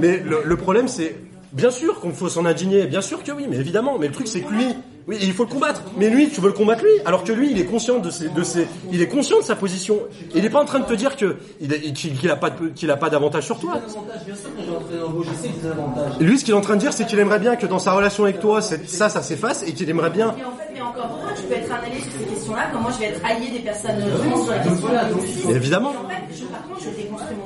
mais 0.00 0.22
le, 0.24 0.42
le 0.44 0.56
problème 0.56 0.88
c'est 0.88 1.16
bien 1.52 1.70
sûr 1.70 2.00
qu'on 2.00 2.12
faut 2.12 2.28
s'en 2.28 2.44
indigner, 2.46 2.86
bien 2.86 3.00
sûr 3.00 3.22
que 3.22 3.32
oui, 3.32 3.46
mais 3.48 3.56
évidemment. 3.56 3.98
Mais 3.98 4.06
le 4.06 4.12
truc 4.12 4.28
c'est 4.28 4.40
que 4.40 4.52
lui, 4.52 4.66
oui, 5.08 5.18
il 5.20 5.32
faut 5.32 5.44
le 5.44 5.50
combattre. 5.50 5.82
Mais 5.96 6.08
lui, 6.10 6.28
tu 6.28 6.40
veux 6.40 6.48
le 6.48 6.52
combattre 6.54 6.82
lui, 6.84 6.90
alors 7.04 7.24
que 7.24 7.32
lui, 7.32 7.50
il 7.50 7.58
est 7.58 7.64
conscient 7.64 7.98
de 7.98 8.10
ses, 8.10 8.28
de 8.28 8.42
ses, 8.42 8.66
il 8.92 9.00
est 9.02 9.08
conscient 9.08 9.38
de 9.38 9.44
sa 9.44 9.56
position. 9.56 9.98
Il 10.34 10.44
est 10.44 10.50
pas 10.50 10.60
en 10.60 10.64
train 10.64 10.80
de 10.80 10.84
te 10.84 10.94
dire 10.94 11.16
que 11.16 11.36
il 11.60 11.72
a- 11.72 11.78
qu'il 11.78 12.16
qu'il 12.16 12.30
a 12.30 12.36
pas 12.36 12.50
de- 12.50 12.68
qu'il 12.68 12.90
a 12.90 12.96
pas 12.96 13.10
d'avantage 13.10 13.44
sur 13.46 13.58
toi. 13.58 13.74
Bien 13.80 13.88
sûr, 14.36 14.50
quand 14.56 14.62
j'ai 14.64 14.70
entré 14.76 14.96
dans 14.96 15.02
l'embauche, 15.02 15.26
je 15.34 15.42
sais 15.42 15.48
que 15.48 15.60
des 15.62 15.68
avantages. 15.70 16.12
Et 16.20 16.24
lui, 16.24 16.38
ce 16.38 16.44
qu'il 16.44 16.54
est 16.54 16.56
en 16.56 16.60
train 16.60 16.74
de 16.76 16.80
dire, 16.80 16.92
c'est 16.92 17.06
qu'il 17.06 17.18
aimerait 17.18 17.38
bien 17.40 17.56
que 17.56 17.66
dans 17.66 17.78
sa 17.78 17.92
relation 17.92 18.24
avec 18.24 18.40
toi, 18.40 18.60
c'est- 18.62 18.88
ça, 18.88 19.08
ça 19.08 19.22
s'efface 19.22 19.62
et 19.66 19.72
qu'il 19.72 19.88
aimerait 19.90 20.10
bien. 20.10 20.34
Mais 20.36 20.44
en 20.44 20.50
fait, 20.52 20.70
mais 20.74 20.80
encore 20.80 21.18
tu 21.36 21.42
peux 21.44 21.54
être 21.54 21.70
un 21.72 21.76
allié 21.86 22.00
sur 22.00 22.10
ces 22.18 22.24
questions-là, 22.34 22.68
comme 22.72 22.82
moi 22.82 22.90
je 22.92 22.98
vais 22.98 23.06
être 23.06 23.20
allié 23.24 23.50
des 23.50 23.60
personnes 23.60 23.96
trans 24.00 24.44
sur 24.44 24.52
la 24.52 24.58
question 25.04 25.50
évidemment. 25.50 25.92
Et 25.92 25.96
en 25.96 26.08
fait, 26.08 26.22
je, 26.38 26.44
par 26.44 26.66
contre, 26.68 26.80
je 26.80 26.90
déconstruis 26.90 27.36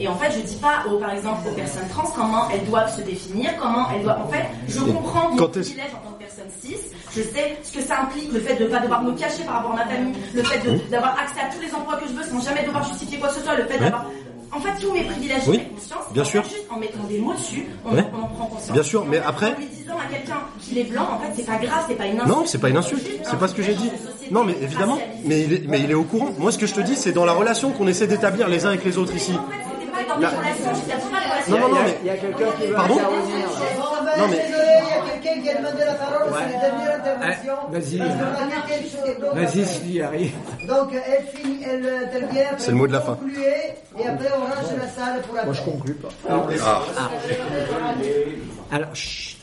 Et 0.00 0.08
en 0.08 0.14
fait, 0.16 0.32
je 0.32 0.40
dis 0.40 0.56
pas, 0.56 0.84
aux, 0.90 0.98
par 0.98 1.12
exemple, 1.12 1.48
aux 1.48 1.52
personnes 1.54 1.88
trans 1.88 2.10
comment 2.14 2.48
elles 2.50 2.64
doivent 2.66 2.94
se 2.94 3.02
définir, 3.02 3.50
comment 3.60 3.86
elles 3.94 4.02
doivent. 4.02 4.22
En 4.22 4.28
fait, 4.28 4.44
je 4.68 4.80
comprends 4.80 5.30
mon 5.30 5.48
privilège 5.48 5.86
en 5.94 6.08
tant 6.08 6.14
que 6.14 6.18
personne 6.18 6.50
cis. 6.60 6.76
Je 7.16 7.22
sais 7.22 7.56
ce 7.62 7.72
que 7.72 7.80
ça 7.80 8.00
implique, 8.02 8.32
le 8.32 8.40
fait 8.40 8.56
de 8.56 8.64
ne 8.64 8.68
pas 8.68 8.80
devoir 8.80 9.02
me 9.02 9.12
cacher 9.12 9.44
par 9.44 9.56
rapport 9.56 9.72
à 9.72 9.76
ma 9.76 9.86
famille, 9.86 10.14
le 10.34 10.42
fait 10.42 10.90
d'avoir 10.90 11.16
accès 11.18 11.40
à 11.40 11.54
tous 11.54 11.60
les 11.60 11.72
emplois 11.72 11.96
que 11.96 12.08
je 12.08 12.12
veux 12.12 12.24
sans 12.24 12.40
jamais 12.40 12.64
devoir 12.64 12.82
justifier 12.88 13.18
quoi 13.18 13.28
que 13.28 13.34
ce 13.36 13.40
soit, 13.42 13.54
le 13.54 13.64
fait 13.64 13.78
d'avoir. 13.78 14.06
En 14.56 14.60
fait, 14.60 14.80
tous 14.80 14.92
mes 14.92 15.04
privilèges, 15.04 15.42
Oui, 15.48 15.60
conscience. 15.74 16.04
bien 16.12 16.22
En 16.22 16.26
sûr. 16.26 16.44
juste 16.44 16.66
en 16.70 16.78
mettant 16.78 17.02
des 17.08 17.18
mots 17.18 17.32
dessus, 17.34 17.66
on, 17.84 17.94
Ouais. 17.94 18.04
on 18.12 18.22
en 18.22 18.26
prend 18.28 18.46
conscience. 18.46 18.72
Bien 18.72 18.82
sûr, 18.82 19.00
Et 19.00 19.02
en 19.02 19.06
mais 19.10 19.16
fait, 19.18 19.22
après- 19.26 19.52
En 19.54 19.58
lui 19.58 19.66
disant 19.66 19.94
à 19.98 20.12
quelqu'un 20.12 20.36
qu'il 20.60 20.78
est 20.78 20.84
blanc, 20.84 21.08
en 21.12 21.18
fait, 21.18 21.32
c'est 21.36 21.46
pas 21.46 21.56
grave, 21.58 21.84
c'est 21.88 21.94
pas 21.96 22.06
une 22.06 22.20
insulte. 22.20 22.28
Non, 22.36 22.42
c'est 22.46 22.58
pas 22.58 22.68
une 22.68 22.76
insulte. 22.76 23.06
C'est 23.24 23.38
pas 23.38 23.48
ce 23.48 23.54
que 23.54 23.62
j'ai 23.62 23.74
dit. 23.74 23.90
Non, 24.30 24.44
mais 24.44 24.54
évidemment. 24.62 24.98
Mais 25.24 25.42
il 25.42 25.52
est, 25.52 25.66
mais 25.68 25.80
il 25.80 25.90
est 25.90 25.94
au 25.94 26.04
courant. 26.04 26.30
Moi, 26.38 26.52
ce 26.52 26.58
que 26.58 26.66
je 26.66 26.74
te 26.74 26.80
dis, 26.80 26.96
c'est 26.96 27.12
dans 27.12 27.24
la 27.24 27.32
relation 27.32 27.72
qu'on 27.72 27.86
essaie 27.88 28.06
d'établir 28.06 28.48
les 28.48 28.64
uns 28.64 28.68
avec 28.70 28.84
les 28.84 28.96
autres 28.96 29.14
ici. 29.14 29.32
La- 30.20 30.30
Non, 31.48 31.58
non, 31.58 31.68
non, 31.68 31.82
mais. 31.84 31.98
Il 32.02 32.06
y 32.06 32.10
a 32.10 32.16
quelqu'un 32.16 32.44
qui 32.58 32.66
veut 32.66 32.74
Pardon. 32.74 32.94
Non, 32.96 34.28
mais- 34.30 34.36
Désolé, 34.36 34.64
il 34.82 34.88
y 34.88 34.92
a 34.92 35.12
quelqu'un 35.12 35.42
qui 35.42 35.50
a 35.50 35.54
demandé 35.58 35.84
la 35.84 35.94
parole, 35.94 36.32
c'est 36.32 36.52
la 36.52 36.60
dernière 36.60 36.94
intervention. 36.94 37.54
Eh, 37.68 37.72
vas-y. 37.72 38.00
À 38.00 39.34
Vas-y, 39.34 40.00
arrive. 40.02 40.34
Donc, 40.68 40.88
elle 40.94 41.26
finit, 41.26 41.62
elle 41.64 42.04
intervient. 42.04 42.46
C'est 42.58 42.70
le 42.70 42.76
mot 42.76 42.86
de 42.86 42.92
la 42.92 43.00
fin. 43.00 43.14
concluez, 43.14 43.74
Et 43.98 44.06
après, 44.06 44.28
on 44.36 44.40
range 44.40 44.72
la 44.78 44.88
salle 44.88 45.22
pour 45.22 45.34
la 45.36 45.44
Moi, 45.44 45.54
je 45.54 45.62
conclue 45.62 45.94
pas. 45.94 46.08
Ah. 46.28 46.82
Alors, 48.70 48.94
chut. 48.94 49.36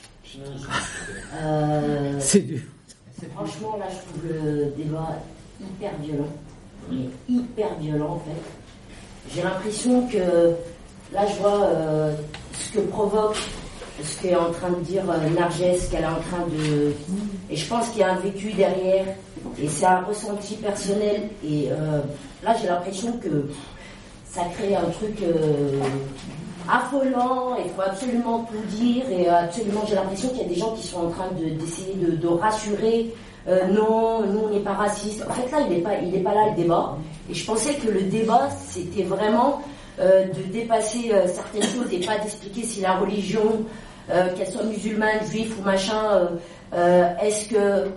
Euh, 1.35 2.17
C'est 2.19 2.39
dur. 2.41 2.61
Franchement, 3.35 3.77
là, 3.79 3.85
je 3.89 3.97
trouve 3.97 4.31
le 4.31 4.65
débat 4.77 5.09
hyper 5.59 5.91
violent. 6.01 6.29
Mais 6.89 7.09
hyper 7.29 7.75
violent, 7.79 8.13
en 8.15 8.19
fait. 8.19 8.41
J'ai 9.33 9.41
l'impression 9.43 10.07
que, 10.07 10.51
là, 11.13 11.25
je 11.27 11.39
vois 11.41 11.63
euh, 11.63 12.13
ce 12.53 12.73
que 12.77 12.79
provoque, 12.81 13.37
ce 14.03 14.21
qu'est 14.21 14.35
en 14.35 14.51
train 14.51 14.69
de 14.71 14.81
dire 14.81 15.03
euh, 15.09 15.15
qu'elle 15.89 16.01
est 16.03 16.05
en 16.05 16.19
train 16.29 16.45
de... 16.51 16.93
Et 17.49 17.55
je 17.55 17.67
pense 17.67 17.89
qu'il 17.89 18.01
y 18.01 18.03
a 18.03 18.11
un 18.13 18.19
vécu 18.19 18.51
derrière, 18.53 19.05
et 19.61 19.67
c'est 19.67 19.85
un 19.85 20.01
ressenti 20.01 20.55
personnel. 20.55 21.29
Et 21.45 21.69
euh, 21.71 22.01
là, 22.43 22.55
j'ai 22.59 22.67
l'impression 22.67 23.13
que 23.13 23.49
ça 24.29 24.41
crée 24.57 24.75
un 24.75 24.89
truc 24.89 25.21
euh, 25.21 25.79
affolant, 26.69 27.55
il 27.63 27.69
faut 27.71 27.81
absolument 27.81 28.45
tout 28.49 28.75
dire, 28.75 29.03
et 29.09 29.27
absolument, 29.27 29.83
j'ai 29.87 29.95
l'impression 29.95 30.29
qu'il 30.29 30.39
y 30.39 30.45
a 30.45 30.47
des 30.47 30.55
gens 30.55 30.73
qui 30.73 30.87
sont 30.87 31.05
en 31.05 31.09
train 31.09 31.27
de- 31.39 31.49
d'essayer 31.59 31.95
de, 31.95 32.15
de 32.15 32.27
rassurer. 32.27 33.13
Euh, 33.47 33.67
non, 33.67 34.25
nous 34.25 34.39
on 34.45 34.49
n'est 34.49 34.59
pas 34.59 34.73
racistes. 34.73 35.23
En 35.29 35.33
fait 35.33 35.49
là, 35.51 35.59
il 35.67 35.75
n'est 35.75 35.81
pas, 35.81 35.95
il 35.97 36.11
n'est 36.11 36.19
pas 36.19 36.33
là 36.33 36.49
le 36.49 36.55
débat. 36.55 36.97
Et 37.29 37.33
je 37.33 37.45
pensais 37.45 37.73
que 37.75 37.89
le 37.89 38.03
débat, 38.03 38.49
c'était 38.67 39.03
vraiment 39.03 39.61
euh, 39.99 40.25
de 40.25 40.41
dépasser 40.51 41.11
euh, 41.11 41.27
certaines 41.27 41.63
choses 41.63 41.91
et 41.91 41.99
pas 41.99 42.17
d'expliquer 42.17 42.63
si 42.63 42.81
la 42.81 42.97
religion, 42.97 43.63
euh, 44.09 44.33
qu'elle 44.35 44.47
soit 44.47 44.63
musulmane, 44.63 45.25
juive 45.29 45.55
ou 45.59 45.63
machin, 45.63 46.03
euh, 46.11 46.25
euh, 46.73 47.09
est-ce 47.21 47.49
que 47.49 47.89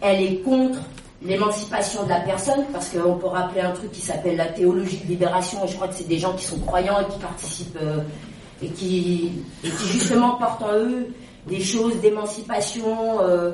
elle 0.00 0.22
est 0.22 0.36
contre 0.40 0.78
l'émancipation 1.22 2.04
de 2.04 2.10
la 2.10 2.20
personne, 2.20 2.64
parce 2.72 2.90
qu'on 2.90 3.16
peut 3.16 3.26
rappeler 3.26 3.62
un 3.62 3.72
truc 3.72 3.90
qui 3.90 4.02
s'appelle 4.02 4.36
la 4.36 4.46
théologie 4.46 4.98
de 4.98 5.08
libération, 5.08 5.64
et 5.64 5.68
je 5.68 5.74
crois 5.74 5.88
que 5.88 5.94
c'est 5.94 6.06
des 6.06 6.18
gens 6.18 6.34
qui 6.34 6.44
sont 6.44 6.58
croyants 6.58 7.00
et 7.00 7.10
qui 7.10 7.18
participent, 7.18 7.78
et, 8.62 8.68
qui, 8.68 9.32
et 9.64 9.68
qui 9.68 9.86
justement 9.86 10.36
portent 10.36 10.62
en 10.62 10.74
eux 10.74 11.08
des 11.46 11.60
choses 11.60 11.96
d'émancipation 12.00 13.20
euh, 13.22 13.52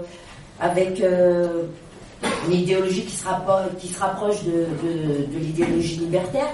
avec 0.60 1.00
euh, 1.00 1.64
une 2.46 2.52
idéologie 2.54 3.02
qui 3.04 3.16
se, 3.16 3.24
rappo- 3.26 3.74
qui 3.78 3.88
se 3.88 3.98
rapproche 3.98 4.42
de, 4.44 4.66
de- 4.82 5.38
l'idéologie 5.38 5.96
libertaire. 5.96 6.48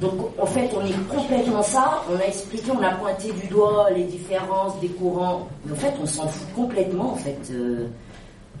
Donc 0.00 0.14
en 0.38 0.46
fait, 0.46 0.68
on 0.76 0.84
est 0.84 1.08
complètement 1.08 1.62
ça. 1.62 2.02
On 2.12 2.18
a 2.20 2.24
expliqué, 2.26 2.70
on 2.70 2.82
a 2.82 2.90
pointé 2.92 3.32
du 3.32 3.46
doigt 3.48 3.88
les 3.94 4.04
différences 4.04 4.78
des 4.80 4.88
courants. 4.88 5.48
Mais 5.64 5.72
en 5.72 5.76
fait, 5.76 5.94
on 6.02 6.06
s'en 6.06 6.28
fout 6.28 6.46
complètement. 6.54 7.12
En 7.12 7.16
fait, 7.16 7.38
Euh, 7.50 7.86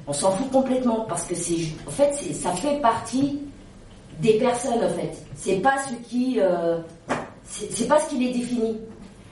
on 0.08 0.12
s'en 0.12 0.30
fout 0.30 0.50
complètement 0.52 1.00
parce 1.08 1.24
que 1.24 1.34
c'est, 1.34 1.66
en 1.86 1.90
fait, 1.90 2.12
ça 2.32 2.52
fait 2.52 2.80
partie 2.80 3.40
des 4.20 4.34
personnes. 4.38 4.82
En 4.84 4.88
fait, 4.98 5.12
c'est 5.34 5.56
pas 5.56 5.74
ce 5.88 5.94
qui, 6.08 6.38
euh, 6.40 6.78
c'est 7.44 7.88
pas 7.88 7.98
ce 7.98 8.10
qui 8.10 8.18
les 8.18 8.32
définit. 8.32 8.76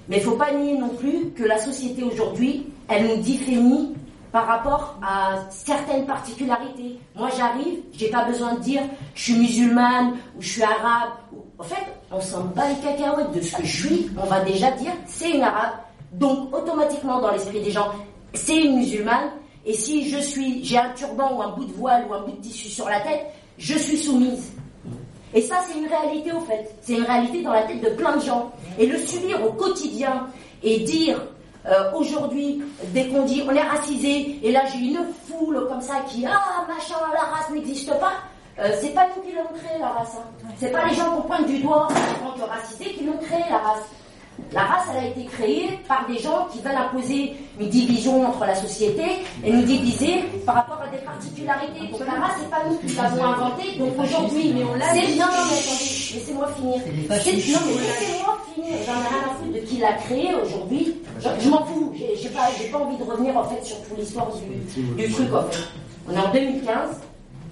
Mais 0.08 0.16
il 0.18 0.22
faut 0.22 0.32
pas 0.36 0.52
nier 0.52 0.76
non 0.76 0.88
plus 0.90 1.30
que 1.30 1.44
la 1.44 1.56
société 1.58 2.02
aujourd'hui, 2.02 2.66
elle 2.88 3.06
nous 3.06 3.22
définit 3.22 3.94
par 4.34 4.48
rapport 4.48 4.96
à 5.00 5.48
certaines 5.48 6.06
particularités. 6.06 6.98
Moi, 7.14 7.28
j'arrive, 7.38 7.78
j'ai 7.92 8.08
pas 8.08 8.24
besoin 8.24 8.54
de 8.54 8.60
dire 8.62 8.82
je 9.14 9.22
suis 9.22 9.38
musulmane 9.38 10.16
ou 10.36 10.42
je 10.42 10.48
suis 10.48 10.62
arabe. 10.64 11.10
En 11.56 11.62
fait, 11.62 11.86
on 12.10 12.20
s'en 12.20 12.40
bat 12.46 12.64
les 12.68 12.74
cacahuètes 12.82 13.30
de 13.30 13.40
ce 13.40 13.56
que 13.56 13.64
je 13.64 13.86
suis. 13.86 14.10
On 14.20 14.26
va 14.26 14.40
déjà 14.40 14.72
dire 14.72 14.90
c'est 15.06 15.30
une 15.30 15.42
arabe. 15.42 15.74
Donc, 16.14 16.52
automatiquement, 16.52 17.20
dans 17.20 17.30
l'esprit 17.30 17.60
des 17.60 17.70
gens, 17.70 17.92
c'est 18.32 18.56
une 18.56 18.78
musulmane. 18.78 19.30
Et 19.64 19.72
si 19.72 20.10
je 20.10 20.18
suis, 20.18 20.64
j'ai 20.64 20.78
un 20.78 20.90
turban 20.94 21.36
ou 21.36 21.40
un 21.40 21.50
bout 21.50 21.66
de 21.66 21.72
voile 21.72 22.04
ou 22.10 22.14
un 22.14 22.22
bout 22.22 22.32
de 22.32 22.40
tissu 22.40 22.68
sur 22.68 22.88
la 22.88 22.98
tête, 23.02 23.26
je 23.56 23.78
suis 23.78 23.98
soumise. 23.98 24.50
Et 25.32 25.42
ça, 25.42 25.62
c'est 25.64 25.78
une 25.78 25.86
réalité 25.86 26.32
au 26.32 26.40
fait. 26.40 26.74
C'est 26.80 26.94
une 26.94 27.04
réalité 27.04 27.40
dans 27.44 27.52
la 27.52 27.62
tête 27.62 27.80
de 27.80 27.90
plein 27.90 28.16
de 28.16 28.22
gens. 28.22 28.50
Et 28.80 28.86
le 28.86 28.98
subir 28.98 29.46
au 29.46 29.52
quotidien 29.52 30.26
et 30.64 30.80
dire 30.80 31.20
euh, 31.66 31.92
aujourd'hui, 31.94 32.62
dès 32.92 33.08
qu'on 33.08 33.24
dit 33.24 33.42
on 33.48 33.54
est 33.54 33.62
racisé, 33.62 34.38
et 34.42 34.52
là 34.52 34.62
j'ai 34.72 34.78
une 34.78 35.00
foule 35.26 35.66
comme 35.68 35.80
ça 35.80 36.00
qui 36.08 36.26
ah 36.26 36.64
machin, 36.68 36.96
la 37.12 37.20
race 37.20 37.50
n'existe 37.50 37.90
pas. 37.98 38.12
Euh, 38.58 38.70
c'est 38.80 38.90
pas 38.90 39.06
nous 39.16 39.22
qui 39.22 39.34
l'avons 39.34 39.48
créé 39.48 39.78
la 39.80 39.88
race. 39.88 40.16
Hein. 40.16 40.48
C'est 40.58 40.70
pas 40.70 40.86
les 40.86 40.94
gens 40.94 41.10
qu'on 41.10 41.22
pointe 41.22 41.46
du 41.46 41.58
doigt 41.58 41.88
en 41.88 41.88
tant 41.88 42.38
que 42.38 42.48
racisés 42.48 42.92
qui 42.92 43.04
l'ont 43.04 43.18
créé 43.18 43.42
la 43.50 43.58
race. 43.58 43.82
La 44.52 44.62
race, 44.62 44.86
elle 44.92 45.04
a 45.04 45.08
été 45.08 45.24
créée 45.24 45.78
par 45.88 46.06
des 46.06 46.18
gens 46.18 46.48
qui 46.52 46.60
veulent 46.60 46.76
imposer 46.76 47.36
une 47.58 47.68
division 47.68 48.26
entre 48.26 48.44
la 48.46 48.54
société 48.54 49.02
et 49.44 49.52
nous 49.52 49.62
diviser 49.62 50.22
par 50.44 50.56
rapport 50.56 50.80
à 50.82 50.88
des 50.88 50.98
particularités. 50.98 51.86
Donc 51.90 52.00
la 52.00 52.20
race, 52.20 52.36
c'est 52.40 52.50
pas 52.50 52.62
nous 52.68 52.76
qui 52.78 52.94
l'avons 52.94 53.24
inventée. 53.24 53.78
Donc 53.78 53.92
aujourd'hui, 53.98 54.52
mais 54.54 54.64
on 54.64 54.74
l'a. 54.74 54.92
C'est 54.92 55.12
bien, 55.12 55.26
non, 55.26 55.32
mais 55.50 55.58
attendez, 55.58 56.14
laissez-moi 56.14 56.48
finir. 56.56 56.76
Non, 56.78 56.82
mais 56.86 57.16
laissez-moi 57.16 58.38
finir. 58.54 58.78
J'en 58.86 58.92
ai 58.92 59.08
rien 59.08 59.24
à 59.24 59.34
foutre 59.34 59.52
de 59.52 59.58
qui 59.60 59.76
l'a 59.78 59.92
créé 59.94 60.34
aujourd'hui. 60.34 60.94
Je, 61.20 61.48
m'en 61.48 61.64
fous. 61.64 61.92
J'ai 62.20 62.28
pas, 62.28 62.48
j'ai 62.58 62.68
pas 62.68 62.78
envie 62.78 62.96
de 62.96 63.04
revenir 63.04 63.36
en 63.36 63.44
fait 63.44 63.64
sur 63.64 63.76
toute 63.82 63.98
l'histoire 63.98 64.28
du, 64.32 65.02
du 65.02 65.12
truc 65.12 65.32
en 65.32 65.42
fait. 65.44 65.58
On 66.08 66.14
est 66.14 66.18
en 66.18 66.32
2015. 66.32 67.00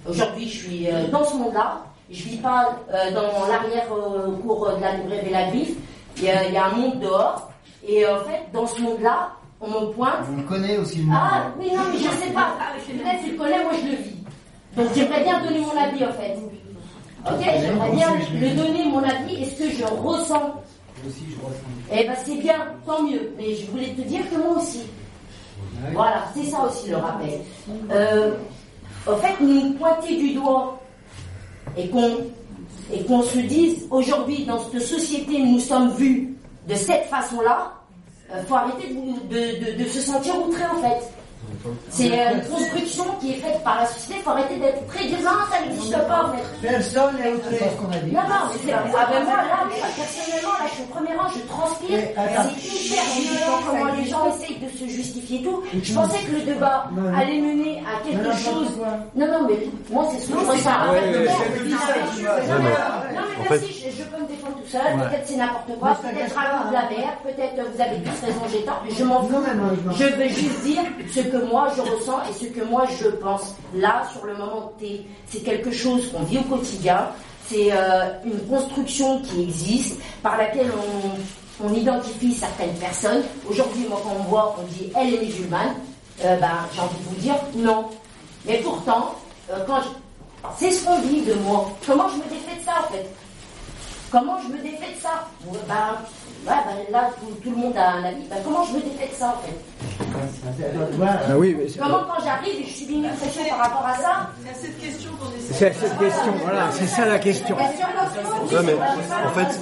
Aujourd'hui, 0.08 0.48
je 0.48 0.58
suis 0.58 0.88
euh, 0.88 1.06
dans 1.08 1.24
ce 1.24 1.36
monde-là. 1.36 1.84
Je 2.10 2.24
vis 2.24 2.36
pas 2.38 2.76
euh, 2.92 3.10
dans 3.12 3.46
l'arrière-cour 3.48 4.72
de 4.76 4.80
la 4.80 4.96
librairie 4.96 5.30
La 5.30 5.48
Griffe. 5.48 5.76
Il 6.18 6.24
y, 6.24 6.30
a, 6.30 6.46
il 6.48 6.54
y 6.54 6.56
a 6.56 6.66
un 6.66 6.72
monde 6.72 7.00
dehors. 7.00 7.50
Et 7.86 8.06
en 8.06 8.18
fait, 8.20 8.42
dans 8.52 8.66
ce 8.66 8.80
monde-là, 8.80 9.30
on 9.60 9.68
me 9.68 9.92
pointe. 9.92 10.26
On 10.32 10.36
le 10.36 10.42
connaît 10.42 10.76
aussi 10.78 10.98
le 10.98 11.04
monde. 11.04 11.16
Ah, 11.20 11.44
oui, 11.58 11.70
non, 11.74 11.82
mais 11.92 11.98
je 11.98 12.08
sais 12.08 12.32
pas. 12.32 12.54
Peut-être 12.86 13.24
tu 13.24 13.30
le 13.32 13.38
connais, 13.38 13.62
moi 13.62 13.72
je 13.80 13.86
le 13.90 13.96
vis. 13.96 14.16
Donc 14.76 14.86
j'aimerais 14.94 15.22
bien 15.22 15.40
donner 15.42 15.60
mon 15.60 15.76
avis 15.76 16.04
en 16.04 16.12
fait. 16.12 16.36
Ok 17.26 17.40
J'aimerais 17.60 17.90
bien 17.90 18.08
le 18.40 18.56
donner 18.56 18.84
mon 18.88 19.02
avis 19.02 19.42
et 19.42 19.46
ce 19.46 19.58
que 19.62 19.70
je 19.70 19.84
ressens. 19.84 20.54
Aussi, 21.06 21.24
je 21.30 21.44
ressens. 21.44 21.60
Eh 21.92 22.06
ben 22.06 22.14
c'est 22.24 22.36
bien, 22.36 22.56
tant 22.86 23.02
mieux. 23.02 23.32
Mais 23.36 23.54
je 23.54 23.70
voulais 23.70 23.88
te 23.88 24.00
dire 24.02 24.28
que 24.30 24.36
moi 24.36 24.56
aussi. 24.58 24.82
Voilà, 25.92 26.24
c'est 26.34 26.44
ça 26.44 26.64
aussi 26.66 26.90
le 26.90 26.96
rappel. 26.96 27.40
Euh, 27.90 28.32
en 29.06 29.16
fait, 29.16 29.34
nous 29.40 29.72
pointer 29.74 30.16
du 30.16 30.34
doigt 30.34 30.80
et 31.76 31.88
qu'on 31.88 32.16
et 32.92 33.02
qu'on 33.04 33.22
se 33.22 33.38
dise 33.38 33.86
aujourd'hui 33.90 34.44
dans 34.44 34.58
cette 34.70 34.82
société 34.82 35.38
nous 35.42 35.60
sommes 35.60 35.90
vus 35.92 36.34
de 36.68 36.74
cette 36.74 37.04
façon-là, 37.06 37.72
il 38.34 38.44
faut 38.46 38.54
arrêter 38.54 38.88
de- 38.94 39.82
de 39.82 39.88
se 39.88 40.00
sentir 40.00 40.34
outré 40.46 40.62
en 40.64 40.80
fait. 40.80 41.12
C'est 41.90 42.12
euh, 42.12 42.34
une 42.34 42.42
construction 42.48 43.04
qui 43.20 43.32
est 43.32 43.36
faite 43.36 43.62
par 43.64 43.80
la 43.80 43.86
société, 43.86 44.14
il 44.18 44.22
faut 44.22 44.30
arrêter 44.30 44.56
d'être. 44.56 44.82
Non, 45.22 45.30
ça 45.50 45.60
n'existe 45.60 45.98
pas. 46.08 46.32
Personne 46.60 47.16
n'est 47.16 47.32
outré. 47.32 47.56
C'est 47.58 47.70
ce 47.70 47.74
qu'on 47.76 47.90
a 47.92 47.98
dit. 47.98 48.12
Non, 48.12 48.22
non, 48.22 48.50
mais 48.50 48.58
c'est 48.64 48.72
ah 48.72 48.82
ben 49.10 49.24
moi, 49.24 49.36
là, 49.36 49.64
moi, 49.66 49.76
personnellement, 49.96 50.56
là, 50.58 50.64
je 50.68 50.74
suis 50.74 50.82
au 50.82 50.86
premier 50.86 51.14
rang, 51.16 51.28
je 51.28 51.40
transpire. 51.46 51.98
C'est 52.58 52.86
hyper 52.86 53.04
violent 53.20 53.60
comment 53.66 53.92
les 53.94 54.06
gens 54.08 54.26
essayent 54.34 54.58
de 54.58 54.68
se 54.78 54.86
justifier 54.86 55.38
et 55.40 55.42
tout. 55.42 55.62
Je 55.82 55.92
pensais 55.94 56.20
que 56.24 56.32
le 56.32 56.40
débat 56.42 56.88
allait 57.16 57.40
mener 57.40 57.82
à 57.86 58.00
quelque 58.06 58.32
chose. 58.36 58.72
pourquoi 58.82 58.98
Non, 59.14 59.26
non, 59.26 59.46
mais 59.48 59.58
moi, 59.90 60.06
c'est 60.12 60.20
ce 60.20 60.28
que 60.32 60.38
je 60.40 60.44
ressens. 60.50 60.70
Non, 60.70 60.92
mais 60.92 61.00
merci, 63.50 63.84
je, 63.96 64.02
peux 64.04 64.22
me 64.22 64.28
défendre 64.28 64.56
tout 64.56 64.68
seul. 64.68 64.80
Peut-être 64.80 65.26
c'est 65.26 65.36
n'importe 65.36 65.78
quoi. 65.78 65.98
Peut-être 66.02 66.34
de 66.68 66.72
la 66.72 66.88
merde. 66.90 67.16
Peut-être 67.22 67.54
vous 67.74 67.80
avez 67.80 67.96
tous 68.02 68.20
raison, 68.26 68.40
j'ai 68.50 68.64
tort. 68.64 68.82
Je 68.88 69.04
m'en 69.04 69.22
fous. 69.22 69.32
Non, 69.32 69.40
mais 69.46 69.54
moi, 69.54 69.70
je 69.76 69.82
m'en 69.88 69.94
Je 69.94 70.04
veux 70.04 70.28
juste 70.28 70.62
dire 70.62 70.82
ce 71.14 71.20
que 71.20 71.36
moi 71.44 71.68
je 71.76 71.82
ressens 71.82 72.18
et 72.30 72.32
ce 72.32 72.46
que 72.46 72.64
moi 72.64 72.86
je 73.00 73.08
pense. 73.08 73.54
Là, 73.74 74.02
sur 74.12 74.24
le 74.26 74.36
moment 74.36 74.72
T, 74.78 75.06
c'est 75.26 75.40
quelque 75.40 75.70
chose 75.70 76.10
qu'on 76.10 76.22
vit 76.22 76.38
au 76.38 76.42
quotidien. 76.42 77.08
C'est 77.46 77.72
euh, 77.72 78.10
une 78.24 78.46
construction 78.46 79.20
qui 79.22 79.42
existe, 79.42 80.00
par 80.22 80.36
laquelle 80.36 80.70
on, 80.70 81.72
identifie 81.74 82.32
certaines 82.32 82.74
personnes. 82.74 83.22
Aujourd'hui, 83.48 83.86
moi, 83.88 84.00
quand 84.02 84.14
on 84.18 84.22
voit, 84.24 84.56
on 84.58 84.64
dit 84.64 84.90
elle 84.96 85.14
est 85.14 85.22
musulmane, 85.22 85.74
euh, 86.24 86.36
ben, 86.40 86.58
j'ai 86.74 86.80
envie 86.80 86.98
de 86.98 87.08
vous 87.08 87.20
dire 87.20 87.34
non. 87.54 87.86
Mais 88.46 88.58
pourtant, 88.58 89.14
euh, 89.50 89.64
quand 89.66 89.80
c'est 90.58 90.70
ce 90.70 90.84
qu'on 90.84 90.98
dit 91.00 91.22
de 91.22 91.34
moi. 91.34 91.70
Comment 91.86 92.08
je 92.08 92.16
me 92.16 92.24
défais 92.24 92.58
de 92.58 92.64
ça, 92.64 92.72
en 92.80 92.92
fait? 92.92 93.08
Comment 94.10 94.38
je 94.42 94.48
me 94.48 94.58
défais 94.58 94.94
de 94.94 95.00
ça? 95.00 95.28
Bon, 95.44 95.52
ouais, 96.46 96.52
ben, 96.66 96.92
là, 96.92 97.10
tout, 97.20 97.34
tout 97.42 97.50
le 97.50 97.56
monde 97.56 97.76
a 97.76 97.90
un 97.92 98.04
avis. 98.04 98.24
Ben, 98.28 98.36
comment 98.44 98.64
je 98.64 98.72
me 98.74 98.80
défais 98.80 99.08
de 99.08 99.14
ça, 99.14 99.36
en 99.38 99.42
fait 99.46 99.54
Ah 101.30 101.36
oui, 101.38 101.56
mais 101.58 101.68
c'est- 101.68 101.78
Comment 101.78 102.00
quand 102.08 102.22
j'arrive 102.24 102.60
et 102.60 102.64
je 102.66 102.70
subis 102.76 102.94
une 102.94 103.08
pression 103.10 103.42
par 103.48 103.58
rapport 103.58 103.86
à 103.86 103.94
ça 103.96 104.30
C'est 104.44 104.50
à 104.50 104.54
cette 104.54 104.78
question 104.80 105.10
qu'on 105.20 105.28
essaie. 105.36 105.52
c'est 105.52 105.74
cette 105.74 105.98
question, 105.98 106.32
voilà, 106.42 106.68
c'est 106.72 106.86
ça 106.86 107.06
la 107.06 107.18
question. 107.18 107.56
Sûr, 107.56 108.58
Ouais, 108.58 108.64
mais 108.66 108.74
en 108.74 109.30
fait, 109.30 109.60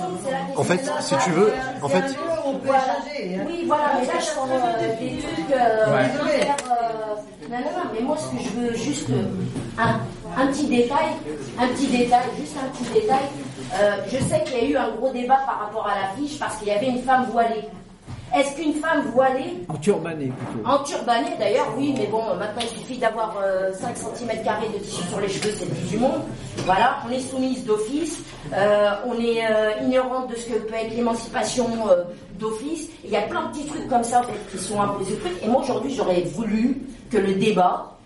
en 0.57 0.65
fait, 0.65 0.91
si 1.01 1.15
tu 1.25 1.31
veux, 1.31 1.53
en 1.83 1.89
fait, 1.89 2.05
on 2.45 2.55
peut 2.55 2.67
Voilà. 2.67 2.83
hein. 2.83 3.45
Oui, 3.47 3.65
voilà, 3.67 3.85
mais 4.01 4.07
là, 4.07 4.13
je 4.19 4.31
prends 4.35 4.49
euh, 4.49 4.97
des 5.01 5.19
trucs 5.19 5.51
euh, 5.53 5.95
Ouais. 5.95 6.11
euh, 6.11 7.49
non, 7.51 7.59
non, 7.59 7.65
non, 7.65 7.91
mais 7.93 8.01
moi, 8.01 8.17
ce 8.17 8.37
que 8.37 8.43
je 8.43 8.49
veux 8.61 8.75
juste, 8.75 9.11
euh, 9.11 9.25
un, 9.79 10.01
un 10.41 10.47
petit 10.49 10.67
détail, 10.67 11.07
un 11.59 11.67
petit 11.69 11.87
détail, 11.89 12.23
juste 12.39 12.57
un 12.57 12.69
petit 12.71 12.93
détail. 13.01 13.27
Euh, 13.75 13.97
je 14.07 14.19
sais 14.19 14.43
qu'il 14.45 14.57
y 14.57 14.61
a 14.61 14.65
eu 14.71 14.77
un 14.77 14.91
gros 14.97 15.13
débat 15.13 15.39
par 15.47 15.61
rapport 15.61 15.87
à 15.87 15.95
l'affiche 15.95 16.39
parce 16.39 16.57
qu'il 16.57 16.69
y 16.69 16.73
avait 16.73 16.89
une 16.89 17.03
femme 17.03 17.27
voilée. 17.31 17.69
Est-ce 18.35 18.55
qu'une 18.55 18.75
femme 18.75 19.03
voilée 19.13 19.65
En 19.69 19.75
turbané 19.75 20.27
plutôt. 20.27 20.69
En 20.69 20.79
turbané 20.85 21.31
d'ailleurs, 21.39 21.67
oui, 21.77 21.95
mais 21.99 22.07
bon, 22.07 22.23
maintenant 22.37 22.63
il 22.63 22.79
suffit 22.79 22.97
d'avoir 22.97 23.37
euh, 23.43 23.73
5 23.75 23.97
cm 23.97 24.29
de 24.73 24.79
tissu 24.79 25.03
sur 25.09 25.21
les 25.21 25.29
cheveux, 25.29 25.53
c'est 25.59 25.65
le 25.65 25.73
bout 25.73 25.89
du 25.89 25.99
monde. 25.99 26.21
Voilà, 26.59 26.99
on 27.09 27.11
est 27.11 27.19
soumise 27.19 27.65
d'office, 27.65 28.23
euh, 28.53 28.91
on 29.05 29.15
est 29.15 29.45
euh, 29.45 29.83
ignorante 29.83 30.31
de 30.31 30.37
ce 30.37 30.47
que 30.47 30.59
peut 30.59 30.75
être 30.75 30.95
l'émancipation 30.95 31.67
d'office. 32.39 32.89
Il 33.05 33.11
y 33.11 33.17
a 33.17 33.23
plein 33.23 33.47
de 33.47 33.49
petits 33.49 33.67
trucs 33.67 33.89
comme 33.89 34.05
ça 34.05 34.21
en 34.21 34.23
fait, 34.23 34.39
qui 34.57 34.63
sont 34.63 34.81
imposés. 34.81 35.19
Et 35.43 35.49
moi 35.49 35.63
aujourd'hui, 35.63 35.93
j'aurais 35.93 36.21
voulu 36.23 36.83
que 37.11 37.19
le 37.19 37.35
débat 37.35 37.97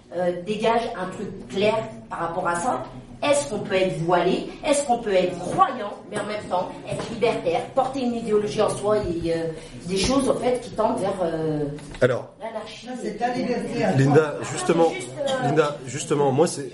dégage 0.47 0.83
un 0.97 1.09
truc 1.11 1.49
clair 1.49 1.75
par 2.09 2.21
rapport 2.21 2.47
à 2.47 2.55
ça. 2.55 2.83
Est-ce 3.25 3.49
qu'on 3.49 3.61
peut 3.61 3.75
être 3.75 3.99
voilé? 4.01 4.49
Est-ce 4.65 4.85
qu'on 4.87 4.99
peut 4.99 5.15
être 5.15 5.39
croyant, 5.39 5.95
mais 6.11 6.19
en 6.19 6.27
même 6.27 6.45
temps 6.51 6.69
être 6.89 7.09
libertaire, 7.11 7.63
porter 7.75 8.01
une 8.01 8.15
idéologie 8.15 8.61
en 8.61 8.69
soi 8.69 8.99
et 8.99 9.33
euh, 9.33 9.47
des 9.87 9.97
choses 9.97 10.29
en 10.29 10.35
fait 10.35 10.61
qui 10.61 10.71
tendent 10.71 10.99
vers 10.99 11.15
euh, 11.23 11.65
alors, 12.01 12.35
l'anarchie. 12.41 12.89
C'est 13.03 13.19
liberté 13.37 13.81
toi. 13.81 13.91
Linda, 13.97 14.35
justement, 14.53 14.91
juste, 14.91 15.09
euh, 15.19 15.47
Linda, 15.47 15.77
justement, 15.87 16.33
moi, 16.33 16.47
c'est, 16.47 16.71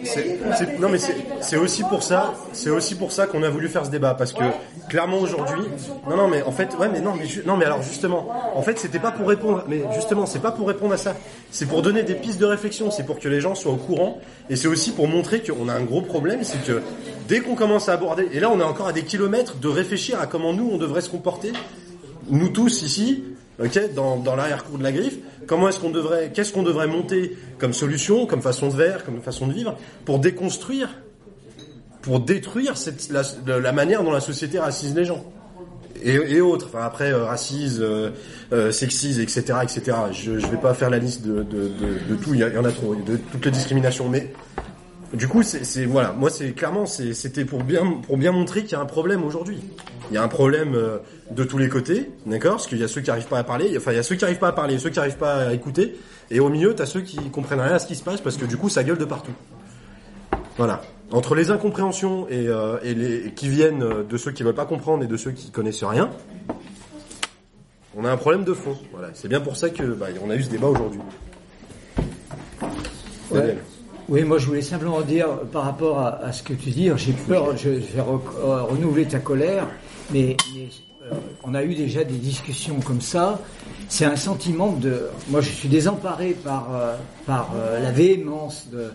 non, 0.78 0.88
mais 0.88 0.98
c'est, 0.98 1.16
c'est 1.40 1.56
aussi 1.56 1.84
pour 1.84 2.02
ça, 2.02 2.34
c'est 2.52 2.70
aussi 2.70 2.94
pour 2.96 3.12
ça 3.12 3.26
qu'on 3.26 3.42
a 3.42 3.48
voulu 3.48 3.68
faire 3.68 3.84
ce 3.86 3.90
débat, 3.90 4.14
parce 4.14 4.32
que 4.32 4.42
clairement 4.88 5.18
aujourd'hui, 5.18 5.62
non, 6.08 6.16
non, 6.16 6.28
mais 6.28 6.42
en 6.42 6.52
fait, 6.52 6.76
ouais, 6.78 6.88
mais 6.88 7.00
non, 7.00 7.14
mais 7.14 7.26
non, 7.44 7.56
mais 7.56 7.64
alors 7.64 7.82
justement, 7.82 8.28
en 8.54 8.62
fait, 8.62 8.78
c'était 8.78 8.98
pas 8.98 9.12
pour 9.12 9.28
répondre, 9.28 9.64
mais 9.68 9.82
justement, 9.94 10.26
c'est 10.26 10.40
pas 10.40 10.52
pour 10.52 10.66
répondre 10.66 10.94
à 10.94 10.98
ça, 10.98 11.14
c'est 11.50 11.66
pour 11.66 11.82
donner 11.82 12.02
des 12.02 12.14
pistes 12.14 12.40
de 12.40 12.46
réflexion, 12.46 12.90
c'est 12.90 13.04
pour 13.04 13.18
que 13.18 13.28
les 13.28 13.40
gens 13.40 13.54
soient 13.54 13.72
au 13.72 13.76
courant, 13.76 14.18
et 14.48 14.56
c'est 14.56 14.68
aussi 14.68 14.92
pour 14.92 15.06
montrer 15.06 15.42
qu'on 15.42 15.68
a 15.68 15.74
un 15.74 15.84
gros 15.84 16.02
problème, 16.02 16.39
c'est 16.42 16.64
que 16.64 16.82
dès 17.28 17.40
qu'on 17.40 17.54
commence 17.54 17.88
à 17.88 17.94
aborder, 17.94 18.28
et 18.32 18.40
là, 18.40 18.50
on 18.50 18.60
est 18.60 18.64
encore 18.64 18.88
à 18.88 18.92
des 18.92 19.04
kilomètres 19.04 19.56
de 19.56 19.68
réfléchir 19.68 20.20
à 20.20 20.26
comment 20.26 20.52
nous 20.52 20.68
on 20.72 20.78
devrait 20.78 21.00
se 21.00 21.10
comporter, 21.10 21.52
nous 22.28 22.48
tous 22.48 22.82
ici, 22.82 23.24
dans, 23.94 24.36
l'arrière-cour 24.36 24.78
de 24.78 24.82
la 24.82 24.92
griffe, 24.92 25.18
comment 25.46 25.68
est-ce 25.68 25.78
qu'on 25.78 25.90
devrait, 25.90 26.30
qu'est-ce 26.34 26.52
qu'on 26.52 26.62
devrait 26.62 26.86
monter 26.86 27.36
comme 27.58 27.72
solution, 27.72 28.26
comme 28.26 28.42
façon 28.42 28.68
de 28.68 28.74
faire, 28.74 29.04
comme 29.04 29.20
façon 29.20 29.46
de 29.46 29.52
vivre, 29.52 29.76
pour 30.04 30.18
déconstruire, 30.18 30.88
pour 32.02 32.20
détruire 32.20 32.76
cette, 32.76 33.10
la, 33.46 33.72
manière 33.72 34.02
dont 34.02 34.12
la 34.12 34.20
société 34.20 34.58
racise 34.58 34.94
les 34.94 35.04
gens. 35.04 35.24
Et, 36.02 36.40
autres, 36.40 36.74
après 36.76 37.12
euh, 37.12 37.26
racise, 37.26 37.78
euh, 37.82 38.10
euh, 38.54 38.72
sexise, 38.72 39.20
etc., 39.20 39.58
etc. 39.62 39.98
Je, 40.12 40.38
je 40.38 40.46
vais 40.46 40.56
pas 40.56 40.72
faire 40.72 40.88
la 40.88 40.96
liste 40.96 41.26
de, 41.26 41.42
tout, 42.22 42.32
il 42.32 42.40
y 42.40 42.44
en 42.44 42.64
a 42.64 42.72
trop, 42.72 42.94
de 42.94 43.18
toutes 43.30 43.44
les 43.44 43.50
discriminations, 43.50 44.08
mais 44.08 44.32
du 45.12 45.26
coup, 45.28 45.42
c'est 45.42 45.84
voilà, 45.86 46.12
moi 46.12 46.30
c'est 46.30 46.52
clairement 46.52 46.86
c'est- 46.86 47.14
c'était 47.14 47.44
pour 47.44 47.64
bien 47.64 47.84
pour 48.06 48.16
bien 48.16 48.30
montrer 48.32 48.62
qu'il 48.62 48.72
y 48.72 48.74
a 48.76 48.80
un 48.80 48.86
problème 48.86 49.24
aujourd'hui. 49.24 49.60
Il 50.10 50.14
y 50.14 50.18
a 50.18 50.22
un 50.22 50.28
problème 50.28 50.74
euh, 50.74 50.98
de 51.30 51.44
tous 51.44 51.58
les 51.58 51.68
côtés, 51.68 52.10
d'accord? 52.26 52.52
Parce 52.52 52.66
qu'il 52.66 52.78
y 52.78 52.84
a 52.84 52.88
ceux 52.88 53.00
qui 53.00 53.10
arrivent 53.10 53.26
pas 53.28 53.38
à 53.38 53.44
parler, 53.44 53.74
enfin 53.76 53.92
il 53.92 53.96
y 53.96 53.98
a 53.98 54.02
ceux 54.02 54.14
qui 54.16 54.24
arrivent 54.24 54.38
pas 54.38 54.48
à 54.48 54.52
parler, 54.52 54.78
ceux 54.78 54.90
qui 54.90 54.98
arrivent 54.98 55.16
pas 55.18 55.48
à 55.48 55.52
écouter, 55.52 55.96
et 56.30 56.38
au 56.40 56.48
milieu 56.48 56.74
t'as 56.74 56.86
ceux 56.86 57.00
qui 57.00 57.16
comprennent 57.30 57.60
rien 57.60 57.74
à 57.74 57.78
ce 57.78 57.86
qui 57.86 57.94
se 57.96 58.02
passe 58.04 58.20
parce 58.20 58.36
que 58.36 58.44
du 58.44 58.56
coup 58.56 58.68
ça 58.68 58.84
gueule 58.84 58.98
de 58.98 59.04
partout. 59.04 59.32
Voilà. 60.56 60.82
Entre 61.12 61.34
les 61.34 61.50
incompréhensions 61.50 62.28
et, 62.28 62.46
euh, 62.48 62.78
et 62.84 62.94
les 62.94 63.32
qui 63.32 63.48
viennent 63.48 63.82
euh, 63.82 64.02
de 64.04 64.16
ceux 64.16 64.30
qui 64.30 64.42
veulent 64.44 64.54
pas 64.54 64.66
comprendre 64.66 65.02
et 65.02 65.08
de 65.08 65.16
ceux 65.16 65.32
qui 65.32 65.50
connaissent 65.50 65.82
rien, 65.82 66.10
on 67.96 68.04
a 68.04 68.10
un 68.12 68.16
problème 68.16 68.44
de 68.44 68.54
fond. 68.54 68.76
Voilà. 68.92 69.08
C'est 69.14 69.26
bien 69.28 69.40
pour 69.40 69.56
ça 69.56 69.70
que 69.70 69.82
bah, 69.82 70.06
on 70.24 70.30
a 70.30 70.36
eu 70.36 70.42
ce 70.44 70.50
débat 70.50 70.68
aujourd'hui. 70.68 71.00
Ouais. 73.32 73.58
Oui, 74.10 74.24
moi 74.24 74.38
je 74.38 74.46
voulais 74.46 74.60
simplement 74.62 75.00
dire 75.02 75.28
par 75.52 75.62
rapport 75.64 76.00
à, 76.00 76.16
à 76.24 76.32
ce 76.32 76.42
que 76.42 76.52
tu 76.52 76.70
dis, 76.70 76.90
j'ai 76.96 77.12
peur, 77.12 77.56
je 77.56 77.68
vais 77.70 78.00
re- 78.02 78.20
euh, 78.44 78.62
renouveler 78.64 79.04
ta 79.06 79.20
colère, 79.20 79.68
mais, 80.12 80.36
mais, 80.52 80.66
euh, 81.04 81.14
on 81.44 81.54
a 81.54 81.62
eu 81.62 81.74
déjà 81.76 82.02
des 82.02 82.16
discussions 82.16 82.80
comme 82.80 83.00
ça. 83.00 83.38
C'est 83.88 84.04
un 84.04 84.16
sentiment 84.16 84.72
de, 84.72 85.02
moi 85.28 85.40
je 85.40 85.50
suis 85.50 85.68
désemparé 85.68 86.30
par 86.44 86.68
euh, 86.74 86.96
par 87.24 87.50
la 87.80 87.92
véhémence 87.92 88.66
de 88.72 88.90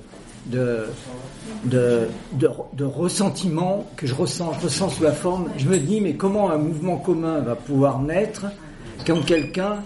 de, 0.48 0.84
de, 1.64 2.08
de, 2.34 2.50
de 2.74 2.84
ressentiment 2.84 3.88
que 3.96 4.06
je 4.06 4.14
ressens, 4.14 4.52
je 4.60 4.66
ressens 4.66 4.90
sous 4.90 5.04
la 5.04 5.12
forme. 5.14 5.50
Je 5.58 5.66
me 5.68 5.78
dis, 5.78 6.02
mais 6.02 6.14
comment 6.16 6.52
un 6.52 6.58
mouvement 6.58 6.98
commun 6.98 7.40
va 7.40 7.56
pouvoir 7.56 8.00
naître 8.02 8.46
quand 9.08 9.26
quelqu'un 9.26 9.78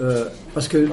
euh, 0.00 0.26
parce 0.52 0.68
que 0.68 0.88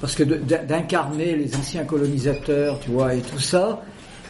parce 0.00 0.14
que 0.14 0.22
d'incarner 0.22 1.34
les 1.36 1.54
anciens 1.56 1.84
colonisateurs, 1.84 2.78
tu 2.80 2.90
vois, 2.90 3.14
et 3.14 3.20
tout 3.20 3.40
ça, 3.40 3.82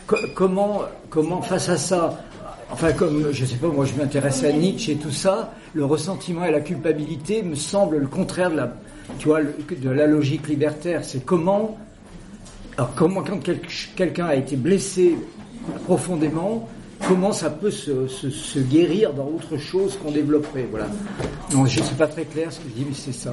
co- 0.06 0.16
comment 0.34 0.82
comment 1.10 1.42
face 1.42 1.68
à 1.68 1.76
ça, 1.76 2.22
enfin 2.70 2.92
comme 2.92 3.32
je 3.32 3.44
sais 3.44 3.56
pas, 3.56 3.68
moi 3.68 3.84
je 3.84 3.94
m'intéresse 3.94 4.44
à 4.44 4.52
Nietzsche 4.52 4.92
et 4.92 4.96
tout 4.96 5.10
ça, 5.10 5.52
le 5.74 5.84
ressentiment 5.84 6.44
et 6.44 6.50
la 6.50 6.60
culpabilité 6.60 7.42
me 7.42 7.54
semblent 7.54 7.98
le 7.98 8.06
contraire 8.06 8.50
de 8.50 8.56
la, 8.56 8.72
tu 9.18 9.28
vois, 9.28 9.40
de 9.42 9.90
la 9.90 10.06
logique 10.06 10.48
libertaire. 10.48 11.04
C'est 11.04 11.24
comment 11.24 11.76
alors 12.76 12.94
comment 12.94 13.22
quand 13.22 13.40
quel- 13.42 13.60
quelqu'un 13.96 14.26
a 14.26 14.36
été 14.36 14.56
blessé 14.56 15.16
profondément, 15.84 16.68
comment 17.06 17.32
ça 17.32 17.50
peut 17.50 17.70
se, 17.70 18.06
se- 18.08 18.30
se 18.30 18.58
guérir 18.58 19.12
dans 19.12 19.26
autre 19.26 19.56
chose 19.56 19.96
qu'on 20.02 20.10
développerait 20.10 20.66
Voilà. 20.70 20.86
Non, 21.52 21.64
je 21.66 21.82
sais 21.82 21.94
pas 21.94 22.06
très 22.06 22.24
clair 22.24 22.52
ce 22.52 22.58
que 22.58 22.68
je 22.68 22.74
dis, 22.74 22.86
mais 22.88 22.94
c'est 22.94 23.12
ça. 23.12 23.32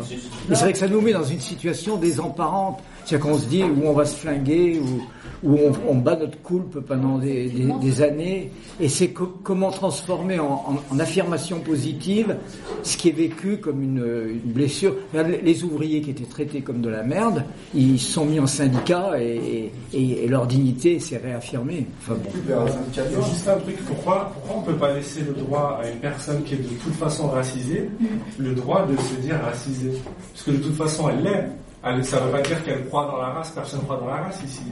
Mais 0.49 0.55
c'est 0.55 0.61
vrai 0.63 0.73
que 0.73 0.79
ça 0.79 0.87
nous 0.87 1.01
met 1.01 1.13
dans 1.13 1.23
une 1.23 1.39
situation 1.39 1.97
désemparante. 1.97 2.79
C'est-à-dire 3.05 3.27
qu'on 3.27 3.37
se 3.37 3.45
dit 3.45 3.63
où 3.63 3.85
on 3.85 3.93
va 3.93 4.03
se 4.05 4.15
flinguer, 4.15 4.79
où, 4.79 5.01
où 5.47 5.57
on, 5.59 5.91
on 5.91 5.95
bat 5.95 6.15
notre 6.15 6.41
coulpe 6.41 6.79
pendant 6.79 7.19
des, 7.19 7.49
des- 7.49 7.69
des 7.79 8.01
années. 8.01 8.49
Et 8.79 8.89
c'est 8.89 9.09
co- 9.09 9.31
comment 9.43 9.69
transformer 9.69 10.39
en, 10.39 10.45
en- 10.45 10.75
en 10.95 10.99
affirmation 10.99 11.59
positive 11.59 12.35
ce 12.81 12.97
qui 12.97 13.09
est 13.09 13.11
vécu 13.11 13.57
comme 13.57 13.83
une, 13.83 14.03
une 14.43 14.51
blessure. 14.51 14.95
Les- 15.13 15.63
ouvriers 15.63 16.01
qui 16.01 16.09
étaient 16.11 16.25
traités 16.25 16.61
comme 16.61 16.81
de 16.81 16.89
la 16.89 17.03
merde, 17.03 17.43
ils 17.75 17.99
se 17.99 18.11
sont 18.13 18.25
mis 18.25 18.39
en 18.39 18.47
syndicat 18.47 19.11
et, 19.21 19.71
et- 19.93 20.23
et 20.23 20.27
leur 20.27 20.47
dignité 20.47 20.99
s'est 20.99 21.17
réaffirmée. 21.17 21.85
Enfin 22.01 22.15
bon. 22.23 22.29
C'est 22.93 23.29
juste 23.29 23.47
un 23.47 23.57
truc, 23.57 23.77
pourquoi, 23.85 24.31
pourquoi 24.33 24.55
on 24.57 24.61
ne 24.61 24.65
peut 24.73 24.79
pas 24.79 24.93
laisser 24.95 25.21
le 25.21 25.33
droit 25.33 25.79
à 25.83 25.87
une 25.89 25.99
personne 25.99 26.41
qui 26.43 26.55
est 26.55 26.57
de 26.57 26.63
toute 26.83 26.93
façon 26.95 27.27
racisée, 27.27 27.87
le 28.39 28.53
droit 28.53 28.85
de 28.87 28.97
se 28.97 29.15
dire 29.21 29.39
racisée? 29.43 29.91
Parce 30.33 30.43
que 30.45 30.51
de 30.51 30.57
toute 30.57 30.75
façon, 30.75 31.09
elle 31.09 31.23
l'est. 31.23 31.45
Elle- 31.85 32.03
Ça 32.05 32.19
ne 32.19 32.25
veut 32.25 32.31
pas 32.31 32.41
dire 32.41 32.63
qu'elle 32.63 32.85
croit 32.87 33.05
dans 33.11 33.17
la 33.21 33.27
race, 33.29 33.51
personne 33.51 33.79
ne 33.79 33.85
croit 33.85 33.97
dans 33.97 34.07
la 34.07 34.15
race 34.23 34.39
ici. 34.43 34.63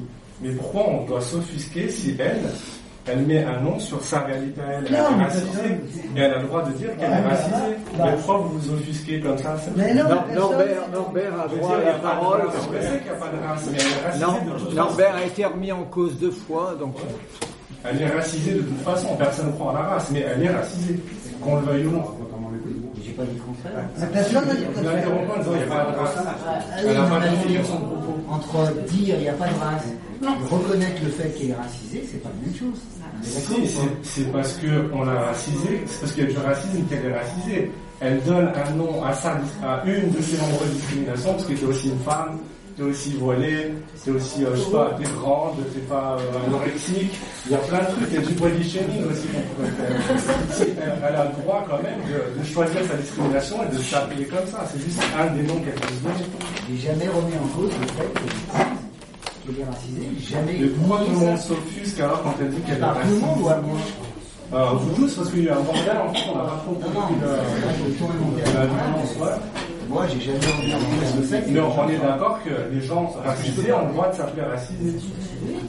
Mais 0.42 0.50
pourquoi 0.51 0.88
on 0.90 1.06
doit 1.06 1.22
s'offusquer 1.22 1.88
si 1.90 2.16
elle, 2.19 2.42
elle 3.06 3.19
met 3.25 3.43
un 3.43 3.59
nom 3.59 3.77
sur 3.80 4.01
sa 4.03 4.19
réalité 4.22 4.59
à 4.61 4.72
elle, 4.74 4.85
elle 4.88 4.93
Non, 4.93 5.19
est 5.19 5.24
racisée, 5.24 5.69
et 6.16 6.19
elle 6.19 6.33
a 6.33 6.40
le 6.40 6.48
droit 6.48 6.64
de 6.64 6.72
dire 6.72 6.90
qu'elle 6.98 7.11
est 7.11 7.22
racisée. 7.22 7.77
Mais 7.98 8.11
pourquoi 8.16 8.38
vous 8.38 8.58
vous 8.59 8.74
offusquez 8.74 9.19
comme 9.19 9.38
ça? 9.38 9.56
Mais 9.75 9.93
non, 9.93 10.03
Norbert, 10.33 10.90
Norbert 10.92 11.33
a 11.43 11.48
droit 11.48 11.75
à 11.77 11.83
la 11.85 11.93
parole. 11.93 12.42
race. 12.42 12.56
Je 12.74 12.82
sais 12.82 12.98
qu'il 12.98 13.03
n'y 13.03 13.09
a 13.09 13.14
pas 13.14 13.27
de 13.30 13.48
race, 13.48 13.69
mais 13.72 13.77
elle 13.80 13.85
est 13.85 14.06
racisée 14.08 14.25
Non, 14.25 14.33
de 14.33 14.50
toute 14.59 14.59
façon. 14.64 14.75
Norbert 14.75 15.16
a 15.16 15.24
été 15.25 15.45
remis 15.45 15.72
en 15.72 15.83
cause 15.83 16.17
deux 16.19 16.32
fois, 16.32 16.75
donc 16.80 16.95
Elle 17.85 18.01
est 18.01 18.08
racisée 18.08 18.53
de 18.53 18.61
toute 18.61 18.82
façon, 18.82 19.16
personne 19.17 19.48
ne 19.48 19.51
croit 19.51 19.72
en 19.72 19.74
la 19.75 19.82
race, 19.82 20.09
mais 20.11 20.22
elle 20.22 20.43
est 20.43 20.50
racisée, 20.50 21.00
qu'on 21.42 21.58
le 21.58 21.61
veuille 21.64 21.85
ou 21.88 21.92
non. 21.92 22.03
Pas 23.17 23.24
dit 23.24 23.35
le 23.38 23.42
contraire. 23.43 23.85
Mais 24.00 24.08
personne 24.08 24.48
n'a 24.48 24.53
dit 24.56 24.66
Vous 24.74 24.83
n'interrompez 24.83 25.27
pas 25.27 25.33
en 25.35 25.38
disant 25.40 25.51
il 25.53 25.58
n'y 25.58 25.64
a 25.64 25.75
pas 25.75 25.92
de 25.92 25.98
race. 25.98 26.16
Ah, 26.17 26.59
Elle 26.80 26.85
oui, 26.88 26.93
n'a 26.93 27.01
non, 27.01 27.09
pas 27.09 27.19
mais 27.19 27.30
défini 27.30 27.58
son 27.66 27.77
propos. 27.77 28.16
Entre 28.30 28.72
dire 28.90 29.16
il 29.17 29.22
n'y 29.22 29.30
a 29.30 29.33
pas 29.33 29.48
de 29.48 29.59
race 29.59 29.83
et 29.88 30.53
reconnaître 30.53 31.01
le 31.03 31.09
fait 31.09 31.30
qu'elle 31.38 31.50
est 31.50 31.53
racisée, 31.56 32.08
c'est 32.09 32.24
pas 32.24 32.30
la 32.30 32.45
même 32.48 32.56
chose. 32.58 32.80
D'accord 33.14 33.67
Si, 34.01 34.22
c'est- 34.24 34.32
parce 34.32 34.53
qu'on 34.58 35.03
l'a 35.03 35.19
racisée, 35.19 35.83
c'est 35.85 36.00
parce 36.00 36.11
qu'il 36.14 36.24
y 36.24 36.27
a 36.27 36.30
du 36.32 36.38
racisme 36.38 36.83
qu'elle 36.90 37.06
est 37.06 37.14
racisée. 37.17 37.72
Elle 38.00 38.22
donne 38.24 38.50
un 38.56 38.72
nom 38.72 39.03
à, 39.03 39.14
sa, 39.14 39.32
à 39.64 39.83
une 39.85 40.11
de 40.11 40.22
ses 40.22 40.38
nombreuses 40.38 40.72
discriminations, 40.74 41.33
parce 41.33 41.45
que 41.45 41.53
t'es 41.53 41.66
aussi 41.66 41.90
une 41.90 42.00
femme, 42.00 42.40
t'es 42.75 42.83
aussi 42.83 43.13
voilée, 43.13 43.73
t'es 44.03 44.11
aussi, 44.11 44.43
euh, 44.45 44.55
je 44.55 44.61
sais 44.61 44.71
pas, 44.71 44.91
t'es 44.97 45.03
grande, 45.19 45.55
t'es 45.73 45.79
pas 45.81 46.17
euh, 46.19 46.47
anorexique. 46.47 47.13
Il 47.45 47.51
y 47.51 47.55
a 47.55 47.59
plein 47.59 47.79
de 47.79 47.85
trucs, 47.85 48.07
il 48.09 48.15
y 48.15 48.17
a 48.17 48.21
du 48.21 48.33
body 48.33 48.69
shaming 48.69 49.03
aussi 49.11 49.27
qu'on 49.27 49.41
pourrait 49.55 49.71
faire. 49.77 50.55
Si, 50.55 50.63
elle, 50.81 51.15
a 51.15 51.23
le 51.25 51.41
droit 51.43 51.65
quand 51.69 51.81
même 51.83 51.99
de, 52.07 52.39
de 52.39 52.45
choisir 52.45 52.81
sa 52.89 52.95
discrimination 52.95 53.57
et 53.63 53.75
de 53.75 53.81
s'appeler 53.81 54.25
comme 54.25 54.47
ça. 54.47 54.65
C'est 54.71 54.81
juste 54.81 55.01
un 55.19 55.27
des 55.35 55.43
noms 55.43 55.59
qu'elle 55.59 55.73
peut 55.75 55.87
se. 55.87 56.71
J'ai 56.71 56.87
jamais 56.87 57.07
remis 57.07 57.33
en 57.37 57.47
cause 57.57 57.71
le 57.79 57.87
fait 57.87 58.09
qu'elle 59.45 59.59
est 59.59 59.65
racisée. 59.65 60.09
J'ai 60.19 60.33
jamais 60.35 60.57
Mais 60.61 60.67
pourquoi 60.67 60.99
tout 61.05 61.11
le 61.11 61.17
monde 61.17 61.37
s'offusque 61.37 61.99
alors 61.99 62.23
quand 62.23 62.33
elle 62.41 62.49
dit 62.51 62.61
qu'elle 62.61 62.77
est 62.77 62.79
Par 62.79 62.99
tout 63.01 63.07
le 63.09 63.19
monde 63.19 63.41
ou 63.41 63.49
à 63.49 63.57
moi 63.57 63.77
Euh, 64.53 64.65
vous 64.77 64.93
tous, 64.95 65.15
parce 65.15 65.29
qu'il 65.31 65.43
y 65.45 65.49
a 65.49 65.57
un 65.57 65.61
bordel, 65.61 65.97
en 65.97 66.13
fait, 66.13 66.19
on 66.31 66.37
n'a 66.37 66.43
pas 66.43 66.61
trop 66.63 66.73
compris 66.73 67.15
le- 67.21 68.53
la 68.53 68.65
violence, 68.65 69.15
ouais. 69.19 69.72
Moi, 69.93 70.05
j'ai 70.07 70.22
jamais 70.22 70.39
remis 70.39 70.73
en 70.73 70.80
cause 70.80 71.15
le 71.17 71.22
fait 71.22 71.43
Mais 71.49 71.59
on 71.59 71.80
on 71.80 71.88
est 71.88 71.97
d'accord 71.97 72.39
que 72.43 72.49
les 72.73 72.81
gens 72.81 73.13
racisés 73.23 73.72
ont 73.73 73.85
le 73.88 73.93
droit 73.93 74.09
de 74.09 74.15
s'appeler 74.15 74.41
racisés. 74.41 74.99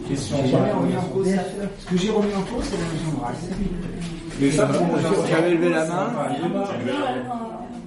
Question 0.08 0.36
J'ai 0.44 0.50
jamais 0.50 0.72
remis 0.72 0.96
en 0.96 1.02
cause 1.02 1.28
ça. 1.28 1.42
Ce 1.78 1.86
que 1.90 1.96
j'ai 1.98 2.10
remis 2.10 2.34
en 2.34 2.40
cause, 2.42 2.64
c'est 2.64 2.78
la 2.78 2.84
notion 2.84 3.18
de 3.18 3.22
race. 3.22 3.36
Mais 4.40 4.50
ça, 4.50 4.68
avait 5.36 5.50
levé 5.50 5.68
la 5.68 5.84
main 5.84 6.12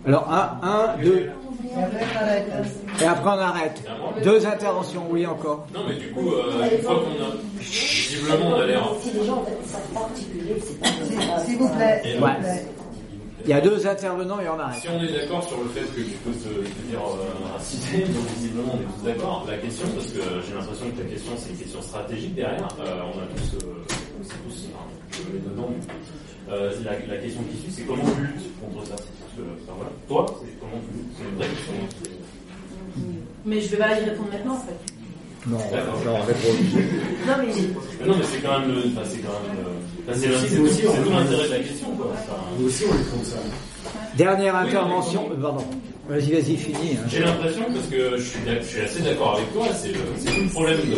Alors, 0.05 0.31
un, 0.31 0.67
un, 0.67 1.03
deux, 1.03 1.17
Et 1.17 1.83
après, 1.83 2.05
on 2.13 2.21
arrête. 2.21 2.47
et 3.01 3.05
après 3.05 3.29
on 3.29 3.39
arrête. 3.39 3.83
Deux 4.23 4.45
interventions, 4.45 5.03
oui 5.09 5.25
encore. 5.25 5.65
Non, 5.73 5.81
mais 5.89 5.95
du 5.95 6.11
coup, 6.11 6.29
euh, 6.31 6.69
une 6.71 6.83
fois 6.83 6.95
qu'on 6.95 7.23
a. 7.23 7.35
Visiblement, 7.59 8.55
on 8.55 8.61
a 8.61 8.65
l'air. 8.67 8.89
Si 9.01 9.11
les 9.11 9.25
gens 9.25 9.37
en 9.37 9.43
fait, 9.43 9.57
ne 9.59 9.67
savent 9.67 9.81
pas 9.93 9.99
articuler, 10.01 10.55
c'est 10.63 10.79
pas 10.79 11.39
S'il 11.45 11.57
vous 11.57 11.69
plaît, 11.69 12.03
Il 13.45 13.49
y 13.51 13.53
a 13.53 13.61
deux 13.61 13.85
intervenants 13.87 14.39
et 14.39 14.49
on 14.49 14.59
arrête. 14.59 14.81
Si 14.81 14.89
on 14.89 15.01
est 15.01 15.13
d'accord 15.13 15.47
sur 15.47 15.57
le 15.61 15.69
fait 15.69 15.81
que 15.81 16.01
tu 16.01 16.17
peux 16.25 16.31
te, 16.31 16.49
te 16.49 16.81
dire 16.89 16.99
euh, 16.99 17.53
racisé, 17.53 17.99
donc 18.01 18.25
visiblement 18.35 18.73
on 18.75 18.81
est 18.81 18.85
tous 18.97 19.05
d'accord. 19.05 19.45
La 19.47 19.57
question, 19.57 19.87
parce 19.95 20.07
que 20.07 20.19
j'ai 20.45 20.53
l'impression 20.53 20.85
que 20.89 20.97
ta 21.01 21.07
question 21.07 21.31
c'est 21.37 21.49
une 21.51 21.57
question 21.57 21.81
stratégique 21.81 22.35
derrière, 22.35 22.67
euh, 22.79 23.01
on 23.13 23.19
a 23.21 23.25
tous, 23.35 23.57
euh, 23.63 23.83
c'est 24.23 24.43
tous 24.43 24.67
enfin, 24.73 24.85
je 25.11 25.17
vais 25.31 25.39
dedans. 25.39 25.69
Euh, 26.49 26.71
la, 26.83 26.91
la 27.15 27.21
question 27.21 27.41
qui 27.43 27.57
suit, 27.61 27.71
c'est 27.71 27.83
comment 27.83 28.03
tu 28.03 28.21
luttes 28.21 28.49
contre 28.59 28.85
ça? 28.87 28.95
Parce 28.95 29.33
que, 29.37 29.41
enfin, 29.63 29.73
voilà. 29.77 29.91
Toi, 30.07 30.25
c'est 30.41 30.59
comment 30.59 30.81
tu 30.81 30.97
luttes? 30.97 31.13
C'est 31.17 31.29
une 31.29 31.35
vraie 31.35 31.47
question. 31.47 31.73
Mais 33.45 33.61
je 33.61 33.67
vais 33.69 33.77
pas 33.77 33.99
y 33.99 34.03
répondre 34.03 34.29
maintenant 34.31 34.55
en 34.55 34.59
fait. 34.61 34.79
Non, 35.49 35.57
D'accord. 35.71 36.01
non, 36.05 36.13
réponds. 36.25 36.53
Non 37.27 37.33
mais 37.39 37.53
Mais 38.01 38.07
non, 38.07 38.15
mais 38.17 38.23
c'est 38.25 38.39
quand 38.39 38.59
même. 38.59 38.71
Enfin, 38.91 39.01
c'est 39.09 39.19
quand 39.19 39.39
même. 39.47 39.57
euh, 39.65 40.09
enfin, 40.09 40.19
c'est 40.19 40.55
tout, 40.55 41.11
l'intérêt 41.11 41.47
de 41.47 41.51
la 41.53 41.59
question, 41.59 41.87
quoi. 41.95 42.11
Nous 42.59 42.67
aussi, 42.67 42.83
on 42.89 42.93
les 42.97 43.03
trouve 43.05 43.23
ça. 43.23 43.37
Dernière 44.17 44.55
intervention, 44.55 45.29
euh, 45.31 45.41
pardon. 45.41 45.63
Vas-y, 46.09 46.31
vas-y, 46.31 46.55
finis. 46.55 46.95
hein. 46.97 47.05
J'ai 47.09 47.19
l'impression, 47.19 47.63
parce 47.73 47.87
que 47.87 48.17
je 48.17 48.23
suis, 48.23 48.39
d'ac- 48.45 48.61
je 48.63 48.67
suis 48.67 48.81
assez 48.81 49.01
d'accord 49.01 49.35
avec 49.35 49.51
toi, 49.53 49.67
c'est 49.75 49.89
le, 49.89 49.99
c'est 50.17 50.31
tout 50.33 50.41
le 50.43 50.49
problème 50.49 50.79
de. 50.79 50.95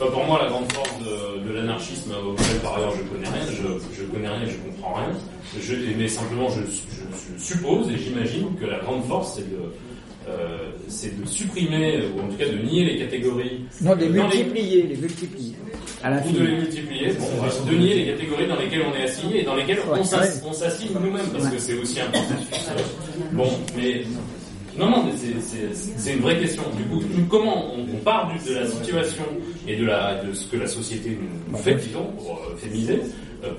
Enfin, 0.00 0.10
pour 0.12 0.24
moi, 0.24 0.40
la 0.42 0.48
grande 0.50 0.70
force 0.72 0.92
de, 1.00 1.46
de 1.48 1.52
l'anarchisme, 1.54 2.12
auquel 2.26 2.56
par 2.62 2.76
ailleurs 2.76 2.92
je 2.96 3.02
connais 3.02 3.28
rien, 3.28 3.46
je, 3.50 4.00
je 4.00 4.04
connais 4.04 4.28
rien, 4.28 4.46
je 4.46 4.56
comprends 4.70 4.94
rien, 4.94 5.12
je, 5.60 5.74
mais 5.98 6.08
simplement 6.08 6.48
je, 6.48 6.62
je- 6.62 7.36
je 7.38 7.42
suppose 7.44 7.90
et 7.90 7.98
j'imagine 7.98 8.48
que 8.60 8.64
la 8.66 8.78
grande 8.78 9.04
force, 9.04 9.34
c'est 9.36 9.48
de. 9.50 9.58
Euh, 10.28 10.70
c'est 10.88 11.20
de 11.20 11.26
supprimer, 11.26 12.00
ou 12.16 12.20
en 12.20 12.28
tout 12.28 12.36
cas 12.36 12.46
de 12.48 12.56
nier 12.58 12.84
les 12.84 12.98
catégories. 12.98 13.60
Non, 13.82 13.94
les 13.94 14.06
euh, 14.06 14.08
dans 14.08 14.28
les- 14.28 14.36
multiplier, 14.44 14.82
les 14.82 14.96
multiplier. 14.96 15.52
À 16.02 16.10
ou 16.10 16.30
de 16.32 16.44
les 16.44 16.56
multiplier, 16.56 17.08
bon, 17.18 17.70
de 17.70 17.76
nier 17.76 17.94
les 17.94 18.06
catégories 18.06 18.46
dans 18.46 18.56
lesquelles 18.56 18.82
on 18.92 18.94
est 18.96 19.04
assigné 19.04 19.40
et 19.40 19.44
dans 19.44 19.54
lesquelles 19.56 19.78
Ouais, 19.78 19.98
on 20.44 20.52
s'assigne 20.52 20.88
nous-mêmes, 21.00 21.26
parce 21.32 21.48
que 21.48 21.58
c'est 21.58 21.74
aussi 21.74 22.00
un 22.00 22.06
processus. 22.10 22.68
Bon, 23.32 23.48
mais 23.76 24.02
non, 24.78 24.90
non, 24.90 25.04
mais 25.04 25.12
c'est- 25.16 26.12
une 26.12 26.20
vraie 26.20 26.38
question. 26.38 26.62
Du 26.76 26.84
coup, 26.84 27.02
comment 27.30 27.72
on, 27.74 27.80
on 27.92 27.96
part 28.04 28.30
de 28.46 28.54
la 28.54 28.66
situation 28.66 29.24
et 29.66 29.76
de, 29.76 29.84
la, 29.86 30.22
de 30.22 30.32
ce 30.34 30.46
que 30.48 30.56
la 30.58 30.66
société 30.66 31.18
nous, 31.20 31.52
nous 31.52 31.58
fait, 31.58 31.74
disons, 31.76 32.04
pour 32.18 32.42
euh, 32.50 32.56
féminiser, 32.56 33.00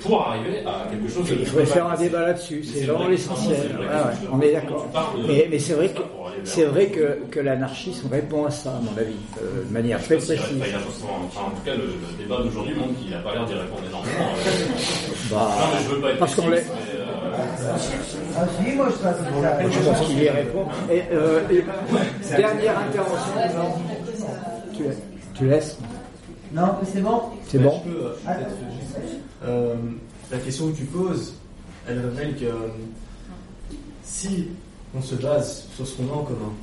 pour 0.02 0.22
arriver 0.28 0.64
à 0.66 0.90
quelque 0.90 1.10
chose 1.12 1.30
de 1.30 1.36
Il 1.36 1.46
faudrait 1.46 1.66
faire 1.66 1.88
un 1.88 1.96
débat 1.96 2.22
là-dessus, 2.22 2.64
c'est 2.64 2.82
vraiment 2.86 3.00
vrai. 3.04 3.12
l'essentiel. 3.12 3.58
Ah 3.92 4.08
ouais, 4.08 4.28
on 4.32 4.42
est 4.42 4.54
d'accord. 4.54 4.88
Mais, 5.28 5.48
mais 5.50 5.60
c'est 5.60 5.74
vrai 5.74 5.90
que 5.90 6.02
c'est 6.44 6.64
vrai 6.66 6.88
que, 6.88 7.18
que 7.32 7.40
l'anarchisme 7.40 8.08
répond 8.12 8.46
à 8.46 8.52
ça, 8.52 8.70
à 8.70 8.80
mon 8.82 8.96
avis, 9.00 9.14
euh, 9.42 9.64
de 9.68 9.74
manière 9.74 10.02
très 10.04 10.18
précise. 10.18 10.38
enfin, 10.40 11.42
en 11.48 11.50
tout 11.50 11.62
cas, 11.66 11.76
le, 11.76 11.84
le 11.84 12.24
débat 12.24 12.38
d'aujourd'hui 12.44 12.76
montre 12.76 12.94
qu'il 13.02 13.10
n'a 13.12 13.18
pas 13.20 13.34
l'air 13.34 13.46
d'y 13.46 13.54
répondre 13.54 13.82
énormément. 13.88 14.32
euh. 14.36 14.52
Bah, 15.32 15.50
non, 15.60 15.66
mais 15.74 15.84
je 15.84 15.90
veux 15.96 16.02
pas 16.02 16.12
être 16.12 16.20
parce 16.20 16.36
qu'on 16.36 16.48
l'est- 16.50 16.60
euh, 16.60 17.76
Ah 18.38 18.46
si, 18.64 18.72
moi 18.76 18.88
je 18.90 18.98
pense 19.90 20.08
qu'il 20.08 20.24
y 20.24 20.30
répond. 20.30 20.66
Et, 20.92 21.04
euh, 21.12 21.42
et- 21.52 21.66
dernière 22.38 22.80
intervention. 22.80 23.34
Tu, 24.76 24.84
tu 25.34 25.46
laisses 25.48 25.78
Non, 26.54 26.64
mais 26.82 26.88
c'est 26.94 27.02
bon. 27.02 27.22
C'est 27.48 27.58
bon 27.60 27.82
je 27.86 27.92
peux, 27.92 28.12
euh, 29.46 29.76
La 30.32 30.38
question 30.40 30.72
que 30.72 30.78
tu 30.78 30.86
poses, 30.86 31.34
elle 31.88 32.00
révèle 32.00 32.36
que 32.38 32.46
euh, 32.46 32.68
si 34.04 34.48
on 34.96 35.02
se 35.02 35.16
base 35.16 35.66
sur 35.76 35.86
ce 35.88 35.96
qu'on 35.98 36.10
a 36.12 36.16
en 36.18 36.24
commun, 36.24 36.54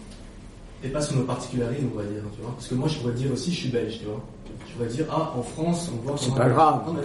et 0.83 0.89
pas 0.89 1.01
sur 1.01 1.17
nos 1.17 1.23
particularités, 1.25 1.83
on 1.93 1.97
va 1.97 2.05
dire, 2.05 2.23
tu 2.35 2.43
vois. 2.43 2.53
Parce 2.53 2.69
que 2.69 2.75
moi, 2.75 2.89
je 2.89 2.99
pourrais 2.99 3.15
dire 3.15 3.33
aussi, 3.33 3.53
je 3.53 3.61
suis 3.61 3.69
belge, 3.69 3.99
tu 4.01 4.05
vois. 4.05 4.21
Je 4.69 4.73
pourrais 4.75 4.89
dire, 4.89 5.07
ah, 5.11 5.33
en 5.37 5.43
France, 5.43 5.91
on 5.93 6.07
voit 6.07 6.17
C'est 6.19 6.35
pas 6.35 6.49
grave. 6.49 6.83
Non, 6.87 6.95
mais 6.95 7.01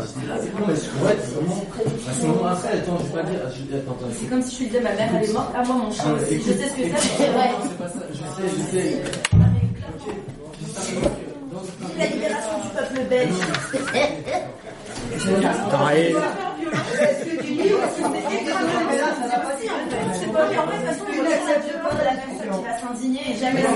c'est 0.76 0.90
vraiment. 0.90 1.64
À 2.10 2.14
ce 2.14 2.26
moment 2.26 2.46
après, 2.48 2.70
attends, 2.70 2.98
je 3.00 3.04
vais 3.16 3.22
pas 3.24 3.30
dire. 3.30 3.40
c'est 4.20 4.28
comme 4.30 4.42
si 4.42 4.56
je 4.56 4.60
lui 4.62 4.68
disais 4.68 4.82
ma 4.82 4.94
mère 4.94 5.10
elle 5.16 5.30
est 5.30 5.34
morte, 5.34 5.52
ah 5.56 5.64
moi 5.66 5.76
mon 5.76 5.92
chien 5.92 6.04
Ah, 6.08 6.14
aussi, 6.14 6.36
je 6.40 6.42
sais 6.42 6.54
ce 6.54 6.74
que 6.76 6.82
c'est, 6.84 7.08
c'est 7.18 7.28
vrai. 7.32 7.50
non, 7.52 7.58
c'est 7.64 7.78
pas 7.78 7.88
ça, 7.90 8.00
je 8.12 8.18
sais, 8.18 8.50
je 8.58 8.78
sais. 8.78 9.04
La 11.98 12.06
libération 12.08 12.60
du 12.64 12.70
peuple 12.70 13.10
belge. 13.10 13.34
Dis 15.10 15.16
aussi 17.74 18.02
c'est 18.04 18.22
la 18.22 18.30
personne 20.90 21.58
qui 22.42 22.64
va 22.64 22.78
s'indigner 22.80 23.22
et 23.32 23.36
jamais 23.36 23.64
Non, 23.64 23.70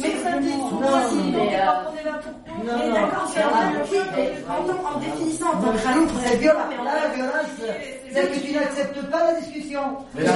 mais 0.00 0.14
ça 0.22 0.32
dit, 0.38 0.56
Non, 0.56 0.80
moi, 0.80 1.00
si, 1.10 1.16
non, 1.16 1.44
mais, 1.44 2.43
euh, 2.54 2.62
euh, 2.62 2.72
non, 2.72 2.78
Mais 2.78 2.88
non. 2.88 2.94
d'accord, 2.94 3.30
mais 3.34 4.86
en 4.86 4.98
définissant 5.00 5.46
en 5.48 5.60
tant 5.62 5.72
que 5.72 5.78
je 5.78 5.82
trouve 5.84 6.06
que 6.06 6.28
c'est 6.28 6.36
violent. 6.36 6.68
Là, 6.84 6.92
la 7.08 7.14
violence, 7.14 7.50
c'est 8.12 8.32
que 8.32 8.38
tu 8.46 8.52
n'acceptes 8.52 9.02
pas 9.10 9.22
la 9.32 9.40
discussion. 9.40 9.82
Mais 10.14 10.22
la- 10.24 10.32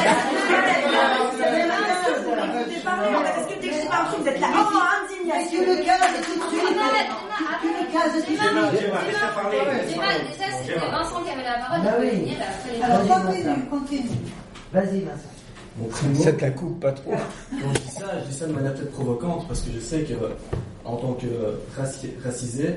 Écoutez 1.48 2.80
pas, 2.84 2.96
mais 3.00 3.12
parce 3.12 3.46
que 3.46 3.54
dès 3.60 3.68
que 3.68 3.74
je 3.74 3.80
dis 3.80 3.86
pas 3.88 3.96
un 4.02 4.04
truc, 4.06 4.20
vous 4.20 4.28
êtes 4.28 4.40
là, 4.40 4.46
oh, 4.54 4.78
indignation. 4.98 5.58
Mais 5.60 5.66
tu 5.66 5.78
le 5.78 5.84
cases 5.84 6.00
tout 6.12 6.18
de 6.18 6.24
suite. 6.24 6.42
Tu 7.60 7.68
le 7.68 7.84
cases 7.92 8.12
tout 8.12 8.18
de 8.20 8.24
suite. 8.26 8.38
Déjà, 8.38 8.48
déjà, 9.88 10.48
c'était 10.64 10.78
Vincent 10.78 11.22
qui 11.22 11.30
avait 11.30 11.44
la 11.44 11.58
parole, 11.58 11.80
Bah 11.82 11.90
il 11.98 12.04
oui. 12.04 12.08
pouvait 12.08 12.20
venir, 12.20 12.36
après 12.42 12.70
les 12.76 12.82
Alors, 12.82 13.00
autres. 13.00 13.26
continue, 13.26 13.64
continue. 13.70 14.18
Vas-y, 14.72 15.00
Vincent. 15.00 15.34
Cette 16.14 16.40
la 16.40 16.50
coupe 16.50 16.80
pas 16.80 16.92
trop. 16.92 17.12
Quand 17.12 17.74
je 17.74 17.80
dis 17.80 17.94
ça, 17.96 18.06
je 18.22 18.30
dis 18.30 18.36
ça 18.36 18.46
de 18.46 18.52
manière 18.52 18.74
peut-être 18.74 18.92
provocante 18.92 19.46
parce 19.46 19.60
que 19.60 19.70
je 19.74 19.80
sais 19.80 20.00
que 20.02 20.14
en 20.84 20.96
tant 20.96 21.12
que 21.14 21.26
raci- 21.80 22.10
racisé, 22.24 22.76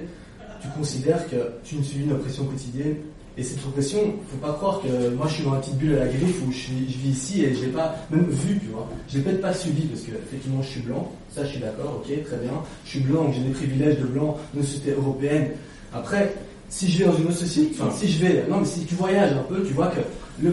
tu 0.61 0.67
considères 0.77 1.27
que 1.29 1.35
tu 1.63 1.75
ne 1.75 1.83
subis 1.83 2.03
une 2.03 2.13
oppression 2.13 2.45
quotidienne. 2.45 2.95
Et 3.37 3.43
cette 3.43 3.65
oppression, 3.65 3.99
faut 4.27 4.45
pas 4.45 4.53
croire 4.53 4.81
que 4.81 5.09
moi 5.15 5.25
je 5.27 5.35
suis 5.35 5.43
dans 5.43 5.55
une 5.55 5.61
petite 5.61 5.77
bulle 5.77 5.95
à 5.95 5.99
la 5.99 6.07
griffe 6.07 6.41
où 6.45 6.51
je, 6.51 6.67
vis 6.67 7.09
ici 7.09 7.45
et 7.45 7.55
je 7.55 7.61
l'ai 7.61 7.71
pas 7.71 7.95
même 8.09 8.25
vu, 8.29 8.59
tu 8.59 8.67
vois. 8.67 8.89
Je 9.07 9.17
l'ai 9.17 9.23
peut-être 9.23 9.41
pas 9.41 9.53
subi 9.53 9.83
parce 9.83 10.01
que 10.01 10.11
effectivement 10.11 10.61
je 10.61 10.67
suis 10.67 10.81
blanc, 10.81 11.09
ça 11.33 11.45
je 11.45 11.51
suis 11.51 11.59
d'accord, 11.59 12.01
ok, 12.03 12.23
très 12.25 12.37
bien. 12.37 12.51
Je 12.83 12.89
suis 12.89 12.99
blanc, 12.99 13.31
j'ai 13.31 13.41
des 13.41 13.51
privilèges 13.51 13.99
de 13.99 14.03
blanc 14.05 14.37
une 14.53 14.61
société 14.63 14.91
européenne. 14.91 15.51
Après, 15.93 16.33
si 16.67 16.91
je 16.91 16.99
vais 16.99 17.05
dans 17.05 17.17
une 17.17 17.27
autre 17.27 17.37
société, 17.37 17.73
enfin 17.79 17.89
si 17.95 18.11
je 18.11 18.25
vais, 18.25 18.45
non 18.49 18.59
mais 18.59 18.65
si 18.65 18.81
tu 18.81 18.95
voyages 18.95 19.31
un 19.31 19.43
peu, 19.43 19.63
tu 19.63 19.73
vois 19.73 19.87
que 19.87 20.01
le, 20.43 20.51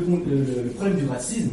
problème 0.77 0.97
du 0.99 1.07
racisme, 1.07 1.51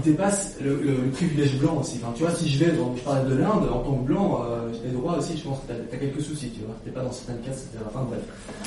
dépasse 0.00 0.56
le, 0.62 0.74
le- 0.76 0.96
le 1.04 1.10
privilège 1.12 1.56
blanc 1.58 1.78
aussi. 1.80 2.00
Enfin, 2.02 2.12
tu 2.16 2.22
vois, 2.24 2.34
si 2.34 2.48
je 2.48 2.64
vais, 2.64 2.72
je 2.96 3.02
parlais 3.02 3.28
de 3.30 3.36
l'Inde, 3.36 3.68
en 3.72 3.78
tant 3.78 3.94
que 3.94 4.04
blanc, 4.06 4.42
euh, 4.44 4.68
j'ai 4.72 4.88
des 4.90 4.94
droits 4.96 5.18
aussi, 5.18 5.36
je 5.36 5.42
pense 5.44 5.58
que 5.60 5.72
t'as 5.72 5.96
as 5.96 5.98
quelques 5.98 6.20
soucis, 6.20 6.50
tu 6.50 6.60
vois. 6.64 6.74
T'es 6.84 6.90
pas 6.90 7.02
dans 7.02 7.12
certains 7.12 7.34
cas, 7.42 7.50
etc. 7.52 7.68
Enfin, 7.86 8.06
bref. 8.08 8.20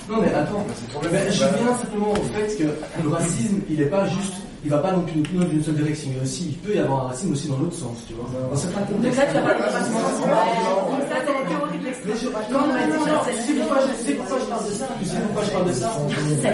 Non, 0.10 0.22
mais 0.22 0.34
attends, 0.34 0.66
mais 1.12 1.32
je 1.32 1.38
viens 1.38 1.76
simplement 1.78 2.12
au 2.12 2.16
fait 2.16 2.56
que 2.58 2.64
le 3.04 3.10
racisme, 3.10 3.60
il 3.70 3.82
est 3.82 3.86
pas 3.88 4.08
juste, 4.08 4.34
il 4.64 4.70
va 4.72 4.78
pas 4.80 4.92
non 4.92 5.02
plus 5.02 5.22
dans 5.38 5.50
une 5.50 5.64
seule 5.64 5.76
direction. 5.76 6.10
Il, 6.16 6.24
aussi, 6.24 6.46
il 6.50 6.58
peut 6.58 6.76
y 6.76 6.80
avoir 6.80 7.06
un 7.06 7.08
racisme 7.10 7.32
aussi 7.34 7.48
dans 7.48 7.58
l'autre 7.58 7.76
sens, 7.76 7.98
tu 8.08 8.14
vois. 8.14 8.26
Dans 8.50 8.56
certains 8.58 8.82
Donc 8.82 8.90
contextes. 8.98 9.18
là, 9.20 9.26
tu 9.28 9.34
pas 9.34 9.54
le 9.54 9.64
racisme. 9.64 9.94
Donc 9.94 11.02
ça, 11.08 11.16
c'est 11.26 11.34
la 11.34 11.50
théorie 11.50 11.80
de 11.80 11.86
l'extrême. 11.86 12.16
Non, 12.52 12.60
non, 12.60 12.68
non, 12.68 13.06
non, 13.06 13.20
tu 13.28 13.44
sais 13.44 13.54
pourquoi 13.60 13.78
je, 13.82 14.42
je 14.42 14.46
parle 14.50 14.66
de 14.66 14.72
ça? 14.74 14.88
Tu 15.00 15.06
sais 15.06 15.18
pourquoi 15.26 15.44
je 15.44 15.52
parle 15.52 15.68
de 15.68 15.74
ça? 15.74 15.92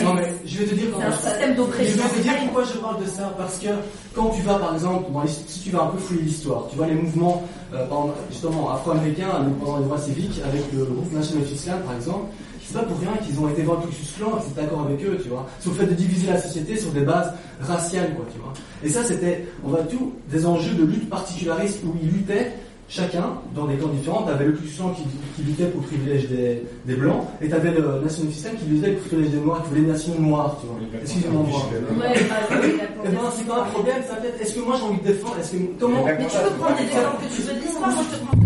Non, 0.03 0.13
mais 0.13 0.33
je 0.45 0.57
vais 0.59 0.65
te 0.65 0.75
dire 0.75 0.87
C'est 0.97 1.05
un 1.05 1.11
système 1.11 1.55
d'oppression. 1.55 2.03
Je 2.03 2.09
vais 2.09 2.17
te 2.17 2.23
dire 2.23 2.33
pourquoi 2.45 2.63
je 2.63 2.77
parle 2.79 3.03
de 3.03 3.07
ça. 3.09 3.33
Parce 3.37 3.57
que 3.59 3.67
quand 4.15 4.29
tu 4.29 4.41
vas, 4.41 4.55
par 4.55 4.73
exemple, 4.73 5.05
si 5.27 5.59
tu 5.61 5.69
vas 5.71 5.83
un 5.83 5.87
peu 5.87 5.97
fouiller 5.97 6.21
l'histoire, 6.23 6.67
tu 6.69 6.75
vois 6.77 6.87
les 6.87 6.95
mouvements, 6.95 7.43
euh, 7.73 7.85
justement, 8.29 8.71
afro-américains 8.73 9.29
pendant 9.63 9.77
les 9.79 9.85
droits 9.85 9.97
civiques, 9.99 10.41
avec 10.45 10.61
le 10.73 10.85
groupe 10.85 11.11
National 11.13 11.43
Islam, 11.51 11.79
par 11.85 11.95
exemple, 11.95 12.25
c'est 12.65 12.73
pas 12.73 12.83
pour 12.83 12.99
rien 12.99 13.11
qu'ils 13.23 13.39
ont 13.39 13.49
été 13.49 13.63
Ku 13.63 13.69
Klux 13.69 14.13
Klan 14.17 14.37
et 14.37 14.39
que 14.39 14.45
c'est 14.47 14.61
d'accord 14.61 14.85
avec 14.87 15.03
eux, 15.03 15.19
tu 15.21 15.29
vois. 15.29 15.45
Sur 15.59 15.71
le 15.71 15.77
fait 15.77 15.85
de 15.85 15.93
diviser 15.93 16.27
la 16.27 16.41
société 16.41 16.77
sur 16.77 16.91
des 16.91 17.01
bases 17.01 17.33
raciales, 17.61 18.15
quoi, 18.15 18.25
tu 18.31 18.39
vois. 18.39 18.53
Et 18.83 18.89
ça, 18.89 19.03
c'était, 19.03 19.45
on 19.63 19.69
va 19.69 19.79
tout, 19.79 20.13
des 20.29 20.45
enjeux 20.45 20.73
de 20.73 20.83
lutte 20.85 21.09
particulariste 21.09 21.79
où 21.85 21.93
ils 22.01 22.09
luttaient 22.09 22.51
chacun 22.89 23.37
dans 23.55 23.65
des 23.65 23.75
camps 23.75 23.87
différents. 23.87 24.23
T'avais 24.23 24.45
le 24.45 24.53
Klan 24.53 24.89
qui, 24.89 25.03
qui 25.35 25.43
luttait 25.47 25.65
pour 25.65 25.81
le 25.81 25.87
privilège 25.87 26.27
des, 26.29 26.63
des 26.85 26.95
blancs, 26.95 27.25
et 27.41 27.49
t'avais 27.49 27.71
le 27.71 28.01
National 28.03 28.31
System 28.31 28.55
qui 28.55 28.65
luttait 28.65 28.91
pour 28.91 29.03
le 29.03 29.07
privilège 29.07 29.31
des 29.31 29.39
noirs, 29.39 29.63
qui 29.63 29.69
voulait 29.69 29.81
les 29.81 29.87
nations 29.87 30.19
noires, 30.19 30.57
tu 30.61 30.67
vois. 30.67 30.77
Excusez-moi, 31.01 31.43
moi. 31.47 31.59
Ouais, 31.71 32.13
bah. 32.29 32.57
Eh 33.05 33.09
ben, 33.09 33.19
c'est 33.35 33.47
pas 33.47 33.61
un 33.61 33.65
problème, 33.65 34.01
ça 34.07 34.15
peut 34.15 34.27
être. 34.27 34.41
Est-ce 34.41 34.55
que 34.55 34.59
moi 34.61 34.75
j'ai 34.77 34.83
envie 34.83 35.01
de 35.01 35.07
défendre 35.07 35.35
Est-ce 35.39 35.51
que 35.51 35.57
comment 35.79 36.05
Mais 36.05 36.17
tu 36.17 36.37
peux 36.37 36.55
prendre 36.55 36.77
des 36.77 36.83
exemples 36.83 37.23
que 37.23 37.35
tu 37.35 37.41
veux 37.41 37.59
l'histoire, 37.59 37.91
moi 37.91 38.03
je 38.09 38.17
te 38.17 38.23
prends 38.23 38.37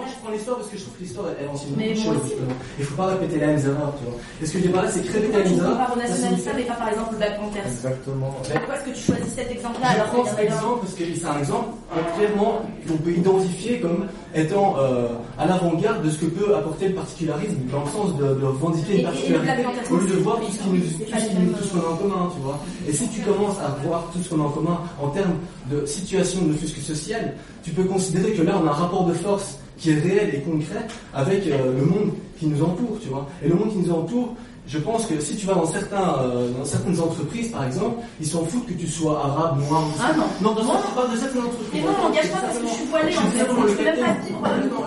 Moi 0.00 0.08
je 0.08 0.16
prends 0.22 0.32
l'histoire 0.32 0.56
parce 0.58 0.70
que 0.70 0.78
je 0.78 0.82
trouve 0.84 0.96
que 0.96 1.02
l'histoire 1.04 1.26
elle 1.38 1.48
enseigne 1.48 1.74
Mais 1.76 1.92
beaucoup 1.94 2.00
de 2.00 2.20
choses. 2.24 2.32
Il 2.78 2.84
faut 2.84 2.96
pas 2.96 3.06
répéter 3.06 3.36
les 3.38 3.46
mêmes 3.46 3.58
erreurs, 3.70 3.92
tu 3.98 4.04
vois. 4.08 4.16
Et 4.40 4.46
ce 4.46 4.52
que 4.52 4.58
je 4.58 4.64
dis 4.64 4.72
par 4.72 4.82
là, 4.84 4.90
c'est 4.90 5.00
que 5.04 5.12
répéter 5.12 5.26
Pourquoi 5.28 5.42
les 5.44 5.44
tu 5.44 5.50
mêmes 5.50 5.60
erreurs. 5.60 5.72
compares 5.76 5.92
au 5.92 6.00
ça 6.00 6.08
nationaliste 6.08 6.42
signifie- 6.44 6.60
et 6.62 6.68
pas 6.70 6.74
par 6.80 6.88
exemple 6.88 7.12
Black 7.20 7.34
Panthers 7.40 7.66
Exactement. 7.70 8.30
Pourquoi 8.40 8.74
est-ce 8.76 8.84
que 8.88 8.94
tu 8.96 9.02
choisis 9.04 9.32
cet 9.34 9.50
exemple-là 9.52 9.88
Je 9.92 10.02
prends 10.10 10.24
cet 10.24 10.38
exemple 10.40 10.78
parce 10.82 10.94
que 10.94 11.04
c'est 11.04 11.26
un 11.26 11.38
exemple 11.38 11.68
euh, 11.92 12.00
clairement 12.16 12.54
qu'on 12.88 12.96
peut 12.96 13.12
identifier 13.12 13.80
comme 13.80 14.06
étant 14.34 14.76
euh, 14.78 15.08
à 15.38 15.44
l'avant-garde 15.46 16.02
de 16.04 16.10
ce 16.10 16.18
que 16.22 16.26
peut 16.26 16.54
apporter 16.56 16.88
le 16.88 16.94
particularisme 16.94 17.58
dans 17.70 17.82
le 17.84 17.90
sens 17.90 18.16
de, 18.16 18.26
de 18.40 18.46
revendiquer 18.46 18.92
une 18.94 18.98
et- 18.98 19.02
et 19.02 19.04
le 19.04 19.10
particularité 19.38 19.62
Panther 19.64 19.92
au 19.92 19.96
lieu 19.98 20.06
de 20.06 20.16
voir 20.22 20.38
mais 20.40 20.46
tout 20.46 20.52
ce 20.52 21.68
tout 21.68 21.78
qu'on 21.80 21.86
a 21.86 21.92
en 21.92 21.96
commun, 21.96 22.30
tu 22.34 22.40
vois. 22.42 22.58
Et 22.88 22.92
si 22.92 23.08
tu 23.08 23.20
commences 23.22 23.58
à 23.58 23.68
voir 23.84 24.04
tout 24.12 24.22
ce 24.22 24.28
qu'on 24.30 24.40
a 24.40 24.44
en 24.46 24.50
commun 24.50 24.78
en 25.02 25.08
termes 25.08 25.34
de 25.70 25.84
situation 25.86 26.42
ne 26.44 26.52
fût-ce 26.54 26.74
que 26.74 26.80
sociale, 26.80 27.34
tu 27.62 27.70
peux 27.72 27.84
considérer 27.84 28.32
que 28.32 28.42
là 28.42 28.54
on 28.62 28.66
a 28.66 28.70
un 28.70 28.74
rapport 28.74 29.04
de 29.04 29.12
force 29.12 29.58
qui 29.80 29.90
est 29.90 29.98
réel 30.00 30.34
et 30.34 30.40
concret 30.40 30.86
avec 31.14 31.46
euh, 31.46 31.72
le 31.78 31.84
monde 31.84 32.12
qui 32.38 32.46
nous 32.46 32.62
entoure, 32.62 32.98
tu 33.02 33.08
vois. 33.08 33.26
Et 33.42 33.48
le 33.48 33.54
monde 33.54 33.70
qui 33.72 33.78
nous 33.78 33.92
entoure, 33.92 34.34
je 34.68 34.78
pense 34.78 35.06
que 35.06 35.18
si 35.18 35.34
tu 35.36 35.46
vas 35.46 35.54
dans 35.54 35.66
certains, 35.66 36.16
euh, 36.20 36.50
dans 36.56 36.64
certaines 36.64 37.00
entreprises, 37.00 37.48
par 37.48 37.64
exemple, 37.64 37.96
ils 38.20 38.26
s'en 38.26 38.44
foutent 38.44 38.66
que 38.66 38.74
tu 38.74 38.86
sois 38.86 39.18
arabe, 39.24 39.58
noir, 39.68 39.82
ou 39.82 39.92
Ah 40.00 40.12
non. 40.16 40.24
non, 40.42 40.54
dans 40.54 40.62
je 40.62 40.94
parle 40.94 41.10
de 41.12 41.16
certaines 41.16 41.40
entreprises. 41.42 41.68
Mais 41.74 41.80
moi, 41.80 41.90
on 41.98 42.08
m'engage 42.08 42.30
pas 42.30 42.38
parce 42.40 42.58
que 42.58 42.66
je 42.68 42.72
suis 42.74 42.84
voilée, 42.86 43.16
en 43.16 43.20
fait. 43.22 43.38
Je 43.40 43.44
peux 43.74 43.84
même 43.84 43.98
pas 43.98 44.12
dire, 44.22 44.36
Non, 44.40 44.76
non, 44.78 44.86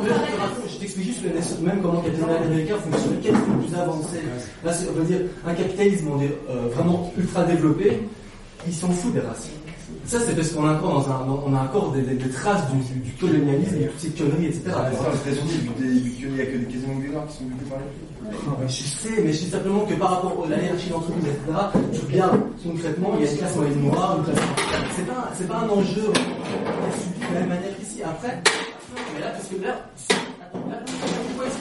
je 0.72 0.80
t'explique 0.80 1.06
juste 1.08 1.24
le- 1.24 1.66
même 1.66 1.82
comment 1.82 2.02
le 2.06 2.10
capitalisme 2.12 2.44
américain 2.46 2.76
fonctionne, 2.78 3.18
quel 3.22 3.34
est 3.34 3.38
le 3.38 3.66
plus 3.66 3.76
avancé. 3.76 4.18
Là, 4.64 4.74
c'est, 4.74 4.88
on 4.90 5.00
va 5.00 5.04
dire, 5.06 5.20
un 5.48 5.54
capitalisme 5.54 6.08
on 6.14 6.18
dit, 6.18 6.26
euh, 6.50 6.68
vraiment 6.74 7.12
ultra 7.18 7.44
développé, 7.44 8.00
ils 8.68 8.74
s'en 8.74 8.90
foutent 8.90 9.14
des 9.14 9.20
races. 9.22 9.50
Ça, 10.06 10.20
c'est 10.20 10.36
parce 10.36 10.50
qu'on 10.50 10.68
a 10.68 10.74
encore, 10.74 11.02
dans 11.06 11.10
un, 11.12 11.26
on 11.48 11.56
a 11.56 11.62
encore 11.64 11.92
des, 11.92 12.02
des- 12.02 12.16
des 12.16 12.30
traces 12.30 12.70
du, 12.72 12.78
du, 12.94 13.00
du 13.00 13.12
colonialisme 13.14 13.76
et 13.82 13.88
toutes 13.88 14.00
ces 14.00 14.10
conneries, 14.12 14.48
etc. 14.48 14.62
Ah, 14.76 14.90
vu 14.90 16.12
qu'il 16.12 16.34
n'y 16.34 16.42
a 16.42 16.46
que 16.46 16.58
des 16.58 16.66
quasiment 16.66 17.00
des 17.00 17.08
noirs 17.08 17.26
qui 17.28 17.38
sont 17.38 17.44
butés 17.46 17.66
par 17.70 17.80
les 17.80 18.68
je 18.68 18.84
sais, 18.84 19.22
mais 19.24 19.34
je 19.34 19.40
dis 19.46 19.50
simplement 19.50 19.82
que 19.86 19.94
par 19.96 20.12
rapport 20.12 20.46
à 20.46 20.50
la 20.50 20.62
hiérarchie 20.62 20.90
d'entreprise, 20.90 21.26
etc., 21.26 21.60
tu 21.94 22.00
regardes 22.12 22.40
concrètement, 22.64 23.12
il 23.20 23.26
y 23.26 23.28
a 23.28 23.32
une 23.32 23.38
classe 23.38 23.56
moyenne 23.56 23.82
noire, 23.84 24.18
une 24.20 24.24
classe. 24.26 24.44
C'est 24.96 25.08
pas, 25.08 25.32
c'est 25.36 25.48
pas 25.48 25.58
un 25.58 25.70
enjeu 25.70 26.02
de 26.08 27.34
la 27.34 27.40
même 27.42 27.50
manière 27.50 27.78
qu'ici. 27.80 28.02
Après, 28.04 28.42
mais 29.14 29.20
là, 29.22 29.28
parce 29.32 29.48
que 29.48 29.56
là, 29.64 29.76
attends, 30.42 30.70
là, 30.70 30.78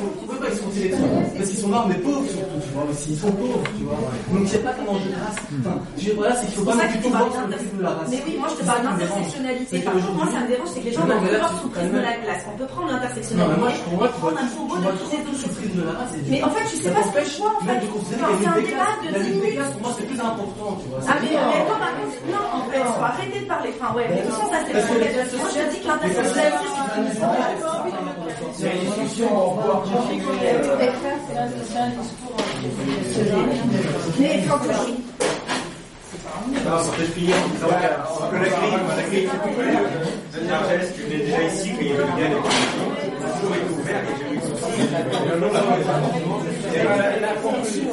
pourquoi 0.03 0.49
ils 0.51 0.57
sont, 0.59 0.65
pourquoi 0.67 0.83
ils 0.83 0.93
sont 0.97 1.07
sélectionnés 1.07 1.23
Parce 1.37 1.49
qu'ils 1.51 1.59
sont 1.63 1.69
noirs, 1.69 1.87
mais 1.89 1.95
pauvres 2.03 2.27
surtout, 2.29 2.59
tu 2.63 2.71
vois, 2.75 2.85
aussi, 2.91 3.09
ils 3.13 3.19
sont 3.21 3.33
pauvres, 3.33 3.63
tu 3.79 3.85
vois. 3.85 3.99
Donc 4.33 4.43
c'est 4.49 4.63
pas 4.65 4.73
qu'un 4.73 4.87
enjeu 4.91 5.09
de 5.11 5.19
race. 5.23 5.39
Enfin, 5.61 5.77
je 5.99 6.05
veux 6.11 6.17
voilà, 6.17 6.35
c'est 6.37 6.47
qu'il 6.47 6.57
faut 6.59 6.65
pas 6.67 6.77
ça 6.77 6.87
tu 6.89 6.99
tout 7.03 7.11
voir 7.11 7.29
sur 7.33 7.41
le 7.47 7.51
prisme 7.55 7.77
de 7.79 7.83
la 7.83 7.91
race. 7.97 8.09
Mais 8.11 8.21
oui, 8.27 8.33
moi 8.39 8.49
je 8.53 8.57
te 8.61 8.65
parle 8.67 8.83
ça 8.83 8.89
d'intersectionnalité. 8.91 9.79
Par 9.81 9.93
contre, 9.95 10.13
moi 10.13 10.27
ça 10.33 10.41
me 10.43 10.49
dérange, 10.49 10.71
c'est 10.73 10.81
que 10.81 10.89
les 10.91 10.93
gens 10.93 11.03
vont 11.07 11.09
là, 11.09 11.39
voir 11.39 11.53
sous 11.61 11.67
le 11.69 11.75
prisme 11.77 11.95
de 11.97 12.03
la 12.03 12.15
classe. 12.23 12.43
On 12.49 12.57
peut 12.59 12.67
prendre 12.67 12.89
Non, 12.89 12.93
mais 12.93 13.01
l'intersectionnalité 13.03 13.61
moi, 13.63 13.71
je- 13.73 13.83
prendre 14.19 14.39
un 14.39 14.49
tout- 14.53 14.67
tu 14.67 14.77
de 14.77 14.83
vois 14.83 14.93
tous 14.93 14.99
tout 15.03 15.11
ces 15.13 15.21
sous 15.43 15.49
le 15.49 15.55
prisme 15.57 15.77
de 15.79 15.85
la 15.87 15.93
race. 15.99 16.13
et 16.13 16.21
du 16.23 16.31
Mais 16.33 16.41
en 16.43 16.51
fait, 16.53 16.65
tu 16.69 16.77
sais 16.77 16.89
ça 16.89 16.95
pas 16.97 17.03
ce 17.07 17.13
que 17.13 17.23
je 17.23 17.35
vois, 17.43 17.53
en 17.53 17.63
même 17.65 17.81
fait. 17.81 17.87
de 17.87 17.91
considérer 17.93 18.23
c'est 18.23 18.47
un 18.47 18.51
la 18.53 18.57
lutte 18.57 18.67
des 18.67 18.73
débat 18.73 18.83
classes- 18.83 19.03
de 19.03 19.13
la 19.13 19.19
10 19.23 19.23
lutte 19.23 19.33
des 19.33 19.41
minutes. 19.43 19.57
classes, 19.59 19.73
pour 19.73 19.83
moi, 19.83 19.93
c'est 19.97 20.07
plus 20.11 20.21
important, 20.23 20.71
tu 20.83 20.87
vois. 20.91 21.01
Ah 21.09 21.17
mais, 21.23 21.33
toi 21.33 21.77
par 21.83 21.93
contre, 21.97 22.17
non 22.33 22.45
en 22.53 22.63
fait, 22.71 22.83
faut 22.83 23.05
arrêter 23.13 23.41
de 23.43 23.49
parler. 23.53 23.71
Enfin 23.77 23.91
ouais, 23.95 24.07
mais 24.11 24.17
de 24.17 24.27
toute 24.27 24.35
façon 24.37 24.49
ça 24.53 24.59
c'est 24.67 24.73
pas 24.73 24.83
les 24.99 25.11
je 25.13 25.65
dis 25.73 25.81
que 25.83 25.89
l'intersectionnalité 25.89 26.63
C'est 28.55 28.71
une 28.71 28.81
discussion 28.81 29.37
en 29.37 29.51
pouvoir 29.51 29.83
Mais 34.19 34.45
Non, 36.65 36.79
ça 36.79 36.93
fait 36.93 37.05
plier. 37.13 37.35
Ça 37.61 37.67
va, 37.67 37.75
parce 37.89 38.31
que 38.31 38.37
la 38.37 38.49
grille, 38.49 38.79
la 38.97 39.03
grille 39.03 39.25
est 39.25 39.27
coupée. 39.27 39.73
Daniel 40.33 40.81
Geste, 40.81 40.95
tu 40.95 41.03
venais 41.03 41.25
déjà 41.25 41.43
ici, 41.43 41.71
qu'il 41.77 41.89
y 41.89 41.93
avait 41.93 42.05
bien 42.17 42.29
les 42.29 42.35
conditions. 42.37 42.89
A 43.25 43.41
toujours 43.41 43.57
été 43.57 43.71
ouvert, 43.81 44.01
a 44.01 44.19
jamais 44.19 44.37
eu 44.37 44.52
la 44.91 44.99
la- 46.97 47.21
la 47.21 47.33
conclusion. 47.35 47.93